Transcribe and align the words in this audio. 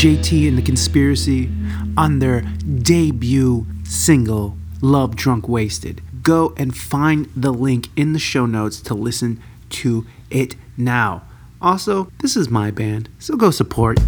JT 0.00 0.48
and 0.48 0.56
the 0.56 0.62
Conspiracy 0.62 1.50
on 1.94 2.20
their 2.20 2.40
debut 2.40 3.66
single, 3.84 4.56
Love 4.80 5.14
Drunk 5.14 5.46
Wasted. 5.46 6.00
Go 6.22 6.54
and 6.56 6.74
find 6.74 7.28
the 7.36 7.52
link 7.52 7.88
in 7.96 8.14
the 8.14 8.18
show 8.18 8.46
notes 8.46 8.80
to 8.80 8.94
listen 8.94 9.42
to 9.68 10.06
it 10.30 10.56
now. 10.78 11.24
Also, 11.60 12.10
this 12.20 12.34
is 12.34 12.48
my 12.48 12.70
band, 12.70 13.10
so 13.18 13.36
go 13.36 13.50
support. 13.50 13.98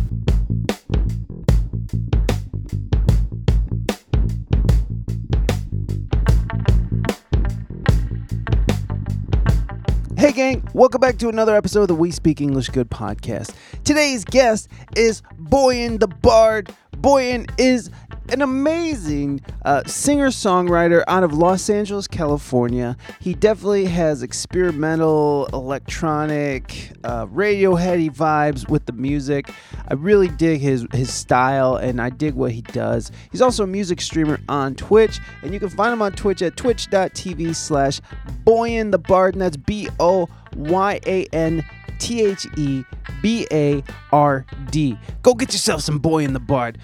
Hey, 10.32 10.54
gang, 10.54 10.66
welcome 10.72 10.98
back 10.98 11.18
to 11.18 11.28
another 11.28 11.54
episode 11.54 11.82
of 11.82 11.88
the 11.88 11.94
We 11.94 12.10
Speak 12.10 12.40
English 12.40 12.70
Good 12.70 12.88
podcast. 12.88 13.54
Today's 13.84 14.24
guest 14.24 14.66
is 14.96 15.20
Boyan 15.38 16.00
the 16.00 16.08
Bard. 16.08 16.74
Boyan 16.96 17.50
is 17.58 17.90
an 18.28 18.42
amazing 18.42 19.40
uh, 19.64 19.84
singer 19.84 20.28
songwriter 20.28 21.02
out 21.08 21.24
of 21.24 21.32
Los 21.32 21.68
Angeles, 21.68 22.06
California. 22.06 22.96
He 23.20 23.34
definitely 23.34 23.86
has 23.86 24.22
experimental, 24.22 25.48
electronic, 25.52 26.92
uh, 27.04 27.26
Radioheady 27.26 28.14
vibes 28.14 28.68
with 28.68 28.86
the 28.86 28.92
music. 28.92 29.50
I 29.88 29.94
really 29.94 30.28
dig 30.28 30.60
his, 30.60 30.86
his 30.92 31.12
style 31.12 31.76
and 31.76 32.00
I 32.00 32.10
dig 32.10 32.34
what 32.34 32.52
he 32.52 32.62
does. 32.62 33.10
He's 33.30 33.42
also 33.42 33.64
a 33.64 33.66
music 33.66 34.00
streamer 34.00 34.38
on 34.48 34.74
Twitch, 34.74 35.18
and 35.42 35.52
you 35.52 35.60
can 35.60 35.68
find 35.68 35.92
him 35.92 36.02
on 36.02 36.12
Twitch 36.12 36.42
at 36.42 36.56
twitch.tv 36.56 37.54
slash 37.54 38.00
Boyan 38.44 38.90
the 38.90 39.32
that's 39.36 39.56
B 39.56 39.88
O 40.00 40.28
Y 40.56 41.00
A 41.06 41.24
N 41.32 41.64
T 42.02 42.24
H 42.24 42.48
E 42.56 42.84
B 43.22 43.46
A 43.52 43.82
R 44.12 44.44
D. 44.70 44.98
Go 45.22 45.34
get 45.34 45.52
yourself 45.52 45.82
some 45.82 46.00
Boyan 46.00 46.32
the 46.32 46.40
Bard. 46.40 46.78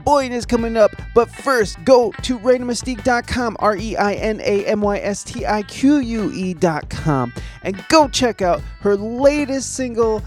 Boyan 0.00 0.30
is 0.30 0.46
coming 0.46 0.78
up, 0.78 0.90
but 1.14 1.30
first 1.30 1.82
go 1.84 2.10
to 2.22 2.38
ReinaMystique.com, 2.38 3.58
R 3.60 3.76
E 3.76 3.96
I 3.96 4.14
N 4.14 4.40
A 4.40 4.64
M 4.64 4.80
Y 4.80 4.98
S 4.98 5.24
T 5.24 5.44
I 5.44 5.62
Q 5.64 5.98
U 5.98 6.32
E.com, 6.32 7.34
and 7.62 7.86
go 7.88 8.08
check 8.08 8.40
out 8.40 8.62
her 8.80 8.96
latest 8.96 9.74
single. 9.74 10.22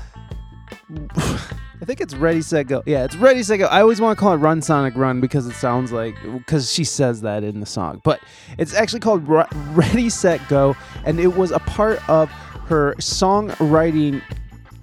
I 1.81 1.83
think 1.83 2.00
it's 2.00 2.15
Ready 2.15 2.42
Set 2.42 2.68
Go. 2.68 2.83
Yeah, 2.86 3.03
it's 3.03 3.15
Ready 3.15 3.44
Set 3.44 3.57
Go. 3.57 3.65
I 3.65 3.81
always 3.81 4.00
want 4.00 4.18
to 4.18 4.19
call 4.19 4.33
it 4.33 4.38
Run 4.38 4.62
Sonic 4.62 4.95
Run 4.95 5.19
because 5.19 5.45
it 5.47 5.56
sounds 5.56 5.92
like 5.92 6.15
because 6.24 6.71
she 6.71 6.83
says 6.83 7.21
that 7.21 7.44
in 7.44 7.59
the 7.59 7.65
song, 7.65 8.00
but 8.03 8.21
it's 8.59 8.75
actually 8.75 9.00
called 9.01 9.27
Ready 9.27 10.09
Set 10.09 10.39
Go, 10.47 10.75
and 11.03 11.19
it 11.19 11.36
was 11.36 11.50
a 11.51 11.59
part 11.59 12.07
of 12.07 12.31
her 12.68 12.96
songwriting 12.96 14.22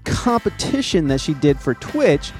competition 0.04 1.08
that 1.08 1.20
she 1.20 1.34
did 1.34 1.58
for 1.60 1.74
Twitch. 1.74 2.32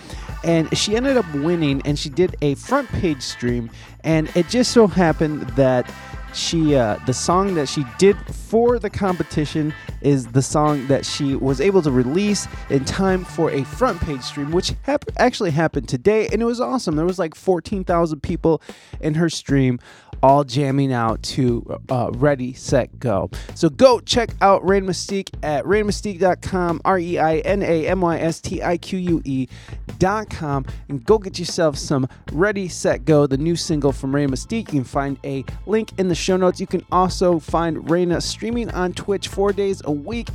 And 0.44 0.76
she 0.76 0.96
ended 0.96 1.16
up 1.16 1.32
winning, 1.34 1.82
and 1.84 1.96
she 1.96 2.08
did 2.08 2.34
a 2.42 2.56
front 2.56 2.88
page 2.88 3.22
stream. 3.22 3.70
And 4.02 4.28
it 4.34 4.48
just 4.48 4.72
so 4.72 4.88
happened 4.88 5.42
that 5.50 5.88
she 6.34 6.74
uh, 6.74 6.98
the 7.06 7.12
song 7.12 7.54
that 7.54 7.68
she 7.68 7.84
did 7.98 8.16
for 8.34 8.78
the 8.78 8.90
competition 8.90 9.74
is 10.00 10.26
the 10.28 10.42
song 10.42 10.86
that 10.86 11.04
she 11.04 11.34
was 11.34 11.60
able 11.60 11.82
to 11.82 11.90
release 11.90 12.48
in 12.70 12.84
time 12.84 13.24
for 13.24 13.50
a 13.50 13.64
front 13.64 14.00
page 14.00 14.22
stream 14.22 14.50
which 14.50 14.72
hap- 14.82 15.04
actually 15.18 15.50
happened 15.50 15.88
today 15.88 16.28
and 16.32 16.40
it 16.40 16.44
was 16.44 16.60
awesome 16.60 16.96
there 16.96 17.06
was 17.06 17.18
like 17.18 17.34
14,000 17.34 18.20
people 18.20 18.62
in 19.00 19.14
her 19.14 19.28
stream 19.28 19.78
all 20.22 20.44
jamming 20.44 20.92
out 20.92 21.22
to 21.22 21.80
uh, 21.88 22.10
Ready, 22.14 22.52
Set, 22.52 22.98
Go. 22.98 23.30
So 23.54 23.68
go 23.68 24.00
check 24.00 24.30
out 24.40 24.64
Reina 24.66 24.86
Mystique 24.86 25.30
at 25.42 25.64
reinamystique.com, 25.64 26.80
R 26.84 26.98
E 26.98 27.18
I 27.18 27.38
N 27.38 27.62
A 27.62 27.86
M 27.86 28.00
Y 28.00 28.18
S 28.18 28.40
T 28.40 28.62
I 28.62 28.76
Q 28.76 28.98
U 28.98 29.22
E.com, 29.24 30.66
and 30.88 31.04
go 31.04 31.18
get 31.18 31.38
yourself 31.38 31.76
some 31.76 32.08
Ready, 32.32 32.68
Set, 32.68 33.04
Go, 33.04 33.26
the 33.26 33.38
new 33.38 33.56
single 33.56 33.92
from 33.92 34.14
Reina 34.14 34.32
Mystique. 34.32 34.72
You 34.72 34.80
can 34.80 34.84
find 34.84 35.18
a 35.24 35.44
link 35.66 35.92
in 35.98 36.08
the 36.08 36.14
show 36.14 36.36
notes. 36.36 36.60
You 36.60 36.66
can 36.66 36.84
also 36.92 37.38
find 37.38 37.90
Reina 37.90 38.20
streaming 38.20 38.70
on 38.70 38.92
Twitch 38.92 39.28
four 39.28 39.52
days 39.52 39.82
a 39.84 39.92
week. 39.92 40.28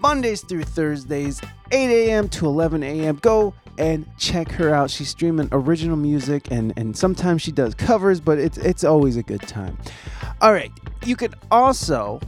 Mondays 0.00 0.40
through 0.40 0.64
Thursdays, 0.64 1.40
8 1.70 2.08
a.m. 2.08 2.28
to 2.30 2.46
11 2.46 2.82
a.m. 2.82 3.16
Go 3.16 3.54
and 3.78 4.06
check 4.18 4.50
her 4.52 4.74
out. 4.74 4.90
She's 4.90 5.08
streaming 5.08 5.48
original 5.52 5.96
music 5.96 6.50
and, 6.50 6.72
and 6.76 6.96
sometimes 6.96 7.42
she 7.42 7.52
does 7.52 7.74
covers, 7.74 8.20
but 8.20 8.38
it's 8.38 8.58
it's 8.58 8.84
always 8.84 9.16
a 9.16 9.22
good 9.22 9.42
time. 9.42 9.78
All 10.40 10.52
right. 10.52 10.72
You 11.04 11.16
can 11.16 11.34
also 11.50 12.20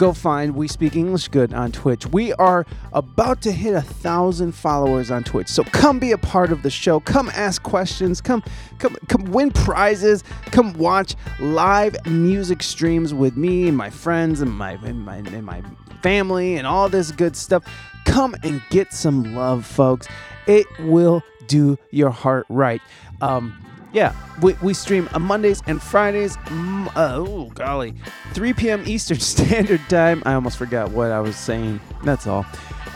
go 0.00 0.14
find 0.14 0.56
We 0.56 0.66
Speak 0.66 0.96
English 0.96 1.28
Good 1.28 1.52
on 1.52 1.72
Twitch. 1.72 2.06
We 2.06 2.32
are 2.34 2.64
about 2.94 3.42
to 3.42 3.52
hit 3.52 3.74
a 3.74 3.82
thousand 3.82 4.52
followers 4.52 5.10
on 5.10 5.24
Twitch. 5.24 5.48
So 5.48 5.62
come 5.62 5.98
be 5.98 6.12
a 6.12 6.18
part 6.18 6.52
of 6.52 6.62
the 6.62 6.70
show. 6.70 7.00
Come 7.00 7.28
ask 7.34 7.62
questions. 7.62 8.22
Come 8.22 8.42
come 8.78 8.96
come 9.08 9.24
win 9.26 9.50
prizes. 9.50 10.24
Come 10.46 10.72
watch 10.72 11.16
live 11.38 11.94
music 12.06 12.62
streams 12.62 13.12
with 13.12 13.36
me 13.36 13.68
and 13.68 13.76
my 13.76 13.90
friends 13.90 14.40
and 14.40 14.50
my 14.50 14.72
and 14.82 15.04
my 15.04 15.16
and 15.16 15.44
my 15.44 15.62
family 16.02 16.56
and 16.56 16.66
all 16.66 16.88
this 16.88 17.12
good 17.12 17.36
stuff. 17.36 17.62
Come 18.06 18.34
and 18.42 18.62
get 18.70 18.94
some 18.94 19.34
love, 19.34 19.66
folks. 19.66 20.08
It 20.50 20.66
will 20.80 21.22
do 21.46 21.78
your 21.92 22.10
heart 22.10 22.44
right. 22.48 22.82
Um, 23.20 23.56
yeah, 23.92 24.12
we, 24.42 24.54
we 24.54 24.74
stream 24.74 25.08
on 25.14 25.22
Mondays 25.22 25.62
and 25.68 25.80
Fridays. 25.80 26.36
Uh, 26.36 26.88
oh, 26.96 27.52
golly. 27.54 27.94
3 28.32 28.52
p.m. 28.54 28.82
Eastern 28.84 29.20
Standard 29.20 29.80
Time. 29.88 30.24
I 30.26 30.34
almost 30.34 30.58
forgot 30.58 30.90
what 30.90 31.12
I 31.12 31.20
was 31.20 31.36
saying. 31.36 31.80
That's 32.02 32.26
all. 32.26 32.44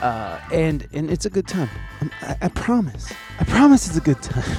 Uh, 0.03 0.41
and 0.53 0.89
and 0.93 1.09
it's 1.09 1.27
a 1.27 1.31
good 1.31 1.47
time. 1.47 1.71
I, 2.23 2.37
I 2.43 2.49
promise. 2.49 3.13
I 3.39 3.45
promise 3.45 3.87
it's 3.87 3.97
a 3.97 4.01
good 4.01 4.21
time. 4.21 4.59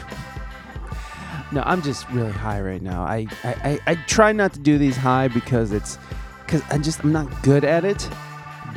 no, 1.52 1.64
I'm 1.66 1.82
just 1.82 2.10
really 2.12 2.32
high 2.32 2.62
right 2.62 2.82
now. 2.82 3.04
I, 3.04 3.28
I, 3.44 3.54
I, 3.64 3.80
I 3.88 3.96
try 4.08 4.32
not 4.32 4.54
to 4.54 4.60
do 4.60 4.78
these 4.78 4.96
high 4.96 5.28
because 5.28 5.74
it's 5.74 6.00
because 6.46 6.62
I 6.72 6.78
just 6.78 7.04
I'm 7.04 7.12
not 7.12 7.44
good 7.44 7.66
at 7.66 7.84
it. 7.84 8.10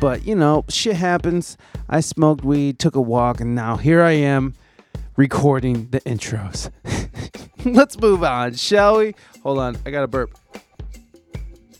But 0.00 0.26
you 0.26 0.34
know, 0.34 0.64
shit 0.68 0.96
happens. 0.96 1.56
I 1.88 2.00
smoked 2.00 2.44
weed, 2.44 2.78
took 2.78 2.96
a 2.96 3.00
walk, 3.00 3.40
and 3.40 3.54
now 3.54 3.76
here 3.76 4.02
I 4.02 4.12
am 4.12 4.54
recording 5.16 5.88
the 5.90 6.00
intros. 6.02 6.70
Let's 7.64 7.98
move 7.98 8.22
on, 8.22 8.54
shall 8.54 8.98
we? 8.98 9.14
Hold 9.42 9.58
on, 9.58 9.78
I 9.86 9.90
got 9.90 10.04
a 10.04 10.06
burp. 10.06 10.36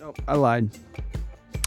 No, 0.01 0.15
I 0.27 0.35
lied. 0.35 0.71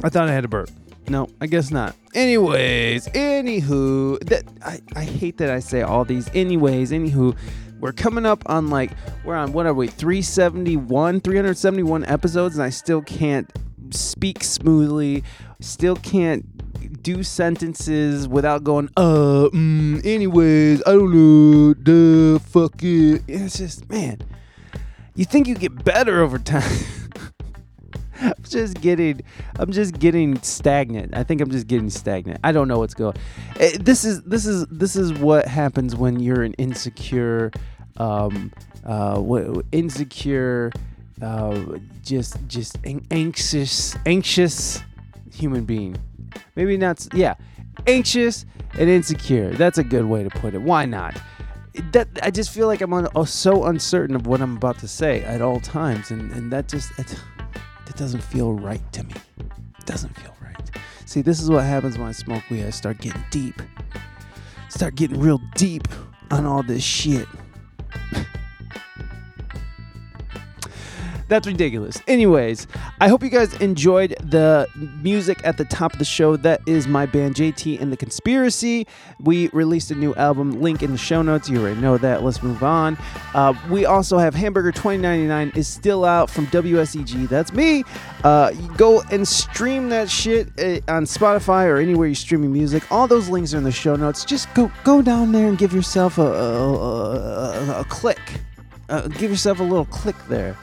I 0.03 0.09
thought 0.09 0.27
I 0.27 0.31
had 0.31 0.45
a 0.45 0.47
burp. 0.47 0.69
No, 1.07 1.29
I 1.39 1.47
guess 1.47 1.71
not. 1.71 1.95
Anyways, 2.15 3.07
anywho, 3.09 4.19
that 4.27 4.43
I, 4.63 4.79
I 4.95 5.03
hate 5.03 5.37
that 5.37 5.49
I 5.49 5.59
say 5.59 5.81
all 5.81 6.03
these. 6.03 6.29
Anyways, 6.33 6.91
anywho, 6.91 7.35
we're 7.79 7.91
coming 7.91 8.25
up 8.25 8.43
on 8.47 8.69
like 8.69 8.91
we're 9.23 9.35
on 9.35 9.53
what 9.53 9.65
are 9.65 9.73
we 9.73 9.87
371 9.87 11.21
371 11.21 12.05
episodes 12.05 12.55
and 12.55 12.63
I 12.63 12.69
still 12.69 13.01
can't 13.01 13.51
speak 13.91 14.43
smoothly, 14.43 15.23
still 15.59 15.95
can't 15.97 16.45
do 16.87 17.23
sentences 17.23 18.27
without 18.27 18.63
going 18.63 18.89
uh 18.97 19.49
mm, 19.53 20.05
anyways, 20.05 20.81
I 20.85 20.91
don't 20.91 21.13
know, 21.13 21.73
duh 21.73 22.39
fuck 22.39 22.81
it. 22.83 23.23
It's 23.27 23.57
just 23.57 23.89
man, 23.89 24.19
you 25.15 25.25
think 25.25 25.47
you 25.47 25.55
get 25.55 25.83
better 25.83 26.21
over 26.21 26.37
time. 26.39 26.63
I'm 28.21 28.33
just 28.43 28.79
getting 28.81 29.21
I'm 29.57 29.71
just 29.71 29.97
getting 29.97 30.39
stagnant. 30.43 31.15
I 31.15 31.23
think 31.23 31.41
I'm 31.41 31.49
just 31.49 31.65
getting 31.67 31.89
stagnant. 31.89 32.39
I 32.43 32.51
don't 32.51 32.67
know 32.67 32.77
what's 32.77 32.93
going. 32.93 33.15
Eh, 33.59 33.77
This 33.79 34.05
is 34.05 34.21
this 34.23 34.45
is 34.45 34.65
this 34.67 34.95
is 34.95 35.11
what 35.13 35.47
happens 35.47 35.95
when 35.95 36.19
you're 36.19 36.43
an 36.43 36.53
insecure 36.53 37.51
um 37.97 38.51
uh 38.85 39.21
insecure 39.71 40.71
uh 41.21 41.59
just 42.03 42.37
just 42.47 42.77
an- 42.83 43.05
anxious 43.09 43.95
anxious 44.05 44.81
human 45.31 45.63
being. 45.65 45.95
Maybe 46.55 46.77
not 46.77 47.07
yeah. 47.13 47.35
Anxious 47.87 48.45
and 48.77 48.89
insecure. 48.89 49.51
That's 49.51 49.77
a 49.77 49.83
good 49.83 50.05
way 50.05 50.23
to 50.23 50.29
put 50.29 50.53
it. 50.53 50.61
Why 50.61 50.85
not? 50.85 51.19
That 51.93 52.07
I 52.21 52.31
just 52.31 52.51
feel 52.51 52.67
like 52.67 52.81
I'm 52.81 52.93
oh, 52.93 53.23
so 53.23 53.65
uncertain 53.65 54.15
of 54.15 54.27
what 54.27 54.41
I'm 54.41 54.57
about 54.57 54.79
to 54.79 54.87
say 54.87 55.21
at 55.23 55.41
all 55.41 55.59
times, 55.59 56.11
and, 56.11 56.31
and 56.31 56.51
that 56.51 56.67
just 56.67 56.91
it, 56.99 57.15
that 57.85 57.95
doesn't 57.95 58.21
feel 58.21 58.53
right 58.53 58.81
to 58.93 59.03
me. 59.03 59.13
It 59.39 59.85
doesn't 59.85 60.17
feel 60.19 60.35
right. 60.41 60.71
See, 61.05 61.21
this 61.21 61.41
is 61.41 61.49
what 61.49 61.63
happens 61.63 61.97
when 61.97 62.07
I 62.07 62.11
smoke 62.11 62.43
weed. 62.49 62.65
I 62.65 62.71
start 62.71 62.99
getting 62.99 63.23
deep. 63.31 63.61
Start 64.69 64.95
getting 64.95 65.19
real 65.19 65.41
deep 65.55 65.87
on 66.29 66.45
all 66.45 66.63
this 66.63 66.83
shit. 66.83 67.27
That's 71.31 71.47
ridiculous. 71.47 72.01
Anyways, 72.07 72.67
I 72.99 73.07
hope 73.07 73.23
you 73.23 73.29
guys 73.29 73.53
enjoyed 73.61 74.17
the 74.21 74.67
music 75.01 75.39
at 75.45 75.55
the 75.55 75.63
top 75.63 75.93
of 75.93 75.99
the 75.99 76.03
show. 76.03 76.35
That 76.35 76.59
is 76.65 76.89
my 76.89 77.05
band 77.05 77.35
JT 77.35 77.79
and 77.79 77.89
the 77.89 77.95
Conspiracy. 77.95 78.85
We 79.17 79.47
released 79.53 79.91
a 79.91 79.95
new 79.95 80.13
album, 80.15 80.61
link 80.61 80.83
in 80.83 80.91
the 80.91 80.97
show 80.97 81.21
notes. 81.21 81.49
You 81.49 81.61
already 81.61 81.79
know 81.79 81.97
that. 81.99 82.21
Let's 82.21 82.43
move 82.43 82.63
on. 82.63 82.97
Uh, 83.33 83.53
we 83.69 83.85
also 83.85 84.17
have 84.17 84.35
Hamburger 84.35 84.73
2099 84.73 85.53
is 85.55 85.69
still 85.69 86.03
out 86.03 86.29
from 86.29 86.47
WSEG. 86.47 87.29
That's 87.29 87.53
me. 87.53 87.85
Uh, 88.25 88.51
go 88.75 89.01
and 89.09 89.25
stream 89.25 89.87
that 89.87 90.09
shit 90.09 90.47
uh, 90.59 90.81
on 90.91 91.05
Spotify 91.05 91.65
or 91.65 91.77
anywhere 91.77 92.07
you're 92.07 92.15
streaming 92.15 92.51
music. 92.51 92.83
All 92.91 93.07
those 93.07 93.29
links 93.29 93.53
are 93.53 93.57
in 93.57 93.63
the 93.63 93.71
show 93.71 93.95
notes. 93.95 94.25
Just 94.25 94.53
go 94.53 94.69
go 94.83 95.01
down 95.01 95.31
there 95.31 95.47
and 95.47 95.57
give 95.57 95.71
yourself 95.71 96.17
a, 96.17 96.23
a, 96.23 96.73
a, 96.73 97.79
a 97.79 97.83
click. 97.85 98.19
Uh, 98.89 99.07
give 99.07 99.31
yourself 99.31 99.61
a 99.61 99.63
little 99.63 99.85
click 99.85 100.17
there 100.27 100.57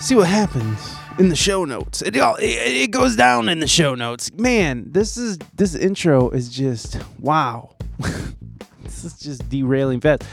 see 0.00 0.14
what 0.14 0.28
happens 0.28 0.96
in 1.18 1.28
the 1.28 1.36
show 1.36 1.64
notes. 1.64 2.02
It 2.02 2.16
all 2.18 2.36
it, 2.36 2.44
it 2.44 2.90
goes 2.90 3.16
down 3.16 3.48
in 3.48 3.60
the 3.60 3.66
show 3.66 3.94
notes. 3.94 4.30
Man, 4.32 4.90
this 4.90 5.16
is 5.16 5.38
this 5.54 5.74
intro 5.74 6.30
is 6.30 6.48
just 6.48 6.98
wow. 7.18 7.76
this 8.82 9.04
is 9.04 9.18
just 9.18 9.48
derailing 9.48 10.00
fast. 10.00 10.24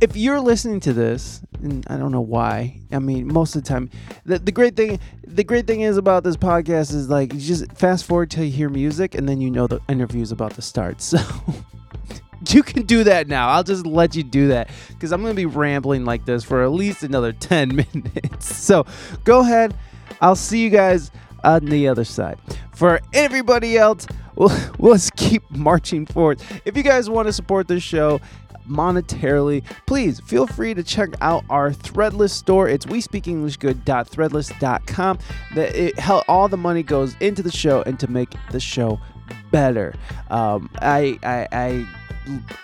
If 0.00 0.14
you're 0.14 0.40
listening 0.40 0.80
to 0.80 0.92
this, 0.92 1.40
and 1.62 1.86
I 1.88 1.96
don't 1.96 2.12
know 2.12 2.20
why. 2.20 2.80
I 2.92 2.98
mean, 2.98 3.32
most 3.32 3.56
of 3.56 3.62
the 3.62 3.68
time, 3.68 3.90
the, 4.26 4.38
the 4.38 4.52
great 4.52 4.76
thing 4.76 5.00
the 5.26 5.44
great 5.44 5.66
thing 5.66 5.80
is 5.80 5.96
about 5.96 6.24
this 6.24 6.36
podcast 6.36 6.94
is 6.94 7.08
like 7.08 7.32
you 7.32 7.40
just 7.40 7.70
fast 7.72 8.04
forward 8.04 8.30
till 8.30 8.44
you 8.44 8.50
hear 8.50 8.68
music, 8.68 9.14
and 9.14 9.28
then 9.28 9.40
you 9.40 9.50
know 9.50 9.66
the 9.66 9.80
interview 9.88 10.22
is 10.22 10.32
about 10.32 10.54
to 10.54 10.62
start. 10.62 11.00
So. 11.06 11.18
You 12.48 12.62
can 12.62 12.84
do 12.84 13.04
that 13.04 13.28
now. 13.28 13.48
I'll 13.48 13.62
just 13.62 13.86
let 13.86 14.14
you 14.14 14.22
do 14.22 14.48
that 14.48 14.70
because 14.88 15.12
I'm 15.12 15.22
going 15.22 15.32
to 15.32 15.36
be 15.36 15.46
rambling 15.46 16.04
like 16.04 16.24
this 16.24 16.44
for 16.44 16.62
at 16.62 16.72
least 16.72 17.02
another 17.02 17.32
10 17.38 17.76
minutes. 17.76 18.56
So 18.56 18.86
go 19.24 19.40
ahead. 19.40 19.74
I'll 20.20 20.36
see 20.36 20.62
you 20.62 20.70
guys 20.70 21.10
on 21.44 21.66
the 21.66 21.88
other 21.88 22.04
side. 22.04 22.38
For 22.72 23.00
everybody 23.12 23.78
else, 23.78 24.06
we'll, 24.34 24.52
let's 24.78 25.10
keep 25.10 25.48
marching 25.50 26.06
forward. 26.06 26.42
If 26.64 26.76
you 26.76 26.82
guys 26.82 27.08
want 27.08 27.26
to 27.26 27.32
support 27.32 27.68
this 27.68 27.82
show, 27.82 28.20
monetarily, 28.68 29.62
please 29.86 30.20
feel 30.20 30.46
free 30.46 30.74
to 30.74 30.82
check 30.82 31.10
out 31.20 31.44
our 31.48 31.70
Threadless 31.70 32.30
store. 32.30 32.68
It's 32.68 32.86
wespeakenglishgood.threadless.com. 32.86 35.18
That 35.54 35.74
it, 35.74 35.94
all 36.28 36.48
the 36.48 36.56
money 36.56 36.82
goes 36.82 37.14
into 37.20 37.42
the 37.42 37.52
show 37.52 37.82
and 37.82 38.00
to 38.00 38.08
make 38.08 38.34
the 38.50 38.60
show 38.60 38.98
better. 39.50 39.94
Um, 40.30 40.70
I, 40.80 41.18
I, 41.22 41.46
I, 41.52 41.86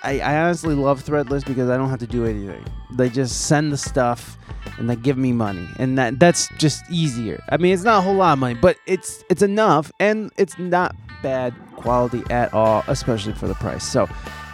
I, 0.03 0.21
I 0.21 0.43
honestly 0.43 0.75
love 0.75 1.05
Threadless 1.05 1.45
because 1.45 1.71
I 1.71 1.77
don't 1.77 1.91
have 1.91 2.01
to 2.01 2.07
do 2.07 2.25
anything. 2.27 2.65
They 2.93 3.09
just 3.09 3.47
send 3.47 3.73
the 3.73 3.77
stuff 3.77 4.37
and 4.79 4.89
they 4.89 4.97
give 4.97 5.17
me 5.17 5.33
money, 5.33 5.69
and 5.79 5.99
that 5.99 6.19
that's 6.19 6.49
just 6.59 6.85
easier. 6.91 7.43
I 7.49 7.57
mean, 7.57 7.75
it's 7.75 7.83
not 7.83 7.99
a 7.99 8.01
whole 8.01 8.15
lot 8.15 8.35
of 8.35 8.39
money, 8.39 8.55
but 8.55 8.77
it's 8.87 9.25
it's 9.29 9.43
enough, 9.43 9.93
and 10.01 10.31
it's 10.37 10.59
not 10.59 10.95
bad 11.23 11.55
quality 11.77 12.23
at 12.31 12.53
all, 12.55 12.85
especially 12.87 13.33
for 13.35 13.49
the 13.49 13.55
price. 13.55 13.85
So 13.85 14.09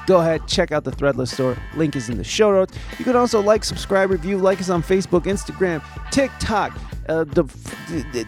go 0.07 0.19
ahead, 0.21 0.47
check 0.47 0.73
out 0.73 0.85
the 0.85 0.91
Threadless 0.91 1.35
store. 1.35 1.57
Link 1.77 1.95
is 1.95 2.09
in 2.09 2.17
the 2.17 2.25
show 2.25 2.51
notes. 2.51 2.75
You 2.99 3.05
can 3.05 3.15
also 3.15 3.41
like, 3.41 3.63
subscribe, 3.63 4.11
review, 4.11 4.39
like 4.39 4.61
us 4.61 4.71
on 4.71 4.83
Facebook, 4.83 5.25
Instagram, 5.25 5.83
TikTok, 6.11 6.73
uh, 7.09 7.25
the, 7.25 7.45
the, 7.89 8.07
the 8.13 8.27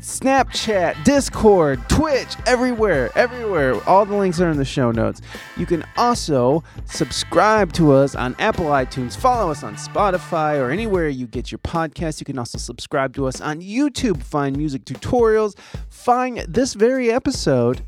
Snapchat, 0.00 1.04
Discord, 1.04 1.86
Twitch, 1.90 2.34
everywhere, 2.46 3.10
everywhere. 3.14 3.74
All 3.86 4.06
the 4.06 4.16
links 4.16 4.40
are 4.40 4.50
in 4.50 4.56
the 4.56 4.64
show 4.64 4.90
notes. 4.90 5.20
You 5.58 5.66
can 5.66 5.84
also 5.98 6.64
subscribe 6.86 7.72
to 7.74 7.92
us 7.92 8.14
on 8.14 8.34
Apple 8.38 8.66
iTunes, 8.66 9.14
follow 9.14 9.50
us 9.50 9.62
on 9.62 9.76
Spotify, 9.76 10.58
or 10.58 10.70
anywhere 10.70 11.08
you 11.08 11.26
get 11.26 11.52
your 11.52 11.58
podcast. 11.58 12.18
You 12.18 12.24
can 12.24 12.38
also 12.38 12.56
subscribe 12.56 13.14
to 13.16 13.26
us 13.26 13.42
on 13.42 13.60
YouTube, 13.60 14.22
find 14.22 14.56
music 14.56 14.86
tutorials, 14.86 15.58
find 15.90 16.38
this 16.48 16.72
very 16.72 17.12
episode 17.12 17.82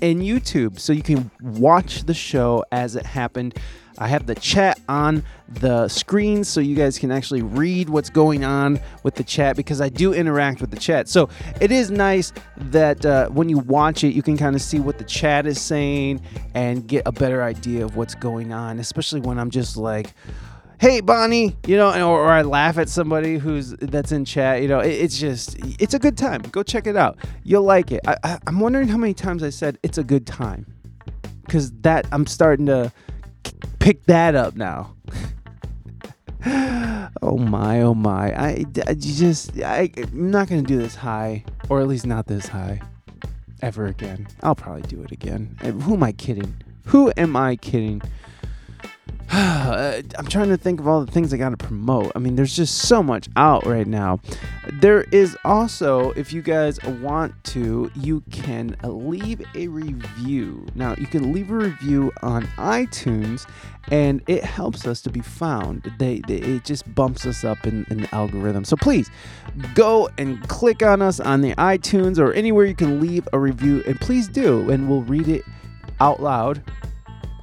in 0.00 0.20
YouTube 0.20 0.78
so 0.78 0.92
you 0.92 1.02
can 1.02 1.30
watch 1.40 2.04
the 2.04 2.14
show 2.14 2.64
as 2.70 2.94
it 2.94 3.06
happened. 3.06 3.58
I 3.98 4.08
have 4.08 4.26
the 4.26 4.34
chat 4.34 4.80
on 4.88 5.22
the 5.48 5.88
screen 5.88 6.44
so 6.44 6.60
you 6.60 6.74
guys 6.74 6.98
can 6.98 7.10
actually 7.10 7.42
read 7.42 7.88
what's 7.88 8.10
going 8.10 8.44
on 8.44 8.80
with 9.02 9.14
the 9.14 9.24
chat 9.24 9.56
because 9.56 9.80
I 9.80 9.88
do 9.88 10.14
interact 10.14 10.60
with 10.60 10.70
the 10.70 10.78
chat. 10.78 11.08
So 11.08 11.28
it 11.60 11.70
is 11.70 11.90
nice 11.90 12.32
that 12.56 13.04
uh, 13.04 13.28
when 13.28 13.48
you 13.48 13.58
watch 13.58 14.04
it, 14.04 14.14
you 14.14 14.22
can 14.22 14.36
kind 14.36 14.56
of 14.56 14.62
see 14.62 14.80
what 14.80 14.98
the 14.98 15.04
chat 15.04 15.46
is 15.46 15.60
saying 15.60 16.22
and 16.54 16.86
get 16.86 17.02
a 17.06 17.12
better 17.12 17.42
idea 17.42 17.84
of 17.84 17.96
what's 17.96 18.14
going 18.14 18.52
on, 18.52 18.78
especially 18.78 19.20
when 19.20 19.38
I'm 19.38 19.50
just 19.50 19.76
like, 19.76 20.14
hey 20.82 21.00
bonnie 21.00 21.56
you 21.64 21.76
know 21.76 21.90
or, 22.10 22.18
or, 22.22 22.30
i 22.32 22.42
laugh 22.42 22.76
at 22.76 22.88
somebody 22.88 23.38
who's 23.38 23.70
that's 23.82 24.10
in 24.10 24.24
chat 24.24 24.60
you 24.60 24.66
know 24.66 24.80
it, 24.80 24.90
it's 24.90 25.16
just 25.16 25.56
it's 25.80 25.94
a 25.94 25.98
good 26.00 26.18
time. 26.18 26.42
Go 26.50 26.64
check 26.64 26.88
it 26.88 26.96
out. 26.96 27.18
You'll 27.44 27.62
like 27.62 27.92
it. 27.92 28.00
I, 28.04 28.16
I, 28.24 28.38
i'm 28.48 28.58
wondering 28.58 28.88
how 28.88 28.96
many 28.96 29.14
times 29.14 29.44
i 29.44 29.50
said 29.50 29.78
it's 29.84 29.98
a 29.98 30.02
good 30.02 30.26
time 30.26 30.66
because 31.46 31.70
that 31.82 32.04
i'm 32.10 32.26
starting 32.26 32.66
to 32.66 32.92
pick 33.78 34.04
that 34.06 34.34
up 34.34 34.56
now. 34.56 34.94
Oh 37.24 37.38
my 37.38 37.82
oh 37.82 37.94
my. 37.94 38.34
I, 38.36 38.64
I 38.86 38.94
just 38.94 39.56
I, 39.60 39.90
i'm 39.96 40.30
not 40.32 40.48
gonna 40.48 40.62
do 40.62 40.76
this 40.76 40.96
high 40.96 41.44
or 41.68 41.80
at 41.80 41.86
least 41.86 42.04
not 42.04 42.26
this 42.26 42.48
high 42.48 42.80
ever 43.60 43.86
again. 43.86 44.26
I'll 44.42 44.56
probably 44.56 44.82
do 44.82 45.02
it 45.02 45.12
again. 45.12 45.56
Who 45.82 45.94
am 45.94 46.02
i 46.02 46.10
kidding? 46.10 46.60
Who 46.86 47.12
am 47.16 47.36
i 47.36 47.54
kidding 47.54 48.02
I'm 49.30 50.26
trying 50.26 50.48
to 50.50 50.56
think 50.56 50.80
of 50.80 50.86
all 50.86 51.04
the 51.04 51.10
things 51.10 51.32
I 51.32 51.36
got 51.36 51.50
to 51.50 51.56
promote. 51.56 52.12
I 52.14 52.18
mean, 52.18 52.36
there's 52.36 52.54
just 52.54 52.78
so 52.78 53.02
much 53.02 53.28
out 53.36 53.64
right 53.64 53.86
now. 53.86 54.20
There 54.74 55.02
is 55.12 55.36
also, 55.44 56.10
if 56.12 56.32
you 56.32 56.42
guys 56.42 56.82
want 56.84 57.42
to, 57.44 57.90
you 57.94 58.22
can 58.30 58.76
uh, 58.84 58.88
leave 58.88 59.42
a 59.54 59.68
review. 59.68 60.66
Now, 60.74 60.94
you 60.98 61.06
can 61.06 61.32
leave 61.32 61.50
a 61.50 61.54
review 61.54 62.12
on 62.22 62.44
iTunes, 62.58 63.48
and 63.90 64.22
it 64.26 64.44
helps 64.44 64.86
us 64.86 65.00
to 65.02 65.10
be 65.10 65.20
found. 65.20 65.90
They, 65.98 66.20
they 66.26 66.36
it 66.36 66.64
just 66.64 66.92
bumps 66.94 67.24
us 67.24 67.44
up 67.44 67.66
in, 67.66 67.86
in 67.90 68.02
the 68.02 68.14
algorithm. 68.14 68.64
So 68.64 68.76
please 68.76 69.10
go 69.74 70.10
and 70.18 70.46
click 70.48 70.82
on 70.82 71.00
us 71.00 71.20
on 71.20 71.40
the 71.40 71.54
iTunes 71.54 72.18
or 72.18 72.32
anywhere 72.32 72.66
you 72.66 72.74
can 72.74 73.00
leave 73.00 73.26
a 73.32 73.38
review, 73.38 73.82
and 73.86 74.00
please 74.00 74.28
do, 74.28 74.70
and 74.70 74.88
we'll 74.88 75.02
read 75.02 75.28
it 75.28 75.44
out 76.00 76.22
loud 76.22 76.62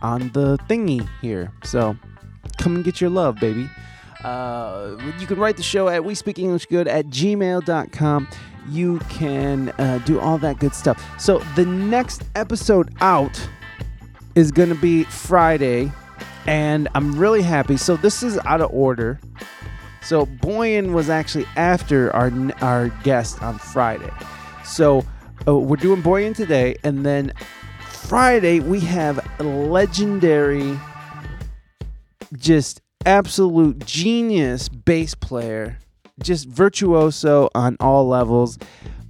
on 0.01 0.29
the 0.29 0.58
thingy 0.70 1.08
here. 1.22 1.51
So 1.63 1.96
come 2.58 2.75
and 2.75 2.86
get 2.86 3.01
your 3.01 3.10
love, 3.10 3.39
baby. 3.39 3.70
Uh, 4.24 4.98
you 5.20 5.25
can 5.25 5.39
write 5.39 5.56
the 5.56 5.63
show 5.63 5.88
at 5.88 6.03
we 6.03 6.13
speak 6.13 6.38
english 6.39 6.65
good 6.65 6.89
at 6.89 7.06
gmail.com 7.06 8.27
you 8.68 9.00
can 9.10 9.70
uh, 9.79 10.00
do 10.06 10.20
all 10.20 10.38
that 10.38 10.60
good 10.60 10.75
stuff. 10.75 11.03
So 11.20 11.39
the 11.56 11.65
next 11.65 12.24
episode 12.36 12.94
out 13.01 13.50
is 14.36 14.51
going 14.51 14.70
to 14.70 14.75
be 14.75 15.06
friday 15.06 15.91
and 16.48 16.88
i'm 16.96 17.18
really 17.18 17.41
happy. 17.41 17.77
So 17.77 17.96
this 17.96 18.22
is 18.22 18.38
out 18.39 18.62
of 18.62 18.72
order. 18.74 19.20
So 20.01 20.25
boyan 20.25 20.94
was 20.94 21.10
actually 21.10 21.46
after 21.56 22.13
our 22.15 22.32
our 22.62 22.89
guest 23.03 23.41
on 23.41 23.58
friday. 23.58 24.12
So 24.65 25.06
uh, 25.48 25.58
we're 25.58 25.77
doing 25.77 26.03
boyan 26.03 26.36
today 26.36 26.75
and 26.84 27.06
then 27.06 27.34
Friday, 28.09 28.59
we 28.59 28.79
have 28.79 29.23
a 29.39 29.43
legendary, 29.43 30.79
just 32.35 32.81
absolute 33.05 33.85
genius 33.85 34.67
bass 34.67 35.13
player, 35.13 35.77
just 36.19 36.47
virtuoso 36.47 37.49
on 37.53 37.77
all 37.79 38.07
levels. 38.07 38.57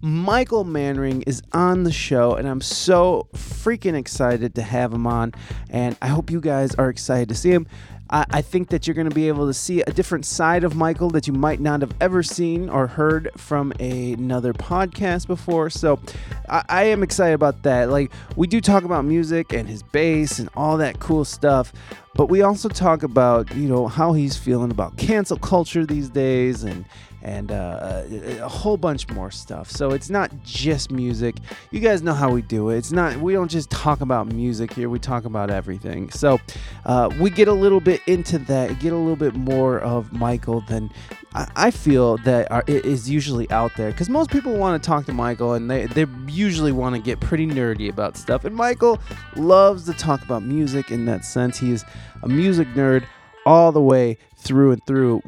Michael 0.02 0.66
Manring 0.66 1.24
is 1.26 1.42
on 1.54 1.84
the 1.84 1.94
show, 1.94 2.34
and 2.34 2.46
I'm 2.46 2.60
so 2.60 3.30
freaking 3.34 3.98
excited 3.98 4.56
to 4.56 4.62
have 4.62 4.92
him 4.92 5.08
on. 5.08 5.34
And 5.70 5.96
I 6.02 6.08
hope 6.08 6.30
you 6.30 6.42
guys 6.42 6.76
are 6.76 6.90
excited 6.90 7.30
to 7.30 7.36
see 7.36 7.52
him. 7.52 7.68
I, 8.10 8.26
I 8.30 8.42
think 8.42 8.70
that 8.70 8.88
you're 8.88 8.94
going 8.96 9.10
to 9.10 9.16
be 9.16 9.28
able 9.28 9.48
to 9.48 9.54
see 9.54 9.82
a 9.82 9.92
different 9.92 10.26
side 10.26 10.64
of 10.64 10.76
Michael 10.76 11.10
that 11.12 11.28
you 11.28 11.34
might 11.34 11.60
not 11.60 11.82
have 11.82 11.94
ever 12.02 12.24
seen 12.24 12.70
or 12.70 12.88
heard 12.88 13.30
from 13.38 13.74
a, 13.80 14.14
another 14.14 14.54
podcast 14.54 15.28
before. 15.28 15.70
So 15.70 16.00
I, 16.48 16.64
I 16.70 16.84
am 16.86 17.04
excited 17.04 17.34
about 17.34 17.64
that. 17.64 17.90
Like, 17.90 18.12
we 18.36 18.48
do 18.48 18.62
talk 18.62 18.84
about 18.84 19.06
music 19.06 19.54
and 19.54 19.68
his 19.68 19.84
bass 19.84 20.40
and 20.40 20.50
all 20.56 20.78
that 20.78 21.00
cool 21.00 21.26
stuff, 21.26 21.72
but 22.16 22.28
we 22.28 22.42
also 22.42 22.70
talk 22.70 23.04
about, 23.04 23.54
you 23.56 23.68
know, 23.70 23.88
how 23.88 24.14
he's 24.14 24.38
feeling 24.38 24.72
about 24.72 24.98
cancel 24.98 25.38
culture 25.38 25.86
these 25.86 26.10
days 26.10 26.64
and 26.64 26.86
and 27.22 27.52
uh, 27.52 28.04
a 28.42 28.48
whole 28.48 28.78
bunch 28.78 29.10
more 29.10 29.32
stuff. 29.32 29.70
So 29.70 29.92
it's 29.92 30.10
not 30.10 30.32
just 30.44 30.92
music. 30.92 31.36
You 31.72 31.80
guys 31.80 32.02
know 32.02 32.14
how 32.14 32.32
we 32.32 32.42
do 32.42 32.70
it. 32.70 32.78
It's 32.78 32.92
not. 32.92 33.18
We 33.18 33.34
don't 33.34 33.52
just 33.52 33.70
talk 33.70 34.02
about 34.02 34.28
music 34.28 34.74
here. 34.74 34.90
We 34.90 35.00
talk 35.00 35.26
about 35.26 35.50
everything. 35.50 36.10
So 36.12 36.40
uh, 36.86 37.10
we 37.20 37.30
get 37.30 37.48
a 37.48 37.54
little 37.54 37.82
bit 37.82 38.02
into 38.08 38.38
that. 38.40 38.80
Get 38.80 38.94
a 38.94 38.98
little 38.98 39.16
bit 39.16 39.36
more 39.36 39.80
of 39.80 40.14
Michael 40.14 40.62
than 40.62 40.92
I, 41.34 41.48
I 41.56 41.72
feel 41.72 42.18
that 42.20 42.52
are, 42.52 42.64
usually 42.68 43.50
out 43.52 43.72
there. 43.76 43.92
Because 43.92 44.10
most 44.10 44.30
people 44.30 44.58
want 44.58 44.82
to 44.82 44.88
talk 44.88 45.06
to 45.08 45.14
Michael, 45.14 45.54
and 45.54 45.70
they 45.70 45.86
they 45.88 46.06
usually 46.28 46.72
want 46.72 46.96
to 46.96 47.02
get 47.02 47.20
pretty 47.20 47.46
nerdy 47.46 47.90
about 47.90 48.18
stuff. 48.18 48.46
And 48.46 48.56
Michael 48.56 49.00
loves 49.36 49.86
to 49.86 49.94
talk 49.94 50.24
about 50.24 50.44
music 50.44 50.92
in 50.92 51.06
that 51.06 51.26
sense. 51.26 51.58
He 51.60 51.72
is 51.72 51.84
a 52.24 52.28
music 52.28 52.68
nerd 52.70 53.06
all 53.46 53.72
the 53.72 53.82
way 53.82 54.18
through 54.40 54.72
and 54.72 54.86
through 54.86 55.22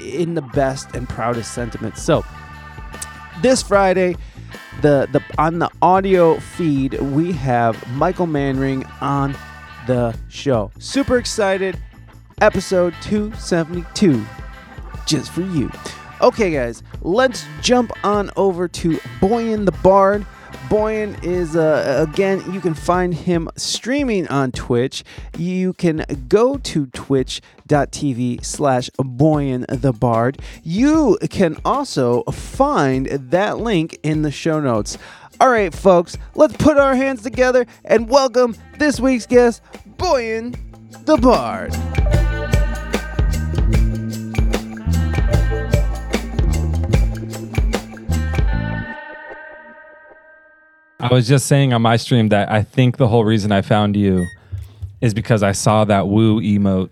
in 0.00 0.34
the 0.34 0.42
best 0.42 0.94
and 0.94 1.08
proudest 1.08 1.52
sentiments. 1.52 2.02
So 2.02 2.24
this 3.42 3.62
Friday, 3.62 4.16
the 4.80 5.08
the 5.12 5.22
on 5.38 5.58
the 5.58 5.70
audio 5.82 6.38
feed 6.38 6.94
we 7.00 7.32
have 7.32 7.86
Michael 7.92 8.26
Manring 8.26 8.84
on 9.00 9.36
the 9.86 10.16
show. 10.28 10.70
Super 10.78 11.18
excited. 11.18 11.78
Episode 12.40 12.94
272 13.02 14.24
just 15.06 15.30
for 15.30 15.42
you. 15.42 15.70
Okay, 16.20 16.52
guys, 16.52 16.82
let's 17.02 17.44
jump 17.60 17.92
on 18.04 18.30
over 18.36 18.68
to 18.68 18.92
Boyan 19.20 19.64
the 19.64 19.72
Bard. 19.72 20.24
Boyan 20.72 21.22
is, 21.22 21.54
uh, 21.54 22.06
again, 22.08 22.42
you 22.50 22.58
can 22.58 22.72
find 22.72 23.12
him 23.12 23.50
streaming 23.56 24.26
on 24.28 24.52
Twitch. 24.52 25.04
You 25.36 25.74
can 25.74 26.06
go 26.28 26.56
to 26.56 26.86
twitch.tv 26.86 28.42
slash 28.42 28.88
Boyan 28.98 29.66
the 29.68 29.92
Bard. 29.92 30.40
You 30.62 31.18
can 31.28 31.58
also 31.62 32.22
find 32.22 33.04
that 33.08 33.58
link 33.58 33.98
in 34.02 34.22
the 34.22 34.30
show 34.30 34.60
notes. 34.60 34.96
All 35.42 35.50
right, 35.50 35.74
folks, 35.74 36.16
let's 36.34 36.56
put 36.56 36.78
our 36.78 36.94
hands 36.94 37.20
together 37.20 37.66
and 37.84 38.08
welcome 38.08 38.56
this 38.78 38.98
week's 38.98 39.26
guest, 39.26 39.60
Boyan 39.98 40.56
the 41.04 41.18
Bard. 41.18 41.74
I 51.02 51.12
was 51.12 51.26
just 51.28 51.46
saying 51.46 51.72
on 51.72 51.82
my 51.82 51.96
stream 51.96 52.28
that 52.30 52.50
I 52.50 52.62
think 52.62 52.96
the 52.96 53.08
whole 53.08 53.24
reason 53.24 53.52
I 53.52 53.62
found 53.62 53.96
you 53.96 54.26
is 55.00 55.12
because 55.14 55.42
I 55.42 55.52
saw 55.52 55.84
that 55.86 56.06
woo 56.08 56.40
emote, 56.40 56.90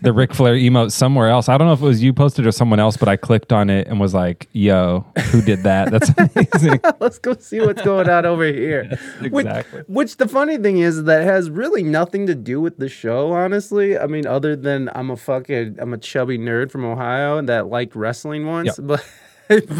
the 0.00 0.12
Ric 0.12 0.32
Flair 0.34 0.54
emote 0.54 0.92
somewhere 0.92 1.28
else. 1.28 1.48
I 1.48 1.58
don't 1.58 1.66
know 1.66 1.72
if 1.72 1.80
it 1.82 1.84
was 1.84 2.00
you 2.00 2.12
posted 2.12 2.46
or 2.46 2.52
someone 2.52 2.78
else, 2.78 2.96
but 2.96 3.08
I 3.08 3.16
clicked 3.16 3.52
on 3.52 3.68
it 3.68 3.88
and 3.88 3.98
was 3.98 4.14
like, 4.14 4.48
"Yo, 4.52 5.04
who 5.32 5.42
did 5.42 5.64
that? 5.64 5.90
That's 5.90 6.10
amazing." 6.16 6.80
Let's 7.00 7.18
go 7.18 7.34
see 7.34 7.58
what's 7.60 7.82
going 7.82 8.08
on 8.08 8.24
over 8.24 8.44
here. 8.44 8.96
Which- 9.20 9.44
exactly. 9.44 9.82
Which, 9.88 10.18
the 10.18 10.28
funny 10.28 10.56
thing 10.58 10.78
is 10.78 11.02
that 11.04 11.24
has 11.24 11.50
really 11.50 11.82
nothing 11.82 12.28
to 12.28 12.36
do 12.36 12.60
with 12.60 12.76
the 12.78 12.88
show, 12.88 13.32
honestly. 13.32 13.98
I 13.98 14.06
mean, 14.06 14.24
other 14.24 14.54
than 14.54 14.88
I'm 14.94 15.10
a 15.10 15.16
fucking 15.16 15.78
I'm 15.80 15.92
a 15.92 15.98
chubby 15.98 16.38
nerd 16.38 16.70
from 16.70 16.84
Ohio 16.84 17.38
and 17.38 17.48
that 17.48 17.66
liked 17.66 17.96
wrestling 17.96 18.46
once, 18.46 18.78
Yep. 18.78 18.86
but 18.86 19.04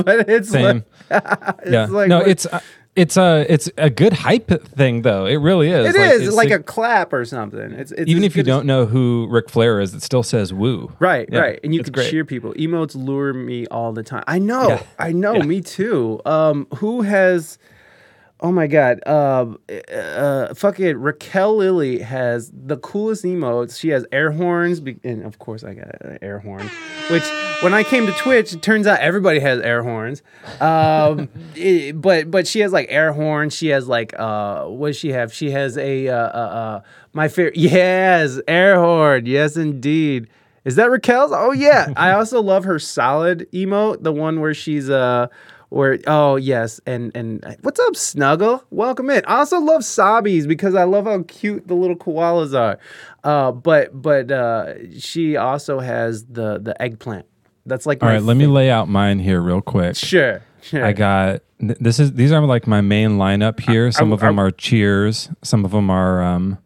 but 0.04 0.28
it's 0.28 0.50
Same. 0.50 0.84
like 1.10 1.22
it's 1.62 1.70
yeah. 1.70 1.86
like 1.86 2.08
no, 2.08 2.18
what- 2.18 2.28
it's 2.28 2.44
uh, 2.46 2.58
It's 2.94 3.16
a 3.16 3.46
it's 3.50 3.70
a 3.78 3.88
good 3.88 4.12
hype 4.12 4.50
thing 4.64 5.00
though. 5.00 5.24
It 5.24 5.36
really 5.36 5.70
is. 5.70 5.94
It 5.94 5.98
is 5.98 6.28
it's 6.28 6.36
like, 6.36 6.50
a 6.50 6.58
clap 6.58 7.14
or 7.14 7.24
something. 7.24 7.72
It's, 7.72 7.90
it's 7.90 8.10
even 8.10 8.22
if 8.22 8.36
you 8.36 8.42
don't 8.42 8.66
know 8.66 8.84
who 8.84 9.26
Ric 9.30 9.48
Flair 9.48 9.80
is, 9.80 9.94
it 9.94 10.02
still 10.02 10.22
says 10.22 10.52
woo. 10.52 10.92
Right, 10.98 11.26
Yeah, 11.32 11.38
right. 11.40 11.60
And 11.64 11.74
you 11.74 11.82
can 11.82 11.92
great. 11.92 12.10
cheer 12.10 12.26
people. 12.26 12.52
Emotes 12.52 12.94
lure 12.94 13.32
me 13.32 13.66
all 13.68 13.92
the 13.94 14.02
time. 14.02 14.24
I 14.26 14.38
know. 14.38 14.68
Yeah. 14.68 14.82
I 14.98 15.12
know, 15.12 15.36
Yeah. 15.36 15.44
me 15.44 15.62
too. 15.62 16.20
Um 16.26 16.66
who 16.76 17.00
has 17.00 17.56
Oh 18.44 18.50
my 18.50 18.66
god. 18.66 19.06
Um 19.06 19.58
uh, 19.94 20.52
fucking 20.54 20.96
Raquel 20.98 21.56
Lilly 21.58 22.00
has 22.00 22.50
the 22.52 22.76
coolest 22.76 23.22
emotes. 23.24 23.78
She 23.78 23.90
has 23.90 24.04
air 24.10 24.32
horns 24.32 24.80
be- 24.80 24.98
and 25.04 25.24
of 25.24 25.38
course 25.38 25.62
I 25.62 25.74
got 25.74 26.00
an 26.02 26.18
air 26.20 26.40
horn, 26.40 26.68
which 27.08 27.22
when 27.60 27.72
I 27.72 27.84
came 27.84 28.04
to 28.06 28.12
Twitch, 28.12 28.52
it 28.52 28.60
turns 28.60 28.88
out 28.88 28.98
everybody 28.98 29.38
has 29.38 29.60
air 29.60 29.84
horns. 29.84 30.22
Um 30.60 31.28
it- 31.54 32.00
but 32.00 32.32
but 32.32 32.48
she 32.48 32.58
has 32.60 32.72
like 32.72 32.88
air 32.90 33.12
horns. 33.12 33.54
She 33.54 33.68
has 33.68 33.86
like 33.86 34.12
uh 34.18 34.64
what 34.64 34.88
does 34.88 34.96
she 34.96 35.10
have? 35.12 35.32
She 35.32 35.52
has 35.52 35.78
a 35.78 36.08
uh 36.08 36.16
uh, 36.16 36.18
uh 36.18 36.80
my 37.12 37.28
favorite 37.28 37.56
yes, 37.56 38.40
air 38.48 38.76
horn. 38.76 39.24
Yes 39.26 39.56
indeed. 39.56 40.26
Is 40.64 40.76
that 40.76 40.90
Raquel's? 40.90 41.30
Oh 41.32 41.52
yeah. 41.52 41.92
I 41.96 42.12
also 42.12 42.40
love 42.42 42.64
her 42.64 42.78
solid 42.80 43.48
emote, 43.52 44.02
the 44.02 44.12
one 44.12 44.40
where 44.40 44.54
she's 44.54 44.90
uh 44.90 45.28
where 45.72 45.98
oh 46.06 46.36
yes, 46.36 46.80
and 46.86 47.10
and 47.14 47.56
what's 47.62 47.80
up, 47.80 47.96
Snuggle? 47.96 48.62
Welcome 48.70 49.08
in. 49.08 49.24
I 49.26 49.38
also 49.38 49.58
love 49.58 49.84
Sabi's 49.84 50.46
because 50.46 50.74
I 50.74 50.84
love 50.84 51.06
how 51.06 51.22
cute 51.22 51.66
the 51.66 51.74
little 51.74 51.96
koalas 51.96 52.58
are. 52.58 52.78
Uh 53.24 53.52
but 53.52 54.00
but 54.00 54.30
uh 54.30 54.74
she 54.98 55.36
also 55.36 55.80
has 55.80 56.26
the 56.26 56.58
the 56.58 56.80
eggplant. 56.80 57.26
That's 57.64 57.86
like 57.86 58.02
All 58.02 58.08
right, 58.08 58.22
let 58.22 58.36
me 58.36 58.46
lay 58.46 58.70
out 58.70 58.88
mine 58.88 59.18
here 59.18 59.40
real 59.40 59.62
quick. 59.62 59.96
Sure. 59.96 60.42
Sure. 60.60 60.84
I 60.84 60.92
got 60.92 61.42
this 61.58 61.98
is 61.98 62.12
these 62.12 62.32
are 62.32 62.40
like 62.42 62.66
my 62.66 62.82
main 62.82 63.12
lineup 63.12 63.60
here. 63.60 63.90
Some 63.90 64.12
of 64.12 64.20
them 64.20 64.38
are 64.38 64.50
cheers, 64.50 65.30
some 65.42 65.64
of 65.64 65.70
them 65.70 65.90
are 65.90 66.22
um, 66.22 66.58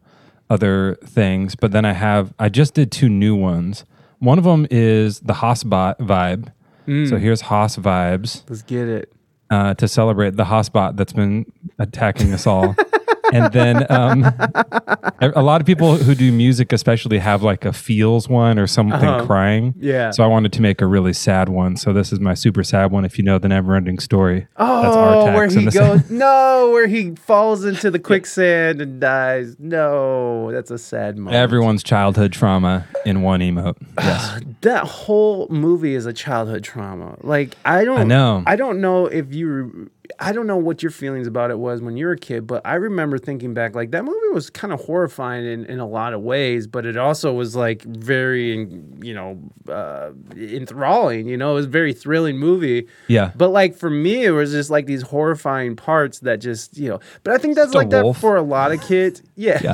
other 0.49 0.95
things, 1.05 1.55
but 1.55 1.71
then 1.71 1.85
I 1.85 1.93
have 1.93 2.33
I 2.37 2.49
just 2.49 2.73
did 2.73 2.91
two 2.91 3.09
new 3.09 3.35
ones. 3.35 3.85
One 4.19 4.37
of 4.37 4.43
them 4.43 4.67
is 4.69 5.19
the 5.21 5.35
hoss 5.35 5.63
bot 5.63 5.99
vibe. 5.99 6.51
Mm. 6.87 7.09
So 7.09 7.17
here's 7.17 7.41
Haas 7.41 7.77
vibes 7.77 8.43
Let's 8.49 8.61
get 8.63 8.87
it. 8.87 9.11
uh, 9.49 9.73
to 9.75 9.87
celebrate 9.87 10.35
the 10.37 10.45
hoss 10.45 10.69
bot 10.69 10.95
that's 10.95 11.13
been 11.13 11.45
attacking 11.79 12.33
us 12.33 12.47
all. 12.47 12.75
and 13.33 13.51
then 13.53 13.85
um, 13.91 14.23
a 15.21 15.41
lot 15.41 15.61
of 15.61 15.67
people 15.67 15.95
who 15.97 16.15
do 16.15 16.31
music, 16.31 16.71
especially, 16.73 17.19
have 17.19 17.43
like 17.43 17.65
a 17.65 17.73
feels 17.73 18.27
one 18.29 18.59
or 18.59 18.67
something 18.67 18.97
Uh-huh. 19.07 19.25
crying. 19.25 19.73
Yeah. 19.79 20.11
So 20.11 20.23
I 20.23 20.27
wanted 20.27 20.53
to 20.53 20.61
make 20.61 20.81
a 20.81 20.85
really 20.87 21.13
sad 21.13 21.49
one. 21.49 21.75
So 21.77 21.93
this 21.93 22.11
is 22.11 22.19
my 22.19 22.33
super 22.33 22.63
sad 22.63 22.91
one. 22.91 23.05
If 23.05 23.17
you 23.17 23.23
know 23.23 23.37
the 23.39 23.47
never 23.47 23.75
ending 23.75 23.99
story, 23.99 24.41
that's 24.57 24.95
Oh, 24.95 25.25
Artax 25.27 25.33
where 25.35 25.47
he 25.49 25.65
goes. 25.65 26.09
no, 26.09 26.69
where 26.71 26.87
he 26.87 27.15
falls 27.15 27.63
into 27.65 27.91
the 27.91 27.99
quicksand 27.99 28.81
and 28.81 28.99
dies. 29.01 29.55
No, 29.59 30.51
that's 30.51 30.71
a 30.71 30.77
sad 30.77 31.17
moment. 31.17 31.35
Everyone's 31.35 31.83
childhood 31.83 32.31
trauma 32.33 32.87
in 33.05 33.21
one 33.21 33.39
emote. 33.41 33.75
Yes. 33.99 34.41
that 34.61 34.85
whole 34.85 35.47
movie 35.49 35.95
is 35.95 36.05
a 36.05 36.13
childhood 36.13 36.63
trauma. 36.63 37.17
Like 37.21 37.55
I 37.65 37.83
don't 37.85 37.99
I 37.99 38.03
know. 38.03 38.43
I 38.45 38.55
don't 38.55 38.81
know 38.81 39.05
if 39.07 39.33
you 39.33 39.89
I 40.19 40.31
don't 40.31 40.47
know 40.47 40.57
what 40.57 40.83
your 40.83 40.91
feelings 40.91 41.27
about 41.27 41.51
it 41.51 41.59
was 41.59 41.81
when 41.81 41.97
you 41.97 42.05
were 42.05 42.13
a 42.13 42.17
kid, 42.17 42.47
but 42.47 42.61
I 42.65 42.75
remember 42.75 43.17
thinking 43.17 43.53
back 43.53 43.75
like 43.75 43.91
that 43.91 44.03
movie 44.03 44.17
was 44.33 44.49
kind 44.49 44.73
of 44.73 44.79
horrifying 44.81 45.45
in, 45.45 45.65
in 45.65 45.79
a 45.79 45.87
lot 45.87 46.13
of 46.13 46.21
ways, 46.21 46.67
but 46.67 46.85
it 46.85 46.97
also 46.97 47.33
was 47.33 47.55
like 47.55 47.83
very 47.83 48.57
you 49.01 49.13
know 49.13 49.39
uh, 49.71 50.11
enthralling. 50.35 51.27
You 51.27 51.37
know, 51.37 51.51
it 51.51 51.55
was 51.55 51.65
a 51.65 51.69
very 51.69 51.93
thrilling 51.93 52.37
movie. 52.37 52.87
Yeah. 53.07 53.31
But 53.35 53.49
like 53.49 53.75
for 53.75 53.89
me, 53.89 54.25
it 54.25 54.31
was 54.31 54.51
just 54.51 54.69
like 54.69 54.85
these 54.85 55.01
horrifying 55.01 55.75
parts 55.75 56.19
that 56.19 56.37
just 56.37 56.77
you 56.77 56.89
know. 56.89 56.99
But 57.23 57.33
I 57.33 57.37
think 57.37 57.55
that's 57.55 57.73
like 57.73 57.89
that 57.89 58.15
for 58.15 58.35
a 58.35 58.41
lot 58.41 58.71
of 58.71 58.81
kids. 58.81 59.21
Yeah. 59.35 59.59
Yeah. 59.63 59.73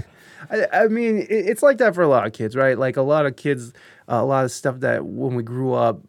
I, 0.51 0.83
I 0.83 0.87
mean, 0.87 1.19
it, 1.19 1.29
it's 1.29 1.63
like 1.63 1.77
that 1.77 1.95
for 1.95 2.01
a 2.01 2.07
lot 2.07 2.27
of 2.27 2.33
kids, 2.33 2.55
right? 2.55 2.77
Like 2.77 2.97
a 2.97 3.01
lot 3.01 3.25
of 3.25 3.37
kids, 3.37 3.71
uh, 4.09 4.15
a 4.15 4.25
lot 4.25 4.43
of 4.43 4.51
stuff 4.51 4.81
that 4.81 5.05
when 5.05 5.35
we 5.35 5.43
grew 5.43 5.73
up 5.73 6.01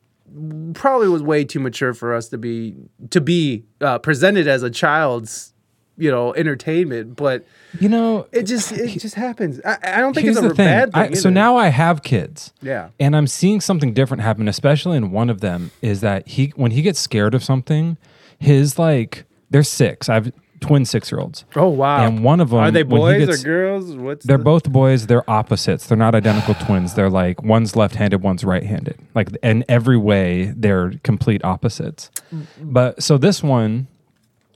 probably 0.74 1.08
was 1.08 1.22
way 1.22 1.44
too 1.44 1.60
mature 1.60 1.94
for 1.94 2.14
us 2.14 2.28
to 2.30 2.38
be 2.38 2.74
to 3.10 3.20
be 3.20 3.64
uh, 3.80 3.98
presented 3.98 4.46
as 4.48 4.62
a 4.62 4.70
child's, 4.70 5.52
you 5.96 6.10
know, 6.10 6.34
entertainment. 6.34 7.16
But 7.16 7.44
You 7.78 7.88
know, 7.88 8.26
it 8.32 8.44
just 8.44 8.72
it 8.72 8.98
just 8.98 9.14
happens. 9.14 9.60
I, 9.64 9.78
I 9.82 10.00
don't 10.00 10.14
think 10.14 10.28
it's 10.28 10.38
a 10.38 10.54
bad 10.54 10.92
thing. 10.92 11.02
I, 11.02 11.14
so 11.14 11.30
now 11.30 11.56
I 11.56 11.68
have 11.68 12.02
kids. 12.02 12.52
yeah, 12.62 12.90
And 12.98 13.16
I'm 13.16 13.26
seeing 13.26 13.60
something 13.60 13.92
different 13.94 14.22
happen, 14.22 14.48
especially 14.48 14.96
in 14.96 15.10
one 15.10 15.30
of 15.30 15.40
them, 15.40 15.70
is 15.82 16.00
that 16.00 16.26
he 16.28 16.52
when 16.56 16.72
he 16.72 16.82
gets 16.82 17.00
scared 17.00 17.34
of 17.34 17.44
something, 17.44 17.96
his 18.38 18.78
like 18.78 19.24
they're 19.50 19.62
six. 19.62 20.08
I 20.08 20.14
have 20.14 20.32
twin 20.66 20.84
six 20.84 21.10
year 21.12 21.20
olds. 21.20 21.44
Oh 21.56 21.68
wow. 21.68 22.04
And 22.06 22.24
one 22.24 22.40
of 22.40 22.50
them 22.50 22.60
Are 22.60 22.70
they 22.70 22.82
boys 22.82 23.26
gets- 23.26 23.42
or 23.42 23.44
girls? 23.44 23.94
What's 23.96 24.24
They're 24.24 24.38
the- 24.38 24.44
both 24.44 24.70
boys. 24.70 25.06
They're 25.06 25.28
opposites. 25.30 25.86
They're 25.86 25.98
not 25.98 26.14
identical 26.14 26.54
twins. 26.54 26.94
They're 26.94 27.10
like 27.10 27.42
one's 27.42 27.76
left-handed, 27.76 28.22
one's 28.22 28.44
right-handed. 28.44 28.98
Like 29.14 29.28
in 29.42 29.64
every 29.68 29.96
way, 29.98 30.52
they're 30.56 30.92
complete 31.02 31.44
opposites. 31.44 32.10
But 32.60 33.02
so 33.02 33.18
this 33.18 33.42
one, 33.42 33.88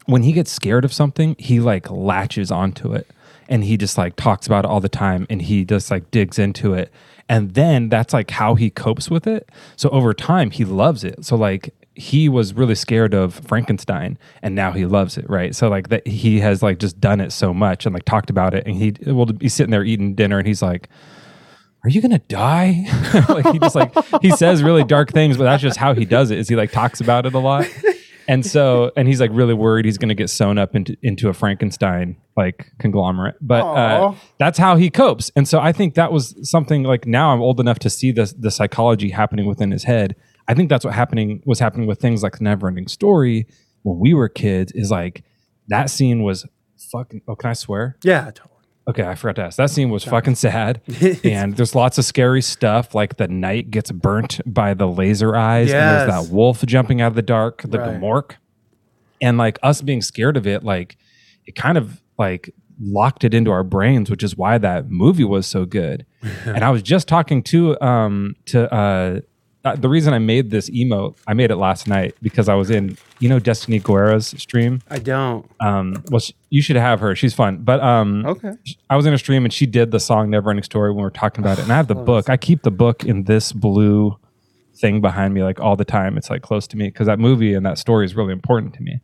when 0.07 0.23
he 0.23 0.33
gets 0.33 0.51
scared 0.51 0.85
of 0.85 0.93
something, 0.93 1.37
he 1.39 1.61
like 1.61 1.91
latches 1.91 2.51
onto 2.51 2.95
it, 2.95 3.07
and 3.49 3.63
he 3.65 3.77
just 3.77 3.99
like 3.99 4.17
talks 4.17 4.47
about 4.47 4.65
it 4.65 4.69
all 4.71 4.81
the 4.81 4.89
time, 4.89 5.27
and 5.29 5.43
he 5.43 5.65
just 5.65 5.91
like 5.91 6.11
digs 6.11 6.39
into 6.39 6.73
it, 6.75 6.91
and 7.29 7.53
then 7.55 7.89
that's 7.91 8.15
like 8.15 8.31
how 8.31 8.55
he 8.55 8.71
copes 8.71 9.11
with 9.11 9.27
it. 9.27 9.51
So 9.77 9.91
over 9.91 10.15
time, 10.15 10.51
he 10.51 10.65
loves 10.65 11.05
it. 11.05 11.25
So 11.27 11.37
like 11.37 11.75
he 11.99 12.29
was 12.29 12.55
really 12.55 12.77
scared 12.77 13.13
of 13.13 13.35
Frankenstein 13.35 14.17
and 14.41 14.55
now 14.55 14.71
he 14.71 14.87
loves 14.87 15.19
it, 15.19 15.29
right? 15.29 15.55
So 15.55 15.69
like 15.69 15.89
that 15.89 16.07
he 16.07 16.39
has 16.41 16.63
like 16.63 16.79
just 16.79 17.01
done 17.01 17.21
it 17.21 17.33
so 17.33 17.53
much 17.53 17.87
and 17.87 17.93
like 17.93 18.05
talked 18.05 18.31
about 18.31 18.55
it 18.55 18.65
and 18.67 18.77
he 18.77 18.95
will 19.11 19.27
be 19.27 19.49
sitting 19.49 19.73
there 19.73 19.85
eating 19.85 20.15
dinner 20.15 20.39
and 20.39 20.47
he's 20.47 20.63
like 20.63 20.89
are 21.85 21.91
you 21.91 22.01
gonna 22.01 22.19
die? 22.19 22.87
like 23.29 23.47
he 23.53 23.59
just 23.59 23.77
like 23.77 23.95
he 24.21 24.31
says 24.31 24.63
really 24.63 24.85
dark 24.85 25.13
things, 25.13 25.37
but 25.37 25.45
that's 25.45 25.63
just 25.63 25.77
how 25.77 25.95
he 25.95 26.05
does 26.05 26.31
it. 26.31 26.39
Is 26.39 26.49
he 26.49 26.57
like 26.57 26.73
talks 26.73 27.01
about 27.01 27.25
it 27.25 27.35
a 27.35 27.39
lot, 27.39 27.67
and 28.29 28.45
so 28.45 28.91
and 28.97 29.07
he's 29.07 29.21
like 29.21 29.31
really 29.33 29.55
worried 29.55 29.85
he's 29.85 29.97
gonna 29.97 30.15
get 30.15 30.29
sewn 30.29 30.59
up 30.59 30.75
into 30.75 30.97
into 31.03 31.29
a 31.29 31.33
Frankenstein 31.33 32.17
like 32.37 32.73
conglomerate. 32.81 33.37
But 33.41 33.65
uh, 33.65 34.15
that's 34.39 34.59
how 34.59 34.77
he 34.77 34.91
copes, 34.91 35.31
and 35.37 35.47
so 35.47 35.61
I 35.61 35.71
think 35.71 35.95
that 35.95 36.11
was 36.11 36.35
something 36.43 36.83
like 36.83 37.07
now 37.07 37.33
I'm 37.33 37.41
old 37.41 37.61
enough 37.61 37.79
to 37.81 37.91
see 37.91 38.11
the 38.11 38.33
the 38.37 38.51
psychology 38.51 39.11
happening 39.11 39.47
within 39.47 39.71
his 39.71 39.85
head. 39.85 40.17
I 40.49 40.55
think 40.55 40.69
that's 40.71 40.85
what 40.85 40.95
happening 40.95 41.43
was 41.45 41.59
happening 41.61 41.87
with 41.87 42.01
things 42.01 42.23
like 42.23 42.39
the 42.39 42.45
Neverending 42.45 42.89
Story 42.89 43.47
when 43.83 43.99
we 43.99 44.15
were 44.15 44.29
kids. 44.29 44.73
Is 44.73 44.91
like 44.91 45.23
that 45.69 45.91
scene 45.91 46.23
was 46.23 46.47
fucking. 46.91 47.23
Oh, 47.29 47.37
can 47.37 47.51
I 47.51 47.53
swear? 47.53 47.97
yeah, 48.03 48.25
totally. 48.31 48.55
Okay, 48.89 49.03
I 49.07 49.17
forgot 49.17 49.37
to 49.37 49.43
ask. 49.43 49.59
That 49.59 49.69
scene 49.69 49.91
was 49.91 50.03
fucking 50.03 50.37
sad, 50.37 50.81
and 51.23 51.55
there's 51.59 51.75
lots 51.75 51.99
of 51.99 52.07
scary 52.07 52.41
stuff. 52.41 52.95
Like 52.95 53.19
the 53.19 53.29
knight 53.29 53.71
gets 53.71 53.93
burnt 53.93 54.41
by 54.47 54.73
the 54.73 54.87
laser 54.89 55.37
eyes, 55.37 55.71
and 55.71 56.11
there's 56.11 56.27
that 56.27 56.35
wolf 56.35 56.65
jumping 56.65 57.03
out 57.03 57.09
of 57.09 57.15
the 57.15 57.21
dark, 57.21 57.61
the 57.67 57.79
Right. 57.79 58.01
Gmork, 58.01 58.37
and 59.21 59.37
like 59.37 59.59
us 59.63 59.83
being 59.83 60.01
scared 60.01 60.39
of 60.39 60.47
it, 60.47 60.65
like 60.65 60.97
it 61.45 61.55
kind 61.55 61.77
of 61.77 62.01
like 62.19 62.51
locked 62.81 63.25
it 63.25 63.35
into 63.35 63.51
our 63.51 63.63
brains, 63.65 64.09
which 64.09 64.23
is 64.23 64.39
why 64.39 64.57
that 64.57 64.89
movie 64.89 65.25
was 65.25 65.47
so 65.47 65.67
good. 65.67 66.07
and 66.47 66.65
I 66.65 66.71
was 66.71 66.81
just 66.83 67.09
talking 67.09 67.43
to 67.43 67.79
um 67.85 68.37
to 68.47 68.73
uh, 68.73 69.21
uh 69.65 69.75
the 69.77 69.89
reason 69.89 70.15
I 70.15 70.19
made 70.19 70.51
this 70.51 70.71
emote, 70.71 71.17
I 71.27 71.35
made 71.35 71.51
it 71.51 71.57
last 71.57 71.87
night 71.89 72.15
because 72.23 72.49
I 72.49 72.55
was 72.55 72.71
in 72.71 72.97
you 73.19 73.29
know 73.29 73.39
Destiny 73.39 73.79
Guerra's 73.79 74.29
stream. 74.39 74.81
I 74.89 74.99
don't. 74.99 75.51
Um, 75.61 76.03
well, 76.11 76.21
sh- 76.21 76.33
you 76.51 76.63
should 76.63 76.77
have 76.77 77.01
her. 77.01 77.15
She's 77.17 77.35
fun, 77.35 77.59
but 77.59 77.81
um, 77.81 78.25
Okay. 78.27 78.53
I 78.89 78.97
was 78.97 79.05
in 79.07 79.13
a 79.15 79.19
stream 79.19 79.45
and 79.45 79.53
she 79.53 79.67
did 79.67 79.91
the 79.91 80.01
song 80.01 80.31
Never 80.31 80.51
Ending 80.51 80.63
Story 80.63 80.91
when 80.91 80.99
we 80.99 81.03
were 81.03 81.11
talking 81.11 81.43
about 81.45 81.59
it. 81.59 81.63
And 81.63 81.73
I 81.73 81.77
have 81.77 81.89
the 81.89 81.95
book. 81.97 82.29
I 82.31 82.37
keep 82.37 82.63
the 82.63 82.71
book 82.71 83.05
in 83.05 83.25
this 83.25 83.53
blue 83.53 84.17
thing 84.77 85.01
behind 85.01 85.35
me 85.35 85.43
like 85.43 85.59
all 85.59 85.75
the 85.75 85.85
time. 85.85 86.17
It's 86.17 86.31
like 86.31 86.43
close 86.43 86.69
to 86.69 86.77
me 86.77 86.87
because 86.87 87.09
that 87.09 87.19
movie 87.19 87.53
and 87.55 87.67
that 87.67 87.79
story 87.79 88.05
is 88.05 88.15
really 88.15 88.33
important 88.33 88.75
to 88.75 88.83
me. 88.83 89.01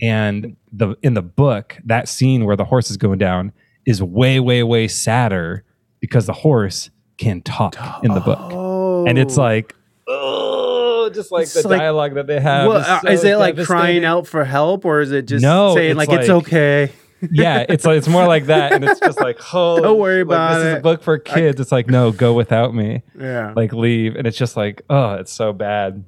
And 0.00 0.56
the 0.72 0.94
in 1.02 1.14
the 1.14 1.22
book, 1.22 1.76
that 1.84 2.08
scene 2.08 2.44
where 2.44 2.54
the 2.56 2.64
horse 2.64 2.90
is 2.90 2.96
going 2.96 3.18
down 3.18 3.52
is 3.86 4.00
way, 4.02 4.38
way, 4.38 4.62
way 4.62 4.86
sadder 4.86 5.64
because 5.98 6.26
the 6.26 6.32
horse 6.32 6.90
can 7.18 7.42
talk 7.42 7.74
in 8.04 8.14
the 8.14 8.20
book. 8.20 8.38
Oh, 8.52 9.04
And 9.06 9.18
it's 9.18 9.36
like, 9.36 9.74
oh, 10.06 11.10
just 11.12 11.30
like 11.32 11.42
It's 11.44 11.54
the 11.62 11.68
like- 11.68 11.78
dialogue 11.78 12.14
that 12.14 12.26
they 12.26 12.40
have. 12.40 12.68
Well, 12.68 12.78
is, 12.78 12.86
uh, 12.86 13.00
so 13.00 13.08
is 13.10 13.24
it 13.24 13.36
like 13.36 13.54
crying 13.56 13.66
devastating. 14.02 14.04
out 14.04 14.26
for 14.26 14.44
help, 14.44 14.84
or 14.84 15.00
is 15.00 15.12
it 15.12 15.26
just 15.26 15.42
No, 15.42 15.74
saying 15.74 15.90
it's 15.92 15.98
like, 15.98 16.08
it's 16.10 16.28
like- 16.28 16.42
okay? 16.46 16.92
yeah, 17.30 17.66
it's 17.68 17.84
like 17.84 17.98
it's 17.98 18.08
more 18.08 18.26
like 18.26 18.46
that, 18.46 18.72
and 18.72 18.84
it's 18.84 18.98
just 19.00 19.20
like, 19.20 19.38
oh, 19.54 19.80
Don't 19.80 19.98
worry 19.98 20.20
about 20.22 20.54
This 20.54 20.58
is 20.66 20.74
it. 20.74 20.78
a 20.78 20.80
book 20.80 21.02
for 21.02 21.18
kids. 21.18 21.60
it's 21.60 21.70
like, 21.72 21.86
no, 21.88 22.12
go 22.12 22.32
without 22.32 22.74
me, 22.74 23.02
Yeah. 23.18 23.52
like 23.54 23.72
leave, 23.72 24.16
and 24.16 24.26
it's 24.26 24.38
just 24.38 24.56
like, 24.56 24.82
oh, 24.90 25.14
it's 25.14 25.32
so 25.32 25.52
bad. 25.52 26.04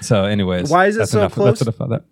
So, 0.00 0.24
anyways, 0.24 0.70
Why 0.70 0.86
is 0.86 0.96
it 0.96 1.00
that's 1.00 1.10
so 1.10 1.18
enough, 1.20 1.32
close? 1.34 1.58
That's 1.58 1.76
enough 1.78 1.90
that. 1.90 2.04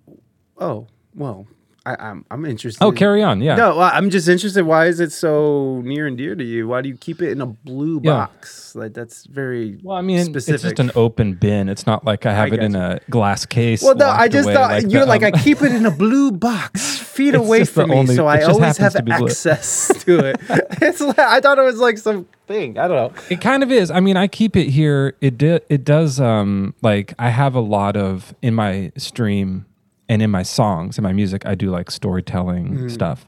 oh 0.59 0.87
well, 1.15 1.47
I, 1.87 2.09
I'm 2.11 2.25
I'm 2.33 2.45
interested. 2.45 2.83
Oh, 2.85 2.91
carry 2.91 3.23
on. 3.23 3.41
Yeah. 3.41 3.55
No, 3.55 3.81
I'm 3.81 4.11
just 4.11 4.29
interested. 4.29 4.65
Why 4.65 4.87
is 4.87 4.99
it 4.99 5.13
so 5.13 5.81
near 5.85 6.07
and 6.09 6.19
dear 6.19 6.35
to 6.35 6.43
you? 6.45 6.67
Why 6.67 6.83
do 6.83 6.89
you 6.89 6.97
keep 6.97 7.23
it 7.23 7.31
in 7.31 7.41
a 7.41 7.47
blue 7.47 8.01
Yeah. 8.03 8.13
box? 8.13 8.75
Like 8.75 8.93
that's 8.93 9.25
very 9.27 9.79
Well, 9.83 9.97
I 9.97 10.03
mean, 10.03 10.25
specific. 10.25 10.55
it's 10.57 10.63
just 10.65 10.79
an 10.81 10.91
open 10.97 11.35
bin. 11.35 11.69
It's 11.69 11.87
not 11.87 12.05
like 12.05 12.27
I 12.27 12.35
have 12.35 12.53
it 12.53 12.61
in 12.63 12.75
a 12.75 12.99
glass 13.09 13.47
case. 13.47 13.83
well, 13.83 13.95
no, 13.95 14.09
I 14.09 14.27
just 14.29 14.51
thought 14.51 14.71
like 14.73 14.91
you're 14.91 15.03
the, 15.03 15.07
like 15.07 15.23
um, 15.23 15.31
I 15.35 15.39
keep 15.43 15.63
it 15.63 15.73
in 15.73 15.87
a 15.87 15.91
blue 15.91 16.33
box, 16.33 16.99
feet 17.17 17.35
away 17.37 17.65
from 17.65 17.91
me, 17.91 17.97
only- 17.97 18.17
so 18.17 18.27
I 18.27 18.43
always 18.43 18.77
have 18.79 18.93
to 18.95 19.03
blue. 19.03 19.27
access 19.29 19.89
to 20.05 20.19
it. 20.27 20.41
it's 20.83 21.01
like, 21.01 21.19
I 21.19 21.41
thought 21.41 21.59
it 21.59 21.63
was 21.65 21.79
like 21.79 21.99
some 21.99 22.27
thing. 22.49 22.79
I 22.79 22.89
don't 22.89 23.15
know. 23.15 23.23
It 23.31 23.41
kind 23.41 23.63
of 23.63 23.71
is. 23.71 23.91
I 23.93 24.01
mean, 24.01 24.17
I 24.17 24.27
keep 24.27 24.57
it 24.57 24.71
here. 24.71 25.17
It 25.21 25.39
di- 25.39 25.61
it 25.69 25.85
does 25.85 26.19
um 26.21 26.75
like 26.83 27.15
I 27.19 27.31
have 27.31 27.55
a 27.55 27.61
lot 27.61 27.97
of 27.97 28.35
in 28.43 28.55
my 28.55 28.91
stream 28.99 29.67
and 30.09 30.23
in 30.23 30.31
my 30.31 30.43
songs 30.43 30.99
in 30.99 31.05
my 31.05 31.13
music 31.13 31.45
I 31.47 31.55
do 31.55 31.71
like 31.71 31.91
storytelling 31.91 32.67
Mm-hmm. 32.75 32.89
stuff. 32.89 33.27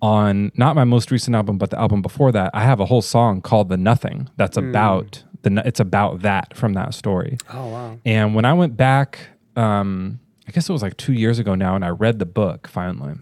On 0.00 0.50
not 0.56 0.74
my 0.74 0.84
most 0.84 1.10
recent 1.12 1.36
album 1.36 1.58
but 1.58 1.70
the 1.70 1.78
album 1.78 2.02
before 2.02 2.32
that, 2.32 2.50
I 2.54 2.64
have 2.64 2.80
a 2.80 2.86
whole 2.86 3.02
song 3.02 3.40
called 3.40 3.68
The 3.68 3.76
Nothing 3.76 4.28
that's 4.36 4.56
Mm. 4.58 4.68
about 4.70 5.22
the 5.42 5.62
it's 5.66 5.80
about 5.80 6.22
that 6.22 6.56
from 6.56 6.72
that 6.74 6.92
story. 6.94 7.38
Oh 7.52 7.66
wow. 7.68 7.98
And 8.04 8.34
when 8.34 8.44
I 8.44 8.52
went 8.52 8.76
back 8.76 9.18
um 9.56 10.18
I 10.48 10.50
guess 10.50 10.68
it 10.68 10.72
was 10.72 10.82
like 10.82 10.96
2 10.96 11.12
years 11.12 11.38
ago 11.38 11.54
now 11.54 11.76
and 11.76 11.84
I 11.84 11.88
read 11.90 12.18
the 12.18 12.26
book 12.26 12.66
finally. 12.68 13.14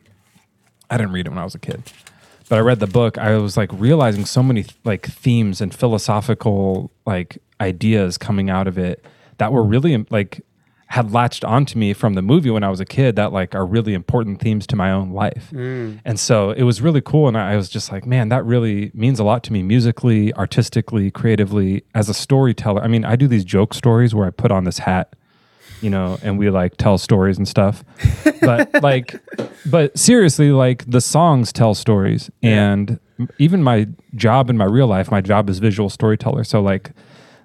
I 0.91 0.97
didn't 0.97 1.13
read 1.13 1.27
it 1.27 1.31
when 1.31 1.39
I 1.39 1.45
was 1.45 1.55
a 1.55 1.59
kid 1.59 1.83
but 2.49 2.57
I 2.59 2.63
read 2.63 2.81
the 2.81 2.89
book, 2.89 3.17
I 3.17 3.37
was 3.37 3.57
like 3.57 3.71
realizing 3.73 4.25
so 4.25 4.43
many 4.43 4.65
like 4.83 5.07
themes 5.07 5.61
and 5.61 5.73
philosophical 5.73 6.91
like 7.07 7.39
ideas 7.61 8.19
coming 8.19 8.51
out 8.51 8.67
of 8.67 8.77
it 8.77 9.05
that 9.39 9.53
were 9.53 9.63
really 9.63 10.05
like 10.11 10.45
had 10.91 11.13
latched 11.13 11.45
onto 11.45 11.79
me 11.79 11.93
from 11.93 12.15
the 12.15 12.23
movie 12.23 12.51
when 12.51 12.65
I 12.65 12.69
was 12.69 12.81
a 12.81 12.85
kid 12.85 13.15
that 13.15 13.33
like 13.33 13.55
are 13.55 13.65
really 13.65 13.95
important 13.95 14.41
themes 14.41 14.67
to 14.67 14.77
my 14.77 14.91
own 14.91 15.11
life. 15.13 15.51
Mm. 15.53 16.01
And 16.05 16.19
so 16.19 16.51
it 16.51 16.65
was 16.65 16.83
really 16.83 17.01
cool. 17.01 17.29
And 17.29 17.39
I 17.39 17.55
was 17.55 17.69
just 17.69 17.93
like, 17.93 18.07
man, 18.07 18.29
that 18.31 18.45
really 18.45 18.91
means 18.93 19.21
a 19.21 19.25
lot 19.25 19.45
to 19.45 19.53
me 19.53 19.63
musically, 19.63 20.35
artistically, 20.35 21.13
creatively, 21.13 21.85
as 21.95 22.09
a 22.09 22.15
storyteller. 22.15 22.83
I 22.83 22.89
mean, 22.89 23.05
I 23.05 23.15
do 23.15 23.29
these 23.29 23.45
joke 23.45 23.73
stories 23.73 24.17
where 24.17 24.27
I 24.27 24.31
put 24.31 24.51
on 24.51 24.65
this 24.65 24.79
hat 24.79 25.15
you 25.81 25.89
know, 25.89 26.19
and 26.23 26.39
we 26.39 26.51
like 26.51 26.77
tell 26.77 26.99
stories 26.99 27.39
and 27.39 27.49
stuff. 27.49 27.85
But 28.43 28.83
like, 28.83 29.15
but 29.67 29.99
seriously, 29.99 30.51
like 30.51 30.91
the 30.91 31.01
songs 31.01 31.53
tell 31.53 31.75
stories, 31.75 32.31
and 32.43 32.99
even 33.39 33.63
my 33.63 33.87
job 34.15 34.49
in 34.49 34.57
my 34.57 34.65
real 34.65 34.87
life, 34.87 35.11
my 35.11 35.21
job 35.21 35.51
is 35.51 35.59
visual 35.59 35.91
storyteller. 35.91 36.43
So 36.45 36.63
like, 36.63 36.93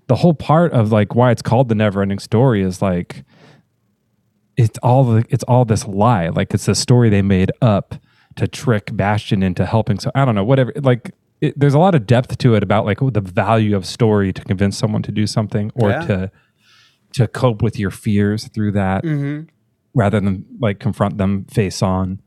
the 0.08 0.16
whole 0.16 0.34
part 0.34 0.72
of 0.72 0.92
like 0.92 1.14
why 1.14 1.32
it's 1.32 1.42
called 1.42 1.68
the 1.68 1.76
never 1.76 2.02
ending 2.02 2.20
story 2.20 2.62
is 2.62 2.82
like, 2.82 3.26
it's 4.58 4.78
all 4.84 5.04
the 5.04 5.26
it's 5.30 5.44
all 5.46 5.66
this 5.66 5.88
lie. 5.88 6.30
Like 6.30 6.54
it's 6.54 6.68
a 6.68 6.76
story 6.76 7.10
they 7.10 7.22
made 7.22 7.52
up 7.62 7.96
to 8.36 8.48
trick 8.48 8.90
Bastian 8.94 9.44
into 9.44 9.66
helping. 9.66 10.00
So 10.00 10.12
I 10.16 10.26
don't 10.26 10.36
know, 10.36 10.44
whatever. 10.46 10.74
Like. 10.82 11.12
It, 11.42 11.60
there's 11.60 11.74
a 11.74 11.80
lot 11.80 11.96
of 11.96 12.08
depth 12.08 12.38
to 12.38 12.56
it 12.56 12.64
about 12.64 12.86
like 12.86 13.00
the 13.02 13.20
value 13.20 13.76
of 13.76 13.86
story 13.86 14.32
to 14.32 14.42
convince 14.46 14.78
someone 14.78 15.02
to 15.04 15.12
do 15.12 15.28
something 15.28 15.70
or 15.76 15.90
Yeah. 15.90 16.00
to 16.08 16.32
to 17.16 17.28
cope 17.28 17.62
with 17.62 17.78
your 17.78 17.92
fears 17.92 18.48
through 18.48 18.72
that 18.72 19.04
rather 19.94 20.22
than 20.22 20.46
like 20.62 20.80
confront 20.80 21.18
them 21.18 21.44
face 21.52 21.82
on 21.84 22.22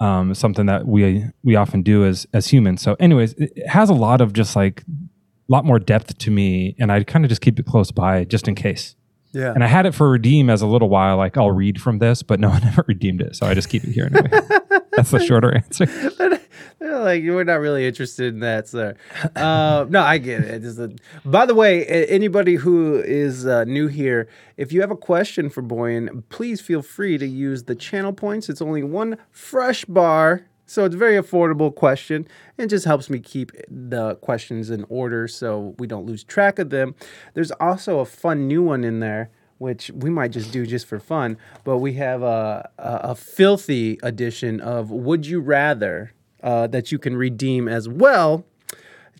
um, 0.00 0.34
something 0.34 0.66
that 0.66 0.88
we 0.88 1.24
we 1.44 1.54
often 1.54 1.82
do 1.82 2.04
as 2.04 2.26
as 2.34 2.48
humans 2.48 2.82
so 2.82 2.96
anyways 2.98 3.32
it 3.34 3.52
it 3.54 3.68
has 3.68 3.90
a 3.90 3.94
lot 3.94 4.20
of 4.20 4.32
just 4.32 4.56
like 4.56 4.82
a 4.88 5.52
lot 5.52 5.64
more 5.64 5.78
depth 5.78 6.18
to 6.18 6.30
me 6.32 6.74
and 6.80 6.90
i 6.90 7.02
kind 7.04 7.24
of 7.24 7.28
just 7.28 7.40
keep 7.40 7.60
it 7.60 7.64
close 7.64 7.92
by 7.92 8.24
just 8.24 8.48
in 8.48 8.56
case 8.56 8.96
Yeah. 9.32 9.52
and 9.52 9.62
i 9.62 9.66
had 9.66 9.84
it 9.86 9.94
for 9.94 10.10
redeem 10.10 10.48
as 10.50 10.62
a 10.62 10.66
little 10.66 10.88
while 10.88 11.16
like 11.16 11.36
i'll 11.36 11.50
read 11.50 11.80
from 11.80 11.98
this 11.98 12.22
but 12.22 12.40
no 12.40 12.48
i 12.52 12.58
never 12.60 12.84
redeemed 12.88 13.20
it 13.20 13.36
so 13.36 13.46
i 13.46 13.54
just 13.54 13.68
keep 13.68 13.84
it 13.84 13.92
here 13.92 14.06
anyway 14.06 14.30
that's 14.92 15.10
the 15.10 15.20
shorter 15.20 15.54
answer 15.54 15.86
They're 16.80 16.98
like 17.00 17.22
we're 17.24 17.42
not 17.44 17.60
really 17.60 17.86
interested 17.86 18.34
in 18.34 18.40
that, 18.40 18.68
sir. 18.68 18.94
Uh, 19.34 19.84
no, 19.88 20.00
I 20.00 20.18
get 20.18 20.42
it. 20.44 20.64
A- 20.64 20.94
by 21.28 21.44
the 21.44 21.54
way, 21.54 21.84
anybody 21.86 22.54
who 22.54 22.96
is 23.04 23.46
uh, 23.46 23.64
new 23.64 23.88
here, 23.88 24.28
if 24.56 24.72
you 24.72 24.80
have 24.80 24.90
a 24.92 24.96
question 24.96 25.50
for 25.50 25.60
Boyan, 25.62 26.22
please 26.28 26.60
feel 26.60 26.82
free 26.82 27.18
to 27.18 27.26
use 27.26 27.64
the 27.64 27.74
channel 27.74 28.12
points. 28.12 28.48
It's 28.48 28.62
only 28.62 28.84
one 28.84 29.18
fresh 29.32 29.84
bar, 29.86 30.46
so 30.68 30.84
it's 30.84 30.94
a 30.94 30.98
very 30.98 31.16
affordable 31.16 31.74
question. 31.74 32.28
and 32.58 32.70
just 32.70 32.84
helps 32.84 33.08
me 33.10 33.18
keep 33.18 33.50
the 33.68 34.14
questions 34.16 34.70
in 34.70 34.84
order 34.88 35.26
so 35.26 35.74
we 35.78 35.86
don't 35.86 36.06
lose 36.06 36.22
track 36.22 36.58
of 36.58 36.70
them. 36.70 36.94
There's 37.34 37.50
also 37.52 38.00
a 38.00 38.04
fun 38.04 38.46
new 38.46 38.62
one 38.62 38.84
in 38.84 39.00
there. 39.00 39.30
Which 39.58 39.90
we 39.92 40.08
might 40.08 40.30
just 40.30 40.52
do 40.52 40.64
just 40.64 40.86
for 40.86 41.00
fun, 41.00 41.36
but 41.64 41.78
we 41.78 41.94
have 41.94 42.22
a, 42.22 42.70
a, 42.78 43.10
a 43.10 43.14
filthy 43.16 43.98
edition 44.04 44.60
of 44.60 44.92
Would 44.92 45.26
You 45.26 45.40
Rather 45.40 46.12
uh, 46.44 46.68
that 46.68 46.92
you 46.92 46.98
can 47.00 47.16
redeem 47.16 47.66
as 47.66 47.88
well 47.88 48.46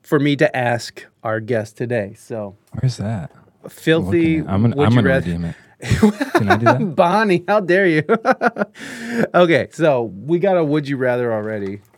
for 0.00 0.20
me 0.20 0.36
to 0.36 0.56
ask 0.56 1.04
our 1.24 1.40
guest 1.40 1.76
today. 1.76 2.14
So, 2.16 2.54
where's 2.78 2.98
that 2.98 3.32
filthy. 3.68 4.38
I'm 4.38 4.62
gonna, 4.62 4.80
I'm 4.80 4.94
gonna 4.94 5.08
rather- 5.08 5.26
redeem 5.26 5.44
it 5.46 5.56
can 5.80 6.48
i 6.48 6.56
do 6.56 6.64
that 6.64 6.94
Bonnie, 6.96 7.44
how 7.46 7.60
dare 7.60 7.86
you? 7.86 8.02
okay, 9.34 9.68
so 9.72 10.02
we 10.02 10.38
got 10.38 10.56
a 10.56 10.64
would 10.64 10.88
you 10.88 10.96
rather 10.96 11.32
already. 11.32 11.80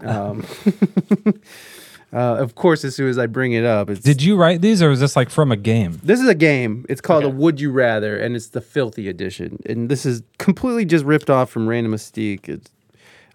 Um, 0.00 0.44
uh, 2.12 2.36
of 2.36 2.56
course, 2.56 2.84
as 2.84 2.94
soon 2.94 3.08
as 3.08 3.16
I 3.16 3.26
bring 3.26 3.52
it 3.52 3.64
up, 3.64 3.88
it's 3.88 4.00
did 4.00 4.22
you 4.22 4.36
write 4.36 4.60
these 4.60 4.82
or 4.82 4.90
was 4.90 5.00
this 5.00 5.16
like 5.16 5.30
from 5.30 5.50
a 5.50 5.56
game 5.56 5.98
This 6.02 6.20
is 6.20 6.28
a 6.28 6.34
game. 6.34 6.84
It's 6.88 7.00
called 7.00 7.24
a 7.24 7.28
Would 7.30 7.58
You 7.60 7.70
Rather, 7.70 8.18
and 8.18 8.36
it's 8.36 8.48
the 8.48 8.60
filthy 8.60 9.08
edition. 9.08 9.62
And 9.64 9.88
this 9.88 10.04
is 10.04 10.22
completely 10.38 10.84
just 10.84 11.04
ripped 11.06 11.30
off 11.30 11.48
from 11.48 11.68
Reina 11.68 11.88
Mystique. 11.88 12.48
It's, 12.48 12.70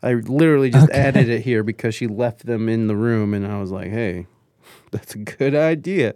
I 0.03 0.13
literally 0.13 0.69
just 0.69 0.91
added 0.91 1.27
it 1.27 1.41
here 1.41 1.63
because 1.63 1.95
she 1.95 2.05
left 2.07 2.45
them 2.45 2.69
in 2.69 2.87
the 2.87 2.95
room, 2.95 3.33
and 3.33 3.47
I 3.47 3.59
was 3.59 3.71
like, 3.71 3.89
"Hey, 3.89 4.27
that's 4.91 5.15
a 5.15 5.19
good 5.19 5.55
idea." 5.55 6.13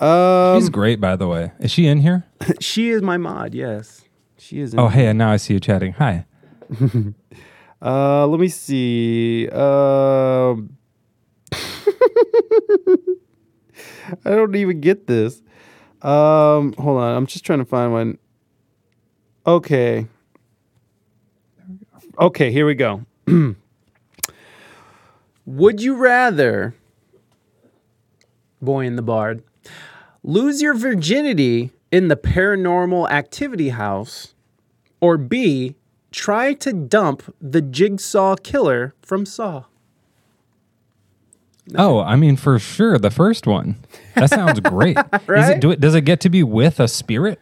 Um, 0.00 0.58
she's 0.58 0.70
great 0.70 1.00
by 1.00 1.14
the 1.16 1.28
way 1.28 1.52
is 1.60 1.70
she 1.70 1.86
in 1.86 2.00
here 2.00 2.24
she 2.60 2.88
is 2.90 3.02
my 3.02 3.16
mod. 3.18 3.54
Yes, 3.54 4.02
she 4.38 4.60
is. 4.60 4.72
In 4.72 4.80
oh 4.80 4.88
hey 4.88 5.06
and 5.06 5.18
now 5.18 5.30
i 5.30 5.36
see 5.36 5.54
you 5.54 5.60
chatting 5.60 5.92
hi 5.92 6.24
Uh, 7.82 8.26
let 8.26 8.38
me 8.40 8.48
see. 8.48 9.48
Um, 9.48 10.76
I 11.52 11.56
don't 14.24 14.54
even 14.54 14.80
get 14.80 15.06
this. 15.06 15.40
Um, 16.02 16.74
hold 16.74 17.00
on. 17.00 17.16
I'm 17.16 17.26
just 17.26 17.44
trying 17.44 17.60
to 17.60 17.64
find 17.64 17.92
one. 17.92 18.18
Okay. 19.46 20.06
Okay, 22.18 22.52
here 22.52 22.66
we 22.66 22.74
go. 22.74 23.06
Would 25.46 25.80
you 25.82 25.96
rather, 25.96 26.74
boyan 28.62 28.96
the 28.96 29.02
bard, 29.02 29.42
lose 30.22 30.60
your 30.62 30.74
virginity 30.74 31.70
in 31.90 32.08
the 32.08 32.16
paranormal 32.16 33.10
activity 33.10 33.70
house 33.70 34.34
or 35.00 35.16
B, 35.16 35.74
try 36.12 36.52
to 36.54 36.72
dump 36.72 37.34
the 37.40 37.60
jigsaw 37.62 38.36
killer 38.36 38.94
from 39.02 39.24
Saw. 39.26 39.64
Oh, 41.76 42.00
I 42.00 42.16
mean, 42.16 42.36
for 42.36 42.58
sure, 42.58 42.98
the 42.98 43.10
first 43.10 43.46
one. 43.46 43.76
That 44.16 44.30
sounds 44.30 44.58
great. 44.64 44.96
Is 44.98 45.28
Right? 45.28 45.56
it? 45.56 45.60
Do 45.60 45.70
it? 45.70 45.80
Does 45.80 45.94
it 45.94 46.02
get 46.02 46.20
to 46.20 46.28
be 46.30 46.42
with 46.42 46.80
a 46.80 46.88
spirit? 46.88 47.38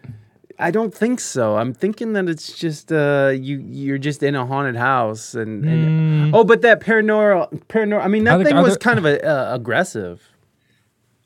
I 0.58 0.70
don't 0.70 0.92
think 0.92 1.20
so. 1.20 1.56
I'm 1.56 1.72
thinking 1.72 2.12
that 2.14 2.28
it's 2.28 2.52
just 2.58 2.92
uh 2.92 3.32
you 3.34 3.58
you're 3.70 3.96
just 3.96 4.22
in 4.22 4.34
a 4.34 4.44
haunted 4.44 4.76
house 4.76 5.34
and, 5.34 5.64
and 5.64 6.34
oh, 6.34 6.42
but 6.44 6.62
that 6.62 6.80
paranormal 6.80 7.62
paranormal. 7.68 8.04
I 8.04 8.08
mean, 8.08 8.24
that 8.24 8.44
thing 8.44 8.56
was 8.56 8.70
there- 8.74 8.76
kind 8.78 8.98
of 8.98 9.06
a, 9.06 9.24
uh, 9.24 9.54
aggressive. 9.54 10.20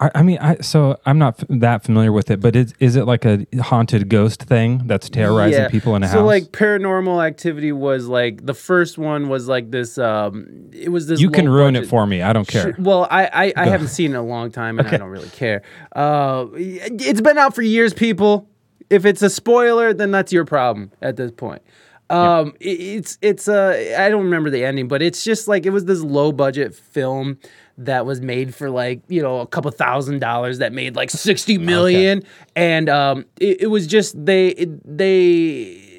I, 0.02 0.10
I 0.16 0.22
mean, 0.22 0.38
I 0.38 0.56
so 0.56 0.98
I'm 1.06 1.18
not 1.18 1.38
f- 1.38 1.46
that 1.48 1.84
familiar 1.84 2.10
with 2.12 2.30
it, 2.30 2.40
but 2.40 2.56
is 2.56 2.74
is 2.80 2.96
it 2.96 3.04
like 3.06 3.24
a 3.24 3.46
haunted 3.60 4.08
ghost 4.08 4.42
thing 4.42 4.82
that's 4.86 5.08
terrorizing 5.08 5.60
Yeah. 5.62 5.68
people 5.68 5.94
in 5.94 6.02
a 6.02 6.06
house? 6.06 6.14
so 6.14 6.18
house? 6.20 6.26
like 6.26 6.44
paranormal 6.52 7.24
activity 7.24 7.72
was 7.72 8.08
like 8.08 8.44
the 8.44 8.54
first 8.54 8.98
one 8.98 9.28
was 9.28 9.48
like 9.48 9.70
this. 9.70 9.98
Um, 9.98 10.70
it 10.72 10.88
was 10.88 11.06
this. 11.06 11.20
you 11.20 11.30
can 11.30 11.46
low 11.48 11.54
ruin 11.54 11.76
it 11.76 11.80
budget- 11.80 11.90
for 11.90 12.06
me. 12.06 12.20
I 12.22 12.32
don't 12.32 12.48
care. 12.48 12.74
Well, 12.78 13.06
I 13.10 13.26
I, 13.26 13.52
I 13.56 13.66
haven't 13.66 13.88
seen 13.88 14.06
it 14.10 14.14
in 14.14 14.16
a 14.20 14.24
long 14.24 14.50
time, 14.50 14.78
and 14.78 14.88
I 14.88 14.96
don't 14.96 15.08
really 15.10 15.28
care. 15.30 15.62
Uh, 15.94 16.46
it's 16.54 17.20
been 17.20 17.38
out 17.38 17.54
for 17.54 17.62
years, 17.62 17.94
people. 17.94 18.48
If 18.90 19.06
it's 19.06 19.22
a 19.22 19.30
spoiler, 19.30 19.94
then 19.94 20.10
that's 20.10 20.32
your 20.32 20.44
problem 20.44 20.90
at 21.00 21.16
this 21.16 21.30
point. 21.30 21.62
Um, 22.10 22.54
it- 22.60 22.80
it's 22.80 23.18
it's 23.22 23.48
uh, 23.48 23.94
I 23.98 24.08
don't 24.10 24.24
remember 24.24 24.50
the 24.50 24.64
ending, 24.64 24.88
but 24.88 25.00
it's 25.00 25.24
just 25.24 25.48
like 25.48 25.64
it 25.64 25.70
was 25.70 25.84
this 25.86 26.00
low 26.00 26.32
budget 26.32 26.74
film 26.74 27.38
that 27.86 28.06
was 28.06 28.20
made 28.20 28.54
for 28.54 28.70
like 28.70 29.00
you 29.08 29.22
know 29.22 29.40
a 29.40 29.46
couple 29.46 29.70
thousand 29.70 30.20
dollars 30.20 30.58
that 30.58 30.72
made 30.72 30.96
like 30.96 31.10
sixty 31.10 31.58
million, 31.58 32.22
and 32.56 32.88
um, 32.88 33.24
it, 33.40 33.62
it 33.62 33.66
was 33.68 33.86
just 33.86 34.24
they 34.24 34.48
it, 34.48 34.98
they 34.98 35.91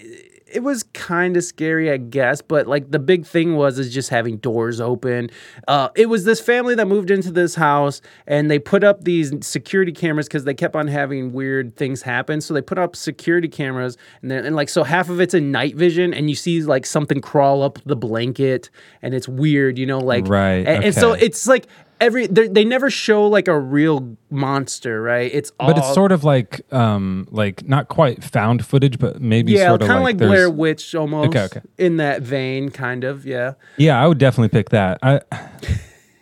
it 0.54 0.63
was 0.63 0.84
kind 0.94 1.36
of 1.36 1.44
scary, 1.44 1.92
I 1.92 1.98
guess. 1.98 2.42
But 2.42 2.68
like 2.68 2.92
the 2.92 3.00
big 3.00 3.26
thing 3.26 3.56
was 3.56 3.80
is 3.80 3.94
just 3.94 4.10
having 4.10 4.38
doors 4.38 4.80
open. 4.80 5.30
Uh, 5.68 5.89
it 5.96 6.08
was 6.08 6.26
this 6.26 6.39
family 6.39 6.76
that 6.76 6.88
moved 6.88 7.10
into 7.12 7.32
this 7.32 7.56
house, 7.56 8.02
and 8.28 8.50
they 8.50 8.60
put 8.60 8.84
up 8.84 9.04
these 9.04 9.34
security 9.46 9.92
cameras 9.92 10.28
because 10.28 10.44
they 10.44 10.54
kept 10.54 10.76
on 10.76 10.88
having 10.88 11.34
weird 11.34 11.76
things 11.76 12.02
happen. 12.02 12.42
So 12.42 12.54
they 12.54 12.62
put 12.62 12.78
up 12.78 12.96
security 12.96 13.48
cameras, 13.48 13.98
and 14.22 14.30
then 14.30 14.46
and 14.46 14.56
like 14.56 14.70
so 14.70 14.84
half 14.84 15.10
of 15.10 15.20
it's 15.20 15.34
in 15.34 15.52
night 15.52 15.76
vision, 15.76 16.13
and 16.13 16.30
you 16.30 16.36
see 16.36 16.62
like 16.63 16.86
something 16.86 17.22
crawl 17.22 17.63
up 17.63 17.80
the 17.86 17.96
blanket, 17.96 18.70
and 19.02 19.13
it's 19.13 19.28
weird, 19.28 19.78
you 19.78 19.86
know, 19.86 20.00
like 20.00 20.28
Right, 20.28 20.66
And, 20.66 20.84
and 20.84 20.96
so 20.96 21.13
it's 21.13 21.48
like 21.48 21.68
every 22.04 22.28
they 22.28 22.48
they 22.48 22.66
never 22.66 22.89
show 22.89 23.26
like 23.28 23.48
a 23.48 23.58
real 23.58 24.18
monster, 24.30 25.02
right? 25.02 25.32
It's 25.34 25.52
all 25.60 25.68
But 25.68 25.78
it's 25.78 25.94
sort 25.94 26.12
of 26.12 26.24
like 26.24 26.62
um 26.72 27.28
like 27.32 27.68
not 27.68 27.88
quite 27.88 28.24
found 28.24 28.66
footage, 28.66 29.00
but 29.00 29.22
maybe 29.22 29.54
yeah, 29.54 29.70
sort 29.70 29.82
of 29.82 29.88
kind 29.88 30.00
of 30.00 30.04
like, 30.04 30.20
like, 30.20 30.28
Blair 30.28 30.50
Witch 30.50 30.94
almost. 30.94 31.30
Okay, 31.30 31.44
okay. 31.46 31.62
In 31.78 31.98
that 31.98 32.22
vein, 32.22 32.70
kind 32.70 33.04
of, 33.04 33.26
yeah. 33.26 33.54
Yeah, 33.78 34.02
I 34.04 34.08
would 34.08 34.18
definitely 34.18 34.50
pick 34.50 34.70
that. 34.70 35.00
I 35.02 35.22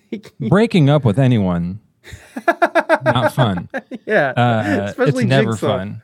breaking 0.40 0.90
up 0.90 1.04
with 1.04 1.18
anyone, 1.20 1.80
not 3.06 3.34
fun. 3.34 3.70
Yeah. 4.06 4.30
Uh, 4.30 4.86
Especially 4.90 5.24
it's 5.24 5.30
never 5.30 5.52
Jigsaw. 5.52 5.78
fun. 5.78 6.02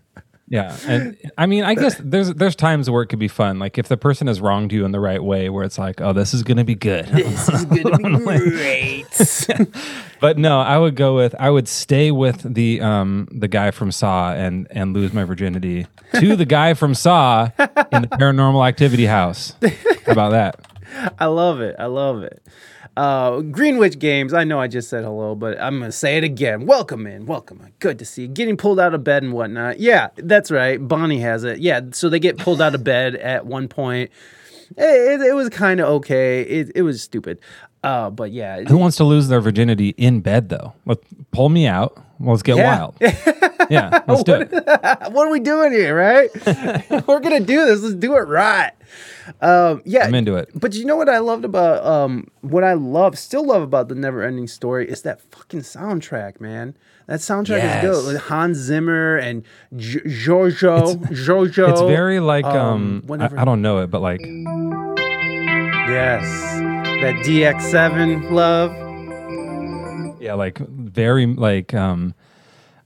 Yeah, 0.49 0.77
and 0.88 1.17
I 1.38 1.45
mean, 1.45 1.65
I 1.65 1.75
guess 1.75 1.99
there's 2.01 2.33
there's 2.33 2.55
times 2.55 2.89
where 2.89 3.03
it 3.03 3.07
could 3.07 3.19
be 3.19 3.27
fun. 3.27 3.60
Like 3.60 3.77
if 3.77 3.89
the 3.89 3.97
person 3.97 4.27
has 4.27 4.39
wronged 4.39 4.71
you 4.71 4.86
in 4.86 4.91
the 4.93 4.99
right 4.99 5.21
way, 5.21 5.49
where 5.49 5.65
it's 5.65 5.77
like, 5.77 5.99
oh, 5.99 6.13
this 6.13 6.33
is 6.33 6.43
gonna 6.43 6.63
be 6.63 6.75
good. 6.75 7.05
This 7.07 7.49
is 7.49 7.65
gonna 7.65 8.19
be 8.19 8.49
great. 8.49 9.05
but 10.21 10.38
no, 10.38 10.62
I 10.62 10.77
would 10.77 10.95
go 10.95 11.15
with 11.15 11.36
I 11.38 11.49
would 11.49 11.67
stay 11.67 12.12
with 12.12 12.53
the 12.53 12.79
um 12.79 13.27
the 13.31 13.49
guy 13.49 13.71
from 13.71 13.91
Saw 13.91 14.31
and 14.33 14.67
and 14.71 14.93
lose 14.93 15.12
my 15.12 15.25
virginity 15.25 15.86
to 16.17 16.38
the 16.38 16.45
guy 16.45 16.73
from 16.75 16.93
Saw 16.95 17.49
in 17.91 18.01
the 18.03 18.07
Paranormal 18.07 18.65
Activity 18.65 19.05
house. 19.05 19.53
How 20.05 20.13
about 20.13 20.31
that? 20.31 20.66
I 21.19 21.26
love 21.26 21.62
it. 21.62 21.76
I 21.78 21.86
love 21.86 22.23
it. 22.23 22.41
Uh, 22.95 23.41
Greenwich 23.41 24.00
Games. 24.00 24.34
I 24.34 24.43
know 24.43 24.60
I 24.60 24.67
just 24.67 24.89
said 24.89 25.04
hello, 25.04 25.36
but 25.36 25.62
I'm 25.62 25.80
gonna 25.80 25.91
say 25.91 26.17
it 26.17 26.23
again. 26.23 26.65
Welcome 26.65 27.06
in, 27.06 27.26
welcome. 27.28 27.62
in. 27.62 27.71
Good 27.80 28.00
to 28.00 28.06
see 28.06 28.23
you. 28.23 28.28
Getting 28.28 28.58
pulled 28.58 28.80
out 28.80 28.93
of 28.93 29.04
bed 29.04 29.21
and 29.23 29.34
whatnot. 29.34 29.80
Yeah, 29.80 30.10
that's 30.15 30.50
right. 30.50 30.86
Bonnie 30.86 31.19
has 31.19 31.43
it. 31.43 31.60
Yeah, 31.60 31.82
so 31.91 32.10
they 32.10 32.19
get 32.19 32.38
pulled 32.39 32.62
out 32.62 32.73
of 32.73 32.84
bed 32.84 33.15
at 33.17 33.45
one 33.45 33.67
point. 33.67 34.10
It, 34.76 35.21
it, 35.21 35.21
it 35.21 35.34
was 35.34 35.50
kind 35.50 35.80
of 35.80 35.88
okay. 35.89 36.41
It, 36.41 36.71
it 36.76 36.82
was 36.82 37.02
stupid. 37.02 37.39
Uh, 37.84 38.10
but 38.10 38.32
yeah, 38.32 38.62
Who 38.63 38.78
wants 38.78 38.97
to 38.97 39.04
lose 39.04 39.28
their 39.28 39.41
virginity 39.41 39.89
in 39.89 40.21
bed 40.21 40.50
though? 40.50 40.73
Let 40.86 40.97
pull 41.32 41.50
me 41.50 41.67
out. 41.67 42.02
Let's 42.19 42.41
get 42.43 42.58
Yeah. 42.58 42.77
wild. 42.80 42.95
yeah, 43.69 44.01
let's 44.08 44.23
do 44.23 44.36
it. 44.36 44.51
what 44.51 45.27
are 45.27 45.32
we 45.32 45.39
doing 45.39 45.71
here, 45.71 45.95
right? 45.95 46.30
We're 47.08 47.19
gonna 47.19 47.39
do 47.39 47.65
this. 47.65 47.82
Let's 47.82 47.95
do 47.95 48.15
it 48.15 48.27
right. 48.27 48.71
Um, 49.41 49.82
yeah, 49.86 50.06
I'm 50.06 50.15
into 50.15 50.36
it. 50.36 50.49
But 50.56 50.73
you 50.73 50.86
know 50.86 50.95
what 50.95 51.10
I 51.10 51.17
loved 51.19 51.43
about 51.45 51.86
um, 51.86 52.27
what 52.41 52.63
I 52.63 52.73
love, 52.73 53.17
still 53.19 53.45
love 53.45 53.62
about 53.62 53.89
the 53.89 53.95
Never 53.95 54.23
Ending 54.23 54.47
Story 54.47 54.89
is 54.89 55.01
that 55.03 55.21
fucking 55.32 55.60
soundtrack, 55.62 56.39
man. 56.39 56.75
That 57.08 57.19
soundtrack 57.19 57.63
is 57.63 57.82
good. 57.82 57.95
Yes. 58.03 58.06
With 58.08 58.21
Hans 58.23 58.58
Zimmer 58.58 59.17
and 59.17 59.43
G- 59.75 59.99
Giorgio. 60.08 60.95
Giorgio. 61.12 61.69
It's 61.69 61.82
very 61.82 62.19
like 62.19 62.45
um, 62.45 63.03
I. 63.19 63.30
I 63.41 63.45
don't 63.45 63.62
know 63.62 63.80
it, 63.80 63.88
but 63.91 64.01
like 64.01 64.21
yes, 65.89 66.23
that 67.01 67.15
DX7 67.25 68.32
love. 68.32 68.71
yeah, 70.21 70.34
like 70.34 70.60
very 70.97 71.25
like 71.27 71.73
um 71.75 72.13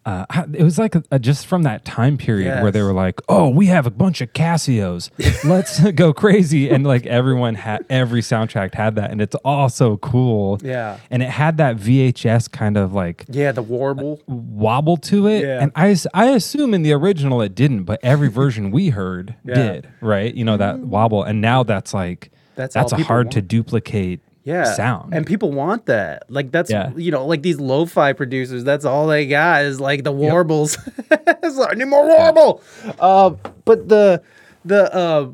uh, 0.04 0.26
it 0.54 0.64
was 0.64 0.80
like 0.80 0.96
a, 1.12 1.20
just 1.20 1.46
from 1.46 1.62
that 1.62 1.86
time 1.86 2.18
period 2.18 2.60
where 2.64 2.72
they 2.72 2.82
were 2.82 2.92
like, 2.92 3.22
"Oh, 3.30 3.50
we 3.50 3.68
have 3.68 3.86
a 3.86 3.92
bunch 3.92 4.20
of 4.22 4.34
Casios, 4.34 5.12
let's 5.48 5.80
go 5.92 6.12
crazy!" 6.12 6.72
And 6.72 6.84
like 6.84 7.06
everyone 7.06 7.54
had 7.54 7.86
every 7.88 8.22
soundtrack 8.22 8.74
had 8.74 8.96
that, 8.96 9.12
and 9.12 9.22
it's 9.22 9.36
all 9.46 9.70
so 9.70 9.98
cool. 9.98 10.60
Yeah. 10.64 10.98
and 11.12 11.22
it 11.22 11.30
had 11.30 11.58
that 11.58 11.76
VHS 11.78 12.52
kind 12.52 12.78
of 12.78 12.94
like 12.94 13.26
Yeah, 13.30 13.52
the 13.52 13.62
warble. 13.62 14.20
wobble 14.26 14.98
to 14.98 15.28
it. 15.28 15.44
Yeah. 15.44 15.62
And 15.62 15.72
I 15.76 16.30
assume 16.32 16.74
in 16.74 16.82
the 16.82 16.94
original 16.94 17.40
it 17.44 17.54
didn't, 17.54 17.84
but 17.84 18.00
every 18.02 18.30
version 18.42 18.72
we 18.72 18.90
heard 18.90 19.36
Yeah. 19.46 19.54
did, 19.54 19.90
right? 20.02 20.34
You 20.34 20.46
know, 20.46 20.58
that 20.58 20.80
wobble. 20.80 21.22
And 21.22 21.42
now 21.42 21.62
that's 21.62 21.94
like, 21.94 22.32
That's 22.56 22.74
that's, 22.74 22.92
a 22.92 23.04
hard 23.04 23.28
want. 23.28 23.34
to 23.34 23.42
duplicate 23.44 24.22
yeah. 24.44 24.64
sound. 24.74 25.14
and 25.14 25.26
people 25.26 25.52
want 25.52 25.86
that. 25.88 26.24
Like 26.30 26.52
that's 26.52 26.70
Yeah. 26.72 26.92
you 26.96 27.12
know 27.12 27.26
like 27.26 27.42
these 27.42 27.60
lo-fi 27.60 28.14
producers 28.14 28.64
that's 28.64 28.86
all 28.86 29.08
they 29.08 29.28
got 29.28 29.64
is 29.64 29.80
like 29.80 30.04
the 30.04 30.12
warbles. 30.12 30.78
It's 31.44 31.58
like, 31.58 31.72
i 31.72 31.74
need 31.76 31.86
more 31.86 32.06
warble. 32.08 32.62
Uh, 33.00 33.32
but 33.66 33.90
the 33.90 34.22
the 34.64 34.94
uh 34.94 35.30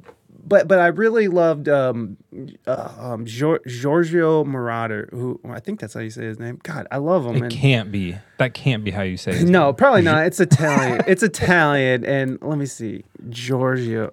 but 0.47 0.67
but 0.67 0.79
I 0.79 0.88
really 0.88 1.27
loved 1.27 1.67
um, 1.69 2.17
uh, 2.65 2.91
um 2.97 3.25
Gior- 3.25 3.65
Giorgio 3.67 4.43
Moroder, 4.43 5.10
who 5.12 5.39
I 5.49 5.60
think 5.60 5.79
that's 5.79 5.93
how 5.93 5.99
you 5.99 6.10
say 6.10 6.23
his 6.25 6.39
name. 6.39 6.60
God, 6.63 6.88
I 6.91 6.97
love 6.97 7.25
him. 7.25 7.36
it 7.36 7.43
and- 7.43 7.51
can't 7.51 7.91
be. 7.91 8.17
That 8.38 8.53
can't 8.53 8.83
be 8.83 8.91
how 8.91 9.01
you 9.01 9.17
say 9.17 9.31
it. 9.31 9.47
no, 9.47 9.73
probably 9.73 10.03
not. 10.03 10.23
It's 10.27 10.39
Italian. 10.39 11.01
it's 11.07 11.23
Italian, 11.23 12.05
and 12.05 12.38
let 12.41 12.57
me 12.57 12.65
see, 12.67 13.03
Giorgio. 13.29 14.10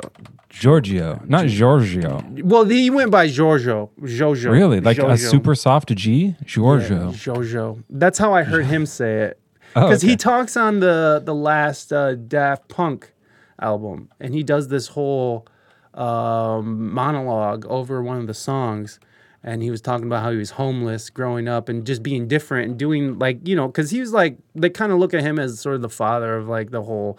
Giorgio, 0.48 1.20
not 1.26 1.46
Giorgio. 1.46 2.22
Well, 2.42 2.64
he 2.64 2.88
went 2.88 3.10
by 3.10 3.26
Giorgio. 3.26 3.90
Giorgio. 4.04 4.52
Really? 4.52 4.80
Like 4.80 4.98
a 4.98 5.18
super 5.18 5.54
soft 5.54 5.92
G? 5.94 6.36
Giorgio. 6.44 7.10
Jojo. 7.10 7.82
That's 7.90 8.18
how 8.18 8.32
I 8.32 8.44
heard 8.44 8.66
him 8.66 8.86
say 8.86 9.22
it. 9.22 9.40
Oh, 9.76 9.88
Because 9.88 10.04
okay. 10.04 10.10
he 10.12 10.16
talks 10.16 10.56
on 10.56 10.78
the 10.80 11.20
the 11.24 11.34
last 11.34 11.92
uh, 11.92 12.14
Daft 12.14 12.68
Punk 12.68 13.12
album, 13.60 14.10
and 14.20 14.32
he 14.32 14.42
does 14.44 14.68
this 14.68 14.86
whole 14.88 15.46
um, 15.94 16.92
monologue 16.92 17.66
over 17.68 18.02
one 18.02 18.18
of 18.18 18.26
the 18.26 18.34
songs. 18.34 18.98
And 19.42 19.62
he 19.62 19.70
was 19.70 19.82
talking 19.82 20.06
about 20.06 20.22
how 20.22 20.30
he 20.30 20.38
was 20.38 20.52
homeless 20.52 21.10
growing 21.10 21.48
up 21.48 21.68
and 21.68 21.84
just 21.86 22.02
being 22.02 22.26
different 22.28 22.66
and 22.70 22.78
doing 22.78 23.18
like 23.18 23.46
you 23.46 23.54
know 23.54 23.66
because 23.66 23.90
he 23.90 24.00
was 24.00 24.10
like 24.12 24.38
they 24.54 24.70
kind 24.70 24.90
of 24.90 24.98
look 24.98 25.12
at 25.12 25.20
him 25.20 25.38
as 25.38 25.60
sort 25.60 25.74
of 25.74 25.82
the 25.82 25.90
father 25.90 26.34
of 26.36 26.48
like 26.48 26.70
the 26.70 26.80
whole 26.82 27.18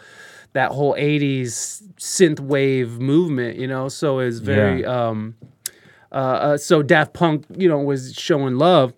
that 0.54 0.72
whole 0.72 0.96
80s 0.96 1.84
synth 1.98 2.40
wave 2.40 3.00
movement 3.00 3.60
you 3.60 3.68
know 3.68 3.90
so 3.90 4.18
it's 4.18 4.40
very 4.40 4.82
Yeah. 4.82 5.10
um 5.10 5.36
uh, 6.12 6.16
uh 6.16 6.58
so 6.58 6.82
Daft 6.82 7.14
Punk 7.14 7.46
you 7.56 7.70
know 7.70 7.78
was 7.78 8.16
showing 8.16 8.56
love 8.58 8.94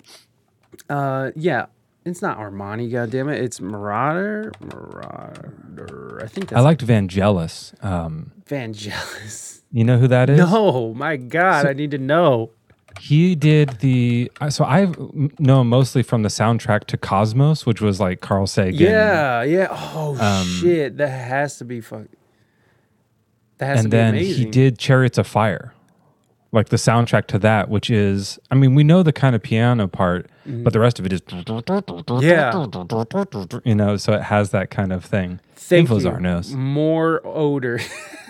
uh, 0.89 1.31
yeah, 1.35 1.65
it's 2.09 2.21
not 2.21 2.37
Armani. 2.37 2.91
goddamn 2.91 3.29
it, 3.29 3.41
it's 3.41 3.59
Marauder. 3.61 4.51
Marauder. 4.61 6.21
I 6.23 6.27
think 6.27 6.49
that's 6.49 6.57
I 6.59 6.61
liked 6.61 6.85
Vangelis. 6.85 7.83
Um, 7.83 8.31
Vangelis. 8.47 9.61
you 9.71 9.83
know 9.83 9.97
who 9.97 10.07
that 10.07 10.29
is? 10.29 10.37
No, 10.39 10.93
my 10.93 11.17
God, 11.17 11.65
I 11.65 11.73
need 11.73 11.91
to 11.91 11.97
know. 11.97 12.51
He 12.99 13.35
did 13.35 13.79
the. 13.79 14.31
uh, 14.41 14.49
So 14.49 14.63
I 14.65 14.91
know 15.37 15.61
him 15.61 15.69
mostly 15.69 16.01
from 16.01 16.23
the 16.23 16.29
soundtrack 16.29 16.85
to 16.85 16.97
Cosmos, 16.97 17.63
which 17.65 17.79
was 17.79 17.99
like 17.99 18.21
Carl 18.21 18.47
Sagan. 18.47 18.79
Yeah, 18.79 19.43
yeah. 19.43 19.67
Oh 19.71 20.17
Um, 20.19 20.47
shit, 20.47 20.97
that 20.97 21.09
has 21.09 21.57
to 21.59 21.65
be 21.65 21.79
fuck. 21.81 22.07
That 23.59 23.65
has 23.67 23.79
and 23.79 23.85
to 23.85 23.89
be 23.89 23.97
then 23.97 24.09
amazing. 24.15 24.45
he 24.45 24.49
did 24.51 24.79
Chariots 24.79 25.17
of 25.19 25.27
Fire, 25.27 25.73
like 26.51 26.69
the 26.69 26.77
soundtrack 26.77 27.27
to 27.27 27.39
that, 27.39 27.69
which 27.69 27.89
is, 27.89 28.39
I 28.51 28.55
mean, 28.55 28.73
we 28.75 28.83
know 28.83 29.03
the 29.03 29.11
kind 29.13 29.35
of 29.35 29.43
piano 29.43 29.87
part, 29.87 30.29
but 30.45 30.71
the 30.73 30.79
rest 30.79 30.97
of 30.99 31.05
it 31.05 31.11
is, 31.13 31.21
Mm-hmm. 31.21 32.19
Yeah. 32.23 33.61
you 33.65 33.75
know, 33.75 33.97
so 33.97 34.13
it 34.13 34.23
has 34.23 34.51
that 34.51 34.69
kind 34.69 34.91
of 34.93 35.03
thing. 35.03 35.39
Thank 35.55 35.89
Infozar 35.89 36.15
you. 36.15 36.19
knows. 36.21 36.53
More 36.53 37.19
odor. 37.25 37.79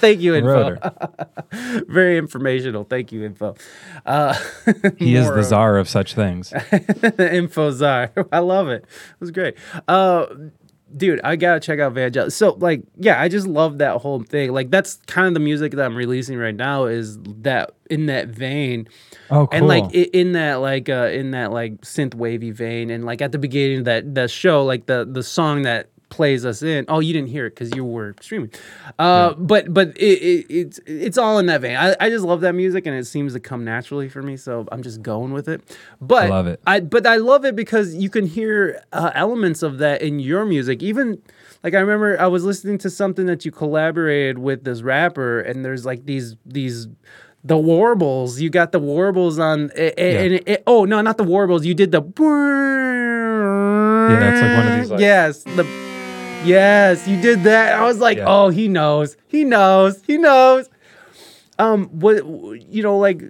Thank 0.00 0.20
you, 0.20 0.34
info. 0.34 0.76
Very 1.88 2.16
informational. 2.18 2.84
Thank 2.84 3.12
you, 3.12 3.24
info. 3.24 3.54
Uh, 4.06 4.34
He 4.96 5.14
is 5.16 5.26
the 5.26 5.32
odor. 5.32 5.42
czar 5.42 5.76
of 5.78 5.88
such 5.88 6.14
things. 6.14 6.52
info 7.18 7.70
czar. 7.72 8.10
I 8.32 8.38
love 8.38 8.68
it. 8.68 8.84
It 8.84 9.20
was 9.20 9.30
great. 9.30 9.54
Uh, 9.88 10.26
dude, 10.96 11.20
I 11.22 11.36
gotta 11.36 11.60
check 11.60 11.78
out 11.78 11.94
Vangelis. 11.94 12.32
So, 12.32 12.54
like, 12.54 12.82
yeah, 12.96 13.20
I 13.20 13.28
just 13.28 13.46
love 13.46 13.78
that 13.78 14.00
whole 14.00 14.22
thing. 14.22 14.52
Like, 14.52 14.70
that's 14.70 14.96
kind 15.06 15.26
of 15.28 15.34
the 15.34 15.40
music 15.40 15.72
that 15.72 15.84
I'm 15.84 15.96
releasing 15.96 16.38
right 16.38 16.54
now. 16.54 16.86
Is 16.86 17.18
that 17.22 17.72
in 17.90 18.06
that 18.06 18.28
vein? 18.28 18.88
Oh, 19.30 19.46
cool. 19.46 19.48
And 19.52 19.68
like 19.68 19.92
in 19.92 20.32
that 20.32 20.56
like 20.56 20.88
uh 20.88 21.10
in 21.12 21.30
that 21.32 21.52
like 21.52 21.80
synth 21.82 22.14
wavy 22.14 22.50
vein, 22.50 22.90
and 22.90 23.04
like 23.04 23.22
at 23.22 23.32
the 23.32 23.38
beginning 23.38 23.80
of 23.80 23.84
that 23.86 24.14
that 24.14 24.30
show, 24.30 24.64
like 24.64 24.86
the 24.86 25.08
the 25.10 25.22
song 25.22 25.62
that 25.62 25.88
plays 26.12 26.44
us 26.44 26.62
in. 26.62 26.84
Oh, 26.88 27.00
you 27.00 27.12
didn't 27.12 27.30
hear 27.30 27.46
it 27.46 27.50
because 27.56 27.74
you 27.74 27.84
were 27.84 28.14
streaming. 28.20 28.52
Uh, 28.98 29.32
but 29.34 29.72
but 29.72 29.96
it, 29.96 30.02
it 30.22 30.46
it's 30.48 30.80
it's 30.86 31.18
all 31.18 31.38
in 31.38 31.46
that 31.46 31.62
vein. 31.62 31.74
I, 31.76 31.96
I 31.98 32.10
just 32.10 32.24
love 32.24 32.42
that 32.42 32.54
music, 32.54 32.86
and 32.86 32.94
it 32.94 33.06
seems 33.06 33.32
to 33.32 33.40
come 33.40 33.64
naturally 33.64 34.08
for 34.10 34.22
me. 34.22 34.36
So 34.36 34.66
I'm 34.70 34.82
just 34.82 35.00
going 35.02 35.32
with 35.32 35.48
it. 35.48 35.62
But 36.00 36.24
I 36.24 36.28
love 36.28 36.46
it. 36.46 36.60
I 36.66 36.80
but 36.80 37.06
I 37.06 37.16
love 37.16 37.44
it 37.46 37.56
because 37.56 37.94
you 37.94 38.10
can 38.10 38.26
hear 38.26 38.82
uh, 38.92 39.10
elements 39.14 39.62
of 39.62 39.78
that 39.78 40.02
in 40.02 40.20
your 40.20 40.44
music. 40.44 40.82
Even 40.82 41.20
like 41.64 41.74
I 41.74 41.78
remember 41.80 42.20
I 42.20 42.26
was 42.26 42.44
listening 42.44 42.76
to 42.78 42.90
something 42.90 43.26
that 43.26 43.44
you 43.44 43.50
collaborated 43.50 44.38
with 44.38 44.64
this 44.64 44.82
rapper, 44.82 45.40
and 45.40 45.64
there's 45.64 45.84
like 45.86 46.04
these 46.04 46.36
these 46.44 46.88
the 47.44 47.56
warbles. 47.56 48.38
You 48.40 48.50
got 48.50 48.70
the 48.72 48.78
warbles 48.78 49.38
on, 49.38 49.70
a- 49.74 49.98
and 49.98 50.34
it, 50.46 50.62
oh 50.66 50.84
no, 50.84 51.00
not 51.00 51.16
the 51.16 51.24
warbles. 51.24 51.64
You 51.64 51.74
did 51.74 51.90
the 51.90 52.02
yeah, 54.10 54.32
it's 54.32 54.42
like 54.42 54.56
one 54.56 54.66
of 54.72 54.78
these, 54.78 54.90
like- 54.90 55.00
yes 55.00 55.42
the 55.44 55.64
Yes, 56.44 57.06
you 57.06 57.20
did 57.20 57.44
that. 57.44 57.74
I 57.74 57.84
was 57.84 57.98
like, 57.98 58.18
Yeah. 58.18 58.24
oh, 58.26 58.48
he 58.48 58.68
knows. 58.68 59.16
He 59.28 59.44
knows. 59.44 60.02
He 60.06 60.18
knows. 60.18 60.68
Um, 61.58 61.86
what 61.88 62.16
you 62.26 62.82
know, 62.82 62.98
like, 62.98 63.22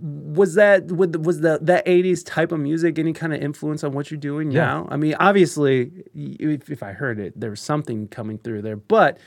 was 0.00 0.54
that 0.54 0.86
with 0.86 1.16
was 1.16 1.40
the 1.40 1.58
that 1.62 1.86
'80s 1.86 2.24
type 2.24 2.52
of 2.52 2.60
music 2.60 2.98
any 2.98 3.12
kind 3.12 3.32
of 3.32 3.40
influence 3.40 3.84
on 3.84 3.92
what 3.92 4.10
you're 4.10 4.18
doing 4.20 4.50
Yeah. 4.50 4.64
now? 4.64 4.88
I 4.90 4.96
mean, 4.96 5.14
obviously, 5.20 5.90
if, 6.14 6.70
if 6.70 6.82
I 6.82 6.92
heard 6.92 7.18
it, 7.18 7.38
there 7.38 7.50
was 7.50 7.60
something 7.60 8.08
coming 8.08 8.38
through 8.38 8.62
there. 8.62 8.76
But 8.76 9.18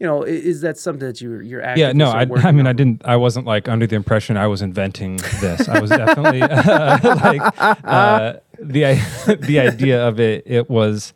you 0.00 0.06
know, 0.06 0.22
is 0.22 0.60
that 0.62 0.78
something 0.78 1.06
that 1.06 1.20
you're 1.20 1.42
you're 1.42 1.62
Yeah, 1.76 1.92
no, 1.92 2.10
I, 2.10 2.22
I 2.22 2.52
mean, 2.52 2.60
on? 2.60 2.66
I 2.66 2.72
didn't, 2.72 3.02
I 3.04 3.16
wasn't 3.16 3.46
like 3.46 3.68
under 3.68 3.86
the 3.86 3.96
impression 3.96 4.36
I 4.36 4.46
was 4.46 4.62
inventing 4.62 5.16
this. 5.40 5.68
I 5.68 5.80
was 5.80 5.90
definitely 5.90 6.40
like 6.40 7.42
uh, 7.84 8.34
the 8.58 9.36
the 9.40 9.60
idea 9.60 10.06
of 10.06 10.20
it. 10.20 10.42
It 10.46 10.68
was 10.70 11.12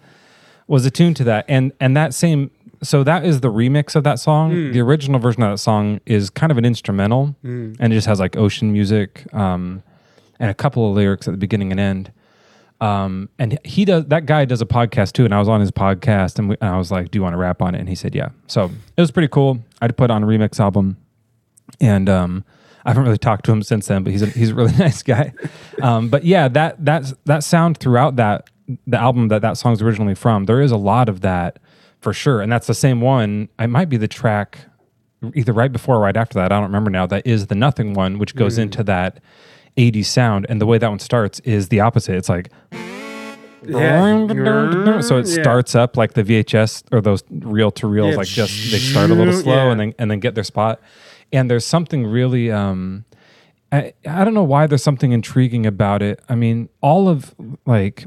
was 0.71 0.87
attuned 0.87 1.17
to 1.17 1.25
that, 1.25 1.45
and 1.49 1.73
and 1.81 1.97
that 1.97 2.15
same. 2.15 2.51
So 2.83 3.05
that 3.05 3.27
is 3.27 3.41
the 3.41 3.51
remix 3.53 3.95
of 3.95 4.05
that 4.05 4.19
song. 4.19 4.53
Hmm. 4.53 4.73
The 4.73 4.81
original 4.81 5.21
version 5.21 5.43
of 5.43 5.51
that 5.51 5.59
song 5.59 6.01
is 6.07 6.31
kind 6.31 6.51
of 6.51 6.57
an 6.57 6.65
instrumental, 6.65 7.35
and 7.79 7.93
it 7.93 7.97
just 7.97 8.07
has 8.07 8.21
like 8.21 8.37
ocean 8.37 8.73
music 8.73 9.27
um, 9.35 9.83
and 10.39 10.51
a 10.51 10.55
couple 10.55 10.89
of 10.89 10.97
lyrics 10.97 11.29
at 11.29 11.33
the 11.33 11.39
beginning 11.39 11.73
and 11.73 11.81
end. 11.81 12.13
Um, 12.81 13.29
and 13.39 13.59
he 13.65 13.85
does 13.85 14.07
that 14.07 14.25
guy 14.25 14.45
does 14.47 14.63
a 14.63 14.67
podcast 14.67 15.13
too, 15.13 15.25
and 15.25 15.35
I 15.35 15.41
was 15.41 15.49
on 15.49 15.61
his 15.61 15.73
podcast, 15.73 16.39
and, 16.39 16.49
we, 16.49 16.57
and 16.61 16.71
I 16.71 16.79
was 16.79 16.91
like, 16.93 17.11
"Do 17.11 17.19
you 17.19 17.23
want 17.23 17.35
to 17.35 17.37
rap 17.37 17.61
on 17.61 17.75
it?" 17.75 17.81
And 17.81 17.89
he 17.89 17.97
said, 17.97 18.15
"Yeah." 18.15 18.29
So 18.47 18.71
it 18.97 19.01
was 19.01 19.11
pretty 19.11 19.29
cool. 19.29 19.59
I 19.83 19.89
put 19.89 20.11
on 20.11 20.23
a 20.23 20.27
remix 20.27 20.61
album, 20.61 20.97
and 21.81 22.09
um, 22.09 22.45
I 22.87 22.91
haven't 22.91 23.05
really 23.05 23.19
talked 23.19 23.45
to 23.47 23.53
him 23.53 23.63
since 23.63 23.89
then, 23.89 24.05
but 24.05 24.13
he's 24.13 24.23
a, 24.23 24.27
he's 24.27 24.51
a 24.51 24.55
really 24.55 24.77
nice 24.79 25.03
guy. 25.03 25.35
Um, 25.83 26.09
but 26.09 26.25
yeah, 26.25 26.47
that 26.49 26.83
that 26.85 27.13
that 27.27 27.43
sound 27.45 27.77
throughout 27.79 28.17
that 28.17 28.49
the 28.87 28.99
album 28.99 29.29
that 29.29 29.43
that 29.43 29.57
song's 29.57 29.81
originally 29.83 30.15
from, 30.15 30.45
there 30.45 30.61
is 30.61 30.71
a 30.73 30.77
lot 30.77 31.09
of 31.09 31.21
that 31.23 31.59
for 32.01 32.13
sure, 32.13 32.41
and 32.41 32.51
that's 32.51 32.67
the 32.67 32.75
same 32.75 33.01
one. 33.01 33.49
It 33.59 33.69
might 33.69 33.89
be 33.89 33.97
the 33.97 34.09
track 34.09 34.59
either 35.35 35.53
right 35.53 35.71
before 35.71 35.97
or 35.97 36.01
right 36.01 36.17
after 36.17 36.35
that. 36.35 36.47
I 36.53 36.57
don't 36.57 36.65
remember 36.65 36.91
now. 36.91 37.07
That 37.07 37.27
is 37.27 37.49
the 37.49 37.55
Nothing 37.55 37.93
one, 37.95 38.19
which 38.19 38.35
goes 38.35 38.57
into 38.59 38.83
that 38.85 39.21
80s 39.77 40.07
sound, 40.07 40.47
and 40.49 40.61
the 40.61 40.67
way 40.67 40.79
that 40.79 40.89
one 40.89 40.99
starts 40.99 41.41
is 41.41 41.69
the 41.69 41.81
opposite. 41.81 42.17
It's 42.17 42.29
like 42.29 42.51
Yeah. 43.67 44.27
so 45.01 45.19
it 45.19 45.27
Yeah. 45.27 45.43
starts 45.43 45.75
up 45.75 45.97
like 45.97 46.15
the 46.15 46.23
VHS 46.23 46.83
or 46.93 47.01
those 47.01 47.23
reel 47.31 47.71
to 47.73 47.87
reels, 47.87 48.13
Yeah. 48.13 48.17
like 48.17 48.27
just 48.29 48.71
they 48.71 48.79
start 48.79 49.11
a 49.11 49.15
little 49.15 49.35
slow 49.35 49.71
and 49.71 49.79
then 49.79 49.95
and 49.99 50.11
then 50.11 50.19
get 50.21 50.35
their 50.35 50.45
spot. 50.45 50.81
And 51.33 51.51
there's 51.51 51.65
something 51.67 52.07
really 52.07 52.51
um 52.51 53.05
I, 53.73 53.93
I 54.09 54.25
don't 54.25 54.35
know 54.35 54.43
why 54.43 54.67
there's 54.67 54.83
something 54.83 55.13
intriguing 55.13 55.65
about 55.65 56.03
it. 56.03 56.21
I 56.29 56.35
mean, 56.35 56.69
all 56.81 57.09
of 57.09 57.35
like 57.67 58.07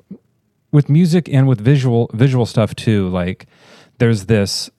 with 0.73 0.89
music 0.89 1.29
and 1.29 1.47
with 1.47 1.61
visual 1.61 2.09
visual 2.13 2.45
stuff 2.45 2.75
too, 2.75 3.07
like 3.07 3.45
there's 3.99 4.25
this 4.25 4.69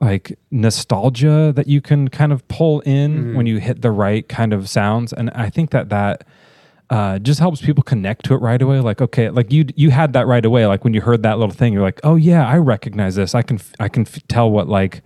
like 0.00 0.38
nostalgia 0.50 1.52
that 1.56 1.66
you 1.66 1.80
can 1.80 2.08
kind 2.08 2.32
of 2.32 2.46
pull 2.48 2.80
in 2.80 3.34
when 3.34 3.46
you 3.46 3.58
hit 3.58 3.80
the 3.82 3.90
right 3.90 4.28
kind 4.28 4.52
of 4.52 4.68
sounds. 4.68 5.12
And 5.12 5.30
i 5.30 5.48
think 5.48 5.70
that 5.70 5.88
that 5.88 6.24
uh, 6.90 7.18
just 7.18 7.38
helps 7.38 7.60
people 7.60 7.82
connect 7.82 8.24
to 8.24 8.32
it 8.34 8.38
right 8.38 8.62
away. 8.62 8.80
Like 8.80 9.00
okay 9.00 9.28
like 9.30 9.52
you 9.52 9.66
you 9.76 9.90
had 9.90 10.12
that 10.14 10.26
right 10.26 10.44
away. 10.44 10.66
Like 10.66 10.84
when 10.84 10.94
you 10.94 11.00
heard 11.02 11.22
that 11.22 11.38
little 11.38 11.54
thing 11.54 11.72
you're 11.72 11.82
like 11.82 12.00
oh 12.02 12.16
yeah 12.16 12.46
i 12.46 12.56
recognize 12.58 13.14
this. 13.14 13.34
I 13.34 13.42
can 13.42 13.58
f- 13.58 13.74
i 13.78 13.88
can 13.88 14.02
f- 14.06 14.26
tell 14.28 14.50
what 14.50 14.68
like 14.68 15.02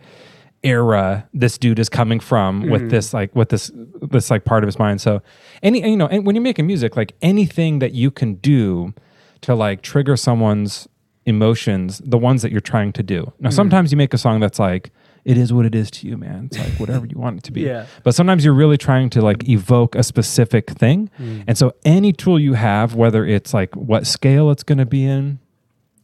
era 0.65 1.29
this 1.35 1.59
dude 1.59 1.81
is 1.81 1.89
coming 1.89 2.21
from 2.21 2.71
with 2.71 2.83
this 2.89 3.13
like 3.13 3.35
with 3.35 3.49
this 3.49 3.73
this 4.01 4.31
like 4.31 4.45
part 4.45 4.63
of 4.63 4.69
his 4.69 4.79
mind. 4.79 5.01
So 5.01 5.23
any 5.63 5.89
you 5.91 5.97
know 5.97 6.07
and 6.07 6.25
when 6.25 6.37
you're 6.37 6.43
making 6.43 6.67
music 6.67 6.97
like 6.97 7.15
anything 7.21 7.81
that 7.81 7.93
you 7.93 8.11
can 8.13 8.35
do 8.35 8.95
to 9.43 9.55
like 9.55 9.83
trigger 9.83 10.17
someone's 10.17 10.89
emotions 11.25 12.03
the 12.05 12.19
ones 12.19 12.43
that 12.43 12.51
you're 12.51 12.61
trying 12.61 12.93
to 12.93 13.03
do. 13.03 13.33
Now 13.39 13.51
sometimes 13.51 13.93
you 13.93 13.97
make 13.97 14.13
a 14.13 14.19
song 14.19 14.41
that's 14.41 14.59
like 14.59 14.91
it 15.25 15.39
is 15.39 15.53
what 15.53 15.65
it 15.65 15.75
is 15.75 15.89
to 15.93 16.09
you 16.09 16.17
man. 16.17 16.47
It's 16.47 16.59
like 16.59 16.81
whatever 16.81 17.07
you 17.07 17.17
want 17.17 17.39
it 17.39 17.45
to 17.45 17.53
be. 17.53 17.61
Yeah. 17.63 17.87
but 18.03 18.15
sometimes 18.15 18.45
you're 18.45 18.55
really 18.55 18.77
trying 18.77 19.09
to 19.11 19.23
like 19.23 19.49
evoke 19.49 19.95
a 19.95 20.03
specific 20.03 20.71
thing. 20.71 21.11
And 21.47 21.57
so 21.57 21.75
any 21.85 22.13
tool 22.13 22.41
you 22.41 22.55
have 22.55 22.97
whether 22.97 23.25
it's 23.25 23.55
like 23.55 23.77
what 23.77 24.07
scale 24.07 24.51
it's 24.51 24.65
going 24.65 24.79
to 24.79 24.87
be 24.87 25.05
in 25.05 25.39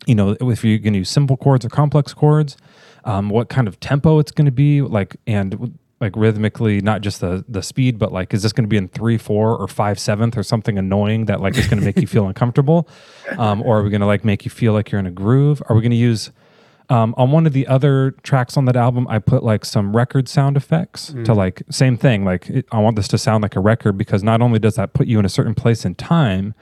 you 0.07 0.15
know, 0.15 0.37
if 0.41 0.65
you're 0.65 0.79
going 0.79 0.95
to 0.95 1.01
use 1.01 1.11
simple 1.11 1.37
chords 1.37 1.65
or 1.65 1.69
complex 1.69 2.15
chords, 2.15 2.57
um, 3.05 3.29
what 3.29 3.51
kind 3.51 3.69
of 3.69 3.79
tempo 3.79 4.19
it's 4.19 4.33
going 4.33 4.47
to 4.47 4.53
be, 4.53 4.81
like, 4.81 5.17
and 5.27 5.79
like 6.01 6.15
rhythmically, 6.17 6.81
not 6.81 7.01
just 7.01 7.21
the 7.21 7.45
the 7.49 7.63
speed, 7.63 7.99
but 7.99 8.13
like, 8.13 8.33
is 8.33 8.43
this 8.43 8.53
going 8.53 8.65
to 8.65 8.69
be 8.69 8.77
in 8.77 8.89
three, 8.89 9.19
four, 9.19 9.57
or 9.57 9.67
five 9.69 9.99
seventh, 9.99 10.37
or 10.37 10.43
something 10.43 10.79
annoying 10.79 11.25
that 11.27 11.41
like 11.41 11.57
is 11.57 11.67
going 11.67 11.79
to 11.81 11.85
make 11.85 11.97
you 11.99 12.07
feel 12.07 12.27
uncomfortable, 12.33 12.89
um, 13.37 13.63
or 13.63 13.79
are 13.79 13.83
we 13.83 13.91
going 13.91 14.01
to 14.01 14.07
like 14.07 14.25
make 14.25 14.45
you 14.45 14.51
feel 14.51 14.73
like 14.73 14.91
you're 14.91 15.01
in 15.01 15.07
a 15.07 15.11
groove? 15.11 15.63
Are 15.69 15.75
we 15.77 15.83
going 15.83 15.91
to 15.91 15.97
use 15.97 16.31
um, 16.91 17.15
on 17.19 17.31
one 17.33 17.47
of 17.47 17.53
the 17.53 17.67
other 17.67 18.13
tracks 18.23 18.57
on 18.57 18.65
that 18.65 18.77
album, 18.77 19.07
I 19.11 19.19
put 19.19 19.43
like 19.43 19.65
some 19.67 19.95
record 19.95 20.27
sound 20.29 20.57
effects 20.57 21.15
to 21.25 21.35
like 21.35 21.63
same 21.71 21.99
thing. 21.99 22.25
Like 22.25 22.49
it, 22.49 22.67
I 22.73 22.79
want 22.79 22.97
this 22.97 23.09
to 23.09 23.19
sound 23.19 23.43
like 23.43 23.57
a 23.57 23.61
record 23.61 23.99
because 23.99 24.23
not 24.23 24.41
only 24.41 24.59
does 24.59 24.77
that 24.77 24.95
put 24.95 25.07
you 25.07 25.19
in 25.19 25.27
a 25.27 25.29
certain 25.29 25.55
place 25.55 25.85
in 25.85 25.95
time, 25.97 26.55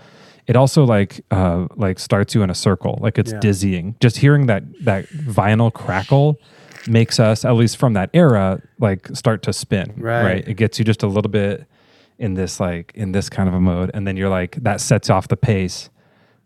it 0.48 0.56
also 0.56 0.84
like 0.84 1.20
uh, 1.30 1.66
like 1.76 1.98
starts 2.00 2.34
you 2.34 2.42
in 2.42 2.50
a 2.50 2.54
circle. 2.56 2.98
Like 3.00 3.18
it's 3.18 3.32
Yeah. 3.32 3.38
dizzying. 3.40 3.94
Just 4.00 4.16
hearing 4.16 4.46
that 4.46 4.64
that 4.84 5.06
vinyl 5.10 5.72
crackle 5.72 6.40
makes 6.88 7.18
us, 7.20 7.44
at 7.44 7.52
least 7.52 7.76
from 7.76 7.92
that 7.94 8.10
era, 8.12 8.60
like 8.78 9.08
start 9.14 9.42
to 9.42 9.52
spin. 9.52 9.94
Right. 9.96 10.46
It 10.46 10.54
gets 10.54 10.78
you 10.78 10.84
just 10.84 11.02
a 11.02 11.06
little 11.06 11.30
bit 11.30 11.66
in 12.18 12.34
this 12.34 12.58
like 12.60 12.92
in 12.94 13.12
this 13.12 13.28
kind 13.28 13.48
of 13.48 13.54
a 13.54 13.60
mode, 13.60 13.90
and 13.94 14.06
then 14.06 14.16
you're 14.16 14.28
like 14.28 14.56
that 14.62 14.80
sets 14.80 15.10
off 15.10 15.28
the 15.28 15.36
pace 15.36 15.90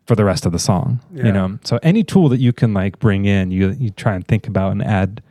for 0.06 0.16
the 0.16 0.24
rest 0.24 0.46
of 0.46 0.52
the 0.52 0.58
song. 0.58 1.00
Yeah. 1.12 1.26
You 1.26 1.32
know, 1.32 1.58
so 1.62 1.78
any 1.82 2.02
tool 2.02 2.28
that 2.30 2.38
you 2.38 2.52
can 2.52 2.74
like 2.74 2.98
bring 2.98 3.24
in, 3.24 3.50
you 3.50 3.70
you 3.70 3.90
try 3.90 4.14
and 4.14 4.26
think 4.26 4.46
about 4.46 4.72
and 4.72 4.82
add 4.82 5.22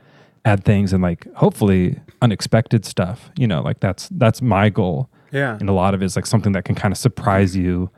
add 0.45 0.63
things 0.63 0.93
and 0.93 1.03
like 1.03 1.31
hopefully 1.33 1.99
unexpected 2.21 2.85
stuff. 2.85 3.29
You 3.37 3.47
know, 3.47 3.61
like 3.61 3.79
that's 3.79 4.09
that's 4.09 4.41
my 4.41 4.69
goal. 4.69 5.09
Yeah. 5.31 5.57
And 5.59 5.69
a 5.69 5.73
lot 5.73 5.93
of 5.93 6.01
it 6.01 6.05
is 6.05 6.15
like 6.15 6.25
something 6.25 6.53
that 6.53 6.65
can 6.65 6.75
kind 6.75 6.91
of 6.91 6.97
surprise 6.97 7.55
you 7.55 7.89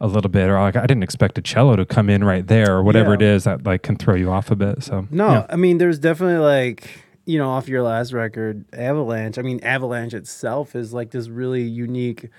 a 0.00 0.06
little 0.06 0.30
bit, 0.30 0.48
or 0.48 0.54
like 0.54 0.76
I 0.76 0.82
didn't 0.86 1.02
expect 1.02 1.36
a 1.38 1.42
cello 1.42 1.76
to 1.76 1.84
come 1.84 2.08
in 2.08 2.24
right 2.24 2.46
there, 2.46 2.74
or 2.76 2.82
whatever 2.82 3.10
Yeah. 3.10 3.14
it 3.16 3.22
is 3.22 3.44
that 3.44 3.64
like 3.64 3.82
can 3.82 3.96
throw 3.96 4.14
you 4.14 4.30
off 4.30 4.50
a 4.50 4.56
bit. 4.56 4.82
So 4.82 5.06
No, 5.10 5.28
yeah. 5.30 5.46
I 5.50 5.56
mean, 5.56 5.78
there's 5.78 5.98
definitely 5.98 6.38
like, 6.38 7.04
you 7.26 7.38
know, 7.38 7.50
off 7.50 7.68
your 7.68 7.82
last 7.82 8.12
record, 8.12 8.64
Avalanche. 8.72 9.38
I 9.38 9.42
mean, 9.42 9.60
Avalanche 9.62 10.14
itself 10.14 10.74
is 10.74 10.92
like 10.94 11.10
this 11.10 11.28
really 11.28 11.62
unique 11.62 12.30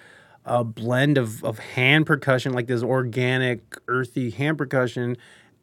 uh, 0.45 0.63
blend 0.63 1.19
of, 1.19 1.43
of 1.43 1.59
hand 1.59 2.07
percussion, 2.07 2.51
like 2.53 2.65
this 2.65 2.81
organic, 2.81 3.61
earthy 3.87 4.31
hand 4.31 4.57
percussion, 4.57 5.15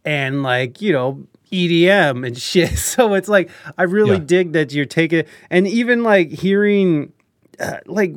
and 0.05 0.45
like, 0.45 0.81
you 0.81 0.93
know, 0.93 1.27
EDM 1.51 2.25
and 2.25 2.39
shit. 2.41 2.79
So 2.79 3.15
it's 3.15 3.29
like, 3.29 3.51
I 3.77 3.83
really 3.83 4.19
Yeah. 4.19 4.25
dig 4.25 4.53
that 4.53 4.73
you're 4.73 4.85
taking, 4.87 5.25
and 5.51 5.67
even 5.67 6.05
like 6.05 6.31
hearing, 6.31 7.13
uh, 7.59 7.79
like, 7.87 8.15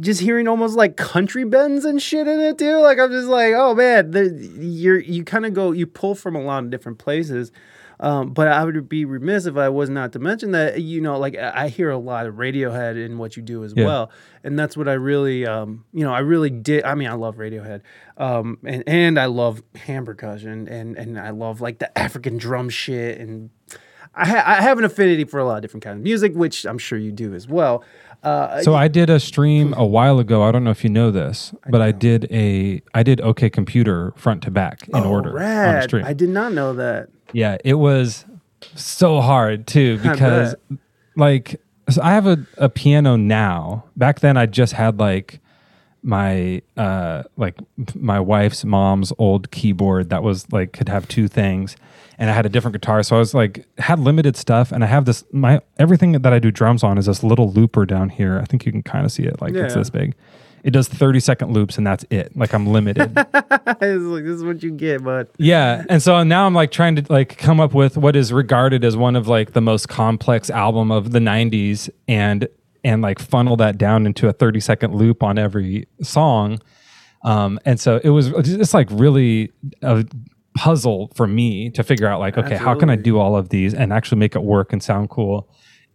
just 0.00 0.20
hearing 0.20 0.48
almost 0.48 0.76
like 0.76 0.96
country 0.96 1.44
bends 1.44 1.84
and 1.84 2.00
shit 2.00 2.26
in 2.26 2.40
it 2.40 2.58
too. 2.58 2.78
Like 2.80 2.98
I'm 2.98 3.10
just 3.10 3.28
like, 3.28 3.52
oh 3.54 3.74
man, 3.74 4.10
the, 4.10 4.30
you're 4.60 4.98
you 4.98 5.24
kind 5.24 5.46
of 5.46 5.54
go 5.54 5.72
you 5.72 5.86
pull 5.86 6.14
from 6.14 6.34
a 6.34 6.40
lot 6.42 6.64
of 6.64 6.70
different 6.70 6.98
places. 6.98 7.52
Um, 8.02 8.32
but 8.32 8.48
I 8.48 8.64
would 8.64 8.88
be 8.88 9.04
remiss 9.04 9.44
if 9.44 9.58
I 9.58 9.68
was 9.68 9.90
not 9.90 10.12
to 10.14 10.18
mention 10.18 10.52
that 10.52 10.80
you 10.80 11.02
know, 11.02 11.18
like 11.18 11.36
I 11.36 11.68
hear 11.68 11.90
a 11.90 11.98
lot 11.98 12.26
of 12.26 12.36
Radiohead 12.36 12.96
in 12.96 13.18
what 13.18 13.36
you 13.36 13.42
do 13.42 13.62
as 13.62 13.74
Yeah. 13.76 13.84
well, 13.84 14.10
and 14.42 14.58
that's 14.58 14.74
what 14.74 14.88
I 14.88 14.94
really, 14.94 15.44
um, 15.46 15.84
you 15.92 16.02
know, 16.02 16.10
I 16.14 16.20
really 16.20 16.48
did. 16.48 16.82
I 16.84 16.94
mean, 16.94 17.08
I 17.08 17.12
love 17.12 17.36
Radiohead, 17.36 17.82
um, 18.16 18.56
and 18.64 18.82
and 18.86 19.18
I 19.20 19.26
love 19.26 19.62
hand 19.74 20.06
percussion, 20.06 20.66
and 20.66 20.96
and 20.96 21.20
I 21.20 21.28
love 21.28 21.60
like 21.60 21.78
the 21.78 21.98
African 21.98 22.38
drum 22.38 22.70
shit, 22.70 23.20
and 23.20 23.50
I, 24.14 24.26
ha- 24.26 24.44
I 24.46 24.62
have 24.62 24.78
an 24.78 24.84
affinity 24.84 25.24
for 25.24 25.38
a 25.38 25.44
lot 25.44 25.56
of 25.56 25.62
different 25.62 25.84
kinds 25.84 25.98
of 25.98 26.02
music, 26.02 26.32
which 26.34 26.64
I'm 26.64 26.78
sure 26.78 26.96
you 26.98 27.12
do 27.12 27.34
as 27.34 27.46
well. 27.48 27.84
Uh, 28.22 28.62
So 28.62 28.74
I 28.74 28.88
did 28.88 29.08
a 29.10 29.18
stream 29.18 29.72
a 29.76 29.86
while 29.86 30.18
ago. 30.18 30.42
I 30.42 30.52
don't 30.52 30.62
know 30.64 30.70
if 30.70 30.84
you 30.84 30.90
know 30.90 31.10
this, 31.10 31.54
but 31.68 31.80
I 31.80 31.90
did 31.92 32.26
a 32.30 32.82
I 32.94 33.02
did 33.02 33.20
OK 33.22 33.48
Computer 33.50 34.12
front 34.16 34.42
to 34.42 34.50
back 34.50 34.88
in 34.88 35.04
order 35.04 35.38
on 35.38 35.74
a 35.74 35.78
Oh, 35.78 35.80
stream. 35.82 36.04
I 36.04 36.12
did 36.12 36.28
not 36.28 36.52
know 36.52 36.74
that. 36.74 37.08
Yeah, 37.32 37.56
it 37.64 37.74
was 37.74 38.26
so 38.74 39.20
hard 39.20 39.66
too 39.66 39.98
because 40.02 40.54
like 41.16 41.60
so 41.88 42.02
I 42.02 42.10
have 42.12 42.26
a, 42.26 42.46
a 42.58 42.68
piano 42.68 43.16
now. 43.16 43.84
Back 43.96 44.20
then 44.20 44.36
I 44.36 44.46
just 44.46 44.74
had 44.74 44.98
like 45.00 45.40
my 46.02 46.62
uh 46.76 47.22
like 47.36 47.56
my 47.94 48.18
wife's 48.18 48.64
mom's 48.64 49.12
old 49.18 49.50
keyboard 49.50 50.10
that 50.10 50.22
was 50.22 50.50
like 50.52 50.72
could 50.72 50.88
have 50.88 51.06
two 51.08 51.28
things 51.28 51.76
and 52.18 52.30
I 52.30 52.32
had 52.32 52.46
a 52.46 52.48
different 52.48 52.74
guitar 52.74 53.02
so 53.02 53.16
I 53.16 53.18
was 53.18 53.34
like 53.34 53.66
had 53.78 53.98
limited 53.98 54.36
stuff 54.36 54.72
and 54.72 54.82
I 54.82 54.86
have 54.86 55.04
this 55.04 55.24
my 55.32 55.60
everything 55.78 56.12
that 56.12 56.32
I 56.32 56.38
do 56.38 56.50
drums 56.50 56.82
on 56.82 56.98
is 56.98 57.06
this 57.06 57.22
little 57.22 57.50
looper 57.50 57.84
down 57.86 58.08
here. 58.10 58.38
I 58.38 58.44
think 58.44 58.64
you 58.66 58.72
can 58.72 58.82
kind 58.82 59.04
of 59.04 59.12
see 59.12 59.24
it 59.24 59.40
like 59.40 59.54
it's 59.54 59.74
this 59.74 59.90
big. 59.90 60.14
It 60.62 60.72
does 60.72 60.88
30 60.88 61.20
second 61.20 61.52
loops 61.52 61.78
and 61.78 61.86
that's 61.86 62.04
it. 62.10 62.36
Like 62.36 62.52
I'm 62.52 62.66
limited. 62.66 63.16
like 63.16 63.80
this 63.80 64.36
is 64.36 64.44
what 64.44 64.62
you 64.62 64.70
get, 64.70 65.02
bud. 65.02 65.28
Yeah, 65.38 65.84
and 65.88 66.02
so 66.02 66.22
now 66.22 66.46
I'm 66.46 66.54
like 66.54 66.70
trying 66.70 66.96
to 66.96 67.12
like 67.12 67.38
come 67.38 67.60
up 67.60 67.72
with 67.72 67.96
what 67.96 68.14
is 68.16 68.32
regarded 68.32 68.84
as 68.84 68.96
one 68.96 69.16
of 69.16 69.26
like 69.26 69.52
the 69.54 69.62
most 69.62 69.88
complex 69.88 70.50
album 70.50 70.90
of 70.92 71.12
the 71.12 71.18
'90s, 71.18 71.88
and 72.06 72.46
and 72.84 73.02
like 73.02 73.18
funnel 73.18 73.56
that 73.56 73.78
down 73.78 74.06
into 74.06 74.28
a 74.28 74.32
30 74.32 74.60
second 74.60 74.94
loop 74.94 75.22
on 75.22 75.38
every 75.38 75.86
song. 76.02 76.58
Um, 77.22 77.58
and 77.64 77.78
so 77.78 78.00
it 78.02 78.10
was 78.10 78.30
just 78.42 78.74
like 78.74 78.88
really 78.90 79.52
a 79.82 80.04
puzzle 80.56 81.10
for 81.14 81.26
me 81.26 81.70
to 81.70 81.82
figure 81.82 82.06
out 82.06 82.20
like, 82.20 82.36
okay, 82.36 82.56
how 82.56 82.74
can 82.74 82.90
I 82.90 82.96
do 82.96 83.18
all 83.18 83.36
of 83.36 83.50
these 83.50 83.74
and 83.74 83.92
actually 83.92 84.18
make 84.18 84.34
it 84.34 84.42
work 84.42 84.72
and 84.72 84.82
sound 84.82 85.10
cool? 85.10 85.48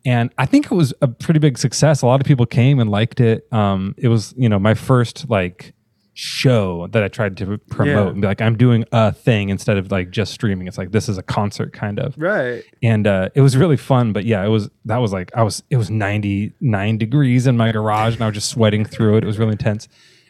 And 0.05 0.31
I 0.38 0.45
think 0.45 0.67
it 0.67 0.75
was 0.75 0.93
a 1.01 1.07
pretty 1.07 1.39
big 1.39 1.57
success. 1.57 2.01
A 2.03 2.05
lot 2.05 2.21
of 2.21 2.27
people 2.27 2.45
came 2.45 2.79
and 2.79 2.91
liked 2.91 3.19
it. 3.19 3.51
Um, 3.51 3.95
it 3.97 4.07
was, 4.07 4.33
you 4.38 4.47
know, 4.47 4.59
my 4.59 4.75
first 4.75 5.29
like 5.29 5.74
show 6.16 6.88
that 6.91 7.03
I 7.03 7.07
tried 7.09 7.36
to 7.38 7.57
promote 7.70 8.05
Yeah. 8.05 8.11
and 8.11 8.22
be 8.22 8.28
like, 8.28 8.41
I'm 8.41 8.57
doing 8.57 8.86
a 8.91 9.11
thing 9.11 9.49
instead 9.49 9.78
of 9.78 9.91
like 9.91 10.09
just 10.09 10.34
streaming. 10.34 10.66
It's 10.68 10.78
like 10.78 10.91
this 10.91 11.07
is 11.09 11.18
a 11.18 11.24
concert 11.24 11.74
kind 11.74 11.99
of 11.99 12.16
Right. 12.18 12.63
and 12.82 13.05
uh, 13.05 13.30
it 13.36 13.41
was 13.41 13.55
really 13.57 13.78
fun. 13.78 14.13
But 14.13 14.26
yeah, 14.26 14.43
it 14.43 14.49
was 14.49 14.70
that 14.86 14.97
was 14.97 15.11
like 15.13 15.32
I 15.36 15.43
was 15.43 15.61
it 15.70 15.78
was 15.78 15.91
ninety 15.91 16.53
nine 16.61 16.97
degrees 16.97 17.45
in 17.47 17.57
my 17.57 17.72
garage, 17.72 18.16
and 18.16 18.24
I 18.24 18.28
was 18.28 18.36
just 18.36 18.49
sweating 18.49 18.86
through 18.86 19.18
it. 19.18 19.24
It 19.24 19.28
was 19.28 19.38
really 19.38 19.51
intense. 19.51 19.88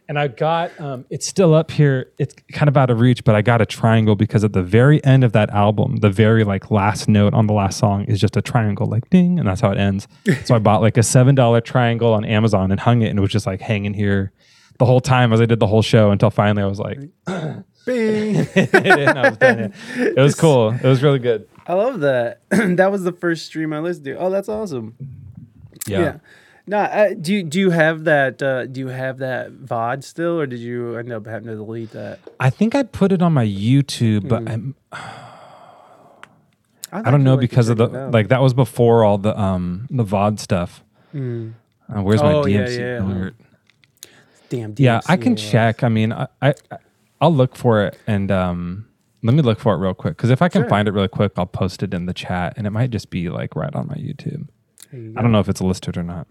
And 0.07 0.19
I 0.19 0.27
got 0.27 0.79
um, 0.79 1.05
it's 1.09 1.27
still 1.27 1.55
up 1.55 1.71
here. 1.71 2.11
It's 2.19 2.35
kind 2.53 2.67
of 2.69 2.77
out 2.77 2.91
of 2.91 2.99
reach, 2.99 3.23
but 3.23 3.33
I 3.33 3.41
got 3.41 3.59
a 3.61 3.65
triangle 3.65 4.15
because 4.15 4.43
at 4.43 4.53
the 4.53 4.61
very 4.61 5.03
end 5.03 5.23
of 5.23 5.31
that 5.33 5.49
album, 5.49 5.97
the 5.97 6.11
very 6.11 6.43
like 6.43 6.69
last 6.69 7.07
note 7.09 7.33
on 7.33 7.47
the 7.47 7.53
last 7.53 7.79
song 7.79 8.03
is 8.05 8.19
just 8.21 8.37
a 8.37 8.41
triangle, 8.41 8.85
like 8.87 9.09
ding, 9.09 9.39
and 9.39 9.47
that's 9.47 9.61
how 9.61 9.71
it 9.71 9.79
ends. 9.79 10.07
so 10.43 10.53
I 10.53 10.59
bought 10.59 10.81
like 10.81 10.97
a 10.97 11.03
seven 11.03 11.33
dollar 11.33 11.59
triangle 11.61 12.13
on 12.13 12.23
Amazon 12.23 12.69
and 12.71 12.79
hung 12.79 13.01
it, 13.01 13.07
and 13.09 13.17
it 13.17 13.21
was 13.21 13.31
just 13.31 13.47
like 13.47 13.61
hanging 13.61 13.95
here 13.95 14.31
the 14.77 14.85
whole 14.85 14.99
time 15.01 15.31
as 15.33 15.41
I 15.41 15.45
did 15.45 15.59
the 15.59 15.67
whole 15.67 15.81
show 15.81 16.11
until 16.11 16.29
finally 16.29 16.63
I 16.63 16.67
was 16.67 16.79
like, 16.79 16.99
Bing. 17.85 18.37
I 18.73 19.29
was 19.29 19.37
done. 19.37 19.73
Yeah. 19.95 20.05
It 20.05 20.17
was 20.17 20.35
cool. 20.35 20.71
It 20.71 20.83
was 20.83 21.03
really 21.03 21.19
good. 21.19 21.47
I 21.67 21.73
love 21.73 21.99
that. 22.01 22.41
that 22.49 22.91
was 22.91 23.03
the 23.03 23.11
first 23.11 23.45
stream 23.45 23.73
I 23.73 23.79
listened 23.79 24.05
to. 24.05 24.17
Oh, 24.17 24.29
that's 24.29 24.49
awesome. 24.49 24.95
Yeah. 25.87 26.17
No, 26.67 26.79
uh, 26.79 27.13
do 27.13 27.31
you 27.31 27.43
do 27.43 27.59
you 27.59 27.69
have 27.69 28.05
that? 28.05 28.41
Uh, 28.41 28.65
do 28.65 28.79
you 28.79 28.87
have 28.87 29.19
that 29.19 29.51
VOD 29.51 30.03
still, 30.03 30.39
or 30.39 30.47
did 30.47 30.59
you 30.59 30.95
end 30.97 31.11
up 31.13 31.27
having 31.27 31.47
to 31.47 31.55
delete 31.55 31.91
that? 31.91 32.17
I 32.39 32.49
think 32.49 32.73
I 32.73 32.81
put 32.81 33.11
it 33.11 33.21
on 33.21 33.33
my 33.33 33.45
YouTube, 33.45 34.27
but 34.27 34.49
I'm, 34.49 34.73
I 36.91 37.11
don't 37.11 37.23
know 37.23 37.37
because 37.37 37.69
of 37.69 37.77
the 37.77 37.87
like 38.11 38.29
that 38.29 38.41
was 38.41 38.55
before 38.55 39.03
all 39.03 39.19
the 39.19 39.39
um 39.39 39.87
the 39.91 40.03
VOD 40.03 40.39
stuff. 40.39 40.83
Uh, 41.13 42.01
where's 42.01 42.23
my 42.23 42.33
Oh, 42.33 42.45
yeah, 42.47 42.61
DMC 42.65 42.79
yeah. 42.79 43.03
alert? 43.05 43.35
Damn. 44.55 44.75
Yeah, 44.77 45.01
I 45.07 45.17
can 45.17 45.35
DMCA. 45.35 45.51
check. 45.51 45.83
I 45.83 45.89
mean, 45.89 46.11
I, 46.13 46.27
I 46.41 46.53
I'll 47.21 47.33
look 47.33 47.55
for 47.55 47.83
it 47.85 47.97
and 48.07 48.31
um 48.31 48.87
let 49.23 49.33
me 49.33 49.41
look 49.41 49.59
for 49.59 49.73
it 49.73 49.77
real 49.77 49.93
quick 49.93 50.15
because 50.17 50.29
if 50.29 50.41
I 50.41 50.49
can 50.49 50.61
Sure. 50.63 50.69
find 50.69 50.87
it 50.87 50.91
really 50.91 51.07
quick, 51.07 51.33
I'll 51.37 51.45
post 51.45 51.81
it 51.83 51.93
in 51.93 52.05
the 52.05 52.13
chat 52.13 52.53
and 52.57 52.67
it 52.67 52.69
might 52.71 52.91
just 52.91 53.09
be 53.09 53.29
like 53.29 53.55
right 53.55 53.73
on 53.73 53.87
my 53.87 53.95
YouTube. 53.95 54.47
You 54.91 55.13
I 55.17 55.21
don't 55.21 55.31
know 55.31 55.39
if 55.39 55.49
it's 55.49 55.61
listed 55.61 55.97
or 55.97 56.03
not. 56.03 56.27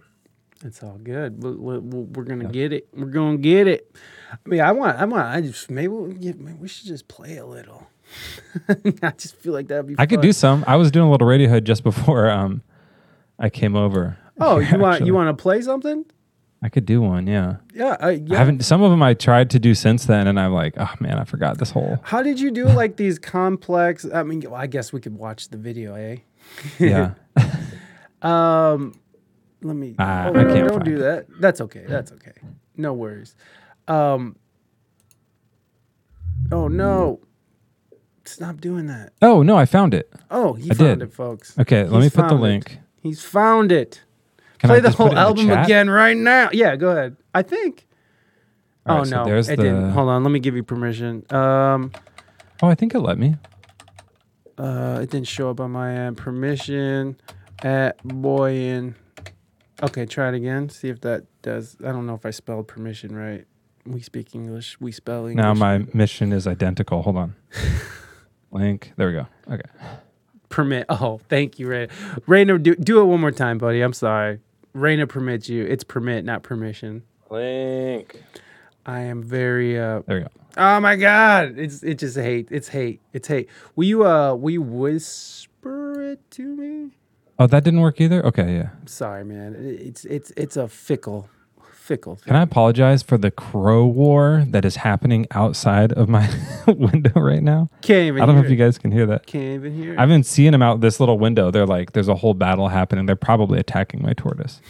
It's 0.64 0.83
all 0.83 0.99
good. 1.03 1.43
We, 1.43 1.51
we, 1.53 1.79
we- 1.79 2.03
we're 2.05 2.25
gonna 2.25 2.45
get 2.49 2.72
it. 2.72 2.89
We're 2.95 3.07
gonna 3.07 3.37
get 3.39 3.66
it. 3.66 3.95
I 4.33 4.49
mean, 4.49 4.61
I 4.61 4.72
want. 4.72 4.99
I 4.99 5.05
want. 5.05 5.27
I 5.27 5.41
just 5.43 5.70
maybe 5.70 5.89
we, 5.89 6.14
yeah, 6.20 6.33
maybe 6.39 6.57
we 6.59 6.68
should 6.68 6.87
just 6.87 7.07
play 7.09 7.37
a 7.37 7.45
little. 7.47 7.87
I 9.03 9.11
just 9.18 9.37
feel 9.37 9.53
like 9.53 9.68
that'd 9.68 9.87
be. 9.87 9.95
I 9.99 10.07
could 10.07 10.20
do 10.20 10.33
some. 10.33 10.64
I 10.66 10.77
was 10.77 10.91
doing 10.91 11.07
a 11.07 11.11
little 11.11 11.27
Radiohead 11.27 11.64
just 11.64 11.83
before 11.83 12.31
um 12.31 12.62
I 13.39 13.51
came 13.51 13.75
over. 13.77 14.16
Oh, 14.41 14.59
you 14.59 14.79
want 14.79 14.95
Actually. 14.95 15.07
you 15.09 15.14
want 15.14 15.37
to 15.37 15.43
play 15.43 15.61
something? 15.61 16.05
I 16.65 16.71
could 16.71 16.87
do 16.87 17.03
one, 17.03 17.27
yeah. 17.27 17.57
Yeah. 17.75 17.97
Uh, 18.03 18.09
yeah. 18.09 18.37
I 18.37 18.39
haven't. 18.39 18.65
Some 18.65 18.83
of 18.83 18.91
them 18.91 19.03
I 19.03 19.12
tried 19.12 19.51
to 19.51 19.59
do 19.59 19.75
since 19.75 20.07
then, 20.07 20.27
and 20.27 20.41
I'm 20.41 20.55
like, 20.55 20.73
oh 20.79 20.89
man, 20.99 21.19
I 21.19 21.25
forgot 21.25 21.59
this 21.59 21.71
whole. 21.71 21.99
How 22.03 22.23
did 22.23 22.41
you 22.41 22.51
do 22.51 22.65
like 22.81 22.97
these 22.97 23.19
complex? 23.19 24.07
I 24.12 24.23
mean, 24.23 24.41
well, 24.41 24.55
I 24.55 24.67
guess 24.67 24.91
we 24.91 25.01
could 25.03 25.15
watch 25.15 25.51
the 25.51 25.59
video, 25.59 25.95
eh? 25.95 26.17
Yeah, 26.79 27.12
Um, 28.23 28.99
let 29.62 29.77
me. 29.77 29.95
Ah, 29.99 30.27
oh, 30.29 30.39
I 30.39 30.43
no, 30.43 30.55
can't 30.55 30.69
don't 30.69 30.85
do 30.85 30.97
it. 30.97 30.99
that. 31.01 31.27
That's 31.39 31.61
okay. 31.61 31.85
That's 31.87 32.12
okay. 32.12 32.33
No 32.79 32.95
worries. 32.95 33.37
Um. 33.87 34.37
Oh 36.51 36.69
no! 36.69 37.21
Stop 38.25 38.61
doing 38.62 38.87
that. 38.87 39.12
Oh 39.21 39.43
no, 39.43 39.57
I 39.57 39.67
found 39.67 39.93
it. 39.93 40.11
Oh, 40.31 40.55
he 40.55 40.71
I 40.71 40.75
found 40.75 41.01
did. 41.01 41.09
it, 41.09 41.12
folks. 41.12 41.59
Okay, 41.59 41.85
let 41.85 42.01
me 42.01 42.09
put 42.09 42.23
the 42.23 42.29
found 42.29 42.33
it. 42.41 42.43
link. 42.43 42.79
He's 43.03 43.23
found 43.23 43.71
it. 43.71 44.03
Can 44.65 44.71
Play 44.71 44.79
I 44.79 44.81
the 44.81 44.91
whole 44.93 45.09
in 45.09 45.15
the 45.15 45.21
album 45.21 45.51
again 45.51 45.91
right 45.91 46.17
now. 46.17 46.49
Yeah, 46.51 46.75
go 46.77 46.89
ahead. 46.89 47.17
I 47.35 47.43
think. 47.43 47.87
All 48.87 48.97
oh 48.97 49.01
right, 49.01 49.11
no, 49.11 49.25
there's 49.27 49.51
it 49.51 49.57
the- 49.57 49.62
didn't. 49.62 49.91
Hold 49.91 50.09
on, 50.09 50.25
let 50.25 50.31
me 50.31 50.39
give 50.41 50.57
you 50.57 50.62
permission. 50.62 51.23
Um, 51.31 51.93
Oh, 52.62 52.69
I 52.69 52.75
think 52.75 52.95
it 52.95 53.01
let 53.01 53.19
me. 53.19 53.37
uh, 54.57 55.01
it 55.03 55.11
didn't 55.11 55.27
show 55.29 55.51
up 55.51 55.61
on 55.61 55.71
my 55.73 55.93
end. 55.95 56.17
Permission 56.17 57.17
at 57.62 58.03
Boyan. 58.05 58.95
Okay, 59.83 60.07
try 60.07 60.29
it 60.29 60.35
again. 60.35 60.71
See 60.71 60.89
if 60.89 61.03
that 61.03 61.25
does. 61.43 61.77
I 61.85 61.93
don't 61.93 62.07
know 62.07 62.15
if 62.15 62.25
I 62.25 62.31
spelled 62.31 62.67
permission 62.67 63.15
right. 63.15 63.45
We 63.85 64.01
speak 64.01 64.35
English. 64.35 64.81
We 64.81 64.93
spell 64.93 65.27
English. 65.27 65.37
Now 65.37 65.53
my 65.53 65.85
mission 65.93 66.33
is 66.33 66.47
identical. 66.47 67.03
Hold 67.03 67.19
on. 67.19 67.35
link. 68.51 68.93
There 68.97 69.09
we 69.09 69.12
go. 69.12 69.27
Okay. 69.53 69.69
permit. 70.49 70.87
Oh, 70.89 71.21
thank 71.29 71.59
you, 71.59 71.69
Ray. 71.69 71.89
Reina, 72.27 72.59
do 72.59 72.75
do 72.77 73.03
it 73.03 73.05
one 73.05 73.21
more 73.21 73.31
time, 73.33 73.59
buddy. 73.59 73.83
I'm 73.83 73.93
sorry. 73.93 74.41
Reina 74.75 75.07
permits 75.07 75.49
you. 75.49 75.64
It's 75.64 75.85
permit, 75.85 76.25
not 76.25 76.43
permission. 76.43 77.05
Link. 77.31 78.22
I 78.85 79.01
am 79.01 79.22
very 79.22 79.79
uh 79.79 80.03
There 80.07 80.16
we 80.18 80.22
go. 80.25 80.29
Oh 80.57 80.81
my 80.81 80.97
god. 80.97 81.59
It's 81.59 81.83
it 81.83 81.99
just 82.01 82.16
hate. 82.16 82.49
It's 82.51 82.68
hate. 82.68 83.01
It's 83.12 83.29
hate. 83.29 83.49
Will 83.77 83.85
you 83.87 84.05
uh 84.07 84.35
will 84.35 84.51
you 84.51 84.62
whisper 84.62 86.12
it 86.12 86.31
to 86.33 86.43
me? 86.57 86.91
Oh, 87.39 87.47
that 87.47 87.64
didn't 87.64 87.81
work 87.81 88.01
either. 88.01 88.25
Okay, 88.27 88.55
yeah. 88.57 88.68
I'm 88.81 88.87
sorry, 88.87 89.25
man. 89.25 89.55
It- 89.55 89.81
It's 89.81 90.05
it's 90.05 90.33
it's 90.37 90.57
a 90.57 90.68
fickle 90.68 91.29
fickle 91.85 92.16
thing. 92.16 92.24
Can 92.28 92.37
I 92.37 92.43
apologize 92.43 93.03
for 93.03 93.18
the 93.18 93.30
crow 93.30 93.85
war 93.87 94.45
that 94.49 94.64
is 94.64 94.76
happening 94.76 95.26
outside 95.32 95.93
of 95.93 96.09
my 96.09 96.28
window 96.66 97.20
right 97.20 97.43
now? 97.43 97.68
Can't 97.82 98.07
even 98.07 98.22
I 98.22 98.26
don't 98.26 98.37
know 98.37 98.43
if 98.43 98.49
you 98.51 98.57
guys 98.57 98.78
can 98.78 98.91
hear 98.91 99.05
that. 99.07 99.26
can't 99.26 99.45
even 99.55 99.74
hear 99.74 99.93
it. 99.93 99.99
I've 99.99 100.09
been 100.09 100.24
seeing 100.24 100.53
them 100.53 100.62
out 100.62 100.80
this 100.80 100.99
little 100.99 101.18
window. 101.18 101.51
They're 101.51 101.66
like, 101.66 101.93
there's 101.93 102.09
a 102.09 102.14
whole 102.14 102.32
battle 102.35 102.68
happening. 102.68 103.05
They're 103.05 103.16
probably 103.16 103.59
attacking 103.61 104.01
my 104.03 104.14
tortoise. 104.14 104.62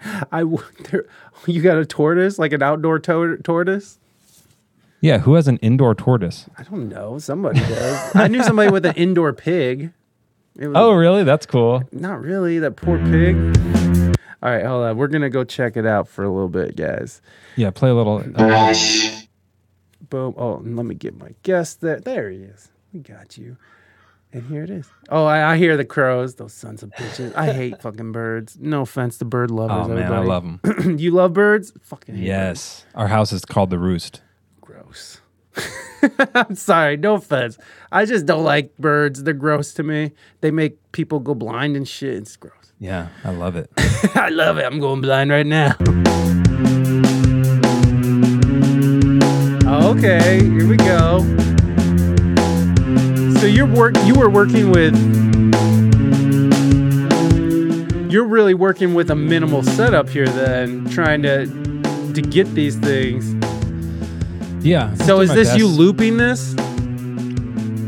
I 0.32 0.44
there, 0.90 1.06
you 1.46 1.60
got 1.62 1.76
a 1.78 1.84
tortoise, 1.84 2.38
like 2.38 2.52
an 2.52 2.62
outdoor 2.62 3.00
to- 3.00 3.38
tortoise? 3.38 3.98
Yeah, 5.00 5.18
who 5.18 5.34
has 5.34 5.48
an 5.48 5.56
indoor 5.58 5.94
tortoise? 5.94 6.48
I 6.58 6.62
don't 6.62 6.88
know. 6.88 7.18
Somebody 7.18 7.58
does. 7.60 8.14
I 8.14 8.28
knew 8.28 8.42
somebody 8.44 8.70
with 8.70 8.84
an 8.86 8.94
indoor 8.96 9.32
pig. 9.32 9.92
Was 10.56 10.72
Oh, 10.74 10.92
really? 10.92 11.24
That's 11.24 11.46
cool. 11.46 11.82
Not 11.90 12.20
really. 12.20 12.58
That 12.58 12.76
poor 12.76 12.98
pig. 12.98 13.36
All 14.42 14.50
right, 14.50 14.64
hold 14.64 14.84
on. 14.84 14.96
We're 14.96 15.08
gonna 15.08 15.30
go 15.30 15.44
check 15.44 15.76
it 15.76 15.86
out 15.86 16.08
for 16.08 16.24
a 16.24 16.30
little 16.30 16.48
bit, 16.48 16.76
guys. 16.76 17.20
Yeah, 17.56 17.70
play 17.70 17.90
a 17.90 17.94
little. 17.94 18.20
Boom. 20.08 20.34
Oh, 20.36 20.56
and 20.56 20.76
let 20.76 20.86
me 20.86 20.94
get 20.94 21.16
my 21.18 21.34
guest 21.42 21.80
there. 21.82 22.00
There 22.00 22.30
he 22.30 22.38
is. 22.38 22.70
We 22.92 23.00
got 23.00 23.36
you. 23.38 23.56
And 24.32 24.46
here 24.46 24.62
it 24.62 24.70
is. 24.70 24.88
Oh, 25.08 25.24
I, 25.24 25.52
I 25.52 25.56
hear 25.56 25.76
the 25.76 25.84
crows. 25.84 26.36
Those 26.36 26.52
sons 26.52 26.82
of 26.82 26.90
bitches. 26.90 27.34
I 27.34 27.52
hate 27.52 27.82
fucking 27.82 28.12
birds. 28.12 28.56
No 28.60 28.82
offense 28.82 29.18
to 29.18 29.24
bird 29.24 29.50
lovers. 29.50 29.86
Oh 29.86 29.94
man, 29.94 30.12
I 30.12 30.20
love 30.20 30.44
them. 30.44 30.98
you 30.98 31.10
love 31.10 31.32
birds? 31.32 31.72
Fucking 31.82 32.16
yes, 32.16 32.84
our 32.94 33.08
house 33.08 33.32
is 33.32 33.44
called 33.44 33.70
the 33.70 33.78
Roost. 33.78 34.22
Gross. 34.60 35.20
I'm 36.34 36.54
sorry. 36.54 36.96
No 36.96 37.14
offense. 37.14 37.58
I 37.90 38.04
just 38.04 38.24
don't 38.24 38.44
like 38.44 38.76
birds. 38.78 39.24
They're 39.24 39.34
gross 39.34 39.74
to 39.74 39.82
me. 39.82 40.12
They 40.40 40.50
make 40.50 40.78
people 40.92 41.18
go 41.18 41.34
blind 41.34 41.76
and 41.76 41.86
shit. 41.86 42.14
It's 42.14 42.36
gross. 42.36 42.54
Yeah, 42.82 43.08
I 43.24 43.30
love 43.30 43.56
it. 43.56 43.70
I 44.16 44.30
love 44.30 44.56
it. 44.56 44.64
I'm 44.64 44.80
going 44.80 45.02
blind 45.02 45.30
right 45.30 45.46
now. 45.46 45.76
Okay, 49.66 50.42
here 50.42 50.66
we 50.66 50.78
go. 50.78 51.18
So 53.38 53.46
you're 53.46 53.66
work 53.66 53.94
you 54.04 54.14
were 54.14 54.30
working 54.30 54.70
with 54.70 54.96
You're 58.10 58.24
really 58.24 58.54
working 58.54 58.94
with 58.94 59.10
a 59.10 59.14
minimal 59.14 59.62
setup 59.62 60.08
here 60.08 60.26
then, 60.26 60.88
trying 60.88 61.20
to 61.22 61.46
to 62.14 62.22
get 62.22 62.46
these 62.54 62.76
things. 62.76 63.34
Yeah. 64.64 64.94
So 64.94 65.20
is 65.20 65.34
this 65.34 65.54
you 65.54 65.66
looping 65.66 66.16
this? 66.16 66.54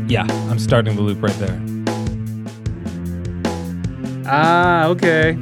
Yeah, 0.07 0.27
I'm 0.51 0.59
starting 0.59 0.95
the 0.95 1.01
loop 1.01 1.23
right 1.23 1.35
there. 1.39 1.62
Ah, 4.25 4.87
okay. 4.87 5.37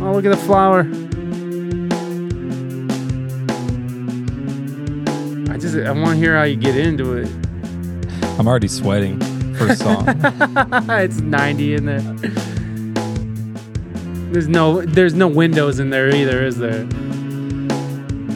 Oh, 0.00 0.12
look 0.12 0.24
at 0.24 0.30
the 0.30 0.36
flower. 0.36 0.80
I 5.52 5.58
just 5.58 5.76
I 5.76 5.90
want 5.90 6.10
to 6.10 6.16
hear 6.16 6.36
how 6.36 6.44
you 6.44 6.54
get 6.56 6.76
into 6.76 7.16
it. 7.16 7.28
I'm 8.38 8.46
already 8.46 8.68
sweating. 8.68 9.18
First 9.56 9.80
song. 9.80 10.04
it's 10.06 11.20
90 11.20 11.74
in 11.74 11.86
there. 11.86 12.00
There's 14.30 14.48
no 14.48 14.82
there's 14.82 15.14
no 15.14 15.26
windows 15.26 15.80
in 15.80 15.90
there 15.90 16.14
either, 16.14 16.44
is 16.44 16.58
there? 16.58 16.86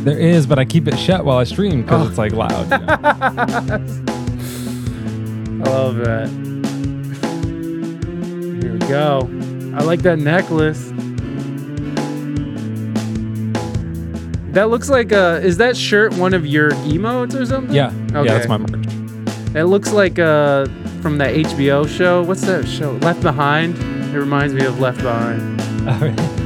There 0.05 0.19
is, 0.19 0.47
but 0.47 0.59
I 0.59 0.65
keep 0.65 0.89
it 0.89 0.97
shut 0.99 1.25
while 1.25 1.39
I 1.39 1.45
stream 1.45 1.83
because 1.83 2.07
Oh. 2.07 2.09
it's 2.09 2.19
like 2.19 2.33
loud. 2.33 2.51
you 2.71 2.79
know? 5.59 5.65
I 5.65 5.69
love 5.71 5.97
that. 5.97 6.29
Here 8.63 8.73
we 8.73 8.79
go. 8.81 9.29
I 9.77 9.83
like 9.85 10.01
that 10.03 10.19
necklace. 10.19 10.91
That 14.53 14.69
looks 14.69 14.91
like 14.91 15.13
uh 15.13 15.39
is 15.43 15.59
that 15.59 15.77
shirt 15.77 16.13
one 16.15 16.35
of 16.35 16.45
your 16.45 16.71
emotes 16.73 17.39
or 17.41 17.47
something? 17.47 17.75
Yeah, 17.75 17.93
Okay. 18.13 18.25
yeah, 18.27 18.35
that's 18.39 18.49
my 18.49 18.57
merch. 18.57 18.87
It 19.55 19.65
looks 19.67 19.93
like 19.93 20.19
uh 20.19 20.67
from 21.03 21.19
that 21.19 21.35
HBO 21.37 21.87
show. 21.89 22.23
What's 22.23 22.41
that 22.47 22.67
show? 22.67 22.93
Left 23.03 23.21
Behind. 23.23 23.77
It 24.13 24.19
reminds 24.19 24.53
me 24.55 24.65
of 24.65 24.81
Left 24.81 24.99
Behind. 25.03 25.61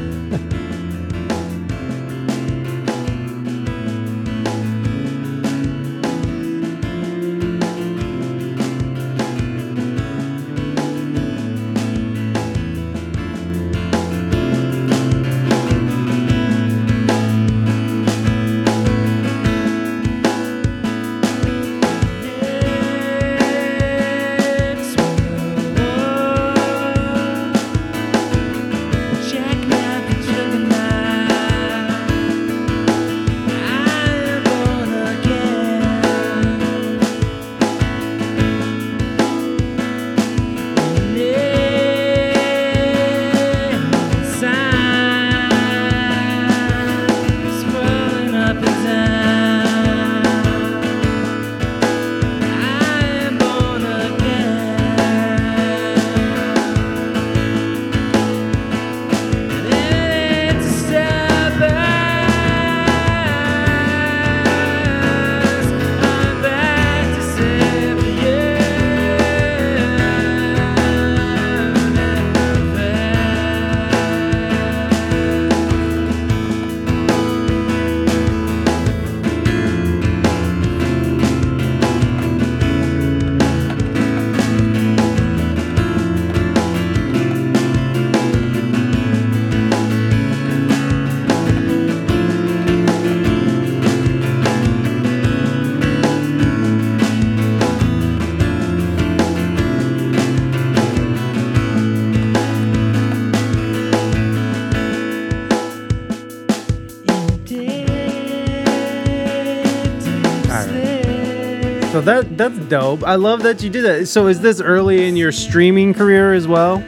that 112.04 112.36
that's 112.36 112.58
dope. 112.66 113.02
I 113.04 113.14
love 113.16 113.42
that 113.42 113.62
you 113.62 113.70
did 113.70 113.84
that. 113.84 114.06
So 114.06 114.26
is 114.26 114.40
this 114.40 114.60
early 114.60 115.06
in 115.06 115.16
your 115.16 115.32
streaming 115.32 115.94
career 115.94 116.32
as 116.32 116.46
well? 116.46 116.82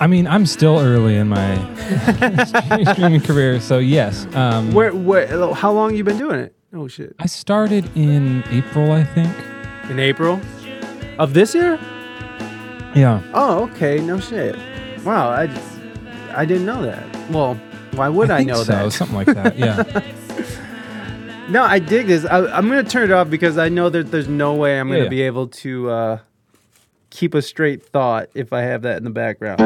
I 0.00 0.06
mean, 0.06 0.26
I'm 0.26 0.46
still 0.46 0.78
early 0.78 1.16
in 1.16 1.28
my 1.28 1.56
streaming 2.92 3.20
career, 3.20 3.60
so 3.60 3.78
yes. 3.78 4.26
Um, 4.34 4.72
Where 4.72 4.94
where 4.94 5.54
how 5.54 5.72
long 5.72 5.94
you 5.94 6.04
been 6.04 6.18
doing 6.18 6.40
it? 6.40 6.54
Oh 6.72 6.86
shit. 6.86 7.14
I 7.18 7.26
started 7.26 7.90
in 7.96 8.44
April, 8.50 8.92
I 8.92 9.04
think. 9.04 9.34
In 9.90 9.98
April 9.98 10.40
of 11.18 11.34
this 11.34 11.54
year? 11.54 11.78
Yeah. 12.94 13.22
Oh, 13.34 13.64
okay. 13.70 14.00
No 14.00 14.20
shit. 14.20 14.56
Wow, 15.04 15.30
I 15.30 15.48
I 16.34 16.44
didn't 16.44 16.66
know 16.66 16.82
that. 16.82 17.30
Well, 17.30 17.54
why 17.92 18.08
would 18.08 18.30
I, 18.30 18.38
think 18.38 18.50
know 18.50 18.62
so, 18.62 18.72
that? 18.72 18.92
Something 18.92 19.16
like 19.16 19.26
that. 19.26 19.58
Yeah. 19.58 19.82
No, 21.50 21.62
I 21.62 21.78
dig 21.78 22.06
this. 22.08 22.24
I, 22.26 22.44
I'm 22.46 22.68
gonna 22.68 22.84
turn 22.84 23.04
it 23.04 23.12
off 23.12 23.30
because 23.30 23.56
I 23.56 23.68
know 23.70 23.88
that 23.88 24.10
there's 24.10 24.28
no 24.28 24.54
way 24.54 24.78
I'm 24.78 24.88
gonna 24.88 25.04
Yeah. 25.04 25.08
be 25.08 25.22
able 25.22 25.46
to 25.48 25.90
uh, 25.90 26.18
keep 27.08 27.34
a 27.34 27.40
straight 27.40 27.82
thought 27.86 28.28
if 28.34 28.52
I 28.52 28.60
have 28.62 28.82
that 28.82 28.98
in 28.98 29.04
the 29.04 29.10
background. 29.10 29.60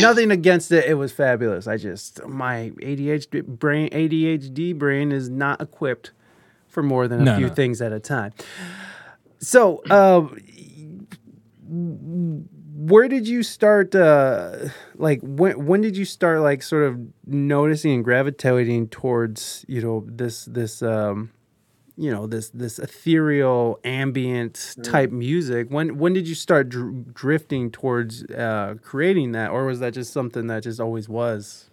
Nothing 0.00 0.30
against 0.30 0.70
it. 0.70 0.84
It 0.84 0.94
was 0.94 1.10
fabulous. 1.12 1.66
I 1.66 1.78
just 1.78 2.24
my 2.26 2.70
ADHD 2.80 3.44
brain 3.44 3.90
ADHD 3.90 4.72
brain 4.78 5.10
is 5.10 5.28
not 5.28 5.60
equipped 5.60 6.12
for 6.68 6.82
more 6.84 7.08
than 7.08 7.22
a 7.22 7.24
No, 7.24 7.36
few 7.38 7.46
no. 7.48 7.54
things 7.54 7.82
at 7.82 7.92
a 7.92 7.98
time. 7.98 8.32
So, 9.38 9.82
um, 9.90 10.38
where 12.90 13.08
did 13.08 13.26
you 13.26 13.42
start? 13.42 13.94
Uh, 13.94 14.68
like 14.96 15.20
when 15.22 15.66
when 15.66 15.80
did 15.80 15.96
you 15.96 16.04
start 16.04 16.40
like 16.40 16.62
sort 16.62 16.84
of 16.84 16.98
noticing 17.26 17.92
and 17.94 18.04
gravitating 18.04 18.88
towards 18.88 19.64
you 19.68 19.80
know 19.80 20.04
this 20.06 20.44
this 20.44 20.82
um, 20.82 21.30
you 21.96 22.10
know 22.10 22.26
this 22.26 22.50
this 22.50 22.78
ethereal 22.78 23.78
ambient 23.84 24.76
type 24.82 25.10
music? 25.10 25.68
When 25.70 25.98
when 25.98 26.12
did 26.12 26.28
you 26.28 26.34
start 26.34 26.68
dr- 26.68 27.14
drifting 27.14 27.70
towards 27.70 28.24
uh, 28.24 28.74
creating 28.82 29.32
that, 29.32 29.50
or 29.50 29.64
was 29.66 29.80
that 29.80 29.94
just 29.94 30.12
something 30.12 30.46
that 30.48 30.62
just 30.62 30.80
always 30.80 31.08
was? 31.08 31.68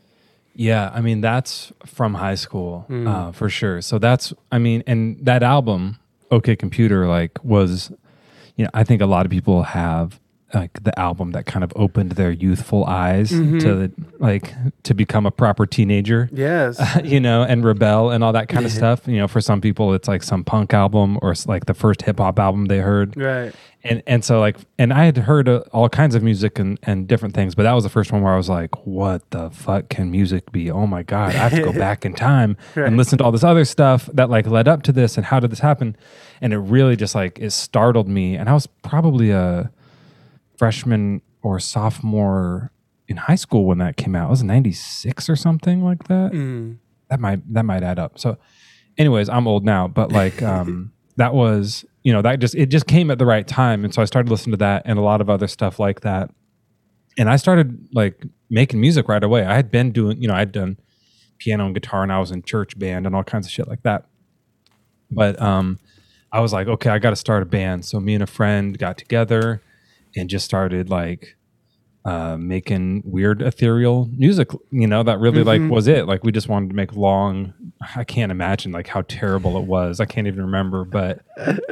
Yeah, 0.55 0.91
I 0.93 1.01
mean 1.01 1.22
that's 1.22 1.72
from 1.86 2.14
high 2.16 2.36
school 2.36 2.86
Mm. 2.89 3.07
uh, 3.07 3.32
for 3.32 3.49
sure. 3.49 3.82
So 3.82 3.99
that's 3.99 4.34
I 4.51 4.59
mean, 4.59 4.84
and 4.88 5.18
that 5.26 5.43
album, 5.43 5.97
OK 6.32 6.55
Computer, 6.55 7.07
like 7.07 7.43
was, 7.43 7.91
you 8.55 8.64
know, 8.66 8.70
I 8.74 8.84
think 8.84 9.01
a 9.01 9.07
lot 9.07 9.26
of 9.26 9.32
people 9.32 9.64
have 9.64 10.20
like 10.54 10.84
the 10.84 10.97
album 10.99 11.32
that 11.32 11.45
kind 11.45 11.64
of 11.64 11.74
opened 11.76 12.14
their 12.14 12.32
youthful 12.32 12.86
eyes 12.86 13.32
Mm-hmm. 13.32 13.60
to 13.60 13.91
like 14.20 14.54
to 14.84 14.93
become 14.93 15.26
a 15.26 15.32
proper 15.32 15.66
teenager. 15.66 16.30
Yes. 16.32 16.80
you 17.04 17.20
know, 17.20 17.43
and 17.43 17.64
rebel 17.64 18.12
and 18.12 18.24
all 18.24 18.34
that 18.34 18.49
kind 18.49 18.66
of 18.66 18.72
stuff. 18.72 19.08
You 19.08 19.18
know, 19.18 19.28
for 19.28 19.41
some 19.41 19.62
people, 19.62 19.93
it's 19.93 20.08
like 20.08 20.24
some 20.24 20.43
punk 20.43 20.74
album 20.74 21.18
or 21.22 21.34
like 21.47 21.66
the 21.66 21.74
first 21.74 22.04
hip 22.04 22.20
hop 22.20 22.39
album 22.39 22.66
they 22.66 22.80
heard. 22.80 23.18
right. 23.18 23.54
And 23.86 24.01
and 24.08 24.24
so 24.24 24.39
like, 24.39 24.56
and 24.80 24.93
I 24.93 25.04
had 25.04 25.18
heard 25.18 25.49
uh, 25.49 25.64
all 25.74 25.89
kinds 25.89 26.16
of 26.16 26.24
music 26.24 26.58
and 26.58 26.80
and 26.84 27.06
different 27.06 27.36
things, 27.36 27.54
but 27.54 27.64
that 27.64 27.74
was 27.74 27.84
the 27.84 27.89
first 27.89 28.14
one 28.14 28.22
where 28.22 28.34
I 28.34 28.38
was 28.38 28.47
like, 28.47 28.86
what 28.88 29.30
the 29.32 29.49
fuck 29.49 29.89
can 29.89 30.10
music 30.10 30.54
be? 30.54 30.72
Oh 30.72 30.88
my 30.88 31.04
god, 31.04 31.30
I 31.36 31.49
have 31.49 31.51
to 31.54 31.62
go 31.64 31.74
back 31.88 32.06
in 32.06 32.14
time 32.14 32.56
Right. 32.76 32.88
and 32.88 32.95
listen 32.95 33.18
to 33.18 33.26
all 33.26 33.32
this 33.34 33.43
other 33.43 33.66
stuff 33.66 34.10
that 34.14 34.30
like 34.30 34.47
led 34.47 34.70
up 34.70 34.84
to 34.84 34.93
this 34.93 35.18
and 35.18 35.26
how 35.26 35.41
did 35.41 35.51
this 35.51 35.60
happen? 35.60 35.97
And 36.39 36.54
it 36.54 36.60
really 36.60 36.95
just 36.95 37.14
like 37.14 37.39
it 37.39 37.51
startled 37.51 38.08
me. 38.08 38.38
And 38.38 38.47
I 38.47 38.54
was 38.54 38.68
probably 38.68 39.32
a 39.32 39.70
freshman 40.58 41.22
or 41.41 41.60
sophomore 41.60 42.72
in 43.08 43.18
high 43.18 43.36
school 43.36 43.66
when 43.66 43.78
that 43.80 43.97
came 43.97 44.16
out. 44.16 44.28
It 44.28 44.32
was 44.32 44.43
96 44.43 45.30
or 45.30 45.36
something 45.36 45.84
like 45.84 46.06
that. 46.06 46.32
Mm. 46.32 46.78
That 47.10 47.20
might 47.20 47.54
that 47.54 47.64
might 47.64 47.84
add 47.84 47.99
up. 47.99 48.18
So 48.18 48.38
anyways, 48.97 49.30
I'm 49.30 49.47
old 49.47 49.66
now, 49.66 49.88
but 49.88 50.12
like 50.12 50.41
um 50.41 50.91
that 51.18 51.34
was, 51.34 51.86
you 52.04 52.12
know, 52.12 52.22
that 52.22 52.39
just 52.39 52.56
it 52.56 52.68
just 52.68 52.88
came 52.88 53.12
at 53.12 53.20
the 53.20 53.26
right 53.26 53.47
time 53.47 53.84
and 53.84 53.93
so 53.93 54.01
I 54.01 54.06
started 54.06 54.30
listening 54.30 54.54
to 54.54 54.58
that 54.58 54.84
and 54.86 54.97
a 54.97 55.01
lot 55.01 55.22
of 55.22 55.30
other 55.30 55.47
stuff 55.47 55.80
like 55.80 56.01
that. 56.01 56.30
And 57.18 57.30
I 57.30 57.36
started 57.36 57.88
like 57.93 58.24
making 58.49 58.82
music 58.82 59.08
right 59.08 59.24
away. 59.24 59.45
I 59.45 59.54
had 59.54 59.70
been 59.70 59.91
doing, 59.91 60.22
you 60.22 60.28
know, 60.28 60.34
I'd 60.34 60.51
done 60.51 60.80
piano 61.38 61.66
and 61.66 61.76
guitar 61.76 62.04
and 62.04 62.12
I 62.12 62.20
was 62.20 62.32
in 62.32 62.41
church 62.41 62.80
band 62.80 63.06
and 63.06 63.16
all 63.16 63.24
kinds 63.24 63.45
of 63.45 63.51
shit 63.51 63.68
like 63.68 63.84
that. 63.84 64.06
But 65.12 65.39
um 65.41 65.80
I 66.32 66.39
was 66.39 66.51
like, 66.51 66.68
okay, 66.68 66.89
I 66.89 66.97
got 66.97 67.12
to 67.12 67.16
start 67.16 67.43
a 67.43 67.45
band. 67.45 67.86
So 67.86 67.99
me 67.99 68.16
and 68.16 68.24
a 68.24 68.28
friend 68.28 68.76
got 68.76 68.97
together 68.97 69.62
and 70.16 70.30
just 70.30 70.45
started 70.45 70.89
like 70.89 71.36
uh, 72.05 72.36
making 72.38 73.01
weird 73.05 73.41
ethereal 73.41 74.09
music. 74.11 74.49
You 74.72 74.88
know, 74.88 75.03
that 75.03 75.20
really 75.20 75.41
like 75.43 75.61
was 75.72 75.88
it. 75.88 76.05
Like 76.05 76.24
we 76.26 76.34
just 76.34 76.49
wanted 76.49 76.68
to 76.70 76.76
make 76.76 76.93
long. 76.97 77.53
I 77.95 78.03
can't 78.03 78.30
imagine 78.32 78.74
like 78.74 78.88
how 78.88 79.03
terrible 79.07 79.55
it 79.57 79.64
was. 79.64 80.01
I 80.01 80.05
can't 80.05 80.28
even 80.28 80.41
remember, 80.41 80.84
but 80.84 81.22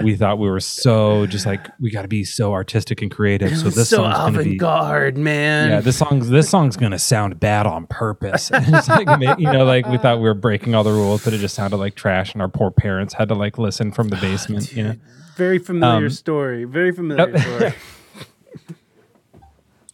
we 0.02 0.16
thought 0.16 0.40
we 0.40 0.50
were 0.50 0.62
so 0.62 1.26
just 1.26 1.46
like 1.46 1.68
we 1.82 1.92
got 1.92 2.04
to 2.04 2.08
be 2.08 2.24
so 2.24 2.54
artistic 2.54 3.02
and 3.02 3.12
creative. 3.12 3.58
So 3.58 3.70
this 3.70 3.90
so 3.90 3.98
song's 3.98 4.18
gonna 4.18 4.32
be. 4.44 4.56
avant-garde, 4.56 5.18
man. 5.18 5.70
Yeah, 5.70 5.82
this 5.82 5.98
song's 5.98 6.30
this 6.30 6.50
song's 6.50 6.78
gonna 6.78 7.00
sound 7.00 7.38
bad 7.42 7.66
on 7.66 7.86
purpose. 7.88 8.52
It's 8.74 8.88
like 8.88 9.10
you 9.38 9.52
know, 9.52 9.66
like 9.66 9.86
we 9.88 9.98
thought 9.98 10.18
we 10.20 10.24
were 10.24 10.34
breaking 10.34 10.76
all 10.76 10.86
the 10.86 10.92
rules, 10.94 11.26
but 11.26 11.34
it 11.34 11.40
just 11.40 11.56
sounded 11.56 11.76
like 11.76 11.96
trash, 11.96 12.32
and 12.32 12.42
our 12.42 12.48
poor 12.50 12.72
parents 12.72 13.14
had 13.16 13.28
to 13.30 13.36
like 13.36 13.58
listen 13.58 13.92
from 13.92 14.08
the 14.08 14.16
basement. 14.16 14.72
you 14.74 14.84
know, 14.86 14.96
Very 15.36 15.60
familiar 15.60 16.06
Um, 16.06 16.10
story. 16.10 16.64
Very 16.64 16.94
familiar 16.94 17.38
story. 17.38 17.74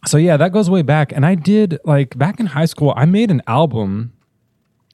So 0.08 0.16
yeah, 0.16 0.36
that 0.36 0.52
goes 0.52 0.70
way 0.70 0.82
back. 0.82 1.12
And 1.12 1.24
I 1.24 1.34
did 1.34 1.78
like 1.84 2.16
back 2.18 2.40
in 2.40 2.46
high 2.46 2.64
school, 2.64 2.92
I 2.96 3.04
made 3.04 3.30
an 3.30 3.42
album 3.46 4.12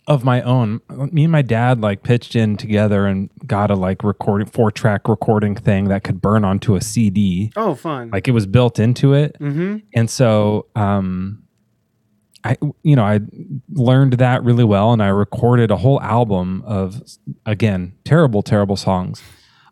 of 0.06 0.24
my 0.24 0.42
own. 0.42 0.80
Me 0.90 1.24
and 1.24 1.32
my 1.32 1.42
dad 1.42 1.80
like 1.80 2.02
pitched 2.02 2.36
in 2.36 2.56
together 2.56 3.06
and 3.06 3.30
got 3.46 3.70
a 3.70 3.74
like 3.74 4.04
recording 4.04 4.46
four 4.46 4.70
track 4.70 5.08
recording 5.08 5.54
thing 5.54 5.88
that 5.88 6.04
could 6.04 6.20
burn 6.20 6.44
onto 6.44 6.74
a 6.74 6.80
CD. 6.80 7.52
Oh, 7.56 7.74
fun. 7.74 8.10
Like 8.10 8.28
it 8.28 8.32
was 8.32 8.46
built 8.46 8.78
into 8.78 9.14
it. 9.14 9.36
mm-hmm. 9.40 9.78
And 9.94 10.10
so 10.10 10.66
um 10.74 11.42
I 12.44 12.58
you 12.82 12.94
know, 12.96 13.04
I 13.04 13.20
learned 13.72 14.14
that 14.14 14.44
really 14.44 14.64
well 14.64 14.92
and 14.92 15.02
I 15.02 15.08
recorded 15.08 15.70
a 15.70 15.76
whole 15.76 16.00
album 16.02 16.62
of 16.66 17.02
again, 17.46 17.94
terrible 18.04 18.42
terrible 18.42 18.76
songs. 18.76 19.22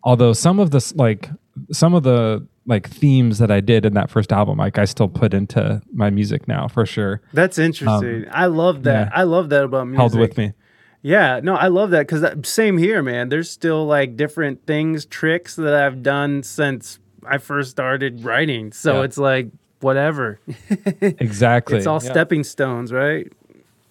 Although 0.03 0.33
some 0.33 0.59
of 0.59 0.71
the 0.71 0.93
like 0.95 1.29
some 1.71 1.93
of 1.93 2.01
the 2.01 2.47
like 2.65 2.89
themes 2.89 3.39
that 3.39 3.51
I 3.51 3.59
did 3.59 3.85
in 3.85 3.93
that 3.95 4.09
first 4.09 4.31
album 4.31 4.57
like 4.57 4.77
I 4.77 4.85
still 4.85 5.09
put 5.09 5.33
into 5.33 5.81
my 5.91 6.09
music 6.09 6.47
now 6.47 6.67
for 6.67 6.85
sure. 6.85 7.21
That's 7.33 7.57
interesting. 7.57 8.23
Um, 8.25 8.29
I 8.31 8.45
love 8.45 8.83
that. 8.83 9.09
yeah. 9.09 9.19
I 9.19 9.23
love 9.23 9.49
that 9.49 9.63
about 9.65 9.85
music. 9.87 9.99
Held 9.99 10.17
with 10.17 10.37
me. 10.37 10.53
Yeah, 11.01 11.41
no, 11.43 11.55
I 11.55 11.67
love 11.67 11.89
that 11.91 12.07
because 12.07 12.23
same 12.47 12.77
here, 12.77 13.03
man. 13.03 13.27
There's 13.27 13.49
still 13.49 13.85
like 13.85 14.15
different 14.15 14.65
things, 14.65 15.05
tricks 15.05 15.55
that 15.57 15.73
I've 15.73 16.01
done 16.01 16.43
since 16.43 16.99
I 17.25 17.37
first 17.39 17.71
started 17.71 18.23
writing. 18.23 18.71
So 18.71 18.99
Yeah. 18.99 19.03
it's 19.03 19.17
like 19.17 19.47
whatever. 19.81 20.39
Exactly. 21.01 21.77
it's 21.77 21.87
all 21.87 21.99
Yeah. 22.01 22.11
stepping 22.11 22.43
stones, 22.45 22.93
right? 22.93 23.31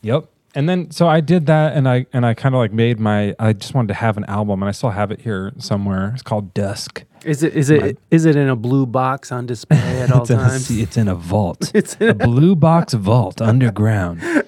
Yep. 0.01 0.27
And 0.55 0.69
then 0.69 0.91
so 0.91 1.09
I 1.09 1.21
did 1.21 1.47
that 1.47 1.75
and 1.77 1.89
I 1.89 2.07
and 2.13 2.27
I 2.27 2.35
kind 2.35 2.55
of 2.55 2.59
like 2.59 2.73
made 2.73 3.01
my 3.01 3.35
I 3.39 3.53
just 3.55 3.75
wanted 3.75 3.89
to 3.89 3.95
have 3.95 4.17
an 4.19 4.25
album 4.27 4.63
and 4.63 4.69
I 4.69 4.73
still 4.73 4.91
have 4.91 5.11
it 5.11 5.23
here 5.23 5.53
somewhere. 5.59 6.11
It's 6.13 6.23
called 6.23 6.53
Dusk. 6.55 7.05
Is 7.25 7.43
it 7.43 7.55
is 7.55 7.71
it 7.71 7.99
is 8.11 8.25
it 8.27 8.37
in 8.37 8.49
a 8.49 8.57
blue 8.57 8.85
box 8.85 9.33
on 9.33 9.47
display 9.47 9.79
at 10.03 10.11
all 10.13 10.23
It's 10.23 10.31
in, 10.31 10.39
a, 10.39 10.43
times? 10.43 10.71
it's 10.71 10.97
in 10.97 11.09
a 11.09 11.15
vault. 11.15 11.71
It's 11.75 11.95
in 11.97 12.09
a 12.11 12.15
blue 12.15 12.55
box 12.57 12.93
vault 12.95 13.41
underground. 13.41 14.23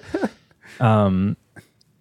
Um 0.79 1.37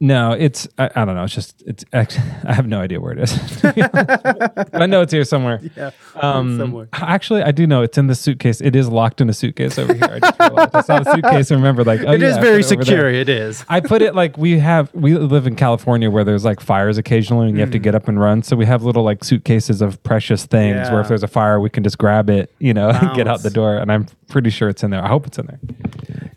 no, 0.07 0.33
it's 0.33 0.69
I, 0.79 0.91
I 0.95 1.05
don't 1.07 1.15
know. 1.15 1.25
It's 1.25 1.35
just 1.35 1.63
it's 1.67 1.83
actually, 1.93 2.25
I 2.45 2.53
have 2.53 2.67
no 2.67 2.81
idea 2.81 3.01
where 3.01 3.13
it 3.13 3.19
is. 3.21 3.33
to 3.61 3.73
be 3.73 3.83
honest. 3.83 4.71
But 4.73 4.83
I 4.83 4.87
know 4.87 5.01
it's 5.01 5.13
here 5.13 5.25
somewhere. 5.25 5.61
Yeah, 5.77 5.91
Um, 6.17 6.59
somewhere. 6.59 6.89
Actually, 6.93 7.43
I 7.43 7.53
do 7.53 7.67
know 7.67 7.81
it's 7.83 7.97
in 7.97 8.07
the 8.07 8.15
suitcase. 8.15 8.61
It 8.61 8.77
is 8.77 8.89
locked 8.89 9.21
in 9.23 9.31
a 9.31 9.33
suitcase 9.33 9.79
over 9.79 9.95
here. 9.95 10.05
I 10.05 10.19
just 10.21 10.39
realized. 10.39 10.75
I 10.75 10.81
saw 10.83 10.99
the 11.01 11.15
suitcase 11.15 11.51
and 11.51 11.61
remember 11.61 11.85
like 11.85 12.01
oh 12.07 12.13
It 12.15 12.21
yeah, 12.21 12.29
is 12.29 12.37
very 12.37 12.61
it 12.61 12.67
over 12.67 12.75
there. 12.77 12.85
secure. 12.85 13.09
It 13.11 13.29
is. 13.31 13.65
I 13.69 13.81
put 13.81 14.03
it 14.03 14.15
like 14.15 14.37
we 14.37 14.59
have 14.59 14.93
we 14.95 15.15
live 15.15 15.47
in 15.47 15.57
California 15.57 16.11
where 16.11 16.25
there's 16.25 16.45
like 16.45 16.61
fires 16.61 16.99
occasionally 16.99 17.49
and 17.49 17.57
you 17.57 17.61
have 17.63 17.73
to 17.73 17.79
get 17.79 17.95
up 17.95 18.07
and 18.07 18.21
run. 18.21 18.43
So 18.43 18.57
we 18.57 18.67
have 18.67 18.83
little 18.85 19.03
like 19.05 19.25
suitcases 19.25 19.81
of 19.81 20.03
precious 20.03 20.45
things 20.45 20.91
where 20.91 21.01
if 21.01 21.09
there's 21.09 21.23
a 21.23 21.29
fire 21.29 21.59
we 21.61 21.71
can 21.71 21.83
just 21.83 21.97
grab 21.99 22.29
it, 22.29 22.53
you 22.59 22.75
know, 22.75 22.91
and 22.91 23.17
get 23.17 23.27
out 23.27 23.43
the 23.43 23.51
door. 23.51 23.77
And 23.79 23.91
I'm 23.91 24.07
pretty 24.29 24.51
sure 24.51 24.69
it's 24.69 24.83
in 24.85 24.91
there. 24.91 25.03
I 25.03 25.09
hope 25.09 25.27
it's 25.27 25.39
in 25.39 25.47
there. 25.47 25.61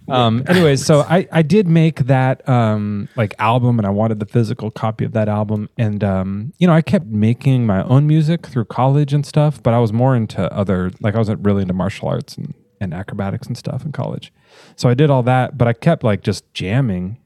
Um 0.08 0.44
anyways, 0.48 0.86
so 0.86 1.02
I 1.02 1.28
I 1.32 1.42
did 1.42 1.68
make 1.68 2.00
that 2.08 2.48
um 2.48 3.10
like 3.16 3.34
album 3.40 3.78
and 3.80 3.86
I 3.86 3.90
wanted 3.90 4.20
the 4.20 4.26
physical 4.26 4.72
copy 4.72 5.06
of 5.06 5.14
that 5.14 5.28
album 5.28 5.70
and 5.78 6.04
um 6.04 6.54
you 6.60 6.68
know, 6.68 6.74
I 6.74 6.82
kept 6.82 7.06
making 7.08 7.66
my 7.66 7.84
own 7.84 8.08
music 8.08 8.48
through 8.48 8.66
college 8.66 9.14
and 9.14 9.26
stuff, 9.26 9.62
but 9.62 9.74
I 9.74 9.80
was 9.80 9.92
more 9.92 10.16
into 10.16 10.52
other 10.54 10.92
like 11.02 11.16
I 11.16 11.18
wasn't 11.18 11.46
really 11.46 11.62
into 11.62 11.74
martial 11.74 12.08
arts 12.08 12.38
and 12.38 12.54
and 12.80 12.94
acrobatics 12.94 13.48
and 13.48 13.58
stuff 13.58 13.84
in 13.84 13.92
college. 13.92 14.32
So 14.76 14.88
I 14.88 14.94
did 14.94 15.10
all 15.10 15.24
that, 15.24 15.58
but 15.58 15.68
I 15.68 15.74
kept 15.74 16.04
like 16.04 16.22
just 16.22 16.52
jamming 16.54 17.18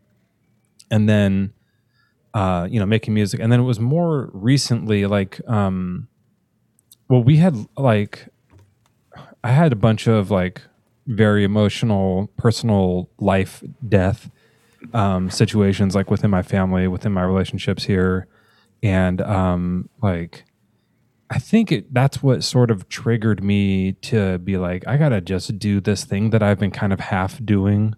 and 0.90 1.08
then 1.08 1.54
uh 2.34 2.68
you 2.70 2.80
know 2.80 2.86
making 2.86 3.14
music 3.14 3.40
and 3.40 3.52
then 3.52 3.60
it 3.60 3.64
was 3.64 3.80
more 3.80 4.30
recently 4.34 5.06
like 5.06 5.42
um 5.48 6.08
well 7.10 7.24
we 7.24 7.38
had 7.38 7.56
like 7.78 8.30
i 9.44 9.52
had 9.52 9.74
a 9.74 9.76
bunch 9.76 10.08
of 10.08 10.32
like 10.32 10.62
very 11.08 11.44
emotional 11.44 12.30
personal 12.38 13.10
life 13.20 13.64
death 13.88 14.30
um 14.94 15.30
situations 15.30 15.96
like 15.96 16.10
within 16.10 16.30
my 16.30 16.42
family 16.42 16.88
within 16.88 17.12
my 17.12 17.24
relationships 17.24 17.84
here 17.84 18.28
and 18.84 19.22
um 19.22 19.90
like 20.02 20.46
I 21.32 21.40
think 21.40 21.72
it 21.72 21.94
that's 21.94 22.22
what 22.22 22.44
sort 22.44 22.70
of 22.70 22.90
triggered 22.90 23.42
me 23.42 23.94
to 23.94 24.38
be 24.40 24.58
like, 24.58 24.86
I 24.86 24.98
gotta 24.98 25.22
just 25.22 25.58
do 25.58 25.80
this 25.80 26.04
thing 26.04 26.32
that 26.32 26.44
I've 26.44 26.60
been 26.60 26.72
kind 26.72 26.92
of 26.92 27.00
half 27.00 27.44
doing. 27.44 27.96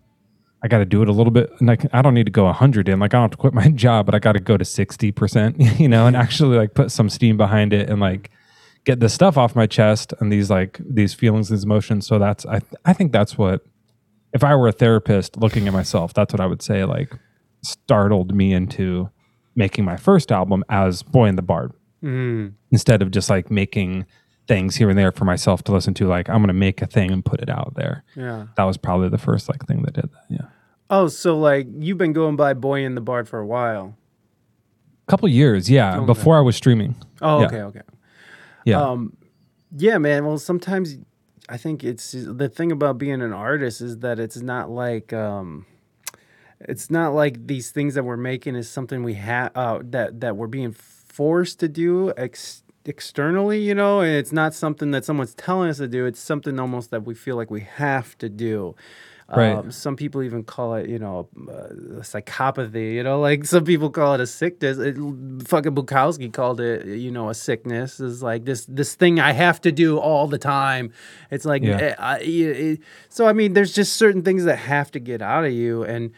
I 0.61 0.67
gotta 0.67 0.85
do 0.85 1.01
it 1.01 1.09
a 1.09 1.11
little 1.11 1.31
bit. 1.31 1.51
And 1.59 1.71
I, 1.71 1.75
can, 1.75 1.89
I 1.93 2.03
don't 2.03 2.13
need 2.13 2.27
to 2.27 2.31
go 2.31 2.51
hundred 2.51 2.87
in. 2.87 2.99
Like 2.99 3.15
I 3.15 3.17
don't 3.17 3.23
have 3.23 3.31
to 3.31 3.37
quit 3.37 3.55
my 3.55 3.69
job, 3.75 4.05
but 4.05 4.13
I 4.13 4.19
gotta 4.19 4.39
go 4.39 4.55
to 4.55 4.63
sixty 4.63 5.11
percent, 5.11 5.59
you 5.79 5.87
know, 5.87 6.05
and 6.05 6.15
actually 6.15 6.57
like 6.57 6.75
put 6.75 6.91
some 6.91 7.09
steam 7.09 7.35
behind 7.35 7.73
it 7.73 7.89
and 7.89 7.99
like 7.99 8.29
get 8.85 8.99
this 8.99 9.13
stuff 9.13 9.37
off 9.37 9.55
my 9.55 9.65
chest 9.67 10.13
and 10.19 10.31
these 10.31 10.49
like 10.49 10.79
these 10.83 11.13
feelings, 11.13 11.49
these 11.49 11.63
emotions. 11.63 12.05
So 12.07 12.19
that's 12.19 12.45
I 12.45 12.61
I 12.85 12.93
think 12.93 13.11
that's 13.11 13.37
what 13.37 13.65
if 14.33 14.43
I 14.43 14.55
were 14.55 14.67
a 14.67 14.71
therapist 14.71 15.37
looking 15.37 15.67
at 15.67 15.73
myself, 15.73 16.13
that's 16.13 16.33
what 16.33 16.39
I 16.41 16.45
would 16.45 16.61
say 16.61 16.83
like 16.85 17.13
startled 17.61 18.35
me 18.35 18.53
into 18.53 19.09
making 19.55 19.85
my 19.85 19.95
first 19.97 20.31
album 20.31 20.63
as 20.69 21.03
Boyan 21.03 21.35
the 21.35 21.41
Bard 21.41 21.71
Mm. 22.03 22.55
instead 22.69 23.01
of 23.01 23.11
just 23.11 23.29
like 23.29 23.49
making 23.49 24.05
things 24.45 24.75
here 24.75 24.89
and 24.89 24.99
there 24.99 25.13
for 25.13 25.23
myself 25.23 25.63
to 25.63 25.71
listen 25.71 25.93
to 25.93 26.05
like 26.05 26.27
i'm 26.27 26.41
gonna 26.41 26.51
make 26.51 26.81
a 26.81 26.85
thing 26.85 27.11
and 27.13 27.23
put 27.23 27.39
it 27.39 27.47
out 27.49 27.75
there 27.75 28.03
Yeah. 28.13 28.47
that 28.57 28.65
was 28.65 28.75
probably 28.75 29.07
the 29.07 29.17
first 29.17 29.47
like 29.47 29.65
thing 29.67 29.83
that 29.83 29.93
did 29.93 30.09
that 30.11 30.25
yeah 30.27 30.47
Oh, 30.89 31.07
so 31.07 31.39
like 31.39 31.65
you've 31.79 31.97
been 31.97 32.11
going 32.11 32.35
by 32.35 32.55
Boyan 32.55 32.95
the 32.95 32.99
Bard 32.99 33.29
for 33.29 33.39
a 33.39 33.45
while. 33.47 33.95
a 35.07 35.11
couple 35.11 35.29
years 35.29 35.69
yeah 35.69 35.95
Okay. 35.95 36.05
before 36.05 36.37
i 36.37 36.41
was 36.41 36.57
streaming 36.57 36.93
Oh, 37.21 37.39
Yeah. 37.39 37.45
okay, 37.45 37.61
okay. 37.61 37.81
Yeah 38.65 38.79
Um, 38.81 39.17
yeah, 39.75 39.97
man. 39.97 40.25
Well, 40.25 40.37
sometimes 40.37 40.97
I 41.49 41.57
think 41.57 41.83
it's 41.83 42.11
the 42.13 42.49
thing 42.49 42.71
about 42.71 42.97
being 42.97 43.21
an 43.21 43.33
artist 43.33 43.81
is 43.81 43.99
that 43.99 44.19
it's 44.19 44.37
not 44.37 44.69
like 44.69 45.11
um, 45.13 45.65
it's 46.59 46.89
not 46.89 47.13
like 47.13 47.47
these 47.47 47.71
things 47.71 47.95
that 47.95 48.03
we're 48.03 48.17
making 48.17 48.55
is 48.55 48.69
something 48.69 49.03
we 49.03 49.15
have 49.15 49.51
uh, 49.55 49.79
that 49.83 50.21
that 50.21 50.37
we're 50.37 50.47
being 50.47 50.71
forced 50.73 51.59
to 51.61 51.67
do 51.67 52.13
ex- 52.17 52.63
externally. 52.85 53.61
You 53.61 53.75
know, 53.75 54.01
and 54.01 54.15
it's 54.15 54.31
not 54.31 54.53
something 54.53 54.91
that 54.91 55.05
someone's 55.05 55.33
telling 55.35 55.69
us 55.69 55.77
to 55.77 55.87
do. 55.87 56.05
It's 56.05 56.19
something 56.19 56.59
almost 56.59 56.91
that 56.91 57.03
we 57.05 57.15
feel 57.15 57.35
like 57.35 57.51
we 57.51 57.61
have 57.61 58.17
to 58.19 58.29
do. 58.29 58.75
Right. 59.29 59.53
Um, 59.53 59.71
some 59.71 59.95
people 59.95 60.21
even 60.21 60.43
call 60.43 60.75
it, 60.75 60.89
you 60.89 60.99
know, 60.99 61.29
uh, 61.49 62.01
psychopathy. 62.01 62.93
You 62.93 63.03
know, 63.03 63.19
like 63.19 63.45
some 63.45 63.63
people 63.63 63.89
call 63.89 64.13
it 64.15 64.19
a 64.21 64.27
sickness. 64.27 64.77
It, 64.77 64.95
fucking 65.47 65.73
Bukowski 65.73 66.31
called 66.31 66.59
it, 66.59 66.85
you 66.85 67.09
know, 67.11 67.29
a 67.29 67.33
sickness. 67.33 67.99
Is 67.99 68.21
like 68.21 68.45
this 68.45 68.65
this 68.65 68.95
thing 68.95 69.19
I 69.19 69.31
have 69.31 69.61
to 69.61 69.71
do 69.71 69.97
all 69.97 70.27
the 70.27 70.37
time. 70.37 70.91
It's 71.31 71.45
like, 71.45 71.63
Yeah. 71.63 71.77
eh, 71.77 71.95
I, 71.97 72.19
it, 72.19 72.79
so 73.09 73.25
I 73.27 73.33
mean, 73.33 73.53
there's 73.53 73.73
just 73.73 73.95
certain 73.95 74.21
things 74.23 74.43
that 74.43 74.57
have 74.57 74.91
to 74.91 74.99
get 74.99 75.21
out 75.21 75.45
of 75.45 75.53
you, 75.53 75.83
and 75.83 76.11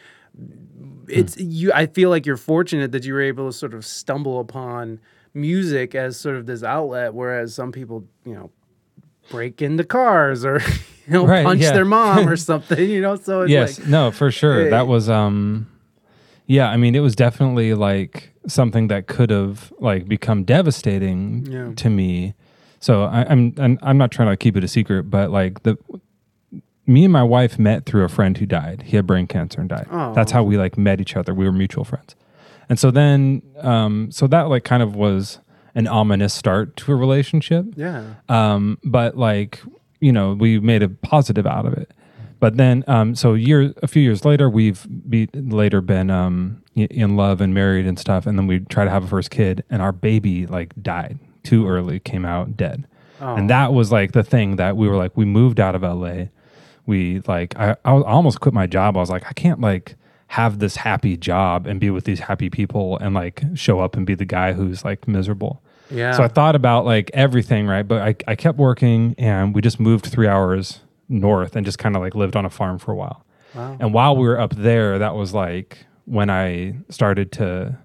it's 1.08 1.38
you. 1.38 1.72
I 1.74 1.86
feel 1.86 2.10
like 2.10 2.26
you're 2.26 2.38
fortunate 2.38 2.92
that 2.92 3.06
you 3.06 3.14
were 3.14 3.22
able 3.22 3.48
to 3.50 3.54
sort 3.56 3.74
of 3.74 3.86
stumble 3.86 4.40
upon 4.40 5.00
music 5.34 5.96
as 5.96 6.18
sort 6.18 6.36
of 6.38 6.46
this 6.46 6.64
outlet, 6.64 7.14
whereas 7.14 7.54
some 7.54 7.72
people, 7.72 8.06
you 8.26 8.34
know, 8.34 8.52
break 9.30 9.62
into 9.62 9.84
cars 9.84 10.46
or 10.46 10.60
you 11.08 11.14
know 11.14 11.26
Right, 11.26 11.46
punch 11.46 11.62
yeah. 11.62 11.72
their 11.74 11.86
mom 11.86 12.28
or 12.28 12.36
something. 12.52 12.90
You 12.90 13.02
know, 13.02 13.16
so 13.16 13.42
it's 13.42 13.52
yes 13.52 13.80
like 13.80 13.88
no 13.90 14.12
for 14.12 14.32
sure 14.32 14.68
Eh. 14.68 14.70
that 14.70 14.88
was 14.88 15.10
um 15.10 15.68
yeah 16.48 16.70
i 16.70 16.78
mean 16.78 16.94
it 16.94 17.00
was 17.00 17.16
definitely 17.16 17.74
like 17.74 18.32
something 18.48 18.88
that 18.90 19.08
could 19.08 19.32
have 19.32 19.74
like 19.80 20.08
become 20.08 20.44
devastating 20.44 21.46
Yeah. 21.50 21.72
to 21.76 21.90
me 21.90 22.36
so 22.80 23.04
I, 23.04 23.26
i'm 23.28 23.54
and 23.58 23.80
i'm 23.82 23.98
not 23.98 24.12
trying 24.12 24.30
to 24.30 24.38
keep 24.38 24.56
it 24.56 24.64
a 24.64 24.68
secret 24.68 25.10
but 25.10 25.32
like 25.32 25.64
the 25.64 25.76
me 26.86 27.04
and 27.06 27.12
my 27.14 27.24
wife 27.24 27.58
met 27.58 27.86
through 27.88 28.04
a 28.04 28.10
friend 28.10 28.38
who 28.38 28.46
died 28.46 28.84
he 28.84 28.96
had 28.96 29.08
brain 29.08 29.26
cancer 29.26 29.60
and 29.60 29.70
died 29.70 29.88
Oh. 29.92 30.14
that's 30.14 30.32
how 30.32 30.44
we 30.44 30.56
like 30.58 30.78
met 30.78 31.02
each 31.02 31.16
other 31.16 31.34
we 31.34 31.46
were 31.46 31.52
mutual 31.52 31.84
friends 31.84 32.16
and 32.70 32.78
so 32.80 32.92
then 32.92 33.42
um 33.62 34.12
so 34.12 34.28
that 34.28 34.44
like 34.44 34.64
kind 34.64 34.84
of 34.84 34.96
was 34.96 35.40
an 35.76 35.88
ominous 35.88 36.34
start 36.34 36.76
to 36.78 36.92
a 36.92 36.96
relationship. 36.96 37.66
Yeah. 37.76 38.16
um, 38.30 38.80
but 38.84 39.18
like 39.18 39.62
you 40.00 40.12
know 40.12 40.34
we 40.34 40.60
made 40.60 40.84
a 40.84 40.90
positive 40.90 41.46
out 41.46 41.66
of 41.66 41.74
it. 41.74 41.92
But 42.40 42.58
then 42.58 42.84
um, 42.88 43.16
so 43.16 43.34
year 43.34 43.74
a 43.82 43.88
few 43.88 44.02
years 44.02 44.26
later 44.26 44.50
we've 44.50 44.86
be, 45.10 45.28
later 45.34 45.82
been 45.82 46.10
um, 46.10 46.62
in 46.76 47.16
love 47.16 47.42
and 47.42 47.54
married 47.54 47.88
and 47.88 47.98
stuff. 47.98 48.26
And 48.28 48.38
then 48.38 48.46
we 48.48 48.60
try 48.60 48.84
to 48.84 48.90
have 48.90 49.04
a 49.04 49.08
first 49.08 49.32
kid 49.32 49.64
and 49.70 49.82
our 49.82 49.92
baby 49.92 50.46
like 50.46 50.74
died. 50.82 51.20
Too 51.44 51.68
early 51.68 52.00
came 52.00 52.26
out 52.26 52.58
dead. 52.58 52.88
Oh. 53.22 53.36
and 53.36 53.50
that 53.50 53.72
was 53.72 53.94
like 53.94 54.12
the 54.12 54.24
thing 54.24 54.58
that 54.58 54.76
we 54.76 54.90
were 54.90 54.98
like 54.98 55.16
we 55.16 55.24
moved 55.24 55.62
out 55.62 55.74
of 55.74 55.84
la 55.84 56.26
we 56.86 57.22
like 57.28 57.58
I, 57.58 57.72
I 57.86 57.92
almost 57.92 58.42
quit 58.42 58.54
my 58.54 58.68
job. 58.68 58.98
I 58.98 59.00
was 59.00 59.10
like 59.10 59.26
i 59.26 59.32
can't 59.32 59.62
like 59.62 59.96
have 60.28 60.60
this 60.60 60.76
happy 60.76 61.16
job 61.16 61.66
and 61.66 61.80
be 61.80 61.90
with 61.90 62.04
these 62.04 62.20
happy 62.20 62.50
people 62.50 62.98
and 62.98 63.14
like 63.14 63.44
show 63.54 63.80
up 63.80 63.96
and 63.96 64.06
be 64.06 64.16
the 64.16 64.26
guy 64.26 64.52
who's 64.54 64.84
like 64.84 65.08
miserable 65.08 65.64
Yeah. 65.90 66.14
so 66.14 66.24
I 66.24 66.28
thought 66.28 66.56
about 66.56 66.86
like 66.86 67.12
everything, 67.14 67.68
right? 67.68 67.88
But 67.88 68.02
I, 68.02 68.16
I 68.32 68.36
kept 68.36 68.58
working 68.58 69.16
and 69.18 69.54
we 69.54 69.62
just 69.62 69.80
moved 69.80 70.06
three 70.06 70.28
hours 70.28 70.82
north 71.10 71.56
and 71.56 71.66
just 71.66 71.78
kind 71.78 71.96
of 71.96 72.02
like 72.02 72.16
lived 72.16 72.36
on 72.36 72.46
a 72.46 72.50
farm 72.50 72.80
for 72.80 72.92
a 72.92 72.96
while. 72.96 73.26
Wow. 73.54 73.78
And 73.80 73.94
while 73.94 74.16
we 74.16 74.28
were 74.28 74.40
up 74.40 74.56
there, 74.56 75.00
that 75.00 75.16
was 75.16 75.34
like 75.34 75.86
when 76.06 76.30
I 76.30 76.76
started 76.90 77.32
to, 77.34 77.78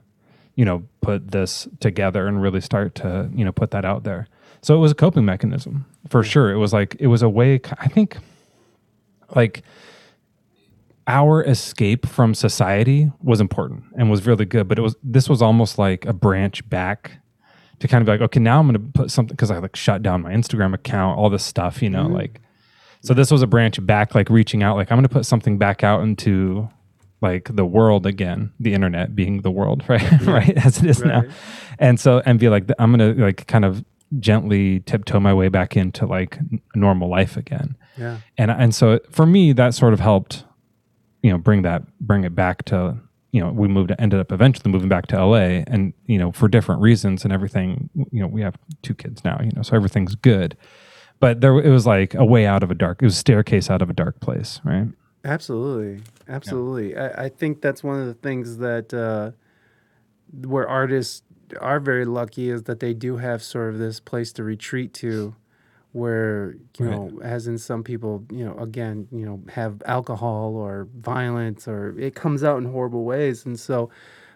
you 0.54 0.64
know, 0.64 0.82
put 1.00 1.30
this 1.30 1.68
together 1.80 2.26
and 2.26 2.42
really 2.42 2.60
start 2.60 2.94
to, 2.96 3.30
you 3.34 3.44
know, 3.44 3.52
put 3.52 3.70
that 3.72 3.84
out 3.84 4.04
there. 4.04 4.26
So 4.62 4.74
it 4.74 4.78
was 4.78 4.92
a 4.92 4.94
coping 4.94 5.24
mechanism 5.24 5.86
for 6.08 6.22
sure. 6.22 6.50
It 6.50 6.58
was 6.58 6.72
like, 6.72 6.96
it 6.98 7.06
was 7.06 7.22
a 7.22 7.28
way, 7.28 7.60
I 7.78 7.88
think, 7.88 8.18
like, 9.34 9.62
our 11.06 11.42
escape 11.44 12.06
from 12.06 12.34
society 12.34 13.10
was 13.22 13.40
important 13.40 13.84
and 13.96 14.10
was 14.10 14.26
really 14.26 14.44
good, 14.44 14.68
but 14.68 14.78
it 14.78 14.82
was 14.82 14.94
this 15.02 15.28
was 15.28 15.42
almost 15.42 15.76
like 15.76 16.04
a 16.06 16.12
branch 16.12 16.68
back 16.68 17.18
to 17.80 17.88
kind 17.88 18.02
of 18.02 18.06
be 18.06 18.12
like, 18.12 18.20
okay, 18.20 18.40
now 18.40 18.60
I'm 18.60 18.66
going 18.66 18.74
to 18.74 18.92
put 18.92 19.10
something 19.10 19.34
because 19.34 19.50
I 19.50 19.58
like 19.58 19.76
shut 19.76 20.02
down 20.02 20.22
my 20.22 20.32
Instagram 20.32 20.74
account, 20.74 21.18
all 21.18 21.30
this 21.30 21.44
stuff, 21.44 21.82
you 21.82 21.90
know, 21.90 22.04
mm-hmm. 22.04 22.14
like. 22.14 22.40
So 23.02 23.14
this 23.14 23.30
was 23.30 23.40
a 23.40 23.46
branch 23.46 23.84
back, 23.86 24.14
like 24.14 24.28
reaching 24.28 24.62
out, 24.62 24.76
like 24.76 24.92
I'm 24.92 24.96
going 24.96 25.08
to 25.08 25.08
put 25.08 25.24
something 25.24 25.56
back 25.56 25.82
out 25.82 26.02
into 26.02 26.68
like 27.22 27.48
the 27.54 27.64
world 27.64 28.04
again, 28.04 28.52
the 28.60 28.74
internet 28.74 29.16
being 29.16 29.40
the 29.40 29.50
world, 29.50 29.82
right, 29.88 30.20
right, 30.22 30.56
as 30.58 30.78
it 30.78 30.84
is 30.84 31.02
now, 31.02 31.22
and 31.78 31.98
so 31.98 32.20
and 32.26 32.38
be 32.38 32.50
like, 32.50 32.70
I'm 32.78 32.94
going 32.94 33.16
to 33.16 33.22
like 33.22 33.46
kind 33.46 33.64
of 33.64 33.82
gently 34.18 34.80
tiptoe 34.80 35.20
my 35.20 35.32
way 35.32 35.48
back 35.48 35.76
into 35.76 36.04
like 36.04 36.38
normal 36.74 37.08
life 37.08 37.36
again 37.36 37.76
Yeah. 37.96 38.18
and 38.36 38.50
and 38.50 38.74
so 38.74 38.98
for 39.08 39.24
me 39.24 39.52
that 39.52 39.72
sort 39.72 39.92
of 39.92 40.00
helped 40.00 40.44
you 41.22 41.30
know 41.30 41.38
bring 41.38 41.62
that 41.62 41.84
bring 42.00 42.24
it 42.24 42.34
back 42.34 42.64
to 42.66 42.96
you 43.32 43.40
know 43.40 43.50
we 43.50 43.68
moved 43.68 43.92
ended 43.98 44.20
up 44.20 44.32
eventually 44.32 44.70
moving 44.70 44.88
back 44.88 45.06
to 45.06 45.24
LA 45.24 45.62
and 45.66 45.92
you 46.06 46.18
know 46.18 46.32
for 46.32 46.48
different 46.48 46.80
reasons 46.80 47.24
and 47.24 47.32
everything 47.32 47.88
you 48.10 48.20
know 48.20 48.26
we 48.26 48.42
have 48.42 48.56
two 48.82 48.94
kids 48.94 49.24
now 49.24 49.38
you 49.42 49.50
know 49.54 49.62
so 49.62 49.76
everything's 49.76 50.14
good. 50.14 50.56
But 51.20 51.42
there 51.42 51.58
it 51.58 51.68
was 51.68 51.86
like 51.86 52.14
a 52.14 52.24
way 52.24 52.46
out 52.46 52.62
of 52.62 52.70
a 52.70 52.74
dark 52.74 53.02
it 53.02 53.04
was 53.04 53.14
a 53.14 53.18
staircase 53.18 53.70
out 53.70 53.82
of 53.82 53.90
a 53.90 53.92
dark 53.92 54.20
place 54.20 54.60
right? 54.64 54.88
Absolutely, 55.24 56.02
absolutely. 56.28 56.96
I, 56.96 57.24
I 57.24 57.28
think 57.28 57.60
that's 57.60 57.84
one 57.84 58.00
of 58.00 58.06
the 58.06 58.14
things 58.14 58.56
that 58.56 58.94
uh, 58.94 59.32
where 60.46 60.66
artists 60.66 61.22
are 61.60 61.80
very 61.80 62.04
lucky 62.04 62.48
is 62.48 62.64
that 62.64 62.80
they 62.80 62.94
do 62.94 63.16
have 63.16 63.42
sort 63.42 63.72
of 63.74 63.78
this 63.78 64.00
place 64.00 64.32
to 64.34 64.44
retreat 64.44 64.94
to, 64.94 65.34
where 65.92 66.54
you 66.78 66.86
Right. 66.86 67.12
know, 67.12 67.20
as 67.22 67.46
in 67.48 67.58
some 67.58 67.82
people, 67.82 68.24
you 68.30 68.44
know, 68.44 68.56
again, 68.58 69.08
you 69.10 69.26
know, 69.26 69.42
have 69.50 69.82
alcohol 69.86 70.54
or 70.56 70.88
violence 70.98 71.66
or 71.66 71.98
it 71.98 72.14
comes 72.14 72.44
out 72.44 72.58
in 72.58 72.64
horrible 72.64 73.04
ways, 73.04 73.44
and 73.44 73.58
so 73.58 73.90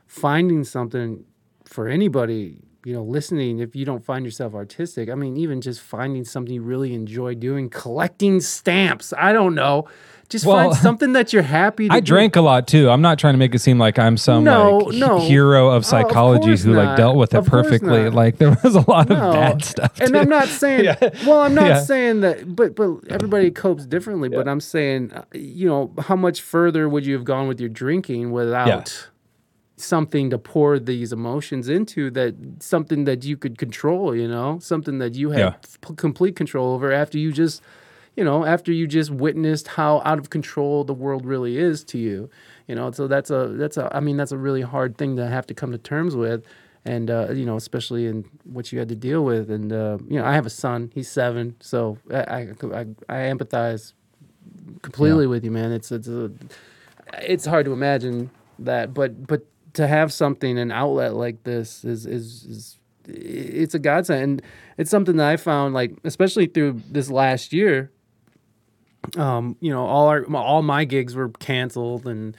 finding 0.06 0.64
something 0.64 1.24
for 1.64 1.88
anybody. 1.88 2.60
You 2.84 2.92
know, 2.92 3.02
listening, 3.02 3.60
if 3.60 3.74
you 3.74 3.86
don't 3.86 4.04
find 4.04 4.26
yourself 4.26 4.54
artistic, 4.54 5.08
I 5.08 5.14
mean, 5.14 5.38
even 5.38 5.62
just 5.62 5.80
finding 5.80 6.22
something 6.24 6.52
you 6.54 6.60
really 6.60 6.92
enjoy 6.92 7.34
doing, 7.34 7.70
collecting 7.70 8.40
stamps. 8.40 9.14
I 9.16 9.32
don't 9.32 9.54
know. 9.54 9.88
Just 10.28 10.46
Well, 10.46 10.70
find 10.70 10.74
something 10.82 11.12
that 11.12 11.32
you're 11.32 11.42
happy 11.42 11.88
to 11.88 11.94
I 11.94 12.00
do. 12.00 12.06
drank 12.06 12.36
a 12.36 12.40
lot 12.40 12.66
too 12.66 12.88
I'm 12.90 13.02
not 13.02 13.18
trying 13.18 13.34
to 13.34 13.38
make 13.38 13.54
it 13.54 13.58
seem 13.60 13.78
like 13.78 13.98
I'm 13.98 14.16
some 14.16 14.44
No, 14.44 14.78
like 14.78 14.94
no. 14.94 15.18
hero 15.20 15.66
Oh, 15.66 15.70
of 15.70 15.76
of 15.76 15.86
psychology 15.86 16.46
course 16.46 16.62
who 16.62 16.72
like 16.74 16.96
dealt 16.96 17.16
with 17.16 17.34
it 17.34 17.38
Of 17.38 17.46
perfectly 17.46 18.08
like 18.10 18.38
there 18.38 18.56
was 18.64 18.74
a 18.74 18.88
lot 18.90 19.10
of 19.10 19.18
bad 19.18 19.64
stuff 19.64 20.00
And 20.00 20.12
too. 20.14 20.18
I'm 20.20 20.28
not 20.28 20.48
saying, 20.48 20.84
Yeah. 21.02 21.10
well, 21.26 21.40
I'm 21.40 21.54
not 21.54 21.66
Yeah. 21.66 21.80
saying 21.80 22.20
that, 22.22 22.56
but 22.56 22.74
but 22.74 22.90
everybody 23.10 23.50
copes 23.50 23.84
differently. 23.86 24.28
But 24.28 24.48
I'm 24.48 24.60
saying, 24.60 25.12
uh, 25.12 25.24
you 25.34 25.68
know, 25.68 25.92
how 26.00 26.16
much 26.16 26.40
further 26.40 26.88
would 26.88 27.04
you 27.06 27.14
have 27.14 27.24
gone 27.24 27.46
with 27.48 27.60
your 27.60 27.68
drinking 27.68 28.32
without 28.32 29.10
something 29.76 30.30
to 30.30 30.38
pour 30.38 30.78
these 30.78 31.12
emotions 31.12 31.68
into? 31.68 32.10
That 32.10 32.34
something 32.60 33.04
that 33.04 33.24
you 33.24 33.36
could 33.36 33.58
control, 33.58 34.14
you 34.16 34.28
know, 34.28 34.58
something 34.60 34.98
that 34.98 35.14
you 35.14 35.30
had 35.30 35.38
Yeah. 35.40 35.54
complete 35.96 36.36
control 36.36 36.72
over 36.74 36.92
after 36.92 37.18
you 37.18 37.32
just, 37.32 37.62
you 38.16 38.24
know, 38.24 38.44
after 38.44 38.72
you 38.72 38.86
just 38.86 39.10
witnessed 39.10 39.68
how 39.68 40.00
out 40.04 40.18
of 40.18 40.30
control 40.30 40.84
the 40.84 40.94
world 40.94 41.24
really 41.24 41.58
is 41.58 41.84
to 41.84 41.98
you. 41.98 42.30
You 42.68 42.74
know, 42.74 42.90
so 42.92 43.06
that's 43.08 43.30
a 43.30 43.48
that's 43.48 43.76
a 43.76 43.94
I 43.94 44.00
mean 44.00 44.16
that's 44.16 44.32
a 44.32 44.38
really 44.38 44.62
hard 44.62 44.96
thing 44.96 45.16
to 45.16 45.26
have 45.28 45.46
to 45.48 45.54
come 45.54 45.72
to 45.72 45.78
terms 45.78 46.16
with 46.16 46.44
and 46.84 47.10
uh, 47.10 47.30
you 47.32 47.44
know, 47.44 47.56
especially 47.56 48.06
in 48.06 48.24
what 48.44 48.72
you 48.72 48.78
had 48.78 48.88
to 48.88 48.96
deal 48.96 49.24
with. 49.24 49.50
And 49.50 49.72
uh, 49.72 49.98
you 50.06 50.18
know, 50.18 50.24
I 50.24 50.34
have 50.34 50.46
a 50.46 50.50
son; 50.50 50.90
he's 50.94 51.10
seven, 51.10 51.56
so 51.60 51.98
I 52.10 52.16
I, 52.16 52.40
I, 52.72 52.86
I 53.08 53.16
empathize 53.32 53.94
completely 54.82 55.26
with 55.26 55.44
you, 55.44 55.50
man. 55.50 55.72
It's 55.72 55.90
it's 55.90 56.08
a, 56.08 56.30
it's 57.22 57.46
hard 57.46 57.64
to 57.66 57.72
imagine 57.72 58.30
that, 58.58 58.92
but 58.92 59.26
but 59.26 59.46
to 59.74 59.86
have 59.86 60.12
something 60.12 60.58
an 60.58 60.70
outlet 60.70 61.14
like 61.14 61.42
this 61.44 61.84
is 61.84 62.06
is 62.06 62.44
is 62.44 62.78
it's 63.06 63.74
a 63.74 63.78
godsend. 63.78 64.22
And 64.22 64.42
it's 64.78 64.90
something 64.90 65.16
that 65.16 65.28
I 65.28 65.36
found 65.36 65.74
like, 65.74 65.92
especially 66.04 66.46
through 66.46 66.82
this 66.90 67.10
last 67.10 67.52
year. 67.52 67.90
Um, 69.16 69.56
you 69.60 69.70
know, 69.70 69.84
all 69.84 70.08
our 70.08 70.24
all 70.34 70.62
my 70.62 70.84
gigs 70.84 71.14
were 71.14 71.28
canceled, 71.28 72.06
and 72.06 72.36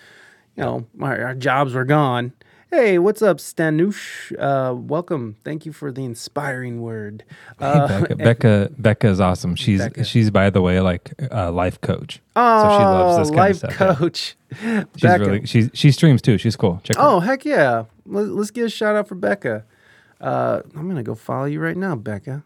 you 0.56 0.64
know, 0.64 0.86
our, 1.02 1.28
our 1.28 1.36
jobs 1.36 1.74
were 1.74 1.86
gone. 1.86 2.34
Hey, 2.72 3.00
what's 3.00 3.22
up, 3.22 3.38
Stanush? 3.38 4.34
Uh, 4.38 4.76
welcome. 4.76 5.38
Thank 5.46 5.66
you 5.66 5.72
for 5.72 5.92
the 5.92 6.04
inspiring 6.04 6.82
word. 6.82 7.24
Uh, 7.60 7.88
Becca, 7.88 8.16
Becca 8.18 8.72
Becca 8.78 9.08
is 9.08 9.22
awesome. 9.22 9.56
She's 9.56 9.80
Becca. 9.80 10.04
she's 10.04 10.30
by 10.30 10.50
the 10.50 10.62
way 10.62 10.82
like 10.82 11.14
a 11.32 11.52
life 11.52 11.80
coach. 11.80 12.22
oh, 12.36 12.64
so 12.64 12.78
she 12.78 12.84
loves 12.84 13.18
this 13.18 13.30
kind 13.30 13.38
life 13.38 13.56
stuff. 13.58 13.72
yeah. 13.80 13.96
coach. 13.96 14.36
She's 14.52 15.02
Becca. 15.02 15.26
really 15.26 15.46
she 15.46 15.70
she 15.74 15.92
streams 15.92 16.22
too. 16.22 16.38
She's 16.38 16.56
cool. 16.58 16.82
Check 16.84 16.98
her. 16.98 17.02
Oh, 17.02 17.20
heck 17.22 17.46
yeah. 17.46 17.86
Let, 18.06 18.28
let's 18.28 18.52
get 18.52 18.66
a 18.66 18.70
shout 18.70 18.96
out 18.96 19.08
for 19.08 19.16
Becca. 19.16 19.64
Uh, 20.20 20.62
I'm 20.76 20.94
to 20.94 21.04
go 21.04 21.16
follow 21.16 21.46
you 21.46 21.60
right 21.62 21.78
now, 21.78 21.96
Becca. 21.96 22.44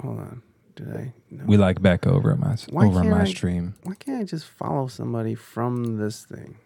Hold 0.00 0.18
on. 0.18 0.42
I? 0.82 1.12
No. 1.30 1.44
We 1.46 1.56
like 1.56 1.80
Becca 1.82 2.10
over 2.10 2.32
at 2.32 2.38
my 2.38 2.56
Why 2.70 2.86
over 2.86 3.04
my 3.04 3.22
I- 3.22 3.24
stream. 3.24 3.74
Why 3.82 3.94
can't 3.94 4.20
I 4.20 4.24
just 4.24 4.46
follow 4.46 4.86
somebody 4.88 5.34
from 5.34 5.98
this 5.98 6.24
thing? 6.24 6.56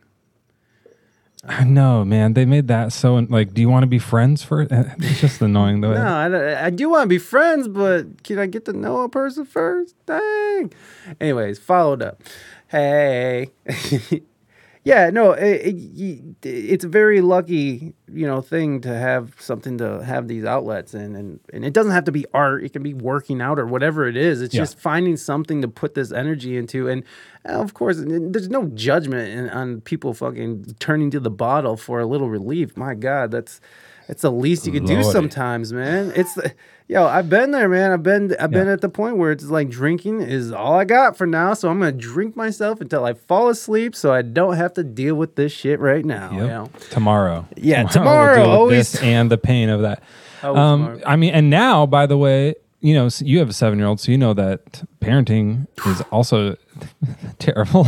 I 1.44 1.62
know, 1.62 2.04
man. 2.04 2.34
They 2.34 2.44
made 2.44 2.66
that 2.68 2.92
so 2.92 3.14
like. 3.14 3.54
Do 3.54 3.60
you 3.60 3.68
want 3.68 3.84
to 3.84 3.86
be 3.86 4.00
friends 4.00 4.42
for? 4.42 4.62
Eh, 4.62 4.66
it's 4.98 5.20
just 5.20 5.40
annoying 5.40 5.80
though. 5.82 5.94
No, 5.94 6.02
I, 6.04 6.66
I 6.66 6.70
do 6.70 6.90
want 6.90 7.04
to 7.04 7.08
be 7.08 7.18
friends, 7.18 7.68
but 7.68 8.24
can 8.24 8.40
I 8.40 8.46
get 8.46 8.64
to 8.64 8.72
know 8.72 9.02
a 9.02 9.08
person 9.08 9.44
first? 9.44 9.94
Dang. 10.04 10.72
Anyways, 11.20 11.58
followed 11.60 12.02
up. 12.02 12.22
Hey. 12.66 13.50
yeah, 14.88 15.10
no, 15.10 15.32
it, 15.32 15.74
it, 15.74 16.36
it's 16.42 16.84
a 16.84 16.88
very 16.88 17.20
lucky, 17.20 17.94
you 18.10 18.26
know, 18.26 18.40
thing 18.40 18.80
to 18.80 18.88
have 18.88 19.34
something 19.38 19.78
to 19.78 20.02
have 20.02 20.28
these 20.28 20.44
outlets 20.44 20.94
in, 20.94 21.14
and 21.14 21.40
and 21.52 21.64
it 21.64 21.72
doesn't 21.72 21.92
have 21.92 22.04
to 22.04 22.12
be 22.12 22.24
art. 22.32 22.64
It 22.64 22.72
can 22.72 22.82
be 22.82 22.94
working 22.94 23.40
out 23.40 23.58
or 23.58 23.66
whatever 23.66 24.06
it 24.06 24.16
is. 24.16 24.40
It's 24.42 24.54
Yeah. 24.54 24.62
just 24.62 24.78
finding 24.78 25.16
something 25.16 25.62
to 25.62 25.68
put 25.68 25.94
this 25.94 26.10
energy 26.12 26.56
into, 26.56 26.88
and 26.88 27.04
uh, 27.48 27.60
of 27.60 27.74
course, 27.74 27.96
there's 28.00 28.48
no 28.48 28.66
judgment 28.68 29.28
in, 29.28 29.50
on 29.50 29.80
people 29.82 30.14
fucking 30.14 30.74
turning 30.78 31.10
to 31.12 31.20
the 31.20 31.30
bottle 31.30 31.76
for 31.76 32.00
a 32.00 32.06
little 32.06 32.30
relief. 32.30 32.76
My 32.76 32.94
God, 32.94 33.30
that's 33.30 33.60
that's 34.08 34.22
the 34.22 34.32
least 34.32 34.66
you 34.66 34.72
could 34.72 34.86
do 34.86 35.02
sometimes, 35.04 35.72
man. 35.72 36.12
It's 36.16 36.34
the- 36.34 36.52
yo, 36.88 37.04
I've 37.06 37.28
been 37.28 37.50
there, 37.52 37.68
man. 37.68 37.92
I've 37.92 38.02
been 38.02 38.34
I've 38.40 38.50
been 38.50 38.66
Yeah. 38.66 38.72
at 38.72 38.80
the 38.80 38.88
point 38.88 39.18
where 39.18 39.30
it's 39.30 39.44
like 39.44 39.68
drinking 39.68 40.22
is 40.22 40.50
all 40.50 40.74
I 40.74 40.84
got 40.84 41.16
for 41.16 41.26
now. 41.26 41.52
So 41.54 41.68
I'm 41.68 41.78
gonna 41.78 41.92
drink 41.92 42.34
myself 42.34 42.80
until 42.80 43.04
I 43.04 43.12
fall 43.12 43.48
asleep, 43.50 43.94
so 43.94 44.12
I 44.12 44.22
don't 44.22 44.56
have 44.56 44.72
to 44.74 44.82
deal 44.82 45.14
with 45.14 45.36
this 45.36 45.52
shit 45.52 45.78
right 45.78 46.04
now. 46.04 46.30
Yep. 46.32 46.40
You 46.40 46.46
know? 46.46 46.70
Tomorrow. 46.90 47.46
Yeah, 47.56 47.82
we'll 47.84 47.92
tomorrow, 47.92 48.34
deal 48.36 48.44
with 48.44 48.50
always- 48.58 48.94
and 49.02 49.30
the 49.30 49.38
pain 49.38 49.68
of 49.68 49.82
that. 49.82 50.02
Um. 50.42 51.00
I 51.04 51.16
mean, 51.16 51.34
and 51.34 51.50
now, 51.50 51.84
by 51.84 52.06
the 52.06 52.16
way, 52.16 52.54
you 52.80 52.94
know, 52.94 53.06
s- 53.06 53.20
you 53.22 53.40
have 53.40 53.48
a 53.48 53.52
seven-year-old, 53.52 53.98
so 53.98 54.12
you 54.12 54.18
know 54.18 54.34
that 54.34 54.84
parenting 55.00 55.66
is 55.84 56.00
also 56.12 56.54
terrible. 57.40 57.86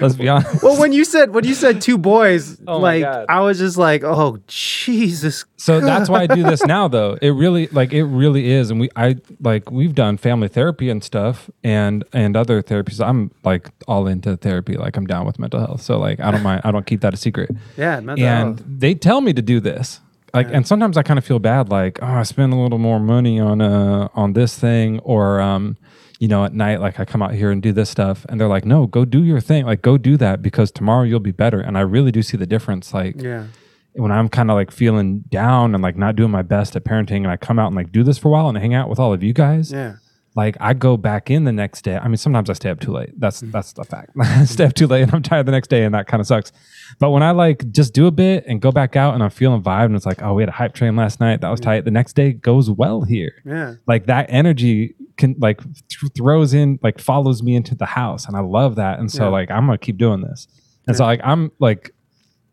Let's 0.00 0.14
be 0.14 0.28
honest. 0.28 0.62
Well, 0.62 0.78
when 0.78 0.92
you 0.92 1.04
said 1.04 1.32
when 1.34 1.44
you 1.44 1.54
said 1.54 1.80
two 1.80 1.96
boys, 1.98 2.60
Oh 2.66 2.78
like 2.78 3.04
I 3.04 3.40
was 3.40 3.58
just 3.58 3.76
like, 3.76 4.02
oh 4.04 4.38
Jesus. 4.46 5.44
So 5.56 5.80
that's 5.80 6.08
why 6.08 6.22
I 6.22 6.26
do 6.26 6.42
this 6.42 6.62
now, 6.66 6.88
though. 6.88 7.18
It 7.20 7.30
really, 7.30 7.66
like, 7.68 7.92
it 7.92 8.04
really 8.04 8.50
is, 8.50 8.70
and 8.70 8.80
we, 8.80 8.88
I 8.96 9.16
like, 9.40 9.70
we've 9.70 9.94
done 9.94 10.16
family 10.16 10.48
therapy 10.48 10.88
and 10.90 11.02
stuff, 11.02 11.50
and 11.62 12.04
and 12.12 12.36
other 12.36 12.62
therapies. 12.62 13.04
I'm 13.04 13.30
like 13.44 13.70
all 13.88 14.06
into 14.06 14.36
therapy. 14.36 14.76
Like, 14.76 14.96
I'm 14.96 15.06
down 15.06 15.26
with 15.26 15.38
mental 15.38 15.60
health, 15.60 15.82
so 15.82 15.98
like, 15.98 16.20
I 16.20 16.30
don't 16.30 16.42
mind. 16.42 16.62
I 16.64 16.70
don't 16.70 16.86
keep 16.86 17.00
that 17.02 17.14
a 17.14 17.16
secret. 17.16 17.50
Yeah, 17.76 18.00
mental 18.00 18.24
and 18.26 18.58
health. 18.58 18.62
they 18.66 18.94
tell 18.94 19.20
me 19.20 19.32
to 19.32 19.42
do 19.42 19.60
this 19.60 20.00
like 20.32 20.46
and 20.52 20.64
sometimes 20.64 20.96
i 20.96 21.02
kind 21.02 21.18
of 21.18 21.24
feel 21.24 21.40
bad 21.40 21.70
like 21.70 21.98
oh 22.02 22.06
i 22.06 22.22
spend 22.22 22.52
a 22.52 22.56
little 22.56 22.78
more 22.78 23.00
money 23.00 23.40
on 23.40 23.60
uh 23.60 24.06
on 24.14 24.32
this 24.32 24.56
thing 24.56 25.00
or 25.00 25.40
um 25.40 25.76
you 26.20 26.28
know 26.28 26.44
at 26.44 26.52
night 26.54 26.80
like 26.80 27.00
i 27.00 27.04
come 27.04 27.22
out 27.22 27.32
here 27.34 27.50
and 27.50 27.62
do 27.62 27.72
this 27.72 27.90
stuff 27.90 28.24
and 28.28 28.38
they're 28.40 28.46
like 28.56 28.64
no 28.64 28.86
go 28.86 29.04
do 29.04 29.24
your 29.24 29.40
thing 29.40 29.64
like 29.66 29.82
go 29.82 29.96
do 29.98 30.16
that 30.16 30.40
because 30.42 30.70
tomorrow 30.70 31.02
you'll 31.02 31.18
be 31.18 31.32
better 31.32 31.58
and 31.60 31.76
i 31.76 31.80
really 31.80 32.12
do 32.12 32.22
see 32.22 32.36
the 32.36 32.46
difference 32.46 32.94
like 32.94 33.20
Yeah. 33.20 33.46
when 33.94 34.12
i'm 34.12 34.28
kind 34.28 34.50
of 34.50 34.54
like 34.54 34.70
feeling 34.70 35.20
down 35.30 35.74
and 35.74 35.82
like 35.82 35.96
not 35.96 36.14
doing 36.16 36.30
my 36.30 36.42
best 36.42 36.76
at 36.76 36.84
parenting 36.84 37.18
and 37.24 37.28
i 37.28 37.36
come 37.36 37.58
out 37.58 37.68
and 37.68 37.74
like 37.76 37.90
do 37.90 38.02
this 38.04 38.18
for 38.18 38.28
a 38.28 38.30
while 38.32 38.48
and 38.48 38.58
hang 38.58 38.74
out 38.74 38.88
with 38.88 38.98
all 39.00 39.12
of 39.12 39.22
you 39.22 39.32
guys 39.32 39.72
Yeah. 39.72 39.94
Like 40.36 40.56
I 40.60 40.74
go 40.74 40.96
back 40.96 41.30
in 41.30 41.44
the 41.44 41.52
next 41.52 41.82
day. 41.82 41.96
I 41.96 42.06
mean, 42.06 42.16
sometimes 42.16 42.48
I 42.48 42.52
stay 42.52 42.70
up 42.70 42.78
too 42.80 42.92
late. 42.92 43.10
That's 43.18 43.42
Mm. 43.42 43.52
that's 43.52 43.72
the 43.72 43.84
fact. 43.84 44.10
I 44.20 44.44
stay 44.44 44.64
up 44.64 44.74
too 44.74 44.86
late 44.86 45.02
and 45.02 45.12
I'm 45.14 45.22
tired 45.22 45.46
the 45.46 45.52
next 45.52 45.68
day, 45.68 45.84
and 45.84 45.94
that 45.94 46.06
kind 46.06 46.20
of 46.20 46.26
sucks. 46.26 46.52
But 46.98 47.10
when 47.10 47.22
I 47.22 47.30
like 47.32 47.70
just 47.72 47.94
do 47.94 48.06
a 48.06 48.10
bit 48.10 48.44
and 48.46 48.60
go 48.60 48.70
back 48.72 48.94
out 48.96 49.14
and 49.14 49.22
I'm 49.22 49.30
feeling 49.30 49.62
vibe, 49.62 49.86
and 49.86 49.96
it's 49.96 50.06
like, 50.06 50.22
oh, 50.22 50.34
we 50.34 50.42
had 50.42 50.48
a 50.48 50.52
hype 50.52 50.74
train 50.74 50.94
last 50.96 51.20
night. 51.20 51.40
That 51.40 51.48
was 51.50 51.60
tight. 51.60 51.84
The 51.84 51.90
next 51.90 52.14
day 52.14 52.32
goes 52.32 52.70
well 52.70 53.02
here. 53.02 53.32
Yeah. 53.44 53.74
Like 53.86 54.06
that 54.06 54.26
energy 54.28 54.94
can 55.16 55.34
like 55.38 55.60
th- 55.62 56.12
throws 56.16 56.54
in 56.54 56.78
like 56.82 57.00
follows 57.00 57.42
me 57.42 57.54
into 57.56 57.74
the 57.74 57.86
house, 57.86 58.26
and 58.26 58.36
I 58.36 58.40
love 58.40 58.76
that. 58.76 58.98
And 58.98 59.10
so 59.10 59.24
Yeah. 59.24 59.30
like 59.30 59.50
I'm 59.50 59.66
gonna 59.66 59.78
keep 59.78 59.98
doing 59.98 60.20
this. 60.22 60.46
And 60.86 60.96
so 60.96 61.04
like 61.04 61.20
I'm 61.24 61.50
like 61.58 61.92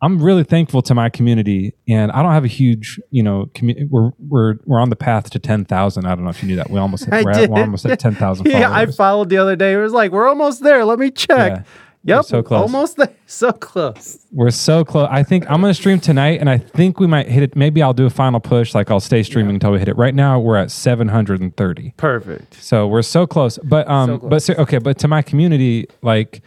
I'm 0.01 0.21
really 0.21 0.43
thankful 0.43 0.81
to 0.83 0.93
my 0.93 1.09
community, 1.09 1.73
and 1.87 2.11
I 2.11 2.21
don't 2.21 2.31
have 2.33 2.43
a 2.45 2.49
huge, 2.49 2.99
you 3.09 3.23
know, 3.23 3.47
commu- 3.55 3.89
we're 3.89 4.11
we're 4.19 4.55
we're 4.65 4.79
on 4.79 4.89
the 4.89 4.95
path 4.95 5.29
to 5.31 5.39
ten 5.39 5.65
thousand. 5.65 6.05
I 6.05 6.13
don't 6.15 6.23
know 6.23 6.29
if 6.29 6.41
you 6.43 6.49
knew 6.49 6.55
that. 6.57 6.69
We 6.69 6.79
almost 6.79 7.05
hit, 7.05 7.25
we're, 7.25 7.31
at, 7.31 7.49
we're 7.49 7.61
almost 7.61 7.85
at 7.85 7.99
ten 7.99 8.13
thousand. 8.15 8.45
Yeah, 8.51 8.71
I 8.71 8.85
followed 8.85 9.29
the 9.29 9.37
other 9.37 9.55
day. 9.55 9.73
It 9.73 9.77
was 9.77 9.93
like, 9.93 10.11
we're 10.11 10.27
almost 10.27 10.61
there. 10.63 10.85
Let 10.85 10.99
me 10.99 11.09
check. 11.11 11.51
Yeah. 11.57 11.63
Yep. 12.03 12.25
so 12.25 12.43
close. 12.43 12.61
Almost 12.61 12.97
there. 12.97 13.09
So 13.29 13.51
close. 13.51 14.25
We're 14.31 14.51
so 14.51 14.85
close. 14.85 15.09
I 15.11 15.21
think 15.23 15.49
I'm 15.51 15.59
gonna 15.59 15.73
stream 15.73 15.99
tonight, 15.99 16.39
and 16.39 16.49
I 16.49 16.57
think 16.59 16.99
we 16.99 17.07
might 17.07 17.27
hit 17.27 17.43
it. 17.43 17.55
Maybe 17.57 17.81
I'll 17.81 17.93
do 17.93 18.05
a 18.05 18.09
final 18.09 18.39
push. 18.39 18.73
Like 18.73 18.89
I'll 18.89 19.01
stay 19.01 19.21
streaming 19.23 19.55
until 19.55 19.71
we 19.73 19.79
hit 19.79 19.89
it. 19.89 19.97
Right 19.97 20.15
now, 20.15 20.39
we're 20.39 20.55
at 20.55 20.71
730. 20.71 21.93
Perfect. 21.97 22.53
So 22.63 22.87
we're 22.87 23.01
so 23.01 23.27
close. 23.27 23.57
But 23.63 23.85
um, 23.89 24.07
So 24.09 24.17
close. 24.19 24.47
but 24.47 24.59
okay, 24.59 24.77
but 24.77 24.97
to 24.99 25.07
my 25.09 25.21
community, 25.21 25.87
like 26.01 26.41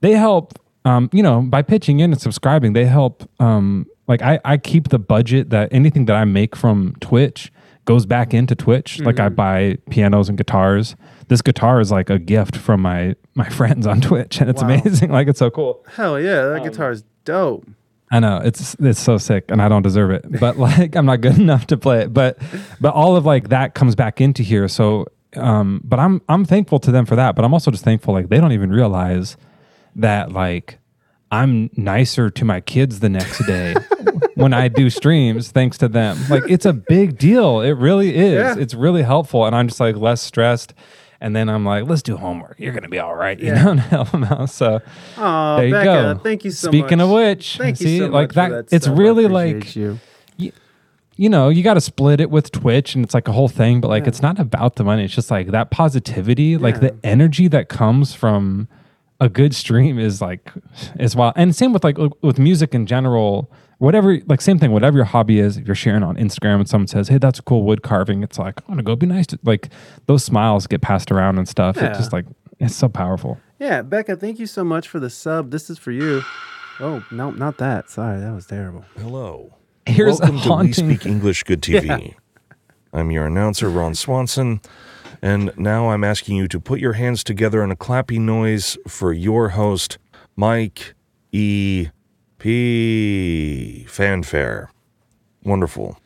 they 0.00 0.12
help. 0.12 0.58
Um, 0.86 1.10
you 1.12 1.22
know, 1.22 1.42
by 1.42 1.62
pitching 1.62 2.00
in 2.00 2.12
and 2.12 2.20
subscribing, 2.20 2.72
they 2.72 2.84
help. 2.86 3.28
Um, 3.40 3.86
like 4.08 4.22
I 4.22 4.38
I 4.44 4.56
keep 4.56 4.88
the 4.90 4.98
budget 4.98 5.50
that 5.50 5.68
anything 5.72 6.04
that 6.06 6.14
I 6.16 6.24
make 6.24 6.54
from 6.54 6.94
Twitch 7.00 7.52
goes 7.86 8.06
back 8.06 8.32
into 8.32 8.54
Twitch. 8.54 9.00
Like 9.00 9.18
I 9.20 9.28
buy 9.28 9.78
pianos 9.90 10.28
and 10.28 10.38
guitars. 10.38 10.94
This 11.28 11.42
guitar 11.42 11.80
is 11.80 11.90
like 11.90 12.08
a 12.08 12.18
gift 12.20 12.56
from 12.56 12.82
my 12.82 13.16
my 13.34 13.48
friends 13.58 13.86
on 13.86 14.00
Twitch, 14.00 14.40
and 14.40 14.48
it's 14.48 14.62
Wow. 14.62 14.68
amazing. 14.68 15.10
Like 15.18 15.26
it's 15.28 15.40
so 15.40 15.50
cool. 15.50 15.84
Hell 15.96 16.20
yeah. 16.20 16.46
That 16.46 16.62
guitar 16.62 16.92
is 16.92 17.02
dope. 17.24 17.66
I 18.12 18.20
know 18.20 18.40
it's 18.44 18.76
it's 18.78 19.00
so 19.00 19.18
sick, 19.18 19.50
and 19.50 19.60
I 19.60 19.68
don't 19.68 19.82
deserve 19.82 20.12
it. 20.12 20.24
But 20.38 20.56
like, 20.68 20.94
I'm 20.94 21.06
not 21.06 21.20
good 21.20 21.36
enough 21.38 21.66
to 21.68 21.76
play 21.76 22.02
it. 22.02 22.14
But 22.14 22.38
but 22.80 22.94
all 22.94 23.16
of 23.16 23.26
like 23.26 23.48
that 23.48 23.74
comes 23.74 23.96
back 23.96 24.20
into 24.20 24.44
here. 24.44 24.68
So, 24.68 25.06
um, 25.34 25.80
but 25.82 25.98
I'm 25.98 26.22
I'm 26.28 26.44
thankful 26.44 26.78
to 26.78 26.92
them 26.92 27.06
for 27.06 27.16
that. 27.16 27.34
But 27.34 27.44
I'm 27.44 27.52
also 27.52 27.72
just 27.72 27.82
thankful 27.82 28.14
like 28.14 28.28
they 28.28 28.38
don't 28.38 28.52
even 28.52 28.70
realize 28.70 29.36
that 29.96 30.32
like 30.32 30.78
I'm 31.30 31.70
nicer 31.76 32.30
to 32.30 32.44
my 32.44 32.60
kids 32.60 33.00
the 33.00 33.08
next 33.08 33.44
day 33.46 33.74
when 34.36 34.52
I 34.54 34.68
do 34.68 34.88
streams 34.90 35.50
thanks 35.50 35.76
to 35.78 35.88
them. 35.88 36.16
Like 36.30 36.44
it's 36.48 36.64
a 36.66 36.72
big 36.72 37.18
deal. 37.18 37.60
It 37.60 37.72
really 37.72 38.14
is. 38.16 38.34
Yeah. 38.34 38.56
It's 38.58 38.74
really 38.74 39.02
helpful, 39.02 39.44
and 39.44 39.54
I'm 39.56 39.66
just 39.68 39.80
like 39.80 39.96
less 39.96 40.22
stressed. 40.22 40.72
And 41.18 41.34
then 41.34 41.48
I'm 41.48 41.64
like, 41.64 41.88
let's 41.88 42.02
do 42.02 42.16
homework. 42.18 42.60
You're 42.60 42.74
gonna 42.74 42.90
be 42.90 42.98
all 42.98 43.14
right, 43.16 43.40
you 43.40 43.46
Yeah. 43.46 43.62
know, 43.64 43.74
help 43.76 44.10
them 44.12 44.24
out. 44.24 44.50
So 44.50 44.80
Oh, 45.16 45.56
there 45.56 45.66
you 45.66 45.72
Becca, 45.72 45.84
go. 45.84 46.20
thank 46.22 46.44
you 46.44 46.50
so 46.50 46.68
Speaking 46.68 46.98
much. 46.98 47.04
of 47.04 47.10
which, 47.10 47.56
Thank 47.56 47.80
you 47.80 47.98
so 48.00 48.06
like 48.08 48.28
much 48.28 48.34
that, 48.34 48.50
that 48.68 48.72
it's 48.76 48.86
really 48.86 49.26
like 49.26 49.74
you. 49.74 49.98
you 50.38 51.30
know, 51.30 51.48
you 51.48 51.62
got 51.62 51.74
to 51.74 51.80
split 51.80 52.20
it 52.20 52.30
with 52.30 52.52
Twitch 52.52 52.94
and 52.94 53.02
it's 53.02 53.14
like 53.14 53.26
a 53.26 53.32
whole 53.32 53.48
thing, 53.48 53.80
but 53.80 53.88
like 53.88 54.06
it's 54.06 54.20
not 54.20 54.38
about 54.38 54.76
the 54.76 54.84
money. 54.84 55.04
It's 55.04 55.14
just 55.14 55.30
like 55.30 55.48
that 55.48 55.70
positivity, 55.70 56.58
like 56.58 56.80
the 56.80 56.94
energy 57.02 57.48
that 57.48 57.70
comes 57.70 58.12
from 58.12 58.68
a 59.20 59.28
good 59.28 59.54
stream 59.54 59.98
is 59.98 60.20
like 60.20 60.50
as 60.98 61.16
well. 61.16 61.32
And 61.36 61.54
same 61.54 61.72
with 61.72 61.84
like 61.84 61.96
with 62.22 62.38
music 62.38 62.74
in 62.74 62.86
general, 62.86 63.50
whatever 63.78 64.18
like 64.26 64.40
same 64.40 64.58
thing, 64.58 64.72
whatever 64.72 64.96
your 64.96 65.04
hobby 65.04 65.38
is, 65.38 65.56
if 65.56 65.66
you're 65.66 65.74
sharing 65.74 66.02
on 66.02 66.16
Instagram 66.16 66.56
and 66.56 66.68
someone 66.68 66.88
says, 66.88 67.08
Hey, 67.08 67.18
that's 67.18 67.38
a 67.38 67.42
cool 67.42 67.62
wood 67.62 67.82
carving, 67.82 68.22
it's 68.22 68.38
like, 68.38 68.60
I'm 68.62 68.74
gonna 68.74 68.82
go 68.82 68.96
be 68.96 69.06
nice 69.06 69.26
to 69.28 69.38
like 69.44 69.70
those 70.06 70.24
smiles 70.24 70.66
get 70.66 70.82
passed 70.82 71.10
around 71.10 71.38
and 71.38 71.48
stuff. 71.48 71.76
Yeah. 71.76 71.88
It's 71.88 71.98
just 71.98 72.12
like 72.12 72.26
it's 72.58 72.74
so 72.74 72.88
powerful. 72.88 73.38
Yeah, 73.58 73.82
Becca, 73.82 74.16
thank 74.16 74.38
you 74.38 74.46
so 74.46 74.64
much 74.64 74.88
for 74.88 75.00
the 75.00 75.08
sub. 75.10 75.50
This 75.50 75.70
is 75.70 75.78
for 75.78 75.90
you. 75.90 76.22
Oh, 76.78 77.02
no, 77.10 77.30
not 77.30 77.56
that. 77.58 77.88
Sorry, 77.88 78.20
that 78.20 78.34
was 78.34 78.46
terrible. 78.46 78.84
Hello. 78.98 79.54
Here's 79.86 80.20
Welcome 80.20 80.36
a 80.36 80.40
to 80.40 80.48
We 80.48 80.54
haunting 80.54 80.72
Speak 80.74 81.06
English 81.06 81.42
Good 81.44 81.62
TV. 81.62 82.14
I'm 82.92 83.10
your 83.10 83.26
announcer, 83.26 83.70
Ron 83.70 83.94
Swanson, 83.94 84.60
and 85.22 85.50
now 85.56 85.90
I'm 85.90 86.04
asking 86.04 86.36
you 86.36 86.48
to 86.48 86.60
put 86.60 86.80
your 86.80 86.94
hands 86.94 87.22
together 87.24 87.62
in 87.62 87.70
a 87.70 87.76
clappy 87.76 88.18
noise 88.18 88.76
for 88.86 89.12
your 89.12 89.50
host, 89.50 89.98
Mike 90.36 90.94
E. 91.32 91.88
P. 92.38 93.84
Fanfare. 93.88 94.70
Wonderful. 95.44 95.98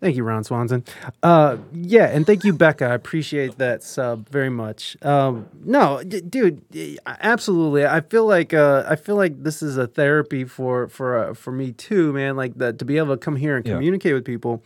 Thank 0.00 0.16
you, 0.16 0.24
Ron 0.24 0.42
Swanson. 0.42 0.84
Uh, 1.22 1.58
yeah, 1.72 2.06
and 2.06 2.26
thank 2.26 2.42
you, 2.42 2.52
Becca. 2.52 2.86
I 2.86 2.94
appreciate 2.94 3.58
that 3.58 3.84
sub 3.84 4.28
very 4.30 4.50
much. 4.50 4.96
Um, 5.02 5.46
no, 5.64 6.02
d- 6.02 6.20
dude, 6.22 6.60
absolutely. 7.06 7.86
I 7.86 8.00
feel 8.00 8.26
like 8.26 8.52
uh, 8.52 8.82
I 8.88 8.96
feel 8.96 9.14
like 9.14 9.44
this 9.44 9.62
is 9.62 9.76
a 9.76 9.86
therapy 9.86 10.44
for 10.44 10.88
for 10.88 11.18
uh, 11.30 11.34
for 11.34 11.52
me 11.52 11.70
too, 11.72 12.12
man. 12.12 12.36
Like 12.36 12.54
that 12.58 12.80
to 12.80 12.84
be 12.84 12.98
able 12.98 13.14
to 13.14 13.16
come 13.16 13.36
here 13.36 13.56
and 13.56 13.64
Yeah. 13.64 13.74
communicate 13.74 14.14
with 14.14 14.24
people, 14.24 14.64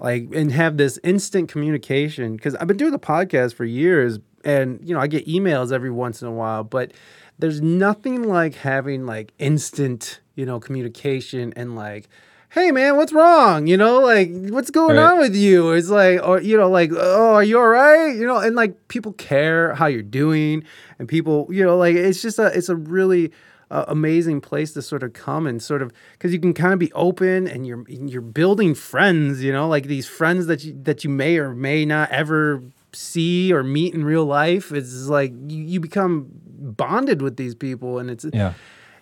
like 0.00 0.28
and 0.34 0.50
have 0.52 0.76
this 0.76 0.98
instant 1.04 1.48
communication. 1.48 2.34
Because 2.36 2.54
I've 2.56 2.66
been 2.66 2.76
doing 2.76 2.92
the 2.92 2.98
podcast 2.98 3.54
for 3.54 3.64
years, 3.64 4.18
and 4.44 4.80
you 4.82 4.94
know 4.94 5.00
I 5.00 5.06
get 5.06 5.26
emails 5.26 5.72
every 5.72 5.90
once 5.90 6.22
in 6.22 6.28
a 6.28 6.32
while, 6.32 6.64
but 6.64 6.92
there's 7.38 7.60
nothing 7.60 8.24
like 8.24 8.54
having 8.54 9.06
like 9.06 9.32
instant, 9.38 10.20
you 10.34 10.44
know, 10.44 10.58
communication 10.60 11.52
and 11.56 11.76
like 11.76 12.08
hey 12.52 12.72
man, 12.72 12.96
what's 12.96 13.12
wrong? 13.12 13.68
You 13.68 13.76
know, 13.76 14.00
like 14.00 14.28
what's 14.48 14.70
going 14.72 14.96
Right. 14.96 15.04
on 15.12 15.20
with 15.20 15.36
you? 15.36 15.70
It's 15.70 15.88
like, 15.88 16.20
or 16.20 16.40
you 16.40 16.56
know, 16.56 16.68
like, 16.68 16.90
oh, 16.92 17.34
are 17.34 17.44
you 17.44 17.56
all 17.56 17.68
right? 17.68 18.08
You 18.12 18.26
know, 18.26 18.38
and 18.38 18.56
like 18.56 18.88
people 18.88 19.12
care 19.12 19.72
how 19.76 19.86
you're 19.86 20.02
doing, 20.02 20.64
and 20.98 21.08
people, 21.08 21.46
you 21.48 21.62
know, 21.64 21.76
like 21.76 21.94
it's 21.94 22.20
just 22.20 22.40
a, 22.40 22.46
it's 22.46 22.68
a 22.68 22.74
really 22.74 23.30
uh, 23.70 23.84
amazing 23.88 24.40
place 24.40 24.72
to 24.72 24.82
sort 24.82 25.02
of 25.02 25.12
come 25.12 25.46
and 25.46 25.62
sort 25.62 25.82
of 25.82 25.92
because 26.12 26.32
you 26.32 26.40
can 26.40 26.52
kind 26.54 26.72
of 26.72 26.78
be 26.78 26.92
open 26.92 27.46
and 27.46 27.66
you're 27.66 27.84
you're 27.88 28.20
building 28.22 28.74
friends. 28.74 29.42
You 29.42 29.52
know, 29.52 29.68
like 29.68 29.86
these 29.86 30.06
friends 30.06 30.46
that 30.46 30.64
you 30.64 30.76
that 30.82 31.04
you 31.04 31.10
may 31.10 31.38
or 31.38 31.54
may 31.54 31.84
not 31.84 32.10
ever 32.10 32.62
see 32.92 33.52
or 33.52 33.62
meet 33.62 33.94
in 33.94 34.04
real 34.04 34.24
life. 34.24 34.72
It's 34.72 35.06
like 35.06 35.32
you, 35.46 35.62
you 35.62 35.80
become 35.80 36.26
bonded 36.62 37.22
with 37.22 37.36
these 37.36 37.54
people, 37.54 37.98
and 37.98 38.10
it's 38.10 38.26
Yeah. 38.32 38.54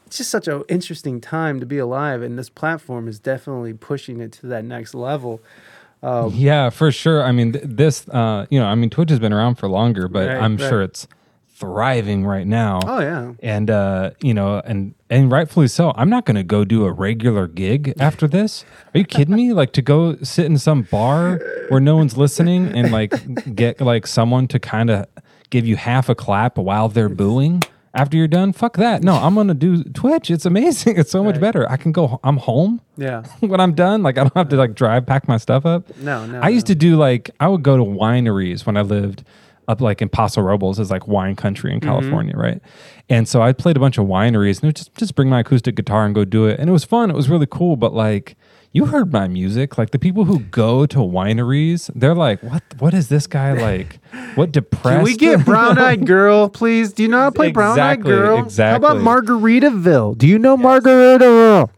it's 0.06 0.18
just 0.18 0.30
such 0.30 0.46
an 0.48 0.62
interesting 0.68 1.20
time 1.20 1.60
to 1.60 1.66
be 1.66 1.78
alive 1.78 2.22
and 2.22 2.38
this 2.38 2.48
platform 2.50 3.08
is 3.08 3.18
definitely 3.18 3.74
pushing 3.74 4.20
it 4.20 4.32
to 4.32 4.46
that 4.46 4.64
next 4.64 4.94
level 4.94 5.40
Yeah, 6.02 6.70
for 6.70 6.90
sure. 6.92 7.22
I 7.24 7.32
mean, 7.32 7.52
th- 7.52 7.64
this, 7.66 8.08
uh, 8.08 8.46
you 8.50 8.58
know, 8.60 8.66
I 8.66 8.74
mean, 8.74 8.88
Twitch 8.90 9.10
has 9.10 9.18
been 9.18 9.32
around 9.32 9.56
for 9.56 9.68
longer, 9.68 10.08
but 10.08 10.28
Right, 10.28 10.36
I'm 10.38 10.56
right. 10.56 10.68
sure 10.68 10.82
it's 10.82 11.06
thriving 11.58 12.24
right 12.24 12.46
now. 12.46 12.80
oh 12.86 13.00
yeah 13.00 13.32
And 13.42 13.70
uh, 13.70 14.10
you 14.22 14.32
know, 14.34 14.60
and 14.64 14.94
and 15.10 15.30
rightfully 15.30 15.68
so. 15.68 15.92
I'm 15.96 16.10
not 16.10 16.24
going 16.24 16.36
to 16.36 16.42
go 16.42 16.64
do 16.64 16.84
a 16.84 16.92
regular 16.92 17.46
gig 17.46 17.94
after 17.98 18.28
this. 18.28 18.64
Are 18.94 18.98
you 18.98 19.04
kidding 19.04 19.34
me? 19.34 19.52
Like 19.52 19.72
to 19.72 19.82
go 19.82 20.16
sit 20.22 20.46
in 20.46 20.58
some 20.58 20.82
bar 20.82 21.38
where 21.68 21.80
no 21.80 21.96
one's 21.96 22.16
listening 22.16 22.68
and 22.76 22.92
like 22.92 23.12
get 23.54 23.80
like 23.80 24.06
someone 24.06 24.46
to 24.48 24.58
kind 24.58 24.90
of 24.90 25.06
give 25.50 25.66
you 25.66 25.76
half 25.76 26.08
a 26.08 26.14
clap 26.14 26.58
while 26.58 26.88
they're 26.88 27.08
booing 27.08 27.62
after 27.94 28.16
you're 28.18 28.28
done? 28.28 28.52
Fuck 28.52 28.76
that. 28.76 29.02
No, 29.02 29.14
I'm 29.14 29.34
going 29.34 29.48
to 29.48 29.54
do 29.54 29.82
Twitch. 29.82 30.30
It's 30.30 30.44
amazing. 30.44 30.98
It's 30.98 31.10
so 31.10 31.24
much 31.24 31.40
better. 31.40 31.68
I 31.70 31.76
can 31.76 31.90
go 31.90 32.20
I'm 32.22 32.36
home 32.36 32.80
yeah 32.96 33.24
when 33.40 33.60
I'm 33.60 33.74
done. 33.74 34.02
Like 34.02 34.18
I 34.18 34.22
don't 34.22 34.36
have 34.36 34.50
to 34.50 34.56
like 34.56 34.74
drive, 34.74 35.06
pack 35.06 35.26
my 35.26 35.38
stuff 35.38 35.66
up. 35.66 35.96
No, 35.98 36.26
no, 36.26 36.40
I 36.40 36.50
used 36.50 36.66
to 36.66 36.74
do 36.74 36.96
like 36.96 37.30
I 37.40 37.48
would 37.48 37.62
go 37.62 37.76
to 37.76 37.82
wineries 37.82 38.66
when 38.66 38.76
I 38.76 38.82
lived 38.82 39.24
up 39.68 39.80
like 39.80 40.02
in 40.02 40.08
Paso 40.08 40.40
Robles 40.40 40.78
is 40.78 40.90
like 40.90 41.06
wine 41.06 41.36
country 41.36 41.72
in 41.72 41.78
mm-hmm. 41.78 41.88
California, 41.88 42.34
right? 42.36 42.60
And 43.08 43.28
so 43.28 43.40
I 43.42 43.52
played 43.52 43.76
a 43.76 43.80
bunch 43.80 43.98
of 43.98 44.06
wineries 44.06 44.60
and 44.60 44.70
it 44.70 44.76
just 44.76 44.94
just 44.96 45.14
bring 45.14 45.28
my 45.28 45.40
acoustic 45.40 45.76
guitar 45.76 46.04
and 46.04 46.14
go 46.14 46.24
do 46.24 46.46
it, 46.46 46.58
and 46.58 46.68
it 46.68 46.72
was 46.72 46.84
fun. 46.84 47.10
It 47.10 47.16
was 47.16 47.28
really 47.28 47.46
cool, 47.48 47.76
but 47.76 47.92
like. 47.92 48.36
You 48.70 48.84
heard 48.84 49.10
my 49.10 49.28
music. 49.28 49.78
Like 49.78 49.92
the 49.92 49.98
people 49.98 50.26
who 50.26 50.40
go 50.40 50.84
to 50.84 50.98
wineries, 50.98 51.90
they're 51.94 52.14
like, 52.14 52.42
"What? 52.42 52.62
What 52.78 52.92
is 52.92 53.08
this 53.08 53.26
guy 53.26 53.52
like? 53.60 53.98
What 54.34 54.52
depressed?" 54.52 54.84
can 54.94 55.02
we 55.04 55.16
get 55.16 55.42
brown 55.46 55.78
eyed 55.78 56.06
girl 56.06 56.50
please 56.50 56.92
do 56.92 57.02
you 57.02 57.08
know 57.08 57.18
how 57.18 57.30
to 57.30 57.34
play 57.34 57.50
brown 57.50 57.80
eyed 57.80 58.02
girl? 58.02 58.38
Exactly, 58.38 58.86
how 58.86 58.92
about 58.94 59.02
margaritaville 59.02 60.18
do 60.18 60.28
you 60.28 60.38
know 60.38 60.58
margaritaville 60.58 61.70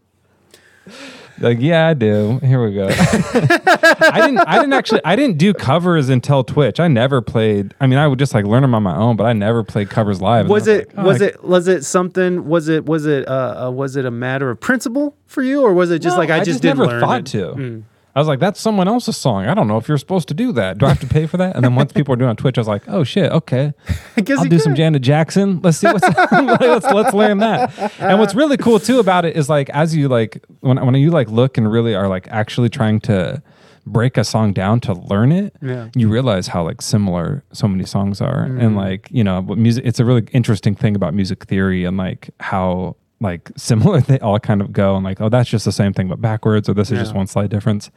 Like, 1.41 1.59
yeah, 1.61 1.86
I 1.88 1.95
do. 1.95 2.38
Here 2.43 2.62
we 2.62 2.74
go. 2.74 2.88
I 2.91 4.20
didn't. 4.26 4.38
I 4.38 4.57
didn't 4.59 4.72
actually. 4.74 5.01
I 5.05 5.16
didn't 5.16 5.38
do 5.38 5.55
covers 5.55 6.09
until 6.09 6.45
Twitch. 6.45 6.78
I 6.80 6.88
never 6.88 7.20
played. 7.22 7.74
I 7.80 7.86
mean, 7.86 7.99
I 7.99 8.07
would 8.07 8.18
just 8.18 8.34
like 8.34 8.45
learn 8.45 8.62
them 8.62 8.74
on 8.74 8.82
my 8.82 8.95
own, 8.97 9.16
but 9.16 9.24
I 9.24 9.32
never 9.32 9.62
played 9.64 9.88
covers 9.91 10.20
live. 10.20 10.43
And 10.43 10.51
was 10.51 10.68
I 10.68 10.72
it 10.72 10.88
like, 10.88 10.99
oh, 10.99 11.05
was 11.05 11.22
I- 11.22 11.26
it 11.26 11.45
was 11.45 11.68
it 11.68 11.84
something 11.84 12.47
was 12.47 12.68
it 12.68 12.84
was 12.86 13.07
it 13.07 13.26
uh, 13.26 13.66
uh 13.66 13.70
was 13.70 13.97
it 13.97 14.05
a 14.05 14.11
matter 14.11 14.51
of 14.51 14.61
principle 14.61 15.16
for 15.26 15.43
you 15.43 15.62
or 15.62 15.72
was 15.72 15.91
it 15.91 16.01
just 16.01 16.16
No, 16.16 16.20
like 16.20 16.30
i, 16.30 16.43
just, 16.43 16.61
didn't 16.61 16.78
never 16.78 16.91
learn 16.91 17.01
thought 17.01 17.20
it? 17.20 17.26
to. 17.26 17.38
Mm. 17.55 17.82
I 18.15 18.19
was 18.19 18.27
like, 18.29 18.41
that's 18.41 18.61
someone 18.61 18.89
else's 18.89 19.17
song. 19.17 19.47
I 19.47 19.55
don't 19.55 19.69
know 19.69 19.77
if 19.77 19.87
you're 19.89 19.99
supposed 19.99 20.27
to 20.29 20.35
do 20.35 20.51
that. 20.53 20.79
Do 20.79 20.87
I 20.87 20.89
have 20.91 21.01
to 21.01 21.07
pay 21.07 21.27
for 21.27 21.37
that? 21.37 21.55
And 21.55 21.65
then 21.65 21.75
once 21.77 21.93
people 21.93 22.13
are 22.15 22.17
doing 22.17 22.27
it 22.29 22.31
on 22.31 22.37
Twitch, 22.37 22.59
I 22.59 22.61
was 22.61 22.69
like, 22.69 22.83
oh 22.89 23.05
shit, 23.05 23.31
okay. 23.31 23.73
I 24.17 24.21
guess 24.23 24.39
I'll 24.41 24.45
do 24.47 24.59
some. 24.59 24.75
Janet 24.75 25.03
Jackson. 25.03 25.61
Let's 25.63 25.79
see 25.79 25.87
what's 25.87 26.03
let's 26.33 26.87
let's 26.87 27.15
learn 27.15 27.39
that. 27.39 27.93
And 28.01 28.19
what's 28.19 28.35
really 28.35 28.57
cool 28.57 28.79
too 28.81 28.99
about 28.99 29.25
it 29.25 29.37
is 29.37 29.49
like 29.49 29.71
as 29.71 29.95
you 29.95 30.09
like 30.09 30.45
when 30.61 30.85
when 30.85 30.95
you 30.97 31.11
like 31.11 31.29
look 31.29 31.57
and 31.59 31.71
really 31.71 31.95
are 31.95 32.09
like 32.09 32.27
actually 32.29 32.69
trying 32.69 33.01
to 33.01 33.43
break 33.87 34.17
a 34.19 34.25
song 34.25 34.53
down 34.53 34.79
to 34.81 34.93
learn 34.93 35.33
it, 35.33 35.57
Yeah. 35.63 35.89
you 35.97 36.09
realize 36.09 36.49
how 36.49 36.63
like 36.65 36.83
similar 36.83 37.43
so 37.53 37.67
many 37.67 37.85
songs 37.85 38.21
are. 38.21 38.47
Mm. 38.47 38.63
And 38.63 38.77
like, 38.77 39.09
you 39.11 39.25
know, 39.25 39.41
what 39.41 39.57
music 39.59 39.85
it's 39.87 39.99
a 39.99 40.05
really 40.05 40.27
interesting 40.33 40.75
thing 40.75 40.95
about 40.95 41.15
music 41.15 41.45
theory 41.47 41.85
and 41.85 41.97
like 41.97 42.31
how 42.41 42.97
like 43.21 43.51
similar. 43.57 44.01
They 44.01 44.18
all 44.21 44.39
kind 44.39 44.61
of 44.61 44.73
go 44.73 44.97
and 44.97 45.05
like, 45.05 45.21
oh, 45.21 45.29
that's 45.29 45.49
just 45.49 45.64
the 45.64 45.73
same 45.73 45.93
thing 45.93 46.09
but 46.09 46.21
backwards, 46.21 46.68
or 46.68 46.75
this 46.75 46.91
is 46.91 46.99
just 46.99 47.14
one 47.14 47.27
slight 47.27 47.51
difference. 47.51 47.91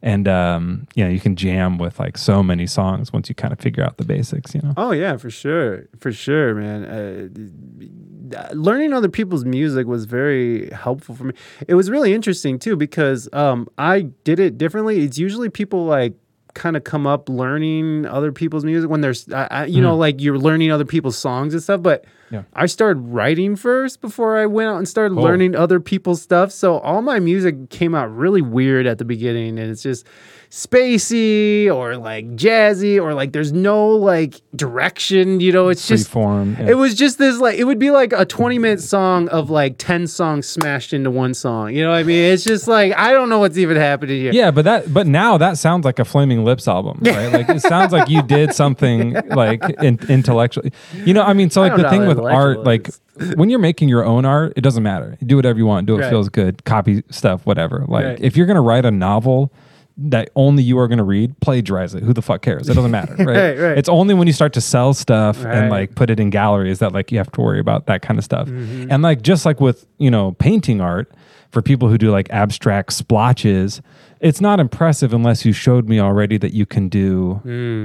And 0.00 0.28
um, 0.28 0.86
you 0.94 1.04
know, 1.04 1.10
you 1.10 1.18
can 1.18 1.34
jam 1.34 1.76
with 1.76 1.98
like 1.98 2.16
so 2.16 2.42
many 2.42 2.66
songs 2.66 3.12
once 3.12 3.28
you 3.28 3.34
kind 3.34 3.52
of 3.52 3.58
figure 3.58 3.84
out 3.84 3.96
the 3.96 4.04
basics. 4.04 4.54
You 4.54 4.62
know. 4.62 4.74
Oh 4.76 4.92
yeah, 4.92 5.16
for 5.16 5.30
sure, 5.30 5.88
for 5.98 6.12
sure, 6.12 6.54
man. 6.54 6.84
Uh, 6.84 8.54
learning 8.54 8.92
other 8.92 9.08
people's 9.08 9.44
music 9.44 9.86
was 9.86 10.04
very 10.04 10.70
helpful 10.70 11.14
for 11.14 11.24
me. 11.24 11.34
It 11.66 11.74
was 11.74 11.90
really 11.90 12.14
interesting 12.14 12.58
too 12.58 12.76
because 12.76 13.28
um, 13.32 13.68
I 13.76 14.02
did 14.22 14.38
it 14.38 14.56
differently. 14.56 15.00
It's 15.00 15.18
usually 15.18 15.48
people 15.48 15.84
like 15.84 16.14
kind 16.54 16.76
of 16.76 16.84
come 16.84 17.06
up 17.06 17.28
learning 17.28 18.06
other 18.06 18.32
people's 18.32 18.64
music 18.64 18.90
when 18.90 19.00
there's, 19.00 19.30
I, 19.32 19.48
I, 19.50 19.64
you 19.66 19.80
know, 19.80 19.96
like 19.96 20.20
you're 20.20 20.38
learning 20.38 20.70
other 20.72 20.84
people's 20.84 21.16
songs 21.16 21.54
and 21.54 21.62
stuff. 21.62 21.82
But 21.82 22.04
Yeah. 22.30 22.42
I 22.54 22.66
started 22.66 23.00
writing 23.00 23.56
first 23.56 24.00
before 24.00 24.36
I 24.38 24.46
went 24.46 24.68
out 24.68 24.76
and 24.76 24.86
started 24.88 25.14
Cool. 25.14 25.24
learning 25.24 25.54
other 25.56 25.80
people's 25.80 26.20
stuff. 26.20 26.52
So 26.52 26.78
all 26.80 27.00
my 27.02 27.18
music 27.20 27.70
came 27.70 27.94
out 27.94 28.14
really 28.14 28.42
weird 28.42 28.86
at 28.86 28.98
the 28.98 29.04
beginning, 29.04 29.58
and 29.58 29.70
it's 29.70 29.82
just 29.82 30.06
spacey 30.50 31.72
or 31.72 31.96
like 31.96 32.26
jazzy 32.36 33.00
or 33.00 33.14
like 33.14 33.32
there's 33.32 33.52
no 33.52 33.88
like 33.88 34.40
direction. 34.54 35.40
You 35.40 35.52
know, 35.52 35.68
it's 35.68 35.86
Free 35.86 35.96
just 35.96 36.08
form. 36.10 36.56
yeah. 36.58 36.68
it 36.70 36.74
was 36.76 36.94
just 36.94 37.18
this 37.18 37.38
like 37.38 37.58
it 37.58 37.64
would 37.64 37.78
be 37.78 37.90
like 37.90 38.12
a 38.12 38.24
20 38.24 38.58
minute 38.58 38.80
song 38.80 39.28
of 39.28 39.50
like 39.50 39.76
10 39.78 40.06
songs 40.06 40.46
smashed 40.48 40.92
into 40.92 41.10
one 41.10 41.34
song. 41.34 41.74
You 41.74 41.82
know 41.84 41.90
what 41.90 41.98
I 41.98 42.02
mean? 42.02 42.22
It's 42.32 42.44
just 42.44 42.68
like 42.68 42.96
I 42.96 43.12
don't 43.12 43.28
know 43.28 43.38
what's 43.40 43.58
even 43.58 43.76
happening 43.76 44.20
here. 44.20 44.32
Yeah, 44.32 44.50
but 44.50 44.64
that 44.64 44.92
but 44.92 45.06
now 45.06 45.38
that 45.38 45.58
sounds 45.58 45.84
like 45.84 45.98
a 45.98 46.04
Flaming 46.04 46.44
Lips 46.44 46.66
album, 46.68 46.98
right? 47.02 47.28
Like 47.38 47.48
it 47.50 47.60
sounds 47.60 47.92
like 47.92 48.08
you 48.08 48.22
did 48.22 48.54
something 48.54 49.12
like 49.28 49.62
in, 49.82 49.98
intellectually. 50.08 50.72
You 50.94 51.14
know, 51.14 51.22
I 51.22 51.34
mean, 51.34 51.50
so 51.50 51.60
like 51.60 51.76
the 51.76 51.88
thing 51.90 52.06
with 52.06 52.18
art, 52.18 52.64
like 52.64 52.90
when 53.36 53.50
you're 53.50 53.58
making 53.58 53.88
your 53.88 54.04
own 54.04 54.24
art, 54.24 54.54
it 54.56 54.62
doesn't 54.62 54.82
matter. 54.82 55.16
Do 55.24 55.36
whatever 55.36 55.58
you 55.58 55.66
want. 55.66 55.86
Do 55.86 55.94
what 55.94 56.02
Right. 56.02 56.10
feels 56.10 56.28
good. 56.28 56.64
Copy 56.64 57.02
stuff, 57.10 57.44
whatever. 57.44 57.84
Like 57.86 58.04
Right. 58.04 58.18
if 58.20 58.36
you're 58.36 58.46
gonna 58.46 58.62
write 58.62 58.84
a 58.84 58.90
novel 58.90 59.52
that 60.00 60.30
only 60.36 60.62
you 60.62 60.78
are 60.78 60.86
gonna 60.88 61.04
read, 61.04 61.38
plagiarize 61.40 61.94
it. 61.94 62.02
Who 62.04 62.12
the 62.12 62.22
fuck 62.22 62.40
cares? 62.42 62.68
It 62.68 62.74
doesn't 62.74 62.90
matter, 62.90 63.14
right? 63.18 63.26
Right, 63.26 63.58
right. 63.58 63.78
It's 63.78 63.88
only 63.88 64.14
when 64.14 64.26
you 64.26 64.32
start 64.32 64.52
to 64.54 64.60
sell 64.60 64.94
stuff 64.94 65.44
and 65.44 65.70
like 65.70 65.94
put 65.96 66.08
it 66.08 66.20
in 66.20 66.30
galleries 66.30 66.78
that 66.78 66.92
like 66.92 67.10
you 67.10 67.18
have 67.18 67.30
to 67.32 67.40
worry 67.40 67.58
about 67.60 67.86
that 67.86 68.02
kind 68.02 68.18
of 68.18 68.24
stuff. 68.24 68.48
Mm-hmm. 68.48 68.90
And 68.92 69.02
like 69.02 69.22
just 69.22 69.44
like 69.44 69.60
with 69.60 69.86
you 69.98 70.10
know 70.10 70.32
painting 70.32 70.80
art 70.80 71.10
for 71.50 71.62
people 71.62 71.88
who 71.88 71.98
do 71.98 72.10
like 72.10 72.30
abstract 72.30 72.92
splotches, 72.92 73.80
it's 74.20 74.40
not 74.40 74.60
impressive 74.60 75.12
unless 75.12 75.44
you 75.44 75.52
showed 75.52 75.88
me 75.88 75.98
already 76.00 76.36
that 76.38 76.52
you 76.52 76.66
can 76.66 76.88
do 76.88 77.40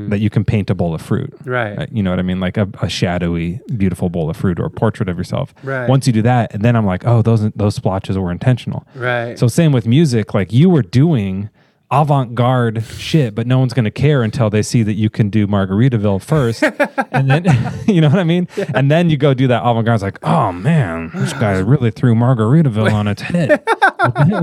that 0.09 0.20
you 0.20 0.30
can 0.30 0.43
paint 0.43 0.70
a 0.70 0.76
bowl 0.76 0.93
of 0.93 1.01
fruit. 1.01 1.32
Mm. 1.43 1.47
Right. 1.51 1.80
Uh, 1.80 1.86
You 1.91 2.03
know 2.03 2.09
what 2.11 2.20
I 2.20 2.24
mean? 2.24 2.39
Like 2.39 2.57
a, 2.57 2.68
a 2.82 2.89
shadowy, 2.89 3.59
beautiful 3.78 4.09
bowl 4.09 4.30
of 4.30 4.38
fruit 4.38 4.59
or 4.59 4.66
a 4.66 4.70
portrait 4.70 5.09
of 5.09 5.18
yourself. 5.18 5.53
Right. 5.64 5.88
Once 5.89 6.05
you 6.05 6.14
do 6.14 6.22
that, 6.24 6.53
and 6.53 6.61
then 6.64 6.76
I'm 6.76 6.86
like, 6.86 7.07
oh, 7.07 7.22
those 7.24 7.49
those 7.51 7.74
splotches 7.76 8.18
were 8.18 8.32
intentional. 8.32 8.86
Right. 8.93 9.39
So 9.39 9.47
same 9.47 9.72
with 9.72 9.88
music, 9.88 10.34
like 10.34 10.53
you 10.53 10.70
were 10.70 10.84
doing 10.84 11.49
avant-garde 11.94 12.84
shit, 12.84 13.36
but 13.36 13.46
no 13.46 13.60
one's 13.60 13.74
gonna 13.74 13.91
care 13.91 14.24
until 14.24 14.50
they 14.50 14.64
see 14.64 14.82
that 14.82 14.94
you 14.94 15.10
can 15.10 15.30
do 15.30 15.46
Margaritaville 15.46 16.22
first, 16.22 16.64
and 17.12 17.30
then 17.30 17.46
you 17.88 18.02
know 18.02 18.10
what 18.10 18.20
I 18.20 18.24
mean. 18.24 18.48
And 18.74 18.89
then 18.89 19.10
you 19.12 19.18
go 19.18 19.34
do 19.34 19.48
that 19.48 19.62
avant-garde. 19.64 19.96
It's 19.96 20.04
like, 20.04 20.20
oh 20.24 20.52
man, 20.52 21.12
this 21.14 21.34
guy 21.34 21.60
really 21.60 21.91
threw 21.91 22.16
Margaritaville 22.16 22.91
on 22.91 23.08
its 23.08 23.22
head 23.22 23.50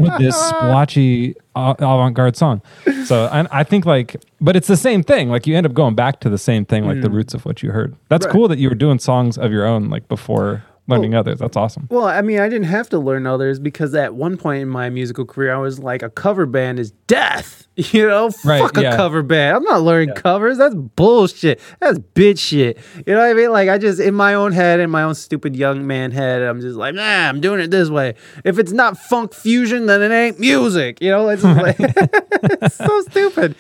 with, 0.01 0.19
this 0.19 0.37
splotchy 0.37 1.35
avant-garde 1.57 2.37
song. 2.37 2.63
So 3.05 3.27
I, 3.27 3.61
I 3.61 3.65
think 3.65 3.85
like, 3.85 4.17
but 4.41 4.55
it's 4.55 4.69
the 4.69 4.77
same 4.77 5.03
thing. 5.03 5.29
Like 5.29 5.47
you 5.47 5.57
end 5.57 5.67
up 5.67 5.75
going 5.75 5.97
back 5.97 6.21
to 6.21 6.31
the 6.31 6.39
same 6.39 6.65
thing, 6.65 6.87
like 6.87 7.01
the 7.01 7.09
mm. 7.09 7.15
roots 7.15 7.35
of 7.35 7.45
what 7.45 7.63
you 7.63 7.73
heard. 7.73 7.97
That's 8.09 8.27
Right. 8.27 8.33
cool 8.33 8.49
that 8.49 8.59
you 8.59 8.69
were 8.69 8.75
doing 8.77 8.99
songs 9.01 9.37
of 9.37 9.51
your 9.51 9.67
own, 9.67 9.89
like 9.89 10.07
before 10.07 10.63
learning 10.91 11.15
others. 11.15 11.39
That's 11.39 11.57
awesome. 11.57 11.87
Well, 11.91 12.05
I 12.05 12.21
mean, 12.23 12.41
I 12.41 12.49
didn't 12.49 12.67
have 12.69 12.89
to 12.91 12.99
learn 12.99 13.27
others 13.27 13.59
because 13.59 13.95
at 13.95 14.15
one 14.15 14.37
point 14.37 14.63
in 14.63 14.69
my 14.69 14.91
musical 14.91 15.25
career, 15.25 15.55
I 15.55 15.59
was 15.59 15.79
like, 15.79 16.03
a 16.03 16.11
cover 16.11 16.45
band 16.47 16.79
is 16.79 16.91
death. 17.07 17.67
You 17.77 18.07
know, 18.09 18.31
Right, 18.45 18.61
fuck 18.61 18.77
a 18.77 18.83
yeah. 18.83 18.97
cover 18.97 19.23
band. 19.23 19.57
I'm 19.57 19.63
not 19.63 19.81
learning 19.81 20.15
covers. 20.15 20.59
That's 20.59 20.75
bullshit. 20.75 21.61
That's 21.79 21.99
bitch 21.99 22.39
shit. 22.39 22.77
You 23.07 23.15
know 23.15 23.21
what 23.21 23.31
I 23.31 23.33
mean? 23.33 23.53
Like, 23.53 23.71
I 23.71 23.79
just, 23.79 24.01
in 24.01 24.13
my 24.13 24.35
own 24.35 24.53
head, 24.53 24.81
in 24.81 24.91
my 24.91 25.03
own 25.05 25.15
stupid 25.15 25.57
young 25.57 25.87
man 25.87 26.11
head, 26.11 26.43
I'm 26.43 26.61
just 26.61 26.77
like, 26.77 26.95
nah, 26.95 27.03
I'm 27.29 27.41
doing 27.41 27.59
it 27.61 27.71
this 27.71 27.89
way. 27.89 28.17
If 28.45 28.59
it's 28.59 28.73
not 28.73 28.99
funk 28.99 29.33
fusion, 29.33 29.87
then 29.87 30.03
it 30.03 30.15
ain't 30.15 30.39
music. 30.39 31.01
You 31.01 31.11
know, 31.11 31.31
it's, 31.31 31.43
like, 31.43 31.77
it's 31.79 32.77
so 32.77 33.01
stupid. 33.03 33.55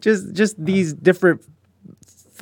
Just, 0.00 0.32
just 0.34 0.62
these 0.64 0.92
different 0.94 1.42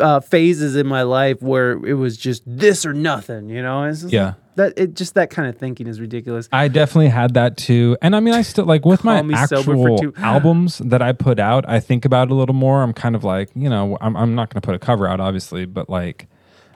uh, 0.01 0.21
phases 0.21 0.77
in 0.77 0.87
my 0.87 1.03
life 1.03 1.43
where 1.43 1.73
it 1.73 1.95
was 1.95 2.17
just 2.17 2.43
this 2.47 2.87
or 2.87 2.93
nothing, 2.95 3.49
you 3.49 3.63
know? 3.63 3.85
It's 3.85 4.03
just 4.03 4.13
Yeah. 4.13 4.35
that 4.57 4.73
it 4.77 4.95
just 4.95 5.15
that 5.15 5.31
kind 5.31 5.49
of 5.49 5.57
thinking 5.59 5.87
is 5.87 6.01
ridiculous. 6.01 6.49
I 6.53 6.69
definitely 6.69 7.09
had 7.09 7.35
that 7.35 7.57
too. 7.57 7.97
And 8.03 8.17
I 8.17 8.21
mean, 8.21 8.35
I 8.35 8.43
still 8.43 8.65
like 8.65 8.85
with 8.85 9.05
my 9.05 9.17
Call 9.17 9.23
Me 9.25 9.35
Sober 9.47 9.63
for 9.65 9.73
actual 9.93 9.99
Two- 9.99 10.15
albums 10.23 10.79
that 10.79 11.03
I 11.03 11.13
put 11.13 11.39
out, 11.39 11.69
I 11.69 11.79
think 11.81 12.05
about 12.05 12.29
it 12.29 12.33
a 12.33 12.35
little 12.35 12.55
more. 12.55 12.83
I'm 12.83 12.93
kind 12.93 13.15
of 13.15 13.23
like, 13.25 13.51
you 13.55 13.69
know, 13.69 13.99
I'm, 14.01 14.17
I'm 14.17 14.35
not 14.35 14.49
going 14.51 14.61
to 14.61 14.65
put 14.67 14.75
a 14.75 14.79
cover 14.79 15.07
out, 15.07 15.21
obviously, 15.21 15.65
but 15.67 15.89
like, 15.91 16.27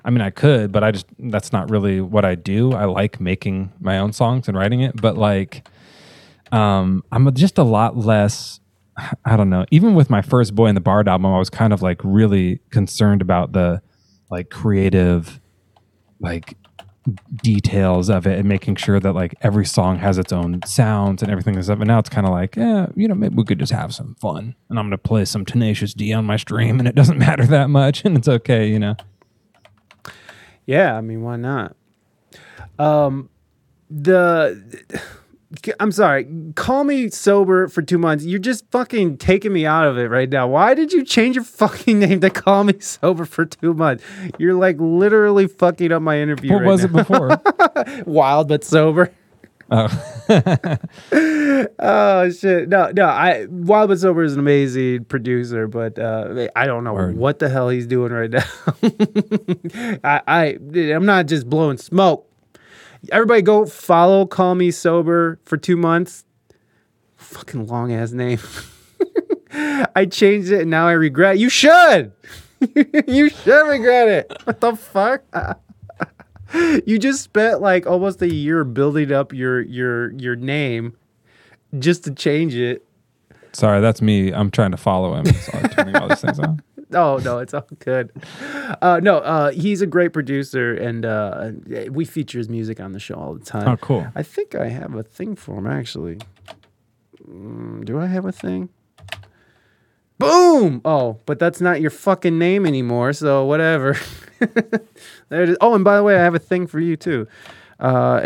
I 0.05 0.11
mean, 0.11 0.21
I 0.21 0.31
could, 0.31 0.71
but 0.71 0.85
I 0.85 0.91
just, 0.93 1.07
that's 1.19 1.53
not 1.53 1.69
really 1.71 2.01
what 2.01 2.25
I 2.25 2.35
do. 2.37 2.73
I 2.73 2.85
like 2.85 3.21
making 3.21 3.73
my 3.81 3.99
own 3.99 4.13
songs 4.13 4.47
and 4.47 4.57
writing 4.57 4.81
it, 4.81 5.01
but 5.01 5.17
like, 5.17 5.67
um, 6.53 7.03
I'm 7.11 7.33
just 7.35 7.59
a 7.59 7.65
lot 7.65 7.97
less. 7.97 8.61
I 9.25 9.37
don't 9.37 9.51
know. 9.51 9.67
Even 9.71 9.95
with 9.95 10.09
my 10.09 10.23
first 10.23 10.55
Boyan 10.55 10.75
the 10.75 10.81
Bard 10.81 11.09
album, 11.09 11.27
I 11.27 11.39
was 11.39 11.51
kind 11.51 11.73
of 11.73 11.83
like 11.83 12.01
really 12.03 12.61
concerned 12.71 13.21
about 13.21 13.53
the 13.53 13.83
like 14.31 14.51
creative, 14.51 15.41
like 16.21 16.57
details 17.43 18.09
of 18.09 18.27
it 18.27 18.39
and 18.39 18.49
making 18.49 18.77
sure 18.77 18.99
that 18.99 19.13
like 19.13 19.35
every 19.41 19.65
song 19.65 19.99
has 19.99 20.19
its 20.19 20.33
own 20.33 20.61
sounds 20.65 21.23
and 21.23 21.31
everything 21.31 21.55
and 21.55 21.65
stuff. 21.65 21.79
And 21.79 21.87
now 21.89 21.99
it's 21.99 22.09
kind 22.09 22.27
of 22.27 22.33
like, 22.33 22.57
yeah, 22.57 22.87
you 22.97 23.07
know, 23.07 23.15
maybe 23.15 23.35
we 23.35 23.45
could 23.45 23.59
just 23.59 23.73
have 23.73 23.95
some 23.95 24.17
fun. 24.17 24.55
And 24.69 24.79
I'm 24.79 24.87
gonna 24.87 24.99
play 24.99 25.25
some 25.25 25.45
Tenacious 25.45 25.95
D 25.95 26.13
on 26.13 26.25
my 26.25 26.37
stream, 26.37 26.79
and 26.79 26.89
it 26.89 26.95
doesn't 26.95 27.19
matter 27.27 27.47
that 27.47 27.71
much, 27.71 28.05
and 28.05 28.17
it's 28.17 28.29
okay, 28.29 28.69
you 28.69 28.79
know. 28.79 28.97
Yeah, 30.65 30.97
I 30.97 31.01
mean, 31.01 31.23
why 31.23 31.37
not? 31.37 31.77
Um, 32.79 33.31
the 33.89 35.01
I'm 35.81 35.93
sorry. 35.93 36.27
Call 36.55 36.85
me 36.85 37.09
sober 37.11 37.69
for 37.69 37.83
two 37.83 37.99
months. 37.99 38.25
You're 38.25 38.39
just 38.39 38.65
fucking 38.71 39.19
taking 39.19 39.53
me 39.53 39.67
out 39.67 39.87
of 39.87 39.99
it 39.99 40.09
right 40.11 40.29
now. 40.29 40.49
Why 40.49 40.75
did 40.75 40.93
you 40.93 41.05
change 41.05 41.37
your 41.37 41.45
fucking 41.63 41.99
name 41.99 42.21
to 42.21 42.31
call 42.31 42.65
me 42.65 42.75
sober 42.81 43.25
for 43.25 43.45
two 43.45 43.75
months? 43.75 44.05
You're 44.39 44.55
like 44.55 44.77
literally 44.79 45.47
fucking 45.47 45.93
up 45.93 46.03
my 46.03 46.19
interview. 46.21 46.53
What 46.53 46.63
right 46.63 46.67
was 46.67 46.81
now. 46.85 46.87
it 46.87 46.93
before? 46.93 47.41
Wild 48.07 48.49
but 48.49 48.65
sober. 48.65 49.13
oh, 49.71 49.89
Oh 51.81 52.31
shit! 52.31 52.69
No, 52.69 52.91
no. 52.95 53.05
I 53.07 53.47
Wild 53.49 53.89
but 53.89 53.99
Sober 53.99 54.23
is 54.23 54.35
an 54.35 54.39
amazing 54.39 55.07
producer, 55.07 55.67
but 55.67 55.99
uh, 55.99 56.47
I 56.55 56.67
don't 56.67 56.85
know 56.85 56.93
Word. 56.95 57.17
what 57.17 57.41
the 57.41 57.49
hell 57.49 57.69
he's 57.69 57.87
doing 57.89 58.13
right 58.13 58.31
now. 58.31 58.45
I, 60.05 60.21
I, 60.29 60.59
I'm 60.93 61.05
not 61.07 61.27
just 61.27 61.49
blowing 61.51 61.79
smoke. 61.79 62.31
Everybody, 63.13 63.43
go 63.43 63.67
follow 63.67 64.27
Call 64.27 64.55
Me 64.55 64.71
Sober 64.71 65.39
for 65.45 65.57
two 65.57 65.77
months. 65.77 66.25
Fucking 67.17 67.67
long 67.67 67.93
ass 67.93 68.13
name. 68.13 68.39
I 69.95 70.07
changed 70.07 70.51
it 70.51 70.63
and 70.63 70.71
now 70.71 70.87
I 70.87 70.93
regret. 70.93 71.39
You 71.39 71.49
should. 71.49 72.13
you 73.07 73.31
should 73.31 73.69
regret 73.69 74.09
it. 74.09 74.33
What 74.45 74.61
the 74.61 74.77
fuck? 74.77 75.23
you 76.87 76.99
just 76.99 77.23
spent 77.23 77.61
like 77.61 77.87
almost 77.87 78.23
a 78.23 78.33
year 78.33 78.65
building 78.65 79.13
up 79.13 79.33
your 79.33 79.61
your 79.63 80.13
your 80.13 80.37
name 80.37 80.97
just 81.79 82.05
to 82.05 82.11
change 82.13 82.55
it. 82.55 82.87
sorry, 83.53 83.81
that's 83.81 84.01
me. 84.01 84.33
I'm 84.33 84.51
trying 84.51 84.71
to 84.71 84.77
follow 84.77 85.15
him, 85.15 85.27
so 85.27 85.59
I'm 85.59 85.69
turning 85.71 85.97
all 85.97 86.09
these 86.09 86.21
things 86.21 86.39
on. 86.39 86.63
Oh 86.93 87.19
no, 87.19 87.39
it's 87.39 87.53
all 87.53 87.67
good. 87.81 88.13
Uh, 88.81 89.01
no, 89.03 89.19
uh, 89.19 89.51
he's 89.51 89.83
a 89.83 89.87
great 89.87 90.13
producer, 90.13 90.73
and 90.73 91.05
uh, 91.05 91.51
we 91.91 92.05
feature 92.05 92.39
his 92.39 92.49
music 92.49 92.79
on 92.81 92.93
the 92.93 93.01
show 93.01 93.17
all 93.17 93.35
the 93.35 93.45
time. 93.45 93.67
Oh, 93.67 93.77
cool. 93.77 94.07
I 94.15 94.23
think 94.23 94.55
I 94.55 94.69
have 94.69 94.95
a 94.95 95.03
thing 95.03 95.35
for 95.35 95.59
him 95.59 95.67
actually. 95.67 96.19
Mm, 97.29 97.85
do 97.85 97.99
I 97.99 98.07
have 98.07 98.25
a 98.25 98.31
thing? 98.33 98.69
Boom! 100.19 100.81
Oh, 100.85 101.19
but 101.27 101.39
that's 101.39 101.61
not 101.61 101.81
your 101.81 101.91
fucking 101.91 102.39
name 102.39 102.65
anymore, 102.65 103.13
so 103.13 103.45
whatever. 103.45 103.99
there 105.29 105.43
it 105.43 105.49
is. 105.51 105.57
Oh, 105.61 105.75
and 105.75 105.85
by 105.85 105.97
the 105.97 106.03
way, 106.03 106.17
I 106.17 106.23
have 106.23 106.35
a 106.35 106.39
thing 106.39 106.67
for 106.67 106.81
you 106.81 106.97
too. 106.97 107.27
Uh, 107.81 108.21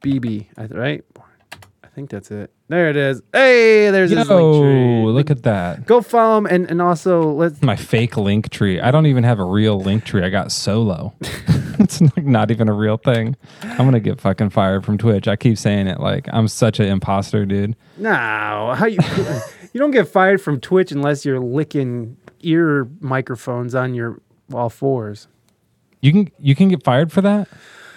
BB, 0.00 0.46
right? 0.70 1.04
I 1.84 1.88
think 1.94 2.08
that's 2.08 2.30
it. 2.30 2.50
There 2.72 2.88
it 2.88 2.96
is. 2.96 3.20
Hey, 3.34 3.90
there's 3.90 4.08
his 4.08 4.26
link 4.30 4.62
tree. 4.62 5.02
Yo, 5.02 5.08
look 5.08 5.30
at 5.30 5.42
that. 5.42 5.84
Go 5.84 6.00
follow 6.00 6.38
him, 6.38 6.46
and, 6.46 6.70
and 6.70 6.80
also 6.80 7.30
let's 7.30 7.60
My 7.60 7.76
fake 7.76 8.16
link 8.16 8.48
tree. 8.48 8.80
I 8.80 8.90
don't 8.90 9.04
even 9.04 9.24
have 9.24 9.38
a 9.38 9.44
real 9.44 9.78
link 9.78 10.04
tree. 10.04 10.24
I 10.24 10.30
got 10.30 10.50
solo. 10.50 11.12
it's 11.78 12.00
like 12.00 12.24
not 12.24 12.50
even 12.50 12.70
a 12.70 12.72
real 12.72 12.96
thing. 12.96 13.36
I'm 13.62 13.76
gonna 13.76 14.00
get 14.00 14.22
fucking 14.22 14.48
fired 14.48 14.86
from 14.86 14.96
Twitch. 14.96 15.28
I 15.28 15.36
keep 15.36 15.58
saying 15.58 15.86
it. 15.86 16.00
Like 16.00 16.30
I'm 16.32 16.48
such 16.48 16.80
an 16.80 16.86
imposter, 16.86 17.44
dude. 17.44 17.76
No, 17.98 18.72
how 18.74 18.86
you 18.86 19.00
you 19.74 19.78
don't 19.78 19.90
get 19.90 20.08
fired 20.08 20.40
from 20.40 20.58
Twitch 20.58 20.92
unless 20.92 21.26
you're 21.26 21.40
licking 21.40 22.16
ear 22.40 22.88
microphones 23.00 23.74
on 23.74 23.94
your 23.94 24.18
all 24.50 24.70
fours. 24.70 25.28
You 26.00 26.12
can 26.12 26.32
you 26.38 26.54
can 26.54 26.68
get 26.68 26.82
fired 26.82 27.12
for 27.12 27.20
that. 27.20 27.48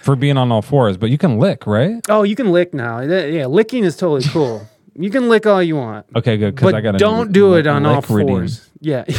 For 0.05 0.15
being 0.15 0.37
on 0.37 0.51
all 0.51 0.61
fours, 0.61 0.97
but 0.97 1.09
you 1.09 1.17
can 1.17 1.39
lick, 1.39 1.65
right? 1.65 1.99
Oh, 2.07 2.21
you 2.21 2.35
can 2.35 2.51
lick 2.51 2.75
now. 2.75 2.99
Yeah, 2.99 3.47
licking 3.47 3.83
is 3.83 3.97
totally 3.97 4.23
cool. 4.29 4.67
you 4.97 5.09
can 5.09 5.29
lick 5.29 5.45
all 5.45 5.61
you 5.61 5.75
want, 5.75 6.05
Okay, 6.15 6.37
good. 6.37 6.55
Because 6.55 6.73
I 6.73 6.81
got 6.81 6.97
don't 6.97 7.31
do 7.31 7.55
it 7.55 7.67
on 7.67 7.85
all 7.85 8.01
fours. 8.01 8.69
Yeah. 8.79 9.05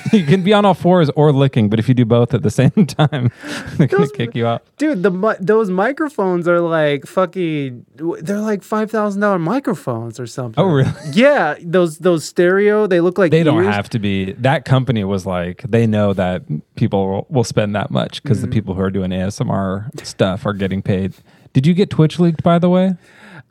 you 0.12 0.24
can 0.24 0.42
be 0.42 0.52
on 0.52 0.64
all 0.64 0.74
fours 0.74 1.08
or 1.10 1.30
licking, 1.30 1.68
but 1.68 1.78
if 1.78 1.86
you 1.88 1.94
do 1.94 2.04
both 2.04 2.32
at 2.34 2.42
the 2.42 2.50
same 2.62 2.70
time, 2.86 3.30
they're 3.76 3.86
gonna 3.86 4.02
Those- 4.06 4.12
kick 4.12 4.34
you 4.34 4.46
out. 4.46 4.64
Dude, 4.78 5.02
the 5.02 5.36
those 5.40 5.70
microphones 5.70 6.48
are 6.48 6.60
like 6.60 7.06
fucking. 7.06 7.84
They're 7.96 8.40
like 8.40 8.62
five 8.62 8.90
thousand 8.90 9.20
dollar 9.20 9.38
microphones 9.38 10.18
or 10.18 10.26
something. 10.26 10.62
Oh, 10.62 10.68
really? 10.68 10.90
Yeah, 11.12 11.54
those 11.62 11.98
those 11.98 12.24
stereo. 12.24 12.86
They 12.86 13.00
look 13.00 13.18
like 13.18 13.30
They 13.30 13.42
don't 13.42 13.64
have 13.64 13.88
to 13.90 13.98
be. 13.98 14.32
That 14.32 14.64
company 14.64 15.04
was 15.04 15.26
like, 15.26 15.62
they 15.68 15.86
know 15.86 16.12
that 16.14 16.42
people 16.76 17.06
will, 17.06 17.26
will 17.28 17.44
spend 17.44 17.74
that 17.76 17.90
much 17.90 18.22
because 18.22 18.38
Mm-hmm. 18.38 18.46
the 18.50 18.52
people 18.54 18.74
who 18.74 18.80
are 18.80 18.90
doing 18.90 19.10
ASMR 19.10 20.04
stuff 20.04 20.46
are 20.46 20.54
getting 20.54 20.82
paid. 20.82 21.14
Did 21.52 21.66
you 21.66 21.74
get 21.74 21.90
Twitch 21.90 22.18
leaked, 22.18 22.42
by 22.42 22.58
the 22.58 22.70
way? 22.70 22.94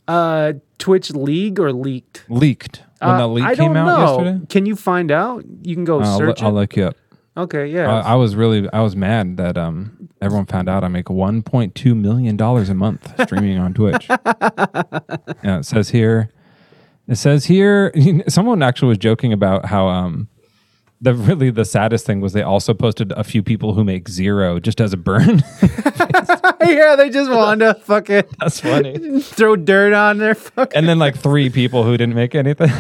Uh, 0.10 0.54
Twitch 0.80 1.12
League 1.12 1.60
or 1.60 1.72
leaked. 1.72 2.26
Leaked 2.30 2.82
when 3.00 3.12
Uh, 3.12 3.18
the 3.20 3.28
leak 3.28 3.46
I 3.46 3.56
came 3.56 3.76
out 3.78 3.86
know. 3.86 4.20
yesterday. 4.24 4.46
Can 4.50 4.66
you 4.66 4.76
find 4.76 5.12
out? 5.12 5.44
You 5.64 5.76
can 5.76 5.84
go 5.86 6.02
I'll, 6.02 6.18
search 6.18 6.42
I'll 6.42 6.52
look 6.54 6.76
you 6.76 6.86
up. 6.86 6.96
okay, 7.38 7.68
yeah. 7.68 7.94
I, 7.94 8.14
I 8.14 8.16
was 8.16 8.36
really, 8.36 8.68
I 8.74 8.82
was 8.82 8.96
mad 8.96 9.38
that 9.38 9.58
um 9.58 10.10
everyone 10.22 10.46
found 10.48 10.68
out 10.68 10.84
I 10.84 10.88
make 10.88 11.06
1.2 11.06 11.96
million 11.96 12.36
dollars 12.38 12.70
a 12.70 12.74
month 12.74 13.14
streaming 13.24 13.58
on 13.60 13.74
Twitch. 13.74 14.08
yeah, 14.10 15.60
it 15.60 15.66
says 15.66 15.90
here. 15.90 16.30
It 17.08 17.16
says 17.16 17.46
here. 17.46 17.92
Someone 18.28 18.62
actually 18.64 18.90
was 18.90 18.98
joking 18.98 19.32
about 19.34 19.66
how 19.68 19.88
um 19.88 20.28
the 21.02 21.14
really 21.14 21.50
the 21.50 21.66
saddest 21.66 22.06
thing 22.06 22.22
was 22.22 22.34
they 22.34 22.42
also 22.42 22.74
posted 22.74 23.12
a 23.14 23.24
few 23.24 23.42
people 23.42 23.74
who 23.74 23.84
make 23.84 24.10
zero 24.10 24.60
just 24.60 24.82
as 24.82 24.94
a 24.94 24.98
burn. 24.98 25.44
yeah, 26.62 26.96
they 26.96 27.10
just 27.10 27.32
want 27.32 27.62
to 27.62 27.74
fucking 27.76 28.24
That's 28.40 28.60
funny. 28.60 29.22
throw 29.22 29.56
dirt 29.56 29.94
on 29.94 30.18
their 30.18 30.36
fucking 30.36 30.78
And 30.78 30.88
then 30.88 31.00
like 31.00 31.18
three 31.18 31.50
people 31.50 31.84
who 31.84 31.98
didn't 31.98 32.16
make 32.16 32.36
anything. 32.36 32.72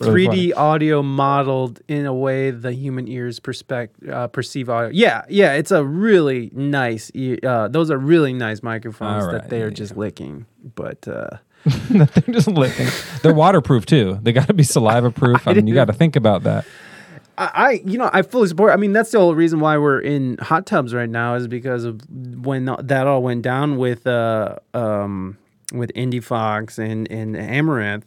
Really 0.00 0.26
3D 0.26 0.28
funny. 0.28 0.52
audio 0.52 1.02
modeled 1.02 1.80
in 1.88 2.06
a 2.06 2.14
way 2.14 2.52
the 2.52 2.72
human 2.72 3.08
ears 3.08 3.40
perspect 3.40 3.96
uh, 4.06 4.28
perceive 4.28 4.70
audio. 4.70 4.90
Yeah, 4.92 5.24
yeah, 5.28 5.54
it's 5.54 5.72
a 5.72 5.84
really 5.84 6.52
nice. 6.54 7.10
Uh, 7.42 7.66
those 7.66 7.90
are 7.90 7.98
really 7.98 8.32
nice 8.32 8.62
microphones 8.62 9.24
All 9.24 9.32
that 9.32 9.40
right, 9.40 9.50
they 9.50 9.60
are 9.60 9.70
yeah. 9.70 9.74
just 9.74 9.96
licking. 9.96 10.46
But 10.76 11.08
uh, 11.08 11.38
They're 11.90 12.06
just 12.30 12.48
licking. 12.48 12.86
They're 13.22 13.34
waterproof 13.34 13.86
too. 13.86 14.18
They 14.22 14.32
got 14.32 14.46
to 14.46 14.54
be 14.54 14.62
saliva 14.62 15.10
proof. 15.10 15.48
I, 15.48 15.54
mean, 15.54 15.66
you 15.66 15.74
got 15.74 15.86
to 15.86 15.92
think 15.92 16.16
about 16.16 16.44
that. 16.44 16.64
I, 17.38 17.82
you 17.84 17.98
know, 17.98 18.10
I 18.12 18.22
fully 18.22 18.48
support. 18.48 18.72
I 18.72 18.76
mean, 18.76 18.92
that's 18.92 19.10
the 19.10 19.20
whole 19.20 19.34
reason 19.34 19.60
why 19.60 19.78
we're 19.78 20.00
in 20.00 20.38
hot 20.38 20.66
tubs 20.66 20.92
right 20.92 21.08
now 21.08 21.34
is 21.34 21.46
because 21.46 21.84
of 21.84 22.00
when 22.10 22.64
that 22.80 23.06
all 23.06 23.22
went 23.22 23.42
down 23.42 23.76
with 23.76 24.06
uh 24.06 24.56
um 24.74 25.38
with 25.72 25.92
Indiefoxx 25.94 26.78
and 26.78 27.10
and 27.10 27.36
Amouranth. 27.36 28.06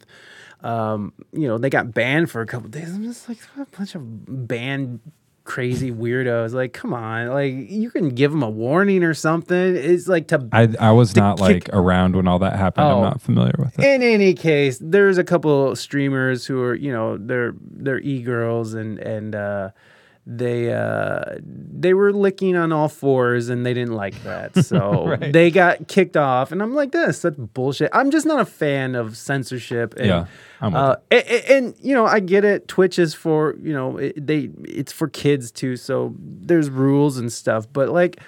Um, 0.60 1.12
you 1.32 1.48
know, 1.48 1.58
they 1.58 1.70
got 1.70 1.92
banned 1.92 2.30
for 2.30 2.40
a 2.40 2.46
couple 2.46 2.68
days. 2.68 2.94
I'm 2.94 3.02
just 3.02 3.28
like 3.28 3.38
a 3.58 3.66
bunch 3.76 3.94
of 3.94 4.02
banned 4.46 5.00
crazy 5.44 5.90
weirdos. 5.90 6.52
Like, 6.52 6.72
come 6.72 6.92
on, 6.94 7.28
like 7.28 7.52
you 7.52 7.90
can 7.90 8.10
give 8.10 8.30
them 8.30 8.42
a 8.42 8.50
warning 8.50 9.02
or 9.04 9.14
something. 9.14 9.56
It's 9.76 10.06
like 10.08 10.28
to 10.28 10.48
I 10.52 10.68
I 10.80 10.90
was 10.92 11.14
not 11.16 11.38
kick- 11.38 11.44
like 11.46 11.68
around 11.72 12.14
when 12.16 12.26
all 12.28 12.38
that 12.40 12.56
happened. 12.56 12.86
Oh. 12.86 12.96
I'm 12.98 13.02
not 13.02 13.20
familiar 13.20 13.54
with 13.58 13.78
it. 13.78 13.84
in 13.84 14.02
any 14.02 14.34
case, 14.34 14.78
there's 14.80 15.18
a 15.18 15.24
couple 15.24 15.74
streamers 15.76 16.46
who 16.46 16.62
are, 16.62 16.74
you 16.74 16.92
know, 16.92 17.16
they're 17.18 17.54
they're 17.60 18.00
e 18.00 18.22
girls 18.22 18.74
and 18.74 18.98
and 18.98 19.34
uh, 19.34 19.70
they 20.26 20.72
uh, 20.72 21.24
they 21.44 21.94
were 21.94 22.12
licking 22.12 22.56
on 22.56 22.72
all 22.72 22.88
fours 22.88 23.48
and 23.48 23.66
they 23.66 23.74
didn't 23.74 23.94
like 23.94 24.22
that, 24.22 24.56
so 24.64 25.06
Right. 25.08 25.32
they 25.32 25.50
got 25.50 25.88
kicked 25.88 26.16
off. 26.16 26.52
And 26.52 26.62
I'm 26.62 26.74
like, 26.74 26.92
this 26.92 27.20
that's 27.22 27.36
bullshit. 27.36 27.90
I'm 27.92 28.10
just 28.12 28.24
not 28.26 28.38
a 28.40 28.44
fan 28.46 28.94
of 28.94 29.16
censorship. 29.16 29.94
And, 29.96 30.06
Yeah, 30.06 30.26
uh, 30.62 30.96
and, 31.10 31.26
and, 31.26 31.74
you 31.80 31.94
know, 31.94 32.06
I 32.06 32.20
get 32.20 32.44
it. 32.44 32.68
Twitch 32.68 32.98
is 32.98 33.14
for 33.14 33.56
you 33.60 33.72
know 33.72 33.96
it, 33.98 34.26
they 34.26 34.50
it's 34.64 34.92
for 34.92 35.08
kids 35.08 35.50
too, 35.50 35.76
so 35.76 36.14
there's 36.18 36.70
rules 36.70 37.18
and 37.18 37.32
stuff. 37.32 37.66
But 37.72 37.88
like, 37.90 38.20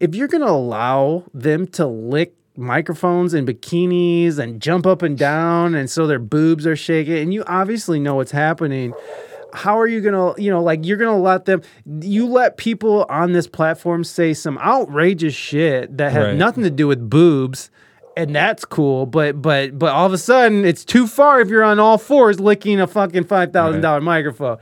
if 0.00 0.14
you're 0.14 0.28
gonna 0.28 0.46
allow 0.46 1.24
them 1.34 1.66
to 1.68 1.86
lick 1.86 2.34
microphones 2.56 3.32
and 3.34 3.48
bikinis 3.48 4.38
and 4.38 4.60
jump 4.60 4.86
up 4.86 5.00
and 5.02 5.16
down 5.16 5.74
and 5.74 5.88
so 5.90 6.06
their 6.06 6.18
boobs 6.18 6.66
are 6.66 6.76
shaking 6.76 7.16
and 7.16 7.32
you 7.32 7.42
obviously 7.46 7.98
know 7.98 8.16
what's 8.16 8.30
happening 8.30 8.92
how 9.54 9.78
are 9.80 9.86
you 9.86 10.02
gonna 10.02 10.38
you 10.38 10.50
know 10.50 10.62
like 10.62 10.84
you're 10.84 10.98
gonna 10.98 11.16
let 11.18 11.46
them 11.46 11.62
you 12.02 12.26
let 12.26 12.58
people 12.58 13.06
on 13.08 13.32
this 13.32 13.46
platform 13.46 14.04
say 14.04 14.34
some 14.34 14.58
outrageous 14.58 15.32
shit 15.34 15.96
that 15.96 16.12
has 16.12 16.26
Right. 16.26 16.36
nothing 16.36 16.62
to 16.64 16.70
do 16.70 16.86
with 16.86 17.08
boobs 17.08 17.70
and 18.16 18.34
that's 18.34 18.64
cool 18.64 19.06
but 19.06 19.40
but 19.40 19.78
but 19.78 19.92
all 19.92 20.06
of 20.06 20.12
a 20.12 20.18
sudden 20.18 20.64
it's 20.64 20.84
too 20.84 21.06
far 21.06 21.40
if 21.40 21.48
you're 21.48 21.62
on 21.64 21.78
all 21.78 21.98
fours 21.98 22.38
licking 22.40 22.80
a 22.80 22.86
fucking 22.86 23.24
$5000 23.24 24.02
microphone 24.02 24.58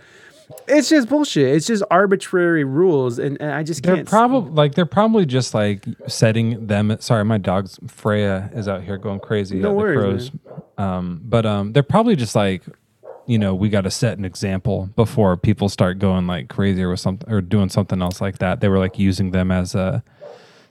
it's 0.67 0.89
just 0.89 1.09
bullshit 1.09 1.55
it's 1.55 1.67
just 1.67 1.83
arbitrary 1.91 2.65
rules 2.65 3.19
and, 3.19 3.41
and 3.41 3.53
i 3.53 3.63
just 3.63 3.83
They're 3.83 3.97
can't 3.97 4.09
probably 4.09 4.51
like 4.53 4.75
they're 4.75 4.85
probably 4.85 5.27
just 5.27 5.55
like 5.55 5.85
setting 6.07 6.67
them. 6.67 6.97
Sorry, 7.01 7.25
my 7.25 7.39
dog's 7.39 7.79
Freya 7.87 8.51
is 8.53 8.69
out 8.69 8.83
here 8.83 8.99
going 8.99 9.21
crazy. 9.21 9.59
No 9.59 9.69
at 9.69 9.73
the 9.73 9.77
worries, 9.77 10.31
crows. 10.31 10.63
Um, 10.79 11.21
but 11.25 11.47
um, 11.47 11.73
they're 11.73 11.83
probably 11.83 12.17
just 12.17 12.35
like, 12.35 12.63
you 13.27 13.39
know, 13.39 13.55
we 13.55 13.69
got 13.69 13.83
to 13.83 13.91
set 13.91 14.19
an 14.19 14.25
example 14.25 14.91
before 14.97 15.37
people 15.37 15.69
start 15.69 15.99
going 15.99 16.27
like 16.27 16.49
crazy 16.49 16.83
or 16.83 16.97
something 16.97 17.33
or 17.33 17.41
doing 17.41 17.69
something 17.69 18.03
else 18.03 18.21
like 18.21 18.39
that. 18.39 18.61
They 18.61 18.69
were 18.69 18.79
like 18.79 18.99
using 18.99 19.31
them 19.31 19.51
as 19.51 19.75
a 19.75 20.03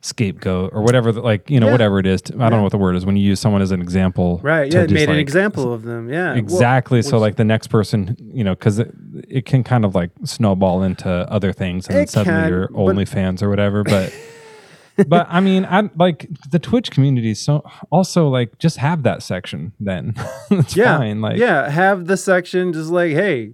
scapegoat 0.01 0.71
or 0.73 0.81
whatever. 0.81 1.11
the- 1.11 1.21
Like 1.21 1.49
you 1.49 1.59
know, 1.59 1.65
Yeah. 1.67 1.71
whatever 1.73 1.99
it 1.99 2.05
is. 2.05 2.21
To, 2.23 2.35
I 2.35 2.49
don't 2.49 2.59
know 2.59 2.63
what 2.63 2.71
the 2.71 2.77
word 2.77 2.95
is 2.95 3.05
when 3.05 3.15
you 3.17 3.23
use 3.23 3.39
someone 3.39 3.61
as 3.61 3.71
an 3.71 3.81
example. 3.81 4.39
right 4.43 4.71
yeah 4.73 4.81
it 4.83 4.91
made 4.91 5.09
an 5.09 5.17
example 5.17 5.73
of 5.73 5.83
them 5.83 6.09
yeah 6.09 6.29
Well, 6.29 6.37
Exactly. 6.37 7.01
so 7.01 7.17
which- 7.17 7.21
like 7.21 7.35
the 7.35 7.43
next 7.45 7.67
person, 7.67 8.15
you 8.33 8.43
know, 8.43 8.55
because 8.55 8.79
it, 8.79 8.93
it 9.27 9.45
can 9.45 9.63
kind 9.63 9.83
of 9.85 9.95
like 9.95 10.11
snowball 10.23 10.83
into 10.83 11.09
other 11.09 11.51
things, 11.53 11.87
and 11.87 11.97
then 11.97 12.07
suddenly 12.07 12.41
can, 12.41 12.49
you're 12.49 12.67
but- 12.69 12.77
OnlyFans 12.95 13.41
or 13.43 13.49
whatever. 13.49 13.83
But 13.83 14.13
but 15.07 15.27
I 15.29 15.39
mean, 15.39 15.65
I 15.65 15.89
like 15.97 16.27
the 16.51 16.59
Twitch 16.59 16.91
community. 16.91 17.33
So 17.33 17.63
also 17.91 18.27
like 18.27 18.57
just 18.57 18.77
have 18.77 19.03
that 19.03 19.21
section. 19.23 19.71
Then 19.79 20.13
it's 20.51 20.75
yeah, 20.75 20.97
fine. 20.97 21.21
Like 21.21 21.37
yeah, 21.37 21.69
have 21.69 22.05
the 22.07 22.17
section 22.17 22.73
just 22.73 22.89
like, 22.89 23.11
hey, 23.11 23.53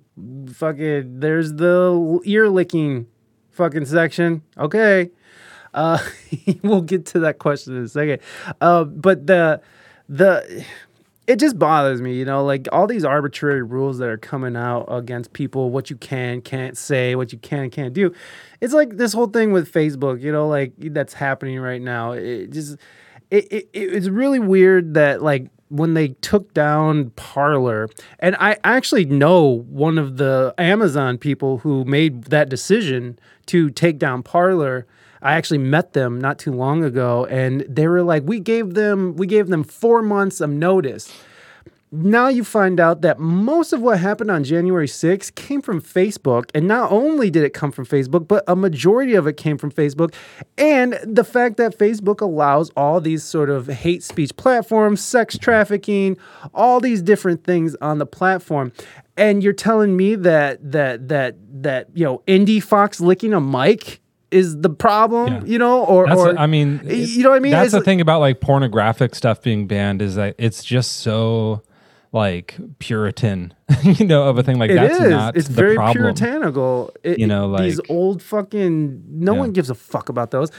fucking, 0.51 1.19
there's 1.19 1.53
the 1.53 2.19
ear 2.25 2.49
licking 2.49 3.07
fucking 3.51 3.85
section. 3.85 4.41
Okay, 4.57 5.11
uh, 5.75 5.99
we'll 6.63 6.81
get 6.81 7.05
to 7.07 7.19
that 7.19 7.37
question 7.37 7.77
in 7.77 7.83
a 7.83 7.87
second. 7.87 8.19
Uh, 8.61 8.83
but 8.85 9.27
the 9.27 9.61
the 10.09 10.65
it 11.27 11.37
just 11.39 11.57
bothers 11.57 12.01
me, 12.01 12.13
you 12.13 12.25
know, 12.25 12.43
like 12.43 12.67
all 12.71 12.85
these 12.85 13.03
arbitrary 13.03 13.63
rules 13.63 13.97
that 13.97 14.07
are 14.07 14.17
coming 14.17 14.55
out 14.55 14.85
against 14.89 15.33
people, 15.33 15.71
what 15.71 15.89
you 15.89 15.95
can, 15.95 16.41
can't 16.41 16.77
say, 16.77 17.15
what 17.15 17.31
you 17.31 17.39
can 17.39 17.63
and 17.63 17.71
can't 17.71 17.93
do. 17.93 18.13
It's 18.61 18.73
like 18.73 18.97
this 18.97 19.13
whole 19.13 19.27
thing 19.27 19.51
with 19.51 19.71
Facebook, 19.71 20.21
you 20.21 20.31
know, 20.31 20.47
like 20.47 20.73
that's 20.77 21.13
happening 21.13 21.59
right 21.59 21.81
now. 21.81 22.11
It 22.11 22.51
just, 22.51 22.77
it, 23.31 23.45
it, 23.51 23.69
it's 23.73 24.07
really 24.07 24.39
weird 24.39 24.93
that 24.93 25.23
like 25.23 25.49
when 25.69 25.95
they 25.95 26.09
took 26.09 26.53
down 26.53 27.09
Parler, 27.11 27.89
and 28.19 28.35
I 28.39 28.57
actually 28.63 29.05
know 29.05 29.63
one 29.67 29.97
of 29.97 30.17
the 30.17 30.53
Amazon 30.59 31.17
people 31.17 31.59
who 31.59 31.83
made 31.85 32.25
that 32.25 32.49
decision 32.49 33.17
to 33.47 33.69
take 33.71 33.97
down 33.97 34.21
Parler. 34.21 34.85
I 35.25 35.33
actually 35.33 35.57
met 35.57 35.93
them 35.93 36.21
not 36.21 36.37
too 36.37 36.51
long 36.51 36.83
ago, 36.83 37.25
and 37.25 37.65
they 37.67 37.87
were 37.87 38.03
like, 38.03 38.21
"We 38.25 38.39
gave 38.39 38.75
them, 38.75 39.15
we 39.15 39.25
gave 39.25 39.47
them 39.47 39.63
four 39.63 40.03
months 40.03 40.39
of 40.39 40.51
notice." 40.51 41.11
Now 41.91 42.27
you 42.27 42.43
find 42.43 42.79
out 42.79 43.01
that 43.01 43.19
most 43.19 43.71
of 43.71 43.81
what 43.81 43.99
happened 43.99 44.29
on 44.29 44.43
January 44.43 44.87
6th 44.87 45.33
came 45.35 45.61
from 45.61 45.81
Facebook. 45.81 46.49
And 46.53 46.67
not 46.67 46.91
only 46.91 47.29
did 47.29 47.43
it 47.43 47.53
come 47.53 47.71
from 47.71 47.85
Facebook, 47.85 48.27
but 48.27 48.43
a 48.47 48.55
majority 48.55 49.13
of 49.13 49.27
it 49.27 49.37
came 49.37 49.57
from 49.57 49.71
Facebook. 49.71 50.13
And 50.57 50.99
the 51.03 51.23
fact 51.23 51.57
that 51.57 51.77
Facebook 51.77 52.21
allows 52.21 52.69
all 52.71 52.99
these 52.99 53.23
sort 53.23 53.49
of 53.49 53.67
hate 53.67 54.03
speech 54.03 54.35
platforms, 54.35 54.99
sex 55.01 55.37
trafficking, 55.37 56.17
all 56.53 56.79
these 56.79 57.01
different 57.01 57.43
things 57.45 57.75
on 57.81 57.99
the 57.99 58.05
platform. 58.05 58.73
And 59.15 59.41
you're 59.41 59.53
telling 59.53 59.95
me 59.95 60.15
that 60.15 60.71
that 60.71 61.07
that 61.07 61.37
that 61.61 61.87
you 61.93 62.03
know 62.03 62.21
Indiefoxx 62.27 62.99
licking 62.99 63.33
a 63.33 63.39
mic 63.39 64.01
is 64.35 64.59
the 64.61 64.69
problem, 64.69 65.33
Yeah. 65.33 65.41
you 65.45 65.59
know, 65.59 65.83
or 65.85 66.05
That's 66.07 66.19
or 66.19 66.29
a- 66.31 66.39
I 66.39 66.47
mean, 66.47 66.81
you 66.85 67.23
know 67.23 67.29
what 67.29 67.37
I 67.37 67.39
mean? 67.39 67.51
That's 67.53 67.65
It's 67.67 67.71
the 67.71 67.77
like- 67.79 67.85
thing 67.85 68.01
about 68.01 68.19
like 68.19 68.41
pornographic 68.41 69.15
stuff 69.15 69.41
being 69.41 69.65
banned 69.67 70.01
is 70.01 70.15
that 70.15 70.35
it's 70.37 70.63
just 70.63 70.97
so 70.97 71.61
like 72.11 72.55
Puritan, 72.79 73.53
you 73.83 74.05
know, 74.05 74.23
of 74.29 74.37
a 74.37 74.43
thing. 74.43 74.57
Like 74.59 74.71
It 74.71 74.75
that's 74.75 74.99
is. 74.99 75.09
not 75.09 75.35
It's 75.37 75.47
very 75.47 75.75
problem. 75.75 75.97
puritanical. 76.03 76.91
It- 77.03 77.19
You 77.19 77.27
know, 77.27 77.47
like 77.47 77.63
these 77.63 77.81
old 77.89 78.21
fucking. 78.21 79.03
No 79.09 79.33
Yeah. 79.33 79.39
one 79.39 79.51
gives 79.51 79.69
a 79.69 79.75
fuck 79.75 80.09
about 80.09 80.31
those. 80.31 80.51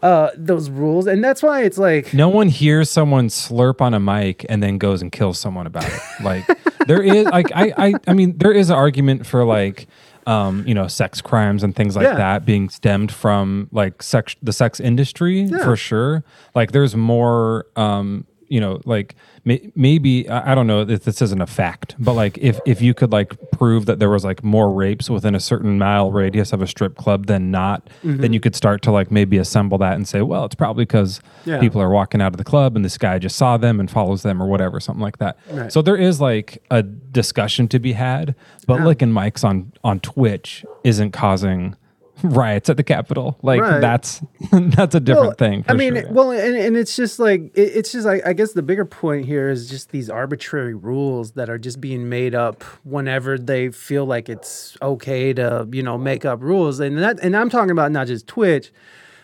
Uh, 0.00 0.30
those 0.36 0.68
rules, 0.70 1.06
and 1.08 1.22
that's 1.22 1.42
why 1.42 1.62
it's 1.62 1.78
like. 1.78 2.12
No 2.14 2.28
one 2.28 2.48
hears 2.48 2.88
someone 2.90 3.28
slurp 3.28 3.80
on 3.80 3.94
a 3.94 4.00
mic 4.00 4.44
and 4.48 4.62
then 4.62 4.78
goes 4.78 5.02
and 5.02 5.10
kills 5.12 5.38
someone 5.38 5.66
about 5.66 5.84
it. 5.86 6.00
Like 6.22 6.44
there 6.86 7.02
is 7.02 7.26
like 7.26 7.50
I 7.54 7.72
I 7.76 7.94
I 8.08 8.12
mean 8.12 8.36
there 8.38 8.52
is 8.52 8.70
an 8.70 8.76
argument 8.76 9.26
for 9.26 9.44
like 9.44 9.86
um, 10.26 10.64
you 10.66 10.74
know, 10.74 10.86
sex 10.86 11.20
crimes 11.20 11.62
and 11.64 11.74
things 11.74 11.96
like 11.96 12.04
Yeah. 12.04 12.14
that 12.14 12.44
being 12.44 12.68
stemmed 12.68 13.10
from 13.12 13.68
like 13.72 14.02
sex 14.02 14.36
the 14.42 14.52
sex 14.52 14.80
industry 14.80 15.42
Yeah. 15.42 15.64
for 15.64 15.76
sure. 15.76 16.22
Like 16.54 16.72
there's 16.72 16.94
more 16.96 17.66
um, 17.76 18.24
you 18.52 18.60
know, 18.60 18.80
like 18.84 19.14
may, 19.44 19.72
maybe 19.74 20.28
I 20.28 20.52
I 20.52 20.54
don't 20.54 20.66
know 20.66 20.82
if 20.82 21.04
this 21.04 21.22
isn't 21.22 21.40
a 21.40 21.46
fact, 21.46 21.94
but 21.98 22.12
like 22.12 22.36
if 22.38 22.60
if 22.66 22.82
you 22.82 22.92
could 22.94 23.10
like 23.10 23.30
prove 23.50 23.86
that 23.86 23.98
there 23.98 24.10
was 24.10 24.24
like 24.24 24.44
more 24.44 24.70
rapes 24.70 25.08
within 25.08 25.34
a 25.34 25.40
certain 25.40 25.78
mile 25.78 26.12
radius 26.12 26.52
of 26.52 26.60
a 26.60 26.66
strip 26.66 26.94
club 26.96 27.26
than 27.26 27.50
not, 27.50 27.88
Mm-hmm. 28.04 28.20
then 28.20 28.32
you 28.34 28.40
could 28.40 28.54
start 28.54 28.82
to 28.82 28.90
like 28.92 29.10
maybe 29.10 29.38
assemble 29.38 29.78
that 29.78 29.94
and 29.94 30.06
say, 30.06 30.20
well, 30.22 30.44
it's 30.44 30.54
probably 30.54 30.84
because 30.84 31.20
Yeah. 31.46 31.60
people 31.60 31.80
are 31.80 31.90
walking 31.90 32.20
out 32.20 32.32
of 32.34 32.36
the 32.36 32.44
club 32.44 32.76
and 32.76 32.84
this 32.84 32.98
guy 32.98 33.18
just 33.18 33.36
saw 33.36 33.56
them 33.56 33.80
and 33.80 33.90
follows 33.90 34.22
them 34.22 34.42
or 34.42 34.46
whatever, 34.46 34.80
something 34.80 35.02
like 35.02 35.18
that. 35.18 35.38
Right. 35.50 35.72
So 35.72 35.80
there 35.82 35.96
is 35.96 36.20
like 36.20 36.62
a 36.70 36.82
discussion 36.82 37.68
to 37.68 37.78
be 37.78 37.92
had, 37.92 38.34
but 38.66 38.80
Yeah. 38.80 38.86
licking 38.86 39.12
mics 39.12 39.42
on 39.44 39.72
on 39.82 40.00
Twitch 40.00 40.64
isn't 40.84 41.12
causing 41.12 41.74
riots 42.22 42.68
at 42.70 42.76
the 42.76 42.82
Capitol. 42.82 43.38
Like 43.42 43.60
Right. 43.60 43.80
that's 43.80 44.20
that's 44.52 44.94
a 44.94 45.00
different 45.00 45.26
Well, 45.28 45.34
thing. 45.36 45.62
For 45.62 45.70
I 45.72 45.74
mean, 45.74 45.94
sure. 45.94 46.10
well, 46.12 46.30
and, 46.30 46.56
and 46.56 46.76
it's 46.76 46.96
just 46.96 47.18
like 47.18 47.42
it, 47.54 47.60
it's 47.76 47.92
just 47.92 48.06
like 48.06 48.26
I 48.26 48.32
guess 48.32 48.52
the 48.52 48.62
bigger 48.62 48.84
point 48.84 49.26
here 49.26 49.50
is 49.50 49.68
just 49.68 49.90
these 49.90 50.08
arbitrary 50.10 50.74
rules 50.74 51.32
that 51.32 51.48
are 51.50 51.58
just 51.58 51.80
being 51.80 52.08
made 52.08 52.34
up 52.34 52.62
whenever 52.84 53.38
they 53.38 53.70
feel 53.70 54.04
like 54.06 54.28
it's 54.28 54.76
okay 54.82 55.32
to 55.34 55.68
you 55.72 55.82
know 55.82 55.98
make 55.98 56.24
up 56.24 56.42
rules, 56.42 56.80
and 56.80 56.98
that 56.98 57.18
and 57.22 57.36
I'm 57.36 57.50
talking 57.50 57.70
about 57.70 57.92
not 57.92 58.06
just 58.06 58.26
Twitch. 58.26 58.72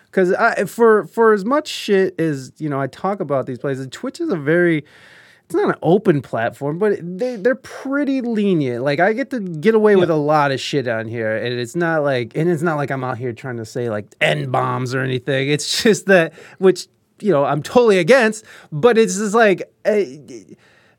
Because 0.05 0.33
I, 0.33 0.65
for 0.65 1.05
for 1.05 1.33
as 1.33 1.45
much 1.45 1.67
shit 1.67 2.19
as 2.19 2.51
you 2.57 2.67
know, 2.67 2.81
I 2.81 2.87
talk 2.87 3.19
about 3.19 3.45
these 3.45 3.59
places. 3.59 3.87
Twitch 3.91 4.19
is 4.19 4.29
a 4.29 4.35
very 4.37 4.83
it's 5.49 5.55
not 5.55 5.69
an 5.69 5.79
open 5.81 6.21
platform, 6.21 6.77
but 6.77 6.99
they 7.01 7.35
they're 7.35 7.55
pretty 7.55 8.21
lenient. 8.21 8.83
Like 8.83 8.99
I 8.99 9.13
get 9.13 9.31
to 9.31 9.39
get 9.39 9.73
away 9.73 9.95
with 9.95 10.11
a 10.11 10.15
lot 10.15 10.51
of 10.51 10.59
shit 10.59 10.87
on 10.87 11.07
here, 11.07 11.35
and 11.35 11.55
it's 11.59 11.75
not 11.75 12.03
like 12.03 12.33
and 12.37 12.47
it's 12.47 12.61
not 12.61 12.75
like 12.75 12.91
I'm 12.91 13.03
out 13.03 13.17
here 13.17 13.33
trying 13.33 13.57
to 13.57 13.65
say 13.65 13.89
like 13.89 14.05
n 14.21 14.51
bombs 14.51 14.93
or 14.93 15.01
anything. 15.01 15.49
It's 15.49 15.81
just 15.83 16.05
that 16.05 16.33
which 16.59 16.87
you 17.19 17.31
know 17.31 17.45
I'm 17.45 17.63
totally 17.63 17.97
against, 17.97 18.45
but 18.71 18.97
it's 18.99 19.17
just 19.17 19.33
like. 19.33 19.63
Uh, 19.85 20.01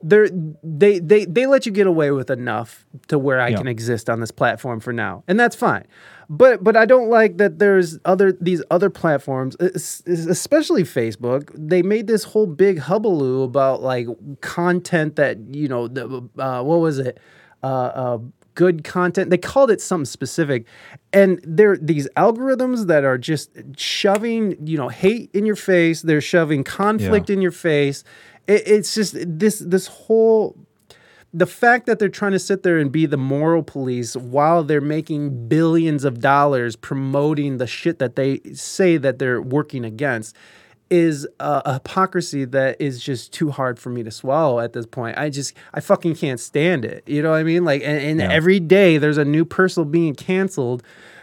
they're, 0.03 0.31
they 0.65 0.99
they 0.99 1.27
they 1.27 1.45
let 1.45 1.67
you 1.67 1.73
get 1.73 1.87
away 1.87 2.11
with 2.11 2.31
enough 2.31 2.87
to 3.09 3.19
where 3.19 3.39
I 3.39 3.49
Yeah. 3.49 3.59
can 3.59 3.69
exist 3.69 4.09
on 4.09 4.19
this 4.21 4.31
platform 4.31 4.81
for 4.81 4.95
now, 4.95 5.25
and 5.29 5.39
that's 5.39 5.55
fine. 5.55 5.85
But 6.33 6.63
but 6.63 6.77
I 6.77 6.87
don't 6.87 7.11
like 7.11 7.39
that 7.39 7.59
there's 7.59 7.99
other 8.05 8.31
these 8.31 8.63
other 8.71 8.89
platforms, 8.89 9.57
es- 9.59 10.01
es- 10.07 10.27
especially 10.27 10.85
Facebook. 10.85 11.51
They 11.55 11.83
made 11.83 12.07
this 12.07 12.23
whole 12.23 12.47
big 12.47 12.79
hullabaloo 12.79 13.43
about 13.43 13.83
like 13.83 14.07
content 14.41 15.17
that 15.17 15.39
you 15.51 15.67
know 15.67 15.89
the 15.89 16.23
uh, 16.39 16.63
what 16.63 16.79
was 16.79 17.01
it. 17.01 17.19
Uh, 17.65 17.67
uh, 17.67 18.19
good 18.55 18.85
content. 18.85 19.31
They 19.31 19.39
called 19.39 19.73
it 19.73 19.81
something 19.81 20.05
specific, 20.05 20.67
and 21.13 21.41
they're 21.43 21.77
these 21.77 22.09
algorithms 22.17 22.87
that 22.87 23.03
are 23.03 23.19
just 23.19 23.51
shoving 23.77 24.57
you 24.65 24.77
know 24.77 24.89
hate 24.89 25.31
in 25.35 25.45
your 25.47 25.57
face. 25.57 26.03
They're 26.03 26.21
shoving 26.21 26.63
conflict 26.63 27.29
in 27.29 27.43
your 27.43 27.51
face. 27.51 28.05
It, 28.47 28.63
it's 28.69 28.95
just 28.95 29.17
this 29.19 29.59
this 29.59 29.89
whole 29.89 30.57
the 31.33 31.47
fact 31.47 31.87
that 31.87 31.99
they're 31.99 32.09
trying 32.09 32.33
to 32.33 32.39
sit 32.39 32.63
there 32.65 32.79
and 32.79 32.91
be 32.91 33.07
the 33.07 33.17
moral 33.17 33.63
police 33.63 34.17
while 34.17 34.65
they're 34.65 34.81
making 34.81 35.49
billions 35.49 36.05
of 36.05 36.21
dollars 36.21 36.75
promoting 36.77 37.59
the 37.59 37.67
shit 37.67 37.99
that 38.01 38.17
they 38.17 38.41
say 38.53 38.97
that 38.97 39.19
they're 39.19 39.41
working 39.41 39.85
against 39.85 40.35
is 40.91 41.25
a, 41.39 41.63
a 41.67 41.73
hypocrisy 41.75 42.45
that 42.45 42.81
is 42.81 43.01
just 43.01 43.33
too 43.33 43.51
hard 43.53 43.79
for 43.79 43.91
me 43.91 44.03
to 44.03 44.11
swallow 44.11 44.59
at 44.59 44.73
this 44.73 44.87
point. 44.87 45.17
I 45.17 45.31
just 45.31 45.55
I 45.73 45.79
fucking 45.79 46.17
can't 46.17 46.41
stand 46.41 46.85
it. 46.85 47.05
You 47.07 47.23
know 47.23 47.31
what 47.31 47.39
I 47.39 47.45
mean? 47.45 47.65
Like 47.65 47.83
and, 47.83 48.01
and 48.01 48.19
Yeah. 48.21 48.29
every 48.33 48.59
day 48.59 48.99
there's 48.99 49.19
a 49.19 49.25
new 49.25 49.45
person 49.45 49.89
being 49.91 50.17
canceled 50.17 50.83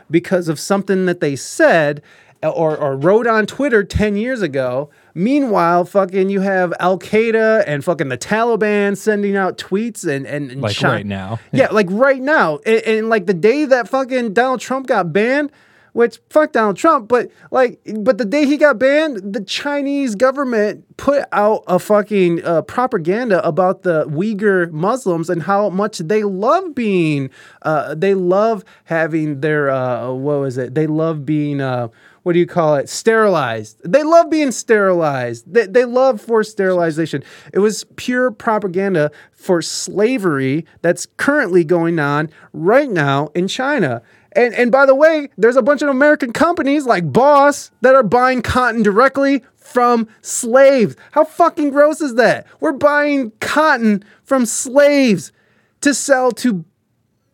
because 0.09 0.47
of 0.47 0.57
something 0.57 1.05
that 1.07 1.19
they 1.19 1.35
said 1.35 2.01
or, 2.43 2.77
or 2.77 2.95
wrote 2.95 3.27
on 3.27 3.45
Twitter 3.45 3.83
10 3.83 4.15
years 4.15 4.41
ago. 4.41 4.89
Meanwhile, 5.13 5.85
fucking 5.85 6.29
you 6.29 6.41
have 6.41 6.73
Al 6.79 6.99
Qaeda 6.99 7.63
and 7.65 7.83
fucking 7.83 8.09
the 8.09 8.17
Taliban 8.17 8.95
sending 8.95 9.35
out 9.35 9.57
tweets 9.57 10.07
and, 10.07 10.27
and, 10.27 10.51
and 10.51 10.61
like 10.61 10.79
right 10.81 11.05
now. 11.05 11.39
Yeah, 11.51 11.67
like 11.71 11.87
right 11.89 12.21
now. 12.21 12.59
And, 12.65 12.81
and 12.83 13.09
like 13.09 13.25
the 13.25 13.33
day 13.33 13.65
that 13.65 13.89
fucking 13.89 14.33
Donald 14.33 14.59
Trump 14.59 14.87
got 14.87 15.11
banned, 15.11 15.51
which 15.97 16.19
fuck 16.29 16.51
Donald 16.51 16.77
Trump, 16.77 17.07
but 17.07 17.31
like, 17.49 17.79
but 17.95 18.19
the 18.19 18.25
day 18.25 18.45
he 18.45 18.55
got 18.57 18.77
banned, 18.77 19.33
the 19.33 19.43
Chinese 19.43 20.13
government 20.13 20.85
put 20.97 21.23
out 21.31 21.63
a 21.65 21.79
fucking 21.79 22.45
uh, 22.45 22.61
propaganda 22.61 23.43
about 23.43 23.81
the 23.81 24.05
Uyghur 24.05 24.71
Muslims 24.71 25.27
and 25.27 25.41
how 25.41 25.69
much 25.69 25.97
they 25.97 26.23
love 26.23 26.75
being, 26.75 27.31
uh, 27.63 27.95
they 27.95 28.13
love 28.13 28.63
having 28.83 29.41
their, 29.41 29.71
uh, 29.71 30.11
what 30.11 30.39
was 30.39 30.59
it? 30.59 30.75
They 30.75 30.85
love 30.85 31.25
being, 31.25 31.61
uh, 31.61 31.87
what 32.27 32.33
do 32.33 32.39
you 32.39 32.45
call 32.45 32.75
it? 32.75 32.89
Sterilized. 32.89 33.79
They 33.89 34.03
love 34.03 34.29
being 34.29 34.51
sterilized. 34.51 35.45
They, 35.53 35.65
they 35.65 35.85
love 35.85 36.19
forced 36.19 36.51
sterilization. 36.51 37.23
It 37.53 37.59
was 37.59 37.85
pure 37.95 38.31
propaganda 38.31 39.11
for 39.31 39.61
slavery 39.61 40.65
that's 40.81 41.05
currently 41.15 41.63
going 41.63 41.99
on 41.99 42.29
right 42.51 42.89
now 42.89 43.29
in 43.33 43.47
China. 43.47 44.01
And, 44.33 44.53
and 44.55 44.73
by 44.73 44.85
the 44.85 44.93
way, 44.93 45.29
there's 45.37 45.55
a 45.55 45.61
bunch 45.61 45.81
of 45.81 45.87
American 45.87 46.33
companies 46.33 46.85
like 46.85 47.13
Boss 47.13 47.71
that 47.79 47.95
are 47.95 48.03
buying 48.03 48.41
cotton 48.41 48.83
directly 48.83 49.41
from 49.55 50.09
slaves. 50.21 50.97
How 51.11 51.23
fucking 51.23 51.69
gross 51.69 52.01
is 52.01 52.15
that? 52.15 52.45
We're 52.59 52.73
buying 52.73 53.31
cotton 53.39 54.03
from 54.23 54.45
slaves 54.45 55.31
to 55.79 55.93
sell 55.93 56.33
to 56.33 56.65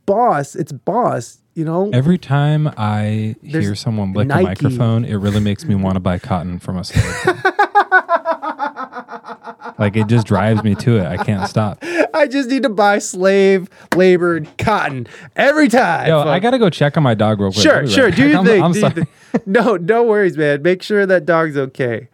Boss. 0.06 0.56
It's 0.56 0.72
Boss, 0.72 1.42
you 1.54 1.66
know? 1.66 1.90
Every 1.92 2.18
time 2.18 2.72
I 2.78 3.36
hear 3.44 3.76
someone 3.76 4.14
lick 4.14 4.28
Nike. 4.28 4.42
a 4.42 4.48
microphone, 4.48 5.06
it 5.06 5.16
really 5.16 5.40
makes 5.40 5.66
me 5.66 5.76
want 5.76 5.96
to 5.96 6.00
buy 6.00 6.20
cotton 6.20 6.60
from 6.60 6.78
a 6.78 6.84
slave. 6.84 7.04
like 9.80 9.96
it 9.96 10.08
just 10.08 10.28
drives 10.28 10.64
me 10.64 10.76
to 10.76 10.98
it. 10.98 11.06
I 11.06 11.18
can't 11.18 11.50
stop. 11.50 11.80
I 12.14 12.28
just 12.28 12.50
need 12.50 12.64
to 12.64 12.70
buy 12.70 13.00
slave 13.00 13.70
labored 13.96 14.48
cotton 14.58 15.08
every 15.36 15.68
time. 15.68 16.08
Yo, 16.08 16.22
I 16.22 16.40
gotta 16.40 16.60
go 16.60 16.70
check 16.70 16.98
on 16.98 17.04
my 17.04 17.14
dog 17.14 17.40
real 17.40 17.52
quick. 17.52 17.64
Sure, 17.64 17.80
right 17.82 17.90
sure. 17.90 18.10
back. 18.10 18.18
Do 18.18 18.30
your 18.30 18.38
I'm, 18.40 18.46
thing. 18.46 18.64
I'm 18.64 18.72
do 18.72 18.80
your 18.80 18.92
sorry. 18.92 19.06
thing. 19.06 19.44
No, 19.46 19.78
no 19.78 20.04
worries, 20.04 20.38
man. 20.38 20.62
Make 20.62 20.84
sure 20.84 21.06
that 21.06 21.26
dog's 21.26 21.58
okay. 21.58 22.08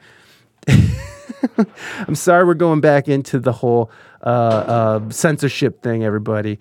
I'm 2.07 2.15
sorry 2.15 2.45
we're 2.45 2.53
going 2.53 2.81
back 2.81 3.07
into 3.07 3.39
the 3.39 3.51
whole 3.51 3.91
uh, 4.23 4.29
uh, 4.29 5.09
censorship 5.09 5.81
thing, 5.81 6.03
everybody. 6.03 6.59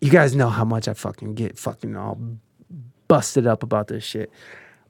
You 0.00 0.10
guys 0.10 0.34
know 0.34 0.48
how 0.48 0.64
much 0.64 0.88
I 0.88 0.94
fucking 0.94 1.34
get 1.34 1.58
fucking 1.58 1.96
all 1.96 2.18
busted 3.08 3.46
up 3.46 3.62
about 3.62 3.88
this 3.88 4.04
shit. 4.04 4.30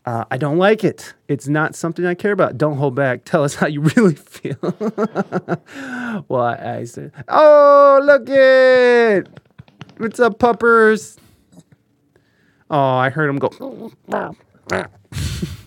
Uh, 0.06 0.24
I 0.30 0.38
don't 0.38 0.56
like 0.56 0.82
it. 0.82 1.14
It's 1.28 1.48
not 1.48 1.74
something 1.74 2.06
I 2.06 2.14
care 2.14 2.32
about. 2.32 2.56
Don't 2.56 2.76
hold 2.76 2.94
back. 2.94 3.24
Tell 3.24 3.44
us 3.44 3.54
how 3.54 3.66
you 3.66 3.80
really 3.80 4.14
feel. 4.14 4.56
well, 6.28 6.42
I, 6.42 6.78
I 6.78 6.84
said, 6.84 7.12
oh, 7.28 8.00
look 8.02 8.28
it. 8.28 9.28
What's 9.98 10.20
up, 10.20 10.38
puppers? 10.38 11.18
Oh, 12.70 12.78
I 12.78 13.10
heard 13.10 13.28
him 13.28 13.38
go. 13.38 13.92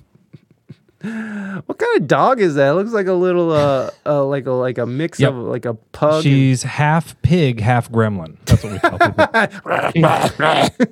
what 1.65 1.77
kind 1.77 1.97
of 2.01 2.07
dog 2.07 2.39
is 2.39 2.55
that? 2.55 2.69
It 2.69 2.73
looks 2.75 2.91
like 2.91 3.07
a 3.07 3.13
little, 3.13 3.51
uh, 3.51 3.89
uh 4.05 4.23
like 4.25 4.45
a 4.45 4.51
like 4.51 4.77
a 4.77 4.85
mix 4.85 5.19
Yep. 5.19 5.29
of 5.31 5.35
like 5.35 5.65
a 5.65 5.73
pug. 5.73 6.13
and- 6.15 6.23
She's 6.23 6.63
half 6.63 7.21
pig, 7.21 7.59
half 7.59 7.91
gremlin. 7.91 8.37
That's 8.45 8.63
what 8.63 8.71
we 8.73 8.79
call 8.79 8.97
people. 9.91 10.83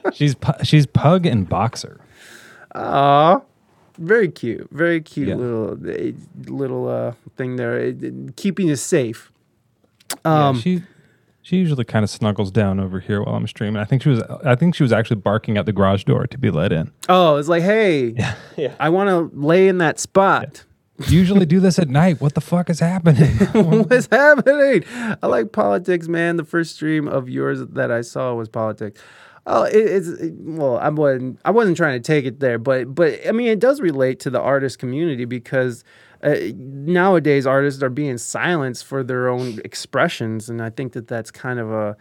she's 0.12 0.34
pu- 0.34 0.62
she's 0.64 0.86
pug 0.86 1.26
and 1.26 1.48
boxer. 1.48 2.00
Aw, 2.74 3.40
very 3.98 4.28
cute, 4.28 4.68
very 4.70 5.00
cute 5.00 5.28
Yeah. 5.28 5.34
little 5.36 5.88
eh, 5.90 6.12
little 6.46 6.88
uh 6.88 7.12
thing 7.36 7.56
there, 7.56 7.78
It- 7.78 8.02
it- 8.02 8.36
keeping 8.36 8.70
us 8.70 8.80
safe. 8.82 9.32
Yeah, 10.24 10.48
Um, 10.48 10.60
she 10.60 10.82
she 11.50 11.56
usually 11.56 11.82
kind 11.84 12.04
of 12.04 12.10
snuggles 12.10 12.52
down 12.52 12.78
over 12.78 13.00
here 13.00 13.20
while 13.24 13.34
I'm 13.34 13.44
streaming. 13.48 13.82
I 13.82 13.84
think 13.84 14.02
she 14.02 14.08
was 14.08 14.22
I 14.44 14.54
think 14.54 14.76
she 14.76 14.84
was 14.84 14.92
actually 14.92 15.16
barking 15.16 15.58
at 15.58 15.66
the 15.66 15.72
garage 15.72 16.04
door 16.04 16.24
to 16.28 16.38
be 16.38 16.48
let 16.48 16.70
in. 16.72 16.92
oh, 17.08 17.36
it's 17.38 17.48
like, 17.48 17.64
hey, 17.64 18.14
yeah. 18.56 18.76
I 18.78 18.88
want 18.88 19.08
to 19.08 19.36
lay 19.36 19.66
in 19.66 19.78
that 19.78 19.98
spot. 19.98 20.64
You 21.08 21.18
usually 21.18 21.46
do 21.46 21.58
this 21.58 21.80
at 21.80 21.88
night. 21.88 22.20
What 22.20 22.34
the 22.36 22.40
fuck 22.40 22.70
is 22.70 22.78
happening? 22.78 23.32
What's 23.88 24.06
happening? 24.12 24.84
I 25.20 25.26
like 25.26 25.50
politics, 25.50 26.06
man. 26.06 26.36
The 26.36 26.44
first 26.44 26.76
stream 26.76 27.08
of 27.08 27.28
yours 27.28 27.60
that 27.66 27.90
I 27.90 28.02
saw 28.02 28.32
was 28.34 28.48
politics. 28.48 29.00
Oh, 29.44 29.64
it, 29.64 29.74
it's 29.74 30.06
it- 30.06 30.34
well, 30.36 30.76
I 30.78 30.88
wasn't 30.90 31.40
I 31.44 31.50
wasn't 31.50 31.76
trying 31.76 32.00
to 32.00 32.06
take 32.06 32.26
it 32.26 32.38
there, 32.38 32.58
but 32.58 32.94
but 32.94 33.18
I 33.26 33.32
mean, 33.32 33.48
it 33.48 33.58
does 33.58 33.80
relate 33.80 34.20
to 34.20 34.30
the 34.30 34.40
artist 34.40 34.78
community 34.78 35.24
because 35.24 35.82
uh, 36.22 36.36
nowadays 36.54 37.46
artists 37.46 37.82
are 37.82 37.90
being 37.90 38.18
silenced 38.18 38.84
for 38.84 39.02
their 39.02 39.28
own 39.28 39.60
expressions, 39.64 40.48
and 40.50 40.60
I 40.60 40.70
think 40.70 40.92
that 40.92 41.08
that's 41.08 41.30
kind 41.30 41.58
of 41.58 41.72
a 41.72 41.96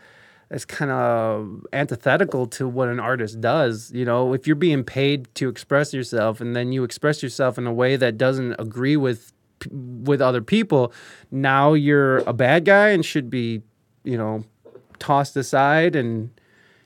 that's 0.49 0.65
kind 0.65 0.89
of 0.89 1.65
antithetical 1.73 2.47
to 2.47 2.67
what 2.67 2.89
an 2.89 2.99
artist 2.99 3.39
does. 3.39 3.91
You 3.93 4.03
know, 4.03 4.33
if 4.33 4.47
you're 4.47 4.55
being 4.55 4.83
paid 4.83 5.33
to 5.35 5.47
express 5.47 5.93
yourself 5.93 6.41
and 6.41 6.55
then 6.55 6.71
you 6.71 6.83
express 6.83 7.21
yourself 7.21 7.57
in 7.57 7.67
a 7.67 7.73
way 7.73 7.95
that 7.97 8.17
doesn't 8.17 8.55
agree 8.59 8.97
with 8.97 9.31
with 9.71 10.21
other 10.21 10.41
people, 10.41 10.91
now 11.31 11.73
you're 11.73 12.17
a 12.19 12.33
bad 12.33 12.65
guy 12.65 12.89
and 12.89 13.05
should 13.05 13.29
be, 13.29 13.61
you 14.03 14.17
know, 14.17 14.43
tossed 14.97 15.37
aside 15.37 15.95
and 15.95 16.31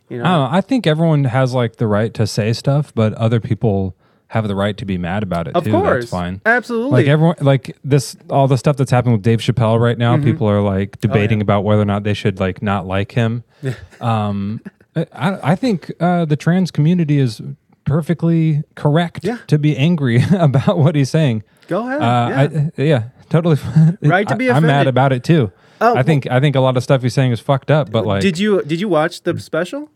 You 0.09 0.17
know, 0.17 0.25
I 0.25 0.27
don't 0.27 0.51
know. 0.51 0.57
I 0.57 0.61
think 0.61 0.85
everyone 0.85 1.23
has 1.23 1.53
like 1.53 1.77
the 1.77 1.87
right 1.87 2.13
to 2.15 2.27
say 2.27 2.53
stuff, 2.53 2.93
but 2.93 3.13
other 3.13 3.39
people 3.39 3.95
have 4.33 4.47
the 4.47 4.55
right 4.55 4.75
to 4.77 4.83
be 4.85 4.97
mad 4.97 5.21
about 5.21 5.47
it 5.47 5.55
of 5.55 5.63
too. 5.63 5.71
course, 5.71 6.05
That's 6.05 6.11
fine. 6.11 6.41
absolutely. 6.43 7.01
Like 7.03 7.07
everyone, 7.07 7.35
like 7.39 7.77
this, 7.83 8.15
all 8.31 8.47
the 8.47 8.57
stuff 8.57 8.77
that's 8.77 8.89
happening 8.89 9.13
with 9.13 9.21
Dave 9.21 9.39
Chappelle 9.39 9.79
right 9.79 9.97
now. 9.97 10.15
Mm-hmm. 10.15 10.25
People 10.25 10.49
are 10.49 10.59
like 10.61 10.99
debating 10.99 11.39
Oh, 11.39 11.43
about 11.43 11.63
whether 11.63 11.83
or 11.83 11.85
not 11.85 12.03
they 12.03 12.15
should 12.15 12.39
like 12.39 12.61
not 12.63 12.87
like 12.87 13.11
him. 13.11 13.43
um, 14.01 14.59
I, 14.95 15.51
I 15.51 15.55
think 15.55 15.91
uh, 15.99 16.25
the 16.25 16.35
trans 16.35 16.71
community 16.71 17.19
is 17.19 17.41
perfectly 17.85 18.63
correct 18.75 19.23
Yeah. 19.23 19.37
to 19.47 19.57
be 19.59 19.77
angry 19.77 20.23
about 20.31 20.77
what 20.79 20.95
he's 20.95 21.09
saying. 21.11 21.43
Go 21.67 21.87
ahead. 21.87 22.01
Uh, 22.01 22.27
yeah. 22.29 22.69
I, 22.77 22.81
yeah, 22.81 23.03
totally. 23.29 23.57
Right 24.01 24.27
to 24.27 24.35
be 24.35 24.49
I, 24.49 24.57
I'm 24.57 24.65
mad 24.65 24.87
about 24.87 25.13
it 25.13 25.23
too. 25.23 25.51
Oh, 25.79 25.95
I 25.95 26.01
think 26.03 26.27
I 26.31 26.39
think 26.39 26.55
a 26.55 26.59
lot 26.59 26.77
of 26.77 26.83
stuff 26.83 27.01
he's 27.01 27.13
saying 27.13 27.31
is 27.33 27.39
fucked 27.39 27.69
up, 27.69 27.91
but 27.91 28.05
like, 28.05 28.21
did 28.21 28.39
you 28.39 28.61
did 28.63 28.79
you 28.79 28.87
watch 28.87 29.21
the 29.23 29.37
special? 29.39 29.89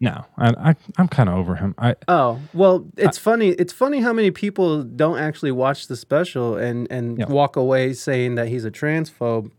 No, 0.00 0.24
I, 0.36 0.70
I 0.70 0.76
I'm 0.98 1.08
kind 1.08 1.28
of 1.28 1.36
over 1.36 1.54
him. 1.56 1.74
I 1.78 1.96
Oh 2.08 2.38
well, 2.52 2.86
it's 2.96 3.18
funny. 3.18 3.48
It's 3.50 3.72
funny 3.72 4.00
how 4.00 4.12
many 4.12 4.30
people 4.30 4.82
don't 4.82 5.18
actually 5.18 5.52
watch 5.52 5.86
the 5.88 5.96
special 5.96 6.56
and 6.56 6.86
and 6.90 7.18
Yeah. 7.18 7.26
walk 7.28 7.56
away 7.56 7.92
saying 7.94 8.34
that 8.36 8.48
he's 8.48 8.64
a 8.64 8.70
transphobe. 8.70 9.50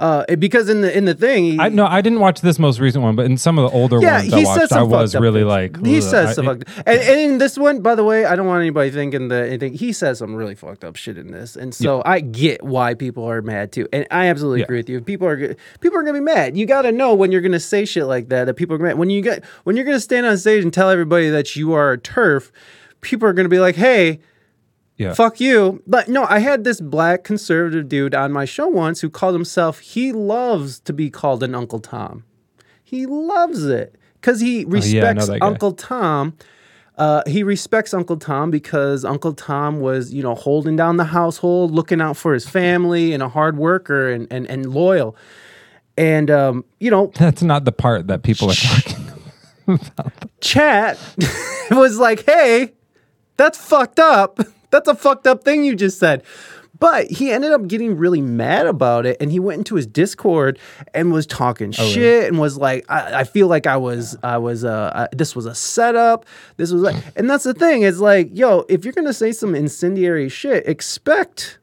Uh, 0.00 0.24
because 0.36 0.70
in 0.70 0.80
the 0.80 0.96
in 0.96 1.04
the 1.04 1.14
thing, 1.14 1.44
he, 1.44 1.58
I 1.60 1.68
no, 1.68 1.84
I 1.86 2.00
didn't 2.00 2.20
watch 2.20 2.40
this 2.40 2.58
most 2.58 2.80
recent 2.80 3.04
one, 3.04 3.16
but 3.16 3.26
in 3.26 3.36
some 3.36 3.58
of 3.58 3.70
the 3.70 3.76
older 3.76 4.00
yeah, 4.00 4.20
ones 4.20 4.32
I 4.32 4.38
he 4.38 4.44
watched, 4.46 4.60
says 4.60 4.68
some 4.70 4.78
I 4.78 4.82
was 4.82 5.14
really 5.14 5.40
things. 5.42 5.76
like 5.76 5.86
he 5.86 6.00
says 6.00 6.30
I- 6.30 6.32
some 6.32 6.46
fucked 6.46 6.64
and, 6.86 7.00
and 7.00 7.20
in 7.20 7.36
this 7.38 7.58
one, 7.58 7.82
by 7.82 7.94
the 7.94 8.02
way, 8.02 8.24
I 8.24 8.34
don't 8.34 8.46
want 8.46 8.62
anybody 8.62 8.90
thinking 8.90 9.28
that 9.28 9.48
anything. 9.48 9.74
He 9.74 9.92
says 9.92 10.16
some 10.18 10.34
really 10.34 10.54
fucked 10.54 10.84
up 10.84 10.96
shit 10.96 11.18
in 11.18 11.32
this, 11.32 11.54
and 11.54 11.74
so 11.74 12.00
I 12.06 12.20
get 12.20 12.62
why 12.62 12.94
people 12.94 13.24
are 13.24 13.42
mad 13.42 13.72
too, 13.72 13.86
and 13.92 14.06
I 14.10 14.28
absolutely 14.28 14.60
Yeah. 14.60 14.64
agree 14.64 14.78
with 14.78 14.88
you. 14.88 15.02
People 15.02 15.28
are 15.28 15.54
people 15.80 15.98
are 15.98 16.02
gonna 16.02 16.14
be 16.18 16.24
mad. 16.24 16.56
You 16.56 16.64
got 16.64 16.82
to 16.82 16.92
know 16.92 17.12
when 17.14 17.30
you're 17.30 17.42
gonna 17.42 17.60
say 17.60 17.84
shit 17.84 18.06
like 18.06 18.30
that 18.30 18.46
that 18.46 18.54
people 18.54 18.76
are 18.76 18.78
mad. 18.78 18.96
When 18.96 19.10
you 19.10 19.20
get 19.20 19.44
when 19.64 19.76
you're 19.76 19.84
gonna 19.84 20.00
stand 20.00 20.24
on 20.24 20.38
stage 20.38 20.64
and 20.64 20.72
tell 20.72 20.88
everybody 20.88 21.28
that 21.28 21.56
you 21.56 21.74
are 21.74 21.92
a 21.92 21.98
TERF, 21.98 22.50
people 23.02 23.28
are 23.28 23.34
gonna 23.34 23.50
be 23.50 23.60
like, 23.60 23.76
hey. 23.76 24.20
Yeah. 25.00 25.14
Fuck 25.14 25.40
you. 25.40 25.82
But 25.86 26.08
no, 26.08 26.26
I 26.28 26.40
had 26.40 26.64
this 26.64 26.78
black 26.78 27.24
conservative 27.24 27.88
dude 27.88 28.14
on 28.14 28.32
my 28.32 28.44
show 28.44 28.68
once 28.68 29.00
who 29.00 29.08
called 29.08 29.34
himself, 29.34 29.78
he 29.78 30.12
loves 30.12 30.78
to 30.80 30.92
be 30.92 31.08
called 31.08 31.42
an 31.42 31.54
Uncle 31.54 31.78
Tom. 31.80 32.24
He 32.84 33.06
loves 33.06 33.64
it 33.64 33.96
because 34.20 34.40
he 34.40 34.66
Oh, 34.66 34.68
yeah, 34.84 35.10
respects. 35.10 35.30
Uncle 35.40 35.72
Tom. 35.72 36.34
Uh, 36.98 37.22
he 37.26 37.42
respects 37.42 37.94
Uncle 37.94 38.18
Tom 38.18 38.50
because 38.50 39.06
Uncle 39.06 39.32
Tom 39.32 39.80
was, 39.80 40.12
you 40.12 40.22
know, 40.22 40.34
holding 40.34 40.76
down 40.76 40.98
the 40.98 41.04
household, 41.04 41.70
looking 41.70 42.02
out 42.02 42.18
for 42.18 42.34
his 42.34 42.46
family, 42.46 43.14
and 43.14 43.22
a 43.22 43.28
hard 43.30 43.56
worker 43.56 44.10
and 44.10 44.26
and, 44.30 44.46
and 44.50 44.66
loyal. 44.66 45.16
And 45.96 46.30
um, 46.30 46.62
you 46.78 46.90
know, 46.90 47.10
That's 47.18 47.42
not 47.42 47.64
the 47.64 47.72
part 47.72 48.06
that 48.08 48.22
people 48.22 48.50
are 48.50 48.54
talking. 48.54 49.06
About. 49.66 50.12
Chat 50.42 50.98
was 51.70 51.96
like, 51.98 52.26
hey, 52.26 52.74
that's 53.36 53.56
fucked 53.56 53.98
up. 54.00 54.40
That's 54.70 54.88
a 54.88 54.94
fucked 54.94 55.26
up 55.26 55.44
thing 55.44 55.64
you 55.64 55.76
just 55.76 55.98
said. 55.98 56.22
But 56.78 57.10
he 57.10 57.30
ended 57.30 57.52
up 57.52 57.66
getting 57.66 57.98
really 57.98 58.22
mad 58.22 58.66
about 58.66 59.04
it 59.04 59.18
and 59.20 59.30
he 59.30 59.38
went 59.38 59.58
into 59.58 59.74
his 59.74 59.86
Discord 59.86 60.58
and 60.94 61.12
was 61.12 61.26
talking 61.26 61.72
shit 61.72 62.26
and 62.26 62.38
was 62.38 62.56
like, 62.56 62.86
I, 62.88 63.20
I 63.20 63.24
feel 63.24 63.48
like 63.48 63.66
I 63.66 63.76
was, 63.76 64.16
I 64.22 64.38
was, 64.38 64.64
uh, 64.64 64.90
uh, 64.94 65.08
this 65.12 65.36
was 65.36 65.44
a 65.44 65.54
setup. 65.54 66.24
This 66.56 66.72
was 66.72 66.80
like, 66.80 66.96
and 67.16 67.28
that's 67.28 67.44
the 67.44 67.52
thing 67.52 67.82
is 67.82 68.00
like, 68.00 68.30
yo, 68.32 68.64
if 68.70 68.84
you're 68.86 68.94
going 68.94 69.06
to 69.06 69.12
say 69.12 69.30
some 69.30 69.54
incendiary 69.54 70.30
shit, 70.30 70.66
expect 70.66 71.58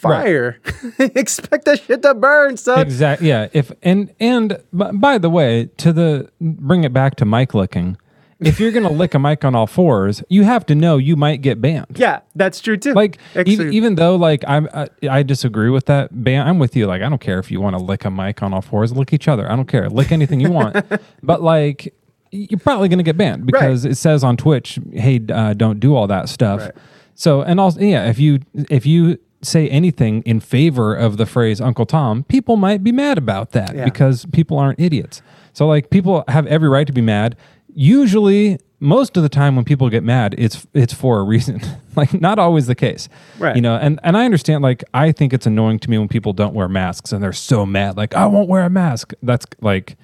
fire. 0.00 0.58
expect 0.98 1.64
that 1.66 1.80
shit 1.82 2.02
to 2.02 2.14
burn, 2.14 2.56
son. 2.56 2.80
exactly. 2.80 3.28
Yeah. 3.28 3.48
If 3.52 3.72
and 3.82 4.12
and 4.18 4.62
by 4.72 5.18
the 5.18 5.30
way, 5.30 5.70
to 5.78 5.92
the 5.92 6.30
bring 6.40 6.84
it 6.84 6.92
back 6.92 7.16
to 7.16 7.24
mic 7.24 7.54
licking. 7.54 7.96
If 8.40 8.58
you're 8.58 8.72
gonna 8.72 8.90
lick 8.90 9.14
a 9.14 9.18
mic 9.18 9.44
on 9.44 9.54
all 9.54 9.66
fours, 9.66 10.22
you 10.28 10.44
have 10.44 10.64
to 10.66 10.74
know 10.74 10.96
you 10.96 11.14
might 11.16 11.42
get 11.42 11.60
banned. 11.60 11.86
Yeah, 11.96 12.20
that's 12.34 12.60
true 12.60 12.76
too. 12.76 12.94
Like 12.94 13.18
even, 13.46 13.72
even 13.72 13.94
though 13.96 14.16
like 14.16 14.42
I'm 14.48 14.68
I, 14.72 14.88
I 15.08 15.22
disagree 15.22 15.70
with 15.70 15.86
that 15.86 16.24
ban. 16.24 16.46
I'm 16.46 16.58
with 16.58 16.74
you. 16.74 16.86
Like 16.86 17.02
I 17.02 17.08
don't 17.08 17.20
care 17.20 17.38
if 17.38 17.50
you 17.50 17.60
want 17.60 17.76
to 17.76 17.82
lick 17.82 18.04
a 18.04 18.10
mic 18.10 18.42
on 18.42 18.54
all 18.54 18.62
fours, 18.62 18.92
lick 18.92 19.12
each 19.12 19.28
other. 19.28 19.50
I 19.50 19.56
don't 19.56 19.68
care. 19.68 19.88
Lick 19.90 20.10
anything 20.10 20.40
you 20.40 20.50
want. 20.50 20.76
but 21.22 21.42
like 21.42 21.94
you're 22.32 22.60
probably 22.60 22.88
gonna 22.88 23.02
get 23.02 23.16
banned 23.16 23.46
because 23.46 23.84
it 23.84 23.96
says 23.96 24.24
on 24.24 24.36
Twitch, 24.36 24.78
hey, 24.92 25.20
uh, 25.32 25.52
don't 25.52 25.80
do 25.80 25.94
all 25.94 26.06
that 26.06 26.28
stuff. 26.28 26.60
Right. 26.60 26.72
So 27.14 27.42
and 27.42 27.60
also 27.60 27.80
yeah, 27.80 28.08
if 28.08 28.18
you 28.18 28.40
if 28.70 28.86
you 28.86 29.18
say 29.42 29.68
anything 29.68 30.22
in 30.22 30.38
favor 30.40 30.94
of 30.94 31.16
the 31.16 31.26
phrase 31.26 31.60
Uncle 31.60 31.86
Tom, 31.86 32.24
people 32.24 32.56
might 32.56 32.84
be 32.84 32.92
mad 32.92 33.18
about 33.18 33.52
that 33.52 33.74
Yeah. 33.74 33.84
because 33.84 34.26
people 34.32 34.58
aren't 34.58 34.78
idiots. 34.78 35.22
So 35.52 35.66
like 35.66 35.90
people 35.90 36.24
have 36.28 36.46
every 36.46 36.68
right 36.68 36.86
to 36.86 36.92
be 36.92 37.00
mad. 37.00 37.36
Usually 37.74 38.58
most 38.80 39.16
of 39.16 39.22
the 39.22 39.28
time 39.28 39.56
when 39.56 39.64
people 39.64 39.88
get 39.90 40.02
mad, 40.02 40.34
it's 40.38 40.66
it's 40.74 40.92
for 40.94 41.20
a 41.20 41.22
reason. 41.22 41.60
like 41.96 42.18
not 42.20 42.38
always 42.38 42.66
the 42.66 42.74
case. 42.74 43.08
Right. 43.38 43.54
You 43.56 43.62
know, 43.62 43.76
and 43.76 44.00
and 44.02 44.16
I 44.16 44.24
understand 44.24 44.62
like 44.62 44.82
I 44.94 45.12
think 45.12 45.32
it's 45.32 45.46
annoying 45.46 45.78
to 45.80 45.90
me 45.90 45.98
when 45.98 46.08
people 46.08 46.32
don't 46.32 46.54
wear 46.54 46.68
masks 46.68 47.12
and 47.12 47.22
they're 47.22 47.32
so 47.32 47.66
mad 47.66 47.96
like 47.96 48.14
I 48.14 48.26
won't 48.26 48.48
wear 48.48 48.64
a 48.64 48.70
mask. 48.70 49.12
That's 49.22 49.46
like 49.60 49.96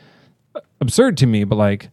absurd 0.80 1.16
to 1.18 1.26
me, 1.26 1.44
but 1.44 1.56
like 1.56 1.90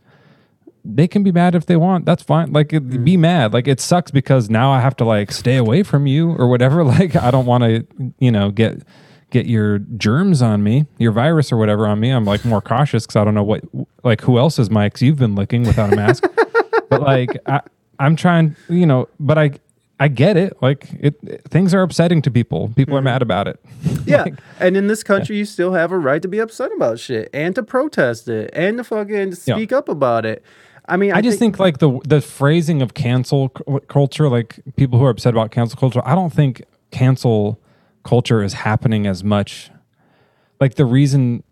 they 0.85 1.07
can 1.07 1.23
be 1.23 1.31
mad 1.31 1.55
if 1.55 1.65
they 1.65 1.77
want. 1.77 2.05
That's 2.05 2.21
fine. 2.21 2.51
Like, 2.51 2.73
it, 2.73 2.85
Mm. 2.89 3.05
be 3.05 3.15
mad. 3.15 3.53
Like, 3.53 3.69
it 3.69 3.79
sucks 3.79 4.11
because 4.11 4.49
now 4.49 4.69
I 4.69 4.81
have 4.81 4.97
to 4.97 5.05
like 5.05 5.31
stay 5.31 5.55
away 5.55 5.81
from 5.81 6.07
you 6.07 6.31
or 6.31 6.49
whatever. 6.49 6.83
Like, 6.93 7.15
I 7.15 7.31
don't 7.31 7.45
want 7.45 7.63
to, 7.63 7.87
you 8.19 8.29
know, 8.31 8.51
get 8.51 8.83
get 9.29 9.45
your 9.45 9.79
germs 9.79 10.41
on 10.41 10.61
me, 10.61 10.85
your 10.97 11.13
virus 11.13 11.53
or 11.53 11.57
whatever 11.57 11.87
on 11.87 12.01
me. 12.01 12.09
I'm 12.09 12.25
like 12.25 12.43
more 12.43 12.61
cautious 12.61 13.05
because 13.05 13.15
I 13.15 13.23
don't 13.23 13.33
know 13.33 13.43
what, 13.43 13.63
like, 14.03 14.21
who 14.21 14.37
else 14.37 14.59
is 14.59 14.69
mics 14.69 15.01
you've 15.01 15.17
been 15.17 15.35
licking 15.35 15.63
without 15.63 15.91
a 15.91 15.95
mask. 15.95 16.23
but 16.89 17.01
like, 17.01 17.37
I, 17.45 17.61
I'm 17.99 18.15
trying, 18.15 18.55
you 18.69 18.85
know, 18.85 19.07
but 19.19 19.37
I. 19.37 19.51
I 19.99 20.07
get 20.09 20.35
it. 20.35 20.57
Like 20.61 20.89
it, 20.99 21.15
it- 21.23 21.43
things 21.49 21.73
are 21.73 21.81
upsetting 21.81 22.21
to 22.23 22.31
people. 22.31 22.69
People 22.75 22.95
are 22.95 22.97
Mm-hmm. 22.99 23.05
mad 23.05 23.21
about 23.21 23.47
it. 23.47 23.63
Yeah, 24.05 24.23
Like, 24.23 24.33
and 24.59 24.75
in 24.75 24.87
this 24.87 25.01
country, 25.03 25.37
you 25.37 25.45
still 25.45 25.73
have 25.73 25.93
a 25.93 25.97
right 25.97 26.21
to 26.21 26.27
be 26.27 26.39
upset 26.39 26.71
about 26.75 26.99
shit 26.99 27.29
and 27.31 27.53
to 27.55 27.63
protest 27.63 28.27
it 28.27 28.49
and 28.53 28.79
to 28.79 28.83
fucking 28.83 29.29
Yeah. 29.45 29.55
speak 29.55 29.71
up 29.71 29.87
about 29.87 30.25
it. 30.25 30.43
I 30.89 30.97
mean, 30.97 31.13
I, 31.13 31.17
I 31.19 31.21
just 31.21 31.39
think, 31.39 31.57
like 31.57 31.77
the 31.77 31.99
the 32.05 32.19
phrasing 32.19 32.81
of 32.81 32.95
cancel 32.95 33.49
cu- 33.49 33.79
culture, 33.81 34.27
like 34.27 34.59
people 34.75 34.99
who 34.99 35.05
are 35.05 35.11
upset 35.11 35.31
about 35.35 35.51
cancel 35.51 35.79
culture. 35.79 36.01
I 36.03 36.15
don't 36.15 36.33
think 36.33 36.63
cancel 36.91 37.59
culture 38.03 38.43
is 38.43 38.53
happening 38.53 39.07
as 39.07 39.23
much. 39.23 39.69
Like 40.59 40.75
the 40.75 40.85
reason, 40.85 41.43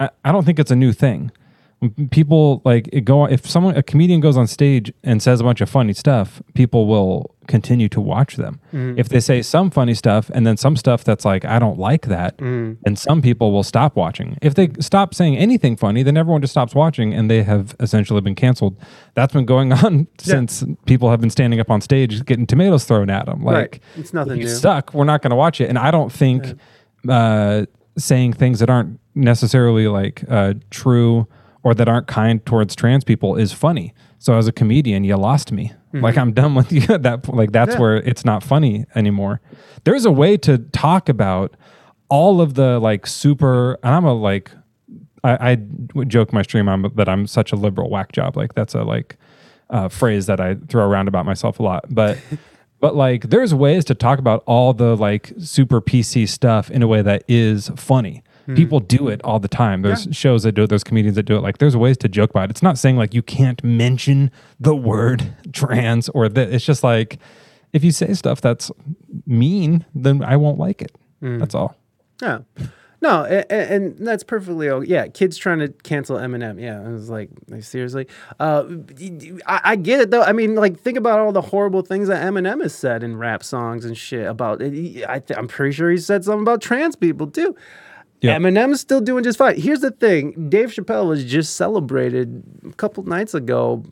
I, 0.00 0.08
I 0.24 0.32
don't 0.32 0.44
think 0.44 0.58
it's 0.58 0.72
a 0.72 0.76
new 0.76 0.92
thing. 0.92 1.30
People 2.10 2.62
like 2.64 2.88
it 2.92 3.00
go 3.04 3.24
if 3.24 3.44
someone 3.44 3.76
a 3.76 3.82
comedian 3.82 4.20
goes 4.20 4.36
on 4.36 4.46
stage 4.46 4.92
and 5.02 5.20
says 5.20 5.40
a 5.40 5.44
bunch 5.44 5.60
of 5.60 5.68
funny 5.68 5.92
stuff, 5.92 6.40
people 6.54 6.86
will 6.86 7.34
continue 7.48 7.88
to 7.88 8.00
watch 8.00 8.36
them. 8.36 8.60
If 8.96 9.08
they 9.08 9.18
say 9.18 9.42
some 9.42 9.68
funny 9.68 9.94
stuff 9.94 10.30
and 10.32 10.46
then 10.46 10.56
some 10.56 10.76
stuff 10.76 11.02
that's 11.02 11.24
like 11.24 11.44
I 11.44 11.58
don't 11.58 11.78
like 11.80 12.06
that, 12.06 12.38
and 12.38 12.96
some 12.96 13.20
people 13.20 13.50
will 13.50 13.64
stop 13.64 13.96
watching. 13.96 14.38
If 14.40 14.54
they 14.54 14.70
stop 14.78 15.12
saying 15.12 15.36
anything 15.36 15.76
funny, 15.76 16.04
then 16.04 16.16
everyone 16.16 16.40
just 16.40 16.52
stops 16.52 16.72
watching 16.74 17.12
and 17.12 17.28
they 17.28 17.42
have 17.42 17.74
essentially 17.80 18.20
been 18.20 18.36
canceled. 18.36 18.76
That's 19.14 19.32
been 19.32 19.44
going 19.46 19.72
on 19.84 20.06
since 20.18 20.62
people 20.86 21.10
have 21.10 21.20
been 21.20 21.30
standing 21.30 21.58
up 21.58 21.68
on 21.70 21.80
stage 21.80 22.24
getting 22.26 22.46
tomatoes 22.46 22.84
thrown 22.84 23.10
at 23.10 23.26
them. 23.26 23.42
Like 23.42 23.56
Right. 23.56 23.80
It's 23.96 24.12
nothing 24.12 24.38
new. 24.38 24.48
suck. 24.48 24.94
We're 24.94 25.04
not 25.04 25.20
going 25.20 25.30
to 25.30 25.36
watch 25.36 25.60
it. 25.60 25.68
And 25.68 25.78
I 25.78 25.90
don't 25.90 26.12
think 26.12 26.54
uh, 27.08 27.66
saying 27.98 28.34
things 28.34 28.60
that 28.60 28.70
aren't 28.70 29.00
necessarily 29.14 29.88
like 29.88 30.24
uh, 30.28 30.54
true 30.70 31.26
or 31.62 31.74
that 31.74 31.88
aren't 31.88 32.06
kind 32.06 32.44
towards 32.44 32.74
trans 32.74 33.04
people 33.04 33.36
is 33.36 33.52
funny. 33.52 33.94
So 34.18 34.34
as 34.36 34.46
a 34.48 34.52
comedian, 34.52 35.04
you 35.04 35.16
lost 35.16 35.52
me. 35.52 35.72
Like 35.92 36.16
I'm 36.16 36.32
done 36.32 36.54
with 36.54 36.72
you 36.76 36.82
at 36.88 37.02
that 37.02 37.22
point. 37.22 37.38
Like 37.38 37.52
that's 37.52 37.74
Yeah. 37.74 37.80
where 37.80 37.96
it's 37.96 38.24
not 38.24 38.42
funny 38.42 38.86
anymore. 38.94 39.40
There's 39.84 40.04
a 40.04 40.10
way 40.12 40.36
to 40.38 40.58
talk 40.58 41.08
about 41.08 41.54
all 42.08 42.40
of 42.40 42.54
the 42.54 42.78
like 42.78 43.06
super, 43.06 43.78
and 43.82 43.94
I'm 43.94 44.04
a 44.04 44.12
like, 44.14 44.50
I, 45.24 45.52
I 45.52 45.58
would 45.94 46.08
joke 46.08 46.32
my 46.32 46.42
stream 46.42 46.68
I'm, 46.68 46.86
that 46.94 47.08
I'm 47.08 47.26
such 47.26 47.52
a 47.52 47.56
liberal 47.56 47.90
whack 47.90 48.12
job. 48.12 48.36
Like 48.36 48.54
that's 48.54 48.74
a 48.74 48.82
like 48.84 49.16
uh, 49.70 49.88
phrase 49.88 50.26
that 50.26 50.40
I 50.40 50.54
throw 50.54 50.86
around 50.86 51.08
about 51.08 51.26
myself 51.26 51.58
a 51.58 51.62
lot. 51.62 51.84
But 51.90 52.18
but 52.80 52.94
like 52.96 53.30
there's 53.30 53.54
ways 53.54 53.84
to 53.86 53.94
talk 53.94 54.18
about 54.18 54.42
all 54.46 54.72
the 54.72 54.96
like 54.96 55.32
super 55.38 55.80
PC 55.80 56.28
stuff 56.28 56.70
in 56.70 56.82
a 56.82 56.86
way 56.86 57.02
that 57.02 57.22
is 57.28 57.70
funny. 57.76 58.22
People 58.54 58.80
do 58.80 59.08
it 59.08 59.20
all 59.22 59.38
the 59.38 59.48
time. 59.48 59.82
There's 59.82 60.08
shows 60.12 60.42
that 60.42 60.52
do 60.52 60.64
it. 60.64 60.68
There's 60.68 60.84
comedians 60.84 61.16
that 61.16 61.24
do 61.24 61.36
it. 61.36 61.40
Like 61.40 61.58
there's 61.58 61.76
ways 61.76 61.96
to 61.98 62.08
joke 62.08 62.30
about 62.30 62.44
it. 62.44 62.50
It's 62.50 62.62
not 62.62 62.78
saying 62.78 62.96
like 62.96 63.14
you 63.14 63.22
can't 63.22 63.62
mention 63.62 64.30
the 64.58 64.74
word 64.74 65.34
trans 65.52 66.08
or 66.10 66.28
that. 66.28 66.52
It's 66.52 66.64
just 66.64 66.82
like 66.82 67.18
if 67.72 67.84
you 67.84 67.90
say 67.90 68.12
stuff 68.14 68.40
that's 68.40 68.70
mean, 69.26 69.84
then 69.94 70.22
I 70.22 70.36
won't 70.36 70.58
like 70.58 70.82
it. 70.82 70.92
That's 71.20 71.54
all. 71.54 71.76
Yeah. 72.20 72.40
No, 73.02 73.24
and, 73.24 73.50
and 73.50 74.06
that's 74.06 74.22
perfectly 74.22 74.68
okay. 74.68 74.88
Yeah, 74.88 75.08
kids 75.08 75.36
trying 75.36 75.58
to 75.58 75.68
cancel 75.68 76.18
Eminem. 76.18 76.60
Yeah, 76.60 76.80
I 76.80 76.88
was 76.88 77.10
like, 77.10 77.30
seriously. 77.58 78.06
Uh, 78.38 78.64
I, 79.44 79.60
I 79.64 79.76
get 79.76 80.00
it 80.00 80.12
though. 80.12 80.22
I 80.22 80.32
mean, 80.32 80.54
like, 80.54 80.78
think 80.78 80.96
about 80.96 81.18
all 81.18 81.32
the 81.32 81.40
horrible 81.40 81.82
things 81.82 82.06
that 82.06 82.24
Eminem 82.24 82.62
has 82.62 82.72
said 82.72 83.02
in 83.02 83.16
rap 83.16 83.42
songs 83.42 83.84
and 83.84 83.98
shit 83.98 84.24
about. 84.24 84.62
It. 84.62 85.04
I, 85.08 85.20
I'm 85.36 85.48
pretty 85.48 85.72
sure 85.72 85.90
he 85.90 85.98
said 85.98 86.24
something 86.24 86.42
about 86.42 86.62
trans 86.62 86.94
people 86.94 87.26
too. 87.26 87.56
Yeah. 88.22 88.38
Eminem's 88.38 88.80
still 88.80 89.00
doing 89.00 89.24
just 89.24 89.36
fine. 89.38 89.60
Here's 89.60 89.80
the 89.80 89.90
thing: 89.90 90.48
Dave 90.48 90.70
Chappelle 90.70 91.08
was 91.08 91.24
just 91.24 91.56
celebrated 91.56 92.42
a 92.68 92.72
couple 92.74 93.02
nights 93.04 93.34
ago, 93.34 93.84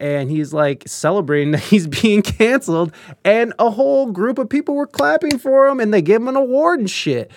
and 0.00 0.30
he's 0.30 0.52
like 0.52 0.84
celebrating 0.86 1.50
that 1.52 1.60
he's 1.60 1.86
being 1.86 2.22
canceled, 2.22 2.92
and 3.24 3.52
a 3.58 3.70
whole 3.70 4.10
group 4.10 4.38
of 4.38 4.48
people 4.48 4.74
were 4.74 4.86
clapping 4.86 5.38
for 5.38 5.66
him, 5.68 5.80
and 5.80 5.92
they 5.92 6.02
gave 6.02 6.16
him 6.16 6.28
an 6.28 6.36
award 6.36 6.80
and 6.80 6.90
shit. 6.90 7.30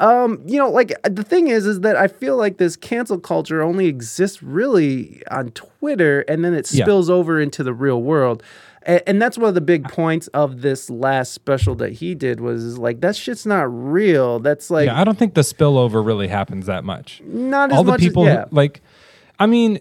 Um, 0.00 0.42
you 0.44 0.58
know, 0.58 0.68
like 0.68 0.92
the 1.04 1.22
thing 1.22 1.46
is, 1.46 1.66
is 1.66 1.80
that 1.82 1.94
I 1.96 2.08
feel 2.08 2.36
like 2.36 2.56
this 2.58 2.74
cancel 2.74 3.20
culture 3.20 3.62
only 3.62 3.86
exists 3.86 4.42
really 4.42 5.22
on 5.30 5.50
Twitter, 5.52 6.22
and 6.22 6.44
then 6.44 6.52
it 6.54 6.68
Yeah. 6.72 6.84
spills 6.84 7.08
over 7.08 7.40
into 7.40 7.62
the 7.62 7.72
real 7.72 8.02
world. 8.02 8.42
And, 8.86 9.02
and 9.06 9.22
that's 9.22 9.36
one 9.38 9.48
of 9.48 9.54
the 9.54 9.60
big 9.60 9.84
points 9.88 10.26
of 10.28 10.60
this 10.62 10.90
last 10.90 11.32
special 11.32 11.74
that 11.76 11.94
he 11.94 12.14
did 12.14 12.40
was 12.40 12.78
like 12.78 13.00
that 13.00 13.16
shit's 13.16 13.46
not 13.46 13.62
real. 13.64 14.38
That's 14.40 14.70
like 14.70 14.86
yeah, 14.86 15.00
I 15.00 15.04
don't 15.04 15.18
think 15.18 15.34
the 15.34 15.40
spillover 15.42 16.04
really 16.04 16.28
happens 16.28 16.66
that 16.66 16.84
much. 16.84 17.20
not 17.24 17.72
as 17.72 17.78
All 17.78 17.84
the 17.84 17.92
much 17.92 18.00
people, 18.00 18.26
as, 18.26 18.28
who- 18.28 18.34
yeah. 18.40 18.44
like, 18.50 18.82
I 19.38 19.46
mean, 19.46 19.80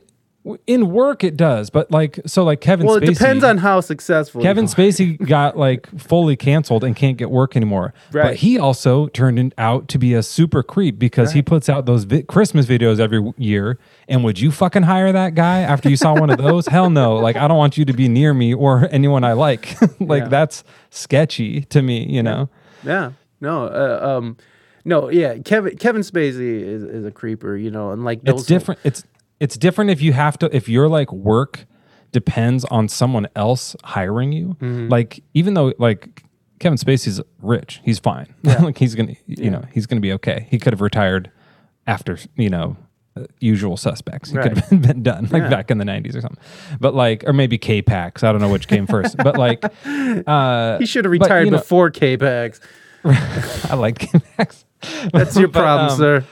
in 0.67 0.91
work 0.91 1.23
it 1.23 1.37
does, 1.37 1.69
but 1.69 1.89
like, 1.89 2.19
so 2.25 2.43
like 2.43 2.59
Kevin 2.59 2.85
well, 2.85 2.99
Spacey. 2.99 3.03
it 3.03 3.13
depends 3.13 3.43
on 3.45 3.57
how 3.59 3.79
successful. 3.79 4.41
Kevin. 4.41 4.65
Spacey 4.65 5.17
got 5.27 5.57
like 5.57 5.87
fully 5.97 6.35
canceled 6.35 6.83
and 6.83 6.95
can't 6.95 7.17
get 7.17 7.31
work 7.31 7.55
anymore. 7.55 7.93
Right. 8.11 8.23
But 8.23 8.35
he 8.37 8.59
also 8.59 9.07
turned 9.07 9.53
out 9.57 9.87
to 9.89 9.97
be 9.97 10.13
a 10.13 10.21
super 10.21 10.61
creep 10.61 10.99
because 10.99 11.31
he 11.31 11.41
puts 11.41 11.69
out 11.69 11.85
those 11.85 12.03
vi- 12.03 12.23
Christmas 12.23 12.65
videos 12.65 12.99
every 12.99 13.33
year. 13.37 13.79
And 14.09 14.23
would 14.25 14.37
you 14.39 14.51
fucking 14.51 14.83
hire 14.83 15.13
that 15.13 15.33
guy 15.33 15.61
after 15.61 15.89
you 15.89 15.95
saw 15.95 16.13
one 16.13 16.29
of 16.29 16.37
those? 16.37 16.67
Hell 16.67 16.89
no. 16.89 17.15
Like, 17.15 17.37
I 17.37 17.47
don't 17.47 17.57
want 17.57 17.77
you 17.77 17.85
to 17.85 17.93
be 17.93 18.09
near 18.09 18.33
me 18.33 18.53
or 18.53 18.89
anyone 18.91 19.23
I 19.23 19.33
like. 19.33 19.79
like, 20.01 20.23
Yeah. 20.23 20.27
that's 20.27 20.63
sketchy 20.89 21.61
to 21.65 21.81
me, 21.81 22.05
you 22.09 22.21
know? 22.21 22.49
Yeah. 22.83 23.13
No. 23.39 23.65
Uh, 23.67 24.17
um. 24.17 24.37
No. 24.85 25.09
Yeah. 25.09 25.37
Kevin 25.39 25.77
Kevin 25.77 26.01
Spacey 26.01 26.61
is, 26.61 26.83
is 26.83 27.05
a 27.05 27.11
creeper. 27.11 27.55
You 27.55 27.71
know, 27.71 27.91
and 27.91 28.03
like 28.03 28.21
those 28.23 28.41
it's 28.41 28.47
different 28.47 28.81
it's 28.83 29.03
it's 29.43 29.57
different 29.57 29.89
if 29.91 30.01
you 30.01 30.13
have 30.13 30.37
to 30.39 30.45
if 30.55 30.67
your 30.69 30.87
like 30.87 31.11
work 31.11 31.65
depends 32.11 32.63
on 32.65 32.87
someone 32.87 33.27
else 33.35 33.75
hiring 33.83 34.31
you. 34.31 34.47
Mm-hmm. 34.61 34.87
like 34.89 35.23
even 35.33 35.53
though 35.55 35.73
like 35.79 36.23
kevin 36.59 36.77
spacey's 36.77 37.19
rich 37.41 37.81
he's 37.83 37.99
fine. 37.99 38.33
Like 38.67 38.77
he's 38.77 38.95
gonna 38.95 39.15
you 39.27 39.49
know 39.49 39.63
he's 39.73 39.85
gonna 39.87 40.01
be 40.09 40.13
okay. 40.13 40.47
He 40.49 40.57
could 40.59 40.73
have 40.73 40.81
retired 40.81 41.29
after 41.87 42.17
you 42.37 42.49
know 42.49 42.77
uh, 43.17 43.25
usual 43.39 43.75
suspects. 43.77 44.29
He 44.31 44.37
could 44.37 44.57
have 44.57 44.81
been 44.87 45.03
done 45.03 45.23
like 45.31 45.43
Yeah. 45.43 45.49
back 45.49 45.69
in 45.71 45.77
the 45.77 45.85
90s 45.85 46.15
or 46.15 46.21
something. 46.21 46.43
But 46.79 46.95
like 46.95 47.23
or 47.27 47.33
maybe 47.33 47.57
k-pax. 47.57 48.23
I 48.23 48.31
don't 48.31 48.41
know 48.41 48.49
which 48.49 48.67
came 48.67 48.87
first. 48.87 49.17
But 49.17 49.37
like 49.37 49.63
uh 50.27 50.77
He 50.79 50.85
should 50.85 51.05
have 51.05 51.11
but, 51.11 51.21
retired 51.25 51.45
know- 51.51 51.57
before 51.57 51.89
K-Pax. 51.91 52.59
i 53.05 53.75
like 53.75 53.99
k-pax. 53.99 54.63
That's 55.11 55.35
your 55.37 55.49
But, 55.49 55.59
problem, 55.59 55.89
um, 55.91 55.97
sir. 55.97 56.25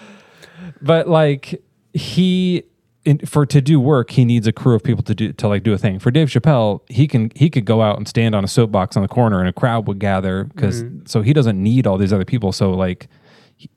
but 0.81 1.07
like 1.09 1.61
he 1.93 2.63
in, 3.03 3.19
for 3.19 3.45
to 3.45 3.61
do 3.61 3.79
work 3.79 4.11
he 4.11 4.25
needs 4.25 4.45
a 4.47 4.51
crew 4.51 4.75
of 4.75 4.83
people 4.83 5.03
to 5.03 5.15
do 5.15 5.33
to 5.33 5.47
like 5.47 5.63
do 5.63 5.73
a 5.73 5.77
thing. 5.77 5.99
For 5.99 6.11
dave 6.11 6.27
chappelle 6.29 6.81
he 6.87 7.07
can 7.07 7.31
he 7.35 7.49
could 7.49 7.65
go 7.65 7.81
out 7.81 7.97
and 7.97 8.07
stand 8.07 8.35
on 8.35 8.43
a 8.43 8.47
soapbox 8.47 8.95
on 8.95 9.01
the 9.01 9.09
corner 9.09 9.39
and 9.39 9.49
a 9.49 9.53
crowd 9.53 9.87
would 9.87 9.99
gather 9.99 10.43
because 10.45 10.83
mm-hmm. 10.83 11.05
so 11.05 11.21
he 11.21 11.33
doesn't 11.33 11.61
need 11.61 11.87
all 11.87 11.97
these 11.97 12.13
other 12.13 12.25
people. 12.25 12.51
So 12.51 12.71
like 12.71 13.07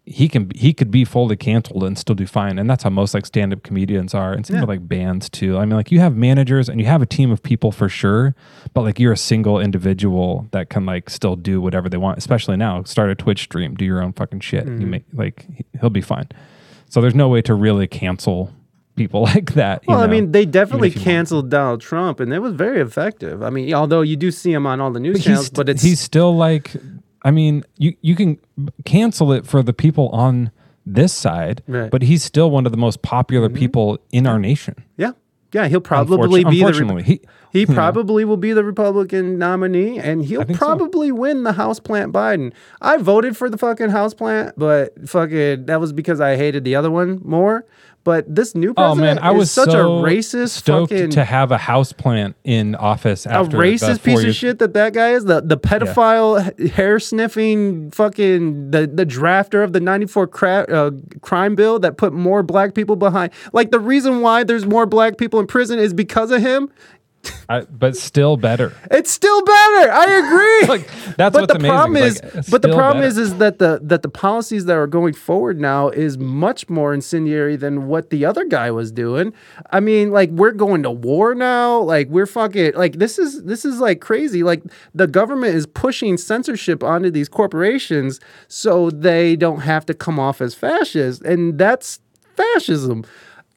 he, 0.07 0.29
can 0.29 0.51
he 0.55 0.73
could 0.73 0.91
be 0.91 1.05
fully 1.05 1.37
canceled 1.37 1.85
and 1.85 1.99
still 1.99 2.15
do 2.15 2.27
fine. 2.27 2.59
And 2.59 2.71
that's 2.71 2.85
how 2.85 2.91
most 2.91 3.13
like 3.13 3.27
stand-up 3.27 3.63
comedians 3.63 4.15
are 4.15 4.33
and 4.33 4.47
same 4.47 4.61
with 4.61 4.69
like 4.69 4.89
bands 4.89 5.29
too. 5.29 5.59
I 5.59 5.65
mean 5.65 5.77
like 5.77 5.91
you 5.91 6.01
have 6.01 6.17
managers 6.17 6.69
and 6.69 6.79
you 6.79 6.87
have 6.87 7.03
a 7.03 7.07
team 7.07 7.31
of 7.31 7.43
people 7.43 7.73
for 7.73 7.89
sure 7.89 8.35
but 8.75 8.83
like 8.83 8.99
you're 8.99 9.13
a 9.13 9.17
single 9.17 9.59
individual 9.59 10.49
that 10.53 10.69
can 10.69 10.85
like 10.85 11.09
still 11.09 11.37
do 11.37 11.61
whatever 11.61 11.89
they 11.89 11.97
want 11.97 12.19
especially 12.19 12.57
now. 12.57 12.83
Start 12.85 13.09
a 13.09 13.15
twitch 13.15 13.45
stream 13.45 13.75
do 13.75 13.87
your 13.87 14.03
own 14.03 14.13
fucking 14.13 14.41
shit. 14.41 14.67
You 14.67 14.73
mm-hmm. 14.73 14.91
make 14.91 15.05
like 15.15 15.47
he'll 15.81 15.89
be 15.89 16.03
fine. 16.03 16.29
So 16.91 17.01
there's 17.01 17.15
no 17.15 17.29
way 17.29 17.41
to 17.43 17.55
really 17.55 17.87
cancel 17.87 18.53
people 18.97 19.23
like 19.35 19.55
that. 19.55 19.83
Well, 19.87 20.01
I 20.01 20.07
mean, 20.07 20.33
they 20.33 20.45
definitely 20.47 20.89
you 20.91 20.95
want. 20.97 21.05
canceled 21.05 21.51
Donald 21.51 21.81
Trump, 21.81 22.21
and 22.21 22.33
it 22.33 22.39
was 22.41 22.53
very 22.55 22.81
effective. 22.81 23.43
I 23.43 23.51
mean, 23.51 23.73
although 23.75 24.01
you 24.03 24.17
do 24.17 24.31
see 24.31 24.53
him 24.53 24.67
on 24.67 24.81
all 24.81 24.91
the 24.91 25.01
news 25.01 25.19
But 25.19 25.25
channels, 25.25 25.51
but 25.51 25.69
it's 25.69 25.83
he's 25.83 26.01
still 26.01 26.37
like, 26.37 26.73
I 27.23 27.31
mean, 27.31 27.65
you 27.79 27.95
you 28.03 28.15
can 28.15 28.39
cancel 28.85 29.33
it 29.33 29.47
for 29.47 29.63
the 29.63 29.73
people 29.73 30.09
on 30.11 30.51
this 30.87 31.13
side, 31.13 31.63
Right. 31.67 31.91
but 31.91 32.03
he's 32.03 32.23
still 32.23 32.51
one 32.51 32.67
of 32.67 32.73
the 32.73 32.79
most 32.79 33.03
popular 33.03 33.49
mm-hmm. 33.49 33.59
people 33.59 33.99
in 34.13 34.27
our 34.27 34.39
nation. 34.39 34.75
yeah, 34.99 35.13
yeah. 35.53 35.67
He'll 35.69 35.81
probably 35.81 36.43
Unfortu- 36.43 36.51
be 36.51 36.59
the 36.59 36.67
unfortunately, 36.67 37.03
he 37.05 37.21
he 37.53 37.61
you 37.61 37.67
know. 37.67 37.75
probably 37.75 38.25
will 38.27 38.37
be 38.37 38.53
the 38.53 38.65
Republican 38.65 39.39
nominee, 39.39 39.99
and 39.99 40.25
he'll 40.25 40.43
think 40.45 40.59
so. 40.59 40.65
probably 40.67 41.11
win 41.11 41.45
the 41.45 41.53
House 41.55 41.81
plant 41.81 42.13
Biden. 42.13 42.53
I 42.83 42.99
voted 42.99 43.35
for 43.37 43.49
the 43.49 43.57
fucking 43.57 43.91
House 43.91 44.13
plant, 44.13 44.55
but 44.59 45.09
fucking 45.09 45.65
that 45.67 45.81
was 45.81 45.93
because 45.95 46.21
I 46.21 46.37
hated 46.37 46.65
the 46.65 46.75
other 46.75 46.91
one 46.91 47.21
more. 47.25 47.65
But 48.05 48.33
this 48.33 48.55
new 48.55 48.71
Oh 48.77 48.95
president 48.95 49.01
man, 49.01 49.19
I 49.19 49.33
is 49.33 49.39
was 49.39 49.51
such 49.51 49.71
so 49.71 49.99
a 49.99 50.03
racist 50.03 50.51
stoked 50.51 50.93
fucking 50.93 51.11
to 51.11 51.25
have 51.25 51.51
a 51.51 51.57
house 51.59 51.93
plant 51.93 52.37
in 52.45 52.75
office 52.75 53.25
a 53.25 53.31
after 53.33 53.57
the 53.57 53.63
racist 53.63 54.03
piece 54.03 54.19
of 54.19 54.25
years- 54.25 54.37
shit 54.37 54.59
that 54.59 54.75
that 54.75 54.93
guy 54.93 55.11
is? 55.13 55.25
The 55.25 55.41
the 55.41 55.57
pedophile 55.57 56.53
h- 56.61 56.71
hair 56.73 57.01
sniffing 57.01 57.91
fucking 57.93 58.71
the 58.73 58.87
the 58.87 59.07
drafter 59.07 59.65
of 59.65 59.73
the 59.73 59.81
94 59.81 60.27
cra- 60.27 60.67
uh, 60.71 60.91
crime 61.23 61.55
bill 61.55 61.79
that 61.79 61.97
put 61.97 62.13
more 62.13 62.43
black 62.43 62.75
people 62.75 62.97
behind. 62.97 63.33
Like 63.55 63.71
the 63.71 63.81
reason 63.81 64.21
why 64.21 64.45
there's 64.45 64.67
more 64.67 64.85
black 64.87 65.17
people 65.17 65.41
in 65.41 65.47
prison 65.47 65.79
is 65.79 65.95
because 65.95 66.31
of 66.31 66.43
him 66.43 66.69
I, 67.49 67.61
but 67.63 67.97
still 67.97 68.37
better. 68.37 68.73
it's 68.91 69.11
still 69.11 69.43
better 69.43 69.93
i 69.93 70.05
agree 70.05 70.69
Like 70.69 70.89
that's 71.17 71.33
but 71.35 71.43
what's 71.43 71.53
the 71.53 71.59
amazing. 71.59 71.71
problem 71.71 71.95
like, 71.95 72.05
is, 72.05 72.21
it's 72.21 72.51
but 72.51 72.63
the 72.63 72.69
problem 72.69 72.99
better. 73.03 73.07
is, 73.09 73.19
is 73.19 73.37
that 73.37 73.59
the 73.59 73.81
that 73.83 74.03
the 74.03 74.09
policies 74.09 74.65
that 74.65 74.77
are 74.77 74.87
going 74.87 75.13
forward 75.15 75.61
now 75.61 75.89
is 75.91 76.17
much 76.19 76.69
more 76.69 76.95
incendiary 76.95 77.57
than 77.57 77.87
what 77.87 78.11
the 78.11 78.25
other 78.25 78.45
guy 78.45 78.71
was 78.71 78.91
doing. 78.91 79.33
I 79.71 79.81
mean, 79.81 80.11
like 80.11 80.31
we're 80.31 80.53
going 80.53 80.83
to 80.85 80.91
war 80.91 81.35
now. 81.35 81.81
Like 81.81 82.09
we're 82.09 82.27
fucking 82.27 82.73
like 82.75 82.95
this 82.99 83.19
is 83.19 83.45
this 83.45 83.65
is 83.65 83.79
like 83.79 84.01
crazy. 84.01 84.43
Like 84.43 84.63
the 84.95 85.07
government 85.07 85.55
is 85.55 85.67
pushing 85.67 86.17
censorship 86.17 86.83
onto 86.83 87.11
these 87.11 87.29
corporations 87.29 88.21
so 88.49 88.91
they 88.91 89.37
don't 89.37 89.61
have 89.61 89.85
to 89.87 89.95
come 89.95 90.19
off 90.19 90.41
as 90.41 90.55
fascists, 90.55 91.23
and 91.23 91.59
that's 91.59 92.01
fascism. 92.37 93.05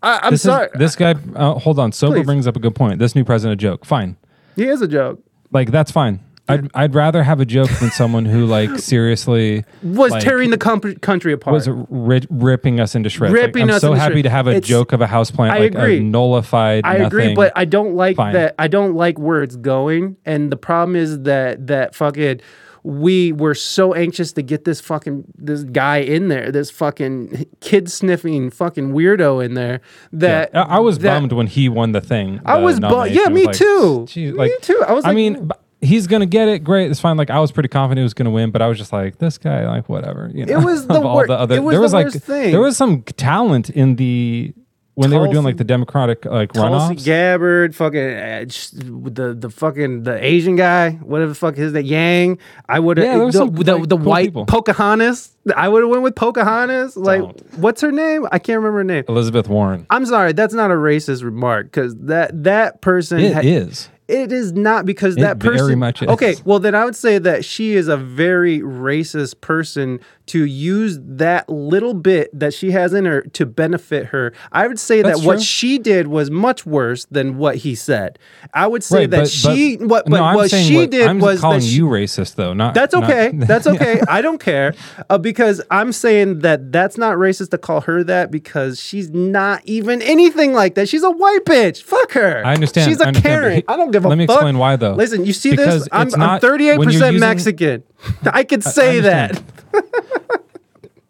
I, 0.04 0.20
I'm 0.24 0.32
this 0.34 0.44
sorry. 0.44 0.68
Is, 0.68 0.80
this 0.80 0.96
guy, 0.96 1.16
uh, 1.36 1.54
hold 1.56 1.80
on. 1.80 1.92
Sober 1.92 2.18
Please. 2.18 2.26
brings 2.26 2.48
up 2.48 2.56
a 2.56 2.60
good 2.60 2.76
point. 2.76 3.00
This 3.00 3.16
new 3.16 3.24
president 3.24 3.60
a 3.60 3.62
joke. 3.62 3.86
Fine. 3.86 4.16
he 4.56 4.66
is 4.68 4.82
a 4.82 4.88
joke. 4.88 5.22
Like 5.52 5.72
that's 5.72 5.92
fine. 5.92 6.20
I'd 6.50 6.70
I'd 6.74 6.96
rather 6.96 7.24
have 7.24 7.42
a 7.42 7.46
joke 7.46 7.70
than 7.82 7.90
someone 7.92 8.24
who 8.24 8.46
like 8.46 8.70
seriously 8.80 9.66
Was 9.84 10.12
like, 10.14 10.24
tearing 10.24 10.50
the 10.50 10.58
country 10.58 11.34
apart. 11.34 11.54
was 11.54 11.68
ri- 11.90 12.26
ripping 12.30 12.80
us 12.80 12.96
into 12.96 13.10
shreds. 13.10 13.34
Like, 13.34 13.42
Ripping 13.48 13.64
I'm 13.64 13.72
us 13.72 13.82
so 13.82 13.94
happy 13.94 14.14
shreds. 14.16 14.24
to 14.24 14.30
have 14.30 14.48
a 14.48 14.52
It's- 14.52 14.66
joke 14.68 14.94
of 14.94 15.02
a 15.02 15.08
houseplant. 15.08 15.50
I 15.50 15.60
like 15.60 15.76
agree. 15.76 15.98
a 15.98 16.02
nullified. 16.02 16.86
I 16.86 16.96
agree, 16.98 17.34
but 17.34 17.52
I 17.56 17.66
don't 17.66 17.96
like 17.96 18.16
Fine. 18.16 18.34
that. 18.34 18.56
I 18.60 18.68
don't 18.70 18.94
like 18.96 19.20
where 19.20 19.44
it's 19.44 19.58
going. 19.58 20.16
And 20.26 20.50
the 20.52 20.56
problem 20.58 20.96
is 20.96 21.24
that 21.24 21.68
that 21.68 21.96
fucking 21.96 22.40
we 22.90 23.34
were 23.34 23.54
so 23.54 23.94
anxious 23.94 24.32
to 24.32 24.42
get 24.42 24.64
this 24.64 24.80
fucking 24.80 25.26
this 25.38 25.64
guy 25.66 25.98
in 25.98 26.30
there, 26.30 26.54
this 26.54 26.72
fucking 26.72 27.46
kid 27.60 27.92
sniffing 27.92 28.50
fucking 28.50 28.94
weirdo 28.94 29.44
in 29.44 29.56
there. 29.56 29.82
That 30.14 30.56
I, 30.56 30.62
I 30.62 30.80
was 30.80 31.00
that- 31.00 31.20
bummed 31.20 31.34
when 31.34 31.48
he 31.48 31.68
won 31.68 31.92
the 31.92 32.00
thing. 32.00 32.40
I 32.46 32.60
was 32.60 32.80
bummed. 32.80 33.12
yeah, 33.12 33.28
me 33.28 33.46
like, 33.46 33.58
too. 33.58 34.06
geez, 34.08 34.32
Me 34.32 34.38
like, 34.38 34.52
too. 34.62 34.82
I 34.88 34.94
was 34.94 35.04
Like, 35.04 35.12
I 35.12 35.16
mean, 35.16 35.36
mm. 35.36 35.52
he's 35.82 36.08
gonna 36.08 36.26
get 36.26 36.48
it. 36.48 36.60
Great, 36.64 36.90
it's 36.90 37.02
fine. 37.02 37.18
Like 37.18 37.30
I 37.30 37.40
was 37.40 37.52
pretty 37.52 37.68
confident 37.70 38.00
he 38.00 38.04
was 38.04 38.14
gonna 38.14 38.32
win, 38.32 38.52
but 38.52 38.62
I 38.62 38.68
was 38.68 38.78
just 38.78 38.94
like, 38.94 39.18
this 39.18 39.38
guy, 39.38 39.68
like 39.68 39.90
whatever. 39.90 40.32
You 40.34 40.46
know, 40.46 40.58
It 40.58 40.64
was 40.64 40.88
the 40.88 40.94
of 40.94 41.06
all 41.06 41.16
wor- 41.16 41.28
the 41.28 41.34
other. 41.38 41.56
it 41.58 41.64
was 41.64 41.74
there 41.74 41.80
the 41.80 41.84
was 41.84 41.94
like 41.94 42.12
thing. 42.14 42.52
there 42.52 42.62
was 42.62 42.78
some 42.78 43.04
talent 43.04 43.70
in 43.70 43.98
the 43.98 44.54
when 44.98 45.12
they 45.12 45.18
were 45.18 45.28
doing 45.28 45.44
like 45.44 45.58
the 45.58 45.64
Democratic 45.64 46.26
like 46.26 46.52
Tulsi 46.54 46.96
runoffs. 46.96 47.06
Gabbard, 47.06 47.76
fucking 47.76 48.00
uh, 48.00 48.46
the 48.46 49.36
the 49.38 49.50
fucking 49.50 50.04
the 50.04 50.24
Asian 50.24 50.56
guy, 50.56 50.92
whatever 50.92 51.30
the 51.30 51.36
fuck 51.36 51.58
is 51.58 51.74
that 51.74 51.86
Yang. 51.86 52.40
I 52.68 52.80
would 52.80 52.98
have 52.98 53.06
Yeah, 53.06 53.18
there 53.18 53.26
was 53.26 53.34
the, 53.34 53.40
some, 53.40 53.56
the, 53.56 53.78
like, 53.78 53.90
the 53.90 53.98
cool 53.98 54.06
white 54.06 54.26
people. 54.28 54.46
Pocahontas. 54.48 55.34
I 55.56 55.70
would 55.70 55.84
have 55.84 55.90
went 55.90 56.02
with 56.04 56.16
Pocahontas. 56.16 56.98
Like, 56.98 57.22
Don't. 57.22 57.54
what's 57.60 57.82
her 57.82 57.92
name? 57.92 58.26
I 58.32 58.40
can't 58.40 58.58
remember 58.58 58.80
her 58.80 58.84
name. 58.84 59.04
Elizabeth 59.08 59.48
Warren. 59.48 59.86
I'm 59.90 60.06
sorry, 60.06 60.34
that's 60.34 60.54
not 60.54 60.72
a 60.72 60.76
racist 60.76 61.24
remark 61.24 61.68
because 61.68 61.96
that 61.98 62.44
that 62.44 62.82
person 62.82 63.20
It 63.20 63.46
is. 63.46 63.90
It 64.08 64.32
is 64.32 64.54
not 64.54 64.86
because 64.86 65.18
It 65.18 65.22
that 65.22 65.38
very 65.38 65.58
person. 65.58 65.80
much 65.80 66.02
is. 66.02 66.08
Okay, 66.10 66.36
well 66.46 66.60
then 66.60 66.76
I 66.76 66.86
would 66.86 66.96
say 66.96 67.18
that 67.20 67.44
she 67.44 67.76
is 67.76 67.88
a 67.88 67.98
very 67.98 68.60
racist 68.62 69.42
person 69.42 70.00
to 70.28 70.44
use 70.46 71.00
that 71.02 71.50
little 71.50 71.94
bit 71.94 72.30
that 72.38 72.54
she 72.54 72.72
has 72.72 72.94
in 72.94 73.06
her 73.06 73.22
to 73.22 73.46
benefit 73.46 74.08
her. 74.08 74.34
I 74.52 74.68
would 74.68 74.78
say 74.80 75.02
That's 75.02 75.22
that 75.22 75.26
what 75.26 75.42
she 75.42 75.78
did 75.78 76.08
was 76.08 76.30
much 76.30 76.66
worse 76.66 77.06
than 77.06 77.38
what 77.38 77.58
he 77.58 77.76
said. 77.76 78.20
I 78.54 78.68
would 78.68 78.84
say 78.84 79.00
Right, 79.00 79.10
that 79.12 79.20
but, 79.22 79.30
she 79.30 79.78
but, 79.78 79.88
what 79.88 80.06
but 80.10 80.18
no, 80.18 80.36
what 80.36 80.52
she 80.52 80.76
what- 80.76 80.90
did 80.90 81.08
I'm 81.08 81.20
was 81.20 81.40
calling 81.40 81.62
she, 81.62 81.76
you 81.78 81.86
racist 81.88 82.36
though. 82.36 82.54
Not 82.54 82.74
that's 82.74 82.94
not- 82.94 83.04
okay. 83.06 83.32
That's 83.34 83.68
okay. 83.68 84.02
I 84.10 84.22
don't 84.22 84.40
care 84.40 84.74
uh, 85.10 85.18
because 85.18 85.62
I'm 85.72 85.92
saying 85.94 86.40
that 86.40 86.72
that's 86.72 86.98
not 86.98 87.16
racist 87.18 87.52
to 87.52 87.58
call 87.58 87.82
her 87.82 88.04
that 88.04 88.30
because 88.32 88.80
she's 88.82 89.10
not 89.10 89.62
even 89.66 90.02
anything 90.02 90.52
like 90.54 90.76
that. 90.76 90.90
She's 90.90 91.04
a 91.04 91.12
white 91.12 91.46
bitch. 91.46 91.82
Fuck 91.84 92.12
her. 92.14 92.46
I 92.46 92.54
understand. 92.54 92.90
She's 92.90 93.00
a 93.00 93.06
I 93.06 93.08
understand, 93.08 93.34
Karen. 93.42 93.56
he- 93.58 93.64
I 93.70 93.78
don't 93.78 93.92
give 93.98 94.06
a 94.06 94.10
let 94.10 94.18
me 94.18 94.26
fuck. 94.28 94.38
explain 94.38 94.58
why, 94.58 94.76
though. 94.76 94.94
Listen, 94.94 95.26
you 95.26 95.34
see 95.34 95.52
Because 95.52 95.82
this? 95.86 95.90
I'm, 95.92 96.08
it's 96.08 96.14
I'm 96.16 96.20
not- 96.20 96.42
38 96.42 96.78
when 96.78 96.90
you're 96.90 96.94
percent 97.00 97.14
using- 97.14 97.28
Mexican. 97.30 97.84
I 98.32 98.44
could 98.44 98.64
say 98.64 99.00
that. 99.02 99.32
understand. 99.32 99.54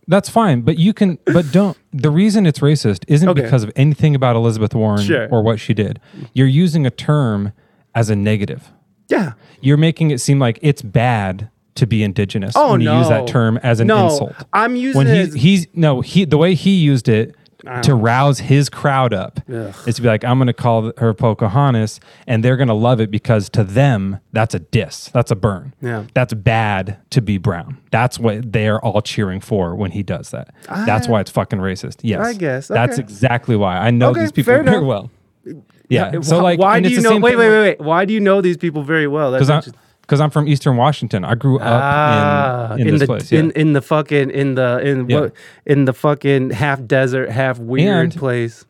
That's 0.09 0.29
fine, 0.29 0.61
but 0.61 0.77
you 0.77 0.93
can, 0.93 1.17
but 1.25 1.51
don't. 1.51 1.77
The 1.91 2.09
reason 2.09 2.45
it's 2.45 2.59
racist 2.59 3.03
isn't 3.09 3.27
Okay. 3.27 3.41
because 3.41 3.63
of 3.63 3.71
anything 3.75 4.15
about 4.15 4.37
Elizabeth 4.37 4.73
Warren 4.73 5.01
Sure. 5.03 5.27
or 5.29 5.41
what 5.43 5.59
she 5.59 5.73
did. 5.73 5.99
You're 6.33 6.47
using 6.47 6.85
a 6.85 6.89
term 6.89 7.51
as 7.93 8.09
a 8.09 8.15
negative. 8.15 8.71
Yeah. 9.09 9.33
You're 9.59 9.75
making 9.75 10.11
it 10.11 10.21
seem 10.21 10.39
like 10.39 10.59
it's 10.61 10.81
bad 10.81 11.49
to 11.75 11.85
be 11.85 12.03
indigenous 12.03 12.53
Oh, 12.55 12.71
when 12.71 12.81
you 12.81 12.91
use 12.91 13.09
that 13.09 13.27
term 13.27 13.57
as 13.63 13.81
an 13.81 13.87
No, 13.87 14.05
insult. 14.05 14.33
I'm 14.53 14.77
using 14.77 14.97
when 14.97 15.07
it 15.07 15.17
he's 15.17 15.27
as- 15.27 15.33
he's 15.41 15.67
no 15.73 15.99
he 16.01 16.23
the 16.25 16.37
way 16.37 16.55
he 16.55 16.75
used 16.77 17.09
it 17.09 17.35
to 17.83 17.95
rouse 17.95 18.39
his 18.39 18.69
crowd 18.69 19.13
up 19.13 19.39
Ugh. 19.49 19.73
is 19.85 19.95
to 19.95 20.01
be 20.01 20.07
like 20.07 20.23
I'm 20.23 20.37
going 20.37 20.47
to 20.47 20.53
call 20.53 20.91
her 20.97 21.13
Pocahontas 21.13 21.99
and 22.25 22.43
they're 22.43 22.57
going 22.57 22.67
to 22.67 22.73
love 22.73 22.99
it 22.99 23.11
because 23.11 23.49
to 23.49 23.63
them 23.63 24.19
that's 24.33 24.53
a 24.53 24.59
diss 24.59 25.09
that's 25.09 25.31
a 25.31 25.35
burn 25.35 25.73
Yeah. 25.81 26.05
that's 26.13 26.33
bad 26.33 26.97
to 27.11 27.21
be 27.21 27.37
brown 27.37 27.77
that's 27.91 28.19
what 28.19 28.51
they're 28.51 28.83
all 28.83 29.01
cheering 29.01 29.41
for 29.41 29.75
when 29.75 29.91
he 29.91 30.03
does 30.03 30.31
that 30.31 30.53
that's 30.85 31.07
ah. 31.07 31.11
why 31.11 31.21
it's 31.21 31.31
fucking 31.31 31.59
racist 31.59 31.97
yes 32.03 32.25
I 32.25 32.33
guess, 32.33 32.67
that's 32.67 32.97
exactly 32.97 33.55
why 33.55 33.77
I 33.77 33.91
know 33.91 34.09
Okay, 34.09 34.21
these 34.21 34.31
people 34.31 34.63
very 34.63 34.83
well 34.83 35.09
uh, 35.47 35.53
yeah 35.89 36.21
so 36.21 36.41
like 36.41 36.59
why 36.59 36.79
do 36.79 36.89
you 36.89 37.01
know? 37.01 37.17
Wait, 37.17 37.35
wait, 37.35 37.49
wait, 37.49 37.61
wait. 37.61 37.79
Why 37.79 38.05
do 38.05 38.13
you 38.13 38.19
know 38.19 38.41
these 38.41 38.57
people 38.57 38.83
very 38.83 39.07
well? 39.07 39.31
That's 39.31 39.45
because. 39.47 39.73
Because 40.07 40.21
I'm 40.21 40.29
from 40.29 40.47
Eastern 40.47 40.77
Washington. 40.77 41.25
I 41.25 41.35
grew 41.35 41.59
up 41.59 41.67
Ah, 41.83 42.73
in, 42.75 42.87
in, 42.87 42.87
this 42.93 43.01
the 43.01 43.05
place. 43.07 43.31
Yeah. 43.31 43.39
in, 43.41 43.51
in 43.51 43.73
the 43.73 43.81
fucking 43.81 44.31
in 44.31 44.55
the 44.55 44.79
in 44.79 45.09
Yeah. 45.09 45.19
what 45.19 45.33
in 45.65 45.83
the 45.85 45.93
fucking 45.93 46.51
half 46.51 46.85
desert, 46.87 47.29
half 47.29 47.59
weird 47.59 48.11
And 48.13 48.15
place. 48.15 48.65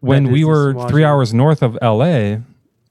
when 0.00 0.30
we 0.30 0.44
were 0.44 0.74
three 0.88 1.02
hours 1.04 1.32
north 1.32 1.62
of 1.62 1.78
LA, 1.80 2.36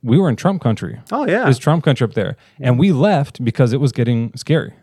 we 0.04 0.18
were 0.18 0.30
in 0.30 0.36
Trump 0.36 0.62
country. 0.64 1.00
Oh 1.12 1.28
yeah, 1.28 1.44
It 1.44 1.48
was 1.48 1.60
Trump 1.60 1.84
country 1.84 2.04
up 2.06 2.14
there, 2.16 2.36
and 2.60 2.80
we 2.80 2.92
left 2.92 3.44
because 3.46 3.72
it 3.72 3.80
was 3.80 3.92
getting 3.92 4.32
scary. 4.36 4.74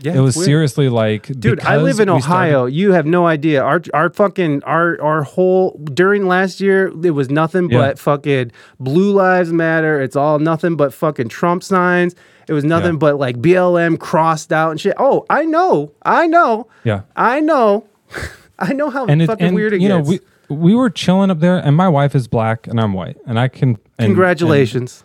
Yeah 0.00 0.14
it 0.14 0.20
was 0.20 0.36
weird. 0.36 0.46
seriously 0.46 0.88
like, 0.88 1.26
Dude, 1.40 1.60
I 1.60 1.76
live 1.78 2.00
in 2.00 2.12
we 2.12 2.20
started- 2.20 2.54
Ohio. 2.54 2.66
you 2.66 2.92
have 2.92 3.06
no 3.06 3.26
idea. 3.26 3.62
Our 3.62 3.82
our 3.94 4.10
fucking 4.10 4.62
our 4.64 5.00
our 5.02 5.22
whole 5.22 5.72
during 5.94 6.26
last 6.26 6.60
year 6.60 6.88
it 7.04 7.10
was 7.12 7.30
nothing 7.30 7.70
Yeah. 7.70 7.78
but 7.78 7.98
fucking 7.98 8.52
blue 8.78 9.12
lives 9.12 9.52
matter. 9.52 10.00
It's 10.00 10.16
all 10.16 10.38
nothing 10.38 10.76
but 10.76 10.92
fucking 10.94 11.28
Trump 11.28 11.62
signs. 11.62 12.14
It 12.48 12.52
was 12.54 12.64
nothing 12.64 12.92
Yeah. 12.92 12.98
but 12.98 13.18
like 13.18 13.36
BLM 13.42 13.98
crossed 13.98 14.52
out 14.52 14.70
and 14.70 14.80
shit. 14.80 14.94
Oh, 14.98 15.26
I 15.28 15.44
know. 15.44 15.92
I 16.02 16.26
know. 16.26 16.66
yeah, 16.84 17.02
I 17.16 17.40
know. 17.40 17.86
I 18.58 18.72
know 18.72 18.90
how 18.90 19.06
and 19.06 19.20
it, 19.22 19.26
fucking 19.26 19.46
and 19.46 19.54
weird 19.54 19.72
it 19.74 19.80
you 19.80 19.88
know 19.88 19.98
gets. 19.98 20.08
we 20.48 20.56
we 20.56 20.74
were 20.74 20.88
chilling 20.90 21.30
up 21.30 21.40
there, 21.40 21.58
and 21.58 21.76
my 21.76 21.88
wife 21.88 22.14
is 22.14 22.26
black 22.26 22.66
and 22.66 22.80
I'm 22.80 22.92
white, 22.94 23.16
and 23.26 23.38
I 23.38 23.48
can 23.48 23.76
and- 23.98 24.06
Congratulations. 24.08 25.04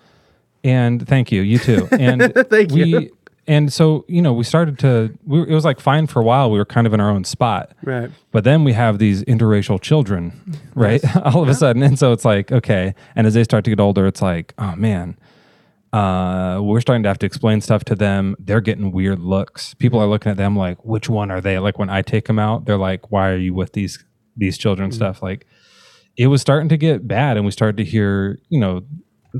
and, 0.63 1.01
and 1.01 1.07
thank 1.07 1.31
you, 1.31 1.41
you 1.41 1.57
too, 1.59 1.87
and 1.91 2.33
Thank 2.49 2.71
we, 2.71 2.83
you. 2.85 3.17
And 3.45 3.71
so 3.73 4.05
you 4.07 4.21
know, 4.21 4.31
we 4.33 4.43
started 4.43 4.79
to. 4.79 5.17
We, 5.25 5.39
were- 5.39 5.47
it 5.47 5.53
was 5.53 5.65
like 5.65 5.79
fine 5.79 6.07
for 6.07 6.21
a 6.21 6.23
while. 6.23 6.49
We 6.49 6.57
were 6.57 6.65
kind 6.65 6.87
of 6.87 6.93
in 6.93 6.99
our 7.01 7.09
own 7.09 7.23
spot, 7.25 7.73
right. 7.83 8.09
But 8.31 8.43
then 8.45 8.63
we 8.63 8.73
have 8.73 8.99
these 8.99 9.23
interracial 9.23 9.81
children, 9.81 10.31
right? 10.75 11.01
All 11.25 11.41
of 11.43 11.49
a 11.49 11.53
sudden. 11.53 11.83
And 11.83 11.99
so 11.99 12.11
it's 12.13 12.23
like, 12.25 12.51
okay. 12.51 12.95
And 13.15 13.27
as 13.27 13.33
they 13.33 13.43
start 13.43 13.63
to 13.65 13.71
get 13.71 13.79
older, 13.79 14.07
it's 14.07 14.21
like, 14.21 14.53
oh 14.57 14.75
man, 14.77 15.17
uh, 15.91 16.59
we're 16.63 16.81
starting 16.81 17.03
to 17.03 17.09
have 17.09 17.19
to 17.19 17.25
explain 17.25 17.61
stuff 17.61 17.83
to 17.85 17.95
them. 17.95 18.35
They're 18.39 18.61
getting 18.61 18.91
weird 18.91 19.19
looks. 19.19 19.73
People 19.75 19.99
are 19.99 20.07
looking 20.07 20.31
at 20.31 20.37
them 20.37 20.55
like, 20.55 20.83
which 20.83 21.07
one 21.09 21.29
are 21.29 21.41
they? 21.41 21.59
Like 21.59 21.77
when 21.77 21.89
I 21.89 22.01
take 22.01 22.25
them 22.25 22.39
out, 22.39 22.65
they're 22.65 22.77
like, 22.77 23.11
why 23.11 23.29
are 23.29 23.37
you 23.37 23.53
with 23.53 23.73
these 23.73 24.03
these 24.35 24.57
children 24.57 24.91
stuff? 24.91 25.21
Like 25.21 25.45
it 26.17 26.27
was 26.27 26.41
starting 26.41 26.69
to 26.69 26.77
get 26.77 27.07
bad 27.07 27.37
and 27.37 27.45
we 27.45 27.51
started 27.51 27.77
to 27.77 27.83
hear, 27.83 28.39
you 28.49 28.59
know, 28.59 28.81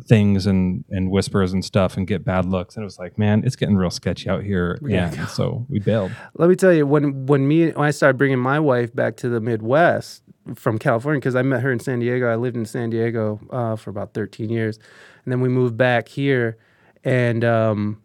things 0.02 0.48
and 0.48 0.84
and 0.90 1.12
whispers 1.12 1.54
and 1.54 1.64
stuff 1.64 1.98
and 1.98 2.08
get 2.08 2.26
bad 2.26 2.46
looks. 2.46 2.76
And 2.76 2.84
it 2.84 2.86
was 2.86 2.98
like, 2.98 3.18
man, 3.18 3.44
it's 3.46 3.56
getting 3.56 3.76
real 3.76 3.92
sketchy 3.92 4.30
out 4.30 4.44
here. 4.44 4.80
Yeah. 4.82 5.14
And 5.14 5.30
so 5.30 5.66
we 5.70 5.80
bailed. 5.80 6.12
Let 6.36 6.50
me 6.50 6.56
tell 6.56 6.74
you, 6.74 6.88
when 6.88 7.26
when 7.26 7.48
me 7.48 7.72
when 7.72 7.88
I 7.88 7.92
started 7.92 8.18
bringing 8.18 8.40
my 8.40 8.60
wife 8.60 8.94
back 8.96 9.18
to 9.18 9.30
the 9.30 9.40
Midwest 9.40 10.24
from 10.56 10.80
California, 10.80 11.20
because 11.20 11.36
I 11.36 11.42
met 11.42 11.62
her 11.62 11.72
in 11.72 11.80
San 11.80 12.00
Diego. 12.00 12.32
I 12.32 12.36
lived 12.36 12.58
in 12.58 12.66
San 12.66 12.90
Diego 12.90 13.40
uh, 13.50 13.76
for 13.76 13.90
about 13.90 14.14
13 14.14 14.50
years, 14.50 14.80
and 15.24 15.32
then 15.32 15.42
we 15.42 15.50
moved 15.50 15.78
back 15.78 16.08
here, 16.08 16.58
and 17.04 17.46
um, 17.46 18.02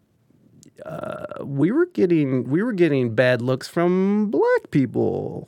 uh, 0.85 1.43
we 1.43 1.71
were 1.71 1.87
getting 1.87 2.43
we 2.49 2.61
were 2.61 2.73
getting 2.73 3.15
bad 3.15 3.41
looks 3.41 3.67
from 3.67 4.29
black 4.29 4.71
people. 4.71 5.47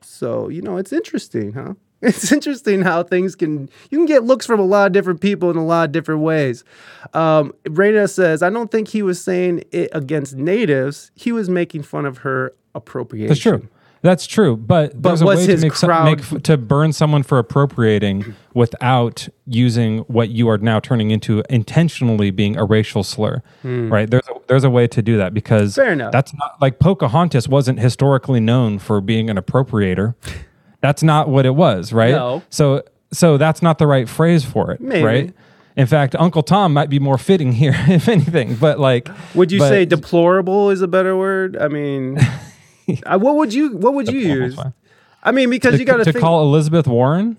So 0.00 0.48
you 0.48 0.62
know, 0.62 0.78
it's 0.78 0.92
interesting, 0.92 1.52
huh? 1.52 1.74
It's 2.02 2.32
interesting 2.32 2.80
how 2.80 3.02
things 3.02 3.34
can 3.36 3.68
you 3.90 3.98
can 3.98 4.06
get 4.06 4.24
looks 4.24 4.46
from 4.46 4.58
a 4.58 4.64
lot 4.64 4.86
of 4.86 4.92
different 4.92 5.20
people 5.20 5.50
in 5.50 5.56
a 5.56 5.64
lot 5.64 5.84
of 5.84 5.92
different 5.92 6.22
ways. 6.22 6.64
Um, 7.12 7.52
Reina 7.68 8.08
says, 8.08 8.42
I 8.42 8.48
don't 8.48 8.70
think 8.70 8.88
he 8.88 9.02
was 9.02 9.22
saying 9.22 9.64
it 9.70 9.90
against 9.92 10.34
natives. 10.34 11.10
He 11.14 11.30
was 11.30 11.50
making 11.50 11.82
fun 11.82 12.06
of 12.06 12.18
her 12.18 12.54
appropriation. 12.74 13.28
That's 13.28 13.40
true. 13.40 13.68
That's 14.02 14.26
true, 14.26 14.56
but, 14.56 14.94
But 14.94 15.10
there's 15.10 15.20
a 15.20 15.26
way 15.26 15.46
to 15.46 15.56
make, 15.58 15.74
some, 15.74 16.04
make 16.06 16.42
to 16.44 16.56
burn 16.56 16.94
someone 16.94 17.22
for 17.22 17.38
appropriating 17.38 18.34
without 18.54 19.28
using 19.46 19.98
what 20.04 20.30
you 20.30 20.48
are 20.48 20.56
now 20.56 20.80
turning 20.80 21.10
into 21.10 21.42
intentionally 21.50 22.30
being 22.30 22.56
a 22.56 22.64
racial 22.64 23.02
slur, 23.02 23.42
right? 23.62 24.10
There's 24.10 24.26
a, 24.26 24.40
there's 24.46 24.64
a 24.64 24.70
way 24.70 24.86
to 24.86 25.02
do 25.02 25.18
that 25.18 25.34
because 25.34 25.76
Hmm. 25.76 25.98
That's 26.10 26.32
not 26.32 26.56
like 26.62 26.78
Pocahontas 26.78 27.46
wasn't 27.46 27.78
historically 27.78 28.40
known 28.40 28.78
for 28.78 29.02
being 29.02 29.28
an 29.28 29.36
appropriator. 29.36 30.14
That's 30.80 31.02
not 31.02 31.28
what 31.28 31.46
it 31.46 31.54
was, 31.54 31.92
right? 31.92 32.12
No. 32.12 32.42
So 32.50 32.82
so 33.12 33.36
that's 33.36 33.60
not 33.62 33.78
the 33.78 33.86
right 33.86 34.08
phrase 34.08 34.44
for 34.44 34.70
it, 34.72 34.80
Maybe. 34.80 35.04
right? 35.04 35.34
In 35.76 35.86
fact, 35.86 36.14
Uncle 36.16 36.42
Tom 36.42 36.72
might 36.72 36.90
be 36.90 36.98
more 36.98 37.18
fitting 37.18 37.52
here, 37.52 37.74
if 37.88 38.08
anything. 38.08 38.54
But 38.56 38.78
like, 38.78 39.08
Would 39.34 39.50
you 39.52 39.58
but- 39.58 39.68
say 39.68 39.84
deplorable 39.84 40.70
is 40.70 40.82
a 40.82 40.88
better 40.88 41.16
word? 41.16 41.56
I 41.56 41.68
mean, 41.68 42.18
uh, 43.06 43.18
what 43.18 43.36
would 43.36 43.52
you 43.54 43.76
what 43.76 43.94
would 43.94 44.08
you 44.10 44.20
use? 44.20 44.54
fine. 44.54 44.72
I 45.22 45.32
mean, 45.32 45.50
because 45.50 45.74
to, 45.74 45.78
you 45.78 45.84
got 45.84 45.98
to 45.98 46.04
think. 46.04 46.18
call 46.18 46.42
Elizabeth 46.42 46.86
Warren 46.86 47.36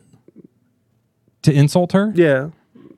to 1.43 1.51
insult 1.51 1.93
her? 1.93 2.11
yeah. 2.15 2.49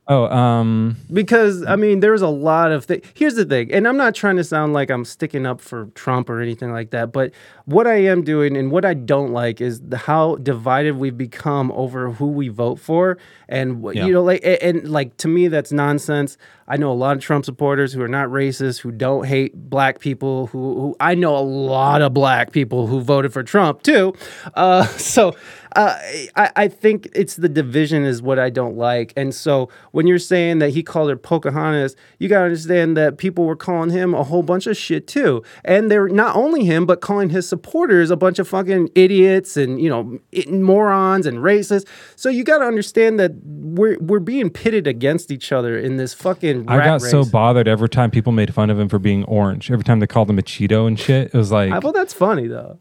Oh, 0.06 0.26
um, 0.26 0.98
because 1.14 1.66
I 1.66 1.78
mean, 1.78 2.02
there's 2.02 2.22
a 2.22 2.28
lot 2.28 2.74
of 2.74 2.84
things. 2.84 3.06
Here's 3.14 3.36
the 3.36 3.46
thing, 3.46 3.72
and 3.72 3.88
I'm 3.88 3.96
not 3.96 4.14
trying 4.14 4.36
to 4.36 4.44
sound 4.44 4.74
like 4.74 4.92
I'm 4.92 5.06
sticking 5.06 5.46
up 5.46 5.62
for 5.62 5.86
Trump 5.96 6.30
or 6.30 6.42
anything 6.42 6.74
like 6.74 6.90
that, 6.90 7.14
but 7.14 7.32
what 7.66 7.88
I 7.88 7.96
am 7.96 8.24
doing 8.24 8.58
and 8.58 8.72
what 8.72 8.84
I 8.86 8.94
don't 8.94 9.32
like 9.32 9.62
is 9.62 9.80
the, 9.82 9.98
how 9.98 10.36
divided 10.36 10.98
we've 10.98 11.18
become 11.18 11.72
over 11.72 12.12
who 12.12 12.28
we 12.28 12.50
vote 12.50 12.80
for, 12.80 13.18
and 13.48 13.84
Yeah. 13.94 14.06
you 14.06 14.14
know, 14.14 14.24
like, 14.24 14.42
a- 14.44 14.64
and, 14.64 14.90
like 14.90 15.16
to 15.18 15.28
me, 15.28 15.48
that's 15.48 15.72
nonsense. 15.72 16.38
I 16.68 16.78
know 16.78 16.92
a 16.92 16.94
lot 16.94 17.16
of 17.18 17.22
Trump 17.22 17.44
supporters 17.46 17.92
who 17.94 18.02
are 18.02 18.08
not 18.08 18.30
racist, 18.30 18.80
who 18.82 18.92
don't 18.92 19.26
hate 19.26 19.54
black 19.70 20.00
people, 20.00 20.48
who, 20.48 20.58
who 20.80 20.96
I 21.00 21.14
know 21.16 21.36
a 21.38 21.40
lot 21.44 22.02
of 22.02 22.14
black 22.14 22.52
people 22.54 22.88
who 22.88 23.02
voted 23.02 23.34
for 23.34 23.44
Trump 23.44 23.84
too. 23.84 24.14
Uh, 24.54 24.86
so 24.98 25.36
uh, 25.76 25.98
I, 26.38 26.52
I 26.56 26.68
think 26.70 27.10
it's 27.14 27.36
the 27.36 27.50
division 27.50 28.06
is 28.06 28.22
what 28.22 28.40
I 28.40 28.50
don't 28.50 28.78
like. 28.78 29.12
And 29.18 29.36
so 29.36 29.68
when 29.92 30.08
you're 30.08 30.20
saying 30.20 30.60
that 30.60 30.70
he 30.70 30.84
called 30.84 31.10
her 31.10 31.18
Pocahontas, 31.18 31.96
you 32.20 32.30
got 32.30 32.40
to 32.40 32.46
understand 32.46 32.96
that 32.96 33.18
people 33.18 33.44
were 33.46 33.56
calling 33.58 33.90
him 33.90 34.14
a 34.14 34.24
whole 34.24 34.44
bunch 34.44 34.66
of 34.66 34.78
shit 34.78 35.06
too. 35.06 35.44
And 35.66 35.92
they're 35.92 36.08
not 36.08 36.36
only 36.36 36.64
him, 36.64 36.86
but 36.86 37.02
calling 37.02 37.30
his 37.30 37.48
supporters 37.54 38.10
a 38.12 38.16
bunch 38.16 38.40
of 38.40 38.48
fucking 38.48 38.90
idiots 38.96 39.56
and, 39.58 39.80
you 39.80 39.90
know, 39.90 40.20
morons 40.50 41.26
and 41.26 41.38
racists. 41.38 41.86
So 42.16 42.30
you 42.30 42.44
got 42.44 42.60
to 42.60 42.66
understand 42.66 43.20
that 43.20 43.32
we're, 43.44 43.98
we're 44.00 44.20
being 44.20 44.50
pitted 44.50 44.88
against 44.88 45.32
each 45.32 45.52
other 45.52 45.78
in 45.78 45.98
this 45.98 46.14
fucking 46.14 46.68
I 46.68 46.78
got 46.84 47.02
so 47.02 47.24
bothered 47.26 47.68
every 47.68 47.90
time 47.90 48.10
people 48.12 48.32
made 48.32 48.54
fun 48.54 48.70
of 48.70 48.80
him 48.80 48.90
for 48.90 49.00
being 49.00 49.24
orange. 49.26 49.70
Every 49.72 49.84
time 49.84 50.00
they 50.00 50.08
called 50.08 50.30
him 50.30 50.40
a 50.40 50.42
Cheeto 50.42 50.88
and 50.88 51.00
shit, 51.00 51.28
it 51.28 51.38
was 51.38 51.52
like, 51.52 51.72
I, 51.72 51.80
well, 51.80 51.94
that's 51.94 52.14
funny 52.14 52.48
though. 52.48 52.80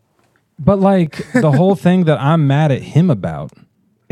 but 0.58 0.78
like 0.80 1.30
the 1.32 1.52
whole 1.52 1.74
thing 1.76 2.04
that 2.04 2.18
I'm 2.18 2.46
mad 2.46 2.72
at 2.72 2.82
him 2.82 3.10
about 3.10 3.52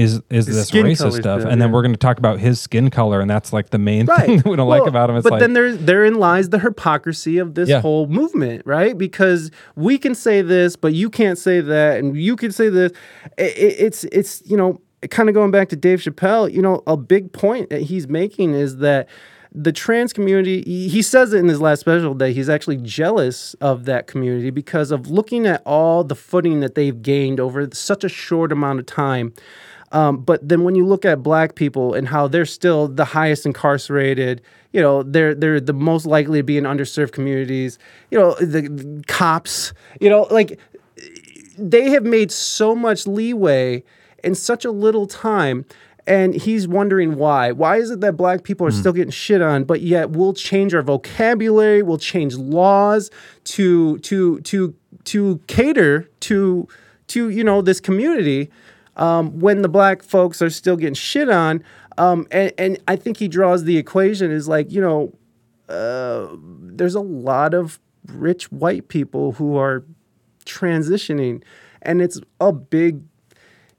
is 0.01 0.15
is 0.31 0.47
His 0.47 0.57
this 0.57 0.69
skin 0.69 0.87
racist 0.87 1.21
stuff, 1.21 1.43
and 1.43 1.61
then 1.61 1.69
yeah. 1.69 1.75
we're 1.75 1.83
going 1.83 1.93
to 1.93 1.99
talk 1.99 2.19
about 2.19 2.41
his 2.41 2.61
skin 2.61 2.91
color, 2.91 3.21
and 3.21 3.29
that's 3.29 3.53
like 3.53 3.71
the 3.71 3.79
main 3.79 4.07
thing 4.07 4.39
that 4.39 4.47
we 4.47 4.57
don't 4.57 4.69
like 4.69 4.81
Well, 4.81 4.89
about 4.89 5.11
him. 5.11 5.17
It's 5.17 5.25
but 5.25 5.33
like, 5.33 5.41
then 5.41 5.53
there, 5.53 5.75
therein 5.77 6.15
lies 6.15 6.49
the 6.49 6.59
hypocrisy 6.59 7.39
of 7.39 7.55
this 7.55 7.69
Yeah. 7.69 7.81
whole 7.81 8.07
movement, 8.07 8.63
right? 8.65 8.97
Because 8.97 9.51
we 9.77 9.99
can 9.99 10.15
say 10.15 10.43
this, 10.43 10.77
but 10.77 10.95
you 10.95 11.11
can't 11.11 11.39
say 11.39 11.61
that, 11.61 11.99
and 11.99 12.17
you 12.17 12.37
can 12.37 12.51
say 12.53 12.69
this. 12.69 12.93
I- 13.39 13.43
I- 13.43 13.77
it's 13.87 14.05
it's 14.05 14.43
you 14.47 14.57
know 14.57 14.81
kind 15.11 15.29
of 15.29 15.35
going 15.35 15.51
back 15.51 15.69
to 15.71 15.77
Dave 15.77 16.01
Chappelle. 16.01 16.53
You 16.53 16.63
know, 16.63 16.83
a 16.87 16.97
big 16.97 17.33
point 17.33 17.71
that 17.71 17.83
he's 17.83 18.09
making 18.09 18.55
is 18.55 18.79
that 18.79 19.09
the 19.53 19.73
trans 19.73 20.13
community. 20.13 20.63
He 20.65 20.89
he 20.89 21.03
says 21.03 21.33
it 21.33 21.39
in 21.39 21.49
his 21.49 21.61
last 21.61 21.81
special 21.81 22.15
that 22.15 22.31
he's 22.31 22.49
actually 22.49 22.77
jealous 22.79 23.55
of 23.55 23.85
that 23.87 24.07
community 24.07 24.51
because 24.51 24.91
of 24.93 25.11
looking 25.11 25.47
at 25.47 25.61
all 25.67 26.05
the 26.05 26.15
footing 26.15 26.61
that 26.61 26.75
they've 26.77 27.03
gained 27.03 27.41
over 27.41 27.69
such 27.73 28.05
a 28.05 28.09
short 28.09 28.53
amount 28.53 28.79
of 28.79 28.87
time. 28.87 29.33
Um, 29.93 30.19
but 30.19 30.47
then 30.47 30.63
when 30.63 30.75
you 30.75 30.87
look 30.87 31.05
at 31.05 31.23
black 31.23 31.55
people 31.55 31.95
and 31.95 32.07
how 32.07 32.29
they're 32.29 32.47
still 32.47 32.87
the 32.89 33.05
highest 33.05 33.45
incarcerated, 33.45 34.41
you 34.73 34.81
know, 34.81 35.03
they're 35.03 35.35
they're 35.35 35.61
the 35.61 35.73
most 35.73 36.07
likely 36.07 36.39
to 36.39 36.43
be 36.45 36.57
in 36.57 36.65
underserved 36.65 37.13
communities, 37.13 37.79
you 38.11 38.19
know, 38.19 38.35
the, 38.35 38.63
the 38.63 39.03
cops, 39.09 39.73
you 40.01 40.09
know, 40.09 40.29
like 40.31 40.61
they 41.59 41.91
have 41.91 42.05
made 42.05 42.31
so 42.31 42.75
much 42.75 43.07
leeway 43.07 43.83
in 44.23 44.35
such 44.35 44.65
a 44.65 44.71
little 44.71 45.07
time. 45.07 45.65
And 46.07 46.35
he's 46.35 46.67
wondering 46.67 47.17
why. 47.17 47.53
Why 47.53 47.77
is 47.77 47.91
it 47.91 48.01
that 48.01 48.17
black 48.17 48.43
people 48.43 48.67
are 48.67 48.73
still 48.73 48.93
getting 48.93 49.13
shit 49.13 49.43
on, 49.43 49.65
but 49.65 49.81
yet 49.81 50.11
we'll 50.11 50.33
change 50.33 50.75
our 50.75 50.83
vocabulary, 50.83 51.83
we'll 51.83 51.99
change 51.99 52.35
laws 52.35 53.11
to 53.45 53.99
to 53.99 54.41
to 54.41 54.75
to 55.05 55.41
cater 55.47 56.09
to 56.21 56.67
to 57.09 57.29
you 57.29 57.45
know 57.45 57.61
this 57.61 57.81
community 57.81 58.51
um, 59.01 59.41
when 59.41 59.63
the 59.63 59.69
black 59.69 60.05
folks 60.05 60.41
are 60.41 60.51
still 60.51 60.77
getting 60.77 60.95
shit 60.95 61.29
on. 61.29 61.65
Um, 61.99 62.29
and, 62.31 62.53
and 62.57 62.79
I 62.87 62.95
think 62.95 63.17
he 63.17 63.27
draws 63.27 63.65
the 63.65 63.77
equation 63.77 64.31
is 64.31 64.47
like 64.47 64.71
you 64.71 64.81
know 64.81 65.13
uh, 65.69 66.29
there's 66.41 66.95
a 66.95 67.01
lot 67.01 67.53
of 67.53 67.81
rich 68.07 68.51
white 68.53 68.89
people 68.89 69.33
who 69.33 69.57
are 69.57 69.85
transitioning 70.47 71.43
and 71.83 72.01
it's 72.01 72.21
a 72.41 72.53
big 72.53 73.03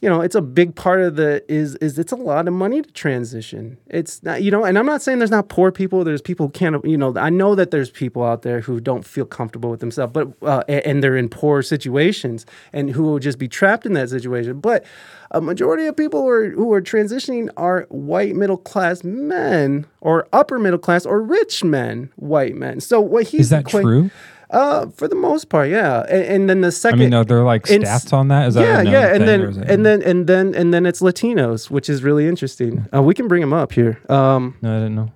you 0.02 0.10
know 0.10 0.22
it's 0.22 0.36
a 0.36 0.41
big 0.41 0.76
part 0.76 1.02
of 1.02 1.15
the 1.15 1.44
is 1.52 1.76
is 1.76 1.98
it's 1.98 2.11
a 2.11 2.15
lot 2.15 2.48
of 2.48 2.53
money 2.53 2.82
to 2.82 2.91
transition. 2.91 3.78
It's 3.88 4.22
not 4.23 4.44
you 4.44 4.52
know 4.52 4.65
and 4.65 4.78
i'm 4.78 4.86
not 4.86 5.02
saying 5.02 5.19
there's 5.19 5.32
not 5.32 5.49
poor 5.49 5.72
people 5.72 6.03
there's 6.03 6.22
people 6.22 6.48
who 6.48 6.52
can't 6.52 6.84
you 6.86 6.98
know 6.98 7.14
i 7.18 7.30
know 7.30 7.56
that 7.56 7.72
there's 7.72 7.90
people 7.90 8.23
out 8.23 8.41
there 8.41 8.61
who 8.61 8.80
don't 8.80 9.06
feel 9.06 9.26
comfortable 9.26 9.69
with 9.69 9.80
themselves 9.80 10.11
but 10.11 10.28
uh, 10.41 10.64
and, 10.68 11.02
they're 11.02 11.18
in 11.18 11.30
poor 11.30 11.61
situations 11.61 12.45
and 12.73 12.90
who 12.91 13.03
will 13.03 13.19
just 13.19 13.40
be 13.40 13.48
trapped 13.48 13.86
in 13.86 13.94
that 13.94 14.10
situation. 14.10 14.60
But 14.60 14.86
a 15.32 15.41
majority 15.41 15.86
of 15.86 15.95
people 15.95 16.22
who 16.22 16.30
are, 16.30 16.49
who 16.49 16.73
are 16.73 16.82
transitioning 16.82 17.49
are 17.57 17.88
white 17.90 18.36
middle 18.36 18.57
class 18.57 19.03
men 19.03 19.86
or 20.02 20.28
upper 20.34 20.60
middle 20.60 20.80
class 20.80 21.06
or 21.06 21.22
rich 21.22 21.64
men 21.64 22.11
white 22.18 22.56
men. 22.56 22.80
So 22.80 22.99
what 23.02 23.28
he's 23.28 23.41
Is 23.41 23.49
that 23.49 23.68
true? 23.68 24.11
Uh, 24.52 24.88
for 24.90 25.07
the 25.07 25.15
most 25.15 25.49
part, 25.49 25.69
yeah. 25.69 26.02
And, 26.10 26.23
and 26.23 26.49
then 26.49 26.61
the 26.61 26.72
second, 26.72 26.99
I 26.99 27.03
mean, 27.03 27.14
are 27.14 27.23
there 27.26 27.44
like 27.44 27.64
stats 27.64 28.11
on 28.14 28.28
that? 28.28 28.49
Is 28.49 28.53
that 28.56 28.64
yeah, 28.65 28.84
known 28.84 28.94
yeah, 28.94 29.14
and 29.15 29.28
then 29.28 29.41
and 29.69 29.86
then 29.86 30.02
and 30.03 30.28
then 30.28 30.53
and 30.56 30.73
then 30.73 30.86
it's 30.86 31.02
Latinos, 31.02 31.69
which 31.69 31.90
is 31.90 32.03
really 32.03 32.28
interesting. 32.28 32.86
Uh, 32.94 33.02
we 33.02 33.14
can 33.14 33.28
bring 33.28 33.41
them 33.41 33.53
up 33.53 33.72
here. 33.72 34.02
Um, 34.10 34.57
no, 34.61 34.76
I 34.76 34.80
didn't 34.80 34.95
know. 34.95 35.11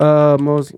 uh, 0.00 0.38
most. 0.40 0.72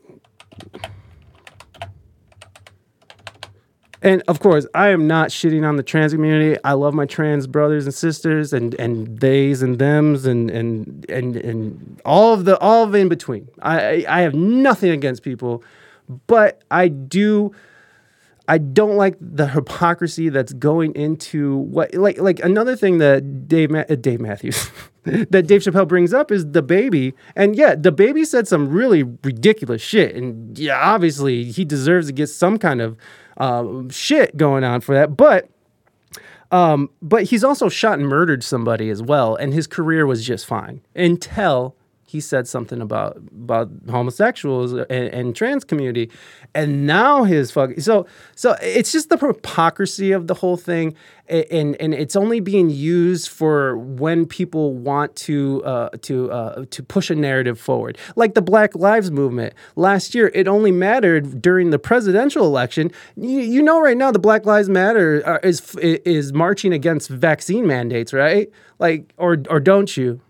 And 4.03 4.23
of 4.29 4.41
course, 4.41 4.67
I 4.75 4.89
am 4.89 5.07
not 5.07 5.29
shitting 5.29 5.69
on 5.69 5.77
the 5.77 5.83
trans 5.83 6.15
community. 6.15 6.59
I 6.65 6.73
love 6.73 6.95
my 6.95 7.05
trans 7.05 7.47
brothers 7.47 7.85
and 7.85 7.95
sisters, 7.95 8.55
and 8.55 8.75
and 8.81 9.21
theys 9.21 9.61
and 9.61 9.79
thems, 9.79 10.25
and 10.25 10.51
and 10.51 11.05
and 11.11 11.37
and 11.37 12.01
all 12.07 12.33
of 12.33 12.47
the 12.47 12.59
all 12.61 12.85
of 12.85 12.95
in 12.95 13.11
between. 13.11 13.49
I 13.61 14.07
I 14.09 14.23
have 14.23 14.33
nothing 14.33 14.91
against 14.91 15.23
people, 15.23 15.63
but 16.27 16.63
I 16.71 16.89
do. 16.89 17.53
I 18.49 18.59
don't 18.59 18.97
like 18.97 19.17
the 19.21 19.47
hypocrisy 19.47 20.29
that's 20.29 20.53
going 20.53 20.93
into 20.97 21.59
what 21.59 21.95
like 21.95 22.19
like 22.19 22.41
another 22.41 22.75
thing 22.75 22.99
that 22.99 23.47
Dave 23.47 23.71
Ma- 23.71 23.85
uh, 23.89 23.95
Dave 23.95 24.21
Matthews 24.21 24.71
that 25.05 25.47
Dave 25.47 25.63
Chappelle 25.63 25.87
brings 25.87 26.13
up 26.13 26.33
is 26.33 26.51
the 26.51 26.63
baby. 26.63 27.15
And 27.37 27.55
yeah 27.55 27.77
the 27.77 27.93
baby 27.93 28.25
said 28.25 28.49
some 28.49 28.69
really 28.69 29.05
ridiculous 29.05 29.81
shit. 29.83 30.17
And 30.17 30.59
yeah 30.59 30.81
obviously 30.81 31.45
he 31.45 31.65
deserves 31.65 32.09
to 32.09 32.13
get 32.13 32.27
some 32.27 32.59
kind 32.59 32.81
of 32.81 32.97
um, 33.37 33.89
shit 33.89 34.37
going 34.37 34.65
on 34.65 34.81
for 34.81 34.97
that. 34.97 35.17
But 35.17 35.49
um, 36.51 36.91
but 37.01 37.25
he's 37.25 37.45
also 37.45 37.69
shot 37.69 37.99
and 37.99 38.09
murdered 38.09 38.43
somebody 38.43 38.91
as 38.91 39.03
well, 39.03 39.37
and 39.37 39.55
his 39.55 39.67
career 39.67 40.07
was 40.07 40.27
just 40.27 40.47
fine. 40.47 40.81
Until 40.97 41.77
he 42.11 42.21
said 42.21 42.49
something 42.49 42.81
about 42.81 43.17
about 43.17 43.71
homosexuals 43.89 44.73
and, 44.73 44.91
and 44.91 45.37
trans 45.37 45.63
community, 45.65 46.11
and 46.57 46.85
now 46.85 47.23
his 47.23 47.53
fuck. 47.53 47.71
So 47.79 48.07
so 48.35 48.57
it's 48.61 48.91
just 48.91 49.11
the 49.11 49.17
hypocrisy 49.17 50.11
of 50.11 50.27
the 50.27 50.35
whole 50.35 50.57
thing, 50.57 50.97
and 51.29 51.77
and 51.81 51.95
it's 51.95 52.17
only 52.17 52.41
being 52.41 52.69
used 52.69 53.29
for 53.29 53.79
when 53.79 54.27
people 54.27 54.75
want 54.75 55.15
to 55.17 55.63
uh, 55.65 55.91
to 56.03 56.33
uh, 56.33 56.65
to 56.71 56.83
push 56.83 57.11
a 57.11 57.15
narrative 57.15 57.61
forward, 57.61 57.97
like 58.17 58.35
the 58.35 58.43
Black 58.43 58.75
Lives 58.75 59.13
Movement 59.13 59.55
last 59.77 60.13
year. 60.13 60.33
It 60.35 60.49
only 60.49 60.73
mattered 60.73 61.41
during 61.41 61.71
the 61.71 61.79
presidential 61.79 62.45
election. 62.45 62.91
You, 63.15 63.39
you 63.39 63.63
know, 63.63 63.81
right 63.81 63.97
now 63.97 64.11
the 64.11 64.19
Black 64.19 64.47
Lives 64.47 64.69
Matter 64.69 65.23
uh, 65.25 65.39
is 65.45 65.77
is 65.77 66.33
marching 66.33 66.73
against 66.73 67.09
vaccine 67.09 67.69
mandates, 67.69 68.13
right? 68.13 68.51
Like, 68.81 69.13
or 69.17 69.37
or 69.49 69.61
don't 69.61 69.97
you? 69.97 70.21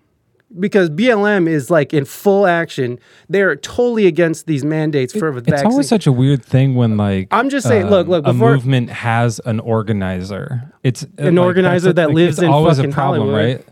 Because 0.59 0.91
BLM 0.91 1.49
is 1.49 1.71
like 1.71 1.95
in 1.95 2.05
full 2.05 2.47
action. 2.47 2.99
They're 3.29 3.55
totally 3.55 4.07
against 4.07 4.47
these 4.47 4.65
mandates 4.65 5.13
for 5.13 5.29
It's 5.29 5.47
vaccine. 5.47 5.55
It's 5.55 5.73
always 5.73 5.89
such 5.89 6.07
a 6.09 6.13
weird 6.13 6.45
thing 6.45 6.75
when 6.75 6.97
like 6.97 7.29
I'm 7.31 7.51
just 7.51 7.69
saying, 7.69 7.87
look, 7.87 8.09
look, 8.09 8.27
a 8.27 8.33
movement 8.33 8.91
has 8.91 9.41
an 9.45 9.61
organizer. 9.61 10.73
It's 10.83 11.05
uh, 11.05 11.07
An 11.19 11.37
like, 11.37 11.45
organizer 11.47 11.93
that 11.93 12.09
like, 12.09 12.15
lives 12.17 12.39
it's 12.39 12.43
in 12.43 12.51
always 12.51 12.79
fucking 12.79 12.91
a 12.91 12.95
problem, 12.95 13.29
Hollywood. 13.31 13.57
right? 13.59 13.69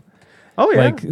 oh 0.57 0.71
yeah, 0.71 0.79
Like, 0.79 1.03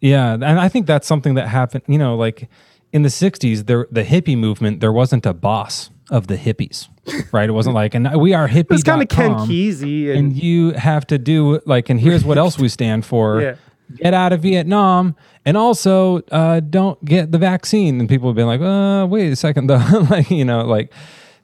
yeah, 0.00 0.32
and 0.34 0.44
I 0.44 0.68
think 0.68 0.86
that's 0.86 1.06
something 1.06 1.34
that 1.34 1.46
happened. 1.46 1.84
You 1.86 1.98
know, 1.98 2.16
like 2.16 2.48
in 2.92 3.02
the 3.02 3.08
'60s, 3.08 3.66
there 3.66 3.86
the 3.92 4.02
hippie 4.02 4.36
movement. 4.36 4.80
There 4.80 4.92
wasn't 4.92 5.24
a 5.24 5.32
boss 5.32 5.90
of 6.10 6.26
the 6.26 6.36
hippies, 6.36 6.88
right? 7.32 7.48
It 7.48 7.52
wasn't 7.52 7.74
like, 7.76 7.94
and 7.94 8.20
we 8.20 8.34
are 8.34 8.48
hippies. 8.48 8.74
it's 8.74 8.82
kind 8.82 9.00
of 9.02 9.08
Ken 9.08 9.30
Kesey 9.32 10.10
and, 10.10 10.18
and 10.18 10.42
you 10.42 10.72
have 10.72 11.06
to 11.06 11.18
do 11.18 11.60
like 11.64 11.88
and 11.88 12.00
here's 12.00 12.24
what 12.24 12.38
else 12.38 12.58
we 12.58 12.68
stand 12.68 13.06
for 13.06 13.40
Yeah. 13.42 13.54
Get 13.96 14.14
out 14.14 14.32
of 14.32 14.40
vietnam 14.40 15.14
and 15.44 15.56
also 15.56 16.22
uh, 16.30 16.60
don't 16.60 17.02
get 17.04 17.32
the 17.32 17.38
vaccine 17.38 17.98
and 18.00 18.08
people 18.08 18.28
have 18.28 18.36
been 18.36 18.46
like 18.46 18.60
uh, 18.60 19.06
wait 19.06 19.32
a 19.32 19.36
second 19.36 19.66
though 19.68 20.06
like 20.10 20.30
you 20.30 20.44
know 20.44 20.64
like 20.64 20.92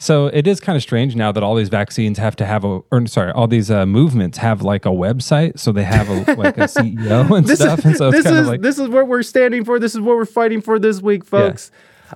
so 0.01 0.27
it 0.27 0.47
is 0.47 0.61
kind 0.61 0.77
of 0.77 0.83
strange 0.83 1.17
now 1.17 1.33
that 1.33 1.43
all 1.43 1.57
these 1.57 1.69
vaccines 1.69 2.19
have 2.19 2.37
to 2.37 2.47
have 2.47 2.65
a 2.65 2.81
or 2.93 3.07
sorry 3.07 3.33
all 3.33 3.49
these 3.49 3.71
uh, 3.71 3.85
movements 3.85 4.39
have 4.39 4.63
like 4.63 4.87
a 4.87 4.91
website 4.91 5.59
so 5.59 5.73
they 5.73 5.83
have 5.83 6.09
a 6.09 6.35
like 6.35 6.57
a 6.57 6.63
ceo 6.69 7.37
and 7.37 7.47
this 7.47 7.59
stuff 7.59 7.81
is 7.81 7.85
and 7.85 7.97
so 7.97 8.09
it's 8.09 8.19
this 8.19 8.25
kind 8.25 8.37
is 8.37 8.43
of 8.43 8.47
like 8.47 8.61
this 8.61 8.79
is 8.79 8.89
what 8.89 9.09
we're 9.09 9.23
standing 9.23 9.65
for. 9.65 9.79
This 9.79 9.95
is 9.95 10.01
what 10.01 10.17
we're 10.17 10.25
fighting 10.25 10.61
for 10.61 10.79
this 10.79 11.03
week, 11.03 11.25
folks. 11.25 11.71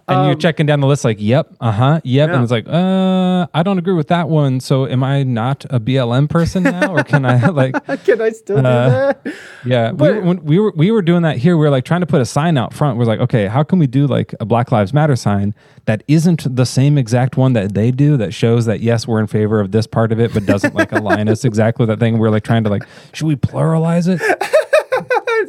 And 0.08 0.26
you're 0.26 0.34
checking 0.36 0.66
down 0.66 0.80
the 0.80 0.86
list 0.86 1.04
like 1.04 1.18
yep 1.20 1.52
uh-huh 1.60 2.00
yep 2.04 2.28
Yeah. 2.28 2.34
and 2.34 2.42
it's 2.42 2.52
like 2.52 2.66
uh 2.68 3.46
i 3.54 3.62
don't 3.62 3.78
agree 3.78 3.94
with 3.94 4.08
that 4.08 4.28
one 4.28 4.60
so 4.60 4.86
am 4.86 5.02
i 5.04 5.22
not 5.22 5.64
a 5.70 5.78
blm 5.80 6.28
person 6.28 6.62
now 6.64 6.92
or 6.94 7.02
can 7.04 7.24
i 7.26 7.46
like 7.48 7.74
Can 8.04 8.20
I 8.20 8.30
still 8.30 8.60
do 8.60 8.66
Uh, 8.66 9.12
that? 9.22 9.34
Yeah, 9.64 9.90
we, 9.92 9.96
But- 9.96 10.14
were, 10.16 10.20
when 10.22 10.44
we 10.44 10.58
were 10.58 10.72
we 10.76 10.90
were 10.90 11.02
doing 11.02 11.22
that 11.22 11.36
here. 11.38 11.56
We 11.56 11.64
were 11.64 11.70
like 11.70 11.84
trying 11.84 12.00
to 12.00 12.06
put 12.06 12.20
a 12.20 12.24
sign 12.24 12.56
out 12.58 12.74
front. 12.74 12.98
We're 12.98 13.04
like, 13.04 13.20
okay, 13.20 13.46
how 13.46 13.62
can 13.62 13.78
we 13.78 13.86
do 13.86 14.06
like 14.06 14.34
a 14.40 14.44
Black 14.44 14.72
Lives 14.72 14.92
Matter 14.92 15.14
sign 15.14 15.54
that 15.84 16.02
isn't 16.08 16.54
the 16.56 16.64
same 16.66 16.98
exact 16.98 17.36
one 17.36 17.52
that 17.52 17.74
they 17.74 17.90
do 17.92 18.16
that 18.16 18.32
shows 18.34 18.66
that 18.66 18.80
yes, 18.80 19.06
we're 19.06 19.20
in 19.20 19.26
favor 19.28 19.60
of 19.60 19.70
this 19.70 19.86
part 19.86 20.10
of 20.10 20.18
it, 20.18 20.32
but 20.34 20.46
doesn't 20.46 20.74
like 20.74 20.90
align 20.92 21.28
us 21.28 21.44
exactly 21.44 21.84
with 21.84 21.90
that 21.90 22.00
thing. 22.02 22.18
We're 22.18 22.30
like 22.30 22.42
trying 22.44 22.64
to 22.64 22.70
like, 22.70 22.82
should 23.12 23.26
we 23.26 23.36
pluralize 23.36 24.08
it? 24.08 24.20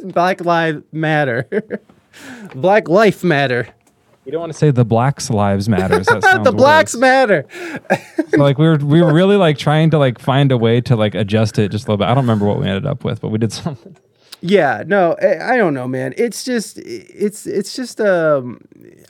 Black 0.14 0.44
Lives 0.44 0.82
Matter. 0.92 1.48
Black 2.54 2.88
Life 2.88 3.24
Matter. 3.24 3.68
We 4.24 4.32
don't 4.32 4.40
want 4.40 4.52
to 4.52 4.58
say 4.58 4.70
the 4.70 4.84
Blacks 4.84 5.28
Lives 5.30 5.68
Matters. 5.68 6.06
Sounds 6.08 6.44
the 6.44 6.52
Blacks 6.52 6.94
worse. 6.94 7.00
Matter. 7.00 7.46
So, 8.30 8.38
like 8.38 8.58
we 8.58 8.66
were 8.66 8.76
we 8.76 9.02
were 9.02 9.12
really 9.12 9.36
like 9.36 9.58
trying 9.58 9.90
to 9.90 9.98
like 9.98 10.18
find 10.18 10.50
a 10.50 10.56
way 10.56 10.80
to 10.82 10.96
like 10.96 11.14
adjust 11.14 11.58
it 11.58 11.70
just 11.70 11.86
a 11.86 11.90
little 11.90 11.98
bit. 11.98 12.08
I 12.08 12.14
don't 12.14 12.24
remember 12.24 12.46
what 12.46 12.58
we 12.58 12.66
ended 12.66 12.86
up 12.86 13.04
with, 13.04 13.20
but 13.20 13.28
we 13.28 13.38
did 13.38 13.52
something. 13.52 13.96
Yeah, 14.46 14.82
no, 14.86 15.16
I 15.22 15.54
I 15.54 15.56
don't 15.56 15.72
know, 15.72 15.88
man. 15.88 16.12
It's 16.18 16.44
just, 16.44 16.76
it's, 16.78 17.46
it's 17.46 17.74
just, 17.74 17.98
um, 17.98 18.60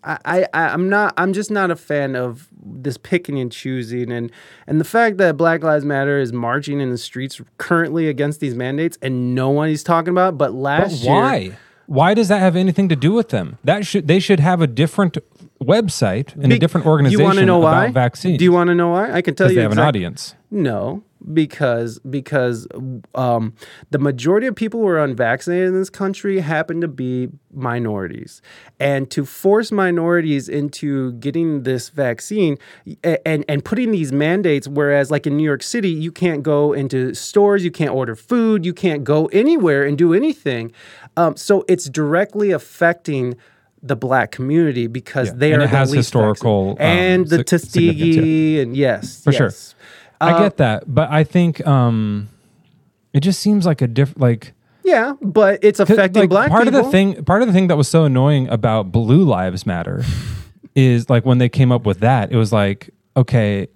I, 0.05 0.47
I, 0.55 0.69
I'm 0.69 0.89
not, 0.89 1.13
I'm 1.17 1.33
just 1.33 1.51
not 1.51 1.73
a 1.73 1.77
fan 1.77 2.15
of 2.15 2.49
this 2.65 2.97
picking 2.97 3.41
and 3.41 3.51
choosing, 3.51 4.13
and 4.13 4.31
and 4.69 4.81
the 4.81 4.85
fact 4.85 5.17
that 5.17 5.37
Black 5.37 5.65
Lives 5.65 5.85
Matter 5.85 6.21
is 6.21 6.33
marching 6.33 6.81
in 6.81 6.91
the 6.91 6.99
streets 6.99 7.41
currently 7.59 8.07
against 8.09 8.39
these 8.39 8.55
mandates, 8.55 8.97
and 9.03 9.35
no 9.35 9.51
one 9.51 9.71
is 9.71 9.83
talking 9.83 10.11
about. 10.11 10.35
it, 10.35 10.39
But 10.39 10.53
But 10.53 10.55
last 10.55 11.03
year, 11.03 11.13
why? 11.13 11.57
Why 11.87 12.15
does 12.15 12.29
that 12.29 12.39
have 12.41 12.57
anything 12.57 12.89
to 12.89 12.97
do 12.97 13.13
with 13.13 13.29
them? 13.29 13.59
That 13.65 13.87
should 13.87 14.09
they 14.09 14.21
should 14.21 14.41
have 14.41 14.61
a 14.61 14.67
different 14.67 15.19
website 15.63 16.35
and 16.35 16.53
a 16.53 16.59
different 16.59 16.87
organization 16.87 17.21
you 17.21 17.25
want 17.25 17.39
to 17.39 17.47
know 17.47 17.59
about 17.61 17.87
why? 17.87 17.91
vaccines. 17.91 18.39
Do 18.39 18.45
you 18.45 18.53
want 18.53 18.69
to 18.69 18.75
know 18.75 18.91
why? 18.91 19.13
I 19.13 19.23
can 19.23 19.35
tell 19.35 19.47
because 19.47 19.53
you. 19.53 19.57
they 19.57 19.63
have 19.63 19.73
an 19.73 19.79
audience. 19.79 20.35
No, 20.51 21.03
because 21.33 21.99
because 22.01 22.69
um, 23.15 23.55
the 23.91 23.99
majority 23.99 24.47
of 24.47 24.55
people 24.55 24.81
who 24.81 24.87
are 24.87 25.03
unvaccinated 25.03 25.69
in 25.69 25.75
this 25.75 25.91
country 25.91 26.41
happen 26.41 26.81
to 26.81 26.89
be 26.89 27.29
minorities, 27.53 28.43
and 28.79 29.11
to 29.11 29.25
force 29.25 29.73
minorities 29.73 30.49
into 30.49 31.13
getting 31.15 31.63
this 31.63 31.89
vaccine 31.89 32.59
and 33.03 33.45
and 33.49 33.65
putting 33.65 33.91
these 33.91 34.13
mandates, 34.13 34.69
whereas 34.69 35.11
like 35.11 35.27
in 35.27 35.37
New 35.37 35.45
York 35.45 35.63
City, 35.63 35.91
you 35.91 36.13
can't 36.13 36.43
go 36.43 36.73
into 36.73 37.15
stores, 37.15 37.65
you 37.65 37.71
can't 37.71 37.93
order 37.93 38.15
food, 38.15 38.67
you 38.67 38.75
can't 38.75 39.05
go 39.05 39.27
anywhere 39.27 39.85
and 39.85 39.97
do 39.97 40.13
anything. 40.13 40.73
Um, 41.17 41.37
so 41.37 41.65
it's 41.69 41.89
directly 41.89 42.51
affecting. 42.51 43.37
The 43.87 43.97
black 43.97 44.31
community 44.31 44.87
because 44.87 45.29
Yeah, 45.29 45.35
they 45.37 45.53
and 45.53 45.61
are 45.61 45.67
it 45.67 45.71
the 45.71 45.77
has 45.77 45.91
least 45.91 46.07
historical, 46.07 46.71
um, 46.71 46.77
and 46.81 47.27
the 47.29 47.37
yeah. 47.37 47.43
Tuskegee 47.43 48.59
and 48.63 48.75
yes, 48.75 49.23
For 49.23 49.31
sure. 49.31 49.49
yes. 49.49 49.75
I 50.23 50.33
Uh, 50.33 50.39
get 50.45 50.57
that, 50.57 50.85
but 50.87 51.11
I 51.11 51.23
think 51.23 51.67
um, 51.67 52.31
it 53.13 53.21
just 53.21 53.41
seems 53.41 53.67
like 53.67 53.83
a 53.83 53.87
different 53.87 54.23
like. 54.23 54.55
Yeah, 54.85 55.13
but 55.21 55.59
it's 55.63 55.81
affecting 55.81 56.23
like, 56.23 56.31
black 56.31 56.49
part 56.51 56.65
people. 56.65 56.81
of 56.81 56.87
the 56.87 56.91
thing 56.91 57.25
part 57.27 57.43
of 57.43 57.49
the 57.49 57.53
thing 57.53 57.67
that 57.67 57.77
was 57.77 57.87
so 57.87 58.05
annoying 58.05 58.49
about 58.49 58.91
blue 58.91 59.23
lives 59.23 59.67
matter 59.67 60.03
is 60.75 61.11
like 61.11 61.27
when 61.27 61.37
they 61.37 61.51
came 61.51 61.71
up 61.71 61.85
with 61.85 62.01
that 62.01 62.33
it 62.33 62.37
was 62.37 62.55
like 62.55 62.89
okay 63.19 63.69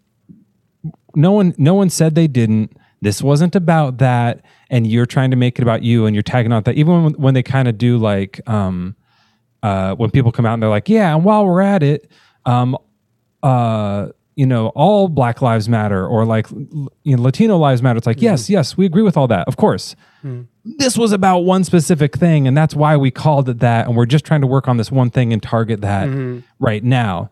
no 1.14 1.32
one 1.32 1.54
no 1.58 1.74
one 1.74 1.90
said 1.90 2.14
they 2.14 2.28
didn't 2.28 2.74
this 3.00 3.22
wasn't 3.22 3.54
about 3.54 3.98
that 3.98 4.42
and 4.70 4.86
you're 4.86 5.06
trying 5.06 5.30
to 5.30 5.36
make 5.36 5.58
it 5.58 5.62
about 5.62 5.82
you 5.82 6.06
and 6.06 6.14
you're 6.14 6.22
tagging 6.22 6.52
on 6.52 6.62
that 6.64 6.74
even 6.74 7.04
when, 7.04 7.12
when 7.14 7.34
they 7.34 7.42
kind 7.42 7.68
of 7.68 7.78
do 7.78 7.98
like 7.98 8.40
um 8.48 8.94
uh 9.62 9.94
when 9.94 10.10
people 10.10 10.32
come 10.32 10.46
out 10.46 10.54
and 10.54 10.62
they're 10.62 10.70
like 10.70 10.88
yeah 10.88 11.14
and 11.14 11.24
while 11.24 11.46
we're 11.46 11.60
at 11.60 11.82
it 11.82 12.10
um 12.44 12.76
uh 13.42 14.08
you 14.34 14.46
know, 14.46 14.68
all 14.76 15.08
Black 15.08 15.42
Lives 15.42 15.68
Matter 15.68 16.06
or 16.06 16.24
like 16.24 16.48
you 16.52 17.16
know, 17.16 17.20
Latino 17.20 17.56
lives 17.58 17.82
matter. 17.82 17.98
It's 17.98 18.06
like, 18.06 18.22
yes, 18.22 18.48
yes, 18.48 18.76
we 18.76 18.86
agree 18.86 19.02
with 19.02 19.16
all 19.16 19.26
that, 19.26 19.48
of 19.48 19.56
course. 19.56 19.96
This 20.64 20.96
was 20.96 21.10
about 21.10 21.40
one 21.40 21.64
specific 21.64 22.16
thing, 22.16 22.46
and 22.46 22.56
that's 22.56 22.72
why 22.72 22.96
we 22.96 23.10
called 23.10 23.48
it 23.48 23.58
that. 23.58 23.88
And 23.88 23.96
we're 23.96 24.06
just 24.06 24.24
trying 24.24 24.42
to 24.42 24.46
work 24.46 24.68
on 24.68 24.76
this 24.76 24.92
one 24.92 25.10
thing 25.10 25.32
and 25.32 25.42
target 25.42 25.80
that 25.80 26.06
right 26.60 26.84
now. 26.84 27.30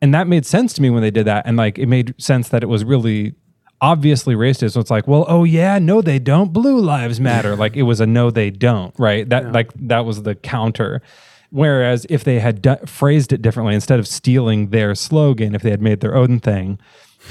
And 0.00 0.14
that 0.14 0.28
made 0.28 0.46
sense 0.46 0.72
to 0.74 0.82
me 0.82 0.88
when 0.88 1.02
they 1.02 1.10
did 1.10 1.24
that. 1.26 1.46
And 1.46 1.56
like, 1.56 1.80
it 1.80 1.86
made 1.86 2.14
sense 2.16 2.48
that 2.50 2.62
it 2.62 2.66
was 2.66 2.84
really 2.84 3.34
obviously 3.80 4.34
racist. 4.34 4.72
So 4.72 4.80
it's 4.80 4.90
like, 4.90 5.06
well, 5.06 5.24
oh 5.28 5.44
yeah, 5.44 5.78
no, 5.78 6.00
they 6.02 6.18
don't. 6.18 6.52
Blue 6.52 6.80
lives 6.80 7.20
matter. 7.20 7.56
like 7.56 7.76
it 7.76 7.82
was 7.82 8.00
a 8.00 8.06
no, 8.06 8.30
they 8.30 8.50
don't. 8.50 8.94
Right. 8.98 9.28
That 9.28 9.52
like 9.52 9.72
that 9.74 10.04
was 10.04 10.22
the 10.22 10.34
counter. 10.34 11.02
Whereas 11.50 12.06
if 12.10 12.24
they 12.24 12.40
had 12.40 12.60
do- 12.60 12.76
phrased 12.86 13.32
it 13.32 13.40
differently, 13.40 13.74
instead 13.74 13.98
of 13.98 14.08
stealing 14.08 14.70
their 14.70 14.94
slogan, 14.94 15.54
if 15.54 15.62
they 15.62 15.70
had 15.70 15.80
made 15.80 16.00
their 16.00 16.16
own 16.16 16.40
thing, 16.40 16.78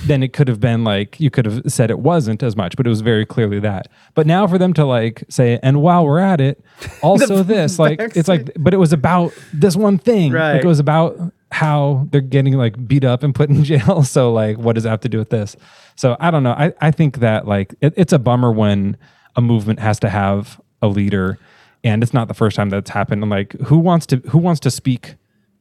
then 0.04 0.22
it 0.24 0.34
could 0.34 0.48
have 0.48 0.60
been 0.60 0.84
like 0.84 1.20
you 1.20 1.30
could 1.30 1.46
have 1.46 1.62
said 1.68 1.90
it 1.90 2.00
wasn't 2.00 2.44
as 2.44 2.56
much, 2.56 2.76
but 2.76 2.86
it 2.86 2.90
was 2.90 3.02
very 3.02 3.26
clearly 3.26 3.60
that. 3.60 3.88
But 4.14 4.28
now 4.28 4.48
for 4.48 4.58
them 4.58 4.74
to 4.74 4.86
like 4.86 5.24
say, 5.30 5.60
and 5.64 5.82
while 5.82 6.06
we're 6.06 6.20
at 6.20 6.42
it, 6.42 6.64
also 7.02 7.44
this, 7.44 7.80
like 7.86 8.00
it's 8.00 8.28
like, 8.28 8.52
but 8.58 8.74
it 8.74 8.78
was 8.78 8.94
about 8.94 9.34
this 9.54 9.76
one 9.76 9.98
thing. 9.98 10.32
Right. 10.32 10.54
Like 10.54 10.64
it 10.64 10.68
was 10.68 10.80
about 10.80 11.18
how 11.52 12.08
they're 12.12 12.22
getting 12.22 12.54
like 12.54 12.88
beat 12.88 13.04
up 13.04 13.24
and 13.24 13.34
put 13.34 13.50
in 13.50 13.64
jail. 13.64 14.04
So 14.04 14.32
like, 14.32 14.58
what 14.58 14.74
does 14.74 14.84
that 14.84 14.90
have 14.90 15.02
to 15.02 15.10
do 15.10 15.18
with 15.18 15.30
this? 15.30 15.56
So 15.96 16.18
I 16.20 16.32
don't 16.32 16.44
know. 16.44 16.52
I, 16.52 16.74
I 16.82 16.92
think 16.92 17.20
that 17.20 17.48
like 17.48 17.74
it, 17.82 17.94
it's 17.96 18.14
a 18.14 18.20
bummer 18.20 18.52
when 18.52 18.98
a 19.36 19.42
movement 19.42 19.80
has 19.80 20.00
to 20.00 20.10
have 20.10 20.60
a 20.82 20.88
leader, 20.88 21.38
and 21.84 22.04
it's 22.04 22.14
not 22.14 22.28
the 22.28 22.34
first 22.34 22.56
time 22.56 22.70
that's 22.70 22.90
happened. 22.90 23.24
And 23.24 23.30
like, 23.30 23.54
who 23.54 23.78
wants 23.78 24.06
to 24.08 24.18
who 24.30 24.38
wants 24.38 24.60
to 24.62 24.72
speak 24.72 25.16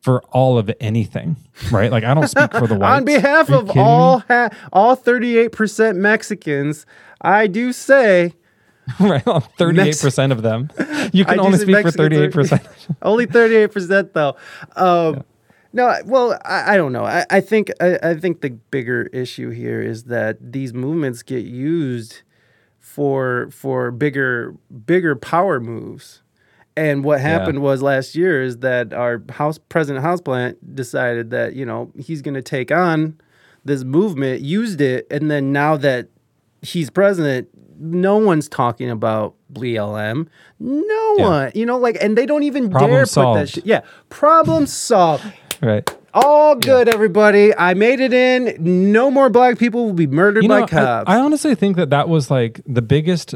for 0.04 0.22
all 0.32 0.58
of 0.58 0.70
anything, 0.80 1.34
right? 1.72 1.90
Like, 1.90 2.04
I 2.04 2.12
don't 2.12 2.28
speak 2.28 2.52
for 2.52 2.66
the 2.66 2.74
whites. 2.78 2.98
On 2.98 3.04
behalf 3.06 3.48
of 3.50 3.74
all 3.76 4.18
ha- 4.28 4.50
all 4.70 4.94
38% 4.96 5.96
Mexicans, 5.96 6.84
I 7.22 7.46
do 7.46 7.72
say 7.72 8.34
right, 9.00 9.24
thirty-eight 9.56 9.98
percent 9.98 10.30
of 10.30 10.42
them. 10.42 10.68
You 11.12 11.24
can 11.24 11.40
only 11.40 11.56
speak 11.58 11.68
for 11.68 11.82
Mexicans 11.84 11.94
are- 11.94 12.02
thirty-eight 12.02 12.32
percent. 12.32 12.62
only 13.02 13.26
38% 13.26 14.12
though. 14.12 14.36
Um, 14.76 15.24
No, 15.72 15.94
well, 16.04 16.38
I, 16.44 16.74
I 16.74 16.76
don't 16.76 16.92
know. 16.92 17.04
I, 17.04 17.24
I 17.30 17.40
think 17.40 17.70
I, 17.80 17.98
I 18.02 18.14
think 18.14 18.42
the 18.42 18.50
bigger 18.70 19.04
issue 19.12 19.48
here 19.50 19.80
is 19.80 20.04
that 20.04 20.36
these 20.52 20.72
movements 20.74 21.22
get 21.22 21.44
used 21.46 22.20
for 22.78 23.48
for 23.50 23.90
bigger 23.90 24.54
bigger 24.86 25.16
power 25.16 25.60
moves. 25.60 26.20
And 26.76 27.04
what 27.04 27.20
happened 27.20 27.62
was 27.62 27.82
last 27.82 28.16
year 28.16 28.42
is 28.42 28.58
that 28.58 28.92
our 28.92 29.22
house 29.30 29.58
president 29.68 30.04
houseplant 30.04 30.56
decided 30.74 31.30
that 31.30 31.54
you 31.54 31.64
know 31.64 31.92
he's 31.96 32.20
going 32.20 32.34
to 32.34 32.42
take 32.42 32.72
on 32.72 33.20
this 33.64 33.84
movement, 33.84 34.40
used 34.42 34.80
it, 34.80 35.06
and 35.10 35.30
then 35.30 35.52
now 35.52 35.76
that 35.76 36.08
he's 36.62 36.90
president, 36.90 37.48
no 37.78 38.16
one's 38.18 38.48
talking 38.48 38.90
about 38.90 39.34
BLM. 39.52 40.26
No 40.58 41.14
Yeah. 41.18 41.28
one, 41.28 41.52
you 41.54 41.64
know, 41.64 41.78
like, 41.78 41.96
and 42.00 42.18
they 42.18 42.26
don't 42.26 42.42
even 42.42 42.68
Problem 42.70 42.90
dare 42.90 43.06
put 43.06 43.34
that 43.34 43.48
shit. 43.48 43.64
Yeah, 43.66 43.80
problem 44.08 44.66
solved. 44.66 45.24
Right. 45.62 45.88
All 46.12 46.56
good, 46.56 46.88
everybody. 46.88 47.56
I 47.56 47.72
made 47.74 47.98
it 48.00 48.12
in. 48.12 48.54
No 48.92 49.10
more 49.10 49.30
black 49.30 49.56
people 49.56 49.86
will 49.86 49.92
be 49.94 50.06
murdered 50.06 50.42
You 50.42 50.48
by 50.48 50.58
know, 50.58 50.64
I, 50.64 50.68
cops. 50.68 51.10
I 51.10 51.18
honestly 51.20 51.54
think 51.54 51.76
that 51.76 51.88
that 51.90 52.08
was 52.08 52.30
like 52.30 52.60
the 52.66 52.82
biggest 52.82 53.34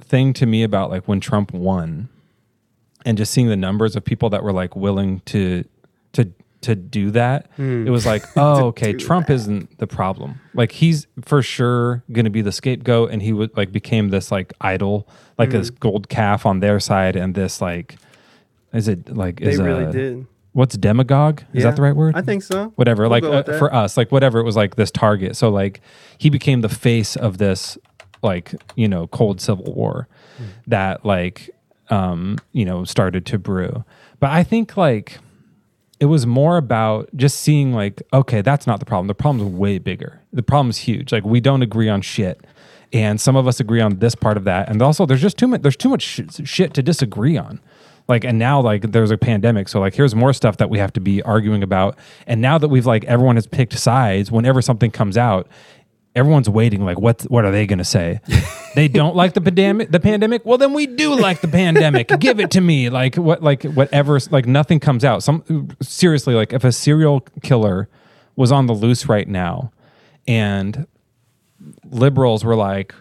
thing 0.00 0.32
to 0.34 0.46
me 0.46 0.62
about 0.62 0.88
like 0.90 1.06
when 1.06 1.20
Trump 1.20 1.52
won, 1.52 2.08
and 3.06 3.16
just 3.16 3.32
seeing 3.32 3.48
the 3.48 3.56
numbers 3.56 3.96
of 3.96 4.04
people 4.04 4.28
that 4.30 4.42
were 4.42 4.52
like 4.52 4.76
willing 4.76 5.20
to 5.26 5.64
to 6.12 6.30
to 6.62 6.74
do 6.74 7.10
that. 7.12 7.48
Hmm. 7.56 7.86
It 7.86 7.90
was 7.90 8.04
like, 8.04 8.24
oh, 8.36 8.66
okay, 8.66 8.92
Trump 8.92 9.30
isn't 9.30 9.78
the 9.78 9.86
problem. 9.86 10.40
Like 10.52 10.72
he's 10.72 11.06
for 11.22 11.40
sure 11.42 12.02
going 12.12 12.24
to 12.24 12.30
be 12.30 12.42
the 12.42 12.52
scapegoat, 12.52 13.10
and 13.12 13.22
he 13.22 13.32
would 13.32 13.56
like 13.56 13.72
became 13.72 14.08
this 14.10 14.30
like 14.32 14.52
idol, 14.60 15.08
like 15.38 15.50
this 15.50 15.68
Hmm. 15.70 15.76
gold 15.80 16.08
calf 16.08 16.44
on 16.44 16.60
their 16.60 16.80
side, 16.80 17.16
and 17.16 17.34
this 17.34 17.60
like, 17.60 17.96
is 18.72 18.88
it 18.88 19.14
like 19.16 19.40
they 19.40 19.52
is 19.52 19.60
really 19.62 19.84
uh, 19.84 19.92
did. 19.92 20.26
What's 20.52 20.74
demagogue? 20.78 21.42
Is 21.52 21.64
that 21.64 21.76
the 21.76 21.82
right 21.82 21.94
word? 21.94 22.16
I 22.16 22.22
think 22.22 22.42
so. 22.42 22.72
whatever 22.76 23.02
We'll 23.08 23.10
like 23.20 23.24
uh, 23.24 23.58
for 23.58 23.72
us 23.74 23.98
like 23.98 24.10
whatever 24.10 24.38
it 24.38 24.44
was 24.44 24.56
like 24.56 24.76
this 24.76 24.90
target 24.90 25.36
so 25.36 25.50
like 25.50 25.82
he 26.16 26.30
became 26.30 26.62
the 26.62 26.70
face 26.70 27.14
of 27.14 27.36
this 27.36 27.76
like 28.22 28.54
you 28.74 28.88
know 28.88 29.06
cold 29.08 29.40
civil 29.42 29.74
war 29.74 30.08
Hmm. 30.38 30.44
that 30.66 31.04
like 31.04 31.50
um 31.90 32.38
you 32.52 32.64
know 32.64 32.84
started 32.84 33.26
to 33.26 33.38
brew. 33.38 33.84
But 34.18 34.30
i 34.30 34.42
think 34.42 34.76
like 34.76 35.18
it 35.98 36.06
was 36.06 36.26
more 36.26 36.56
about 36.56 37.08
just 37.16 37.40
seeing 37.40 37.72
like 37.72 38.02
okay 38.12 38.42
that's 38.42 38.66
not 38.66 38.80
the 38.80 38.86
problem. 38.86 39.06
The 39.06 39.14
problem's 39.14 39.52
way 39.52 39.78
bigger. 39.78 40.20
The 40.32 40.42
problem's 40.42 40.78
huge. 40.78 41.12
Like 41.12 41.24
we 41.24 41.40
don't 41.40 41.62
agree 41.62 41.88
on 41.88 42.02
shit. 42.02 42.44
And 42.92 43.20
some 43.20 43.36
of 43.36 43.48
us 43.48 43.58
agree 43.60 43.80
on 43.80 43.98
this 43.98 44.14
part 44.14 44.36
of 44.36 44.44
that. 44.44 44.68
And 44.68 44.80
also 44.80 45.06
there's 45.06 45.22
just 45.22 45.38
too 45.38 45.48
much 45.48 45.62
there's 45.62 45.76
too 45.76 45.88
much 45.88 46.02
sh- 46.02 46.44
shit 46.44 46.74
to 46.74 46.82
disagree 46.82 47.36
on. 47.36 47.60
Like 48.08 48.24
and 48.24 48.38
now 48.38 48.60
like 48.60 48.92
there's 48.92 49.10
a 49.10 49.18
pandemic. 49.18 49.68
So 49.68 49.80
like 49.80 49.94
here's 49.94 50.14
more 50.14 50.32
stuff 50.32 50.58
that 50.58 50.70
we 50.70 50.78
have 50.78 50.92
to 50.94 51.00
be 51.00 51.22
arguing 51.22 51.62
about. 51.62 51.98
And 52.26 52.40
now 52.40 52.58
that 52.58 52.68
we've 52.68 52.86
like 52.86 53.04
everyone 53.04 53.36
has 53.36 53.46
picked 53.46 53.78
sides 53.78 54.30
whenever 54.30 54.62
something 54.62 54.90
comes 54.90 55.16
out 55.16 55.48
everyone's 56.16 56.48
waiting 56.48 56.84
like 56.84 56.98
what 56.98 57.22
what 57.24 57.44
are 57.44 57.52
they 57.52 57.66
going 57.66 57.78
to 57.78 57.84
say? 57.84 58.20
They 58.76 58.88
don't 58.88 59.16
like 59.16 59.32
the 59.32 59.40
pandemic 59.40 59.90
the 59.90 60.00
pandemic? 60.00 60.44
Well 60.44 60.58
then 60.58 60.74
we 60.74 60.86
do 60.86 61.14
like 61.14 61.40
the 61.40 61.48
pandemic. 61.48 62.08
Give 62.20 62.38
it 62.40 62.50
to 62.50 62.60
me. 62.60 62.90
Like 62.90 63.14
what 63.16 63.42
like 63.42 63.62
whatever 63.62 64.20
like 64.30 64.44
nothing 64.44 64.80
comes 64.80 65.02
out. 65.02 65.22
Some 65.22 65.70
seriously 65.80 66.34
like 66.34 66.52
if 66.52 66.62
a 66.62 66.72
serial 66.72 67.20
killer 67.42 67.88
was 68.34 68.52
on 68.52 68.66
the 68.66 68.74
loose 68.74 69.08
right 69.08 69.26
now 69.26 69.72
and 70.28 70.86
liberals 71.90 72.44
were 72.44 72.54
like 72.54 72.94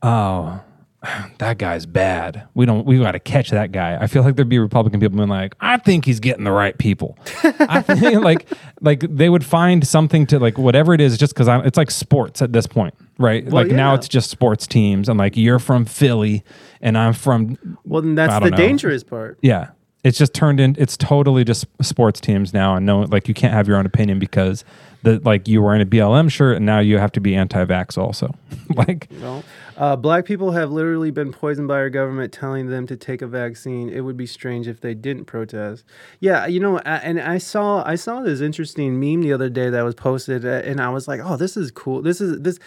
oh 0.00 0.62
that 1.38 1.58
guy's 1.58 1.86
bad 1.86 2.46
we 2.54 2.66
don't 2.66 2.84
we 2.86 2.98
got 2.98 3.12
to 3.12 3.18
catch 3.18 3.50
that 3.50 3.72
guy 3.72 3.96
i 4.00 4.06
feel 4.06 4.22
like 4.22 4.36
there'd 4.36 4.48
be 4.48 4.58
republican 4.58 5.00
people 5.00 5.16
being 5.16 5.28
like 5.28 5.54
i 5.60 5.76
think 5.76 6.04
he's 6.04 6.20
getting 6.20 6.44
the 6.44 6.50
right 6.52 6.76
people 6.78 7.18
i 7.60 7.80
think 7.82 8.22
like 8.22 8.46
like 8.82 9.00
they 9.08 9.28
would 9.28 9.44
find 9.44 9.86
something 9.86 10.26
to 10.26 10.38
like 10.38 10.58
whatever 10.58 10.92
it 10.92 11.00
is 11.00 11.16
just 11.16 11.32
because 11.34 11.48
I'm. 11.48 11.64
it's 11.64 11.76
like 11.78 11.90
sports 11.90 12.42
at 12.42 12.52
this 12.52 12.66
point 12.66 12.94
right 13.18 13.44
Well, 13.44 13.64
like 13.64 13.72
now 13.72 13.94
it's 13.94 14.08
just 14.08 14.30
sports 14.30 14.66
teams 14.66 15.08
and 15.08 15.18
like 15.18 15.36
you're 15.36 15.58
from 15.58 15.84
philly 15.86 16.44
and 16.82 16.98
i'm 16.98 17.14
from 17.14 17.56
Well, 17.84 18.02
then 18.02 18.14
that's 18.14 18.42
the 18.44 18.50
know. 18.50 18.56
dangerous 18.56 19.02
part. 19.02 19.38
yeah 19.42 19.70
it's 20.04 20.18
just 20.18 20.32
turned 20.34 20.60
in 20.60 20.76
it's 20.78 20.96
totally 20.96 21.44
just 21.44 21.66
sports 21.82 22.20
teams 22.20 22.52
now 22.54 22.74
and 22.76 22.84
no 22.86 23.00
like 23.02 23.26
you 23.28 23.34
can't 23.34 23.52
have 23.54 23.66
your 23.68 23.76
own 23.76 23.86
opinion 23.86 24.18
because 24.18 24.64
the 25.02 25.20
like 25.24 25.48
you 25.48 25.62
were 25.62 25.74
in 25.74 25.80
a 25.80 25.86
blm 25.86 26.30
shirt 26.30 26.56
and 26.56 26.66
now 26.66 26.78
you 26.78 26.98
have 26.98 27.12
to 27.12 27.20
be 27.20 27.34
anti-vax 27.34 27.96
also 27.96 28.34
like 28.76 29.10
No. 29.12 29.42
Uh, 29.76 29.96
black 29.96 30.26
people 30.26 30.50
have 30.50 30.70
literally 30.70 31.10
been 31.10 31.32
poisoned 31.32 31.66
by 31.66 31.76
our 31.76 31.88
government 31.88 32.34
telling 32.34 32.66
them 32.66 32.86
to 32.86 32.96
take 32.98 33.22
a 33.22 33.26
vaccine. 33.26 33.88
It 33.88 34.02
would 34.02 34.16
be 34.18 34.26
strange 34.26 34.68
if 34.68 34.82
they 34.82 34.92
didn't 34.92 35.24
protest. 35.24 35.84
Yeah, 36.18 36.46
you 36.46 36.60
know, 36.60 36.76
a- 36.80 36.86
and 37.02 37.18
I 37.18 37.38
saw 37.38 37.82
I 37.86 37.94
saw 37.94 38.20
this 38.20 38.42
interesting 38.42 39.00
meme 39.00 39.22
the 39.22 39.32
other 39.32 39.48
day 39.48 39.70
that 39.70 39.80
was 39.80 39.94
posted, 39.94 40.44
uh, 40.44 40.48
and 40.68 40.82
I 40.82 40.90
was 40.90 41.08
like, 41.08 41.20
oh, 41.24 41.38
this 41.38 41.56
is 41.56 41.70
cool. 41.70 42.02
This 42.02 42.20
is 42.20 42.40
this. 42.42 42.58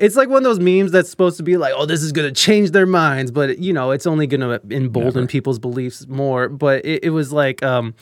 It's 0.00 0.16
like 0.16 0.28
one 0.28 0.38
of 0.38 0.42
those 0.42 0.58
memes 0.58 0.90
that's 0.90 1.08
supposed 1.08 1.36
to 1.36 1.44
be 1.44 1.56
like, 1.56 1.72
oh, 1.76 1.86
this 1.86 2.02
is 2.02 2.10
gonna 2.10 2.32
change 2.32 2.72
their 2.72 2.84
minds, 2.84 3.30
but 3.30 3.60
you 3.60 3.72
know, 3.72 3.92
it's 3.92 4.06
only 4.06 4.26
gonna 4.26 4.60
embolden 4.68 5.28
people's 5.28 5.60
beliefs 5.60 6.08
more. 6.08 6.48
But 6.48 6.84
it, 6.84 7.04
it 7.04 7.10
was 7.10 7.32
like, 7.32 7.62
um, 7.62 7.94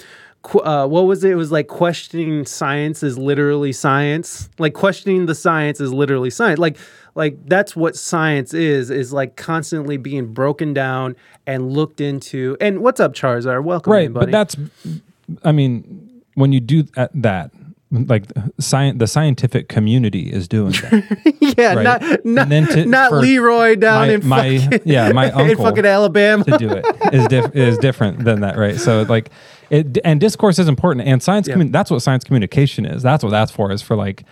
uh, 0.54 0.86
what 0.86 1.02
was 1.06 1.24
it? 1.24 1.30
It 1.32 1.34
was 1.36 1.50
like 1.52 1.68
questioning 1.68 2.44
science 2.46 3.02
is 3.02 3.16
literally 3.18 3.72
science. 3.72 4.48
Like 4.58 4.74
questioning 4.74 5.26
the 5.26 5.34
science 5.34 5.80
is 5.80 5.92
literally 5.92 6.30
science. 6.30 6.58
Like 6.58 6.76
like 7.14 7.36
that's 7.46 7.74
what 7.76 7.96
science 7.96 8.52
is 8.54 8.90
is 8.90 9.12
like 9.12 9.36
constantly 9.36 9.96
being 9.96 10.32
broken 10.32 10.74
down 10.74 11.16
and 11.46 11.72
looked 11.72 12.00
into. 12.00 12.56
And 12.60 12.80
what's 12.80 13.00
up, 13.00 13.14
Charizard? 13.14 13.64
Welcome, 13.64 13.92
right 13.92 14.06
in, 14.06 14.12
but 14.12 14.30
that's 14.30 14.56
i 15.42 15.52
mean 15.52 16.22
when 16.34 16.52
you 16.52 16.60
do 16.60 16.82
that, 16.82 17.50
like 17.90 18.24
science 18.58 18.98
the 18.98 19.06
scientific 19.06 19.68
community 19.68 20.30
is 20.32 20.48
doing 20.48 20.72
that 20.72 21.34
yeah, 21.56 21.74
right. 21.74 21.82
not 21.84 22.24
not, 22.24 22.48
to- 22.70 22.84
not 22.86 23.12
Leroy 23.12 23.76
down 23.76 24.08
my- 24.08 24.14
in 24.14 24.26
my- 24.26 24.58
fucking, 24.58 24.80
yeah, 24.84 25.12
my 25.12 25.30
uncle 25.30 25.50
in 25.50 25.56
fucking 25.56 25.86
Alabama. 25.86 26.44
to 26.44 26.58
do 26.58 26.68
it 26.70 26.84
is 27.14 27.26
diff- 27.28 27.54
is 27.56 27.78
different 27.78 28.24
than 28.24 28.40
that, 28.40 28.58
right? 28.58 28.76
So 28.76 29.02
like 29.02 29.30
it 29.74 29.98
and 30.05 30.20
discourse 30.20 30.59
is 30.59 30.68
important, 30.68 31.06
and 31.06 31.22
science 31.22 31.48
commu- 31.48 31.72
that's 31.72 31.90
what 31.90 32.01
science 32.01 32.24
communication 32.24 32.86
is. 32.86 33.02
That's 33.02 33.24
what 33.24 33.30
that's 33.30 33.51
for. 33.51 33.72
Is 33.72 33.82
for 33.82 33.96
like 33.96 34.24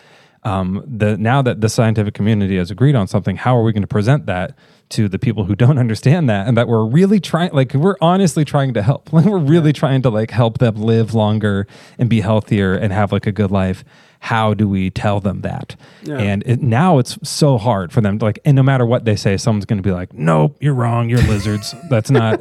um, 0.44 0.82
the 0.86 1.16
now 1.16 1.42
that 1.42 1.60
the 1.60 1.68
scientific 1.68 2.14
community 2.14 2.56
has 2.56 2.70
agreed 2.70 2.94
on 2.94 3.06
something, 3.06 3.36
how 3.36 3.56
are 3.56 3.62
we 3.62 3.72
going 3.72 3.82
to 3.82 3.88
present 3.88 4.26
that 4.26 4.56
to 4.90 5.08
the 5.08 5.18
people 5.18 5.44
who 5.44 5.54
don't 5.54 5.78
understand 5.86 6.28
that 6.28 6.46
and 6.46 6.56
that 6.56 6.68
we're 6.68 6.84
really 6.84 7.20
trying 7.20 7.52
like 7.52 7.74
we're 7.74 7.96
honestly 8.00 8.44
trying 8.44 8.74
to 8.74 8.82
help. 8.82 9.10
Like 9.12 9.26
we're 9.26 9.38
really 9.38 9.72
trying 9.72 10.02
to 10.02 10.10
like 10.10 10.30
help 10.30 10.58
them 10.58 10.76
live 10.76 11.12
longer 11.12 11.66
and 11.98 12.08
be 12.08 12.20
healthier 12.20 12.74
and 12.74 12.92
have 12.92 13.12
like 13.12 13.26
a 13.26 13.32
good 13.32 13.50
life. 13.50 13.84
How 14.20 14.54
do 14.54 14.68
we 14.68 14.90
tell 14.90 15.20
them 15.20 15.42
that? 15.42 15.76
And 16.18 16.42
it, 16.46 16.62
now 16.62 16.98
it's 16.98 17.18
so 17.28 17.58
hard 17.58 17.92
for 17.92 18.00
them 18.00 18.18
to 18.18 18.24
like 18.24 18.38
and 18.44 18.56
no 18.56 18.62
matter 18.62 18.86
what 18.86 19.04
they 19.04 19.16
say 19.16 19.36
someone's 19.36 19.64
going 19.66 19.82
to 19.82 19.82
be 19.82 19.92
like 19.92 20.14
nope 20.14 20.56
you're 20.60 20.74
wrong 20.74 21.08
you're 21.10 21.22
lizards. 21.22 21.74
That's 21.90 22.10
not 22.10 22.40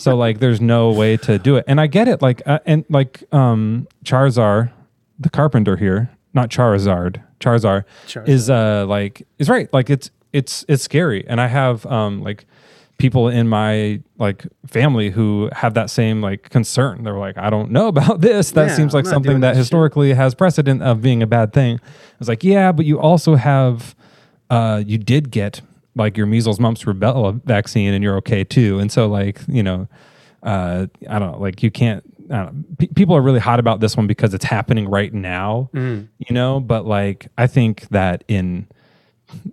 so 0.00 0.16
like 0.16 0.38
there's 0.40 0.60
no 0.60 0.90
way 0.92 1.16
to 1.16 1.38
do 1.38 1.56
it 1.56 1.64
and 1.68 1.80
i 1.80 1.86
get 1.86 2.08
it 2.08 2.20
like 2.22 2.42
uh, 2.46 2.58
and 2.66 2.84
like 2.88 3.22
um 3.32 3.86
charizard 4.04 4.70
the 5.18 5.30
carpenter 5.30 5.76
here 5.76 6.10
not 6.34 6.48
charizard 6.50 7.22
Charizard, 7.40 7.84
is 8.28 8.50
uh 8.50 8.84
like 8.86 9.26
is 9.38 9.48
right. 9.48 9.72
Like 9.72 9.88
it's 9.88 10.10
it's 10.32 10.64
it's 10.68 10.82
scary, 10.82 11.26
and 11.26 11.40
I 11.40 11.46
have 11.46 11.86
um 11.86 12.22
like 12.22 12.44
people 12.98 13.28
in 13.28 13.48
my 13.48 14.02
like 14.18 14.46
family 14.66 15.08
who 15.08 15.48
have 15.52 15.72
that 15.74 15.88
same 15.88 16.20
like 16.20 16.50
concern. 16.50 17.02
They're 17.02 17.18
like, 17.18 17.38
I 17.38 17.48
don't 17.48 17.70
know 17.70 17.88
about 17.94 18.20
this. 18.20 18.50
That 18.52 18.68
Yeah, 18.68 18.76
seems 18.76 18.92
like 18.92 19.06
something 19.06 19.40
that 19.40 19.56
historically 19.56 20.12
has 20.12 20.34
precedent 20.34 20.82
of 20.82 21.00
being 21.00 21.22
a 21.22 21.26
bad 21.26 21.54
thing. 21.54 21.80
I 21.82 22.16
was 22.18 22.28
like, 22.28 22.44
yeah, 22.44 22.72
but 22.72 22.84
you 22.84 23.00
also 23.00 23.36
have 23.36 23.94
uh 24.50 24.82
you 24.86 24.98
did 24.98 25.30
get 25.30 25.62
like 25.96 26.16
your 26.16 26.26
measles, 26.26 26.60
mumps, 26.60 26.84
rubella 26.84 27.42
vaccine, 27.44 27.92
and 27.94 28.02
you're 28.04 28.16
okay 28.18 28.44
too. 28.44 28.78
And 28.78 28.90
so 28.92 29.06
like 29.08 29.40
you 29.48 29.62
know, 29.62 29.88
uh 30.42 30.86
I 31.08 31.18
don't 31.18 31.32
know, 31.32 31.38
like 31.38 31.62
you 31.62 31.70
can't. 31.70 32.02
I 32.32 32.44
don't 32.44 32.78
know, 32.78 32.86
people 32.94 33.16
are 33.16 33.20
really 33.22 33.40
hot 33.40 33.58
about 33.58 33.80
this 33.80 33.96
one 33.96 34.06
because 34.06 34.34
it's 34.34 34.44
happening 34.44 34.88
right 34.88 35.12
now, 35.12 35.68
Mm. 35.74 36.06
you 36.18 36.32
know. 36.32 36.60
But 36.60 36.86
like, 36.86 37.26
I 37.36 37.48
think 37.48 37.88
that 37.88 38.22
in 38.28 38.68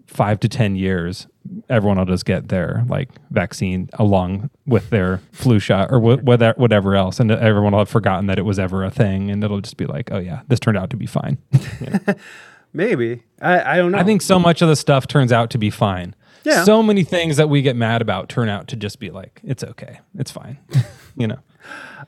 five 0.06 0.40
to 0.42 0.48
ten 0.48 0.76
years, 0.76 1.26
everyone 1.70 1.98
will 1.98 2.06
just 2.06 2.26
get 2.26 2.50
their 2.50 2.84
like 2.88 3.10
vaccine 3.32 3.90
along 3.94 4.52
with 4.68 4.92
their 4.92 5.22
flu 5.32 5.58
shot 5.58 5.90
or 5.92 6.00
wh- 6.00 6.24
whether 6.24 6.54
whatever 6.58 6.96
else, 6.96 7.20
and 7.20 7.32
everyone 7.32 7.72
will 7.72 7.80
have 7.80 7.90
forgotten 7.90 8.28
that 8.28 8.38
it 8.38 8.44
was 8.44 8.60
ever 8.60 8.84
a 8.84 8.92
thing, 8.92 9.32
and 9.32 9.44
it'll 9.44 9.60
just 9.62 9.78
be 9.78 9.86
like, 9.88 10.12
oh 10.12 10.20
yeah, 10.20 10.42
this 10.48 10.60
turned 10.60 10.78
out 10.78 10.92
to 10.92 10.98
be 10.98 11.08
fine. 11.08 11.40
Maybe 12.74 13.24
I, 13.42 13.74
I 13.74 13.78
don't 13.78 13.92
know. 13.92 13.98
I 13.98 14.04
think 14.04 14.22
so 14.22 14.38
much 14.40 14.62
of 14.62 14.68
the 14.70 14.76
stuff 14.76 15.08
turns 15.08 15.32
out 15.32 15.50
to 15.52 15.58
be 15.58 15.70
fine. 15.70 16.14
Yeah. 16.44 16.64
So 16.64 16.82
many 16.82 17.04
things 17.04 17.38
that 17.38 17.50
we 17.50 17.62
get 17.62 17.76
mad 17.76 18.02
about 18.02 18.30
turn 18.30 18.50
out 18.50 18.68
to 18.70 18.76
just 18.76 19.00
be 19.00 19.10
like, 19.12 19.42
it's 19.44 19.64
okay, 19.64 20.00
it's 20.18 20.32
fine, 20.32 20.58
you 21.18 21.28
know. 21.28 21.40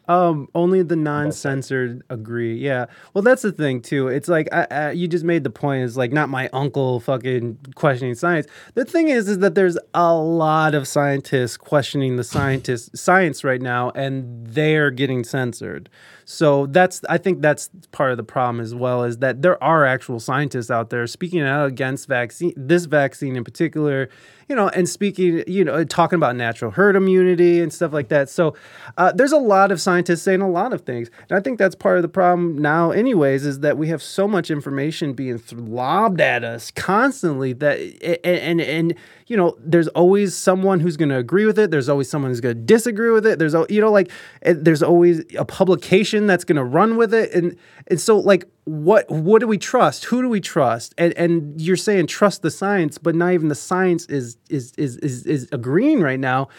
Um, 0.10 0.49
only 0.56 0.81
the 0.81 0.95
non-censored 0.95 2.02
agree. 2.10 2.57
Yeah. 2.57 2.88
Well, 3.14 3.22
that's 3.22 3.44
the 3.44 3.52
thing 3.52 3.80
too. 3.80 4.07
It's 4.07 4.27
like 4.27 4.49
I, 4.52 4.65
I, 4.72 4.91
you 4.91 5.07
just 5.07 5.23
made 5.23 5.44
the 5.44 5.52
point. 5.52 5.84
Is 5.84 5.98
like 5.98 6.11
not 6.11 6.30
my 6.30 6.49
uncle 6.52 6.99
fucking 6.99 7.60
questioning 7.76 8.15
science. 8.15 8.48
The 8.73 8.86
thing 8.86 9.10
is, 9.10 9.30
is 9.30 9.38
that 9.40 9.53
there's 9.53 9.77
a 9.94 10.15
lot 10.15 10.73
of 10.73 10.88
scientists 10.88 11.57
questioning 11.57 12.15
the 12.15 12.23
scientist 12.23 12.98
science 12.98 13.44
right 13.44 13.61
now, 13.61 13.91
and 13.91 14.48
they're 14.48 14.90
getting 14.90 15.23
censored. 15.23 15.91
So 16.26 16.65
that's 16.65 17.02
I 17.07 17.19
think 17.19 17.44
that's 17.44 17.69
part 17.91 18.10
of 18.10 18.18
the 18.18 18.23
problem 18.23 18.61
as 18.61 18.73
well. 18.73 19.03
Is 19.03 19.19
that 19.19 19.44
there 19.44 19.64
are 19.64 19.86
actual 19.86 20.19
scientists 20.19 20.72
out 20.72 20.90
there 20.90 21.06
speaking 21.06 21.41
out 21.41 21.68
against 21.68 22.07
vaccine, 22.07 22.53
this 22.57 22.86
vaccine 22.86 23.36
in 23.36 23.44
particular. 23.44 24.10
You 24.50 24.56
know, 24.56 24.68
and 24.70 24.90
speaking, 24.90 25.44
you 25.48 25.64
know, 25.64 25.84
talking 25.84 26.18
about 26.18 26.36
natural 26.36 26.72
herd 26.72 26.96
immunity 26.96 27.62
and 27.62 27.72
stuff 27.72 27.94
like 27.94 28.10
that. 28.10 28.30
So 28.30 28.56
uh, 28.98 29.12
there's 29.12 29.32
a 29.32 29.38
lot 29.38 29.72
of 29.72 29.80
scientists 29.80 30.24
saying 30.24 30.42
a 30.42 30.50
lot 30.50 30.74
of 30.74 30.82
things, 30.82 31.10
and 31.30 31.38
I 31.38 31.42
think 31.42 31.60
that's 31.60 31.76
part 31.76 31.98
of 31.98 32.02
the 32.02 32.10
problem 32.10 32.58
now. 32.58 32.90
Anyways, 32.90 33.46
is 33.46 33.60
that 33.60 33.78
we 33.78 33.88
have 33.90 34.02
so 34.02 34.28
much 34.28 34.50
information 34.50 35.14
being 35.14 35.40
lobbed 35.52 36.20
at 36.20 36.44
us 36.44 36.72
constantly 36.72 37.54
that, 37.54 37.80
and 38.24 38.60
and, 38.60 38.62
and 38.62 38.96
you 39.28 39.38
know, 39.38 39.56
there's 39.60 39.88
always 39.90 40.36
someone 40.36 40.80
who's 40.80 40.98
going 40.98 41.10
to 41.10 41.18
agree 41.18 41.46
with 41.46 41.60
it. 41.60 41.70
There's 41.70 41.88
always 41.88 42.10
someone 42.10 42.32
who's 42.32 42.42
going 42.42 42.56
to 42.56 42.62
disagree 42.62 43.12
with 43.12 43.28
it. 43.28 43.38
There's, 43.38 43.54
you 43.70 43.80
know, 43.80 43.92
like 43.92 44.12
there's 44.42 44.82
always 44.82 45.24
a 45.38 45.46
publication 45.46 46.26
that's 46.26 46.44
going 46.44 46.56
to 46.56 46.64
run 46.64 46.98
with 46.98 47.14
it, 47.14 47.32
and 47.34 47.56
and 47.88 48.02
so 48.02 48.18
like 48.18 48.46
what 48.70 49.10
what 49.10 49.40
do 49.40 49.48
we 49.48 49.58
trust? 49.58 50.06
Who 50.06 50.22
do 50.22 50.30
we 50.30 50.40
trust? 50.40 50.94
And 50.98 51.12
and 51.18 51.60
you're 51.60 51.76
saying 51.76 52.06
trust 52.08 52.44
the 52.44 52.52
science, 52.52 53.00
but 53.00 53.16
not 53.16 53.34
even 53.34 53.48
the 53.48 53.56
science 53.56 54.06
is 54.06 54.38
is 54.50 54.74
is 54.78 54.98
is, 54.98 55.26
is 55.26 55.50
agreeing 55.52 56.02
right 56.02 56.20
now. 56.20 56.50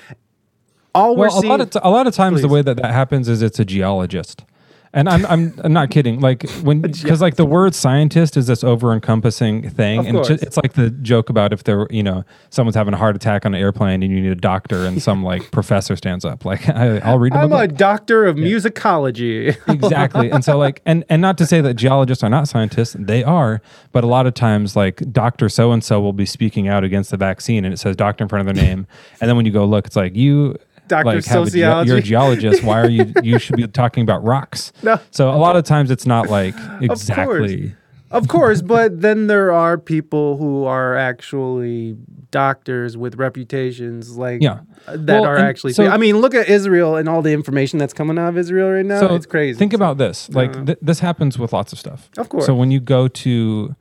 All 0.93 1.15
we're 1.17 1.29
Well, 1.29 1.39
a 1.39 1.41
seeing, 1.41 1.51
lot 1.51 1.61
of 1.61 1.71
t- 1.71 1.79
a 1.83 1.91
lot 1.91 2.09
of 2.09 2.15
times 2.15 2.43
the 2.43 2.49
way 2.49 2.63
that 2.63 2.77
that 2.79 2.93
happens 2.93 3.29
is 3.29 3.43
it's 3.43 3.61
a 3.61 3.65
geologist, 3.65 4.45
and 4.93 5.09
I'm 5.09 5.25
I'm, 5.27 5.55
I'm 5.63 5.73
not 5.73 5.91
kidding. 5.91 6.21
Like 6.21 6.49
when 6.63 6.81
because 6.83 7.21
like 7.21 7.37
the 7.37 7.45
word 7.45 7.75
scientist 7.75 8.37
is 8.37 8.47
this 8.47 8.65
over 8.65 8.93
encompassing 8.93 9.71
thing, 9.71 10.01
Of 10.01 10.07
and 10.07 10.17
it's, 10.19 10.29
course. 10.29 10.41
just, 10.41 10.43
it's 10.45 10.57
like 10.57 10.73
the 10.73 10.91
joke 10.91 11.31
about 11.31 11.53
if 11.53 11.65
there 11.65 11.87
you 11.91 12.03
know 12.03 12.25
someone's 12.51 12.75
having 12.77 12.95
a 12.95 12.97
heart 12.97 13.15
attack 13.17 13.47
on 13.47 13.55
an 13.55 13.61
airplane 13.61 14.03
and 14.03 14.13
you 14.13 14.21
need 14.21 14.33
a 14.33 14.35
doctor, 14.35 14.85
and 14.87 15.01
some 15.09 15.23
like 15.23 15.51
professor 15.53 15.97
stands 15.97 16.25
up 16.25 16.45
like 16.45 16.69
I, 16.69 16.99
I'll 16.99 17.19
read. 17.19 17.33
I'm 17.33 17.53
a 17.53 17.61
a 17.61 17.69
doctor 17.69 18.25
of 18.27 18.37
musicology. 18.37 19.57
exactly 19.69 20.31
and 20.31 20.45
so 20.45 20.57
like 20.57 20.81
and 20.87 21.05
and 21.09 21.21
not 21.23 21.37
to 21.39 21.47
say 21.47 21.61
that 21.61 21.75
geologists 21.75 22.25
are 22.25 22.31
not 22.31 22.49
scientists 22.49 22.97
they 22.99 23.23
are 23.23 23.61
but 23.93 24.03
a 24.05 24.07
lot 24.07 24.27
of 24.27 24.35
times 24.35 24.77
like 24.77 25.03
dr 25.13 25.49
so 25.51 25.73
and 25.73 25.85
so 25.85 26.01
will 26.01 26.13
be 26.13 26.27
speaking 26.27 26.69
out 26.69 26.85
against 26.85 27.11
the 27.11 27.17
vaccine 27.17 27.65
and 27.65 27.75
it 27.75 27.77
says 27.79 27.97
doctor 27.97 28.25
in 28.25 28.29
front 28.29 28.49
of 28.49 28.55
their 28.55 28.65
name 28.65 28.87
and 29.21 29.29
then 29.29 29.37
when 29.37 29.45
you 29.47 29.53
go 29.53 29.65
look 29.65 29.87
it's 29.87 29.97
like 29.97 30.15
you 30.17 30.57
Dr. 30.91 31.05
like 31.07 31.19
a 31.19 31.21
ge- 31.23 31.25
Sociology. 31.39 31.89
you're 31.89 31.99
a 31.99 32.03
geologist 32.13 32.63
why 32.69 32.79
are 32.85 32.89
you 32.97 33.05
you 33.23 33.39
should 33.39 33.57
be 33.57 33.67
talking 33.83 34.03
about 34.03 34.21
rocks 34.33 34.73
No. 34.83 34.95
so 35.11 35.23
a 35.31 35.41
lot 35.47 35.55
of 35.57 35.65
times 35.65 35.91
it's 35.95 36.07
not 36.15 36.25
like 36.39 36.55
exactly 36.83 37.75
Of 38.13 38.27
course, 38.27 38.61
but 38.61 38.89
then 39.07 39.29
there 39.29 39.53
are 39.53 39.79
people 39.79 40.37
who 40.37 40.65
are 40.65 40.97
actually 40.97 41.97
doctors 42.33 42.97
with 42.97 43.15
reputations 43.27 44.17
like 44.25 44.43
Yeah. 44.43 44.57
that 44.89 45.21
Well, 45.21 45.31
are 45.31 45.37
actually 45.51 45.75
so- 45.75 45.87
I 45.87 45.97
mean, 46.05 46.15
look 46.25 46.35
at 46.35 46.49
Israel 46.49 46.97
and 46.97 47.09
all 47.09 47.23
the 47.23 47.33
information 47.41 47.79
that's 47.79 47.93
coming 48.01 48.19
out 48.19 48.31
of 48.31 48.37
Israel 48.45 48.69
right 48.77 48.85
now. 48.95 48.99
so 48.99 49.15
it's 49.15 49.27
crazy. 49.27 49.57
think 49.63 49.73
about 49.81 49.97
this 50.05 50.29
like 50.41 50.53
th- 50.67 50.79
this 50.83 50.99
happens 51.09 51.39
with 51.39 51.53
lots 51.53 51.73
of 51.73 51.79
stuff 51.79 52.01
Of 52.23 52.27
course. 52.33 52.47
so 52.47 52.53
when 52.61 52.71
you 52.75 52.81
go 52.81 53.07
to 53.25 53.77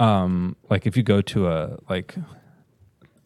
um 0.00 0.56
like 0.70 0.86
if 0.86 0.96
you 0.96 1.02
go 1.14 1.20
to 1.32 1.38
a 1.48 1.76
like 1.90 2.14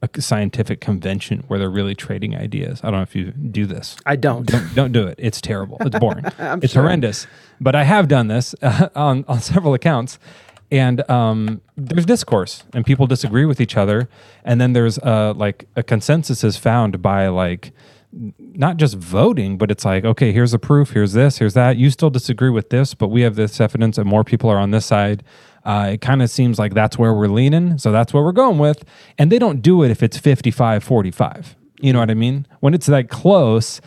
a 0.03 0.21
scientific 0.21 0.81
convention 0.81 1.45
where 1.49 1.59
they're 1.59 1.71
really 1.71 1.95
trading 1.95 2.35
ideas. 2.37 2.81
I 2.83 2.87
don't 2.87 3.01
know 3.01 3.03
if 3.03 3.15
you 3.15 3.33
do 3.33 3.67
this. 3.67 3.97
I 4.07 4.17
don't. 4.17 4.47
don't, 4.47 4.75
don't 4.75 4.93
do 4.93 5.07
it. 5.07 5.17
It's 5.19 5.41
terrible. 5.41 5.77
It's 5.81 5.99
boring. 5.99 6.25
It's 6.63 6.73
sure. 6.73 6.83
horrendous. 6.83 7.27
But 7.61 7.75
i 7.75 7.85
have 7.85 8.09
done 8.09 8.29
this 8.29 8.55
uh, 8.63 8.89
on, 8.95 9.25
on 9.29 9.41
several 9.41 9.75
accounts. 9.75 10.19
And 10.73 11.09
um, 11.11 11.61
there's 11.77 12.07
discourse 12.07 12.65
and 12.73 12.87
people 12.87 13.07
disagree 13.07 13.45
with 13.45 13.61
each 13.61 13.77
other. 13.77 14.09
And 14.45 14.61
then 14.61 14.73
there's 14.73 14.99
uh, 14.99 15.35
like 15.35 15.69
a 15.77 15.83
consensus 15.83 16.45
is 16.45 16.57
found 16.57 17.03
by 17.03 17.29
like 17.29 17.73
not 18.13 18.77
just 18.77 18.97
voting, 18.97 19.59
but 19.59 19.71
it's 19.71 19.85
like, 19.85 20.05
okay, 20.05 20.33
here's 20.33 20.53
the 20.53 20.59
proof, 20.59 20.91
here's 20.91 21.13
this, 21.13 21.39
here's 21.39 21.55
that. 21.55 21.77
You 21.77 21.91
still 21.91 22.11
disagree 22.11 22.51
with 22.51 22.71
this, 22.71 22.95
but 22.95 23.09
we 23.09 23.23
have 23.23 23.37
this 23.37 23.61
evidence 23.61 23.99
and 23.99 24.09
more 24.09 24.25
people 24.25 24.51
are 24.51 24.59
on 24.59 24.71
this 24.71 24.87
side. 24.87 25.23
Uh, 25.65 25.91
it 25.93 26.01
kind 26.01 26.23
of 26.23 26.31
seems 26.31 26.59
like 26.59 26.75
that's 26.75 26.99
where 26.99 27.13
we're 27.13 27.29
leaning. 27.29 27.79
So 27.79 27.93
that's 27.93 28.13
what 28.13 28.25
we're 28.25 28.33
going 28.33 28.59
with. 28.59 28.85
And 29.19 29.31
they 29.31 29.39
don't 29.39 29.61
do 29.61 29.83
it 29.83 29.91
if 29.91 30.03
it's 30.03 30.17
55 30.19 30.83
45. 30.83 31.57
You 31.81 31.93
know 31.93 31.99
what 32.01 32.11
I 32.11 32.15
mean? 32.15 32.47
When 32.61 32.75
it's 32.75 32.87
that 32.87 33.09
close, 33.09 33.81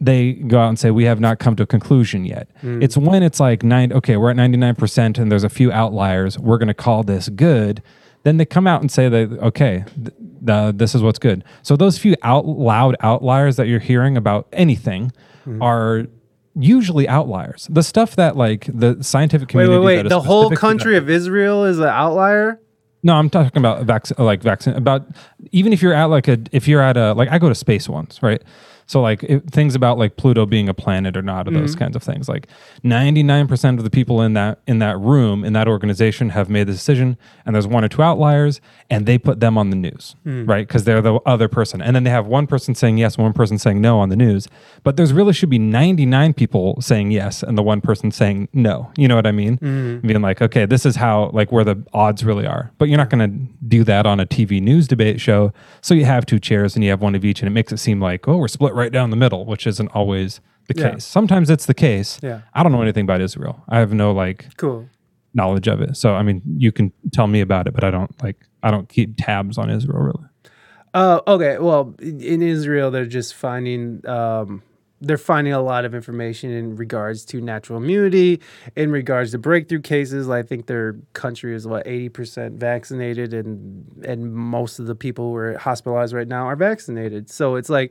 they 0.00 0.32
go 0.34 0.60
out 0.60 0.68
and 0.68 0.78
say, 0.78 0.90
we 0.90 1.04
have 1.04 1.20
not 1.20 1.38
come 1.38 1.56
to 1.56 1.64
a 1.64 1.66
conclusion 1.66 2.24
yet. 2.24 2.48
It's 2.82 2.96
when 2.96 3.22
it's 3.22 3.40
like, 3.40 3.62
nine, 3.62 3.92
okay, 3.92 4.16
we're 4.16 4.30
at 4.30 4.36
99% 4.36 5.18
and 5.18 5.30
there's 5.30 5.44
a 5.44 5.48
few 5.48 5.70
outliers. 5.72 6.38
We're 6.38 6.58
going 6.58 6.68
to 6.68 6.74
call 6.74 7.02
this 7.02 7.28
good 7.28 7.82
then 8.22 8.36
they 8.36 8.44
come 8.44 8.66
out 8.66 8.82
and 8.82 8.90
say 8.90 9.08
that 9.08 9.32
okay 9.40 9.82
th- 9.96 10.14
the, 10.42 10.72
this 10.76 10.94
is 10.94 11.02
what's 11.02 11.18
good 11.18 11.42
so 11.62 11.74
those 11.74 11.96
few 11.96 12.14
out 12.22 12.46
loud 12.46 12.94
outliers 13.00 13.56
that 13.56 13.66
you're 13.66 13.78
hearing 13.80 14.14
about 14.16 14.46
anything 14.52 15.10
are 15.62 16.06
usually 16.54 17.08
outliers 17.08 17.68
the 17.70 17.82
stuff 17.82 18.16
that 18.16 18.36
like 18.36 18.66
the 18.72 19.02
scientific 19.02 19.48
community 19.48 19.78
wait, 19.78 19.96
that 19.96 20.04
wait. 20.04 20.08
The 20.08 20.20
whole 20.20 20.50
country 20.50 20.96
of 20.96 21.08
Israel 21.08 21.64
is 21.64 21.78
an 21.78 21.86
outlier? 21.86 22.60
no 23.02 23.14
i'm 23.14 23.30
talking 23.30 23.58
about 23.58 23.84
vaccine 23.84 24.16
like 24.18 24.42
vaccine 24.42 24.74
about 24.74 25.06
even 25.52 25.72
if 25.72 25.82
you're 25.82 25.94
at 25.94 26.06
like 26.06 26.28
a 26.28 26.38
if 26.52 26.68
you're 26.68 26.82
at 26.82 26.96
a 26.96 27.12
like 27.14 27.28
i 27.30 27.38
go 27.38 27.48
to 27.48 27.54
space 27.54 27.88
once 27.88 28.22
right 28.22 28.42
so 28.90 29.00
like 29.00 29.22
it, 29.22 29.48
things 29.48 29.76
about 29.76 29.98
like 29.98 30.16
pluto 30.16 30.46
being 30.46 30.68
a 30.68 30.74
planet 30.74 31.16
or 31.16 31.22
not 31.22 31.46
or 31.46 31.52
those 31.52 31.76
mm-hmm. 31.76 31.84
kinds 31.84 31.94
of 31.94 32.02
things. 32.02 32.28
Like 32.28 32.48
99% 32.82 33.78
of 33.78 33.84
the 33.84 33.88
people 33.88 34.20
in 34.20 34.32
that 34.32 34.58
in 34.66 34.80
that 34.80 34.98
room 34.98 35.44
in 35.44 35.52
that 35.52 35.68
organization 35.68 36.30
have 36.30 36.50
made 36.50 36.66
the 36.66 36.72
decision 36.72 37.16
and 37.46 37.54
there's 37.54 37.68
one 37.68 37.84
or 37.84 37.88
two 37.88 38.02
outliers 38.02 38.60
and 38.90 39.06
they 39.06 39.16
put 39.16 39.38
them 39.38 39.56
on 39.56 39.70
the 39.70 39.76
news 39.76 40.16
hmm. 40.24 40.44
right? 40.44 40.66
Because 40.66 40.82
they're 40.82 41.00
the 41.00 41.20
other 41.24 41.46
person. 41.46 41.80
And 41.80 41.94
then 41.94 42.02
they 42.02 42.10
have 42.10 42.26
one 42.26 42.48
person 42.48 42.74
saying 42.74 42.98
yes 42.98 43.16
one 43.16 43.32
person 43.32 43.58
saying 43.58 43.80
no 43.80 44.00
on 44.00 44.08
the 44.08 44.16
news. 44.16 44.48
But 44.82 44.96
there's 44.96 45.12
really 45.12 45.34
should 45.34 45.50
be 45.50 45.60
99 45.60 46.34
people 46.34 46.80
saying 46.80 47.12
yes 47.12 47.44
and 47.44 47.56
the 47.56 47.62
one 47.62 47.80
person 47.80 48.10
saying 48.10 48.48
no. 48.52 48.90
You 48.96 49.06
know 49.06 49.14
what 49.14 49.26
i 49.26 49.30
mean? 49.30 49.58
Mm-hmm. 49.58 50.04
Being 50.04 50.20
like 50.20 50.42
okay 50.42 50.66
this 50.66 50.84
is 50.84 50.96
how 50.96 51.30
like 51.32 51.52
where 51.52 51.62
the 51.62 51.80
odds 51.92 52.24
really 52.24 52.44
are. 52.44 52.72
But 52.78 52.88
you're 52.88 52.98
not 52.98 53.08
going 53.08 53.30
to 53.30 53.66
do 53.68 53.84
that 53.84 54.04
on 54.04 54.18
a 54.18 54.26
tv 54.26 54.60
news 54.60 54.88
debate 54.88 55.20
show. 55.20 55.52
So 55.80 55.94
you 55.94 56.06
have 56.06 56.26
two 56.26 56.40
chairs 56.40 56.74
and 56.74 56.82
you 56.82 56.90
have 56.90 57.00
one 57.00 57.14
of 57.14 57.24
each 57.24 57.40
and 57.40 57.46
it 57.46 57.52
makes 57.52 57.70
it 57.70 57.76
seem 57.76 58.00
like 58.00 58.26
oh 58.26 58.36
we're 58.36 58.48
split 58.48 58.74
right 58.80 58.92
down 58.98 59.10
the 59.10 59.20
middle 59.24 59.42
which 59.52 59.64
isn't 59.72 59.88
always 59.98 60.40
the 60.68 60.74
Yeah. 60.76 60.90
case 60.92 61.04
sometimes 61.18 61.46
it's 61.54 61.66
the 61.72 61.78
case 61.88 62.10
Yeah. 62.22 62.40
i 62.56 62.58
don't 62.62 62.72
know 62.74 62.82
anything 62.88 63.04
about 63.10 63.20
israel 63.28 63.54
i 63.68 63.76
have 63.82 63.92
no 64.04 64.08
like 64.24 64.38
Cool. 64.62 64.80
knowledge 65.38 65.68
of 65.74 65.78
it 65.86 65.92
so 66.02 66.08
i 66.20 66.22
mean 66.26 66.38
you 66.64 66.70
can 66.78 66.86
tell 67.16 67.26
me 67.36 67.40
about 67.48 67.64
it 67.68 67.72
but 67.76 67.84
i 67.88 67.90
don't 67.96 68.12
like 68.24 68.38
i 68.62 68.68
don't 68.74 68.88
keep 68.96 69.08
tabs 69.26 69.56
on 69.62 69.66
israel 69.78 70.00
really 70.10 70.26
Uh, 70.92 71.20
okay. 71.34 71.54
Well, 71.66 71.84
in 72.10 72.16
in 72.32 72.40
Israel, 72.56 72.88
they're 72.94 73.12
just 73.20 73.30
finding 73.46 73.82
um, 74.16 74.48
they're 75.06 75.24
finding 75.32 75.54
a 75.60 75.62
lot 75.72 75.82
of 75.88 75.92
information 76.00 76.48
in 76.60 76.66
regards 76.84 77.18
to 77.30 77.34
natural 77.52 77.76
immunity, 77.82 78.30
in 78.82 78.88
regards 79.00 79.28
to 79.34 79.38
breakthrough 79.48 79.82
cases. 79.94 80.22
I 80.40 80.42
think 80.48 80.60
their 80.72 80.86
country 81.22 81.50
is 81.58 81.64
what 81.72 81.82
eighty 81.94 82.08
percent 82.18 82.50
vaccinated, 82.70 83.30
and 83.40 83.54
and 84.10 84.18
most 84.56 84.74
of 84.80 84.86
the 84.90 84.96
people 85.04 85.24
who 85.30 85.36
are 85.44 85.52
hospitalized 85.68 86.12
right 86.20 86.30
now 86.36 86.44
are 86.50 86.58
vaccinated. 86.70 87.22
So 87.38 87.44
it's 87.58 87.70
like. 87.78 87.90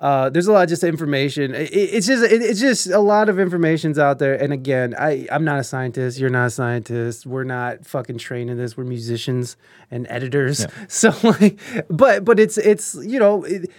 Uh, 0.00 0.30
there's 0.30 0.46
a 0.46 0.52
lot 0.52 0.62
of 0.62 0.68
just 0.68 0.84
information. 0.84 1.54
It, 1.54 1.72
it's 1.72 2.06
just 2.06 2.22
it, 2.22 2.40
it's 2.40 2.60
just 2.60 2.86
a 2.86 3.00
lot 3.00 3.28
of 3.28 3.40
information's 3.40 3.98
out 3.98 4.18
there. 4.18 4.40
And 4.40 4.52
again, 4.52 4.94
I 4.98 5.26
I'm 5.30 5.44
not 5.44 5.58
a 5.58 5.64
scientist. 5.64 6.18
You're 6.18 6.30
not 6.30 6.46
a 6.46 6.50
scientist. 6.50 7.26
We're 7.26 7.44
not 7.44 7.84
fucking 7.84 8.18
trained 8.18 8.48
in 8.50 8.58
this. 8.58 8.76
We're 8.76 8.84
musicians 8.84 9.56
and 9.90 10.06
editors. 10.08 10.66
So 10.88 11.12
like, 11.22 11.58
but 11.90 12.24
but 12.24 12.38
it's 12.38 12.58
it's 12.58 12.94
you 12.94 13.18
know. 13.18 13.44
It, 13.44 13.70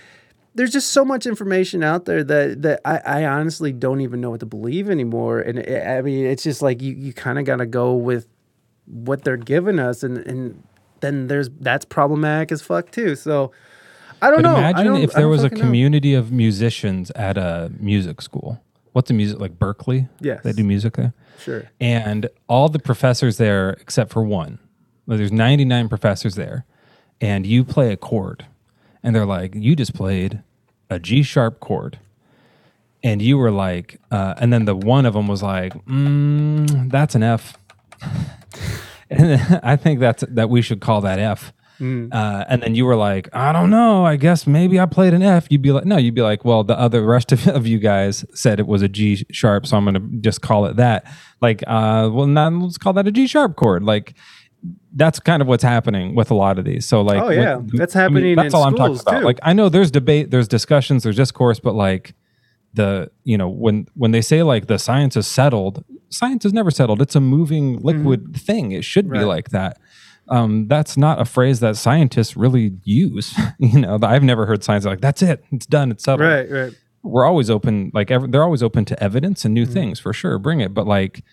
there's 0.55 0.71
just 0.71 0.89
so 0.89 1.05
much 1.05 1.25
information 1.25 1.83
out 1.83 2.05
there 2.05 2.23
that 2.23 2.61
that 2.63 2.81
I, 2.83 3.21
I 3.21 3.25
honestly 3.25 3.71
don't 3.71 4.01
even 4.01 4.19
know 4.19 4.31
what 4.31 4.41
to 4.41 4.45
believe 4.45 4.89
anymore. 4.89 5.39
And 5.39 5.59
it, 5.59 5.87
I 5.87 6.01
mean, 6.01 6.25
it's 6.25 6.43
just 6.43 6.61
like 6.61 6.81
you, 6.81 6.93
you 6.93 7.13
kind 7.13 7.39
of 7.39 7.45
got 7.45 7.57
to 7.57 7.65
go 7.65 7.93
with 7.93 8.27
what 8.85 9.23
they're 9.23 9.37
giving 9.37 9.79
us, 9.79 10.03
and 10.03 10.17
and 10.17 10.63
then 10.99 11.27
there's 11.27 11.49
that's 11.59 11.85
problematic 11.85 12.51
as 12.51 12.61
fuck 12.61 12.91
too. 12.91 13.15
So 13.15 13.51
I 14.21 14.29
don't 14.31 14.41
But 14.41 14.49
know. 14.49 14.57
Imagine 14.57 14.85
don't- 14.85 15.01
if 15.01 15.13
there 15.13 15.27
was 15.29 15.41
a 15.43 15.49
fucking 15.49 15.59
know. 15.59 15.65
community 15.65 16.13
of 16.13 16.31
musicians 16.31 17.11
at 17.11 17.37
a 17.37 17.71
music 17.79 18.21
school. 18.21 18.61
What's 18.93 19.09
a 19.11 19.13
music 19.13 19.39
like 19.39 19.57
Berklee? 19.59 20.09
Yes. 20.19 20.41
They 20.43 20.51
do 20.51 20.63
music 20.63 20.95
there. 20.97 21.13
Sure. 21.39 21.69
And 21.79 22.27
all 22.47 22.69
the 22.69 22.79
professors 22.79 23.37
there, 23.37 23.71
except 23.79 24.11
for 24.11 24.23
one, 24.23 24.59
well, 25.05 25.17
there's 25.17 25.31
99 25.31 25.87
professors 25.89 26.35
there, 26.35 26.65
and 27.21 27.45
you 27.45 27.63
play 27.63 27.91
a 27.93 27.97
chord, 27.97 28.45
and 29.03 29.15
they're 29.15 29.25
like, 29.25 29.55
you 29.55 29.75
just 29.75 29.93
played 29.93 30.41
a 30.89 30.99
G 30.99 31.23
sharp 31.23 31.59
chord. 31.59 31.99
And 33.01 33.21
you 33.21 33.37
were 33.37 33.51
like, 33.51 34.01
uh, 34.11 34.33
and 34.37 34.51
then 34.51 34.65
the 34.65 34.75
one 34.75 35.05
of 35.05 35.13
them 35.13 35.27
was 35.27 35.41
like, 35.41 35.73
mm, 35.85 36.91
that's 36.91 37.15
an 37.15 37.23
F. 37.23 37.57
and 39.09 39.59
I 39.63 39.75
think 39.75 39.99
that's 39.99 40.23
that 40.27 40.49
we 40.49 40.61
should 40.61 40.81
call 40.81 41.01
that 41.01 41.19
F. 41.19 41.53
Uh, 41.79 42.43
and 42.49 42.61
then 42.61 42.75
you 42.75 42.85
were 42.85 42.95
like, 42.95 43.29
I 43.33 43.51
don't 43.53 43.69
know. 43.69 44.05
I 44.05 44.15
guess 44.17 44.45
maybe 44.45 44.79
I 44.79 44.85
played 44.85 45.13
an 45.13 45.21
F. 45.23 45.47
You'd 45.49 45.61
be 45.61 45.71
like, 45.71 45.85
no. 45.85 45.97
You'd 45.97 46.15
be 46.15 46.21
like, 46.21 46.43
well, 46.43 46.63
the 46.63 46.77
other 46.77 47.03
rest 47.03 47.31
of, 47.31 47.47
of 47.57 47.65
you 47.67 47.79
guys 47.79 48.25
said 48.33 48.59
it 48.59 48.67
was 48.67 48.81
a 48.81 48.89
G 48.89 49.25
sharp, 49.31 49.65
so 49.65 49.77
I'm 49.77 49.85
going 49.85 49.93
to 49.95 50.17
just 50.21 50.41
call 50.41 50.65
it 50.65 50.75
that. 50.75 51.05
Like, 51.41 51.63
uh, 51.67 52.09
well, 52.11 52.27
now 52.27 52.49
let's 52.49 52.77
call 52.77 52.93
that 52.93 53.07
a 53.07 53.11
G 53.11 53.27
sharp 53.27 53.55
chord. 53.55 53.83
Like, 53.83 54.13
that's 54.93 55.19
kind 55.19 55.41
of 55.41 55.47
what's 55.47 55.63
happening 55.63 56.15
with 56.15 56.31
a 56.31 56.35
lot 56.35 56.59
of 56.59 56.65
these. 56.65 56.85
So, 56.85 57.01
like, 57.01 57.21
Oh, 57.21 57.29
yeah. 57.29 57.61
That's 57.67 57.93
happening 57.93 58.35
that's 58.35 58.53
in 58.53 58.57
all 58.59 58.65
I'm 58.65 58.75
talking 58.75 58.99
about. 58.99 59.19
too. 59.19 59.25
Like, 59.25 59.39
I 59.43 59.53
know 59.53 59.69
there's 59.69 59.91
debate, 59.91 60.31
there's 60.31 60.47
discussions, 60.49 61.03
there's 61.03 61.15
discourse, 61.15 61.59
but 61.59 61.75
like 61.75 62.13
the 62.75 63.09
you 63.23 63.35
know 63.35 63.49
when 63.49 63.87
when 63.95 64.11
they 64.11 64.21
say 64.21 64.43
like 64.43 64.67
the 64.67 64.77
science 64.77 65.15
is 65.17 65.25
settled, 65.25 65.83
science 66.09 66.45
is 66.45 66.53
never 66.53 66.69
settled. 66.69 67.01
It's 67.01 67.15
a 67.15 67.19
moving 67.21 67.79
liquid 67.79 68.35
thing. 68.37 68.71
It 68.73 68.83
should 68.83 69.09
be 69.09 69.17
Mm-hmm. 69.17 69.27
Like 69.27 69.49
that 69.49 69.77
um, 70.29 70.67
that's 70.67 70.95
not 70.97 71.19
a 71.19 71.25
phrase 71.25 71.59
that 71.61 71.75
scientists 71.77 72.37
really 72.37 72.73
use. 72.83 73.33
you 73.59 73.79
know, 73.81 73.97
I've 74.03 74.23
never 74.23 74.45
heard 74.45 74.63
science 74.63 74.85
like 74.85 75.01
that's 75.01 75.21
it, 75.21 75.43
it's 75.51 75.65
done, 75.65 75.91
it's 75.91 76.03
settled. 76.03 76.29
Right. 76.29 76.49
Right. 76.49 76.73
We're 77.01 77.25
always 77.25 77.49
open, 77.49 77.91
like 77.93 78.11
ev- 78.11 78.31
they're 78.31 78.43
always 78.43 78.61
open 78.61 78.83
to 78.85 79.03
evidence 79.03 79.45
and 79.45 79.53
new 79.53 79.63
Mm-hmm. 79.63 79.73
things 79.73 79.99
for 79.99 80.11
sure. 80.13 80.37
Bring 80.37 80.59
it, 80.61 80.73
but 80.73 80.85
like 80.85 81.23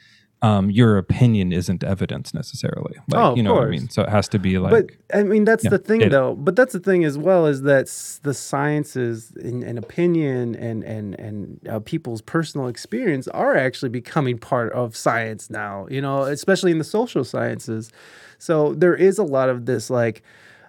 um, 0.43 0.71
your 0.71 0.97
opinion 0.99 1.51
isn't 1.53 1.83
evidence 1.83 2.33
necessarily. 2.35 2.95
Like, 3.09 3.21
Oh, 3.21 3.33
of 3.33 3.37
you 3.37 3.43
know 3.43 3.55
what 3.55 3.63
I 3.63 3.67
course. 3.67 3.81
mean? 3.81 3.89
So 3.91 4.03
it 4.03 4.11
has 4.11 4.29
to 4.29 4.39
be 4.39 4.59
like, 4.59 4.71
but 4.71 5.19
I 5.19 5.23
mean, 5.25 5.45
that's 5.45 5.65
Yeah, 5.65 5.71
the 5.71 5.79
thing, 5.79 6.09
though. 6.11 6.35
But 6.37 6.55
that's 6.57 6.73
the 6.75 6.79
thing 6.79 7.05
as 7.05 7.17
well 7.19 7.47
is 7.47 7.63
that 7.63 7.87
the 8.23 8.35
sciences 8.35 9.33
and, 9.43 9.63
and 9.65 9.79
opinion 9.79 10.55
and 10.57 10.85
and 10.85 11.19
and 11.19 11.61
uh, 11.69 11.81
people's 11.81 12.21
personal 12.23 12.69
experience 12.69 13.29
are 13.29 13.57
actually 13.57 13.89
becoming 13.89 14.39
part 14.39 14.73
of 14.73 14.95
science 14.97 15.49
now. 15.51 15.87
You 15.91 16.01
know, 16.03 16.23
especially 16.25 16.71
in 16.71 16.79
the 16.79 16.85
social 16.85 17.25
sciences. 17.25 17.91
So 18.39 18.75
there 18.75 18.95
is 18.95 19.19
a 19.19 19.25
lot 19.25 19.49
of 19.49 19.67
this, 19.67 19.91
like, 19.91 20.23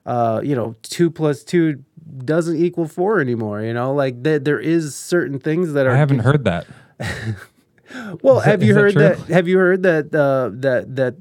uh, 0.06 0.41
you 0.44 0.56
know, 0.56 0.76
two 0.84 1.10
plus 1.11 1.44
two 1.44 1.84
doesn't 2.23 2.56
equal 2.57 2.88
four 2.88 3.19
anymore. 3.19 3.61
You 3.61 3.73
know, 3.73 3.94
like 3.94 4.23
there 4.23 4.39
there 4.39 4.60
is 4.60 4.95
certain 4.95 5.39
things 5.39 5.73
that 5.73 5.85
are. 5.85 5.91
I 5.91 5.98
haven't 5.98 6.19
heard 6.19 6.45
that. 6.45 6.65
Well, 8.22 8.39
Is 8.39 8.44
that- 8.45 8.52
have 8.52 8.64
you 8.64 8.69
is 8.69 8.76
that 8.76 8.81
heard 8.81 8.94
that, 8.95 9.34
Have 9.34 9.48
you 9.48 9.57
heard 9.57 9.84
that? 9.84 10.14
Uh, 10.14 10.49
that 10.56 10.95
that 10.98 11.15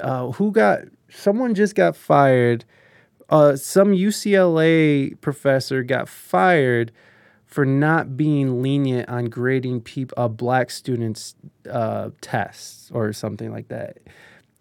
uh, 0.00 0.30
who 0.32 0.52
got 0.52 0.82
someone 1.10 1.54
just 1.54 1.74
got 1.74 1.96
fired? 1.96 2.64
Uh, 3.28 3.56
some 3.56 3.88
UCLA 3.92 5.20
professor 5.20 5.82
got 5.82 6.08
fired 6.08 6.92
for 7.44 7.64
not 7.64 8.16
being 8.16 8.62
lenient 8.62 9.08
on 9.08 9.26
grading 9.26 9.80
people, 9.80 10.14
uh, 10.16 10.28
black 10.28 10.70
students' 10.70 11.34
uh, 11.68 12.10
tests 12.20 12.90
or 12.94 13.12
something 13.12 13.50
like 13.50 13.68
that. 13.68 13.98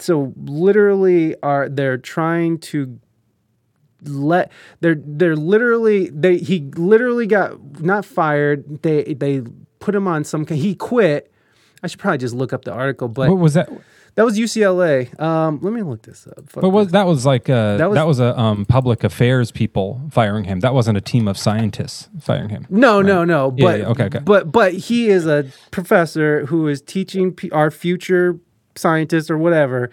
So 0.02 0.34
literally, 0.38 1.36
are 1.44 1.70
they're 1.70 1.98
trying 1.98 2.58
to 2.60 3.00
let 4.04 4.52
they're 4.80 4.98
they're 4.98 5.36
literally 5.36 6.10
they 6.10 6.38
he 6.38 6.62
literally 6.76 7.28
got 7.28 7.82
not 7.82 8.06
fired. 8.06 8.82
They 8.82 9.14
they 9.14 9.42
put 9.80 9.94
him 9.96 10.08
on 10.08 10.24
some. 10.24 10.46
He 10.48 10.76
quit. 10.76 11.32
I 11.84 11.88
should 11.88 12.00
probably 12.00 12.20
just 12.20 12.36
look 12.36 12.54
up 12.54 12.64
the 12.66 12.72
article, 12.74 13.08
but 13.08 13.30
What 13.30 13.40
was 13.40 13.56
that? 13.56 13.68
that 14.14 14.24
was 14.24 14.38
UCLA. 14.38 15.20
Um, 15.20 15.60
let 15.64 15.74
me 15.74 15.82
look 15.82 16.04
this 16.04 16.28
up. 16.28 16.48
Fuck 16.48 16.62
But 16.62 16.70
was 16.70 16.90
that 16.90 17.08
was 17.08 17.26
like 17.26 17.50
a, 17.50 17.76
That 17.80 17.92
that 17.94 18.06
was- 18.06 18.20
was, 18.20 18.20
a 18.20 18.40
um, 18.40 18.66
public 18.66 19.04
affairs 19.04 19.52
people 19.52 20.00
firing 20.12 20.44
him. 20.44 20.60
That 20.60 20.76
wasn't 20.76 20.98
a 20.98 21.02
team 21.02 21.28
of 21.28 21.40
scientists 21.40 22.08
firing 22.20 22.50
him. 22.50 22.68
No, 22.70 23.02
no, 23.02 23.24
no. 23.24 23.54
Yeah, 23.58 23.66
But 23.66 23.80
yeah, 23.80 23.86
okay, 23.88 24.04
okay. 24.06 24.20
but 24.20 24.52
but 24.52 24.74
he 24.74 25.10
is 25.10 25.26
a 25.26 25.46
professor 25.72 26.46
who 26.48 26.68
is 26.68 26.82
teaching 26.84 27.34
p- 27.34 27.50
our 27.52 27.72
future 27.72 28.40
scientists 28.82 29.30
or 29.30 29.38
whatever, 29.38 29.90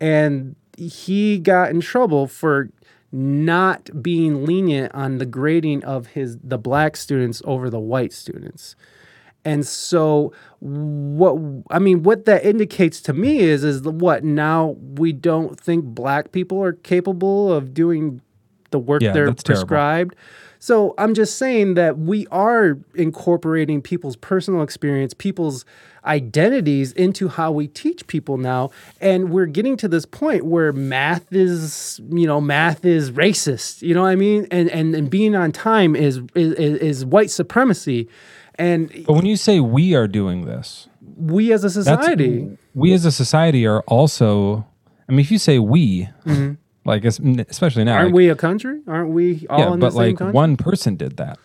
and 0.00 0.56
he 0.76 1.38
got 1.38 1.70
in 1.70 1.80
trouble 1.80 2.26
for 2.26 2.70
not 3.12 3.90
being 4.02 4.46
lenient 4.46 4.94
on 4.94 5.18
the 5.18 5.26
grading 5.26 5.84
of 5.84 6.08
his 6.08 6.38
the 6.42 6.58
black 6.58 6.96
students 6.96 7.42
over 7.44 7.68
the 7.68 7.80
white 7.80 8.12
students. 8.12 8.76
And 9.44 9.66
so 9.66 10.32
what 10.60 11.40
I 11.70 11.78
mean 11.78 12.02
what 12.02 12.24
that 12.26 12.44
indicates 12.44 13.00
to 13.02 13.12
me 13.12 13.38
is 13.40 13.64
is 13.64 13.82
what 13.82 14.22
now 14.22 14.76
we 14.78 15.12
don't 15.12 15.58
think 15.58 15.84
black 15.84 16.32
people 16.32 16.62
are 16.62 16.74
capable 16.74 17.52
of 17.52 17.72
doing 17.74 18.20
the 18.70 18.78
work 18.78 19.02
Yeah, 19.02 19.12
they're 19.12 19.26
that's 19.26 19.42
terrible. 19.42 19.62
prescribed. 19.66 20.14
So 20.58 20.94
I'm 20.98 21.14
just 21.14 21.38
saying 21.38 21.74
that 21.74 21.98
we 21.98 22.26
are 22.28 22.78
incorporating 22.94 23.80
people's 23.80 24.16
personal 24.16 24.62
experience, 24.62 25.14
people's 25.14 25.64
identities 26.04 26.92
into 26.92 27.28
how 27.28 27.50
we 27.52 27.66
teach 27.68 28.06
people 28.06 28.36
now. 28.38 28.70
And 29.00 29.30
we're 29.30 29.46
getting 29.46 29.76
to 29.78 29.88
this 29.88 30.06
point 30.06 30.44
where 30.44 30.72
math 30.72 31.32
is 31.32 32.00
you 32.10 32.26
know 32.26 32.40
math 32.40 32.84
is 32.84 33.10
racist 33.10 33.82
you 33.82 33.94
know 33.94 34.02
what 34.02 34.08
i 34.10 34.16
mean? 34.16 34.46
And 34.50 34.68
and, 34.70 34.94
and 34.94 35.10
being 35.10 35.34
on 35.34 35.52
time 35.52 35.94
is, 35.96 36.20
is 36.34 36.52
is 36.54 37.04
white 37.04 37.30
supremacy. 37.30 38.08
And 38.56 38.90
But 39.06 39.14
when 39.14 39.26
you 39.26 39.36
say 39.36 39.60
we 39.60 39.94
are 39.94 40.06
doing 40.06 40.44
this, 40.44 40.88
we 41.16 41.52
as 41.52 41.64
a 41.64 41.70
society. 41.70 42.58
we 42.74 42.92
as 42.92 43.04
a 43.06 43.12
society 43.12 43.66
are 43.66 43.80
also. 43.82 44.66
I 45.08 45.12
mean, 45.12 45.20
if 45.20 45.30
you 45.32 45.38
say 45.38 45.58
we, 45.58 46.08
like 46.84 47.04
especially 47.04 47.84
now, 47.84 47.92
Mm-hmm. 47.92 47.98
aren't 48.00 48.08
like, 48.12 48.14
we 48.14 48.28
a 48.28 48.36
country? 48.36 48.80
Aren't 48.86 49.10
we 49.10 49.46
all 49.50 49.58
yeah, 49.58 49.72
in 49.72 49.80
the 49.80 49.86
but 49.86 49.90
same 49.92 49.98
like 50.02 50.18
country? 50.18 50.32
one 50.32 50.56
person 50.56 50.94
did 50.96 51.16
that, 51.16 51.38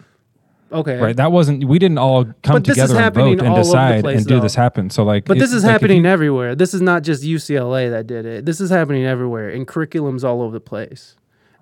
okay 0.71 0.97
right? 0.99 1.15
That 1.15 1.31
wasn't. 1.31 1.63
We 1.65 1.79
didn't 1.79 1.97
all 1.97 2.25
come 2.43 2.55
But 2.55 2.65
together 2.65 2.97
and 2.97 3.13
vote 3.15 3.39
and 3.41 3.55
the 3.55 3.61
decide 3.61 4.01
place, 4.03 4.17
and 4.19 4.25
do 4.27 4.35
though. 4.35 4.41
this 4.41 4.55
happen. 4.55 4.89
So 4.89 5.03
like, 5.03 5.25
But 5.25 5.37
it- 5.37 5.39
this 5.39 5.53
is 5.53 5.63
like, 5.63 5.71
happening 5.73 6.03
you- 6.05 6.09
everywhere. 6.09 6.55
This 6.55 6.73
is 6.73 6.81
not 6.81 7.03
just 7.03 7.23
UCLA 7.23 7.89
that 7.89 8.07
did 8.07 8.25
it. 8.25 8.45
This 8.45 8.59
is 8.61 8.69
happening 8.69 9.05
everywhere 9.05 9.49
in 9.49 9.65
curriculums 9.65 10.23
all 10.23 10.41
over 10.41 10.53
the 10.53 10.59
place. 10.59 11.15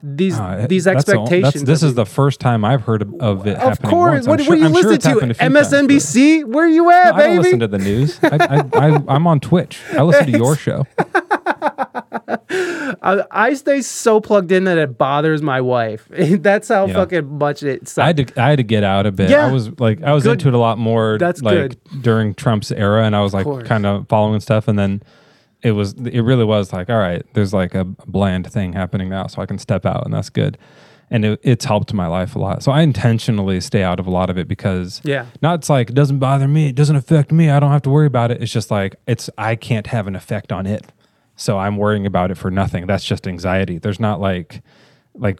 These 0.05 0.38
Uh, 0.38 0.65
these 0.67 0.84
the- 0.84 0.91
expectations. 0.91 1.43
that's- 1.53 1.63
this 1.63 1.81
is 1.81 1.95
the 1.95 2.05
first 2.05 2.41
time 2.41 2.65
I've 2.65 2.81
heard 2.81 3.01
of, 3.03 3.13
of 3.21 3.47
it 3.47 3.55
Of 3.55 3.61
happening. 3.61 3.89
course. 3.89 4.11
once. 4.13 4.27
What, 4.27 4.41
sure, 4.41 4.55
do 4.55 4.61
you 4.61 4.67
sure 4.67 4.73
listen 4.75 4.93
it's 4.93 5.05
happened 5.05 5.31
a 5.31 5.34
to? 5.34 5.39
few 5.39 5.49
times, 5.49 5.71
MSNBC? 5.71 6.43
Where 6.45 6.67
you 6.67 6.91
at, 6.91 7.13
baby? 7.15 7.23
I 7.23 7.27
don't 7.27 7.38
listen 7.43 7.59
to 7.61 7.67
the 7.69 7.77
news. 7.77 8.19
I, 8.21 8.38
I, 8.73 8.88
I, 8.89 9.03
I'm 9.07 9.27
on 9.27 9.39
Twitch. 9.39 9.80
I 9.97 10.01
listen 10.01 10.25
to 10.30 10.38
your 10.38 10.55
show. 10.65 10.85
I, 12.49 13.24
I 13.32 13.53
stay 13.53 13.82
so 13.82 14.20
plugged 14.20 14.52
in 14.52 14.64
that 14.65 14.78
it 14.78 14.98
bothers 14.98 15.41
my 15.41 15.61
wife. 15.61 16.07
That's 16.10 16.68
how 16.68 16.88
Yeah. 16.88 16.94
fucking 16.94 17.38
much 17.38 17.64
it 17.64 17.88
sucks. 17.88 17.98
I 17.99 18.07
had 18.07 18.18
to 18.28 18.41
I 18.41 18.49
had 18.49 18.57
to 18.57 18.64
get 18.64 18.84
out 18.84 19.06
a 19.06 19.11
bit. 19.11 19.30
Yeah. 19.30 19.48
I 19.48 19.52
was 19.52 19.78
like 19.80 20.02
I 20.03 20.14
was 20.14 20.24
Good. 20.24 20.34
into 20.34 20.48
it 20.49 20.53
a 20.53 20.57
lot 20.60 20.78
more 20.78 21.18
That's 21.20 21.41
like 21.41 21.78
during 22.02 22.34
Trump's 22.34 22.72
era 22.72 23.03
and 23.06 23.15
I 23.15 23.22
was 23.22 23.34
like 23.34 23.45
kind 23.65 23.86
of 23.86 24.07
following 24.07 24.40
stuff 24.40 24.68
and 24.68 24.78
then 24.78 25.02
it 25.61 25.72
was 25.72 25.94
it 25.94 26.22
really 26.22 26.44
was 26.45 26.74
like 26.74 26.90
all 26.90 26.98
right 26.99 27.26
there's 27.34 27.53
like 27.53 27.74
a 27.74 27.84
bland 27.86 28.52
thing 28.52 28.74
happening 28.74 29.10
now 29.10 29.28
so 29.28 29.41
I 29.41 29.45
can 29.45 29.57
step 29.57 29.86
out 29.86 30.06
and 30.06 30.14
that's 30.14 30.30
good. 30.30 30.57
And 31.10 31.26
it, 31.26 31.40
it's 31.44 31.65
helped 31.65 31.94
my 31.94 32.07
life 32.07 32.36
a 32.36 32.40
lot. 32.40 32.64
So 32.64 32.72
I 32.72 32.82
intentionally 32.82 33.61
stay 33.61 33.84
out 33.84 33.99
of 33.99 34.07
a 34.07 34.10
lot 34.10 34.32
of 34.32 34.38
it 34.38 34.48
because 34.48 34.99
Yeah. 35.03 35.26
not 35.44 35.60
it's 35.60 35.70
like 35.70 35.90
it 35.90 35.94
doesn't 35.95 36.20
bother 36.20 36.48
me, 36.48 36.70
it 36.70 36.76
doesn't 36.76 36.95
affect 36.95 37.32
me, 37.32 37.49
I 37.49 37.60
don't 37.60 37.72
have 37.72 37.84
to 37.84 37.90
worry 37.90 38.07
about 38.07 38.32
it. 38.32 38.41
It's 38.41 38.52
just 38.52 38.72
like 38.72 38.95
it's 39.07 39.30
I 39.38 39.56
can't 39.56 39.88
have 39.88 40.07
an 40.07 40.15
effect 40.15 40.52
on 40.52 40.65
it. 40.65 40.86
So 41.35 41.57
I'm 41.57 41.77
worrying 41.77 42.05
about 42.05 42.31
it 42.31 42.35
for 42.35 42.51
nothing. 42.51 42.88
That's 42.88 43.03
just 43.03 43.27
anxiety. 43.27 43.77
There's 43.77 43.99
not 43.99 44.19
like 44.19 44.61
like 45.15 45.39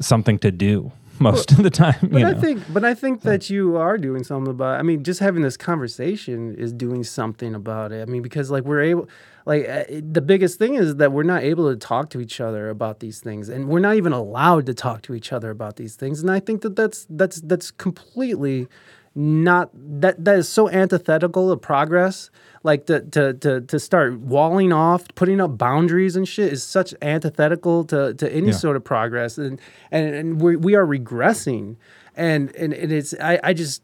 something 0.00 0.38
to 0.38 0.50
do 0.50 0.92
most 1.18 1.52
of 1.52 1.62
the 1.62 1.70
time. 1.70 2.08
But 2.10 2.24
I 2.24 2.32
know? 2.32 2.40
think, 2.40 2.62
but 2.72 2.84
I 2.84 2.94
think 2.94 3.22
that 3.22 3.50
you 3.50 3.76
are 3.76 3.98
doing 3.98 4.24
something 4.24 4.50
about. 4.50 4.78
I 4.78 4.82
mean, 4.82 5.04
just 5.04 5.20
having 5.20 5.42
this 5.42 5.56
conversation 5.56 6.54
is 6.54 6.72
doing 6.72 7.04
something 7.04 7.54
about 7.54 7.92
it. 7.92 8.02
I 8.02 8.10
mean, 8.10 8.22
because 8.22 8.50
like 8.50 8.64
we're 8.64 8.82
able, 8.82 9.08
like 9.46 9.68
uh, 9.68 9.84
the 9.88 10.20
biggest 10.20 10.58
thing 10.58 10.74
is 10.74 10.96
that 10.96 11.12
we're 11.12 11.22
not 11.22 11.42
able 11.42 11.70
to 11.70 11.76
talk 11.76 12.10
to 12.10 12.20
each 12.20 12.40
other 12.40 12.68
about 12.68 13.00
these 13.00 13.20
things 13.20 13.48
and 13.48 13.68
we're 13.68 13.80
not 13.80 13.96
even 13.96 14.12
allowed 14.12 14.66
to 14.66 14.74
talk 14.74 15.02
to 15.02 15.14
each 15.14 15.32
other 15.32 15.50
about 15.50 15.76
these 15.76 15.96
things 15.96 16.20
and 16.20 16.30
i 16.30 16.38
think 16.38 16.62
that 16.62 16.76
that's 16.76 17.06
that's 17.10 17.40
that's 17.42 17.70
completely 17.70 18.68
not 19.14 19.70
that 19.74 20.24
that 20.24 20.38
is 20.38 20.48
so 20.48 20.68
antithetical 20.70 21.50
to 21.50 21.56
progress. 21.56 22.30
Like 22.62 22.86
to 22.86 23.00
to 23.00 23.32
to, 23.34 23.60
to 23.62 23.78
start 23.80 24.20
walling 24.20 24.72
off 24.72 25.06
putting 25.14 25.40
up 25.40 25.56
boundaries 25.56 26.14
and 26.14 26.28
shit 26.28 26.52
is 26.52 26.62
such 26.62 26.94
antithetical 27.02 27.84
to 27.86 28.14
to 28.14 28.32
any 28.32 28.48
Yeah. 28.48 28.52
sort 28.52 28.76
of 28.76 28.84
progress. 28.84 29.38
And 29.38 29.60
and, 29.90 30.14
and 30.14 30.40
we, 30.40 30.56
we 30.56 30.74
are 30.74 30.86
regressing. 30.86 31.76
And 32.16 32.54
and, 32.56 32.72
and 32.74 32.92
it's 32.92 33.14
I, 33.20 33.40
I 33.42 33.52
just 33.54 33.82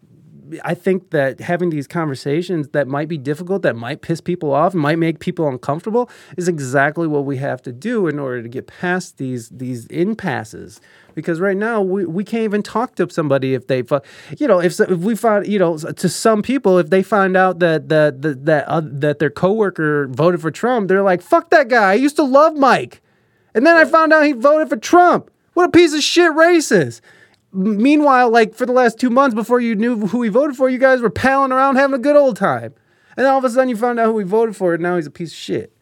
I 0.64 0.74
think 0.74 1.10
that 1.10 1.40
having 1.40 1.70
these 1.70 1.86
conversations 1.86 2.68
that 2.68 2.86
might 2.86 3.08
be 3.08 3.18
difficult, 3.18 3.62
that 3.62 3.76
might 3.76 4.02
piss 4.02 4.20
people 4.20 4.52
off, 4.52 4.74
might 4.74 4.98
make 4.98 5.18
people 5.18 5.48
uncomfortable, 5.48 6.10
is 6.36 6.48
exactly 6.48 7.06
what 7.06 7.24
we 7.24 7.36
have 7.38 7.62
to 7.62 7.72
do 7.72 8.06
in 8.06 8.18
order 8.18 8.42
to 8.42 8.48
get 8.48 8.66
past 8.66 9.18
these 9.18 9.48
these 9.48 9.86
impasses. 9.86 10.80
Because 11.14 11.40
right 11.40 11.56
now 11.56 11.80
we, 11.80 12.04
we 12.04 12.24
can't 12.24 12.44
even 12.44 12.62
talk 12.62 12.94
to 12.96 13.08
somebody 13.10 13.54
if 13.54 13.68
they, 13.68 13.82
you 14.38 14.46
know, 14.46 14.60
if, 14.60 14.78
if 14.78 14.98
we 14.98 15.16
find, 15.16 15.46
you 15.46 15.58
know, 15.58 15.78
to 15.78 16.08
some 16.08 16.42
people 16.42 16.78
if 16.78 16.90
they 16.90 17.02
find 17.02 17.36
out 17.36 17.58
that 17.60 17.88
that 17.88 18.22
that 18.22 18.44
that, 18.44 18.68
uh, 18.68 18.82
that 18.84 19.18
their 19.18 19.30
coworker 19.30 20.08
voted 20.08 20.40
for 20.40 20.50
Trump, 20.50 20.88
they're 20.88 21.02
like, 21.02 21.22
"Fuck 21.22 21.50
that 21.50 21.68
guy! 21.68 21.92
I 21.92 21.94
used 21.94 22.16
to 22.16 22.22
love 22.22 22.56
Mike," 22.56 23.02
and 23.54 23.66
then 23.66 23.76
I 23.76 23.84
found 23.84 24.12
out 24.12 24.24
he 24.24 24.32
voted 24.32 24.68
for 24.68 24.76
Trump. 24.76 25.30
What 25.54 25.68
a 25.68 25.72
piece 25.72 25.94
of 25.94 26.02
shit 26.02 26.32
racist. 26.32 27.00
Meanwhile, 27.56 28.30
like 28.30 28.54
for 28.54 28.66
the 28.66 28.72
last 28.72 28.98
two 28.98 29.10
months 29.10 29.34
before 29.34 29.60
you 29.60 29.74
knew 29.74 30.06
who 30.06 30.22
he 30.22 30.28
voted 30.28 30.56
for, 30.56 30.68
you 30.68 30.78
guys 30.78 31.00
were 31.00 31.10
palling 31.10 31.52
around 31.52 31.76
having 31.76 31.94
a 31.94 31.98
good 31.98 32.16
old 32.16 32.36
time. 32.36 32.74
And 33.16 33.26
all 33.26 33.38
of 33.38 33.44
a 33.44 33.50
sudden 33.50 33.70
you 33.70 33.76
found 33.76 33.98
out 33.98 34.06
who 34.06 34.18
he 34.18 34.24
voted 34.24 34.54
for, 34.54 34.74
and 34.74 34.82
now 34.82 34.96
he's 34.96 35.06
a 35.06 35.10
piece 35.10 35.32
of 35.32 35.38
shit. 35.38 35.72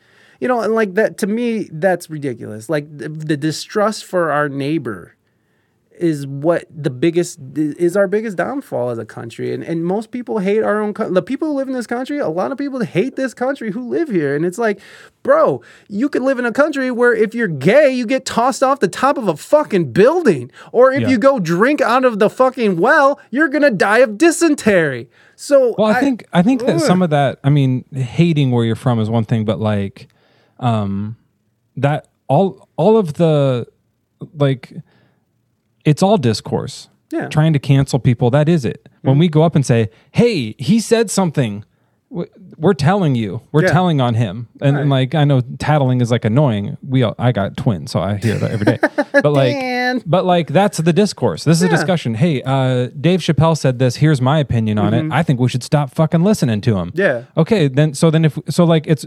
You 0.40 0.48
know, 0.48 0.60
and 0.60 0.74
like 0.74 0.94
that 0.94 1.18
to 1.18 1.26
me, 1.26 1.68
that's 1.72 2.08
ridiculous. 2.08 2.68
Like 2.68 2.86
the, 2.96 3.08
the 3.08 3.36
distrust 3.36 4.04
for 4.04 4.30
our 4.30 4.48
neighbor 4.48 5.16
is 5.98 6.26
what 6.26 6.64
the 6.70 6.90
biggest 6.90 7.38
is 7.56 7.96
our 7.96 8.08
biggest 8.08 8.36
downfall 8.36 8.90
as 8.90 8.98
a 8.98 9.04
country 9.06 9.52
and 9.54 9.62
and 9.62 9.84
most 9.84 10.10
people 10.10 10.38
hate 10.38 10.62
our 10.62 10.80
own 10.80 10.92
co- 10.92 11.08
the 11.10 11.22
people 11.22 11.48
who 11.48 11.54
live 11.54 11.68
in 11.68 11.74
this 11.74 11.86
country 11.86 12.18
a 12.18 12.28
lot 12.28 12.50
of 12.50 12.58
people 12.58 12.80
hate 12.80 13.16
this 13.16 13.32
country 13.34 13.70
who 13.70 13.88
live 13.88 14.08
here 14.08 14.34
and 14.34 14.44
it's 14.44 14.58
like 14.58 14.80
bro 15.22 15.62
you 15.88 16.08
could 16.08 16.22
live 16.22 16.38
in 16.38 16.44
a 16.44 16.52
country 16.52 16.90
where 16.90 17.12
if 17.14 17.34
you're 17.34 17.46
gay 17.48 17.90
you 17.92 18.06
get 18.06 18.24
tossed 18.24 18.62
off 18.62 18.80
the 18.80 18.88
top 18.88 19.16
of 19.16 19.28
a 19.28 19.36
fucking 19.36 19.92
building 19.92 20.50
or 20.72 20.92
if 20.92 21.02
Yeah. 21.02 21.08
you 21.10 21.18
go 21.18 21.38
drink 21.38 21.80
out 21.80 22.04
of 22.04 22.18
the 22.18 22.28
fucking 22.28 22.76
well 22.78 23.20
you're 23.30 23.48
going 23.48 23.62
to 23.62 23.70
die 23.70 23.98
of 23.98 24.18
dysentery 24.18 25.08
so 25.36 25.74
Well, 25.78 25.88
I, 25.88 26.00
think 26.00 26.24
I 26.32 26.42
think 26.42 26.64
that 26.64 26.80
some 26.80 27.02
of 27.02 27.10
that. 27.10 27.40
I 27.42 27.50
mean, 27.50 27.84
hating 27.92 28.52
where 28.52 28.64
you're 28.64 28.76
from 28.76 29.00
is 29.00 29.10
one 29.10 29.24
thing, 29.24 29.44
but 29.44 29.58
like, 29.58 30.06
um, 30.60 31.16
that 31.76 32.06
all 32.28 32.68
all 32.76 32.96
of 32.96 33.14
the 33.14 33.66
like, 34.36 34.72
it's 35.84 36.02
all 36.02 36.16
discourse. 36.16 36.88
Yeah. 37.12 37.28
Trying 37.28 37.52
to 37.52 37.58
cancel 37.58 37.98
people. 37.98 38.30
That 38.30 38.48
is 38.48 38.64
it. 38.64 38.88
When 39.02 39.18
we 39.18 39.28
go 39.28 39.42
up 39.42 39.54
and 39.54 39.64
say, 39.64 39.90
"Hey, 40.12 40.54
he 40.58 40.80
said 40.80 41.10
something," 41.10 41.64
we're 42.56 42.74
telling 42.74 43.14
you. 43.16 43.40
We're 43.52 43.62
Yeah. 43.64 43.72
telling 43.72 44.00
on 44.00 44.14
him. 44.14 44.46
And, 44.60 44.76
and, 44.76 44.88
Right. 44.90 44.98
like, 45.12 45.14
I 45.16 45.24
know 45.24 45.40
tattling 45.58 46.00
is 46.00 46.10
like 46.12 46.24
annoying. 46.24 46.76
We 46.86 47.02
all, 47.02 47.14
I 47.18 47.32
got 47.32 47.56
twins, 47.56 47.90
so 47.90 47.98
I 48.00 48.16
hear 48.18 48.36
that 48.38 48.50
every 48.52 48.64
day. 48.66 48.78
But 49.22 49.32
like, 49.32 50.02
but 50.06 50.24
like 50.24 50.48
that's 50.48 50.78
the 50.78 50.92
discourse. 50.92 51.44
This 51.44 51.58
is 51.58 51.62
a 51.62 51.68
discussion. 51.68 52.14
Hey, 52.14 52.42
uh, 52.42 52.88
Dave 53.00 53.20
Chappelle 53.20 53.56
said 53.56 53.78
this. 53.78 53.96
Here's 53.96 54.20
my 54.20 54.38
opinion 54.40 54.78
on 54.78 54.92
it. 54.94 55.12
I 55.12 55.22
think 55.22 55.38
we 55.40 55.48
should 55.48 55.62
stop 55.62 55.90
fucking 55.94 56.22
listening 56.24 56.60
to 56.62 56.76
him. 56.76 56.88
Mm-hmm. 56.90 57.00
Yeah. 57.00 57.22
Okay. 57.36 57.68
Then 57.68 57.94
so 57.94 58.10
then 58.10 58.24
if 58.24 58.36
so 58.48 58.64
like 58.64 58.86
it's 58.88 59.06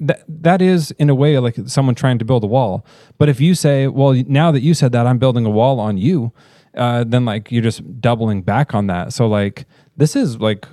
that 0.00 0.22
that 0.28 0.62
is 0.62 0.90
in 0.92 1.10
a 1.10 1.14
way 1.14 1.38
like 1.38 1.56
someone 1.66 1.94
trying 1.94 2.18
to 2.18 2.24
build 2.24 2.44
a 2.44 2.46
wall. 2.46 2.84
But 3.18 3.28
if 3.28 3.40
you 3.40 3.54
say, 3.54 3.86
well, 3.86 4.12
now 4.26 4.50
that 4.52 4.60
you 4.60 4.74
said 4.74 4.92
that, 4.92 5.06
I'm 5.06 5.18
building 5.18 5.44
a 5.46 5.50
wall 5.50 5.80
on 5.80 5.98
you, 5.98 6.32
uh, 6.76 7.04
then 7.04 7.24
like 7.24 7.50
you're 7.52 7.62
just 7.62 8.00
doubling 8.00 8.42
back 8.42 8.74
on 8.74 8.86
that. 8.88 9.12
So 9.12 9.26
like 9.26 9.66
this 9.96 10.14
is 10.14 10.38
like 10.40 10.66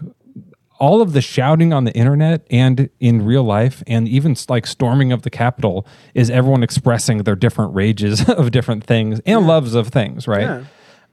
all 0.77 1.01
of 1.01 1.13
the 1.13 1.21
shouting 1.21 1.71
on 1.71 1.85
the 1.85 1.93
internet 1.93 2.45
and 2.51 2.89
in 2.99 3.23
real 3.25 3.43
life 3.43 3.81
and 3.87 4.07
even 4.09 4.35
like 4.49 4.67
storming 4.67 5.11
of 5.13 5.21
the 5.21 5.29
capitol 5.29 5.87
is 6.13 6.29
everyone 6.29 6.63
expressing 6.63 7.19
their 7.19 7.35
different 7.35 7.73
rages 7.73 8.27
of 8.29 8.51
different 8.51 8.83
things 8.83 9.21
and 9.25 9.47
loves 9.47 9.73
of 9.73 9.87
things 9.87 10.27
right 10.27 10.41
Yeah. 10.41 10.63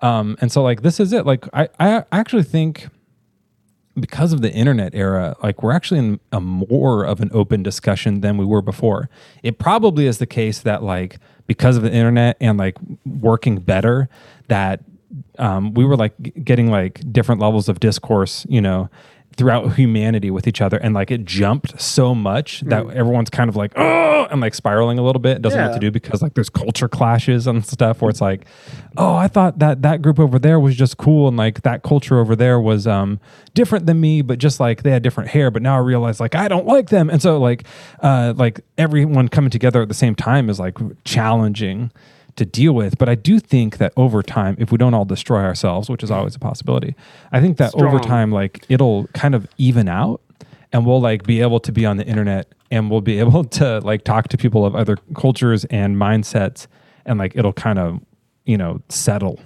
um 0.01 0.37
and 0.41 0.51
so 0.51 0.65
like 0.65 0.83
this 0.83 0.99
is 0.99 1.13
it 1.13 1.25
like 1.27 1.47
i 1.55 1.69
i 1.79 2.05
actually 2.11 2.43
think 2.43 2.89
because 3.99 4.33
of 4.33 4.41
the 4.41 4.51
internet 4.53 4.95
era 4.95 5.37
like 5.43 5.63
we're 5.63 5.73
actually 5.73 5.99
in 5.99 6.21
a 6.33 6.41
more 6.41 7.05
of 7.05 7.21
an 7.21 7.31
open 7.33 7.63
discussion 7.63 8.21
than 8.21 8.37
we 8.37 8.45
were 8.45 8.63
before. 8.63 9.09
It 9.43 9.59
probably 9.59 10.07
is 10.07 10.19
the 10.19 10.27
case 10.27 10.61
that 10.61 10.83
like 10.83 11.19
because 11.47 11.77
of 11.77 11.83
the 11.83 11.93
internet 11.93 12.37
and 12.41 12.59
like 12.59 12.77
working 13.05 13.57
better 13.57 14.09
that 14.49 14.81
um, 15.39 15.75
we 15.75 15.85
were 15.85 15.97
like 15.97 16.43
getting 16.45 16.71
like 16.71 17.01
different 17.13 17.41
levels 17.41 17.69
of 17.69 17.81
discourse 17.81 18.47
you 18.49 18.61
know 18.61 18.89
throughout 19.37 19.75
humanity 19.75 20.31
with 20.31 20.47
each 20.47 20.61
other 20.61 20.77
and 20.77 20.95
like 20.95 21.11
it 21.11 21.25
jumped 21.25 21.81
so 21.81 22.15
much 22.15 22.61
that 22.63 22.89
everyone's 22.91 23.31
kind 23.31 23.49
of 23.49 23.57
like 23.57 23.73
oh 23.77 24.27
and 24.31 24.41
like 24.41 24.55
spiraling 24.55 24.99
a 24.99 25.03
little 25.03 25.21
bit. 25.21 25.37
It 25.39 25.43
doesn't 25.43 25.59
know 25.59 25.69
what 25.69 25.75
to 25.75 25.81
do 25.81 25.91
because 25.91 26.23
like 26.23 26.35
there's 26.35 26.49
culture 26.51 26.89
clashes 26.89 27.47
and 27.47 27.65
stuff 27.65 28.01
where 28.03 28.11
it's 28.11 28.21
like 28.21 28.45
oh 28.97 29.15
i 29.15 29.27
thought 29.29 29.59
that 29.59 29.83
that 29.83 30.03
group 30.03 30.19
over 30.19 30.39
there 30.39 30.61
was 30.61 30.77
just 30.77 30.97
cool 30.97 31.29
and 31.29 31.37
like 31.37 31.63
that 31.63 31.83
culture 31.83 32.19
over 32.19 32.37
there 32.37 32.61
was 32.61 32.87
um 32.87 33.19
different 33.55 33.87
than 33.87 34.01
me 34.01 34.23
but 34.23 34.39
just 34.39 34.61
like 34.61 34.83
they 34.83 34.91
had 34.91 35.03
different 35.03 35.31
hair 35.31 35.51
but 35.51 35.63
now 35.63 35.75
i 35.77 35.79
realize 35.79 36.21
like 36.21 36.35
i 36.35 36.49
don't 36.49 36.67
like 36.67 36.91
them. 36.91 37.11
And 37.11 37.21
so 37.21 37.39
like 37.39 37.65
uh 38.01 38.35
like 38.37 38.61
everyone 38.79 39.29
coming 39.29 39.51
together 39.51 39.83
at 39.83 39.89
the 39.89 39.95
same 39.95 40.15
time 40.15 40.49
is 40.51 40.59
like 40.61 40.79
challenging 41.05 41.91
to 42.37 42.45
deal 42.45 42.73
with 42.73 42.99
but 42.99 43.09
i 43.09 43.15
do 43.15 43.39
think 43.39 43.79
that 43.79 43.93
over 43.97 44.23
time 44.23 44.57
if 44.59 44.73
we 44.73 44.79
don't 44.79 44.95
all 44.95 45.05
destroy 45.05 45.41
ourselves 45.41 45.89
which 45.89 46.03
is 46.03 46.11
always 46.11 46.35
a 46.35 46.39
possibility 46.39 46.95
i 47.33 47.41
think 47.41 47.57
that 47.59 47.75
over 47.75 47.99
time 47.99 48.31
like 48.33 48.65
it'll 48.69 49.07
kind 49.09 49.35
of 49.35 49.47
even 49.59 49.89
out 49.89 50.21
and 50.73 50.87
we'll 50.87 51.01
like 51.01 51.25
be 51.25 51.41
able 51.41 51.61
to 51.61 51.73
be 51.73 51.85
on 51.85 51.97
the 51.97 52.07
internet 52.07 52.53
and 52.71 52.91
we'll 52.91 53.01
be 53.01 53.19
able 53.25 53.45
to 53.45 53.81
like 53.81 54.05
talk 54.05 54.29
to 54.29 54.37
people 54.37 54.65
of 54.65 54.75
other 54.75 54.97
cultures 55.15 55.65
and 55.67 55.97
mindsets 55.97 56.67
and 57.05 57.19
like 57.19 57.37
it'll 57.37 57.53
kind 57.53 57.79
of 57.79 58.01
you 58.45 58.57
know 58.57 58.81
settle 58.89 59.39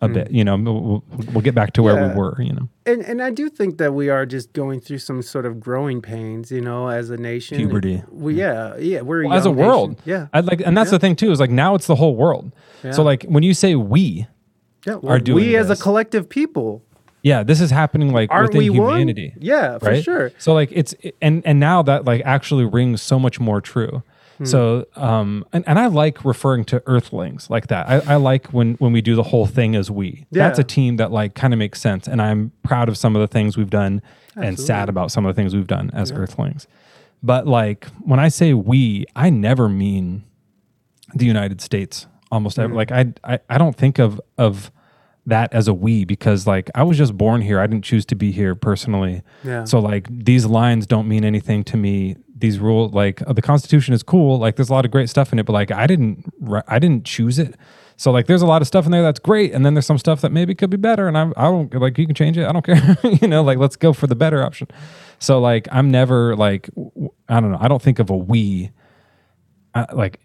a 0.00 0.08
mm. 0.08 0.14
bit 0.14 0.30
you 0.30 0.44
know 0.44 0.56
we'll, 0.56 1.04
we'll 1.32 1.42
get 1.42 1.54
back 1.54 1.72
to 1.74 1.82
where. 1.82 1.94
Yeah. 1.94 2.12
we 2.12 2.18
were 2.18 2.40
you 2.40 2.52
know 2.52 2.68
and 2.86 3.02
and 3.02 3.22
I 3.22 3.30
do 3.30 3.48
think 3.48 3.78
that 3.78 3.94
we 3.94 4.08
are 4.08 4.26
just 4.26 4.52
going 4.52 4.80
through 4.80 4.98
some 4.98 5.22
sort 5.22 5.46
of 5.46 5.60
growing 5.60 6.02
pains, 6.02 6.50
you 6.50 6.60
know, 6.60 6.88
as 6.88 7.10
a 7.10 7.16
nation. 7.16 7.56
Puberty. 7.56 8.02
We, 8.10 8.34
yeah, 8.34 8.76
yeah, 8.76 9.02
we're 9.02 9.26
Well, 9.26 9.36
as 9.36 9.46
a 9.46 9.50
world 9.50 9.90
nation. 9.90 10.02
Yeah, 10.04 10.26
I'd 10.32 10.46
like 10.46 10.60
and 10.64 10.76
that's 10.76 10.90
the 10.90 10.98
thing 10.98 11.16
too 11.16 11.30
is 11.30 11.40
like 11.40 11.50
now 11.50 11.74
it's 11.74 11.86
the 11.86 11.94
whole 11.94 12.16
world 12.16 12.52
Yeah. 12.82 12.92
so 12.92 13.02
like 13.02 13.24
when 13.24 13.42
you 13.42 13.54
say 13.54 13.74
we 13.74 14.26
yeah. 14.86 14.98
are 15.04 15.18
doing 15.18 15.44
we 15.44 15.56
as 15.56 15.70
a 15.70 15.76
collective 15.76 16.28
people 16.28 16.82
yeah 17.22 17.42
this 17.42 17.60
is 17.60 17.70
happening 17.70 18.12
like 18.12 18.30
aren't 18.30 18.54
within 18.54 18.72
we 18.72 18.74
humanity 18.74 19.30
one? 19.30 19.38
Yeah, 19.40 19.78
for 19.78 19.86
right? 19.86 20.02
sure. 20.02 20.32
So 20.38 20.54
like 20.54 20.70
it's 20.72 20.94
and 21.20 21.44
and 21.46 21.60
now 21.60 21.82
that 21.82 22.04
like 22.04 22.22
actually 22.24 22.64
rings 22.64 23.02
so 23.02 23.18
much 23.18 23.38
more 23.38 23.60
true. 23.60 24.02
Hmm. 24.40 24.46
So 24.46 24.86
um 24.96 25.44
and, 25.52 25.62
and 25.68 25.78
I 25.78 25.86
like 25.86 26.24
referring 26.24 26.64
to 26.66 26.82
earthlings 26.86 27.50
like 27.50 27.66
that. 27.66 27.88
I, 27.88 28.14
I 28.14 28.16
like 28.16 28.46
when 28.48 28.74
when 28.74 28.90
we 28.92 29.02
do 29.02 29.14
the 29.14 29.22
whole 29.22 29.46
thing 29.46 29.76
as 29.76 29.90
we. 29.90 30.24
Yeah. 30.30 30.48
That's 30.48 30.58
a 30.58 30.64
team 30.64 30.96
that 30.96 31.12
like 31.12 31.34
kind 31.34 31.52
of 31.52 31.58
makes 31.58 31.78
sense. 31.80 32.08
And 32.08 32.22
I'm 32.22 32.50
proud 32.62 32.88
of 32.88 32.96
some 32.96 33.14
of 33.14 33.20
the 33.20 33.28
things 33.28 33.56
we've 33.58 33.68
done 33.70 34.00
and 34.36 34.58
sad 34.58 34.88
about 34.88 35.10
some 35.12 35.26
of 35.26 35.34
the 35.34 35.38
things 35.40 35.54
we've 35.54 35.66
done 35.66 35.90
as 35.92 36.10
earthlings. 36.10 36.66
But 37.22 37.46
like 37.46 37.84
when 38.02 38.18
I 38.18 38.28
say 38.28 38.54
we, 38.54 39.04
I 39.14 39.28
never 39.28 39.68
mean 39.68 40.24
the 41.14 41.26
United 41.26 41.60
States 41.60 42.06
almost 42.32 42.56
Hmm. 42.56 42.62
ever. 42.62 42.74
Like 42.74 42.92
I, 42.92 43.12
I 43.22 43.40
I 43.50 43.58
don't 43.58 43.76
think 43.76 43.98
of 43.98 44.20
of 44.38 44.70
that 45.26 45.52
as 45.52 45.68
a 45.68 45.74
we 45.74 46.06
because 46.06 46.46
like 46.46 46.70
I 46.74 46.82
was 46.82 46.96
just 46.96 47.14
born 47.16 47.42
here. 47.42 47.60
I 47.60 47.66
didn't 47.66 47.84
choose 47.84 48.06
to 48.06 48.14
be 48.14 48.32
here 48.32 48.54
personally. 48.54 49.22
Yeah. 49.44 49.64
So 49.64 49.78
like 49.80 50.06
these 50.10 50.46
lines 50.46 50.86
don't 50.86 51.06
mean 51.08 51.24
anything 51.26 51.62
to 51.64 51.76
me. 51.76 52.16
These 52.40 52.58
rules 52.58 52.92
like 52.92 53.22
uh, 53.26 53.32
the 53.32 53.42
Constitution 53.42 53.94
is 53.94 54.02
cool. 54.02 54.38
Like 54.38 54.56
there's 54.56 54.70
a 54.70 54.72
lot 54.72 54.84
of 54.84 54.90
great 54.90 55.08
stuff 55.08 55.32
in 55.32 55.38
it, 55.38 55.46
but 55.46 55.52
like 55.52 55.70
I 55.70 55.86
didn't 55.86 56.24
I 56.66 56.78
didn't 56.78 57.04
choose 57.04 57.38
it. 57.38 57.54
So 57.96 58.10
like 58.10 58.26
there's 58.26 58.42
a 58.42 58.46
lot 58.46 58.62
of 58.62 58.68
stuff 58.68 58.86
in 58.86 58.92
there 58.92 59.02
that's 59.02 59.18
great, 59.18 59.52
and 59.52 59.64
then 59.64 59.74
there's 59.74 59.86
some 59.86 59.98
stuff 59.98 60.22
that 60.22 60.32
maybe 60.32 60.54
could 60.54 60.70
be 60.70 60.76
better. 60.76 61.06
And 61.06 61.18
I 61.18 61.30
I 61.36 61.44
don't 61.44 61.72
like 61.74 61.98
you 61.98 62.06
can 62.06 62.14
change 62.14 62.38
it. 62.38 62.46
I 62.46 62.52
don't 62.52 62.64
care. 62.64 62.96
you 63.04 63.28
know 63.28 63.42
like 63.42 63.58
let's 63.58 63.76
go 63.76 63.92
for 63.92 64.06
the 64.06 64.16
better 64.16 64.42
option. 64.42 64.68
So 65.18 65.38
like 65.38 65.68
I'm 65.70 65.90
never 65.90 66.34
like 66.36 66.70
i 67.28 67.40
don't 67.40 67.52
know. 67.52 67.58
I 67.60 67.68
don't 67.68 67.82
think 67.82 67.98
of 67.98 68.10
a 68.10 68.16
we 68.16 68.70
uh, 69.74 69.86
like 69.92 70.20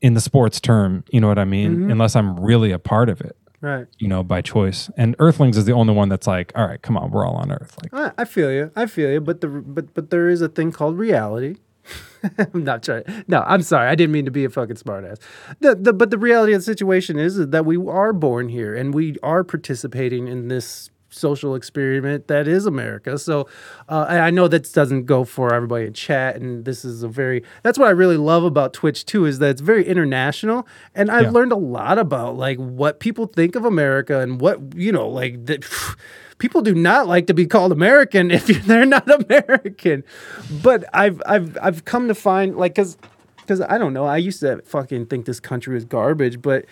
in 0.00 0.14
the 0.14 0.20
sports 0.20 0.60
term. 0.60 1.04
You 1.10 1.20
know 1.20 1.28
what 1.28 1.38
I 1.38 1.44
mean? 1.44 1.90
Unless 1.90 2.14
I'm 2.14 2.38
really 2.38 2.72
a 2.72 2.78
part 2.78 3.08
of 3.08 3.20
it 3.20 3.36
Right. 3.64 3.86
you 3.98 4.08
know, 4.08 4.22
by 4.22 4.42
choice. 4.42 4.90
And 4.94 5.16
Earthlings 5.18 5.56
is 5.56 5.64
the 5.64 5.72
only 5.72 5.94
one 5.94 6.10
that's 6.10 6.26
like, 6.26 6.52
all 6.54 6.66
right, 6.66 6.82
come 6.82 6.98
on, 6.98 7.10
we're 7.10 7.26
all 7.26 7.36
on 7.36 7.50
Earth. 7.50 7.78
Like, 7.82 7.94
I, 7.94 8.22
I 8.22 8.24
feel 8.26 8.52
you. 8.52 8.70
I 8.76 8.84
feel 8.84 9.10
you. 9.10 9.22
But 9.22 9.40
the 9.40 9.48
but 9.48 9.94
but 9.94 10.10
there 10.10 10.28
is 10.28 10.42
a 10.42 10.48
thing 10.48 10.70
called 10.70 10.98
reality. 10.98 11.56
I'm 12.38 12.64
not 12.64 12.82
trying. 12.82 13.04
No, 13.26 13.42
I'm 13.46 13.62
sorry. 13.62 13.88
I 13.88 13.94
didn't 13.94 14.12
mean 14.12 14.26
to 14.26 14.30
be 14.30 14.44
a 14.44 14.50
fucking 14.50 14.76
smartass. 14.76 15.18
The, 15.60 15.74
the 15.74 15.92
but 15.94 16.10
the 16.10 16.18
reality 16.18 16.52
of 16.52 16.60
the 16.60 16.64
situation 16.64 17.18
is, 17.18 17.38
is 17.38 17.48
that 17.48 17.64
we 17.64 17.76
are 17.76 18.12
born 18.12 18.50
here 18.50 18.74
and 18.74 18.92
we 18.92 19.16
are 19.22 19.44
participating 19.44 20.28
in 20.28 20.48
this 20.48 20.90
social 21.14 21.54
experiment 21.54 22.28
that 22.28 22.48
is 22.48 22.66
America. 22.66 23.18
So 23.18 23.48
uh, 23.88 24.06
I 24.08 24.30
know 24.30 24.48
that 24.48 24.72
doesn't 24.72 25.04
go 25.04 25.24
for 25.24 25.54
everybody 25.54 25.86
in 25.86 25.92
chat, 25.92 26.36
and 26.36 26.64
this 26.64 26.84
is 26.84 27.02
a 27.02 27.08
very 27.08 27.42
that's 27.62 27.78
what 27.78 27.88
I 27.88 27.92
really 27.92 28.16
love 28.16 28.44
about 28.44 28.72
Twitch 28.72 29.04
too 29.06 29.24
is 29.26 29.38
that 29.38 29.50
it's 29.50 29.60
very 29.60 29.86
international, 29.86 30.66
and 30.94 31.10
I've 31.10 31.22
Yeah. 31.24 31.30
learned 31.30 31.52
a 31.52 31.56
lot 31.56 31.98
about 31.98 32.36
like 32.36 32.58
what 32.58 33.00
people 33.00 33.26
think 33.26 33.54
of 33.56 33.64
America 33.64 34.20
and 34.20 34.40
what 34.40 34.60
you 34.74 34.92
know 34.92 35.08
like 35.08 35.46
that. 35.46 35.64
People 36.38 36.62
do 36.62 36.74
not 36.74 37.06
like 37.06 37.28
to 37.28 37.32
be 37.34 37.46
called 37.46 37.70
American 37.70 38.30
if 38.32 38.46
they're 38.66 38.84
not 38.84 39.08
American, 39.08 40.02
but 40.62 40.84
I've 40.92 41.22
I've 41.24 41.56
I've 41.62 41.84
come 41.84 42.08
to 42.08 42.14
find 42.14 42.56
like 42.56 42.74
because 42.74 42.98
because 43.36 43.60
I 43.60 43.78
don't 43.78 43.94
know 43.94 44.04
I 44.04 44.16
used 44.16 44.40
to 44.40 44.60
fucking 44.66 45.06
think 45.06 45.26
this 45.26 45.38
country 45.38 45.74
was 45.74 45.84
garbage, 45.84 46.42
but 46.42 46.64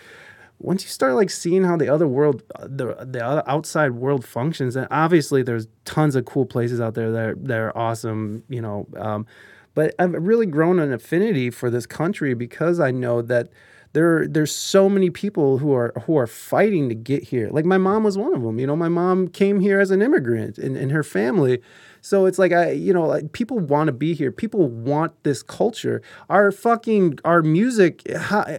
once 0.63 0.85
you 0.85 0.89
start 0.89 1.15
like 1.15 1.31
seeing 1.31 1.65
how 1.65 1.77
the 1.77 1.89
other 1.89 2.07
world 2.07 2.43
uh, 2.57 2.67
the 2.69 2.95
the 3.01 3.51
outside 3.51 3.93
world 3.93 4.25
functions 4.25 4.77
and 4.77 4.87
obviously 4.91 5.43
there's 5.43 5.67
tons 5.85 6.15
of 6.15 6.25
cool 6.25 6.47
places 6.47 6.81
out 6.81 6.95
there 6.95 7.11
that 7.11 7.29
are, 7.29 7.35
that 7.35 7.59
are 7.59 7.77
awesome 7.77 8.43
you 8.49 8.61
know 8.61 8.87
um, 8.97 9.27
but 9.75 9.95
i've 9.99 10.13
really 10.13 10.47
grown 10.47 10.79
an 10.79 10.93
affinity 10.93 11.51
for 11.51 11.69
this 11.69 11.87
country 11.87 12.35
because 12.35 12.81
i 12.81 12.91
know 12.91 13.21
that 13.21 13.49
there 13.93 14.27
there's 14.27 14.55
so 14.55 14.89
many 14.89 15.11
people 15.11 15.59
who 15.59 15.73
are 15.73 15.93
who 16.07 16.17
are 16.17 16.27
fighting 16.27 16.89
to 16.89 16.95
get 16.95 17.25
here 17.25 17.49
like 17.51 17.65
my 17.65 17.79
mom 17.79 18.05
was 18.05 18.17
one 18.17 18.35
of 18.35 18.43
them 18.43 18.59
you 18.59 18.67
know 18.67 18.77
my 18.77 18.89
mom 18.89 19.29
came 19.29 19.61
here 19.61 19.81
as 19.81 19.91
an 19.91 20.03
immigrant 20.03 20.59
and, 20.59 20.77
and 20.77 20.93
her 20.93 21.03
family 21.03 21.61
so 22.05 22.27
it's 22.27 22.39
like 22.39 22.53
I, 22.53 22.73
you 22.73 22.93
know, 22.93 23.07
like 23.07 23.31
people 23.31 23.61
want 23.61 23.87
to 23.87 23.93
be 23.93 24.13
here. 24.13 24.33
People 24.33 24.67
want 24.67 25.23
this 25.23 25.41
culture. 25.41 26.03
Our 26.29 26.51
fucking 26.51 27.21
our 27.25 27.43
music, 27.43 28.03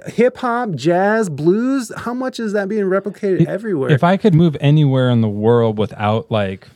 hip 0.07 0.37
hop, 0.37 0.71
jazz, 0.75 1.29
blues. 1.29 1.91
How 1.95 2.13
much 2.13 2.39
is 2.39 2.53
that 2.53 2.69
being 2.69 2.85
replicated 2.85 3.45
everywhere? 3.45 3.91
If 3.91 4.03
I 4.03 4.15
could 4.15 4.33
move 4.33 4.55
anywhere 4.61 5.09
in 5.09 5.19
the 5.19 5.29
world 5.29 5.77
without 5.77 6.31
like 6.31 6.67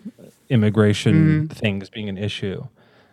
immigration 0.49 0.97
Mm-hmm. 1.07 1.45
things 1.53 1.89
being 1.89 2.09
an 2.09 2.17
issue, 2.17 2.67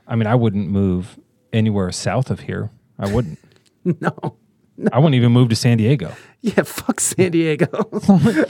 I 0.08 0.16
mean, 0.16 0.26
I 0.26 0.34
wouldn't 0.34 0.68
move 0.68 1.18
anywhere 1.52 1.92
south 1.92 2.30
of 2.30 2.40
here. 2.40 2.70
I 2.98 3.12
wouldn't. 3.12 3.38
no, 4.00 4.36
I 4.92 4.98
wouldn't 4.98 5.14
even 5.14 5.32
move 5.32 5.48
to 5.50 5.56
San 5.56 5.78
Diego. 5.78 6.12
yeah, 6.40 6.62
fuck 6.62 7.00
San 7.00 7.32
Diego. 7.32 7.66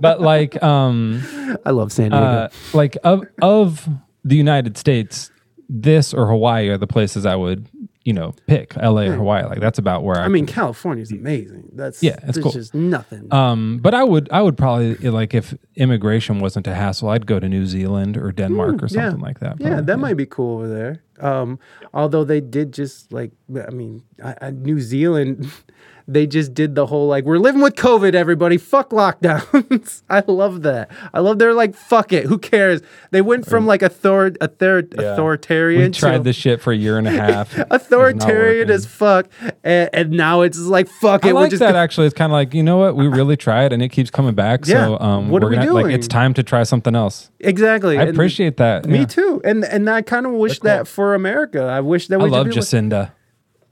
But 0.00 0.20
like, 0.20 0.62
um, 0.62 1.22
I 1.64 1.70
love 1.70 1.92
San 1.92 2.10
Diego. 2.10 2.24
uh, 2.24 2.48
like 2.72 2.96
of 3.04 3.24
of 3.42 3.88
the 4.24 4.36
United 4.36 4.76
States, 4.76 5.30
this 5.68 6.14
or 6.14 6.26
Hawaii 6.26 6.68
are 6.68 6.78
the 6.78 6.86
places 6.86 7.26
I 7.26 7.36
would, 7.36 7.68
you 8.08 8.14
know, 8.18 8.30
pick. 8.46 8.68
L.A. 8.80 9.04
or 9.10 9.16
Hawaii. 9.22 9.44
Like 9.52 9.60
that's 9.60 9.78
about 9.78 10.00
where 10.06 10.18
I. 10.18 10.24
I 10.24 10.28
mean, 10.28 10.46
California's 10.46 11.12
amazing. 11.12 11.64
That's 11.80 12.02
Yeah, 12.02 12.16
it's 12.28 12.38
cool. 12.38 12.52
just 12.52 12.72
nothing. 12.74 13.24
Um, 13.32 13.80
but 13.82 13.92
I 13.94 14.02
would, 14.10 14.26
I 14.32 14.40
would 14.44 14.56
probably 14.56 14.94
like 15.20 15.34
if 15.40 15.46
immigration 15.76 16.38
wasn't 16.40 16.66
a 16.66 16.74
hassle, 16.74 17.08
I'd 17.14 17.26
go 17.26 17.38
to 17.38 17.48
New 17.48 17.66
Zealand 17.66 18.16
or 18.16 18.32
Denmark 18.32 18.82
or 18.82 18.86
Hmm, 18.88 18.94
yeah. 18.96 19.04
something 19.10 19.20
like 19.28 19.40
that. 19.40 19.54
Yeah, 19.60 19.66
probably, 19.68 19.84
that 19.86 19.98
might 19.98 20.16
be 20.16 20.26
cool 20.26 20.52
over 20.58 20.68
there. 20.78 20.94
Um, 21.20 21.58
although 21.92 22.24
they 22.24 22.40
did 22.40 22.72
just 22.72 23.12
like, 23.12 23.32
I 23.68 23.70
mean, 23.70 24.02
I, 24.24 24.34
I, 24.40 24.50
New 24.50 24.80
Zealand, 24.80 25.50
they 26.08 26.26
just 26.26 26.54
did 26.54 26.74
the 26.74 26.86
whole 26.86 27.06
like, 27.06 27.24
we're 27.24 27.38
living 27.38 27.60
with 27.60 27.74
COVID, 27.74 28.14
everybody. 28.14 28.56
Fuck 28.56 28.90
lockdowns. 28.90 30.02
I 30.10 30.24
love 30.26 30.62
that. 30.62 30.90
I 31.12 31.20
love 31.20 31.38
they're 31.38 31.52
like, 31.52 31.74
fuck 31.74 32.12
it, 32.12 32.24
who 32.24 32.38
cares? 32.38 32.80
They 33.10 33.20
went 33.20 33.46
from 33.46 33.66
like 33.66 33.82
author, 33.82 34.34
author, 34.40 34.78
authoritarian 34.78 35.82
We 35.82 35.90
tried 35.90 36.18
to 36.18 36.22
this 36.24 36.36
shit 36.36 36.62
for 36.62 36.72
a 36.72 36.76
year 36.76 36.96
and 36.96 37.06
a 37.06 37.10
half. 37.10 37.56
Authoritarian 37.70 38.70
as 38.70 38.86
fuck, 38.86 39.28
and, 39.62 39.90
and 39.92 40.10
now 40.12 40.40
it's 40.40 40.58
like, 40.58 40.88
fuck 40.88 41.24
it, 41.24 41.28
I 41.28 41.32
like 41.32 41.52
that 41.52 41.76
actually. 41.76 42.06
It's 42.06 42.14
kind 42.14 42.32
of 42.32 42.34
like 42.34 42.54
you 42.54 42.62
know 42.62 42.78
what 42.78 42.96
we 42.96 43.06
really 43.18 43.36
tried 43.36 43.72
and 43.72 43.82
it 43.82 43.90
keeps 43.90 44.10
coming 44.10 44.34
back. 44.34 44.66
Yeah. 44.66 44.86
So 44.86 44.98
um, 45.00 45.28
What 45.28 45.42
are 45.42 45.46
we're 45.46 45.50
we 45.50 45.56
gonna, 45.56 45.72
Like 45.72 45.92
it's 45.94 46.08
time 46.08 46.32
to 46.34 46.42
try 46.42 46.62
something 46.62 46.94
else. 46.94 47.30
exactly. 47.40 47.98
I 47.98 48.02
and 48.02 48.10
appreciate 48.10 48.56
that. 48.56 48.86
Me 48.86 49.00
yeah. 49.00 49.04
too, 49.04 49.42
and 49.44 49.64
and 49.64 49.88
I 49.90 50.02
kind 50.02 50.24
of 50.24 50.32
wish 50.32 50.58
cool. 50.58 50.68
that 50.68 50.88
for 50.88 51.14
America. 51.14 51.62
I 51.64 51.80
wish 51.80 52.08
that 52.08 52.18
we. 52.18 52.26
I 52.26 52.28
love 52.28 52.46
be 52.46 52.52
like- 52.52 53.12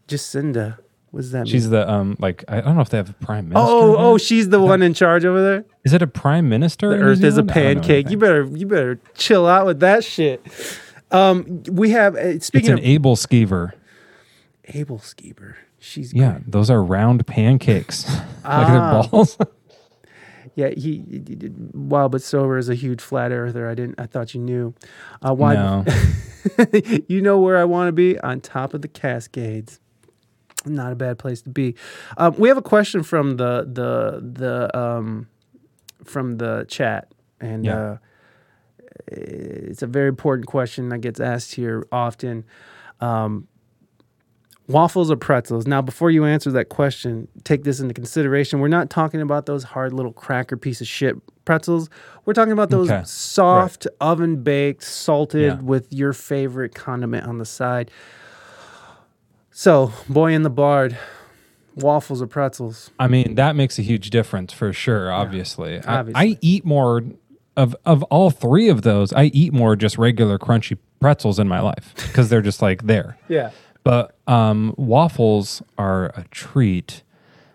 Jacinda. 0.08 0.78
What 1.10 1.20
does 1.22 1.30
that 1.32 1.44
mean? 1.44 1.52
She's 1.52 1.70
the 1.70 1.88
um 1.90 2.16
like 2.18 2.44
I 2.48 2.60
don't 2.60 2.74
know 2.74 2.82
if 2.82 2.90
they 2.90 2.96
have 2.98 3.08
a 3.10 3.14
prime 3.14 3.48
minister. 3.48 3.70
Oh, 3.72 3.96
oh, 3.96 4.18
she's 4.18 4.48
the 4.50 4.60
one 4.60 4.82
in 4.82 4.92
charge 4.92 5.24
over 5.24 5.40
there. 5.42 5.64
is 5.84 5.92
it 5.92 6.02
a 6.02 6.06
prime 6.06 6.48
minister? 6.48 6.90
The 6.90 6.96
Earth 7.02 7.22
is 7.22 7.38
a 7.38 7.42
Zealand? 7.42 7.50
I 7.50 7.54
don't 7.54 7.74
know 7.76 7.80
pancake. 7.82 8.10
You 8.10 8.18
better, 8.18 8.44
you 8.52 8.66
better 8.66 9.00
chill 9.14 9.46
out 9.46 9.64
with 9.66 9.80
that 9.80 10.04
shit. 10.04 10.44
Um, 11.12 11.62
we 11.70 11.90
have 11.90 12.16
uh, 12.16 12.18
It's 12.18 12.46
speaking 12.46 12.70
an 12.72 12.78
of 12.78 12.84
able 12.84 13.16
skeever. 13.16 13.72
Abel 14.68 14.98
Skeeber. 14.98 15.54
She's 15.78 16.12
Yeah, 16.12 16.32
great. 16.32 16.50
those 16.50 16.68
are 16.70 16.82
round 16.82 17.24
pancakes. 17.26 18.08
like 18.14 18.24
Ah. 18.44 18.68
their 19.02 19.10
balls. 19.10 19.38
yeah. 20.56 20.70
He, 20.70 21.04
he 21.08 21.18
did 21.20 21.54
wild 21.72 22.10
but 22.12 22.22
sober 22.22 22.58
is 22.58 22.68
a 22.68 22.74
huge 22.74 23.00
flat 23.00 23.30
earther. 23.30 23.68
I 23.70 23.74
didn't. 23.74 24.00
I 24.00 24.06
thought 24.06 24.34
you 24.34 24.40
knew. 24.40 24.74
Uh, 25.22 25.32
why? 25.34 25.54
no. 25.54 25.84
you 27.08 27.20
know 27.22 27.38
where 27.38 27.56
I 27.56 27.64
want 27.64 27.88
to 27.88 27.92
be 27.92 28.18
on 28.20 28.40
top 28.40 28.74
of 28.74 28.82
the 28.82 28.88
Cascades. 28.88 29.78
Not 30.66 30.92
a 30.92 30.96
bad 30.96 31.18
place 31.18 31.42
to 31.42 31.50
be. 31.50 31.74
Um, 32.16 32.34
we 32.38 32.48
have 32.48 32.58
a 32.58 32.62
question 32.62 33.02
from 33.02 33.36
the 33.36 33.68
the 33.72 34.20
the 34.20 34.76
um, 34.78 35.28
from 36.04 36.36
the 36.38 36.66
chat, 36.68 37.12
and 37.40 37.64
Yeah. 37.64 37.76
uh, 37.78 37.96
it's 39.08 39.82
a 39.82 39.86
very 39.86 40.08
important 40.08 40.46
question 40.46 40.88
that 40.88 40.98
gets 40.98 41.20
asked 41.20 41.54
here 41.54 41.86
often. 41.92 42.44
Um, 43.00 43.46
waffles 44.68 45.10
or 45.10 45.16
pretzels? 45.16 45.66
Now, 45.66 45.80
before 45.82 46.10
you 46.10 46.24
answer 46.24 46.50
that 46.52 46.68
question, 46.68 47.28
take 47.44 47.62
this 47.62 47.78
into 47.78 47.94
consideration. 47.94 48.58
We're 48.58 48.66
not 48.68 48.90
talking 48.90 49.20
about 49.20 49.46
those 49.46 49.62
hard 49.62 49.92
little 49.92 50.12
cracker 50.12 50.56
piece 50.56 50.80
of 50.80 50.88
shit 50.88 51.14
pretzels. 51.44 51.88
We're 52.24 52.32
talking 52.32 52.52
about 52.52 52.70
those 52.70 52.90
Okay. 52.90 53.02
soft, 53.04 53.86
oven 54.00 54.42
baked, 54.42 54.82
salted 54.82 55.42
Yeah. 55.42 55.60
with 55.60 55.92
your 55.92 56.12
favorite 56.12 56.74
condiment 56.74 57.26
on 57.26 57.38
the 57.38 57.44
side. 57.44 57.90
So, 59.58 59.86
Boyan 60.06 60.42
the 60.42 60.50
Bard, 60.50 60.98
waffles 61.76 62.20
or 62.20 62.26
pretzels? 62.26 62.90
I 62.98 63.08
mean, 63.08 63.36
that 63.36 63.56
makes 63.56 63.78
a 63.78 63.82
huge 63.82 64.10
difference 64.10 64.52
for 64.52 64.70
sure, 64.74 65.10
obviously. 65.10 65.82
I, 65.82 66.00
obviously. 66.00 66.32
I 66.34 66.38
eat 66.42 66.66
more 66.66 67.02
of 67.56 67.74
of 67.86 68.02
all 68.04 68.28
three 68.28 68.68
of 68.68 68.82
those, 68.82 69.14
I 69.14 69.24
eat 69.32 69.54
more 69.54 69.74
just 69.74 69.96
regular 69.96 70.38
crunchy 70.38 70.76
pretzels 71.00 71.38
in 71.38 71.48
my 71.48 71.60
life 71.60 71.94
because 72.06 72.28
they're 72.28 72.42
just 72.42 72.60
like 72.60 72.82
there. 72.82 73.16
Yeah. 73.28 73.50
But 73.82 74.14
um, 74.26 74.74
waffles 74.76 75.62
are 75.78 76.06
a 76.08 76.26
treat. 76.30 77.02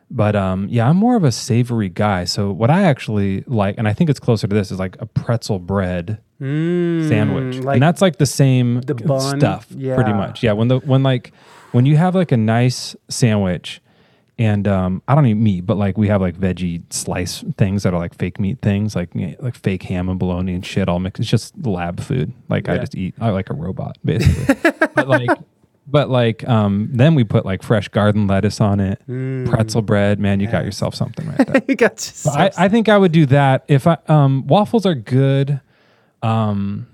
But 0.09 0.35
um, 0.35 0.69
yeah, 0.71 0.89
I'm 0.89 0.97
more 0.97 1.15
of 1.15 1.23
a 1.23 1.31
savory 1.31 1.89
guy. 1.89 2.23
So 2.23 2.51
what 2.51 2.71
I 2.71 2.81
actually 2.81 3.43
like, 3.45 3.75
and 3.77 3.87
I 3.87 3.93
think 3.93 4.09
it's 4.09 4.19
closer 4.19 4.47
to 4.47 4.55
this, 4.55 4.71
is 4.71 4.79
like 4.79 4.99
a 4.99 5.05
pretzel 5.05 5.59
bread 5.59 6.17
sandwich, 6.39 7.57
Mm, 7.57 7.63
like 7.63 7.75
and 7.75 7.83
that's 7.83 8.01
like 8.01 8.15
the 8.17 8.25
same 8.25 8.81
the 8.81 8.95
bun? 8.95 9.39
stuff, 9.39 9.67
pretty 9.69 10.13
much. 10.13 10.41
Yeah, 10.41 10.53
when 10.53 10.67
the 10.67 10.79
when 10.79 11.03
like 11.03 11.31
when 11.71 11.85
you 11.85 11.97
have 11.97 12.15
like 12.15 12.31
a 12.31 12.37
nice 12.37 12.95
sandwich, 13.09 13.81
and 14.39 14.67
um, 14.67 15.03
I 15.07 15.13
don't 15.15 15.25
eat 15.27 15.35
meat, 15.35 15.65
but 15.65 15.77
like 15.77 15.97
we 15.97 16.07
have 16.07 16.19
like 16.21 16.35
veggie 16.35 16.81
slice 16.91 17.43
things 17.57 17.83
that 17.83 17.93
are 17.93 17.99
like 17.99 18.15
fake 18.15 18.39
meat 18.39 18.59
things, 18.61 18.95
like 18.95 19.13
you 19.13 19.27
know, 19.27 19.35
like 19.39 19.55
fake 19.55 19.83
ham 19.83 20.09
and 20.09 20.17
bologna 20.17 20.53
and 20.55 20.65
shit 20.65 20.89
all 20.89 20.99
mixed. 20.99 21.19
It's 21.19 21.29
just 21.29 21.55
lab 21.65 21.99
food. 21.99 22.33
Like 22.49 22.67
I 22.67 22.77
just 22.79 22.95
eat. 22.95 23.13
I 23.21 23.29
like 23.29 23.49
a 23.49 23.53
robot 23.53 23.97
basically. 24.03 24.55
but 24.95 25.07
like, 25.07 25.29
but 25.87 26.09
like, 26.09 26.47
um, 26.47 26.89
then 26.91 27.13
we 27.15 27.23
put 27.23 27.45
like 27.45 27.61
fresh 27.61 27.87
garden 27.89 28.25
lettuce 28.27 28.59
on 28.61 28.79
it, 28.79 28.99
Mm. 29.07 29.47
pretzel 29.49 29.81
bread. 29.81 30.19
Man, 30.19 30.39
you 30.39 30.47
got 30.47 30.63
yourself 30.65 30.95
something 30.95 31.27
right 31.27 31.37
there. 31.47 31.61
you 31.67 31.75
got 31.75 32.11
But 32.25 32.57
I, 32.57 32.65
I 32.65 32.69
think 32.69 32.89
I 32.89 32.97
would 32.97 33.11
do 33.11 33.25
that 33.27 33.63
if 33.67 33.85
I 33.85 33.97
um 34.07 34.47
waffles 34.47 34.85
are 34.87 34.95
good. 34.95 35.59
Um 36.23 36.87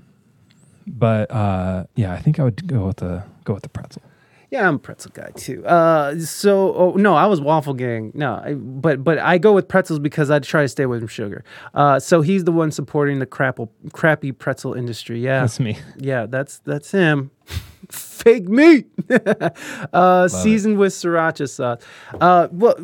but 0.85 1.31
uh 1.31 1.85
yeah, 1.95 2.11
I 2.13 2.19
think 2.19 2.39
I 2.39 2.43
would 2.43 2.67
go 2.67 2.87
with 2.87 2.97
the 2.97 3.23
go 3.45 3.53
with 3.53 3.63
the 3.63 3.69
pretzel. 3.69 4.01
Yeah, 4.49 4.67
I'm 4.67 4.75
a 4.75 4.79
pretzel 4.79 5.11
guy 5.13 5.31
too. 5.35 5.65
Uh, 5.65 6.17
so 6.19 6.73
oh, 6.73 6.91
no, 6.93 7.15
I 7.15 7.25
was 7.25 7.41
waffle 7.41 7.73
gang. 7.73 8.11
No, 8.15 8.35
I, 8.35 8.53
but 8.53 9.03
but 9.03 9.19
I 9.19 9.37
go 9.37 9.51
with 9.51 9.67
pretzels 9.67 9.99
because 9.99 10.31
I 10.31 10.39
try 10.39 10.61
to 10.61 10.69
stay 10.69 10.83
away 10.83 10.99
from 10.99 11.09
sugar. 11.09 11.43
Uh, 11.73 11.99
so 11.99 12.21
he's 12.21 12.45
the 12.45 12.53
one 12.53 12.71
supporting 12.71 13.19
the 13.19 13.25
crapple, 13.25 13.69
crappy 13.91 14.31
pretzel 14.31 14.73
industry. 14.73 15.19
Yeah, 15.19 15.41
That's 15.41 15.59
me. 15.59 15.77
yeah, 15.97 16.27
that's 16.27 16.59
that's 16.59 16.91
him. 16.91 17.31
Fake 17.89 18.47
meat, 18.47 18.87
uh, 19.93 20.27
seasoned 20.27 20.77
with 20.77 20.93
sriracha 20.93 21.49
sauce. 21.49 21.81
Uh, 22.19 22.47
well, 22.51 22.75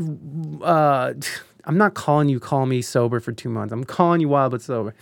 uh, 0.61 1.13
I'm 1.65 1.77
not 1.77 1.93
calling 1.93 2.27
you 2.29 2.39
call 2.41 2.65
me 2.65 2.81
sober 2.81 3.19
for 3.21 3.31
two 3.31 3.49
months. 3.49 3.71
I'm 3.71 3.83
calling 3.85 4.19
you 4.21 4.27
wild 4.29 4.51
but 4.51 4.61
sober. 4.61 4.93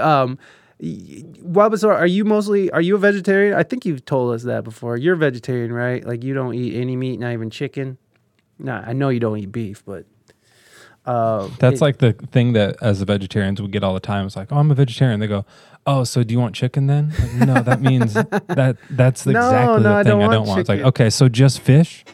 Um, 0.00 0.38
wild. 0.80 1.84
Are 1.84 2.06
you 2.06 2.24
mostly? 2.24 2.70
Are 2.70 2.80
you 2.80 2.94
a 2.96 2.98
vegetarian? 2.98 3.54
I 3.54 3.62
think 3.62 3.84
you've 3.84 4.04
told 4.04 4.34
us 4.34 4.42
that 4.44 4.64
before. 4.64 4.96
You're 4.96 5.14
a 5.14 5.18
vegetarian, 5.18 5.72
right? 5.72 6.04
Like 6.04 6.22
you 6.24 6.34
don't 6.34 6.54
eat 6.54 6.74
any 6.80 6.96
meat, 6.96 7.18
not 7.20 7.32
even 7.32 7.50
chicken. 7.50 7.98
Nah, 8.58 8.82
I 8.86 8.92
know 8.92 9.08
you 9.10 9.20
don't 9.20 9.38
eat 9.38 9.52
beef, 9.52 9.84
but 9.84 10.06
uh, 11.04 11.48
That's 11.58 11.80
it- 11.80 11.84
like 11.84 11.98
the 11.98 12.12
thing 12.12 12.52
that 12.54 12.76
as 12.82 13.00
the 13.00 13.04
vegetarians 13.04 13.60
we 13.60 13.68
get 13.68 13.84
all 13.84 13.94
the 13.94 14.00
time. 14.00 14.26
It's 14.26 14.36
like, 14.36 14.50
oh, 14.52 14.56
I'm 14.56 14.70
a 14.70 14.74
vegetarian. 14.74 15.20
They 15.20 15.26
go, 15.26 15.44
oh, 15.86 16.04
so 16.04 16.22
do 16.22 16.32
you 16.32 16.40
want 16.40 16.54
chicken 16.54 16.86
then? 16.86 17.12
Like, 17.18 17.34
no, 17.48 17.62
that 17.62 17.80
means 17.80 18.14
that 18.48 18.76
that's 18.90 19.26
No, 19.26 19.32
exactly 19.40 19.82
no, 19.82 19.88
the 19.90 19.94
I 19.94 20.02
thing 20.02 20.10
don't 20.18 20.22
I 20.30 20.32
don't 20.34 20.46
want. 20.46 20.60
It's 20.60 20.68
like, 20.68 20.80
okay, 20.80 21.10
so 21.10 21.28
just 21.28 21.60
fish? 21.60 22.04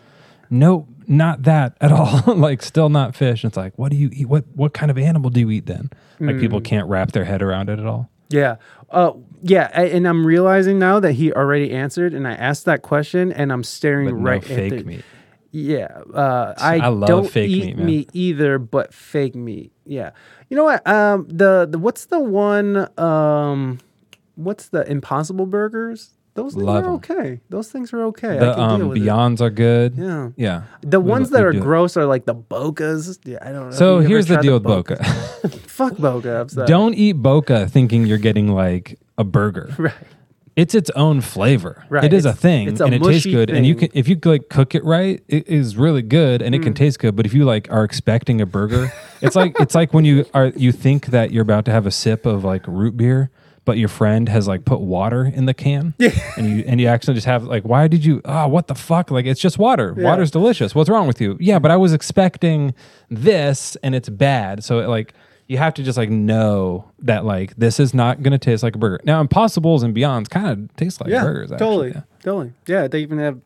No, 0.50 0.86
not 1.06 1.44
that 1.44 1.76
at 1.80 1.90
all. 1.92 2.22
like 2.36 2.62
still 2.62 2.88
not 2.90 3.14
fish. 3.16 3.44
It's 3.44 3.56
like, 3.56 3.78
what 3.78 3.90
do 3.90 3.96
you 3.96 4.10
eat? 4.12 4.26
What 4.28 4.44
what 4.54 4.74
kind 4.74 4.90
of 4.90 4.98
animal 4.98 5.30
do 5.30 5.40
you 5.40 5.50
eat 5.50 5.66
then? 5.66 5.90
Like 6.20 6.38
people 6.38 6.60
Mm. 6.60 6.64
can't 6.64 6.88
wrap 6.88 7.12
their 7.12 7.24
head 7.24 7.42
around 7.42 7.68
it 7.70 7.78
at 7.80 7.86
all. 7.86 8.10
Yeah. 8.32 8.56
Uh, 8.90 9.12
yeah. 9.42 9.68
And 9.80 10.06
I'm 10.06 10.26
realizing 10.26 10.78
now 10.78 11.00
that 11.00 11.12
he 11.12 11.32
already 11.32 11.72
answered, 11.72 12.14
and 12.14 12.26
I 12.26 12.32
asked 12.32 12.64
that 12.66 12.82
question, 12.82 13.32
and 13.32 13.52
I'm 13.52 13.64
staring 13.64 14.08
But 14.10 14.14
right 14.14 14.48
no 14.48 14.54
at 14.54 14.58
fake 14.58 14.70
the, 14.70 14.84
meat. 14.84 15.04
Yeah, 15.54 16.00
uh, 16.14 16.54
I, 16.56 16.78
I 16.78 16.88
love 16.88 17.08
don't 17.08 17.30
fake 17.30 17.50
eat 17.50 17.76
meat, 17.76 18.06
man. 18.06 18.06
either, 18.14 18.58
but 18.58 18.94
fake 18.94 19.34
meat. 19.34 19.70
Yeah, 19.84 20.12
you 20.48 20.56
know 20.56 20.64
what? 20.64 20.86
Um, 20.86 21.26
the, 21.28 21.68
the 21.70 21.78
what's 21.78 22.06
the 22.06 22.20
one? 22.20 22.88
Um, 22.98 23.78
what's 24.34 24.68
the 24.70 24.90
Impossible 24.90 25.44
Burgers? 25.44 26.10
Those 26.34 26.54
things 26.54 26.64
Love 26.64 26.84
are 26.84 26.88
'em. 26.88 26.94
okay. 26.94 27.40
Those 27.50 27.68
things 27.68 27.92
are 27.92 28.04
okay. 28.04 28.36
I 28.38 28.38
The 28.38 28.54
can 28.54 28.56
deal 28.56 28.62
um 28.86 28.88
with 28.88 28.98
it. 28.98 29.02
Beyonds 29.02 29.40
are 29.42 29.50
good. 29.50 29.94
Yeah. 29.96 30.28
Yeah. 30.36 30.62
The 30.80 30.98
We 31.00 31.10
ones 31.10 31.30
lo- 31.30 31.36
that 31.38 31.42
we 31.42 31.48
are 31.48 31.52
do 31.52 31.58
it. 31.58 31.62
gross 31.62 31.96
are 31.96 32.06
like 32.06 32.24
the 32.24 32.34
Bocas. 32.34 33.18
Yeah, 33.24 33.38
I 33.42 33.52
don't 33.52 33.70
know. 33.70 33.76
So 33.76 33.98
ever 33.98 34.08
here's 34.08 34.26
the 34.26 34.34
tried 34.34 34.42
deal 34.42 34.54
with 34.54 34.62
Boca? 34.62 35.04
Fuck 35.66 35.98
Boca. 35.98 36.40
I'm 36.40 36.48
sorry. 36.48 36.66
Don't 36.66 36.94
eat 36.94 37.14
Boca 37.14 37.66
thinking 37.68 38.06
you're 38.06 38.18
getting 38.18 38.48
like 38.48 38.98
a 39.18 39.24
burger. 39.24 39.74
Right. 39.78 39.92
It's 40.54 40.74
its 40.74 40.90
own 40.90 41.22
flavor. 41.22 41.82
Right, 41.88 42.04
It 42.04 42.12
is 42.12 42.26
a 42.26 42.30
it's- 42.30 42.42
thing, 42.42 42.68
it's 42.68 42.78
a 42.80 42.84
and 42.84 42.92
it 42.94 42.98
tastes 43.02 43.24
mushy 43.24 43.32
good. 43.32 43.48
And 43.48 43.66
you 43.66 43.72
thing. 43.74 43.88
can, 43.88 43.98
if 43.98 44.06
you 44.06 44.18
like 44.22 44.50
cook 44.50 44.74
it 44.74 44.84
right, 44.84 45.22
it 45.26 45.48
is 45.48 45.78
really 45.78 46.02
good, 46.02 46.42
and 46.42 46.54
it 46.54 46.60
Mm. 46.60 46.64
can 46.64 46.74
taste 46.74 46.98
good. 46.98 47.16
But 47.16 47.24
if 47.24 47.32
you 47.32 47.46
like 47.46 47.68
are 47.72 47.84
expecting 47.84 48.38
a 48.42 48.44
burger, 48.44 48.92
it's 49.22 49.34
like 49.34 49.58
it's 49.60 49.74
like 49.74 49.94
when 49.94 50.04
you 50.04 50.26
are 50.34 50.48
you 50.54 50.70
think 50.70 51.06
that 51.06 51.30
you're 51.30 51.40
about 51.42 51.64
to 51.64 51.70
have 51.70 51.86
a 51.86 51.90
sip 51.90 52.26
of 52.26 52.44
like 52.44 52.66
root 52.66 52.98
beer, 52.98 53.30
but 53.64 53.78
your 53.78 53.88
friend 53.88 54.28
has 54.28 54.48
like 54.48 54.64
put 54.64 54.80
water 54.80 55.24
in 55.24 55.46
the 55.46 55.54
can, 55.54 55.94
yeah. 55.98 56.10
and 56.36 56.48
you 56.48 56.64
and 56.66 56.80
you 56.80 56.86
actually 56.88 57.14
just 57.14 57.26
have 57.26 57.44
like, 57.44 57.62
why 57.64 57.86
did 57.88 58.04
you? 58.04 58.20
Ah, 58.24 58.46
what 58.46 58.66
the 58.66 58.74
fuck? 58.74 59.10
Like 59.10 59.26
it's 59.26 59.40
just 59.40 59.58
water. 59.58 59.94
Water's 59.94 60.30
delicious. 60.30 60.74
What's 60.74 60.90
wrong 60.90 61.06
with 61.06 61.20
you? 61.20 61.36
Yeah, 61.40 61.58
but 61.58 61.70
I 61.70 61.76
was 61.76 61.92
expecting 61.92 62.74
this, 63.08 63.76
and 63.82 63.94
it's 63.94 64.08
bad. 64.08 64.64
So 64.64 64.80
it, 64.80 64.88
like. 64.88 65.14
You 65.48 65.58
have 65.58 65.74
to 65.74 65.82
just 65.82 65.98
like 65.98 66.08
know 66.08 66.86
that 67.00 67.26
like 67.26 67.54
this 67.56 67.78
is 67.78 67.92
not 67.92 68.22
gonna 68.22 68.38
taste 68.38 68.62
like 68.62 68.74
a 68.74 68.78
burger. 68.78 69.00
Now, 69.04 69.20
Impossibles 69.20 69.82
and 69.82 69.94
Beyonds 69.94 70.30
kind 70.30 70.46
of 70.46 70.76
taste 70.76 70.98
like 71.00 71.10
yeah, 71.10 71.22
burgers. 71.24 71.52
Actually. 71.52 71.58
totally, 71.66 71.88
Yeah. 71.88 72.02
totally. 72.22 72.52
Yeah, 72.66 72.88
they 72.88 73.00
even 73.00 73.18
have. 73.18 73.40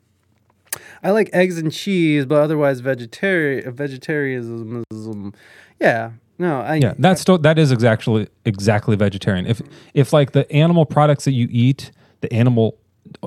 I 1.03 1.11
like 1.11 1.31
eggs 1.33 1.59
and 1.59 1.73
cheese, 1.73 2.25
but 2.25 2.37
otherwise 2.43 2.79
vegetarian 2.79 3.75
vegetarianism. 3.75 5.35
Yeah, 5.81 6.13
no, 6.39 6.61
I 6.61 6.77
Yeah, 6.77 6.95
that's 6.99 7.21
still 7.21 7.39
that 7.39 7.59
is 7.59 7.73
exactly 7.73 8.29
exactly 8.45 8.97
vegetarian. 8.97 9.47
If 9.47 9.63
if 9.95 10.13
like 10.13 10.33
the 10.33 10.51
animal 10.53 10.85
products 10.85 11.25
that 11.25 11.33
you 11.33 11.49
eat, 11.51 11.93
the 12.21 12.33
animal 12.33 12.79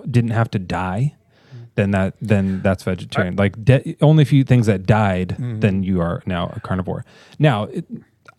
didn't 0.09 0.31
have 0.31 0.51
to 0.51 0.59
die, 0.59 1.15
then 1.75 1.91
that 1.91 2.15
then 2.21 2.61
that's 2.61 2.83
vegetarian. 2.83 3.35
like 3.35 3.63
de- 3.63 3.95
only 4.01 4.21
if 4.21 4.31
you 4.31 4.41
eat 4.41 4.47
things 4.47 4.67
that 4.67 4.85
died, 4.85 5.29
mm-hmm. 5.29 5.59
then 5.59 5.83
you 5.83 6.01
are 6.01 6.21
now 6.25 6.51
a 6.55 6.59
carnivore. 6.59 7.05
Now. 7.37 7.63
It, 7.63 7.85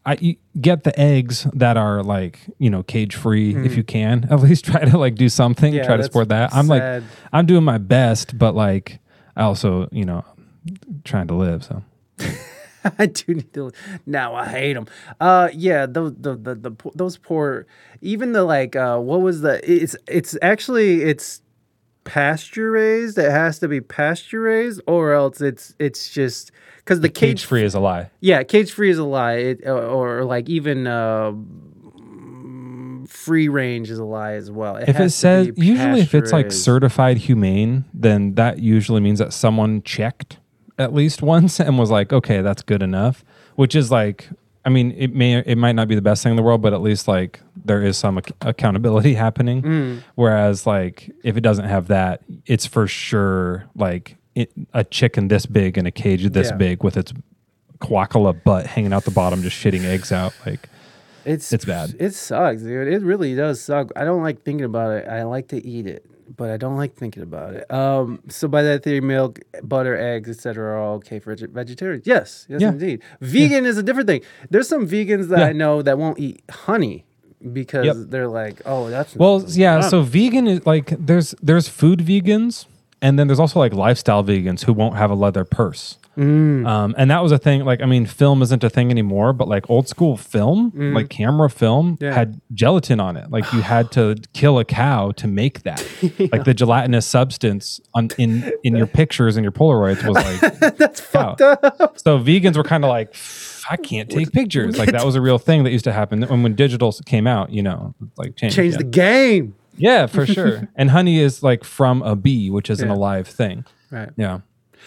I 0.06 0.38
get 0.58 0.84
the 0.84 0.98
eggs 0.98 1.46
that 1.52 1.76
are 1.76 2.02
like 2.02 2.40
you 2.58 2.70
know 2.70 2.82
cage 2.82 3.14
free 3.14 3.50
if 3.50 3.56
mm-hmm. 3.56 3.74
you 3.74 3.84
can 3.84 4.26
at 4.30 4.40
least 4.40 4.64
try 4.64 4.82
to 4.82 4.96
like 4.96 5.14
do 5.14 5.28
something 5.28 5.74
Yeah, 5.74 5.84
try 5.84 5.98
to 5.98 6.02
support 6.02 6.30
that 6.30 6.54
I'm 6.54 6.68
sad. 6.68 7.02
like 7.02 7.10
I'm 7.34 7.44
doing 7.44 7.64
my 7.64 7.76
best 7.76 8.38
but 8.38 8.54
like 8.54 8.98
I 9.36 9.42
also 9.42 9.90
you 9.92 10.06
know 10.06 10.24
trying 11.04 11.26
to 11.28 11.34
live 11.34 11.64
so 11.64 11.82
I 12.98 13.06
do 13.06 13.34
need 13.34 13.52
to. 13.54 13.72
Now 14.06 14.34
I 14.34 14.46
hate 14.48 14.74
them. 14.74 14.86
Uh, 15.20 15.48
yeah, 15.52 15.86
those 15.86 16.14
the, 16.18 16.36
the 16.36 16.54
the 16.54 16.72
those 16.94 17.16
poor. 17.16 17.66
Even 18.00 18.32
the 18.32 18.44
like, 18.44 18.76
uh, 18.76 18.98
what 18.98 19.20
was 19.20 19.42
the? 19.42 19.60
It's 19.70 19.96
it's 20.08 20.36
actually 20.42 21.02
it's 21.02 21.42
pasture 22.04 22.70
raised. 22.72 23.18
It 23.18 23.30
has 23.30 23.58
to 23.60 23.68
be 23.68 23.80
pasture 23.80 24.40
raised, 24.42 24.80
or 24.86 25.12
else 25.12 25.40
it's 25.40 25.74
it's 25.78 26.10
just 26.10 26.52
because 26.78 27.00
the 27.00 27.08
cage 27.08 27.40
cage 27.40 27.44
free 27.44 27.64
is 27.64 27.74
a 27.74 27.80
lie 27.80 28.10
Yeah, 28.20 28.42
cage 28.42 28.72
free 28.72 28.90
is 28.90 28.98
a 28.98 29.04
lie. 29.04 29.34
It, 29.34 29.66
or, 29.66 29.82
or 29.82 30.24
like 30.24 30.48
even 30.48 30.86
uh, 30.86 31.32
free 33.06 33.48
range 33.48 33.90
is 33.90 33.98
a 33.98 34.04
lie 34.04 34.32
as 34.32 34.50
well. 34.50 34.76
if 34.76 34.88
it 34.88 34.96
has 34.96 35.12
to 35.14 35.18
says 35.18 35.50
usually 35.56 36.00
if 36.00 36.14
it's 36.14 36.32
like 36.32 36.52
certified 36.52 37.18
humane 37.18 37.84
then 37.92 38.34
that 38.34 38.58
usually 38.60 39.00
means 39.00 39.18
that 39.18 39.32
someone 39.32 39.82
checked 39.82 40.38
at 40.80 40.92
least 40.94 41.22
once 41.22 41.60
and 41.60 41.78
was 41.78 41.90
like 41.90 42.12
okay 42.12 42.40
that's 42.42 42.62
good 42.62 42.82
enough 42.82 43.22
which 43.56 43.74
is 43.76 43.90
like 43.90 44.28
i 44.64 44.68
mean 44.68 44.92
it 44.96 45.14
may 45.14 45.38
it 45.38 45.58
might 45.58 45.72
not 45.76 45.86
be 45.88 45.94
the 45.94 46.02
best 46.02 46.22
thing 46.22 46.30
in 46.30 46.36
the 46.36 46.42
world 46.42 46.60
but 46.62 46.72
at 46.72 46.80
least 46.80 47.06
like 47.06 47.40
there 47.64 47.82
is 47.82 47.96
some 47.98 48.18
ac- 48.18 48.34
accountability 48.40 49.14
happening 49.26 49.62
Mm. 49.62 50.02
whereas 50.14 50.66
like 50.66 51.10
if 51.22 51.36
it 51.36 51.42
doesn't 51.42 51.66
have 51.66 51.88
that 51.88 52.22
it's 52.46 52.66
for 52.66 52.86
sure 52.86 53.64
like 53.76 54.16
it, 54.34 54.50
a 54.74 54.82
chicken 54.84 55.28
this 55.28 55.44
big 55.46 55.76
in 55.76 55.86
a 55.86 55.90
cage 55.90 56.24
this 56.30 56.48
Yeah. 56.50 56.56
big 56.56 56.82
with 56.84 56.96
its 56.96 57.12
quackala 57.80 58.42
butt 58.44 58.66
hanging 58.66 58.92
out 58.92 59.04
the 59.04 59.10
bottom 59.10 59.42
just 59.42 59.56
shitting 59.56 59.84
eggs 59.84 60.12
out 60.12 60.32
like 60.46 60.68
It's 61.24 61.52
It's 61.52 61.64
bad. 61.66 61.94
It 61.98 62.14
sucks, 62.14 62.62
dude. 62.62 62.88
It 62.88 63.02
really 63.02 63.34
does 63.36 63.60
suck. 63.60 63.90
I 63.94 64.04
don't 64.04 64.22
like 64.22 64.42
thinking 64.42 64.64
about 64.64 64.90
it. 64.96 65.06
I 65.06 65.24
like 65.24 65.48
to 65.48 65.60
eat 65.66 65.86
it, 65.86 66.06
but 66.36 66.50
I 66.50 66.56
don't 66.56 66.76
like 66.76 66.94
thinking 66.94 67.22
about 67.22 67.54
it. 67.54 67.70
Um, 67.72 68.20
so 68.28 68.46
by 68.48 68.62
that 68.62 68.82
theory, 68.82 69.00
milk, 69.00 69.40
butter, 69.62 69.96
eggs, 69.96 70.28
etc., 70.28 70.64
are 70.74 70.78
all 70.78 70.94
okay 70.96 71.18
for 71.18 71.34
veg- 71.34 71.50
vegetarians. 71.50 72.06
Yes, 72.06 72.46
yes, 72.48 72.60
Yeah. 72.60 72.68
indeed. 72.68 73.02
Vegan 73.20 73.66
is 73.66 73.76
a 73.78 73.82
different 73.82 74.08
thing. 74.08 74.22
There's 74.50 74.68
some 74.68 74.86
vegans 74.86 75.28
that 75.28 75.38
Yeah. 75.40 75.46
I 75.46 75.52
know 75.52 75.82
that 75.82 75.98
won't 75.98 76.18
eat 76.18 76.42
honey 76.50 77.04
because 77.52 77.86
Yep. 77.86 77.96
they're 78.10 78.28
like, 78.28 78.60
oh, 78.66 78.90
that's 78.90 79.16
Well, 79.16 79.40
good." 79.40 79.56
yeah. 79.56 79.78
Ah. 79.78 79.80
So 79.88 80.02
vegan 80.02 80.46
is 80.46 80.66
like 80.66 80.94
there's 80.98 81.34
there's 81.42 81.68
food 81.68 82.00
vegans, 82.00 82.66
and 83.02 83.18
then 83.18 83.26
there's 83.26 83.40
also 83.40 83.58
like 83.58 83.72
lifestyle 83.74 84.22
vegans 84.22 84.64
who 84.64 84.72
won't 84.72 84.96
have 84.96 85.10
a 85.10 85.14
leather 85.14 85.44
purse. 85.44 85.98
Mm. 86.20 86.66
Um, 86.66 86.94
and 86.98 87.10
that 87.10 87.22
was 87.22 87.32
a 87.32 87.38
thing. 87.38 87.64
Like, 87.64 87.80
I 87.80 87.86
mean, 87.86 88.04
film 88.04 88.42
isn't 88.42 88.62
a 88.62 88.68
thing 88.68 88.90
anymore, 88.90 89.32
but 89.32 89.48
like 89.48 89.70
old 89.70 89.88
school 89.88 90.16
film, 90.18 90.72
like 90.94 91.08
camera 91.08 91.48
film, 91.48 91.96
Mm. 91.96 92.02
Yeah. 92.02 92.12
had 92.14 92.40
gelatin 92.52 93.00
on 93.00 93.16
it. 93.16 93.30
Like 93.30 93.50
you 93.54 93.62
had 93.62 93.90
to 93.92 94.16
kill 94.34 94.58
a 94.58 94.64
cow 94.64 95.12
to 95.12 95.26
make 95.26 95.62
that. 95.62 95.84
Like 96.32 96.44
the 96.44 96.54
gelatinous 96.54 97.06
substance 97.06 97.80
on 97.94 98.10
in 98.18 98.52
in 98.62 98.76
your 98.76 98.86
pictures 98.86 99.36
and 99.36 99.44
your 99.44 99.52
Polaroids 99.52 100.06
was 100.06 100.16
like 100.16 100.76
that's 100.76 101.00
cow. 101.00 101.34
fucked 101.36 101.40
up. 101.80 101.98
So 101.98 102.18
vegans 102.18 102.56
were 102.56 102.62
kind 102.64 102.84
of 102.84 102.90
like, 102.90 103.14
I 103.70 103.76
can't 103.76 104.10
take 104.10 104.32
pictures. 104.32 104.76
Like 104.78 104.92
that 104.92 105.04
was 105.04 105.14
a 105.14 105.20
real 105.20 105.38
thing 105.38 105.64
that 105.64 105.70
used 105.70 105.84
to 105.84 105.92
happen. 105.92 106.22
And 106.22 106.42
when 106.42 106.54
digital 106.54 106.92
came 107.06 107.26
out, 107.26 107.50
you 107.50 107.62
know, 107.62 107.94
like 108.16 108.36
changed. 108.36 108.56
Change 108.56 108.72
yeah. 108.72 108.78
the 108.78 108.84
game. 108.84 109.54
Yeah, 109.76 110.06
for 110.06 110.26
sure. 110.26 110.68
and 110.76 110.90
honey 110.90 111.18
is 111.18 111.42
like 111.42 111.64
from 111.64 112.02
a 112.02 112.14
bee, 112.14 112.50
which 112.50 112.68
is 112.68 112.80
an 112.80 112.90
alive 112.90 113.26
thing. 113.26 113.64
Right. 113.90 114.10
Yeah. 114.16 114.40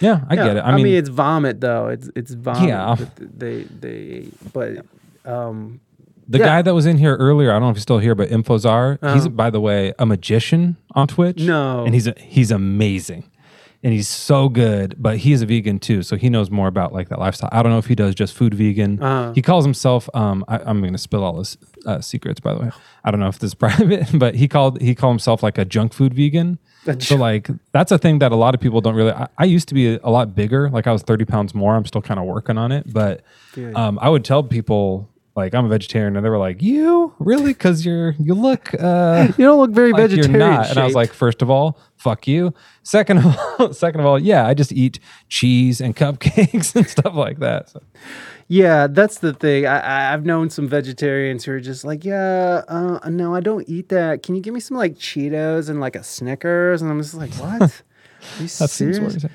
Yeah, 0.04 0.26
I 0.30 0.36
Yeah, 0.36 0.44
get 0.48 0.58
it. 0.58 0.62
I, 0.62 0.76
mean, 0.76 0.88
it's 0.88 1.10
vomit 1.10 1.62
though. 1.62 1.88
It's 1.88 2.10
it's 2.16 2.34
vomit. 2.34 2.68
Yeah. 2.68 2.96
They 3.18 3.64
they 3.64 4.28
but 4.52 4.86
um 5.26 5.80
the 6.28 6.40
yeah. 6.40 6.46
guy 6.46 6.62
that 6.62 6.74
was 6.74 6.86
in 6.86 6.98
here 6.98 7.16
earlier, 7.18 7.52
I 7.52 7.54
don't 7.56 7.64
know 7.64 7.70
if 7.70 7.76
he's 7.76 7.84
still 7.84 8.00
here, 8.00 8.16
but 8.16 8.30
Infozar, 8.30 8.98
he's 9.14 9.28
by 9.28 9.50
the 9.50 9.60
way 9.60 9.94
a 10.00 10.06
magician 10.06 10.78
on 10.96 11.08
Twitch. 11.08 11.42
No. 11.42 11.84
and 11.86 11.94
he's 11.94 12.08
a, 12.08 12.16
he's 12.18 12.50
amazing, 12.50 13.30
and 13.84 13.94
he's 13.94 14.08
so 14.08 14.48
good. 14.50 14.96
But 14.98 15.18
he's 15.18 15.42
a 15.42 15.46
vegan 15.46 15.80
too, 15.80 16.02
so 16.02 16.16
he 16.16 16.30
knows 16.30 16.50
more 16.50 16.68
about 16.68 16.94
like 16.94 17.10
that 17.10 17.20
lifestyle. 17.20 17.50
I 17.52 17.62
don't 17.62 17.72
know 17.72 17.78
if 17.78 17.88
he 17.88 17.96
does 17.96 18.16
just 18.16 18.34
food 18.34 18.54
vegan. 18.54 19.02
Uh-huh. 19.02 19.34
He 19.34 19.42
calls 19.42 19.66
himself. 19.66 20.10
Um, 20.14 20.46
I, 20.48 20.60
I'm 20.60 20.80
going 20.80 20.94
to 20.94 21.00
spill 21.00 21.24
all 21.24 21.40
his 21.40 21.58
uh, 21.86 22.00
secrets, 22.02 22.40
by 22.40 22.54
the 22.54 22.60
way. 22.62 22.72
I 23.04 23.12
don't 23.12 23.20
know 23.20 23.28
if 23.28 23.40
this 23.40 23.52
is 23.52 23.56
private, 23.56 24.08
but 24.14 24.36
he 24.36 24.48
called 24.48 24.82
he 24.82 24.96
called 24.96 25.14
himself 25.14 25.44
like 25.44 25.58
a 25.58 25.66
junk 25.66 25.94
food 25.94 26.14
vegan. 26.14 26.60
So 27.02 27.16
like 27.16 27.50
that's 27.72 27.92
a 27.92 27.98
thing 27.98 28.20
that 28.20 28.32
a 28.32 28.36
lot 28.36 28.54
of 28.56 28.62
people 28.62 28.82
don't 28.82 28.96
really. 28.96 29.12
I, 29.12 29.28
I 29.38 29.46
used 29.46 29.68
to 29.70 29.74
be 29.74 29.96
a 29.96 30.10
lot 30.10 30.36
bigger, 30.36 30.70
like 30.70 30.88
I 30.88 30.92
was 30.92 31.02
30 31.04 31.26
pounds 31.26 31.56
more. 31.56 31.76
I'm 31.76 31.86
still 31.86 32.02
kind 32.02 32.20
of 32.20 32.26
working 32.26 32.58
on 32.58 32.72
it, 32.72 32.92
but 32.92 33.22
um, 33.76 34.00
I 34.02 34.10
would 34.10 34.26
tell 34.26 34.44
people 34.44 35.10
like 35.36 35.56
I'm 35.56 35.66
a 35.66 35.70
vegetarian, 35.70 36.16
and 36.16 36.24
they 36.24 36.30
were 36.30 36.38
like, 36.38 36.62
"You 36.62 37.14
really? 37.18 37.54
Because 37.54 37.86
you're 37.86 38.12
you 38.20 38.36
look 38.36 38.74
uh, 38.80 39.30
you 39.38 39.46
don't 39.46 39.60
look 39.60 39.72
very 39.72 39.92
like 39.92 40.10
vegetarian. 40.10 40.32
you're 40.32 40.40
not." 40.40 40.70
And 40.70 40.78
I 40.78 40.86
was 40.86 40.94
like, 40.94 41.12
first 41.12 41.42
of 41.42 41.50
all, 41.50 41.80
fuck 41.98 42.28
you. 42.28 42.54
Second 42.84 43.20
of 43.20 43.38
all, 43.60 43.74
second 43.74 44.02
of 44.02 44.06
all, 44.06 44.20
yeah, 44.20 44.46
I 44.46 44.54
just 44.54 44.72
eat 44.72 45.00
cheese 45.30 45.82
and 45.82 45.96
cupcakes 45.96 46.76
and 46.76 46.88
stuff 46.88 47.16
like 47.16 47.40
that. 47.40 47.70
So, 47.70 47.82
Yeah, 48.48 48.88
that's 48.88 49.20
the 49.20 49.34
thing. 49.34 49.66
I, 49.66 49.80
I 49.80 50.14
I've 50.14 50.26
known 50.26 50.50
some 50.50 50.68
vegetarians 50.68 51.46
who 51.46 51.54
are 51.54 51.60
just 51.60 51.84
like, 51.84 52.04
yeah, 52.06 52.62
uh, 52.68 53.10
no, 53.10 53.34
I 53.34 53.40
don't 53.40 53.68
eat 53.68 53.90
that. 53.90 54.24
Can 54.24 54.36
you 54.36 54.42
give 54.42 54.54
me 54.54 54.60
some 54.60 54.78
like 54.78 54.96
Cheetos 54.96 55.70
and 55.70 55.80
like 55.80 55.96
a 55.96 56.04
Snickers? 56.04 56.82
And 56.82 56.92
I'm 56.92 57.02
just 57.02 57.14
like, 57.16 57.34
what? 57.36 57.62
Are 58.38 58.42
you 58.42 58.48
that 58.48 58.70
seems 58.70 58.98
serious? 58.98 59.26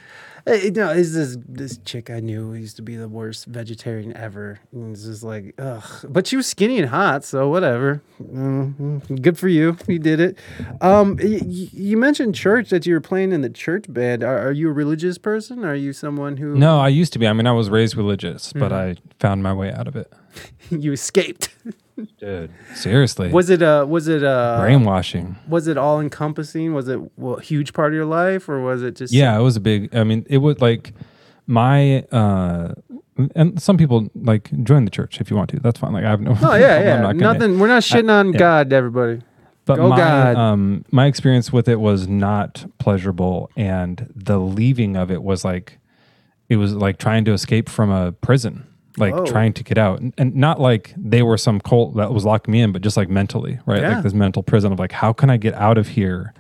Worrisome. 0.48 0.72
know, 0.74 0.90
is 0.90 1.14
this 1.14 1.36
this 1.48 1.78
chick 1.84 2.10
I 2.10 2.20
knew 2.20 2.52
used 2.54 2.76
to 2.76 2.82
be 2.82 2.96
the 2.96 3.08
worst 3.08 3.46
vegetarian 3.46 4.16
ever? 4.16 4.60
And 4.72 4.92
it's 4.94 5.04
just 5.04 5.22
like, 5.22 5.54
ugh. 5.58 6.06
But 6.08 6.26
she 6.26 6.36
was 6.36 6.46
skinny 6.46 6.78
and 6.78 6.88
hot, 6.88 7.24
so 7.24 7.48
whatever. 7.48 8.02
Mhm. 8.22 9.22
Good 9.22 9.38
for 9.38 9.48
you. 9.48 9.76
You 9.86 9.98
did 9.98 10.20
it. 10.20 10.38
Um, 10.80 11.16
y- 11.22 11.40
you 11.42 11.96
mentioned 11.96 12.34
church 12.34 12.70
that 12.70 12.86
you 12.86 12.94
were 12.94 13.00
playing 13.00 13.32
in 13.32 13.42
the 13.42 13.50
church 13.50 13.84
band. 13.88 14.22
Are, 14.24 14.48
are 14.48 14.52
you 14.52 14.68
a 14.68 14.72
religious 14.72 15.18
person? 15.18 15.64
Are 15.64 15.74
you 15.74 15.92
someone 15.92 16.36
who 16.36 16.54
No, 16.56 16.78
I 16.80 16.88
used 16.88 17.12
to 17.14 17.18
be. 17.18 17.26
I 17.26 17.32
mean, 17.32 17.46
I 17.46 17.52
was 17.52 17.70
raised 17.70 17.96
religious, 17.96 18.52
but 18.52 18.72
Mm-hmm. 18.72 18.74
I 18.74 18.96
found 19.20 19.42
my 19.42 19.52
way 19.52 19.72
out 19.72 19.88
of 19.88 19.96
it. 19.96 20.12
you 20.70 20.92
escaped? 20.92 21.48
Dude, 22.18 22.50
seriously, 22.74 23.30
Was 23.30 23.50
it 23.50 23.62
uh 23.62 23.84
was 23.88 24.06
it 24.08 24.22
uh 24.22 24.58
brainwashing. 24.60 25.36
was 25.48 25.66
it 25.66 25.76
all 25.76 26.00
encompassing? 26.00 26.72
Was 26.74 26.88
it 26.88 27.00
well, 27.18 27.36
a 27.36 27.40
huge 27.42 27.72
part 27.72 27.92
of 27.92 27.94
your 27.96 28.04
life 28.06 28.48
or 28.48 28.60
was 28.62 28.82
it 28.82 28.96
just 28.96 29.12
Yeah, 29.12 29.36
it 29.38 29.42
was 29.42 29.56
a 29.56 29.60
big. 29.60 29.94
I 29.94 30.04
mean, 30.04 30.24
it 30.28 30.38
was 30.38 30.60
like 30.60 30.92
my 31.46 32.02
uh, 32.12 32.74
and 33.34 33.60
some 33.60 33.76
people 33.76 34.08
like 34.14 34.50
join 34.62 34.84
the 34.84 34.90
church 34.90 35.20
if 35.20 35.30
you 35.30 35.36
want 35.36 35.50
to. 35.50 35.60
That's 35.60 35.80
fine. 35.80 35.92
Like 35.92 36.04
I 36.04 36.10
have 36.10 36.20
no. 36.20 36.36
Oh 36.40 36.54
yeah, 36.54 36.76
I'm 36.78 36.84
yeah. 36.84 37.00
not 37.00 37.18
gonna- 37.18 37.32
Nothing. 37.38 37.58
We're 37.58 37.66
not 37.68 37.82
shitting 37.82 38.10
on 38.10 38.32
yeah. 38.32 38.38
God, 38.38 38.72
everybody. 38.72 39.22
But 39.64 39.76
Go 39.76 39.88
my 39.88 39.96
God. 39.96 40.36
um 40.36 40.84
my 40.92 41.06
experience 41.06 41.52
with 41.52 41.68
it 41.68 41.80
was 41.80 42.06
not 42.08 42.64
pleasurable, 42.78 43.50
and 43.56 44.10
the 44.14 44.38
leaving 44.38 44.96
of 44.96 45.10
it 45.10 45.22
was 45.22 45.44
like 45.44 45.78
it 46.48 46.56
was 46.56 46.74
like 46.74 46.98
trying 46.98 47.24
to 47.26 47.32
escape 47.32 47.68
from 47.68 47.90
a 47.90 48.12
prison, 48.12 48.66
like 48.98 49.14
Whoa. 49.14 49.24
trying 49.26 49.52
to 49.54 49.64
get 49.64 49.78
out, 49.78 50.00
and, 50.00 50.12
and 50.18 50.34
not 50.34 50.60
like 50.60 50.92
they 50.96 51.22
were 51.22 51.36
some 51.36 51.60
cult 51.60 51.96
that 51.96 52.12
was 52.12 52.24
locking 52.24 52.52
me 52.52 52.60
in, 52.60 52.72
but 52.72 52.82
just 52.82 52.96
like 52.96 53.08
mentally, 53.08 53.58
right? 53.66 53.80
Yeah. 53.82 53.94
Like 53.94 54.02
this 54.04 54.14
mental 54.14 54.42
prison 54.42 54.72
of 54.72 54.78
like, 54.78 54.92
how 54.92 55.12
can 55.12 55.30
I 55.30 55.36
get 55.36 55.54
out 55.54 55.78
of 55.78 55.88
here? 55.88 56.32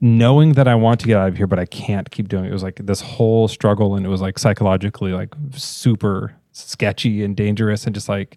Knowing 0.00 0.52
that 0.52 0.68
I 0.68 0.74
want 0.74 1.00
to 1.00 1.06
get 1.06 1.16
out 1.16 1.28
of 1.28 1.38
here, 1.38 1.46
but 1.46 1.58
I 1.58 1.64
can't 1.64 2.10
keep 2.10 2.28
doing 2.28 2.44
it. 2.44 2.50
It 2.50 2.52
was 2.52 2.62
like 2.62 2.76
this 2.84 3.00
whole 3.00 3.48
struggle, 3.48 3.94
and 3.96 4.04
it 4.04 4.10
was 4.10 4.20
like 4.20 4.38
psychologically 4.38 5.12
like 5.12 5.30
super 5.52 6.34
sketchy 6.52 7.24
and 7.24 7.34
dangerous, 7.34 7.86
and 7.86 7.94
just 7.94 8.06
like 8.08 8.36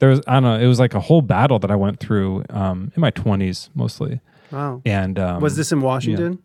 there 0.00 0.08
was 0.08 0.20
I 0.26 0.34
don't 0.34 0.42
know. 0.42 0.56
It 0.58 0.66
was 0.66 0.80
like 0.80 0.94
a 0.94 1.00
whole 1.00 1.22
battle 1.22 1.60
that 1.60 1.70
I 1.70 1.76
went 1.76 2.00
through 2.00 2.44
um, 2.50 2.90
in 2.96 3.00
my 3.00 3.10
twenties 3.10 3.70
mostly, 3.76 4.20
Wow. 4.50 4.82
and 4.84 5.20
um, 5.20 5.40
Was 5.40 5.56
this 5.56 5.70
in 5.70 5.80
Washington? 5.82 6.42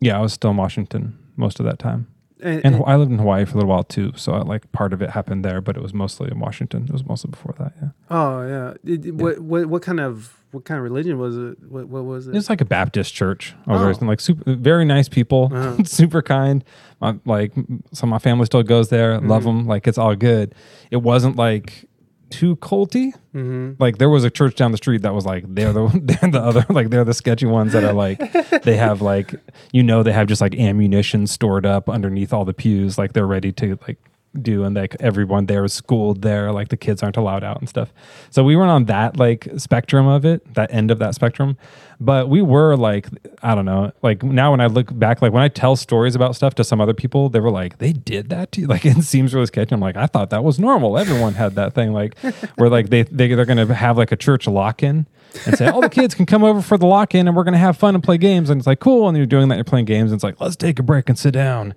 Yeah, 0.00 0.16
I 0.16 0.20
was 0.20 0.32
still 0.32 0.50
in 0.50 0.56
Washington 0.56 1.18
most 1.36 1.58
of 1.58 1.66
that 1.66 1.80
time, 1.80 2.06
And, 2.42 2.64
and 2.64 2.74
and- 2.76 2.84
I 2.86 2.96
lived 2.96 3.10
in 3.10 3.18
Hawaii 3.18 3.44
for 3.46 3.52
a 3.52 3.54
little 3.56 3.70
while 3.70 3.84
too. 3.84 4.12
So 4.16 4.32
like 4.38 4.70
part 4.72 4.92
of 4.92 5.00
it 5.02 5.10
happened 5.10 5.44
there, 5.44 5.60
but 5.60 5.76
it 5.76 5.82
was 5.82 5.94
mostly 5.94 6.30
in 6.30 6.38
Washington. 6.38 6.84
It 6.84 6.92
was 6.92 7.04
mostly 7.04 7.30
before 7.30 7.54
that. 7.58 7.72
Yeah, 7.80 7.88
oh 8.10 8.46
yeah. 8.46 8.74
It- 8.92 9.06
it- 9.06 9.14
What 9.14 9.38
what 9.40 9.66
what 9.66 9.82
kind 9.82 10.00
of 10.00 10.32
what 10.52 10.64
kind 10.64 10.78
of 10.78 10.84
religion 10.84 11.18
was 11.18 11.36
it? 11.36 11.56
What 11.68 11.88
what 11.88 12.04
was 12.04 12.26
it? 12.28 12.30
it 12.30 12.34
was 12.34 12.48
like 12.50 12.60
a 12.60 12.64
Baptist 12.66 13.14
church. 13.14 13.54
I 13.66 13.72
was 13.72 13.80
Oh. 13.82 13.86
raised 13.86 14.00
in 14.02 14.06
like 14.08 14.20
super, 14.20 14.54
very 14.54 14.84
nice 14.84 15.08
people, 15.08 15.50
Uh-huh. 15.52 15.82
super 15.84 16.20
kind. 16.22 16.62
My, 17.00 17.16
like 17.24 17.52
some 17.92 18.08
of 18.08 18.10
my 18.10 18.18
family 18.18 18.44
still 18.46 18.62
goes 18.62 18.88
there. 18.90 19.18
Love 19.20 19.44
Mm-hmm. 19.44 19.58
them. 19.58 19.66
Like 19.66 19.86
it's 19.88 19.98
all 19.98 20.14
good. 20.14 20.54
It 20.90 20.98
wasn't 20.98 21.36
like 21.36 21.85
too 22.30 22.56
culty. 22.56 23.12
mm-hmm. 23.34 23.72
like 23.78 23.98
there 23.98 24.10
was 24.10 24.24
a 24.24 24.30
church 24.30 24.54
down 24.56 24.72
the 24.72 24.76
street 24.76 25.02
that 25.02 25.14
was 25.14 25.24
like 25.24 25.44
they're 25.48 25.72
the 25.72 25.88
they're 26.02 26.30
the 26.30 26.40
other 26.40 26.64
like 26.68 26.90
they're 26.90 27.04
the 27.04 27.14
sketchy 27.14 27.46
ones 27.46 27.72
that 27.72 27.84
are 27.84 27.92
like 27.92 28.18
they 28.62 28.76
have 28.76 29.00
like 29.02 29.34
you 29.72 29.82
know 29.82 30.02
they 30.02 30.12
have 30.12 30.26
just 30.26 30.40
like 30.40 30.54
ammunition 30.56 31.26
stored 31.26 31.66
up 31.66 31.88
underneath 31.88 32.32
all 32.32 32.44
the 32.44 32.54
pews 32.54 32.98
like 32.98 33.12
they're 33.12 33.26
ready 33.26 33.52
to 33.52 33.78
like 33.86 33.98
do 34.42 34.64
and 34.64 34.74
like 34.76 34.96
everyone 35.00 35.46
there 35.46 35.64
is 35.64 35.72
schooled 35.72 36.22
there 36.22 36.52
like 36.52 36.68
the 36.68 36.76
kids 36.76 37.02
aren't 37.02 37.16
allowed 37.16 37.44
out 37.44 37.58
and 37.58 37.68
stuff. 37.68 37.92
So 38.30 38.44
we 38.44 38.56
weren't 38.56 38.70
on 38.70 38.84
that 38.86 39.16
like 39.16 39.48
spectrum 39.56 40.06
of 40.06 40.24
it 40.24 40.54
that 40.54 40.72
end 40.72 40.90
of 40.90 40.98
that 40.98 41.14
spectrum. 41.14 41.56
But 41.98 42.28
we 42.28 42.42
were 42.42 42.76
like 42.76 43.08
i 43.42 43.54
don't 43.54 43.64
know 43.64 43.90
like 44.02 44.22
now 44.22 44.50
when 44.50 44.60
i 44.60 44.66
look 44.66 44.96
back 44.98 45.22
like 45.22 45.32
when 45.32 45.42
i 45.42 45.48
tell 45.48 45.76
stories 45.76 46.14
about 46.14 46.36
stuff 46.36 46.54
to 46.56 46.64
some 46.64 46.78
other 46.78 46.92
people 46.92 47.30
they 47.30 47.40
were 47.40 47.50
like 47.50 47.78
they 47.78 47.92
did 47.92 48.28
that 48.28 48.52
to 48.52 48.60
you? 48.60 48.66
Like 48.76 48.84
it 48.84 49.02
seems 49.02 49.32
really 49.32 49.46
sketchy. 49.46 49.74
I'm 49.74 49.80
like 49.80 49.96
i 49.96 50.06
thought 50.06 50.30
that 50.30 50.44
was 50.44 50.58
normal. 50.58 50.98
Everyone 50.98 51.34
had 51.34 51.54
that 51.54 51.74
thing 51.74 51.92
like 51.92 52.18
where 52.56 52.68
like 52.68 52.90
they, 52.90 53.02
they 53.04 53.28
they're 53.34 53.46
gonna 53.46 53.72
have 53.74 53.96
like 53.96 54.12
a 54.12 54.16
church 54.16 54.46
lock-in 54.46 55.06
and 55.44 55.58
say 55.58 55.66
all 55.68 55.80
the 55.80 55.88
kids 55.88 56.14
can 56.14 56.26
come 56.26 56.44
over 56.44 56.62
for 56.62 56.78
the 56.78 56.86
lock-in 56.86 57.26
and 57.26 57.36
we're 57.36 57.44
gonna 57.44 57.58
have 57.58 57.76
fun 57.76 57.94
and 57.94 58.02
play 58.02 58.18
games. 58.18 58.50
And 58.50 58.58
it's 58.58 58.66
like 58.66 58.80
cool. 58.80 59.08
And 59.08 59.16
you're 59.16 59.26
doing 59.26 59.48
that 59.48 59.56
you're 59.56 59.64
playing 59.64 59.84
games. 59.86 60.10
And 60.10 60.18
it's 60.18 60.24
like 60.24 60.40
let's 60.40 60.56
take 60.56 60.78
a 60.78 60.82
break 60.82 61.08
and 61.08 61.18
sit 61.18 61.32
down. 61.32 61.74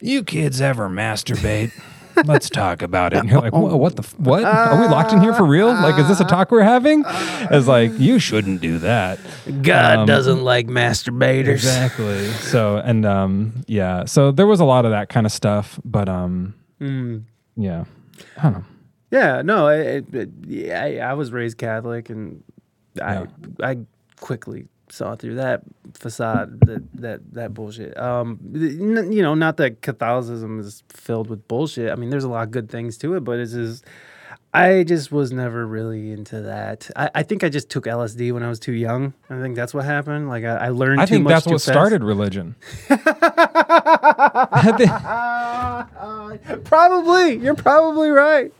You 0.00 0.22
kids 0.24 0.60
ever 0.60 0.88
masturbate 0.88 1.72
Let's 2.24 2.48
talk 2.50 2.82
about 2.82 3.12
it. 3.12 3.18
And 3.18 3.28
you're 3.28 3.40
like, 3.40 3.52
what 3.52 3.96
the, 3.96 4.02
f- 4.02 4.18
what? 4.18 4.44
Are 4.44 4.80
we 4.80 4.86
locked 4.88 5.12
in 5.12 5.20
here 5.20 5.34
for 5.34 5.44
real? 5.44 5.68
Like, 5.68 5.98
is 5.98 6.08
this 6.08 6.20
a 6.20 6.24
talk 6.24 6.50
we're 6.50 6.62
having? 6.62 7.04
It's 7.06 7.66
like, 7.66 7.92
you 7.98 8.18
shouldn't 8.18 8.60
do 8.60 8.78
that. 8.78 9.18
God 9.62 9.98
Um, 10.00 10.06
doesn't 10.06 10.42
like 10.42 10.66
masturbators. 10.66 11.48
Exactly. 11.48 12.28
So, 12.28 12.76
and, 12.78 13.04
um, 13.04 13.64
yeah, 13.66 14.04
so 14.06 14.30
there 14.32 14.46
was 14.46 14.60
a 14.60 14.64
lot 14.64 14.84
of 14.84 14.90
that 14.92 15.08
kind 15.08 15.26
of 15.26 15.32
stuff, 15.32 15.78
but, 15.84 16.08
um, 16.08 16.54
Mm. 16.80 17.22
yeah, 17.56 17.84
I 18.38 18.42
don't 18.42 18.52
know. 18.54 18.64
Yeah, 19.10 19.42
no, 19.42 19.68
yeah, 20.46 20.82
I, 20.82 20.96
I 20.98 21.14
was 21.14 21.32
raised 21.32 21.58
Catholic, 21.58 22.10
and 22.10 22.42
I 23.00 23.26
I 23.62 23.78
quickly 24.20 24.66
saw 24.96 25.14
through 25.14 25.36
that 25.36 25.62
facade 25.94 26.60
that 26.60 26.82
that 26.94 27.34
that 27.34 27.54
bullshit. 27.54 27.96
Um, 27.98 28.38
you 28.52 29.22
know, 29.22 29.34
not 29.34 29.56
that 29.58 29.82
Catholicism 29.82 30.60
is 30.60 30.82
filled 30.88 31.28
with 31.28 31.46
bullshit. 31.48 31.92
I 31.92 31.96
mean, 31.96 32.10
there's 32.10 32.24
a 32.24 32.28
lot 32.28 32.44
of 32.44 32.50
good 32.50 32.70
things 32.70 32.96
to 32.98 33.14
it, 33.14 33.20
but 33.20 33.38
it's 33.38 33.52
just. 33.52 33.84
I 34.54 34.84
just 34.84 35.12
was 35.12 35.32
never 35.32 35.66
really 35.66 36.12
into 36.12 36.40
that. 36.42 36.88
I, 36.96 37.10
I 37.16 37.22
think 37.24 37.44
I 37.44 37.50
just 37.50 37.68
took 37.68 37.84
LSD 37.84 38.32
when 38.32 38.42
I 38.42 38.48
was 38.48 38.58
too 38.58 38.72
young. 38.72 39.12
I 39.28 39.38
think 39.42 39.54
that's 39.54 39.74
what 39.74 39.84
happened. 39.84 40.30
Like 40.30 40.44
I, 40.44 40.56
I 40.56 40.68
learned. 40.70 41.02
I 41.02 41.04
too 41.04 41.16
think 41.16 41.24
much 41.24 41.44
that's 41.44 41.46
what 41.46 41.60
fast. 41.60 41.66
started 41.66 42.02
religion. 42.02 42.54
Probably, 46.64 47.36
you're 47.36 47.54
probably 47.54 48.10
right. 48.10 48.52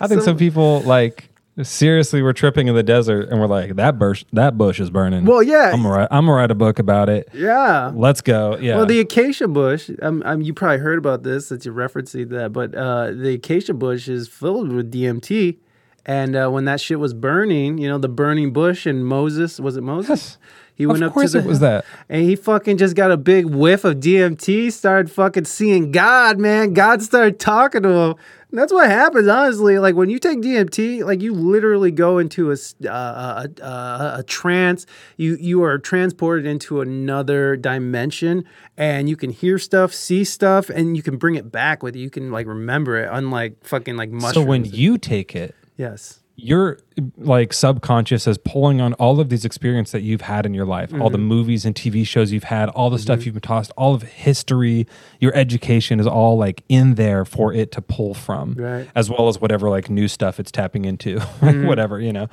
I 0.00 0.08
think 0.08 0.22
some 0.22 0.36
people 0.36 0.80
like 0.80 1.29
seriously 1.62 2.22
we're 2.22 2.32
tripping 2.32 2.68
in 2.68 2.74
the 2.74 2.82
desert 2.82 3.28
and 3.28 3.40
we're 3.40 3.46
like, 3.46 3.76
that 3.76 3.98
bush, 3.98 4.24
that 4.32 4.56
bush 4.56 4.80
is 4.80 4.90
burning. 4.90 5.24
Well, 5.24 5.42
yeah, 5.42 5.70
I'm 5.72 5.82
gonna 5.82 5.90
write, 5.90 6.08
I'm 6.10 6.26
gonna 6.26 6.36
write 6.36 6.50
a 6.50 6.54
book 6.54 6.78
about 6.78 7.08
it. 7.08 7.28
yeah. 7.34 7.92
Let's 7.94 8.20
go. 8.20 8.56
Yeah. 8.58 8.76
Well, 8.76 8.86
the 8.86 9.00
acacia 9.00 9.48
bush, 9.48 9.90
um, 10.02 10.22
um, 10.24 10.42
you 10.42 10.54
probably 10.54 10.78
heard 10.78 10.98
about 10.98 11.22
this 11.22 11.48
that 11.50 11.64
you're 11.64 11.74
referencing 11.74 12.28
that, 12.30 12.52
but 12.52 12.74
uh, 12.74 13.12
the 13.12 13.34
acacia 13.34 13.74
bush 13.74 14.08
is 14.08 14.28
filled 14.28 14.72
with 14.72 14.92
DMT. 14.92 15.58
And 16.06 16.34
uh, 16.34 16.48
when 16.48 16.64
that 16.64 16.80
shit 16.80 16.98
was 16.98 17.12
burning, 17.12 17.76
you 17.76 17.86
know, 17.86 17.98
the 17.98 18.08
burning 18.08 18.52
bush 18.54 18.86
and 18.86 19.04
Moses, 19.04 19.60
was 19.60 19.76
it 19.76 19.82
Moses? 19.82 20.08
Yes. 20.08 20.38
He 20.80 20.84
of 20.84 20.92
went 20.92 21.04
up 21.04 21.12
course 21.12 21.32
to 21.32 21.42
the, 21.42 21.44
it 21.44 21.48
was 21.48 21.60
that. 21.60 21.84
and 22.08 22.22
he 22.22 22.36
fucking 22.36 22.78
just 22.78 22.96
got 22.96 23.10
a 23.10 23.18
big 23.18 23.44
whiff 23.44 23.84
of 23.84 23.96
DMT, 23.96 24.72
started 24.72 25.10
fucking 25.10 25.44
seeing 25.44 25.92
God, 25.92 26.38
man. 26.38 26.72
God 26.72 27.02
started 27.02 27.38
talking 27.38 27.82
to 27.82 27.90
him. 27.90 28.14
And 28.50 28.58
that's 28.58 28.72
what 28.72 28.88
happens, 28.88 29.28
honestly. 29.28 29.78
Like 29.78 29.94
when 29.94 30.08
you 30.08 30.18
take 30.18 30.40
DMT, 30.40 31.04
like 31.04 31.20
you 31.20 31.34
literally 31.34 31.90
go 31.90 32.16
into 32.16 32.50
a, 32.50 32.56
uh, 32.88 33.46
a, 33.60 33.62
a, 33.62 34.14
a 34.20 34.24
trance. 34.26 34.86
You 35.18 35.36
you 35.38 35.62
are 35.64 35.78
transported 35.78 36.46
into 36.46 36.80
another 36.80 37.56
dimension, 37.56 38.46
and 38.78 39.06
you 39.06 39.16
can 39.16 39.28
hear 39.28 39.58
stuff, 39.58 39.92
see 39.92 40.24
stuff, 40.24 40.70
and 40.70 40.96
you 40.96 41.02
can 41.02 41.18
bring 41.18 41.34
it 41.34 41.52
back 41.52 41.82
with 41.82 41.94
you. 41.94 42.04
You 42.04 42.10
can 42.10 42.30
like 42.32 42.46
remember 42.46 42.96
it, 42.96 43.10
unlike 43.12 43.62
fucking 43.64 43.96
like 43.96 44.08
mushrooms. 44.08 44.34
So 44.34 44.42
when 44.42 44.64
you 44.64 44.96
take 44.96 45.36
it, 45.36 45.54
yes, 45.76 46.19
your 46.36 46.78
like 47.18 47.52
subconscious 47.52 48.26
is 48.26 48.38
pulling 48.38 48.80
on 48.80 48.94
all 48.94 49.20
of 49.20 49.28
these 49.28 49.44
experiences 49.44 49.92
that 49.92 50.00
you've 50.02 50.22
had 50.22 50.46
in 50.46 50.54
your 50.54 50.64
life, 50.64 50.90
all 50.94 51.10
the 51.10 51.18
Mm-hmm. 51.18 51.26
movies 51.26 51.64
and 51.66 51.74
TV 51.74 52.06
shows 52.06 52.32
you've 52.32 52.44
had, 52.44 52.70
all 52.70 52.88
the 52.88 52.98
stuff 52.98 53.26
you've 53.26 53.34
been 53.34 53.42
tossed, 53.42 53.70
all 53.76 53.94
of 53.94 54.02
history, 54.02 54.86
your 55.20 55.34
education 55.34 56.00
is 56.00 56.06
all 56.06 56.38
like 56.38 56.62
in 56.70 56.94
there 56.94 57.26
for 57.26 57.52
it 57.52 57.72
to 57.72 57.82
pull 57.82 58.14
from, 58.14 58.54
Right. 58.54 58.80
Mm-hmm. 58.86 58.90
as 58.98 59.10
well 59.10 59.28
as 59.28 59.38
whatever 59.40 59.68
like 59.68 59.90
new 59.90 60.08
stuff 60.08 60.40
it's 60.40 60.50
tapping 60.50 60.86
into, 60.86 61.20
whatever 61.40 62.00
you 62.00 62.12
know. 62.12 62.28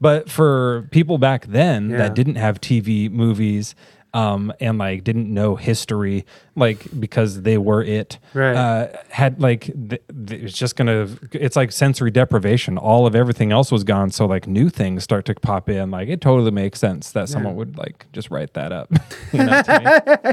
But 0.00 0.30
for 0.30 0.88
people 0.90 1.18
back 1.18 1.44
then 1.46 1.90
Yeah. 1.90 1.98
that 1.98 2.14
didn't 2.14 2.36
have 2.36 2.60
TV, 2.62 3.10
movies. 3.10 3.74
Um, 4.12 4.52
and 4.58 4.76
like 4.76 5.04
didn't 5.04 5.32
know 5.32 5.54
history, 5.54 6.24
like 6.56 6.84
because 6.98 7.42
they 7.42 7.56
were 7.58 7.80
it, 7.84 8.18
Right. 8.34 8.56
uh, 8.56 8.88
had 9.08 9.40
like 9.40 9.66
th- 9.88 10.02
th- 10.26 10.42
it's 10.42 10.58
just 10.58 10.74
gonna 10.74 11.06
it's 11.30 11.54
like 11.54 11.70
sensory 11.70 12.10
deprivation 12.10 12.76
all 12.76 13.06
of 13.06 13.14
everything 13.14 13.52
else 13.52 13.70
was 13.70 13.84
gone 13.84 14.10
so 14.10 14.26
like 14.26 14.48
new 14.48 14.68
things 14.68 15.04
start 15.04 15.26
to 15.26 15.34
pop 15.36 15.68
in 15.68 15.92
like 15.92 16.08
it 16.08 16.20
totally 16.20 16.50
makes 16.50 16.80
sense 16.80 17.12
that 17.12 17.28
someone 17.28 17.54
would 17.54 17.78
like 17.78 18.06
just 18.12 18.32
write 18.32 18.52
that 18.54 18.72
up 18.72 18.92
you 19.32 19.38
know, 19.44 19.62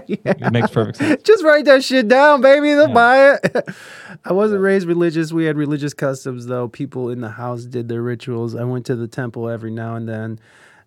me. 0.07 0.19
it 0.25 0.51
makes 0.51 0.71
perfect 0.71 0.97
sense 0.97 1.21
just 1.21 1.43
write 1.43 1.65
that 1.65 1.83
shit 1.83 2.07
down, 2.07 2.41
baby. 2.41 2.73
They'll 2.73 2.87
buy 2.87 3.33
it. 3.33 3.69
I 4.25 4.33
wasn't 4.33 4.61
raised 4.61 4.87
religious. 4.87 5.31
We 5.31 5.45
had 5.45 5.55
religious 5.55 5.93
customs, 5.93 6.47
though. 6.47 6.67
People 6.67 7.09
in 7.11 7.21
the 7.21 7.29
house 7.29 7.65
did 7.65 7.89
their 7.89 8.01
rituals. 8.01 8.55
I 8.55 8.63
went 8.63 8.85
to 8.87 8.95
the 8.95 9.07
temple 9.07 9.47
every 9.49 9.69
now 9.71 9.95
and 9.95 10.09
then. 10.09 10.39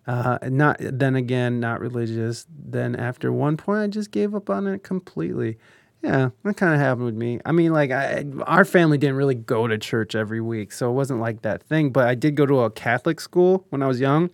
Uh, 0.07 0.39
not 0.43 0.77
then 0.79 1.15
again, 1.15 1.59
not 1.59 1.79
religious. 1.79 2.45
Then 2.49 2.95
after 2.95 3.31
one 3.31 3.57
point, 3.57 3.81
I 3.81 3.87
just 3.87 4.11
gave 4.11 4.33
up 4.33 4.49
on 4.49 4.67
it 4.67 4.83
completely. 4.83 5.57
Yeah, 6.01 6.31
that 6.43 6.57
kind 6.57 6.73
of 6.73 6.79
happened 6.79 7.05
with 7.05 7.15
me. 7.15 7.39
I 7.45 7.51
mean, 7.51 7.73
like, 7.73 7.91
I, 7.91 8.25
our 8.47 8.65
family 8.65 8.97
didn't 8.97 9.17
really 9.17 9.35
go 9.35 9.67
to 9.67 9.77
church 9.77 10.15
every 10.15 10.41
week, 10.41 10.71
so 10.71 10.89
it 10.89 10.93
wasn't 10.93 11.19
like 11.19 11.43
that 11.43 11.61
thing. 11.61 11.91
But 11.91 12.07
I 12.07 12.15
did 12.15 12.35
go 12.35 12.47
to 12.47 12.61
a 12.61 12.71
Catholic 12.71 13.21
school 13.21 13.67
when 13.69 13.83
I 13.83 13.87
was 13.87 13.99
young, 13.99 14.31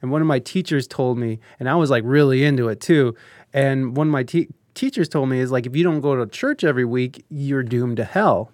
and 0.00 0.12
one 0.12 0.20
of 0.20 0.28
my 0.28 0.38
teachers 0.38 0.86
told 0.86 1.18
me, 1.18 1.40
and 1.58 1.68
I 1.68 1.74
was 1.74 1.90
like 1.90 2.04
really 2.06 2.44
into 2.44 2.68
it 2.68 2.80
too. 2.80 3.16
And 3.52 3.96
one 3.96 4.06
of 4.06 4.12
my 4.12 4.22
te- 4.22 4.50
teachers 4.74 5.08
told 5.08 5.28
me 5.28 5.40
is 5.40 5.50
like, 5.50 5.66
if 5.66 5.74
you 5.74 5.82
don't 5.82 6.00
go 6.00 6.14
to 6.14 6.26
church 6.26 6.62
every 6.62 6.84
week, 6.84 7.24
you're 7.28 7.64
doomed 7.64 7.96
to 7.96 8.04
hell. 8.04 8.52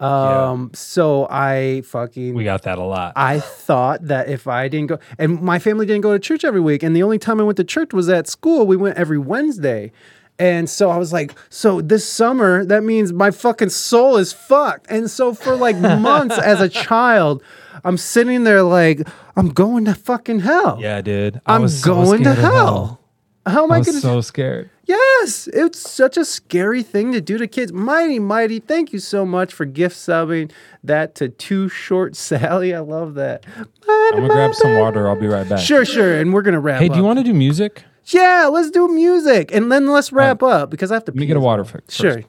Um, 0.00 0.70
so 0.74 1.26
I 1.28 1.82
fucking 1.86 2.34
we 2.34 2.44
got 2.44 2.62
that 2.62 2.78
a 2.78 2.82
lot 2.84 3.14
I 3.16 3.40
thought 3.40 4.04
that 4.06 4.28
if 4.28 4.46
I 4.46 4.68
didn't 4.68 4.86
go, 4.88 4.98
and 5.18 5.40
my 5.42 5.58
family 5.58 5.86
didn't 5.86 6.02
go 6.02 6.12
to 6.12 6.18
church 6.20 6.44
every 6.44 6.60
week, 6.60 6.82
and 6.84 6.94
the 6.94 7.02
only 7.02 7.18
time 7.18 7.40
I 7.40 7.44
went 7.44 7.56
to 7.56 7.64
church 7.64 7.92
was 7.92 8.08
at 8.08 8.28
school. 8.28 8.66
We 8.66 8.76
went 8.76 8.96
every 8.96 9.18
Wednesday. 9.18 9.92
And 10.40 10.70
so 10.70 10.88
I 10.90 10.98
was 10.98 11.12
like, 11.12 11.32
so 11.50 11.80
this 11.80 12.08
summer, 12.08 12.64
that 12.64 12.84
means 12.84 13.12
my 13.12 13.32
fucking 13.32 13.70
soul 13.70 14.16
is 14.18 14.32
fucked. 14.32 14.86
And 14.88 15.10
so 15.10 15.34
for 15.34 15.56
like 15.56 15.76
months 15.78 16.38
as 16.38 16.60
a 16.60 16.68
child, 16.68 17.42
I'm 17.82 17.96
sitting 17.96 18.44
there 18.44 18.62
like, 18.62 19.00
I'm 19.36 19.48
going 19.48 19.84
to 19.86 19.94
fucking 19.94 20.38
hell. 20.40 20.78
yeah 20.80 21.00
dude 21.00 21.40
I 21.44 21.56
I'm 21.56 21.62
was 21.62 21.80
so 21.82 21.92
going 21.92 22.22
to 22.22 22.30
of 22.30 22.38
hell. 22.38 23.00
How 23.46 23.64
am 23.64 23.72
I, 23.72 23.78
I 23.78 23.80
going 23.80 23.94
to? 23.96 24.00
so 24.00 24.20
scared 24.20 24.70
Yes, 24.88 25.48
it's 25.52 25.78
such 25.78 26.16
a 26.16 26.24
scary 26.24 26.82
thing 26.82 27.12
to 27.12 27.20
do 27.20 27.36
to 27.36 27.46
kids. 27.46 27.72
Mighty, 27.74 28.18
mighty, 28.18 28.58
thank 28.58 28.92
you 28.94 28.98
so 28.98 29.26
much 29.26 29.52
for 29.52 29.66
gift 29.66 29.94
subbing 29.94 30.50
that 30.82 31.14
to 31.16 31.28
Too 31.28 31.68
Short 31.68 32.16
Sally. 32.16 32.74
I 32.74 32.80
love 32.80 33.14
that. 33.14 33.44
I'm 33.86 34.10
gonna 34.12 34.28
grab 34.28 34.54
some 34.54 34.78
water. 34.78 35.06
I'll 35.06 35.20
be 35.20 35.26
right 35.26 35.46
back. 35.46 35.58
Sure, 35.58 35.84
sure, 35.84 36.18
and 36.18 36.32
we're 36.32 36.40
gonna 36.42 36.58
wrap. 36.60 36.80
Hey, 36.80 36.88
do 36.88 36.96
you 36.96 37.04
want 37.04 37.18
to 37.18 37.22
do 37.24 37.34
music? 37.34 37.84
Yeah, 38.06 38.48
let's 38.50 38.70
do 38.70 38.88
music, 38.88 39.52
and 39.54 39.70
then 39.70 39.86
let's 39.88 40.10
wrap 40.10 40.42
up 40.42 40.70
because 40.70 40.90
I 40.90 40.94
have 40.94 41.04
to. 41.04 41.10
Let 41.12 41.16
me 41.16 41.22
pee 41.24 41.26
get 41.26 41.36
a 41.36 41.40
water 41.40 41.64
fix 41.64 41.94
Sure. 41.94 42.14
first. 42.14 42.26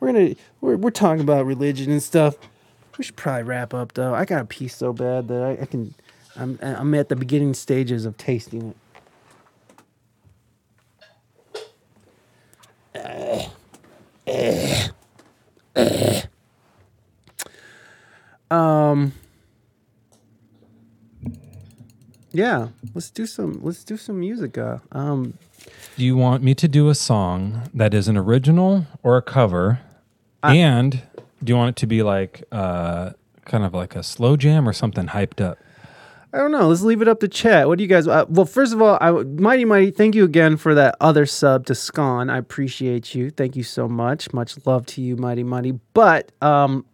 We're 0.00 0.12
gonna 0.12 0.34
we're 0.60 0.76
we're 0.76 0.90
talking 0.90 1.20
about 1.22 1.46
religion 1.46 1.92
and 1.92 2.02
stuff. 2.02 2.36
We 2.96 3.04
should 3.04 3.14
probably 3.14 3.44
wrap 3.44 3.72
up 3.72 3.94
though. 3.94 4.12
I 4.12 4.24
got 4.24 4.42
a 4.42 4.44
pee 4.44 4.66
so 4.66 4.92
bad 4.92 5.28
that 5.28 5.40
I, 5.42 5.62
I 5.62 5.66
can. 5.66 5.94
I'm 6.34 6.58
I'm 6.62 6.94
at 6.94 7.08
the 7.08 7.14
beginning 7.16 7.54
stages 7.54 8.04
of 8.04 8.16
tasting 8.16 8.70
it. 8.70 8.76
Um. 18.50 19.12
Yeah, 22.32 22.68
let's 22.94 23.10
do 23.10 23.26
some. 23.26 23.60
Let's 23.62 23.84
do 23.84 23.96
some 23.96 24.20
music. 24.20 24.58
Uh, 24.58 24.78
um, 24.92 25.34
Do 25.96 26.04
you 26.04 26.16
want 26.16 26.42
me 26.42 26.54
to 26.54 26.68
do 26.68 26.88
a 26.88 26.94
song 26.94 27.68
that 27.74 27.94
is 27.94 28.06
an 28.08 28.16
original 28.16 28.86
or 29.02 29.16
a 29.16 29.22
cover? 29.22 29.80
and 30.42 31.02
do 31.42 31.50
you 31.52 31.56
want 31.56 31.70
it 31.70 31.76
to 31.80 31.86
be 31.86 32.02
like 32.02 32.44
uh, 32.52 33.10
kind 33.44 33.64
of 33.64 33.74
like 33.74 33.96
a 33.96 34.02
slow 34.02 34.36
jam 34.36 34.68
or 34.68 34.72
something 34.72 35.06
hyped 35.08 35.44
up? 35.44 35.58
I 36.32 36.38
don't 36.38 36.52
know. 36.52 36.68
Let's 36.68 36.82
leave 36.82 37.00
it 37.00 37.08
up 37.08 37.20
to 37.20 37.28
chat. 37.28 37.68
What 37.68 37.78
do 37.78 37.84
you 37.84 37.88
guys? 37.88 38.06
Uh, 38.06 38.26
well, 38.28 38.44
first 38.44 38.74
of 38.74 38.82
all, 38.82 38.98
I 39.00 39.10
mighty 39.10 39.64
mighty. 39.64 39.90
Thank 39.90 40.14
you 40.14 40.24
again 40.24 40.56
for 40.58 40.74
that 40.74 40.94
other 41.00 41.24
sub 41.24 41.64
to 41.66 41.74
Scon. 41.74 42.28
I 42.28 42.36
appreciate 42.36 43.14
you. 43.14 43.30
Thank 43.30 43.56
you 43.56 43.62
so 43.62 43.88
much. 43.88 44.32
Much 44.34 44.54
love 44.66 44.84
to 44.86 45.00
you, 45.00 45.16
mighty 45.16 45.42
mighty. 45.42 45.72
But 45.94 46.30
um, 46.42 46.84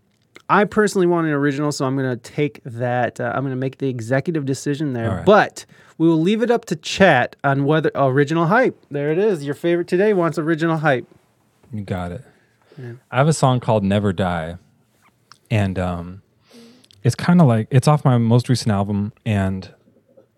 I 0.48 0.65
personally 0.65 1.09
want 1.09 1.27
an 1.27 1.32
original, 1.32 1.73
so 1.73 1.85
I'm 1.85 1.97
gonna 1.97 2.16
take 2.16 2.61
that. 2.65 3.19
Uh, 3.19 3.32
I'm 3.35 3.43
gonna 3.43 3.56
make 3.56 3.78
the 3.78 3.89
executive 3.89 4.44
decision 4.44 4.93
there. 4.93 5.11
Right. 5.11 5.27
But 5.27 5.66
we 5.98 6.06
will 6.06 6.20
leave 6.20 6.43
it 6.43 6.51
up 6.51 6.66
to 6.66 6.77
chat 6.77 7.35
on 7.43 7.65
whether 7.65 7.90
original 7.97 8.47
hype. 8.47 8.78
There 8.90 9.11
it 9.11 9.19
is. 9.19 9.44
Your 9.44 9.55
favorite 9.55 9.89
today 9.89 10.12
wants 10.12 10.39
original 10.39 10.78
hype. 10.78 11.09
You 11.73 11.82
got 11.82 12.12
it. 12.12 12.24
I 13.11 13.16
have 13.16 13.28
a 13.28 13.32
song 13.32 13.61
called 13.61 13.85
Never 13.85 14.12
Die. 14.12 14.59
And 15.51 15.78
um 15.78 16.23
it's 17.05 17.15
kind 17.15 17.41
of 17.41 17.47
like 17.47 17.69
it's 17.71 17.87
off 17.87 18.05
my 18.05 18.19
most 18.19 18.49
recent 18.49 18.73
album 18.73 19.13
and 19.25 19.73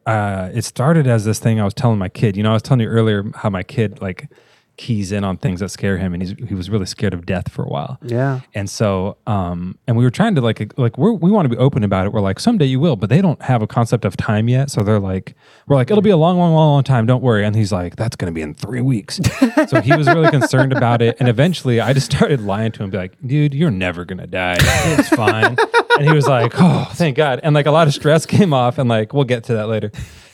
uh 0.05 0.51
it 0.53 0.65
started 0.65 1.07
as 1.07 1.25
this 1.25 1.39
thing 1.39 1.61
I 1.61 1.65
was 1.65 1.75
telling 1.75 1.99
my 1.99 2.09
kid. 2.09 2.37
You 2.37 2.43
know, 2.43 2.51
I 2.51 2.55
was 2.55 2.63
telling 2.63 2.81
you 2.81 2.89
earlier 2.89 3.25
how 3.35 3.49
my 3.51 3.63
kid 3.63 4.01
like 4.03 4.29
keys 4.77 5.11
in 5.11 5.24
on 5.24 5.36
things 5.39 5.61
that 5.61 5.70
scare 5.70 5.97
him 5.97 6.12
and 6.12 6.23
he's 6.23 6.35
he 6.48 6.55
was 6.55 6.69
really 6.69 6.86
scared 6.86 7.15
of 7.15 7.24
death 7.24 7.51
for 7.51 7.65
a 7.65 7.69
while. 7.69 7.98
Yeah. 8.03 8.40
And 8.55 8.69
so, 8.69 9.16
um, 9.27 9.78
and 9.86 9.97
we 9.97 10.05
were 10.05 10.11
trying 10.11 10.35
to 10.35 10.40
like, 10.40 10.77
like 10.78 10.98
we're, 10.98 11.12
we 11.12 11.31
want 11.31 11.47
to 11.47 11.48
be 11.48 11.57
open 11.57 11.82
about 11.82 12.07
it. 12.07 12.12
We're 12.12 12.20
like, 12.20 12.39
someday 12.39 12.66
you 12.66 12.78
will, 12.78 12.97
but 12.97 13.09
they 13.09 13.20
don't 13.20 13.40
have 13.43 13.62
a 13.62 13.66
concept 13.66 14.05
of 14.05 14.16
time 14.16 14.48
yet. 14.48 14.70
So 14.70 14.82
they're 14.82 15.01
like, 15.01 15.35
we're 15.66 15.77
like, 15.77 15.90
it'll 15.90 16.03
be 16.03 16.11
a 16.11 16.16
long, 16.16 16.39
long, 16.39 16.53
long, 16.53 16.69
long 16.73 16.82
time. 16.82 17.07
Don't 17.07 17.23
worry. 17.23 17.44
And 17.44 17.57
he's 17.57 17.73
like, 17.73 17.97
that's 17.97 18.16
going 18.16 18.32
to 18.32 18.35
be 18.35 18.43
in 18.43 18.55
three 18.55 18.82
weeks. 18.82 19.20
so 19.69 19.81
he 19.81 19.94
was 19.97 20.07
really 20.07 20.31
concerned 20.31 20.73
about 20.73 21.01
it. 21.03 21.16
And 21.20 21.28
eventually 21.28 21.81
I 21.81 21.93
just 21.93 22.07
started 22.12 22.40
lying 22.40 22.73
to 22.73 22.82
him, 22.82 22.90
be 22.90 22.98
like, 22.98 23.16
dude, 23.27 23.55
you're 23.55 23.70
never 23.70 24.05
going 24.05 24.19
to 24.19 24.27
die. 24.27 24.57
It's 24.61 25.09
fine. 25.09 25.57
and 25.98 26.07
he 26.07 26.12
was 26.12 26.27
like, 26.27 26.53
oh, 26.57 26.89
thank 26.93 27.16
God. 27.16 27.40
And 27.43 27.55
like 27.55 27.66
a 27.66 27.70
lot 27.70 27.86
of 27.86 27.94
stress 27.94 28.27
came 28.27 28.53
off 28.53 28.78
and 28.78 28.89
like, 28.89 29.12
we'll 29.12 29.24
get 29.24 29.44
to 29.44 29.55
that 29.55 29.69
later. 29.69 29.90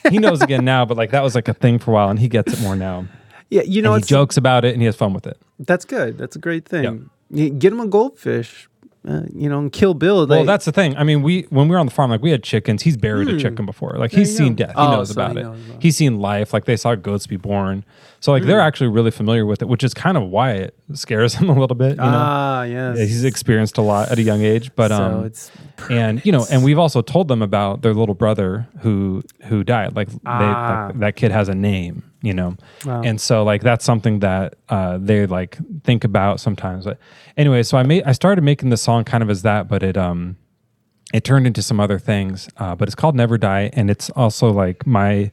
He 0.09 0.19
knows 0.19 0.41
again 0.41 0.65
now, 0.65 0.85
but 0.85 0.97
like 0.97 1.11
that 1.11 1.23
was 1.23 1.33
like 1.33 1.47
a 1.47 1.53
thing 1.53 1.79
for 1.79 1.91
a 1.91 1.93
while 1.93 2.09
and 2.09 2.19
he 2.19 2.27
gets 2.27 2.53
it 2.53 2.61
more 2.61 2.75
now. 2.75 3.07
Yeah. 3.53 3.61
You 3.65 3.81
know, 3.81 3.93
he 3.95 4.01
jokes 4.01 4.37
about 4.37 4.65
it 4.65 4.73
and 4.73 4.81
he 4.81 4.85
has 4.85 4.95
fun 4.95 5.13
with 5.13 5.27
it. 5.27 5.37
that's 5.59 5.85
good. 5.85 6.17
That's 6.17 6.35
a 6.35 6.39
great 6.39 6.65
thing. 6.67 7.09
You 7.29 7.49
get 7.49 7.71
him 7.73 7.79
a 7.79 7.87
goldfish. 7.87 8.69
Uh, 9.05 9.23
you 9.35 9.49
know, 9.49 9.59
and 9.59 9.69
Kill 9.69 9.93
Bill. 9.93 10.25
They, 10.25 10.37
Well, 10.37 10.45
that's 10.45 10.63
the 10.63 10.71
thing. 10.71 10.95
I 10.95 11.03
mean, 11.03 11.23
we 11.23 11.41
when 11.49 11.67
we 11.67 11.73
were 11.75 11.79
on 11.79 11.87
the 11.87 11.91
farm, 11.91 12.09
like 12.09 12.21
we 12.21 12.31
had 12.31 12.41
chickens. 12.41 12.83
He's 12.83 12.95
buried 12.95 13.27
a 13.27 13.37
chicken 13.37 13.65
before. 13.65 13.95
Like 13.97 14.11
he's 14.13 14.33
seen 14.37 14.55
go. 14.55 14.65
death. 14.65 14.75
He 14.77 14.81
Oh, 14.81 14.91
knows 14.91 15.09
so 15.09 15.13
about 15.21 15.33
he 15.33 15.39
it. 15.39 15.43
knows 15.43 15.59
about. 15.69 15.81
He's 15.83 15.97
seen 15.97 16.19
life. 16.19 16.53
Like 16.53 16.63
they 16.63 16.77
saw 16.77 16.95
goats 16.95 17.27
be 17.27 17.35
born. 17.35 17.83
So 18.21 18.31
like 18.31 18.43
they're 18.43 18.61
actually 18.61 18.87
really 18.87 19.11
familiar 19.11 19.45
with 19.45 19.61
it, 19.61 19.67
which 19.67 19.83
is 19.83 19.93
kind 19.93 20.15
of 20.15 20.29
why 20.29 20.51
it 20.53 20.73
scares 20.93 21.33
him 21.39 21.49
a 21.49 21.59
little 21.59 21.75
bit. 21.75 21.91
You 21.91 21.95
know, 21.97 22.03
ah 22.05 22.63
yes. 22.63 22.97
Yeah, 22.97 23.03
he's 23.03 23.25
experienced 23.25 23.77
a 23.77 23.81
lot 23.81 24.09
at 24.09 24.19
a 24.19 24.21
young 24.21 24.41
age. 24.41 24.71
But 24.73 24.87
so 24.91 25.03
um, 25.03 25.25
it's 25.25 25.51
and 25.89 26.25
you 26.25 26.31
know, 26.31 26.45
and 26.49 26.63
we've 26.67 26.79
also 26.79 27.01
told 27.01 27.27
them 27.27 27.41
about 27.41 27.81
their 27.81 27.93
little 27.93 28.15
brother 28.15 28.67
who 28.83 29.21
who 29.47 29.65
died. 29.65 29.97
Like 29.97 30.07
they 30.11 30.17
Ah. 30.25 30.85
like, 30.91 30.99
that 30.99 31.15
kid 31.17 31.31
has 31.31 31.49
a 31.49 31.55
name. 31.55 32.03
You 32.23 32.33
know, 32.33 32.55
Wow. 32.85 33.01
and 33.03 33.19
so 33.19 33.43
like 33.43 33.61
that's 33.61 33.83
something 33.83 34.19
that 34.19 34.55
uh, 34.69 34.97
they 34.97 35.25
like 35.27 35.57
think 35.83 36.03
about 36.05 36.39
sometimes. 36.39 36.85
But 36.85 36.97
anyway, 37.37 37.63
so 37.63 37.77
I 37.77 37.83
made 37.83 38.03
I 38.05 38.13
started 38.13 38.43
making 38.43 38.69
the 38.69 38.77
song 38.77 39.03
kind 39.03 39.21
of 39.21 39.29
as 39.29 39.41
that, 39.41 39.67
but 39.67 39.83
it 39.83 39.97
um 39.97 40.37
it 41.13 41.25
turned 41.25 41.45
into 41.45 41.61
some 41.61 41.79
other 41.81 41.99
things. 41.99 42.47
Uh, 42.57 42.75
but 42.75 42.87
it's 42.87 42.95
called 42.95 43.15
Never 43.15 43.37
Die, 43.37 43.69
and 43.73 43.91
it's 43.91 44.09
also 44.11 44.49
like 44.51 44.87
my. 44.87 45.31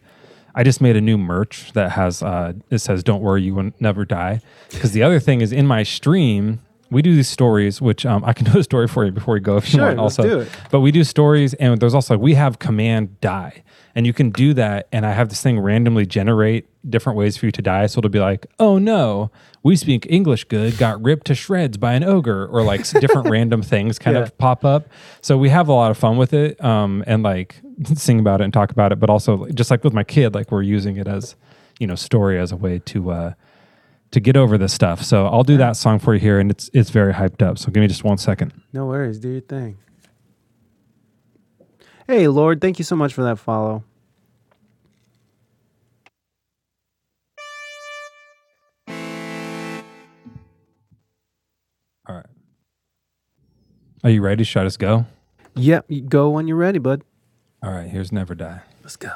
I 0.52 0.64
just 0.64 0.80
made 0.80 0.96
a 0.96 1.00
new 1.00 1.16
merch 1.16 1.72
that 1.74 1.92
has 1.92 2.24
uh, 2.24 2.54
it 2.70 2.78
says 2.78 3.04
"Don't 3.04 3.22
worry, 3.22 3.42
you 3.44 3.54
will 3.54 3.70
never 3.78 4.04
die." 4.04 4.40
Because 4.70 4.90
the 4.90 5.04
other 5.04 5.20
thing 5.20 5.42
is 5.42 5.52
in 5.52 5.68
my 5.68 5.84
stream, 5.84 6.60
we 6.90 7.02
do 7.02 7.14
these 7.14 7.28
stories, 7.28 7.80
which 7.80 8.04
um, 8.04 8.24
I 8.24 8.32
can 8.32 8.44
do 8.52 8.58
a 8.58 8.64
story 8.64 8.88
for 8.88 9.04
you 9.04 9.12
before 9.12 9.34
we 9.34 9.40
go 9.40 9.56
if 9.56 9.66
you 9.72 9.78
Sure, 9.78 9.86
want. 9.86 9.98
Also, 9.98 10.22
do 10.22 10.40
it. 10.40 10.48
but 10.70 10.80
we 10.80 10.90
do 10.90 11.04
stories, 11.04 11.54
and 11.54 11.80
there's 11.80 11.94
also 11.94 12.16
we 12.18 12.34
have 12.34 12.58
command 12.58 13.20
die, 13.20 13.62
and 13.94 14.06
you 14.06 14.12
can 14.12 14.30
do 14.30 14.54
that. 14.54 14.88
And 14.92 15.06
I 15.06 15.12
have 15.12 15.28
this 15.28 15.42
thing 15.42 15.58
randomly 15.60 16.06
generate 16.06 16.66
different 16.88 17.16
ways 17.18 17.36
for 17.36 17.46
you 17.46 17.52
to 17.52 17.60
die. 17.62 17.86
So 17.86 17.98
it'll 17.98 18.10
be 18.10 18.20
like, 18.20 18.46
oh 18.58 18.78
no, 18.78 19.30
we 19.62 19.76
speak 19.76 20.06
English 20.08 20.44
good, 20.44 20.78
got 20.78 21.02
ripped 21.02 21.26
to 21.26 21.34
shreds 21.34 21.76
by 21.76 21.92
an 21.92 22.02
ogre, 22.04 22.46
or 22.46 22.62
like 22.62 22.88
different 22.88 23.28
random 23.30 23.62
things 23.62 23.98
kind 23.98 24.16
Yeah. 24.16 24.22
of 24.22 24.36
pop 24.38 24.64
up. 24.64 24.88
So 25.20 25.36
we 25.36 25.50
have 25.50 25.68
a 25.68 25.72
lot 25.74 25.90
of 25.90 25.98
fun 25.98 26.16
with 26.16 26.32
it, 26.32 26.62
um, 26.64 27.04
and 27.06 27.22
like 27.22 27.60
sing 27.94 28.18
about 28.18 28.40
it 28.40 28.44
and 28.44 28.52
talk 28.52 28.70
about 28.72 28.92
it. 28.92 28.98
But 28.98 29.10
also, 29.10 29.46
just 29.48 29.70
like 29.70 29.84
with 29.84 29.92
my 29.92 30.04
kid, 30.04 30.34
like 30.34 30.50
we're 30.50 30.62
using 30.62 30.96
it 30.96 31.06
as 31.06 31.36
you 31.78 31.86
know 31.86 31.94
story 31.94 32.38
as 32.38 32.50
a 32.52 32.56
way 32.56 32.78
to. 32.86 33.10
Uh, 33.10 33.32
to 34.12 34.20
get 34.20 34.36
over 34.36 34.58
this 34.58 34.72
stuff, 34.72 35.02
so 35.02 35.26
I'll 35.26 35.44
do 35.44 35.56
that 35.58 35.76
song 35.76 35.98
for 35.98 36.14
you 36.14 36.20
here, 36.20 36.38
and 36.38 36.50
it's 36.50 36.70
it's 36.74 36.90
very 36.90 37.12
hyped 37.12 37.42
up. 37.42 37.58
So 37.58 37.70
give 37.70 37.80
me 37.80 37.86
just 37.88 38.04
one 38.04 38.18
second. 38.18 38.52
no 38.72 38.86
worries. 38.86 39.18
Do 39.18 39.28
your 39.30 39.40
thing. 39.40 39.78
Hey 42.06 42.26
Lord, 42.28 42.60
thank 42.60 42.78
you 42.78 42.84
so 42.84 42.96
much 42.96 43.14
for 43.14 43.22
that 43.22 43.38
follow. 43.38 43.84
All 52.08 52.16
right, 52.16 52.26
are 54.02 54.10
you 54.10 54.22
ready? 54.22 54.42
Should 54.44 54.60
I 54.60 54.64
just 54.64 54.78
go? 54.78 55.06
Yep, 55.54 55.86
you 55.88 56.00
go 56.02 56.30
when 56.30 56.48
you're 56.48 56.56
ready, 56.56 56.78
bud. 56.78 57.02
All 57.62 57.70
right, 57.70 57.88
here's 57.88 58.10
Never 58.10 58.34
Die. 58.34 58.62
Let's 58.82 58.96
go. 58.96 59.12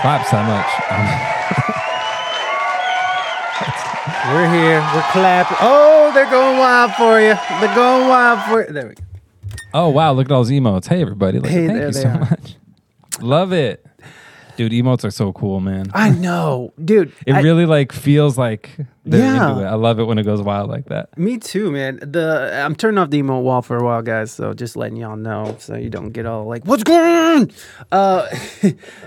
Claps 0.00 0.30
that 0.30 0.46
much. 0.48 0.70
Um, 0.90 1.06
We're 4.34 4.52
here. 4.52 4.80
We're 4.94 5.02
clapping. 5.12 5.56
Oh, 5.60 6.10
they're 6.14 6.30
going 6.30 6.58
wild 6.58 6.92
for 6.94 7.20
you. 7.20 7.34
They're 7.60 7.74
going 7.74 8.08
wild 8.08 8.40
for 8.48 8.60
you. 8.66 8.72
There 8.72 8.88
we 8.88 8.94
go. 8.94 9.02
oh 9.74 9.88
wow, 9.88 10.12
look 10.12 10.26
at 10.26 10.32
all 10.32 10.42
those 10.44 10.50
emotes. 10.52 10.86
Hey 10.86 11.00
everybody, 11.02 11.38
look, 11.40 11.50
Hey, 11.50 11.66
thank 11.66 11.80
you 11.80 11.92
so 11.92 12.08
are. 12.08 12.18
much. 12.20 12.54
Love 13.20 13.52
it, 13.52 13.84
dude. 14.56 14.72
Emotes 14.72 15.04
are 15.04 15.10
so 15.10 15.32
cool, 15.32 15.58
man. 15.60 15.90
I 15.94 16.10
know, 16.10 16.72
dude. 16.82 17.12
It 17.26 17.34
I- 17.34 17.40
really 17.40 17.66
like 17.66 17.92
feels 17.92 18.38
like 18.38 18.70
Yeah. 19.04 19.52
I 19.70 19.74
love 19.74 19.98
it 19.98 20.04
when 20.04 20.18
it 20.18 20.22
goes 20.24 20.40
wild 20.42 20.70
like 20.70 20.86
that. 20.86 20.89
Me 21.20 21.36
too, 21.36 21.70
man. 21.70 21.98
The 22.00 22.62
I'm 22.64 22.74
turning 22.74 22.96
off 22.96 23.10
the 23.10 23.20
emote 23.22 23.42
wall 23.42 23.60
for 23.60 23.76
a 23.76 23.84
while, 23.84 24.00
guys. 24.00 24.32
So 24.32 24.54
just 24.54 24.74
letting 24.74 24.96
y'all 24.96 25.16
know, 25.16 25.54
so 25.58 25.74
you 25.76 25.90
don't 25.90 26.12
get 26.12 26.24
all 26.24 26.46
like, 26.46 26.64
"What's 26.64 26.82
going 26.82 26.98
on?" 27.14 27.50
Uh, 27.92 28.26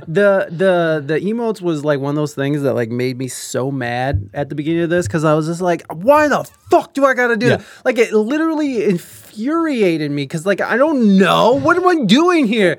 the 0.08 0.46
the 0.52 1.04
the 1.04 1.20
emotes 1.22 1.60
was 1.60 1.84
like 1.84 2.00
one 2.00 2.12
of 2.12 2.16
those 2.16 2.36
things 2.36 2.62
that 2.62 2.76
like 2.76 2.90
made 2.90 3.18
me 3.18 3.28
so 3.28 3.72
mad 3.72 4.30
at 4.36 4.50
the 4.50 4.56
beginning 4.56 4.84
of 4.84 4.92
this 4.92 5.08
because 5.08 5.24
I 5.24 5.34
was 5.34 5.48
just 5.48 5.60
like, 5.62 5.84
"Why 5.92 6.28
the 6.28 6.44
fuck 6.70 6.94
do 6.94 7.04
I 7.04 7.16
gotta 7.16 7.36
do 7.36 7.48
Yeah. 7.48 7.56
that?" 7.58 7.66
Like 7.84 7.98
it 7.98 8.14
literally 8.14 8.84
infuriated 8.84 10.12
me 10.12 10.24
because 10.24 10.46
like 10.46 10.62
I 10.62 10.78
don't 10.78 11.18
know 11.18 11.54
what 11.54 11.78
am 11.78 11.88
I 11.88 12.06
doing 12.06 12.46
here. 12.46 12.78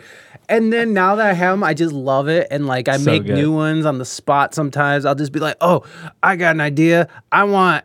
And 0.49 0.73
then 0.73 0.93
now 0.93 1.17
that 1.17 1.27
I 1.27 1.33
have 1.33 1.55
them, 1.55 1.65
I 1.65 1.75
just 1.75 1.93
love 1.95 2.29
it. 2.29 2.47
And 2.53 2.67
like 2.69 2.87
I 2.89 2.99
So 2.99 3.05
make 3.11 3.25
good. 3.25 3.35
new 3.35 3.51
ones 3.53 3.85
on 3.85 3.99
the 3.99 4.05
spot 4.05 4.55
sometimes. 4.55 5.05
I'll 5.05 5.15
just 5.17 5.33
be 5.33 5.41
like, 5.41 5.57
"Oh, 5.61 5.83
I 6.23 6.37
got 6.37 6.55
an 6.55 6.61
idea. 6.61 7.09
I 7.33 7.43
want." 7.45 7.85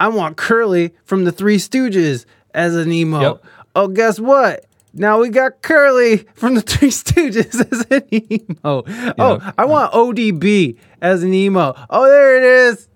I 0.00 0.08
want 0.08 0.36
Curly 0.36 0.94
from 1.04 1.24
the 1.24 1.32
Three 1.32 1.58
Stooges 1.58 2.24
as 2.54 2.76
an 2.76 2.88
emote. 2.90 3.22
Yep. 3.22 3.44
Oh, 3.74 3.88
guess 3.88 4.18
what? 4.20 4.64
Now 4.94 5.20
we 5.20 5.28
got 5.28 5.62
Curly 5.62 6.18
from 6.34 6.54
the 6.54 6.62
Three 6.62 6.90
Stooges 6.90 7.60
as 7.72 7.80
an 7.90 8.00
emote. 8.10 9.14
Oh, 9.18 9.52
I 9.56 9.64
want 9.64 9.92
ODB 9.92 10.76
as 11.00 11.22
an 11.22 11.32
emote. 11.32 11.86
Oh, 11.90 12.06
there 12.06 12.36
it 12.36 12.42
is. 12.42 12.88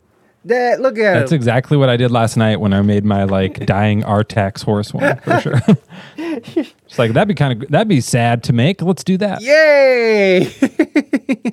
That 0.45 0.81
look 0.81 0.99
at 0.99 1.15
That's 1.15 1.31
him. 1.31 1.37
exactly 1.37 1.77
what 1.77 1.89
I 1.89 1.97
did 1.97 2.11
last 2.11 2.37
night 2.37 2.59
when 2.59 2.73
I 2.73 2.83
made 2.83 3.05
my 3.05 3.25
like 3.25 3.65
dying 3.67 4.03
Artax 4.03 4.65
horse 4.65 4.93
one 4.93 5.17
for 5.19 5.41
sure. 5.41 5.61
it's 6.17 6.99
like 6.99 7.13
that'd 7.13 7.29
be 7.29 7.35
kind 7.35 7.63
of 7.63 7.69
that'd 7.71 7.87
be 7.89 8.01
sad 8.01 8.43
to 8.45 8.53
make. 8.53 8.83
Let's 8.83 9.05
do 9.05 9.17
that. 9.19 9.41
Yay! 9.41 10.53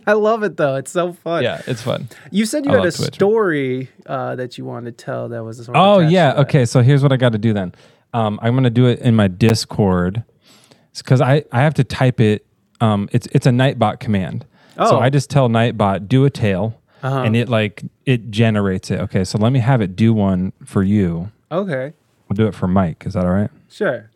I 0.08 0.14
love 0.14 0.44
it 0.44 0.58
though. 0.58 0.76
It's 0.76 0.92
so 0.92 1.14
fun. 1.14 1.44
Yeah, 1.44 1.62
it's 1.68 1.82
fun. 1.84 2.10
You 2.32 2.46
said 2.46 2.66
you 2.66 2.72
I 2.72 2.78
had 2.78 2.86
a 2.88 2.92
Twitch. 2.92 3.14
story 3.14 3.90
uh, 4.08 4.36
that 4.38 4.58
you 4.58 4.66
wanted 4.66 4.98
to 4.98 5.04
tell 5.06 5.30
that 5.30 5.44
was 5.44 5.58
sort 5.58 5.70
of 5.70 5.76
Oh 5.76 6.00
yeah. 6.00 6.34
Okay. 6.42 6.66
So 6.66 6.82
here's 6.82 7.04
what 7.04 7.12
I 7.12 7.18
got 7.18 7.34
to 7.34 7.38
do 7.38 7.54
then. 7.54 7.74
Um, 8.14 8.40
I'm 8.42 8.56
gonna 8.56 8.70
do 8.72 8.88
it 8.88 9.00
in 9.02 9.16
my 9.16 9.28
Discord 9.28 10.24
because 10.98 11.22
I 11.22 11.44
I 11.52 11.62
have 11.62 11.76
to 11.76 11.84
type 11.84 12.20
it. 12.20 12.46
Um, 12.82 13.08
it's 13.12 13.28
it's 13.34 13.46
a 13.46 13.52
Nightbot 13.52 14.00
command. 14.00 14.46
Oh. 14.78 14.90
So 14.90 15.00
I 15.00 15.10
just 15.10 15.30
tell 15.30 15.48
Nightbot 15.50 16.08
do 16.08 16.26
a 16.26 16.30
tale, 16.30 16.82
and 17.02 17.36
it 17.36 17.50
like 17.50 17.84
it 18.06 18.30
generates 18.32 18.92
it. 18.92 19.00
Okay. 19.02 19.24
So 19.24 19.38
let 19.38 19.52
me 19.52 19.60
have 19.60 19.82
it 19.82 19.96
do 19.96 20.14
one 20.14 20.54
for 20.66 20.84
you. 20.84 21.32
Okay. 21.52 21.94
We'll 22.28 22.36
do 22.36 22.48
it 22.48 22.54
for 22.56 22.68
Mike. 22.68 23.04
Is 23.06 23.14
that 23.14 23.26
all 23.26 23.32
right? 23.32 23.50
Sure. 23.70 24.10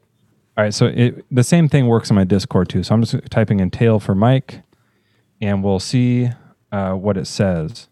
All 0.56 0.64
right, 0.64 0.72
so 0.72 0.86
it, 0.86 1.26
the 1.32 1.44
same 1.44 1.68
thing 1.68 1.88
works 1.88 2.12
in 2.12 2.16
my 2.16 2.26
Discord 2.26 2.70
too. 2.70 2.84
So 2.84 2.94
I'm 2.94 3.02
just 3.03 3.16
typing 3.32 3.60
in 3.60 3.72
tale 3.72 4.00
for 4.00 4.14
Mike, 4.14 4.62
and 5.42 5.64
we'll 5.64 5.80
see 5.80 6.30
uh, 6.72 6.94
what 6.94 7.18
it 7.18 7.26
says. 7.26 7.88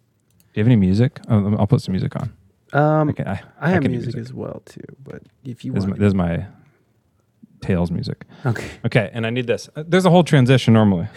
Do 0.54 0.60
you 0.60 0.62
have 0.62 0.68
any 0.68 0.76
music? 0.76 1.20
Oh, 1.28 1.56
I'll 1.58 1.66
put 1.66 1.82
some 1.82 1.94
music 1.94 2.14
on. 2.16 2.32
Um, 2.72 3.10
Okay, 3.10 3.24
I, 3.24 3.42
I 3.60 3.70
have 3.72 3.82
can 3.82 3.92
do 3.92 3.98
music, 3.98 4.16
as 4.16 4.32
well 4.32 4.62
too, 4.66 4.84
but 5.04 5.24
if 5.44 5.66
you 5.66 5.74
This 5.74 5.80
is, 5.82 5.88
my, 5.88 5.90
want, 5.90 6.00
this 6.02 6.08
is 6.10 6.14
my 6.14 6.46
tales 7.62 7.90
music. 7.90 8.26
okay. 8.46 8.68
Okay, 8.86 9.10
and 9.12 9.26
I 9.26 9.32
need 9.32 9.48
this. 9.48 9.68
Uh, 9.76 9.84
There's 9.88 10.06
a 10.06 10.12
whole 10.12 10.24
transition 10.24 10.76
normally, 10.76 11.08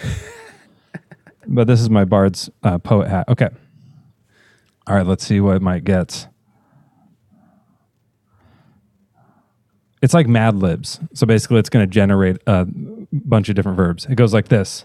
but 1.47 1.67
this 1.67 1.81
is 1.83 1.91
my 1.91 2.07
Bard's 2.07 2.49
uh, 2.63 2.79
poet 2.79 3.09
hat. 3.09 3.29
Okay. 3.29 3.51
All 4.87 4.95
right, 4.97 5.07
let's 5.07 5.25
see 5.27 5.41
what 5.41 5.63
Mike 5.63 5.85
gets. 5.85 6.27
It's 10.03 10.13
like 10.13 10.27
Mad 10.29 10.57
Libs. 10.57 11.01
So 11.15 11.27
basically, 11.27 11.59
it's 11.59 11.71
going 11.71 11.87
to 11.87 11.91
generate 11.91 12.37
a 12.47 12.67
bunch 13.13 13.49
of 13.49 13.55
different 13.55 13.77
verbs. 13.77 14.05
It 14.07 14.17
goes 14.17 14.35
like 14.35 14.49
this 14.49 14.85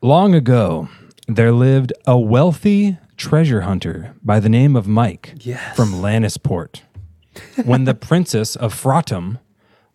Long 0.00 0.34
ago, 0.34 0.88
there 1.28 1.52
lived 1.52 1.92
a 2.06 2.18
wealthy 2.18 2.98
treasure 3.16 3.60
hunter 3.60 4.14
by 4.24 4.40
the 4.40 4.48
name 4.48 4.74
of 4.74 4.88
Mike 4.88 5.34
Yes. 5.38 5.76
from 5.76 5.92
Lannisport. 5.92 6.80
when 7.64 7.84
the 7.84 7.94
princess 7.94 8.56
of 8.56 8.74
Fratum 8.74 9.38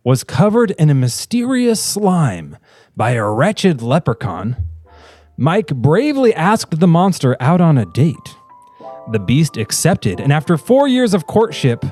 was 0.04 0.24
covered 0.24 0.72
in 0.72 0.90
a 0.90 0.94
mysterious 0.96 1.84
slime 1.84 2.58
by 2.96 3.12
a 3.12 3.30
wretched 3.30 3.82
leprechaun, 3.82 4.56
Mike 5.36 5.68
bravely 5.68 6.34
asked 6.34 6.80
the 6.80 6.88
monster 6.88 7.36
out 7.42 7.60
on 7.60 7.78
a 7.78 7.86
date. 7.86 8.37
The 9.12 9.20
beast 9.20 9.58
accepted, 9.58 10.20
and 10.20 10.34
after 10.34 10.58
four 10.58 10.88
years 10.88 11.14
of 11.14 11.28
courtship, 11.28 11.86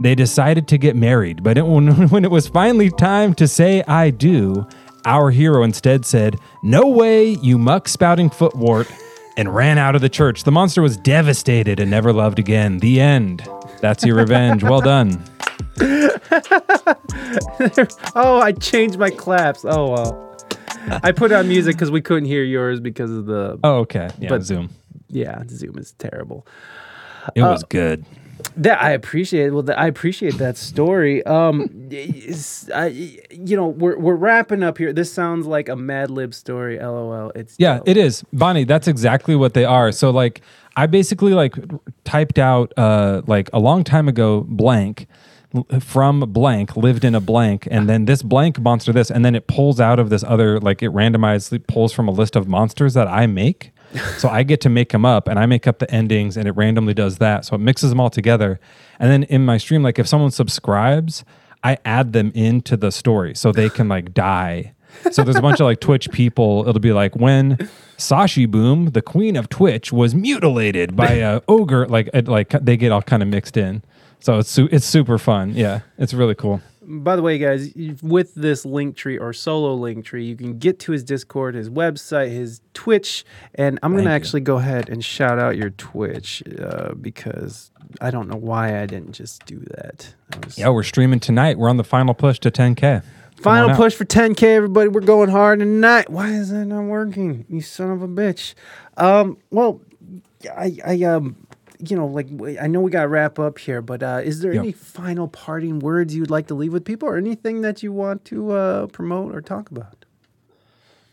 they 0.00 0.14
decided 0.14 0.66
to 0.68 0.78
get 0.78 0.96
married. 0.96 1.42
But 1.42 1.56
it, 1.58 1.62
when, 1.66 2.24
it 2.24 2.30
was 2.30 2.48
finally 2.48 2.90
time 2.90 3.34
to 3.34 3.46
say 3.46 3.82
I 3.86 4.10
do, 4.10 4.66
our 5.04 5.30
hero 5.30 5.62
instead 5.62 6.04
said, 6.04 6.38
No 6.62 6.86
way, 6.88 7.30
you 7.30 7.58
muck 7.58 7.88
spouting 7.88 8.28
footwort, 8.30 8.90
and 9.36 9.54
ran 9.54 9.78
out 9.78 9.94
of 9.94 10.00
the 10.00 10.08
church. 10.08 10.42
The 10.42 10.50
monster 10.50 10.82
was 10.82 10.96
devastated 10.96 11.78
and 11.78 11.90
never 11.90 12.12
loved 12.12 12.40
again. 12.40 12.78
The 12.78 13.00
end. 13.00 13.48
That's 13.80 14.04
your 14.04 14.16
revenge. 14.16 14.64
Well 14.64 14.80
done. 14.80 15.22
Oh, 18.14 18.40
I 18.40 18.52
changed 18.52 18.98
my 18.98 19.10
claps. 19.10 19.64
Oh 19.64 19.90
well. 19.90 20.36
I 21.02 21.12
put 21.12 21.32
on 21.32 21.48
music 21.48 21.74
because 21.76 21.90
we 21.90 22.00
couldn't 22.00 22.26
hear 22.26 22.42
yours 22.42 22.80
because 22.80 23.10
of 23.10 23.26
the 23.26 23.58
Oh, 23.62 23.78
okay. 23.78 24.08
Yeah, 24.18 24.28
But- 24.30 24.42
Zoom. 24.42 24.70
Yeah. 25.08 25.42
Zoom 25.48 25.78
is 25.78 25.92
terrible. 25.92 26.46
It 27.34 27.42
was 27.42 27.64
good. 27.64 28.04
That 28.56 28.80
I 28.80 28.90
appreciate. 28.92 29.50
Well, 29.50 29.64
that, 29.64 29.78
I 29.78 29.86
appreciate 29.88 30.38
that 30.38 30.56
story. 30.56 31.24
Um, 31.26 31.88
I, 32.72 32.86
you 33.30 33.56
know, 33.56 33.66
we're 33.66 33.98
we're 33.98 34.14
wrapping 34.14 34.62
up 34.62 34.78
here. 34.78 34.92
This 34.92 35.12
sounds 35.12 35.44
like 35.46 35.68
a 35.68 35.74
Mad 35.76 36.10
Lib 36.10 36.32
story. 36.32 36.78
LOL. 36.78 37.32
It's 37.34 37.56
Yeah, 37.58 37.78
dope. 37.78 37.88
it 37.88 37.96
is. 37.96 38.24
Bonnie, 38.32 38.64
that's 38.64 38.86
exactly 38.86 39.34
what 39.34 39.54
they 39.54 39.64
are. 39.64 39.90
So 39.90 40.10
like 40.10 40.40
I 40.76 40.86
basically 40.86 41.34
like 41.34 41.56
typed 42.04 42.38
out 42.38 42.72
uh 42.76 43.22
like 43.26 43.50
a 43.52 43.58
long 43.58 43.82
time 43.82 44.08
ago 44.08 44.44
blank 44.48 45.08
from 45.80 46.20
blank 46.20 46.76
lived 46.76 47.04
in 47.04 47.14
a 47.14 47.20
blank 47.20 47.66
and 47.70 47.88
then 47.88 48.04
this 48.04 48.22
blank 48.22 48.60
monster 48.60 48.92
this 48.92 49.10
and 49.10 49.24
then 49.24 49.34
it 49.34 49.46
pulls 49.46 49.80
out 49.80 49.98
of 49.98 50.10
this 50.10 50.22
other 50.24 50.60
like 50.60 50.82
it 50.82 50.90
randomizely 50.92 51.64
pulls 51.66 51.92
from 51.92 52.06
a 52.06 52.10
list 52.12 52.36
of 52.36 52.46
monsters 52.46 52.94
that 52.94 53.08
I 53.08 53.26
make. 53.26 53.72
So 54.18 54.28
I 54.28 54.42
get 54.42 54.60
to 54.62 54.68
make 54.68 54.90
them 54.90 55.04
up 55.04 55.28
and 55.28 55.38
I 55.38 55.46
make 55.46 55.66
up 55.66 55.78
the 55.78 55.90
endings 55.90 56.36
and 56.36 56.46
it 56.46 56.52
randomly 56.52 56.94
does 56.94 57.18
that. 57.18 57.44
So 57.44 57.56
it 57.56 57.58
mixes 57.60 57.90
them 57.90 58.00
all 58.00 58.10
together. 58.10 58.60
And 58.98 59.10
then 59.10 59.22
in 59.24 59.44
my 59.44 59.58
stream 59.58 59.82
like 59.82 59.98
if 59.98 60.06
someone 60.06 60.30
subscribes, 60.30 61.24
I 61.64 61.78
add 61.84 62.12
them 62.12 62.30
into 62.34 62.76
the 62.76 62.90
story 62.92 63.34
so 63.34 63.52
they 63.52 63.68
can 63.68 63.88
like 63.88 64.14
die 64.14 64.74
so 65.10 65.22
there's 65.22 65.36
a 65.36 65.42
bunch 65.42 65.60
of 65.60 65.64
like 65.64 65.80
Twitch 65.80 66.10
people. 66.10 66.64
It'll 66.68 66.80
be 66.80 66.92
like 66.92 67.16
when 67.16 67.56
Sashi 67.96 68.50
Boom, 68.50 68.90
the 68.90 69.02
queen 69.02 69.36
of 69.36 69.48
Twitch, 69.48 69.92
was 69.92 70.14
mutilated 70.14 70.96
by 70.96 71.14
a 71.14 71.40
ogre. 71.48 71.86
Like 71.86 72.10
it, 72.12 72.28
like 72.28 72.50
they 72.50 72.76
get 72.76 72.92
all 72.92 73.02
kind 73.02 73.22
of 73.22 73.28
mixed 73.28 73.56
in. 73.56 73.82
So 74.20 74.38
it's 74.38 74.50
su- 74.50 74.68
it's 74.70 74.86
super 74.86 75.18
fun. 75.18 75.54
Yeah, 75.54 75.80
it's 75.98 76.14
really 76.14 76.34
cool. 76.34 76.60
By 76.90 77.16
the 77.16 77.22
way, 77.22 77.36
guys, 77.36 77.70
with 78.02 78.34
this 78.34 78.64
link 78.64 78.96
tree 78.96 79.18
or 79.18 79.34
solo 79.34 79.74
link 79.74 80.06
tree, 80.06 80.24
you 80.24 80.34
can 80.36 80.58
get 80.58 80.78
to 80.80 80.92
his 80.92 81.04
Discord, 81.04 81.54
his 81.54 81.68
website, 81.68 82.30
his 82.30 82.62
Twitch, 82.72 83.26
and 83.54 83.78
I'm 83.82 83.92
gonna 83.92 84.04
you. 84.04 84.08
actually 84.08 84.40
go 84.40 84.56
ahead 84.56 84.88
and 84.88 85.04
shout 85.04 85.38
out 85.38 85.58
your 85.58 85.68
Twitch 85.70 86.42
uh, 86.58 86.94
because 86.94 87.70
I 88.00 88.10
don't 88.10 88.26
know 88.26 88.38
why 88.38 88.80
I 88.80 88.86
didn't 88.86 89.12
just 89.12 89.44
do 89.44 89.58
that. 89.76 90.14
Was- 90.44 90.56
Yeah, 90.58 90.70
we're 90.70 90.82
streaming 90.82 91.20
tonight. 91.20 91.58
We're 91.58 91.68
on 91.68 91.76
the 91.76 91.84
final 91.84 92.14
push 92.14 92.38
to 92.40 92.50
10k. 92.50 93.02
Come 93.02 93.02
Final 93.42 93.76
push 93.76 93.94
for 93.94 94.04
10k, 94.06 94.42
everybody. 94.42 94.88
We're 94.88 95.00
going 95.02 95.28
hard 95.28 95.58
tonight. 95.60 96.08
Why 96.10 96.30
is 96.30 96.48
that 96.50 96.64
not 96.64 96.84
working? 96.84 97.44
You 97.50 97.60
son 97.60 97.90
of 97.90 98.02
a 98.02 98.08
bitch. 98.08 98.54
Um, 98.96 99.36
well, 99.50 99.80
I, 100.56 100.76
I, 100.84 101.02
um, 101.04 101.36
you 101.86 101.96
know, 101.96 102.06
like 102.06 102.28
I 102.60 102.66
know 102.66 102.80
we 102.80 102.90
got 102.90 103.02
to 103.02 103.08
wrap 103.08 103.38
up 103.38 103.58
here, 103.58 103.80
but 103.82 104.02
uh, 104.02 104.20
is 104.24 104.40
there 104.40 104.52
Yep. 104.52 104.62
any 104.62 104.72
final 104.72 105.28
parting 105.28 105.78
words 105.78 106.14
you'd 106.14 106.30
like 106.30 106.46
to 106.48 106.54
leave 106.54 106.72
with 106.72 106.84
people, 106.84 107.08
or 107.08 107.16
anything 107.16 107.60
that 107.62 107.82
you 107.82 107.92
want 107.92 108.24
to 108.26 108.50
uh, 108.52 108.86
promote 108.88 109.34
or 109.34 109.40
talk 109.40 109.70
about? 109.70 110.04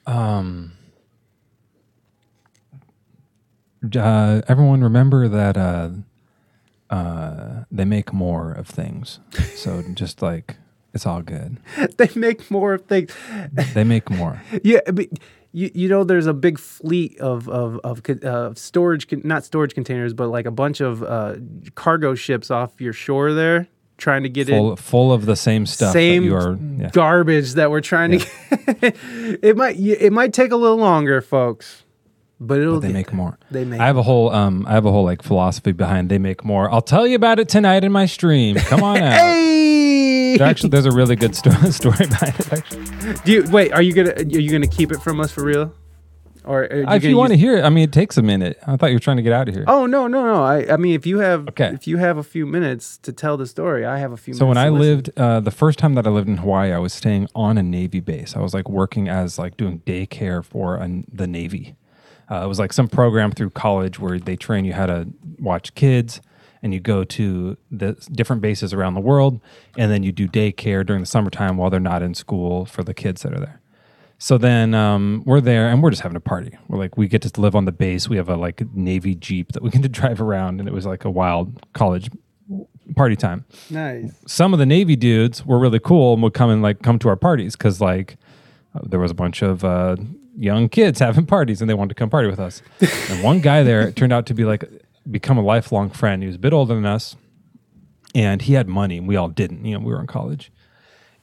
Um. 0.08 0.74
Uh, 3.96 4.42
everyone 4.48 4.84
remember 4.84 5.28
that 5.28 5.56
uh, 5.58 5.90
uh, 6.90 7.64
they 7.72 7.86
make 7.86 8.12
more 8.12 8.52
of 8.52 8.68
things. 8.68 9.20
So 9.56 9.84
just 9.94 10.22
like 10.24 10.56
it's 10.94 11.06
all 11.06 11.22
good. 11.22 11.58
they 11.98 12.10
make 12.16 12.50
more 12.50 12.74
of 12.74 12.86
things. 12.86 13.12
They 13.74 13.84
make 13.84 14.10
more. 14.10 14.42
Yeah, 14.64 14.80
but 14.92 15.08
you, 15.56 15.72
you 15.74 15.88
know, 15.88 16.04
there's 16.04 16.26
a 16.26 16.34
big 16.34 16.60
fleet 16.60 17.18
of 17.22 17.48
of 17.48 17.80
of 17.86 18.02
uh, 18.26 18.54
storage, 18.56 19.08
con- 19.08 19.22
not 19.24 19.46
storage 19.46 19.74
containers, 19.74 20.14
but 20.14 20.28
like 20.28 20.46
a 20.46 20.52
bunch 20.52 20.82
of 20.82 21.02
uh, 21.02 21.36
cargo 21.76 22.14
ships 22.14 22.52
off 22.52 22.82
your 22.82 22.92
shore 22.92 23.32
there, 23.32 23.70
trying 23.98 24.24
to 24.24 24.30
get 24.30 24.50
in. 24.50 24.56
full 24.58 24.76
full 24.76 25.14
of 25.14 25.26
the 25.26 25.38
same 25.38 25.66
stuff 25.66 25.94
same 25.94 26.24
that 26.24 26.28
you 26.28 26.36
are 26.36 26.58
yeah. 26.78 26.90
garbage 26.92 27.54
that 27.54 27.72
we're 27.72 27.80
trying 27.80 28.12
to 28.12 28.18
get. 28.18 28.98
it 29.42 29.56
might 29.56 29.80
it 29.80 30.12
might 30.12 30.34
take 30.34 30.52
a 30.52 30.58
little 30.58 30.78
longer, 30.78 31.22
folks, 31.22 31.86
but 32.38 32.60
it'll 32.60 32.82
but 32.82 32.88
they 32.88 32.94
make 32.94 33.08
there. 33.08 33.16
more. 33.16 33.40
They 33.50 33.64
make 33.64 33.80
I 33.80 33.86
have 33.86 33.96
a 33.98 34.04
whole 34.04 34.32
um 34.32 34.66
I 34.68 34.74
have 34.74 34.86
a 34.86 34.92
whole 34.92 35.06
like 35.06 35.22
philosophy 35.22 35.72
behind 35.72 36.10
they 36.10 36.20
make 36.20 36.44
more. 36.44 36.70
I'll 36.70 36.82
tell 36.82 37.08
you 37.08 37.16
about 37.16 37.40
it 37.40 37.48
tonight 37.48 37.86
in 37.86 37.94
my 37.94 38.08
stream. 38.08 38.58
Come 38.58 38.84
on 38.84 38.98
out. 39.02 39.14
Hey! 39.14 39.55
There 40.40 40.48
actually 40.48 40.70
there's 40.70 40.86
a 40.86 40.92
really 40.92 41.16
good 41.16 41.36
sto- 41.36 41.52
story 41.72 42.08
behind 42.08 42.40
it 42.40 42.54
actually. 42.54 43.14
Do 43.26 43.32
you, 43.32 43.44
wait, 43.52 43.72
are 43.72 43.82
you 43.82 43.94
gonna 43.94 44.12
are 44.14 44.24
you 44.24 44.52
gonna 44.52 44.68
keep 44.68 44.92
it 44.92 45.02
from 45.02 45.20
us 45.20 45.32
for 45.32 45.44
real? 45.44 45.74
Or 46.44 46.64
are 46.66 46.96
if 46.96 47.04
you 47.04 47.18
want 47.18 47.32
to 47.32 47.38
hear 47.38 47.58
it, 47.58 47.64
I 47.64 47.70
mean 47.70 47.86
it 47.86 47.92
takes 47.92 48.18
a 48.18 48.22
minute. 48.22 48.60
I 48.68 48.78
thought 48.78 48.88
you 48.92 48.96
were 48.96 49.00
trying 49.00 49.18
to 49.18 49.24
get 49.24 49.34
out 49.34 49.48
of 49.50 49.56
here. 49.56 49.64
Oh 49.68 49.88
no, 49.88 50.06
no, 50.08 50.24
no. 50.24 50.44
I 50.44 50.74
I 50.74 50.78
mean 50.78 50.94
if 50.94 51.06
you 51.08 51.18
have 51.20 51.48
Okay. 51.50 51.70
if 51.74 51.88
you 51.88 51.98
have 51.98 52.18
a 52.18 52.24
few 52.24 52.46
minutes 52.46 52.98
to 53.00 53.12
tell 53.12 53.36
the 53.36 53.48
story, 53.48 53.84
I 53.86 53.98
have 53.98 54.12
a 54.12 54.18
few 54.18 54.34
So 54.36 54.46
when. 54.46 54.58
I 54.58 54.70
listen. 54.70 54.80
lived, 54.80 55.10
uh, 55.18 55.40
the 55.40 55.50
first 55.52 55.80
time 55.80 55.96
that 55.96 56.06
I 56.06 56.12
lived 56.12 56.28
in 56.28 56.38
Hawaii, 56.38 56.72
I 56.72 56.78
was 56.78 56.94
staying 56.94 57.28
on 57.34 57.58
a 57.58 57.64
Navy 57.64 58.00
base. 58.00 58.36
I 58.36 58.42
was 58.42 58.54
like 58.54 58.70
working 58.70 59.10
as 59.10 59.40
like 59.40 59.58
doing 59.58 59.80
daycare 59.88 60.44
for 60.46 60.76
an, 60.76 61.06
the 61.12 61.26
Navy. 61.26 61.76
Uh, 62.30 62.44
it 62.44 62.48
was 62.48 62.60
like 62.60 62.74
some 62.74 62.88
program 62.88 63.32
through 63.32 63.50
college 63.52 64.00
where 64.00 64.20
they 64.20 64.36
train 64.36 64.66
you 64.66 64.74
how 64.74 64.86
to 64.88 65.08
watch 65.40 65.74
kids, 65.76 66.22
and 66.66 66.74
you 66.74 66.80
go 66.80 67.04
to 67.04 67.56
the 67.70 67.94
different 68.12 68.42
bases 68.42 68.74
around 68.74 68.96
the 68.96 69.00
world, 69.00 69.40
and 69.78 69.92
then 69.92 70.02
you 70.02 70.12
do 70.12 70.28
daycare 70.28 70.84
during 70.84 71.00
the 71.00 71.06
summertime 71.06 71.58
while 71.58 71.70
they're 71.70 71.80
not 71.80 72.02
in 72.02 72.16
school 72.16 72.66
for 72.66 72.84
the 72.84 72.92
kids 72.96 73.22
that 73.22 73.34
are 73.34 73.40
there. 73.40 73.62
So 74.18 74.40
then 74.40 74.74
um, 74.74 75.22
we're 75.28 75.42
there 75.42 75.70
and 75.70 75.84
we're 75.84 75.92
just 75.92 76.02
having 76.02 76.16
a 76.16 76.22
party. 76.22 76.58
We're 76.68 76.80
like, 76.80 76.98
we 76.98 77.08
get 77.08 77.22
to 77.22 77.40
live 77.40 77.56
on 77.56 77.66
the 77.66 77.72
base. 77.72 78.10
We 78.10 78.18
have 78.18 78.30
a 78.30 78.36
like 78.36 78.64
Navy 78.74 79.14
Jeep 79.14 79.52
that 79.52 79.62
we 79.62 79.70
get 79.70 79.82
to 79.84 79.90
drive 79.90 80.20
around, 80.20 80.60
and 80.60 80.68
it 80.68 80.74
was 80.74 80.88
like 80.88 81.06
a 81.06 81.12
wild 81.12 81.64
college 81.74 82.10
party 82.96 83.16
time 83.16 83.44
nice. 83.72 84.14
some 84.28 84.54
of 84.54 84.60
the 84.60 84.66
Navy 84.66 84.96
dudes 84.96 85.44
were 85.44 85.58
really 85.58 85.80
cool 85.80 86.14
and 86.14 86.22
would 86.22 86.36
come 86.36 86.52
and 86.52 86.62
like 86.62 86.84
come 86.84 87.00
to 87.00 87.10
our 87.10 87.16
parties 87.16 87.56
because 87.56 87.82
like 87.82 88.16
uh, 88.76 88.80
there 88.84 89.00
was 89.00 89.10
a 89.10 89.16
bunch 89.16 89.42
of 89.42 89.64
uh, 89.66 89.96
young 90.38 90.70
kids 90.70 91.00
having 91.08 91.26
parties 91.26 91.62
and 91.62 91.70
they 91.70 91.74
wanted 91.74 91.90
to 91.90 91.96
come 91.96 92.10
party 92.10 92.30
with 92.30 92.40
us. 92.40 92.62
and 93.10 93.24
one 93.24 93.40
guy 93.40 93.64
there 93.64 93.92
turned 93.92 94.14
out 94.14 94.28
to 94.28 94.34
be 94.36 94.46
like 94.46 94.64
become 95.10 95.38
a 95.38 95.42
lifelong 95.42 95.90
friend. 95.90 96.22
He 96.22 96.28
was 96.28 96.36
a 96.36 96.40
bit 96.40 96.54
older 96.54 96.76
than 96.76 96.86
us, 96.86 97.16
and 98.14 98.42
he 98.42 98.54
had 98.54 98.68
money 98.68 98.98
and 98.98 99.08
we 99.08 99.16
all 99.16 99.30
didn't. 99.30 99.66
You 99.66 99.76
know, 99.78 99.86
we 99.86 99.92
were 99.94 100.00
in 100.00 100.08
college. 100.08 100.52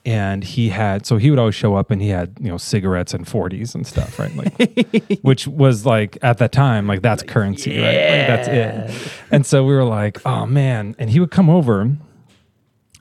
And 0.05 0.43
he 0.43 0.71
had 0.71 1.07
so 1.07 1.17
he 1.17 1.31
would 1.31 1.39
always 1.39 1.55
show 1.55 1.77
up 1.77 1.93
and 1.93 2.03
he 2.03 2.09
had 2.09 2.37
you 2.41 2.49
know 2.49 2.57
cigarettes 2.57 3.15
and 3.15 3.25
40s 3.25 3.73
and 3.77 3.87
stuff 3.87 4.19
right 4.19 4.35
like 4.35 5.19
which 5.23 5.47
was 5.47 5.87
like 5.87 6.19
at 6.23 6.39
that 6.39 6.51
time 6.51 6.89
like 6.89 7.03
that's 7.03 7.23
currency 7.23 7.79
right 7.79 7.87
like, 7.87 7.95
that's 7.95 8.49
it 8.49 9.13
and 9.31 9.47
so 9.47 9.65
we 9.65 9.73
were 9.73 9.85
like 9.85 10.19
oh 10.27 10.45
man 10.45 10.97
and 10.99 11.09
he 11.09 11.21
would 11.21 11.31
come 11.31 11.49
over 11.49 11.89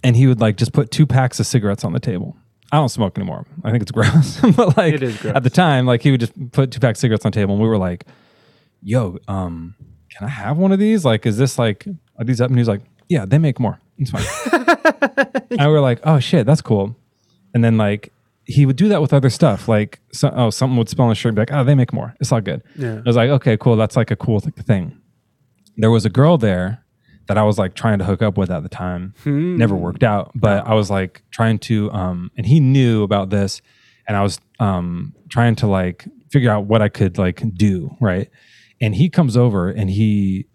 and 0.03 0.15
he 0.15 0.27
would 0.27 0.39
like 0.39 0.57
just 0.57 0.73
put 0.73 0.91
two 0.91 1.05
packs 1.05 1.39
of 1.39 1.45
cigarettes 1.45 1.83
on 1.83 1.93
the 1.93 1.99
table. 1.99 2.35
I 2.71 2.77
don't 2.77 2.89
smoke 2.89 3.17
anymore. 3.17 3.45
I 3.63 3.71
think 3.71 3.81
it's 3.81 3.91
gross. 3.97 4.39
but 4.55 4.77
like 4.77 4.93
It 4.93 5.03
is 5.03 5.17
gross. 5.17 5.35
at 5.35 5.43
the 5.43 5.49
time, 5.49 5.85
like 5.85 6.01
he 6.01 6.11
would 6.11 6.19
just 6.19 6.51
put 6.51 6.71
two 6.71 6.79
packs 6.79 6.99
of 6.99 7.01
cigarettes 7.01 7.25
on 7.25 7.31
the 7.31 7.35
table 7.35 7.53
and 7.55 7.61
we 7.61 7.67
were 7.67 7.77
like, 7.77 8.05
yo, 8.81 9.17
um, 9.27 9.75
can 10.15 10.27
I 10.27 10.29
have 10.29 10.57
one 10.57 10.71
of 10.71 10.79
these? 10.79 11.05
Like, 11.05 11.25
is 11.25 11.37
this 11.37 11.57
like 11.57 11.85
are 12.17 12.23
these 12.23 12.41
up? 12.41 12.49
And 12.49 12.57
he 12.57 12.61
was 12.61 12.67
like, 12.67 12.81
Yeah, 13.09 13.25
they 13.25 13.37
make 13.37 13.59
more. 13.59 13.79
It's 13.97 14.11
fine. 14.11 14.25
and 15.51 15.71
we're 15.71 15.81
like, 15.81 15.99
Oh 16.03 16.19
shit, 16.19 16.45
that's 16.45 16.61
cool. 16.61 16.95
And 17.53 17.63
then 17.63 17.77
like 17.77 18.11
he 18.45 18.65
would 18.65 18.75
do 18.75 18.89
that 18.89 19.01
with 19.01 19.13
other 19.13 19.29
stuff. 19.29 19.67
Like 19.67 19.99
so, 20.11 20.31
oh, 20.35 20.49
something 20.49 20.77
would 20.77 20.89
spill 20.89 21.05
on 21.05 21.09
his 21.09 21.17
shirt 21.17 21.29
and 21.29 21.35
be 21.35 21.41
like, 21.41 21.51
Oh, 21.51 21.63
they 21.63 21.75
make 21.75 21.93
more. 21.93 22.15
It's 22.19 22.31
all 22.31 22.41
good. 22.41 22.63
Yeah. 22.75 22.97
I 22.97 23.01
was 23.05 23.15
like, 23.15 23.29
okay, 23.29 23.57
cool. 23.57 23.75
That's 23.75 23.95
like 23.95 24.11
a 24.11 24.15
cool 24.15 24.41
th- 24.41 24.55
thing. 24.55 24.99
There 25.77 25.91
was 25.91 26.05
a 26.05 26.09
girl 26.09 26.37
there 26.37 26.83
that 27.27 27.37
I 27.37 27.43
was 27.43 27.57
like 27.57 27.75
trying 27.75 27.99
to 27.99 28.05
hook 28.05 28.21
up 28.21 28.37
with 28.37 28.51
at 28.51 28.63
the 28.63 28.69
time. 28.69 29.13
Never 29.57 29.75
worked 29.75 30.03
out, 30.03 30.31
but 30.35 30.67
I 30.67 30.73
was 30.73 30.89
like 30.89 31.23
trying 31.31 31.59
to, 31.59 31.89
um, 31.91 32.29
and 32.35 32.45
he 32.45 32.59
knew 32.59 33.03
about 33.03 33.29
this, 33.29 33.61
and 34.07 34.17
I 34.17 34.21
was 34.21 34.39
um, 34.59 35.13
trying 35.29 35.55
to 35.57 35.67
like 35.67 36.05
figure 36.29 36.51
out 36.51 36.65
what 36.65 36.81
I 36.81 36.89
could 36.89 37.17
like 37.17 37.41
do, 37.55 37.95
right? 38.01 38.29
And 38.81 38.95
he 38.95 39.09
comes 39.09 39.37
over 39.37 39.69
and 39.69 39.89
he 39.89 40.47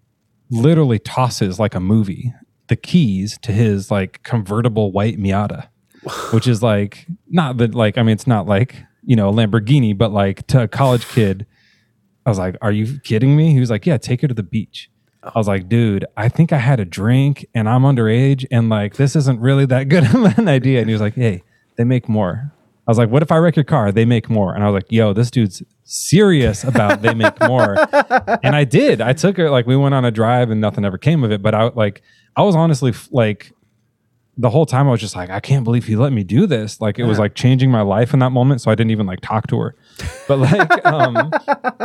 literally 0.49 0.99
tosses 0.99 1.59
like 1.59 1.73
a 1.73 1.79
movie 1.79 2.33
the 2.67 2.75
keys 2.75 3.37
to 3.41 3.51
his 3.51 3.89
like 3.89 4.21
convertible 4.23 4.91
white 4.91 5.17
Miata, 5.17 5.69
which 6.31 6.47
is 6.47 6.61
like 6.61 7.07
not 7.29 7.57
that 7.57 7.73
like 7.73 7.97
I 7.97 8.03
mean 8.03 8.13
it's 8.13 8.27
not 8.27 8.45
like 8.45 8.83
you 9.03 9.15
know 9.15 9.29
a 9.29 9.33
Lamborghini, 9.33 9.97
but 9.97 10.11
like 10.11 10.45
to 10.47 10.63
a 10.63 10.67
college 10.67 11.07
kid. 11.07 11.45
I 12.25 12.29
was 12.29 12.37
like, 12.37 12.57
"Are 12.61 12.73
you 12.73 12.99
kidding 12.99 13.37
me?" 13.37 13.53
He 13.53 13.59
was 13.59 13.69
like, 13.69 13.85
"Yeah, 13.85 13.97
take 13.97 14.21
her 14.21 14.27
to 14.27 14.33
the 14.33 14.43
beach." 14.43 14.89
I 15.23 15.31
was 15.35 15.47
like, 15.47 15.69
"Dude, 15.69 16.05
I 16.17 16.27
think 16.27 16.51
I 16.51 16.57
had 16.57 16.79
a 16.79 16.85
drink 16.85 17.45
and 17.55 17.69
I'm 17.69 17.83
underage, 17.83 18.45
and 18.51 18.67
like 18.67 18.95
this 18.95 19.15
isn't 19.15 19.39
really 19.39 19.65
that 19.67 19.87
good 19.87 20.03
of 20.03 20.37
an 20.37 20.49
idea." 20.49 20.79
And 20.79 20.89
he 20.89 20.93
was 20.93 21.01
like, 21.01 21.15
"Hey, 21.15 21.43
they 21.77 21.85
make 21.85 22.09
more." 22.09 22.53
I 22.87 22.91
was 22.91 22.97
like, 22.97 23.09
"What 23.09 23.21
if 23.21 23.31
I 23.31 23.37
wreck 23.37 23.55
your 23.55 23.65
car? 23.65 23.91
They 23.91 24.05
make 24.05 24.29
more." 24.29 24.55
And 24.55 24.63
I 24.63 24.69
was 24.69 24.81
like, 24.81 24.91
"Yo, 24.91 25.13
this 25.13 25.29
dude's 25.29 25.61
serious 25.83 26.63
about 26.63 27.01
they 27.01 27.13
make 27.13 27.39
more." 27.41 27.75
and 28.43 28.55
I 28.55 28.63
did. 28.63 29.01
I 29.01 29.13
took 29.13 29.37
her 29.37 29.49
like 29.49 29.67
we 29.67 29.75
went 29.75 29.93
on 29.93 30.05
a 30.05 30.11
drive 30.11 30.49
and 30.49 30.61
nothing 30.61 30.85
ever 30.85 30.97
came 30.97 31.23
of 31.23 31.31
it. 31.31 31.41
But 31.41 31.53
I 31.53 31.63
like 31.75 32.01
I 32.35 32.43
was 32.43 32.55
honestly 32.55 32.93
like 33.11 33.51
the 34.37 34.51
whole 34.51 34.67
time 34.67 34.87
I 34.87 34.91
was 34.91 35.01
just 35.01 35.15
like, 35.15 35.31
I 35.31 35.39
can't 35.39 35.63
believe 35.63 35.85
he 35.85 35.95
let 35.95 36.13
me 36.13 36.23
do 36.23 36.45
this. 36.45 36.79
Like 36.79 36.99
it 36.99 37.05
was 37.05 37.17
like 37.17 37.33
changing 37.33 37.71
my 37.71 37.81
life 37.81 38.13
in 38.13 38.19
that 38.19 38.29
moment. 38.29 38.61
So 38.61 38.69
I 38.69 38.75
didn't 38.75 38.91
even 38.91 39.07
like 39.07 39.19
talk 39.21 39.47
to 39.47 39.59
her. 39.59 39.75
But 40.27 40.37
like 40.37 40.85
um 40.85 41.31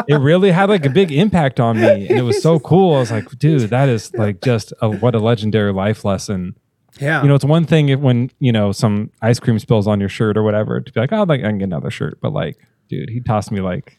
it 0.07 0.17
really 0.17 0.53
had 0.53 0.69
like 0.69 0.85
a 0.85 0.91
big 0.91 1.11
impact 1.11 1.59
on 1.61 1.81
me. 1.81 2.07
And 2.09 2.19
it 2.19 2.23
was 2.23 2.43
so 2.43 2.61
cool. 2.61 2.97
I 2.97 2.99
was 2.99 3.11
like, 3.11 3.29
dude, 3.39 3.71
that 3.71 3.89
is 3.89 4.13
like 4.15 4.43
just 4.43 4.75
a 4.83 4.91
what 4.91 5.15
a 5.15 5.19
legendary 5.19 5.73
life 5.73 6.05
lesson. 6.05 6.55
Yeah. 7.03 7.23
You 7.23 7.29
know, 7.29 7.35
it's 7.35 7.45
one 7.45 7.65
thing 7.65 7.89
if 7.89 8.01
when, 8.01 8.31
you 8.39 8.53
know, 8.53 8.73
some 8.73 9.11
ice 9.21 9.41
cream 9.41 9.59
spills 9.59 9.87
on 9.87 10.01
your 10.01 10.09
shirt 10.09 10.37
or 10.37 10.43
whatever 10.43 10.81
to 10.81 10.93
be 10.93 11.01
like, 11.01 11.13
oh 11.13 11.25
like 11.25 11.41
I 11.41 11.49
can 11.49 11.59
get 11.59 11.65
another 11.65 11.91
shirt. 11.91 12.21
But 12.21 12.33
like, 12.33 12.57
dude, 12.89 13.11
he 13.11 13.21
tossed 13.21 13.51
me 13.51 13.61
like 13.61 13.99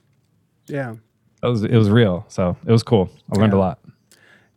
yeah. 0.67 0.95
it 1.43 1.48
was 1.48 1.64
it 1.64 1.75
was 1.75 1.90
real. 1.90 2.25
So 2.30 2.57
it 2.65 2.72
was 2.72 2.83
cool. 2.83 3.09
I 3.32 3.40
learned 3.40 3.53
a 3.53 3.57
lot. 3.57 3.80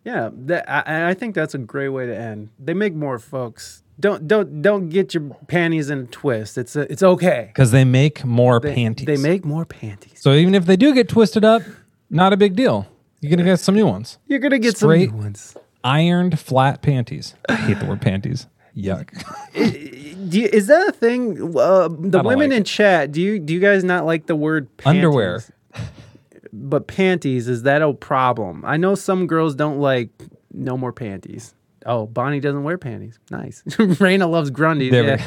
Yeah, 0.04 0.30
that, 0.32 0.70
I, 0.70 1.10
I 1.10 1.14
think 1.14 1.34
that's 1.34 1.54
a 1.54 1.58
great 1.58 1.88
way 1.88 2.06
to 2.06 2.16
end. 2.16 2.50
They 2.60 2.74
make 2.74 2.94
more, 2.94 3.18
folks. 3.18 3.82
Don't 3.98 4.28
don't 4.28 4.62
don't 4.62 4.88
get 4.88 5.14
your 5.14 5.24
panties 5.48 5.90
in 5.90 5.98
a 6.00 6.06
twist. 6.06 6.58
It's 6.58 6.76
a, 6.76 6.90
it's 6.92 7.02
okay. 7.02 7.46
Because 7.48 7.72
they 7.72 7.84
make 7.84 8.24
more 8.24 8.60
They, 8.60 8.72
panties. 8.74 9.06
They 9.06 9.16
make 9.16 9.44
more 9.44 9.64
panties. 9.64 10.20
So 10.22 10.32
even 10.34 10.54
if 10.54 10.66
they 10.66 10.76
do 10.76 10.94
get 10.94 11.08
twisted 11.08 11.44
up, 11.44 11.62
not 12.08 12.32
a 12.32 12.36
big 12.36 12.54
deal. 12.54 12.86
You're 13.20 13.30
gonna 13.30 13.42
get 13.42 13.58
some 13.58 13.74
new 13.74 13.86
ones. 13.86 14.18
You're 14.28 14.38
gonna 14.38 14.60
get 14.60 14.76
Straight- 14.76 15.08
some 15.08 15.16
new 15.18 15.24
ones. 15.24 15.56
Ironed 15.84 16.38
flat 16.38 16.82
panties. 16.82 17.34
I 17.48 17.54
hate 17.54 17.78
the 17.78 17.86
word 17.86 18.00
panties. 18.00 18.46
Yuck. 18.76 19.10
You, 20.28 20.48
is 20.52 20.66
that 20.66 20.88
a 20.88 20.92
thing? 20.92 21.56
Uh, 21.56 21.88
the 21.88 22.20
women 22.24 22.50
like 22.50 22.56
in 22.56 22.64
chat, 22.64 23.12
do 23.12 23.20
you 23.20 23.38
do 23.38 23.54
you 23.54 23.60
guys 23.60 23.84
not 23.84 24.06
like 24.06 24.26
the 24.26 24.34
word 24.34 24.74
panties? 24.76 25.04
Underwear. 25.04 25.44
But 26.52 26.86
panties 26.88 27.48
is 27.48 27.62
that 27.64 27.82
a 27.82 27.92
problem? 27.92 28.64
I 28.64 28.76
know 28.76 28.94
some 28.94 29.26
girls 29.26 29.54
don't 29.54 29.78
like 29.78 30.08
no 30.52 30.76
more 30.76 30.92
panties. 30.92 31.54
Oh, 31.84 32.06
Bonnie 32.06 32.40
doesn't 32.40 32.64
wear 32.64 32.78
panties. 32.78 33.20
Nice. 33.30 33.62
Reina 33.78 34.26
loves 34.26 34.50
Grundy. 34.50 34.88
There 34.90 35.18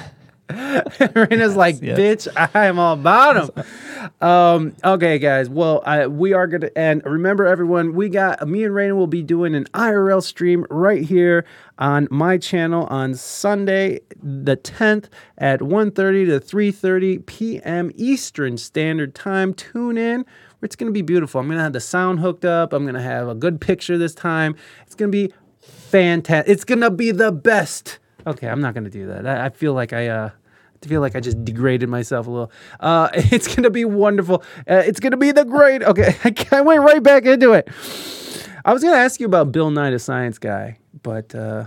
yeah. 0.54 0.82
Reina's 1.14 1.56
like, 1.56 1.82
yeah. 1.82 1.96
bitch, 1.96 2.28
I 2.54 2.66
am 2.66 2.80
all 2.80 2.94
about 2.94 3.56
them. 3.56 3.66
Um, 4.22 4.76
okay, 4.84 5.20
guys. 5.20 5.50
Well, 5.50 5.84
I, 5.86 6.08
we 6.08 6.32
are 6.32 6.48
going 6.48 6.62
to 6.62 6.78
end. 6.78 7.04
Remember, 7.06 7.46
everyone, 7.46 7.94
we 7.94 8.08
got 8.08 8.48
me 8.48 8.64
and 8.64 8.74
Raina 8.74 8.96
will 8.96 9.08
be 9.08 9.22
doing 9.22 9.54
an 9.56 9.66
IRL 9.74 10.24
stream 10.24 10.66
right 10.70 11.04
here 11.04 11.46
on 11.78 12.08
my 12.10 12.38
channel 12.38 12.86
on 12.88 13.14
Sunday, 13.14 14.00
the 14.22 14.56
10th 14.56 15.10
at 15.38 15.60
1.30 15.60 15.96
to 15.96 16.40
3.30 16.40 17.26
p.m. 17.26 17.92
Eastern 17.96 18.58
Standard 18.58 19.16
Time. 19.16 19.54
Tune 19.54 19.98
in. 19.98 20.26
It's 20.62 20.76
going 20.76 20.90
to 20.90 20.94
be 20.94 21.02
beautiful. 21.02 21.40
I'm 21.42 21.48
going 21.48 21.58
to 21.58 21.64
have 21.64 21.74
the 21.74 21.80
sound 21.80 22.20
hooked 22.20 22.46
up. 22.46 22.74
I'm 22.74 22.84
going 22.84 22.96
to 22.96 23.02
have 23.02 23.28
a 23.28 23.36
good 23.36 23.62
picture 23.62 23.98
this 23.98 24.16
time. 24.16 24.56
It's 24.86 24.96
going 24.96 25.12
to 25.12 25.28
be 25.28 25.34
fantastic. 25.60 26.52
It's 26.52 26.64
going 26.64 26.82
to 26.82 26.92
be 26.92 27.12
the 27.12 27.32
best. 27.32 28.00
Okay, 28.28 28.48
I'm 28.48 28.62
not 28.62 28.74
going 28.74 28.84
to 28.84 28.90
do 28.90 29.08
that. 29.08 29.28
I, 29.28 29.46
I 29.46 29.50
feel 29.50 29.74
like 29.74 29.94
I... 29.94 30.08
Uh, 30.08 30.30
I 30.84 30.88
feel 30.88 31.02
like 31.02 31.16
I 31.16 31.20
just 31.20 31.44
degraded 31.44 31.90
myself 31.90 32.28
a 32.28 32.32
little. 32.32 32.52
Uh, 32.80 33.10
it's 33.14 33.54
gonna 33.54 33.70
be 33.70 33.86
wonderful. 33.86 34.44
Uh, 34.70 34.84
it's 34.86 35.00
gonna 35.00 35.18
be 35.18 35.32
the 35.32 35.46
great. 35.46 35.84
Okay, 35.84 36.16
I 36.52 36.62
went 36.62 36.82
right 36.82 37.04
back 37.04 37.26
into 37.26 37.54
it. 37.54 37.68
I 38.66 38.74
was 38.74 38.84
gonna 38.84 38.98
ask 38.98 39.20
you 39.20 39.26
about 39.26 39.52
Bill 39.52 39.72
Nye, 39.72 39.92
the 39.92 40.00
Science 40.00 40.38
Guy, 40.38 40.80
but 41.04 41.34
uh, 41.36 41.66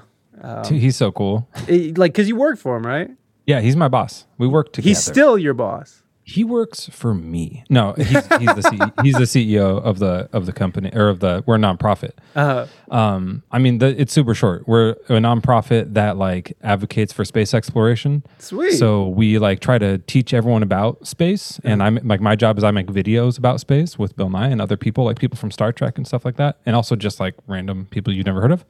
Dude, 0.64 0.80
he's 0.80 0.96
so 0.96 1.12
cool. 1.12 1.48
it- 1.68 1.98
like, 1.98 2.14
cause 2.14 2.28
you 2.28 2.36
work 2.36 2.58
for 2.58 2.76
him, 2.76 2.86
right? 2.86 3.10
Yeah, 3.46 3.60
he's 3.60 3.76
my 3.76 3.88
boss. 3.88 4.26
We 4.38 4.46
work 4.46 4.72
together. 4.72 4.88
He's 4.88 5.02
still 5.02 5.36
your 5.36 5.54
boss. 5.54 6.01
He 6.24 6.44
works 6.44 6.88
for 6.88 7.14
me. 7.14 7.64
No, 7.68 7.94
he's, 7.94 8.08
he's 8.38 8.54
the 8.54 8.62
C- 8.62 8.78
he's 9.02 9.14
the 9.14 9.24
CEO 9.56 9.82
of 9.82 9.98
the 9.98 10.28
of 10.32 10.46
the 10.46 10.52
company 10.52 10.90
or 10.94 11.08
of 11.08 11.18
the 11.20 11.42
we're 11.46 11.56
a 11.56 11.58
nonprofit. 11.58 12.12
Uh, 12.36 12.66
Um, 12.90 13.42
I 13.50 13.58
mean, 13.58 13.78
the, 13.78 14.00
it's 14.00 14.12
super 14.12 14.34
short. 14.34 14.68
We're 14.68 14.90
a 15.08 15.18
nonprofit 15.18 15.94
that 15.94 16.16
like 16.16 16.56
advocates 16.62 17.12
for 17.12 17.24
space 17.24 17.54
exploration. 17.54 18.22
Sweet. 18.38 18.72
So 18.72 19.08
we 19.08 19.38
like 19.38 19.60
try 19.60 19.78
to 19.78 19.98
teach 19.98 20.32
everyone 20.32 20.62
about 20.62 21.06
space, 21.06 21.58
and 21.64 21.82
I'm 21.82 21.98
like 22.04 22.20
my 22.20 22.36
job 22.36 22.56
is 22.58 22.64
I 22.64 22.70
make 22.70 22.86
videos 22.86 23.36
about 23.38 23.58
space 23.60 23.98
with 23.98 24.16
Bill 24.16 24.30
Nye 24.30 24.48
and 24.48 24.60
other 24.60 24.76
people, 24.76 25.04
like 25.04 25.18
people 25.18 25.36
from 25.38 25.50
Star 25.50 25.72
Trek 25.72 25.96
and 25.98 26.06
stuff 26.06 26.24
like 26.24 26.36
that, 26.36 26.58
and 26.66 26.76
also 26.76 26.94
just 26.96 27.18
like 27.18 27.34
random 27.46 27.86
people 27.90 28.12
you've 28.12 28.26
never 28.26 28.40
heard 28.40 28.52
of. 28.52 28.64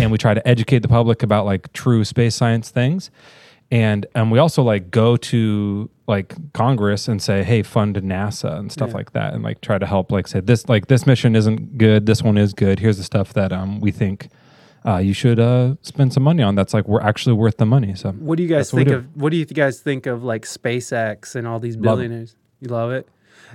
And 0.00 0.10
we 0.10 0.18
try 0.18 0.32
to 0.34 0.46
educate 0.48 0.80
the 0.80 0.88
public 0.88 1.22
about 1.22 1.44
like 1.44 1.72
true 1.72 2.04
space 2.04 2.34
science 2.34 2.70
things. 2.70 3.10
And 3.70 4.06
and 4.14 4.30
we 4.30 4.38
also 4.38 4.62
like 4.62 4.90
go 4.90 5.16
to 5.16 5.90
like 6.06 6.34
Congress 6.52 7.08
and 7.08 7.20
say, 7.20 7.42
hey, 7.42 7.62
fund 7.64 7.96
NASA 7.96 8.56
and 8.56 8.70
stuff 8.70 8.94
like 8.94 9.12
that, 9.12 9.34
and 9.34 9.42
like 9.42 9.60
try 9.60 9.76
to 9.76 9.86
help 9.86 10.12
like 10.12 10.28
say 10.28 10.38
this 10.40 10.68
like 10.68 10.86
this 10.86 11.04
mission 11.04 11.34
isn't 11.34 11.76
good, 11.76 12.06
this 12.06 12.22
one 12.22 12.38
is 12.38 12.52
good. 12.54 12.78
Here's 12.78 12.96
the 12.96 13.02
stuff 13.02 13.32
that 13.34 13.52
um 13.52 13.80
we 13.80 13.90
think 13.90 14.28
uh, 14.84 14.98
you 14.98 15.12
should 15.12 15.40
uh 15.40 15.74
spend 15.82 16.12
some 16.12 16.22
money 16.22 16.44
on. 16.44 16.54
That's 16.54 16.72
like 16.72 16.86
we're 16.86 17.00
actually 17.00 17.32
worth 17.34 17.56
the 17.56 17.66
money. 17.66 17.96
So 17.96 18.12
what 18.12 18.36
do 18.36 18.44
you 18.44 18.48
guys 18.48 18.70
that's 18.70 18.72
what 18.74 18.84
think 18.86 18.90
of? 18.90 19.16
What 19.16 19.30
do 19.30 19.36
you 19.36 19.44
guys 19.44 19.80
think 19.80 20.06
of 20.06 20.22
like 20.22 20.44
SpaceX 20.44 21.34
and 21.34 21.46
all 21.48 21.58
these 21.58 21.74
Love 21.76 21.96
billionaires? 21.98 22.36
You 22.60 22.68
love 22.68 22.92
it. 22.92 23.08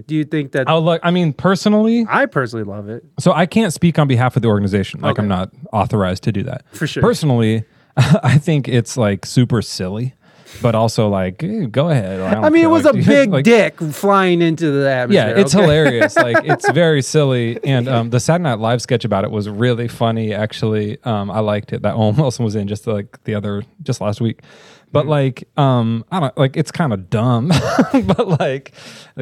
Do 0.08 0.16
you 0.16 0.26
think 0.26 0.52
that? 0.52 0.70
Oh 0.70 0.80
look, 0.80 1.00
I 1.04 1.12
mean 1.12 1.32
personally, 1.32 2.06
I 2.10 2.26
personally 2.26 2.66
love 2.66 2.90
it. 2.90 3.06
so 3.18 3.32
I 3.32 3.46
can't 3.46 3.72
speak 3.72 3.98
on 3.98 4.10
behalf 4.10 4.36
of 4.36 4.42
the 4.42 4.50
organization. 4.50 5.00
Like 5.00 5.14
Okay. 5.14 5.22
I'm 5.22 5.30
not 5.30 5.54
authorized 5.72 6.24
to 6.24 6.34
do 6.34 6.44
that. 6.44 6.66
For 6.74 6.86
sure. 6.86 7.02
Personally, 7.02 7.64
I 8.24 8.38
think 8.38 8.68
it's 8.68 8.98
like 8.98 9.26
super 9.26 9.62
silly, 9.62 10.14
but 10.62 10.76
also 10.76 11.08
like 11.10 11.44
eh, 11.44 11.66
go 11.70 11.90
ahead. 11.90 12.20
I, 12.20 12.44
I 12.44 12.50
mean, 12.50 12.64
it 12.64 12.68
was 12.68 12.86
Like, 12.86 12.96
a 12.96 12.98
big 13.06 13.30
like, 13.32 13.44
dick 13.46 13.80
flying 13.80 14.42
into 14.42 14.72
the 14.72 14.90
atmosphere. 14.90 15.36
Yeah, 15.36 15.42
it's 15.42 15.54
okay? 15.54 15.64
hilarious. 15.64 16.16
Like 16.16 16.46
it's 16.46 16.70
very 16.74 17.02
silly, 17.02 17.60
and 17.64 17.88
um, 17.90 18.10
the 18.10 18.20
Saturday 18.20 18.44
Night 18.44 18.60
Live 18.60 18.82
sketch 18.82 19.06
about 19.06 19.24
it 19.24 19.32
was 19.32 19.50
really 19.50 19.88
funny. 19.88 20.34
Actually, 20.34 20.98
um, 21.04 21.30
I 21.32 21.40
liked 21.40 21.74
it. 21.74 21.82
That 21.82 21.96
Owen 21.96 22.16
Wilson 22.16 22.46
was 22.46 22.56
in 22.56 22.68
just 22.68 22.88
like 22.88 23.22
the 23.26 23.36
other, 23.36 23.64
just 23.84 24.02
last 24.02 24.22
week. 24.22 24.42
But 24.92 25.02
Mm-hmm. 25.02 25.10
like, 25.10 25.48
um, 25.58 26.04
I 26.12 26.20
don't 26.20 26.38
like. 26.38 26.58
It's 26.58 26.72
kind 26.72 26.92
of 26.92 27.10
dumb, 27.10 27.48
but 27.94 28.40
like, 28.40 28.74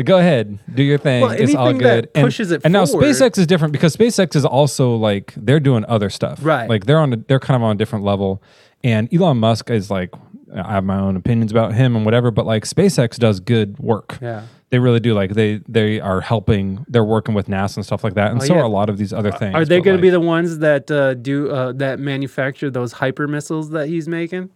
go 0.03 0.17
ahead, 0.17 0.57
do 0.73 0.81
your 0.81 0.97
thing. 0.97 1.21
Well, 1.21 1.31
it's 1.31 1.53
all 1.53 1.67
anything 1.67 1.83
that 1.83 2.13
good. 2.13 2.23
And- 2.23 2.27
it 2.39 2.61
And 2.63 2.73
now 2.73 2.85
forward- 2.85 3.05
SpaceX 3.05 3.37
is 3.37 3.45
different 3.47 3.71
because 3.71 3.95
SpaceX 3.95 4.35
is 4.35 4.45
also 4.45 4.95
like 4.95 5.33
they're 5.37 5.59
doing 5.59 5.85
other 5.87 6.09
stuff. 6.09 6.39
Right. 6.41 6.67
Like 6.69 6.85
they're 6.85 6.99
on. 6.99 7.13
A, 7.13 7.17
they're 7.17 7.39
kind 7.39 7.55
of 7.55 7.63
on 7.63 7.75
a 7.75 7.77
different 7.77 8.03
level. 8.05 8.41
And 8.83 9.13
Elon 9.13 9.37
Musk 9.37 9.69
is 9.69 9.91
like, 9.91 10.09
I 10.55 10.71
have 10.73 10.85
my 10.85 10.97
own 10.99 11.15
opinions 11.17 11.51
about 11.51 11.73
him 11.73 11.95
and 11.95 12.05
whatever. 12.05 12.31
But 12.31 12.45
like 12.45 12.63
SpaceX 12.63 13.17
does 13.19 13.39
good 13.39 13.77
work 13.77 14.17
Yeah. 14.21 14.43
they 14.69 14.79
really 14.79 14.99
do 15.01 15.13
like 15.13 15.31
they 15.33 15.59
they 15.67 15.99
are 15.99 16.21
helping 16.21 16.85
they're 16.87 17.03
working 17.03 17.35
with 17.35 17.47
nasa 17.47 17.75
and 17.77 17.85
stuff 17.85 18.03
like 18.03 18.13
that 18.13 18.31
and 18.31 18.41
Oh, 18.41 18.45
so 18.45 18.53
yeah. 18.53 18.61
are 18.61 18.63
a 18.63 18.69
lot 18.69 18.89
of 18.89 18.97
these 18.97 19.11
other 19.11 19.31
things 19.31 19.53
Are 19.55 19.65
they 19.65 19.79
but, 19.79 19.85
going 19.85 19.97
to 19.97 20.01
like, 20.01 20.01
be 20.01 20.09
the 20.11 20.19
ones 20.19 20.59
that 20.59 20.89
uh, 20.89 21.13
do 21.15 21.49
uh, 21.51 21.73
that 21.73 21.99
manufacture 21.99 22.69
those 22.71 22.93
hyper 22.93 23.27
missiles 23.27 23.71
that 23.71 23.87
he's 23.89 24.07
making? 24.07 24.49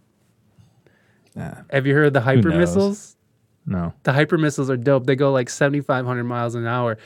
Nah, 1.35 1.55
Have 1.71 1.87
you 1.87 1.93
heard 1.93 2.07
of 2.07 2.13
the 2.13 2.21
hyper 2.21 2.49
missiles? 2.49 3.15
no 3.65 3.93
The 4.03 4.13
hyper 4.13 4.37
missiles 4.37 4.69
are 4.69 4.77
dope. 4.77 5.05
They 5.05 5.15
go 5.15 5.31
like 5.31 5.49
7,500 5.49 6.23
miles 6.25 6.53
an 6.55 6.67
hour. 6.67 6.97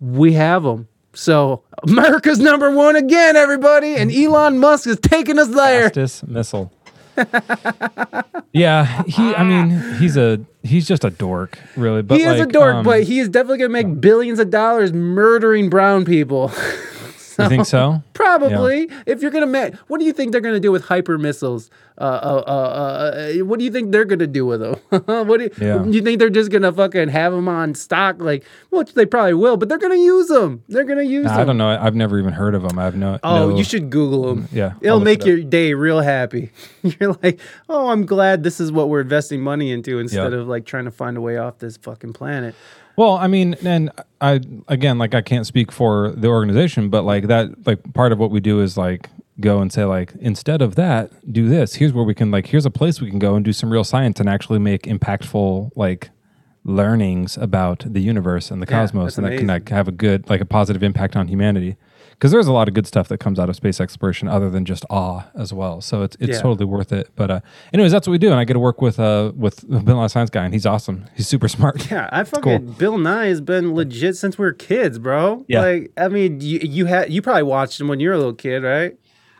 We 0.00 0.34
have 0.34 0.62
them. 0.62 0.88
So 1.14 1.62
America's 1.88 2.38
number 2.38 2.70
one 2.70 2.94
again, 2.96 3.34
everybody, 3.36 3.96
and 3.96 4.12
Elon 4.12 4.58
Musk 4.58 4.86
is 4.86 4.98
taking 5.00 5.38
us 5.38 5.48
there. 5.48 5.84
fastest 5.84 6.28
missile 6.28 6.72
yeah 8.52 9.02
he 9.04 9.34
i 9.36 9.42
mean 9.42 9.70
he's 9.94 10.18
a 10.18 10.38
he's 10.62 10.86
just 10.86 11.02
a 11.02 11.08
dork 11.08 11.58
really 11.74 12.02
but 12.02 12.18
he 12.18 12.24
is 12.24 12.38
a 12.38 12.44
dork, 12.44 12.74
um, 12.74 12.84
but 12.84 13.04
he 13.04 13.20
is 13.20 13.28
definitely 13.30 13.56
going 13.56 13.70
to 13.70 13.72
make 13.72 14.00
billions 14.02 14.38
of 14.38 14.50
dollars 14.50 14.92
murdering 14.92 15.70
brown 15.70 16.04
people. 16.04 16.52
you 17.38 17.48
think 17.48 17.66
so 17.66 18.02
Probably. 18.14 18.88
If 19.06 19.22
you're 19.22 19.30
gonna 19.30 19.46
make, 19.46 19.74
what 19.88 19.98
do 19.98 20.04
you 20.06 20.12
think 20.12 20.32
they're 20.32 20.40
gonna 20.40 20.60
do 20.60 20.72
with 20.72 20.84
hyper 20.84 21.18
missiles? 21.18 21.70
Uh, 21.98 22.04
uh, 22.04 22.42
uh, 22.46 22.50
uh, 22.50 23.44
what 23.44 23.58
do 23.58 23.64
you 23.64 23.70
think 23.70 23.90
they're 23.92 24.04
gonna 24.04 24.26
do 24.26 24.44
with 24.44 24.60
them? 24.60 24.74
what 25.28 25.38
do 25.38 25.44
you, 25.44 25.50
Yeah. 25.60 25.84
you 25.84 26.02
think 26.02 26.18
they're 26.18 26.28
just 26.30 26.50
gonna 26.50 26.72
fucking 26.72 27.08
have 27.08 27.32
them 27.32 27.48
on 27.48 27.74
stock? 27.74 28.16
Like, 28.20 28.44
which 28.70 28.94
they 28.94 29.06
probably 29.06 29.34
will, 29.34 29.56
but 29.56 29.68
they're 29.68 29.78
gonna 29.78 29.94
use 29.96 30.28
them. 30.28 30.62
They're 30.68 30.84
gonna 30.84 31.02
use 31.02 31.24
Nah, 31.26 31.32
them. 31.32 31.40
i 31.40 31.44
don't 31.44 31.58
know 31.58 31.68
i've 31.80 31.94
never 31.94 32.18
even 32.18 32.32
heard 32.32 32.54
of 32.54 32.62
them. 32.62 32.78
i 32.78 32.84
have 32.84 32.96
no 32.96 33.18
Oh, 33.22 33.50
no- 33.50 33.56
you 33.56 33.64
should 33.64 33.90
Google 33.90 34.22
them. 34.34 34.48
yeah, 34.52 34.74
it'll 34.80 35.00
make 35.00 35.20
it 35.22 35.26
your 35.26 35.42
day 35.42 35.72
real 35.74 36.00
happy. 36.00 36.50
You're 36.82 37.16
like, 37.22 37.40
oh, 37.68 37.88
I'm 37.90 38.04
glad 38.06 38.42
this 38.42 38.60
is 38.60 38.70
what 38.72 38.88
we're 38.88 39.00
investing 39.00 39.40
money 39.40 39.70
into 39.72 39.98
instead 39.98 40.32
Yeah. 40.32 40.38
of 40.40 40.48
like 40.48 40.64
trying 40.66 40.84
to 40.84 40.90
find 40.90 41.16
a 41.16 41.20
way 41.20 41.36
off 41.38 41.58
this 41.58 41.76
fucking 41.76 42.12
planet. 42.12 42.54
Well, 42.96 43.16
I 43.16 43.26
mean, 43.26 43.54
and 43.64 43.90
I 44.20 44.40
again, 44.68 44.98
like 44.98 45.14
I 45.14 45.20
can't 45.20 45.46
speak 45.46 45.70
for 45.70 46.12
the 46.16 46.28
organization, 46.28 46.88
but 46.88 47.02
like 47.02 47.26
that, 47.26 47.66
like 47.66 47.92
part 47.92 48.12
of 48.12 48.18
what 48.18 48.30
we 48.30 48.40
do 48.40 48.60
is 48.60 48.76
like 48.76 49.10
go 49.38 49.60
and 49.60 49.70
say 49.70 49.84
like 49.84 50.14
instead 50.18 50.62
of 50.62 50.76
that, 50.76 51.10
do 51.32 51.48
this. 51.48 51.74
Here's 51.74 51.92
where 51.92 52.04
we 52.04 52.14
can 52.14 52.30
like 52.30 52.46
here's 52.46 52.64
a 52.66 52.70
place 52.70 53.00
we 53.00 53.10
can 53.10 53.18
go 53.18 53.34
and 53.34 53.44
do 53.44 53.52
some 53.52 53.70
real 53.70 53.84
science 53.84 54.18
and 54.18 54.28
actually 54.28 54.58
make 54.58 54.84
impactful 54.84 55.72
like 55.76 56.10
learnings 56.64 57.36
about 57.36 57.84
the 57.86 58.00
universe 58.00 58.50
and 58.50 58.60
the 58.62 58.66
Yeah, 58.68 58.80
cosmos, 58.80 59.18
and 59.18 59.26
that 59.26 59.38
can 59.38 59.46
like 59.46 59.68
have 59.68 59.88
a 59.88 59.92
good 59.92 60.28
like 60.30 60.40
a 60.40 60.46
positive 60.46 60.82
impact 60.82 61.16
on 61.16 61.28
humanity. 61.28 61.76
Because 62.18 62.32
there's 62.32 62.46
a 62.46 62.52
lot 62.52 62.66
of 62.66 62.72
good 62.72 62.86
stuff 62.86 63.08
that 63.08 63.18
comes 63.18 63.38
out 63.38 63.50
of 63.50 63.56
space 63.56 63.78
exploration, 63.78 64.26
other 64.26 64.48
than 64.48 64.64
just 64.64 64.86
awe 64.88 65.24
as 65.34 65.52
well. 65.52 65.82
So 65.82 66.02
it's 66.02 66.16
it's 66.18 66.36
Yeah. 66.36 66.40
totally 66.40 66.64
worth 66.64 66.90
it. 66.90 67.10
But 67.14 67.30
uh, 67.30 67.40
anyways, 67.74 67.92
that's 67.92 68.06
what 68.08 68.12
we 68.12 68.18
do, 68.18 68.30
and 68.30 68.40
I 68.40 68.44
get 68.44 68.54
to 68.54 68.58
work 68.58 68.80
with 68.80 68.98
uh 68.98 69.32
with 69.36 69.68
Bill 69.84 69.96
Nye 69.96 70.06
Science 70.06 70.30
guy, 70.30 70.44
and 70.46 70.54
he's 70.54 70.64
awesome. 70.64 71.04
He's 71.14 71.28
super 71.28 71.46
smart. 71.48 71.90
Yeah, 71.90 72.08
I 72.10 72.24
fucking 72.32 72.72
Bill 72.78 72.96
Nye 72.96 73.26
has 73.26 73.40
been 73.42 73.74
legit 73.74 74.16
since 74.16 74.38
we 74.38 74.46
were 74.46 74.52
kids, 74.52 74.98
bro. 74.98 75.44
Yeah. 75.46 75.60
Like, 75.60 75.92
I 75.98 76.08
mean, 76.08 76.40
you 76.40 76.60
you 76.62 76.86
had 76.86 77.12
you 77.12 77.20
probably 77.20 77.42
watched 77.42 77.80
him 77.80 77.88
when 77.88 78.00
you 78.00 78.08
were 78.08 78.14
a 78.14 78.18
little 78.18 78.32
kid, 78.34 78.62
right? 78.62 78.96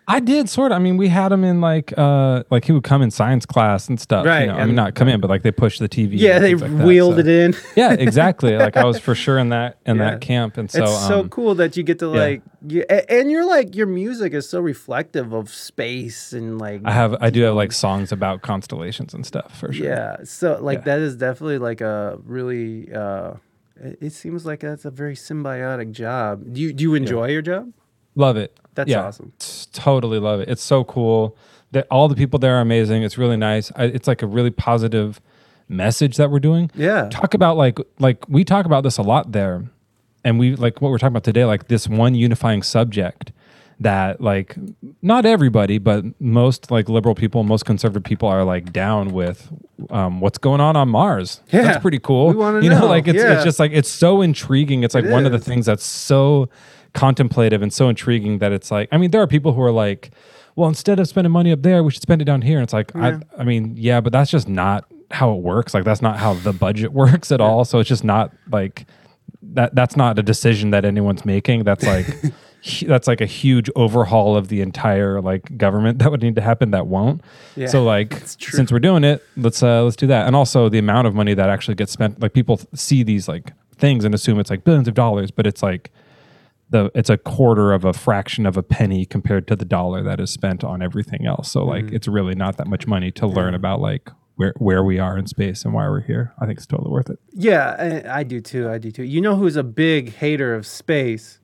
I 0.09 0.21
did 0.21 0.49
sort 0.49 0.71
of. 0.71 0.77
I 0.77 0.79
mean, 0.79 0.97
we 0.97 1.09
had 1.09 1.33
him 1.33 1.43
in 1.43 1.61
like 1.61 1.93
uh 1.99 2.45
like 2.51 2.65
he 2.65 2.73
would 2.73 2.85
come 2.85 3.03
in 3.03 3.11
science 3.11 3.45
class 3.45 3.89
and 3.89 3.99
stuff. 4.01 4.25
Right, 4.25 4.43
You 4.43 4.47
know? 4.49 4.55
I 4.55 4.65
mean, 4.67 4.77
not 4.77 4.95
come 4.95 5.09
in, 5.09 5.21
but 5.21 5.29
like 5.29 5.43
they 5.43 5.51
pushed 5.51 5.81
the 5.81 5.89
TV. 5.89 6.11
Yeah, 6.13 6.39
they 6.39 6.55
like 6.55 6.71
that, 6.71 6.87
wheeled 6.87 7.15
so- 7.15 7.21
it 7.21 7.27
in. 7.27 7.55
yeah, 7.77 7.93
exactly. 7.93 8.57
Like 8.57 8.77
I 8.77 8.85
was 8.85 9.01
for 9.01 9.15
sure 9.17 9.37
in 9.39 9.49
that 9.49 9.79
in 9.85 9.97
Yeah. 9.97 10.11
that 10.13 10.21
camp, 10.21 10.59
and 10.59 10.71
so 10.71 10.85
it's 10.85 11.07
so 11.09 11.21
um, 11.21 11.29
cool 11.29 11.57
that 11.57 11.77
you 11.77 11.83
get 11.83 11.99
to 11.99 12.07
yeah. 12.07 12.21
like, 12.21 12.43
you, 12.69 12.83
and 12.89 13.31
you're 13.33 13.45
like, 13.47 13.75
your 13.75 13.89
music 13.89 14.33
is 14.33 14.49
so 14.49 14.61
reflective 14.61 15.33
of 15.33 15.53
space 15.53 16.33
and 16.33 16.61
like, 16.61 16.83
I 16.85 16.93
have 16.93 17.17
I 17.21 17.31
do 17.31 17.43
have 17.43 17.55
like 17.57 17.73
songs 17.73 18.13
about 18.13 18.43
constellations 18.43 19.13
and 19.13 19.27
stuff 19.27 19.59
for 19.59 19.73
sure. 19.73 19.87
yeah. 19.87 20.17
So 20.23 20.59
like 20.63 20.79
Yeah. 20.79 20.85
that 20.85 20.99
is 21.01 21.17
definitely 21.17 21.59
like 21.59 21.81
a 21.81 22.19
really. 22.25 22.93
uh 22.93 23.35
it, 23.79 23.99
it 24.01 24.13
seems 24.13 24.47
like 24.47 24.61
that's 24.61 24.85
a 24.87 24.91
very 24.91 25.15
symbiotic 25.17 25.91
job. 25.91 26.45
Do 26.53 26.61
you 26.61 26.73
do 26.73 26.83
you 26.83 26.95
enjoy 26.95 27.29
your 27.29 27.43
job? 27.43 27.73
Love 28.17 28.37
it. 28.37 28.59
That's 28.75 28.91
Yeah. 28.91 29.05
awesome. 29.07 29.33
Totally 29.73 30.19
love 30.19 30.41
it. 30.41 30.49
It's 30.49 30.63
so 30.63 30.83
cool. 30.85 31.37
That 31.73 31.87
all 31.91 32.09
the 32.09 32.15
people 32.17 32.39
there 32.39 32.57
are 32.57 32.61
amazing. 32.61 33.03
It's 33.03 33.17
really 33.19 33.37
nice. 33.37 33.71
I, 33.77 33.85
it's 33.85 34.09
like 34.09 34.23
a 34.23 34.27
really 34.27 34.51
positive 34.51 35.21
message 35.69 36.17
that 36.17 36.31
we're 36.31 36.41
doing. 36.41 36.71
Yeah. 36.75 37.09
Talk 37.11 37.35
about 37.35 37.57
like 37.57 37.79
like 37.99 38.29
we 38.29 38.45
talk 38.45 38.67
about 38.67 38.83
this 38.83 38.99
a 38.99 39.03
lot 39.03 39.33
there, 39.33 39.65
and 40.25 40.39
we 40.39 40.55
like 40.57 40.81
what 40.81 40.91
we're 40.91 40.99
talking 40.99 41.13
about 41.13 41.25
today. 41.25 41.45
Like 41.45 41.69
this 41.69 41.89
one 41.89 42.15
unifying 42.15 42.63
subject 42.63 43.33
that 43.81 44.21
like 44.23 44.57
not 45.03 45.27
everybody, 45.27 45.77
but 45.79 46.05
most 46.21 46.71
like 46.71 46.89
liberal 46.89 47.15
people, 47.15 47.43
most 47.43 47.67
conservative 47.67 48.05
people 48.05 48.29
are 48.29 48.45
like 48.45 48.73
down 48.73 49.09
with 49.13 49.51
um, 49.91 50.21
what's 50.21 50.39
going 50.39 50.61
on 50.61 50.77
on 50.77 50.89
Mars. 50.89 51.41
Yeah. 51.51 51.63
That's 51.63 51.83
pretty 51.83 51.99
cool. 51.99 52.29
We 52.29 52.65
you 52.65 52.71
know, 52.71 52.81
know. 52.81 52.87
like 52.87 53.07
it's 53.09 53.19
Yeah. 53.19 53.35
it's 53.35 53.45
just 53.45 53.59
like 53.59 53.73
it's 53.73 53.91
so 53.91 54.23
intriguing. 54.23 54.83
It's 54.85 54.95
like 54.95 55.05
It 55.05 55.11
one 55.11 55.27
of 55.27 55.33
the 55.33 55.39
things 55.41 55.67
that's 55.67 55.85
so 55.85 56.49
contemplative 56.97 57.61
and 57.61 57.73
so 57.73 57.89
intriguing 57.89 58.39
that 58.39 58.53
it's 58.53 58.71
like 58.71 58.89
I 58.91 58.97
mean 58.97 59.11
there 59.11 59.21
are 59.21 59.27
people 59.27 59.53
who 59.53 59.61
are 59.61 59.71
like 59.71 60.11
well 60.57 60.69
instead 60.69 60.99
of 60.99 61.07
spending 61.07 61.31
money 61.31 61.53
up 61.53 61.63
there 61.63 61.85
we 61.85 61.91
should 61.91 62.03
spend 62.03 62.23
it 62.23 62.25
down 62.25 62.43
here. 62.43 62.59
And 62.59 62.65
it's 62.65 62.73
like 62.73 62.97
I 62.97 63.21
I 63.39 63.45
mean 63.45 63.75
yeah 63.77 64.01
but 64.01 64.13
that's 64.13 64.31
just 64.31 64.49
not 64.49 64.87
how 65.11 65.33
it 65.33 65.43
works. 65.43 65.75
Like 65.75 65.85
that's 65.85 66.03
not 66.03 66.19
how 66.19 66.35
the 66.35 66.53
budget 66.53 66.93
works 67.03 67.31
at 67.31 67.41
all. 67.41 67.65
So 67.65 67.79
it's 67.79 67.89
just 67.89 68.03
not 68.03 68.33
like 68.51 68.87
that 69.43 69.75
that's 69.75 69.97
not 69.97 70.19
a 70.19 70.23
decision 70.23 70.71
that 70.71 70.85
anyone's 70.85 71.25
making. 71.25 71.65
That's 71.65 71.85
like 71.95 72.07
that's 72.87 73.07
like 73.07 73.21
a 73.21 73.27
huge 73.27 73.71
overhaul 73.77 74.35
of 74.35 74.49
the 74.49 74.63
entire 74.63 75.21
like 75.21 75.57
government 75.59 75.99
that 75.99 76.11
would 76.11 76.23
need 76.23 76.35
to 76.37 76.41
happen 76.41 76.71
that 76.71 76.87
won't. 76.87 77.21
Yeah, 77.57 77.67
so 77.67 77.85
like 77.85 78.23
since 78.27 78.73
we're 78.73 78.81
doing 78.81 79.05
it 79.05 79.23
let's 79.37 79.63
uh 79.63 79.85
let's 79.85 79.97
do 79.97 80.07
that. 80.07 80.27
And 80.27 80.35
also 80.35 80.71
the 80.71 80.79
amount 80.79 81.07
of 81.07 81.15
money 81.15 81.35
that 81.35 81.51
actually 81.51 81.75
gets 81.75 81.93
spent 81.93 82.21
like 82.21 82.33
people 82.33 82.59
see 82.75 83.03
these 83.03 83.29
like 83.29 83.53
things 83.77 84.05
and 84.07 84.15
assume 84.15 84.41
it's 84.41 84.49
like 84.49 84.65
billions 84.65 84.89
of 84.89 84.95
dollars 84.95 85.31
but 85.31 85.47
it's 85.47 85.63
like 85.63 85.91
the 86.71 86.91
it's 86.95 87.11
a 87.11 87.17
quarter 87.17 87.73
of 87.73 87.85
a 87.85 87.93
fraction 87.93 88.47
of 88.47 88.57
a 88.57 88.63
penny 88.63 89.05
compared 89.05 89.47
to 89.49 89.57
the 89.57 89.65
dollar 89.65 90.03
that 90.03 90.21
is 90.21 90.31
spent 90.31 90.65
on 90.65 90.83
everything 90.83 91.27
else. 91.27 91.51
So 91.51 91.65
like 91.65 91.87
mm. 91.87 91.93
it's 91.93 92.09
really 92.09 92.35
not 92.35 92.57
that 92.57 92.67
much 92.67 92.87
money 92.87 93.11
to 93.13 93.27
learn 93.27 93.55
about 93.55 93.81
like 93.81 94.11
where 94.37 94.55
where 94.59 94.83
we 94.83 94.99
are 94.99 95.19
in 95.19 95.27
space 95.27 95.65
and 95.65 95.75
why 95.75 95.89
we're 95.89 96.03
here. 96.03 96.33
I 96.41 96.47
think 96.47 96.59
it's 96.59 96.67
totally 96.67 96.91
worth 96.91 97.11
it. 97.11 97.19
Yeah, 97.33 98.03
I, 98.07 98.21
I 98.21 98.23
do 98.23 98.41
too. 98.41 98.69
I 98.69 98.79
do 98.79 98.91
too. 98.91 99.05
You 99.05 99.21
know 99.21 99.37
who's 99.37 99.57
a 99.57 99.65
big 99.65 100.15
hater 100.15 100.55
of 100.55 100.67
space? 100.67 101.39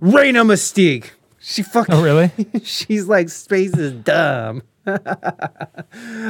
Reina 0.00 0.44
Mystique. 0.44 1.10
She 1.38 1.62
fucking. 1.62 1.94
Oh 1.94 2.02
really? 2.02 2.30
she's 2.62 3.08
like 3.08 3.28
space 3.30 3.76
is 3.76 3.92
dumb. 3.92 4.62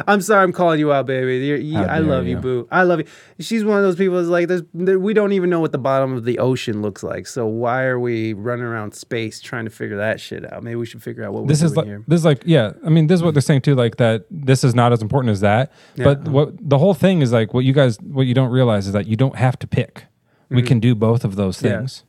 I'm 0.06 0.20
sorry, 0.20 0.42
I'm 0.42 0.52
calling 0.52 0.78
you 0.80 0.92
out, 0.92 1.06
baby. 1.06 1.38
You, 1.64 1.78
I 1.78 1.98
love 1.98 2.24
you. 2.26 2.36
you. 2.36 2.40
boo. 2.40 2.68
I 2.70 2.82
love 2.82 3.00
you. 3.00 3.06
She's 3.38 3.64
one 3.64 3.76
of 3.78 3.82
those 3.84 3.96
people 3.96 4.16
that's 4.16 4.28
like, 4.28 4.48
there's, 4.48 4.62
there, 4.74 4.98
we 4.98 5.14
don't 5.14 5.32
even 5.32 5.50
know 5.50 5.60
what 5.60 5.72
the 5.72 5.78
bottom 5.78 6.14
of 6.16 6.24
the 6.24 6.38
ocean 6.38 6.82
looks 6.82 7.02
like. 7.02 7.26
So 7.26 7.46
why 7.46 7.84
are 7.84 7.98
we 7.98 8.32
running 8.32 8.64
around 8.64 8.94
space 8.94 9.40
trying 9.40 9.64
to 9.64 9.70
figure 9.70 9.96
that 9.98 10.20
shit 10.20 10.50
out? 10.52 10.62
Maybe 10.62 10.76
we 10.76 10.86
should 10.86 11.02
figure 11.02 11.24
out 11.24 11.32
what 11.32 11.46
this 11.48 11.60
we're 11.60 11.66
is 11.66 11.72
doing 11.72 11.76
like 11.76 11.86
here. 11.86 12.04
this 12.08 12.20
is 12.20 12.24
like 12.24 12.42
yeah. 12.44 12.72
I 12.84 12.88
mean 12.88 13.06
this 13.06 13.18
is 13.18 13.22
what 13.22 13.34
they're 13.34 13.40
saying 13.40 13.62
too. 13.62 13.74
Like 13.74 13.96
that 13.96 14.24
this 14.30 14.64
is 14.64 14.74
not 14.74 14.92
as 14.92 15.02
important 15.02 15.32
as 15.32 15.40
that. 15.40 15.72
But 15.96 16.24
what 16.28 16.52
the 16.60 16.78
whole 16.78 16.94
thing 16.94 17.22
is 17.22 17.32
like 17.32 17.54
what 17.54 17.64
you 17.64 17.72
guys 17.72 18.00
what 18.00 18.26
you 18.26 18.34
don't 18.34 18.50
realize 18.50 18.86
is 18.86 18.92
that 18.92 19.06
you 19.06 19.16
don't 19.16 19.36
have 19.36 19.58
to 19.60 19.66
pick. 19.66 20.04
We 20.48 20.62
can 20.62 20.80
do 20.80 20.94
both 20.94 21.24
of 21.24 21.36
those 21.36 21.58
Mm-hmm. 21.58 21.66
Yeah. 21.66 21.78
things. 21.78 22.04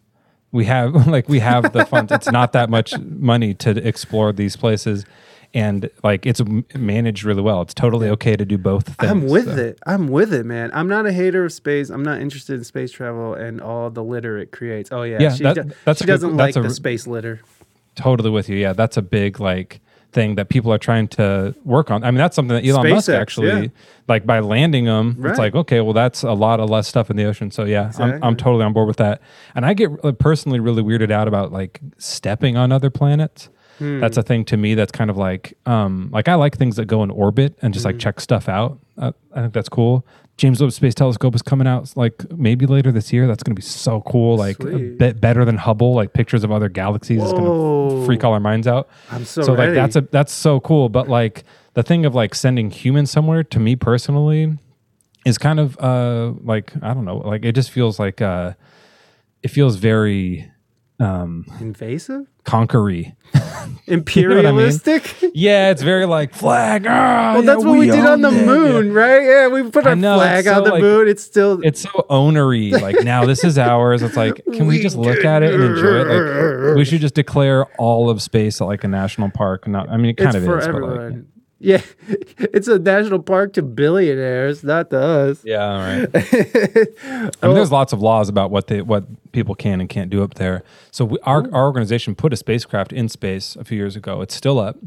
We 0.51 0.65
have 0.65 1.07
like 1.15 1.29
we 1.29 1.39
have 1.39 1.71
the 1.73 1.85
funds. 1.85 2.11
it's 2.11 2.31
not 2.31 2.53
that 2.53 2.69
much 2.69 2.97
money 2.99 3.53
to 3.55 3.71
explore 3.87 4.31
these 4.33 4.55
places. 4.55 5.05
And 5.53 5.89
like 6.01 6.25
it's 6.25 6.41
managed 6.75 7.25
really 7.25 7.41
well. 7.41 7.61
It's 7.61 7.73
totally 7.73 8.07
okay 8.09 8.38
to 8.38 8.45
do 8.45 8.57
both 8.57 8.85
things. 8.85 9.11
I'm 9.11 9.27
with 9.27 9.45
so. 9.45 9.57
it. 9.57 9.80
I'm 9.85 10.07
with 10.07 10.33
it, 10.33 10.45
man. 10.45 10.71
I'm 10.73 10.88
not 10.88 11.05
a 11.05 11.11
hater 11.11 11.43
of 11.43 11.51
space. 11.51 11.89
I'm 11.89 12.03
not 12.03 12.21
interested 12.21 12.53
in 12.55 12.63
space 12.63 12.91
travel 12.91 13.33
and 13.33 13.59
all 13.59 13.89
the 13.89 14.03
litter 14.03 14.38
it 14.38 14.51
creates. 14.53 14.91
Oh 14.93 15.03
yeah, 15.03 15.17
Yeah, 15.19 15.33
she, 15.33 15.43
that- 15.43 15.55
do- 15.55 15.71
that's 15.83 15.99
she 15.99 16.05
good- 16.05 16.11
doesn't 16.13 16.38
that's 16.38 16.55
like 16.55 16.63
a- 16.63 16.67
the 16.67 16.73
space 16.73 17.05
litter. 17.05 17.41
Totally 17.95 18.30
with 18.30 18.47
you. 18.47 18.55
Yeah, 18.55 18.71
that's 18.71 18.95
a 18.95 19.01
big 19.01 19.41
like 19.41 19.81
thing 20.13 20.35
that 20.35 20.49
people 20.49 20.71
are 20.71 20.77
trying 20.77 21.07
to 21.09 21.53
work 21.65 21.91
on. 21.91 22.03
I 22.03 22.11
mean, 22.11 22.17
that's 22.17 22.35
something 22.35 22.55
that 22.55 22.65
Elon 22.65 22.89
Musk 22.89 23.09
actually 23.09 23.63
yeah. 23.63 23.67
like 24.07 24.25
by 24.25 24.39
landing 24.39 24.85
them. 24.85 25.15
Right. 25.17 25.31
It's 25.31 25.39
like 25.39 25.55
okay, 25.55 25.81
well, 25.81 25.93
that's 25.93 26.23
a 26.23 26.31
lot 26.33 26.61
of 26.61 26.69
less 26.69 26.88
stuff 26.88 27.09
in 27.09 27.17
the 27.17 27.25
ocean. 27.25 27.51
So 27.51 27.65
yeah, 27.65 27.91
I'm, 27.97 28.23
I'm 28.23 28.35
totally 28.38 28.63
on 28.63 28.71
board 28.71 28.88
with 28.88 28.97
that. 28.97 29.21
And 29.53 29.65
I 29.65 29.73
get 29.73 29.89
uh, 30.03 30.13
personally 30.13 30.61
really 30.61 30.81
weirded 30.81 31.11
out 31.11 31.27
about 31.27 31.51
like 31.51 31.81
stepping 31.97 32.55
on 32.55 32.71
other 32.71 32.89
planets. 32.89 33.49
Hmm. 33.82 34.00
That's 34.00 34.16
a 34.18 34.22
thing 34.24 34.45
to 34.45 34.58
me. 34.58 34.76
That's 34.76 34.92
kind 34.92 35.10
of 35.10 35.18
like 35.18 35.58
um 35.66 36.10
like 36.14 36.27
I 36.27 36.35
like 36.35 36.58
things 36.58 36.76
that 36.76 36.85
go 36.85 37.01
in 37.03 37.10
orbit 37.10 37.58
and 37.61 37.74
just 37.74 37.84
like 37.85 37.95
Hmm. 37.95 38.00
check 38.00 38.19
stuff 38.22 38.48
out. 38.48 38.77
Uh, 38.98 39.11
I 39.34 39.42
think 39.42 39.53
that's 39.53 39.69
cool. 39.69 40.06
James 40.38 40.61
Webb 40.61 40.72
Space 40.72 40.95
Telescope 40.95 41.35
is 41.35 41.42
coming 41.42 41.68
out 41.68 41.92
like 41.95 42.32
maybe 42.32 42.66
later 42.66 42.92
this 42.92 43.11
year. 43.14 43.27
That's 43.27 43.43
going 43.43 43.56
to 43.56 43.60
be 43.60 43.61
so 43.66 44.01
cool. 44.01 44.38
Like 44.38 44.60
a 44.64 44.77
bit 44.98 45.19
better 45.22 45.45
than 45.45 45.58
Hubble. 45.58 45.93
Like 45.95 46.14
pictures 46.14 46.43
of 46.43 46.51
other 46.51 46.69
galaxies 46.69 47.22
is 47.24 47.32
going 47.32 47.45
to 47.45 48.06
freak 48.06 48.24
all 48.24 48.34
our 48.34 48.40
minds 48.40 48.68
out. 48.68 48.88
I'm 49.11 49.26
so, 49.26 49.42
So 49.43 49.56
ready. 49.56 49.72
like 49.72 49.76
that's 49.76 49.95
a 49.95 50.01
that's 50.11 50.32
so 50.34 50.60
cool. 50.60 50.90
But 50.90 51.08
like 51.10 51.43
the 51.74 51.84
thing 51.84 52.06
of 52.06 52.14
like 52.16 52.35
sending 52.35 52.69
humans 52.69 53.10
somewhere 53.11 53.43
to 53.45 53.60
me 53.60 53.76
personally 53.76 54.58
is 55.26 55.38
kind 55.38 55.60
of 55.60 55.77
uh 55.80 56.34
like 56.43 56.74
I 56.84 56.93
don't 56.93 57.06
know 57.06 57.18
like 57.18 57.45
it 57.45 57.53
just 57.53 57.72
feels 57.72 58.00
like 58.00 58.22
uh 58.22 58.53
it 59.43 59.50
feels 59.50 59.76
very 59.77 60.50
um 61.01 61.45
invasive, 61.59 62.27
conquery. 62.43 63.15
imperialistic. 63.88 65.15
Yeah, 65.33 65.69
it's 65.71 65.81
very 65.81 66.05
like 66.05 66.33
flag. 66.33 66.85
ah, 66.88 67.33
Well, 67.33 67.43
yeah, 67.43 67.45
that's 67.53 67.63
what 67.65 67.77
we, 67.77 67.85
did 67.88 68.05
on 68.05 68.21
the 68.21 68.30
it. 68.30 68.45
moon, 68.45 68.88
Yeah. 68.88 68.93
right? 68.93 69.23
Yeah, 69.23 69.47
we 69.47 69.69
put 69.69 69.85
I 69.85 69.91
our 69.91 69.95
know, 69.95 70.17
flag 70.17 70.39
it's 70.45 70.47
on 70.55 70.63
the 70.63 70.71
like- 70.71 70.81
moon. 70.81 71.07
It's 71.07 71.23
still 71.23 71.59
It's 71.63 71.81
so 71.81 71.89
onery. 72.09 72.80
Like 72.80 73.03
now 73.03 73.25
this 73.25 73.43
is 73.43 73.57
ours. 73.57 74.01
It's 74.01 74.17
like 74.17 74.41
can 74.45 74.67
we, 74.67 74.77
We 74.77 74.81
just 74.81 74.97
look 74.97 75.23
at 75.25 75.43
it 75.43 75.53
and 75.53 75.63
enjoy 75.63 76.01
it? 76.01 76.07
Like 76.07 76.75
we 76.77 76.85
should 76.85 77.01
just 77.01 77.15
declare 77.15 77.65
all 77.77 78.09
of 78.09 78.21
space 78.21 78.61
like 78.61 78.83
a 78.83 78.88
national 78.88 79.30
park. 79.31 79.67
Not 79.67 79.89
I 79.89 79.97
mean 79.97 80.11
it 80.11 80.17
kind 80.17 80.35
it's 80.35 80.45
of 80.45 80.57
is, 80.59 80.67
but 80.67 80.81
like 80.81 81.13
yeah, 81.64 81.81
it's 82.07 82.67
a 82.67 82.80
national 82.80 83.19
park 83.19 83.53
to 83.53 83.61
billionaires, 83.61 84.64
not 84.64 84.90
to 84.90 84.99
us. 84.99 85.45
yeah, 85.45 85.64
all 85.64 85.77
right. 85.77 86.09
I 87.43 87.48
mean, 87.48 87.56
there's 87.56 87.72
oh. 87.72 87.75
lots 87.75 87.93
of 87.93 88.01
laws 88.01 88.30
about 88.30 88.49
what 88.49 88.67
they 88.67 88.81
what 88.81 89.06
people 89.31 89.53
can 89.53 89.80
and 89.80 89.88
can't 89.88 90.09
do 90.09 90.23
up 90.23 90.33
there. 90.35 90.64
So 90.90 91.06
we, 91.06 91.19
our 91.19 91.43
mm. 91.43 91.53
our 91.53 91.65
organization 91.65 92.15
put 92.15 92.33
a 92.33 92.35
spacecraft 92.35 92.91
in 92.91 93.07
space 93.09 93.56
a 93.56 93.64
few 93.64 93.77
years 93.77 93.95
ago. 93.95 94.22
It's 94.22 94.33
still 94.33 94.59
up, 94.59 94.77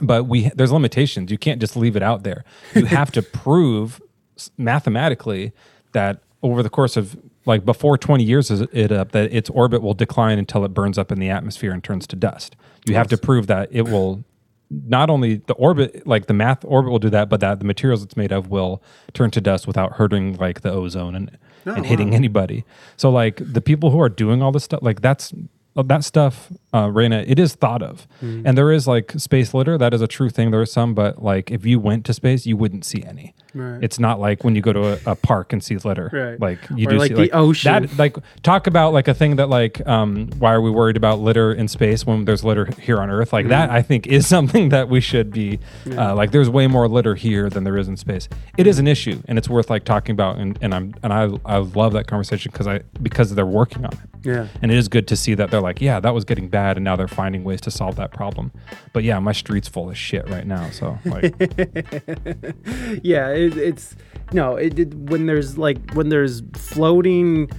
but 0.00 0.24
we 0.24 0.48
there's 0.54 0.72
limitations. 0.72 1.30
You 1.30 1.38
can't 1.38 1.60
just 1.60 1.76
leave 1.76 1.96
it 1.96 2.02
out 2.02 2.22
there. 2.22 2.44
You 2.74 2.86
have 2.86 3.12
to 3.12 3.22
prove 3.22 4.00
mathematically 4.56 5.52
that 5.92 6.20
over 6.42 6.62
the 6.62 6.70
course 6.70 6.96
of 6.96 7.18
like 7.44 7.66
before 7.66 7.98
20 7.98 8.24
years 8.24 8.50
is 8.50 8.62
it 8.72 8.90
up 8.90 9.12
that 9.12 9.30
its 9.32 9.50
orbit 9.50 9.82
will 9.82 9.92
decline 9.92 10.38
until 10.38 10.64
it 10.64 10.68
burns 10.68 10.96
up 10.96 11.12
in 11.12 11.18
the 11.18 11.28
atmosphere 11.28 11.72
and 11.72 11.84
turns 11.84 12.06
to 12.06 12.16
dust. 12.16 12.56
You 12.86 12.94
have 12.94 13.08
to 13.08 13.18
prove 13.18 13.46
that 13.48 13.68
it 13.70 13.82
will 13.82 14.24
not 14.70 15.10
only 15.10 15.36
the 15.46 15.54
orbit 15.54 16.06
like 16.06 16.26
the 16.26 16.34
math 16.34 16.64
orbit 16.64 16.90
will 16.92 17.00
do 17.00 17.10
that 17.10 17.28
but 17.28 17.40
that 17.40 17.58
the 17.58 17.64
materials 17.64 18.02
it's 18.02 18.16
made 18.16 18.32
of 18.32 18.48
will 18.48 18.82
turn 19.14 19.30
to 19.30 19.40
dust 19.40 19.66
without 19.66 19.92
hurting 19.94 20.36
like 20.36 20.60
the 20.60 20.70
ozone 20.70 21.14
and 21.14 21.36
and 21.66 21.84
hitting 21.86 22.14
anybody. 22.14 22.64
So 22.96 23.10
like 23.10 23.40
the 23.40 23.60
people 23.60 23.90
who 23.90 24.00
are 24.00 24.08
doing 24.08 24.42
all 24.42 24.52
this 24.52 24.64
stuff 24.64 24.80
like 24.82 25.00
that's 25.00 25.32
that 25.76 26.04
stuff 26.04 26.52
uh 26.74 26.90
Reina 26.90 27.24
it 27.26 27.38
is 27.38 27.54
thought 27.54 27.82
of. 27.82 28.06
Mm-hmm. 28.22 28.46
and 28.46 28.56
there 28.56 28.72
is 28.72 28.86
like 28.86 29.12
space 29.16 29.52
litter. 29.54 29.76
That 29.76 29.92
is 29.92 30.00
a 30.00 30.08
true 30.08 30.30
thing. 30.30 30.50
There 30.50 30.62
is 30.62 30.72
some 30.72 30.94
but 30.94 31.22
like 31.22 31.50
if 31.50 31.66
you 31.66 31.78
went 31.80 32.04
to 32.06 32.14
space 32.14 32.46
you 32.46 32.56
wouldn't 32.56 32.84
see 32.84 33.02
any 33.04 33.34
Right. 33.54 33.82
it's 33.82 33.98
not 33.98 34.20
like 34.20 34.44
when 34.44 34.54
you 34.54 34.62
go 34.62 34.72
to 34.72 34.92
a, 34.92 35.12
a 35.12 35.16
park 35.16 35.52
and 35.52 35.62
see 35.62 35.76
litter 35.76 36.08
Right. 36.12 36.40
like 36.40 36.58
you 36.78 36.86
Or 36.86 36.90
do 36.92 36.98
like 36.98 37.08
see, 37.08 37.14
the 37.14 37.32
ocean. 37.32 37.82
that 37.86 37.98
like 37.98 38.16
talk 38.42 38.66
about 38.66 38.92
like 38.92 39.08
a 39.08 39.14
thing 39.14 39.36
that 39.36 39.48
like 39.48 39.86
um 39.88 40.28
why 40.38 40.52
are 40.52 40.60
we 40.60 40.70
worried 40.70 40.96
about 40.96 41.18
litter 41.20 41.52
in 41.52 41.66
space 41.68 42.06
when 42.06 42.24
there's 42.26 42.44
litter 42.44 42.66
here 42.80 43.00
on 43.00 43.10
earth 43.10 43.32
like 43.32 43.46
Mm. 43.46 43.50
that 43.50 43.70
i 43.70 43.82
think 43.82 44.06
is 44.06 44.26
something 44.36 44.68
that 44.68 44.88
we 44.88 45.00
should 45.00 45.30
be 45.32 45.58
uh, 45.96 46.14
like 46.14 46.30
there's 46.30 46.48
way 46.50 46.66
more 46.66 46.86
litter 46.88 47.14
here 47.14 47.48
than 47.50 47.64
there 47.64 47.76
is 47.78 47.88
in 47.88 47.96
space 47.96 48.28
it 48.56 48.66
is 48.66 48.78
an 48.78 48.86
issue 48.86 49.20
and 49.26 49.38
it's 49.38 49.48
worth 49.48 49.68
like 49.70 49.84
talking 49.84 50.12
about 50.12 50.36
and, 50.38 50.58
and 50.62 50.74
i'm 50.74 50.94
and 51.02 51.12
i 51.12 51.28
i 51.44 51.56
love 51.56 51.92
that 51.92 52.06
conversation 52.06 52.52
because 52.52 52.66
i 52.66 52.78
because 53.02 53.34
they're 53.34 53.46
working 53.46 53.84
on 53.84 53.92
it 53.92 53.98
Yeah. 54.22 54.46
and 54.62 54.70
it 54.70 54.76
is 54.78 54.88
good 54.88 55.08
to 55.08 55.16
see 55.16 55.34
that 55.34 55.50
they're 55.50 55.60
like 55.60 55.80
yeah 55.80 55.98
that 56.00 56.14
was 56.14 56.24
getting 56.24 56.48
bad 56.48 56.76
and 56.76 56.84
now 56.84 56.94
they're 56.96 57.08
finding 57.08 57.42
ways 57.44 57.60
to 57.62 57.70
solve 57.70 57.96
that 57.96 58.12
problem 58.12 58.52
but 58.92 59.02
yeah 59.04 59.18
my 59.18 59.32
street's 59.32 59.68
full 59.68 59.88
of 59.90 59.96
shit 59.96 60.28
right 60.28 60.46
now 60.46 60.70
so 60.70 60.98
like 61.04 61.34
yeah, 63.02 63.28
it, 63.40 63.56
it's 63.56 63.96
no, 64.32 64.56
it, 64.56 64.78
it 64.78 64.94
when 64.94 65.26
there's 65.26 65.56
like 65.58 65.78
when 65.94 66.08
there's 66.08 66.42
floating 66.54 67.50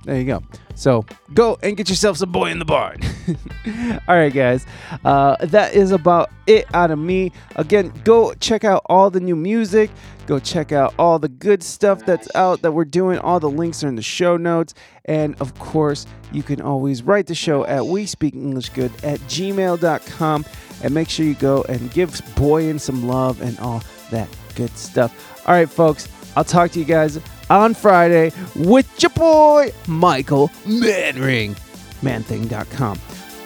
There 0.03 0.17
you 0.17 0.25
go. 0.25 0.41
So 0.75 1.05
go 1.33 1.57
and 1.61 1.75
get 1.75 1.89
yourself 1.89 2.17
some 2.17 2.31
boy 2.31 2.51
in 2.51 2.59
the 2.59 2.65
barn. 2.65 3.01
all 4.07 4.15
right, 4.15 4.33
guys. 4.33 4.65
Uh, 5.03 5.35
that 5.47 5.73
is 5.73 5.91
about 5.91 6.31
it 6.47 6.73
out 6.73 6.89
of 6.89 6.97
me. 6.97 7.33
Again, 7.57 7.91
go 8.05 8.33
check 8.35 8.63
out 8.63 8.83
all 8.85 9.09
the 9.09 9.19
new 9.19 9.35
music. 9.35 9.91
Go 10.25 10.39
check 10.39 10.71
out 10.71 10.93
all 10.97 11.19
the 11.19 11.27
good 11.27 11.61
stuff 11.61 12.05
that's 12.05 12.33
out 12.33 12.61
that 12.61 12.71
we're 12.71 12.85
doing. 12.85 13.19
All 13.19 13.41
the 13.41 13.49
links 13.49 13.83
are 13.83 13.89
in 13.89 13.95
the 13.95 14.01
show 14.01 14.37
notes. 14.37 14.73
And 15.03 15.35
of 15.41 15.57
course, 15.59 16.05
you 16.31 16.43
can 16.43 16.61
always 16.61 17.03
write 17.03 17.27
the 17.27 17.35
show 17.35 17.65
at 17.65 17.85
we 17.85 18.05
speak 18.05 18.35
English 18.35 18.69
good 18.69 18.91
at 19.03 19.19
gmail.com. 19.21 20.45
And 20.81 20.93
make 20.93 21.09
sure 21.09 21.25
you 21.25 21.33
go 21.33 21.63
and 21.63 21.91
give 21.91 22.11
Boyan 22.11 22.79
some 22.79 23.05
love 23.05 23.41
and 23.41 23.59
all 23.59 23.83
that 24.11 24.29
good 24.55 24.75
stuff. 24.77 25.45
All 25.45 25.55
right, 25.55 25.69
folks. 25.69 26.07
I'll 26.37 26.45
talk 26.45 26.71
to 26.71 26.79
you 26.79 26.85
guys 26.85 27.19
on 27.49 27.73
Friday 27.73 28.31
with 28.55 29.01
your 29.01 29.11
boy, 29.11 29.71
Michael 29.87 30.51
Manring. 30.65 31.55
Manthing.com. 32.01 32.99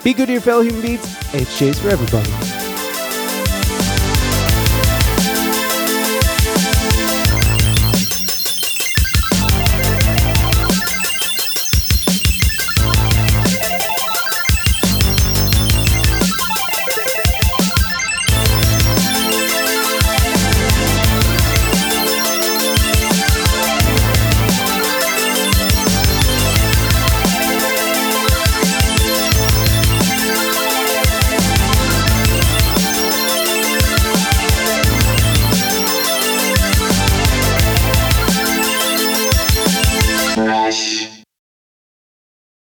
Be 0.03 0.13
good 0.13 0.27
to 0.27 0.33
your 0.33 0.41
fellow 0.41 0.61
human 0.61 0.81
beings. 0.81 1.57
Chase 1.57 1.79
for 1.79 1.89
everybody. 1.89 2.72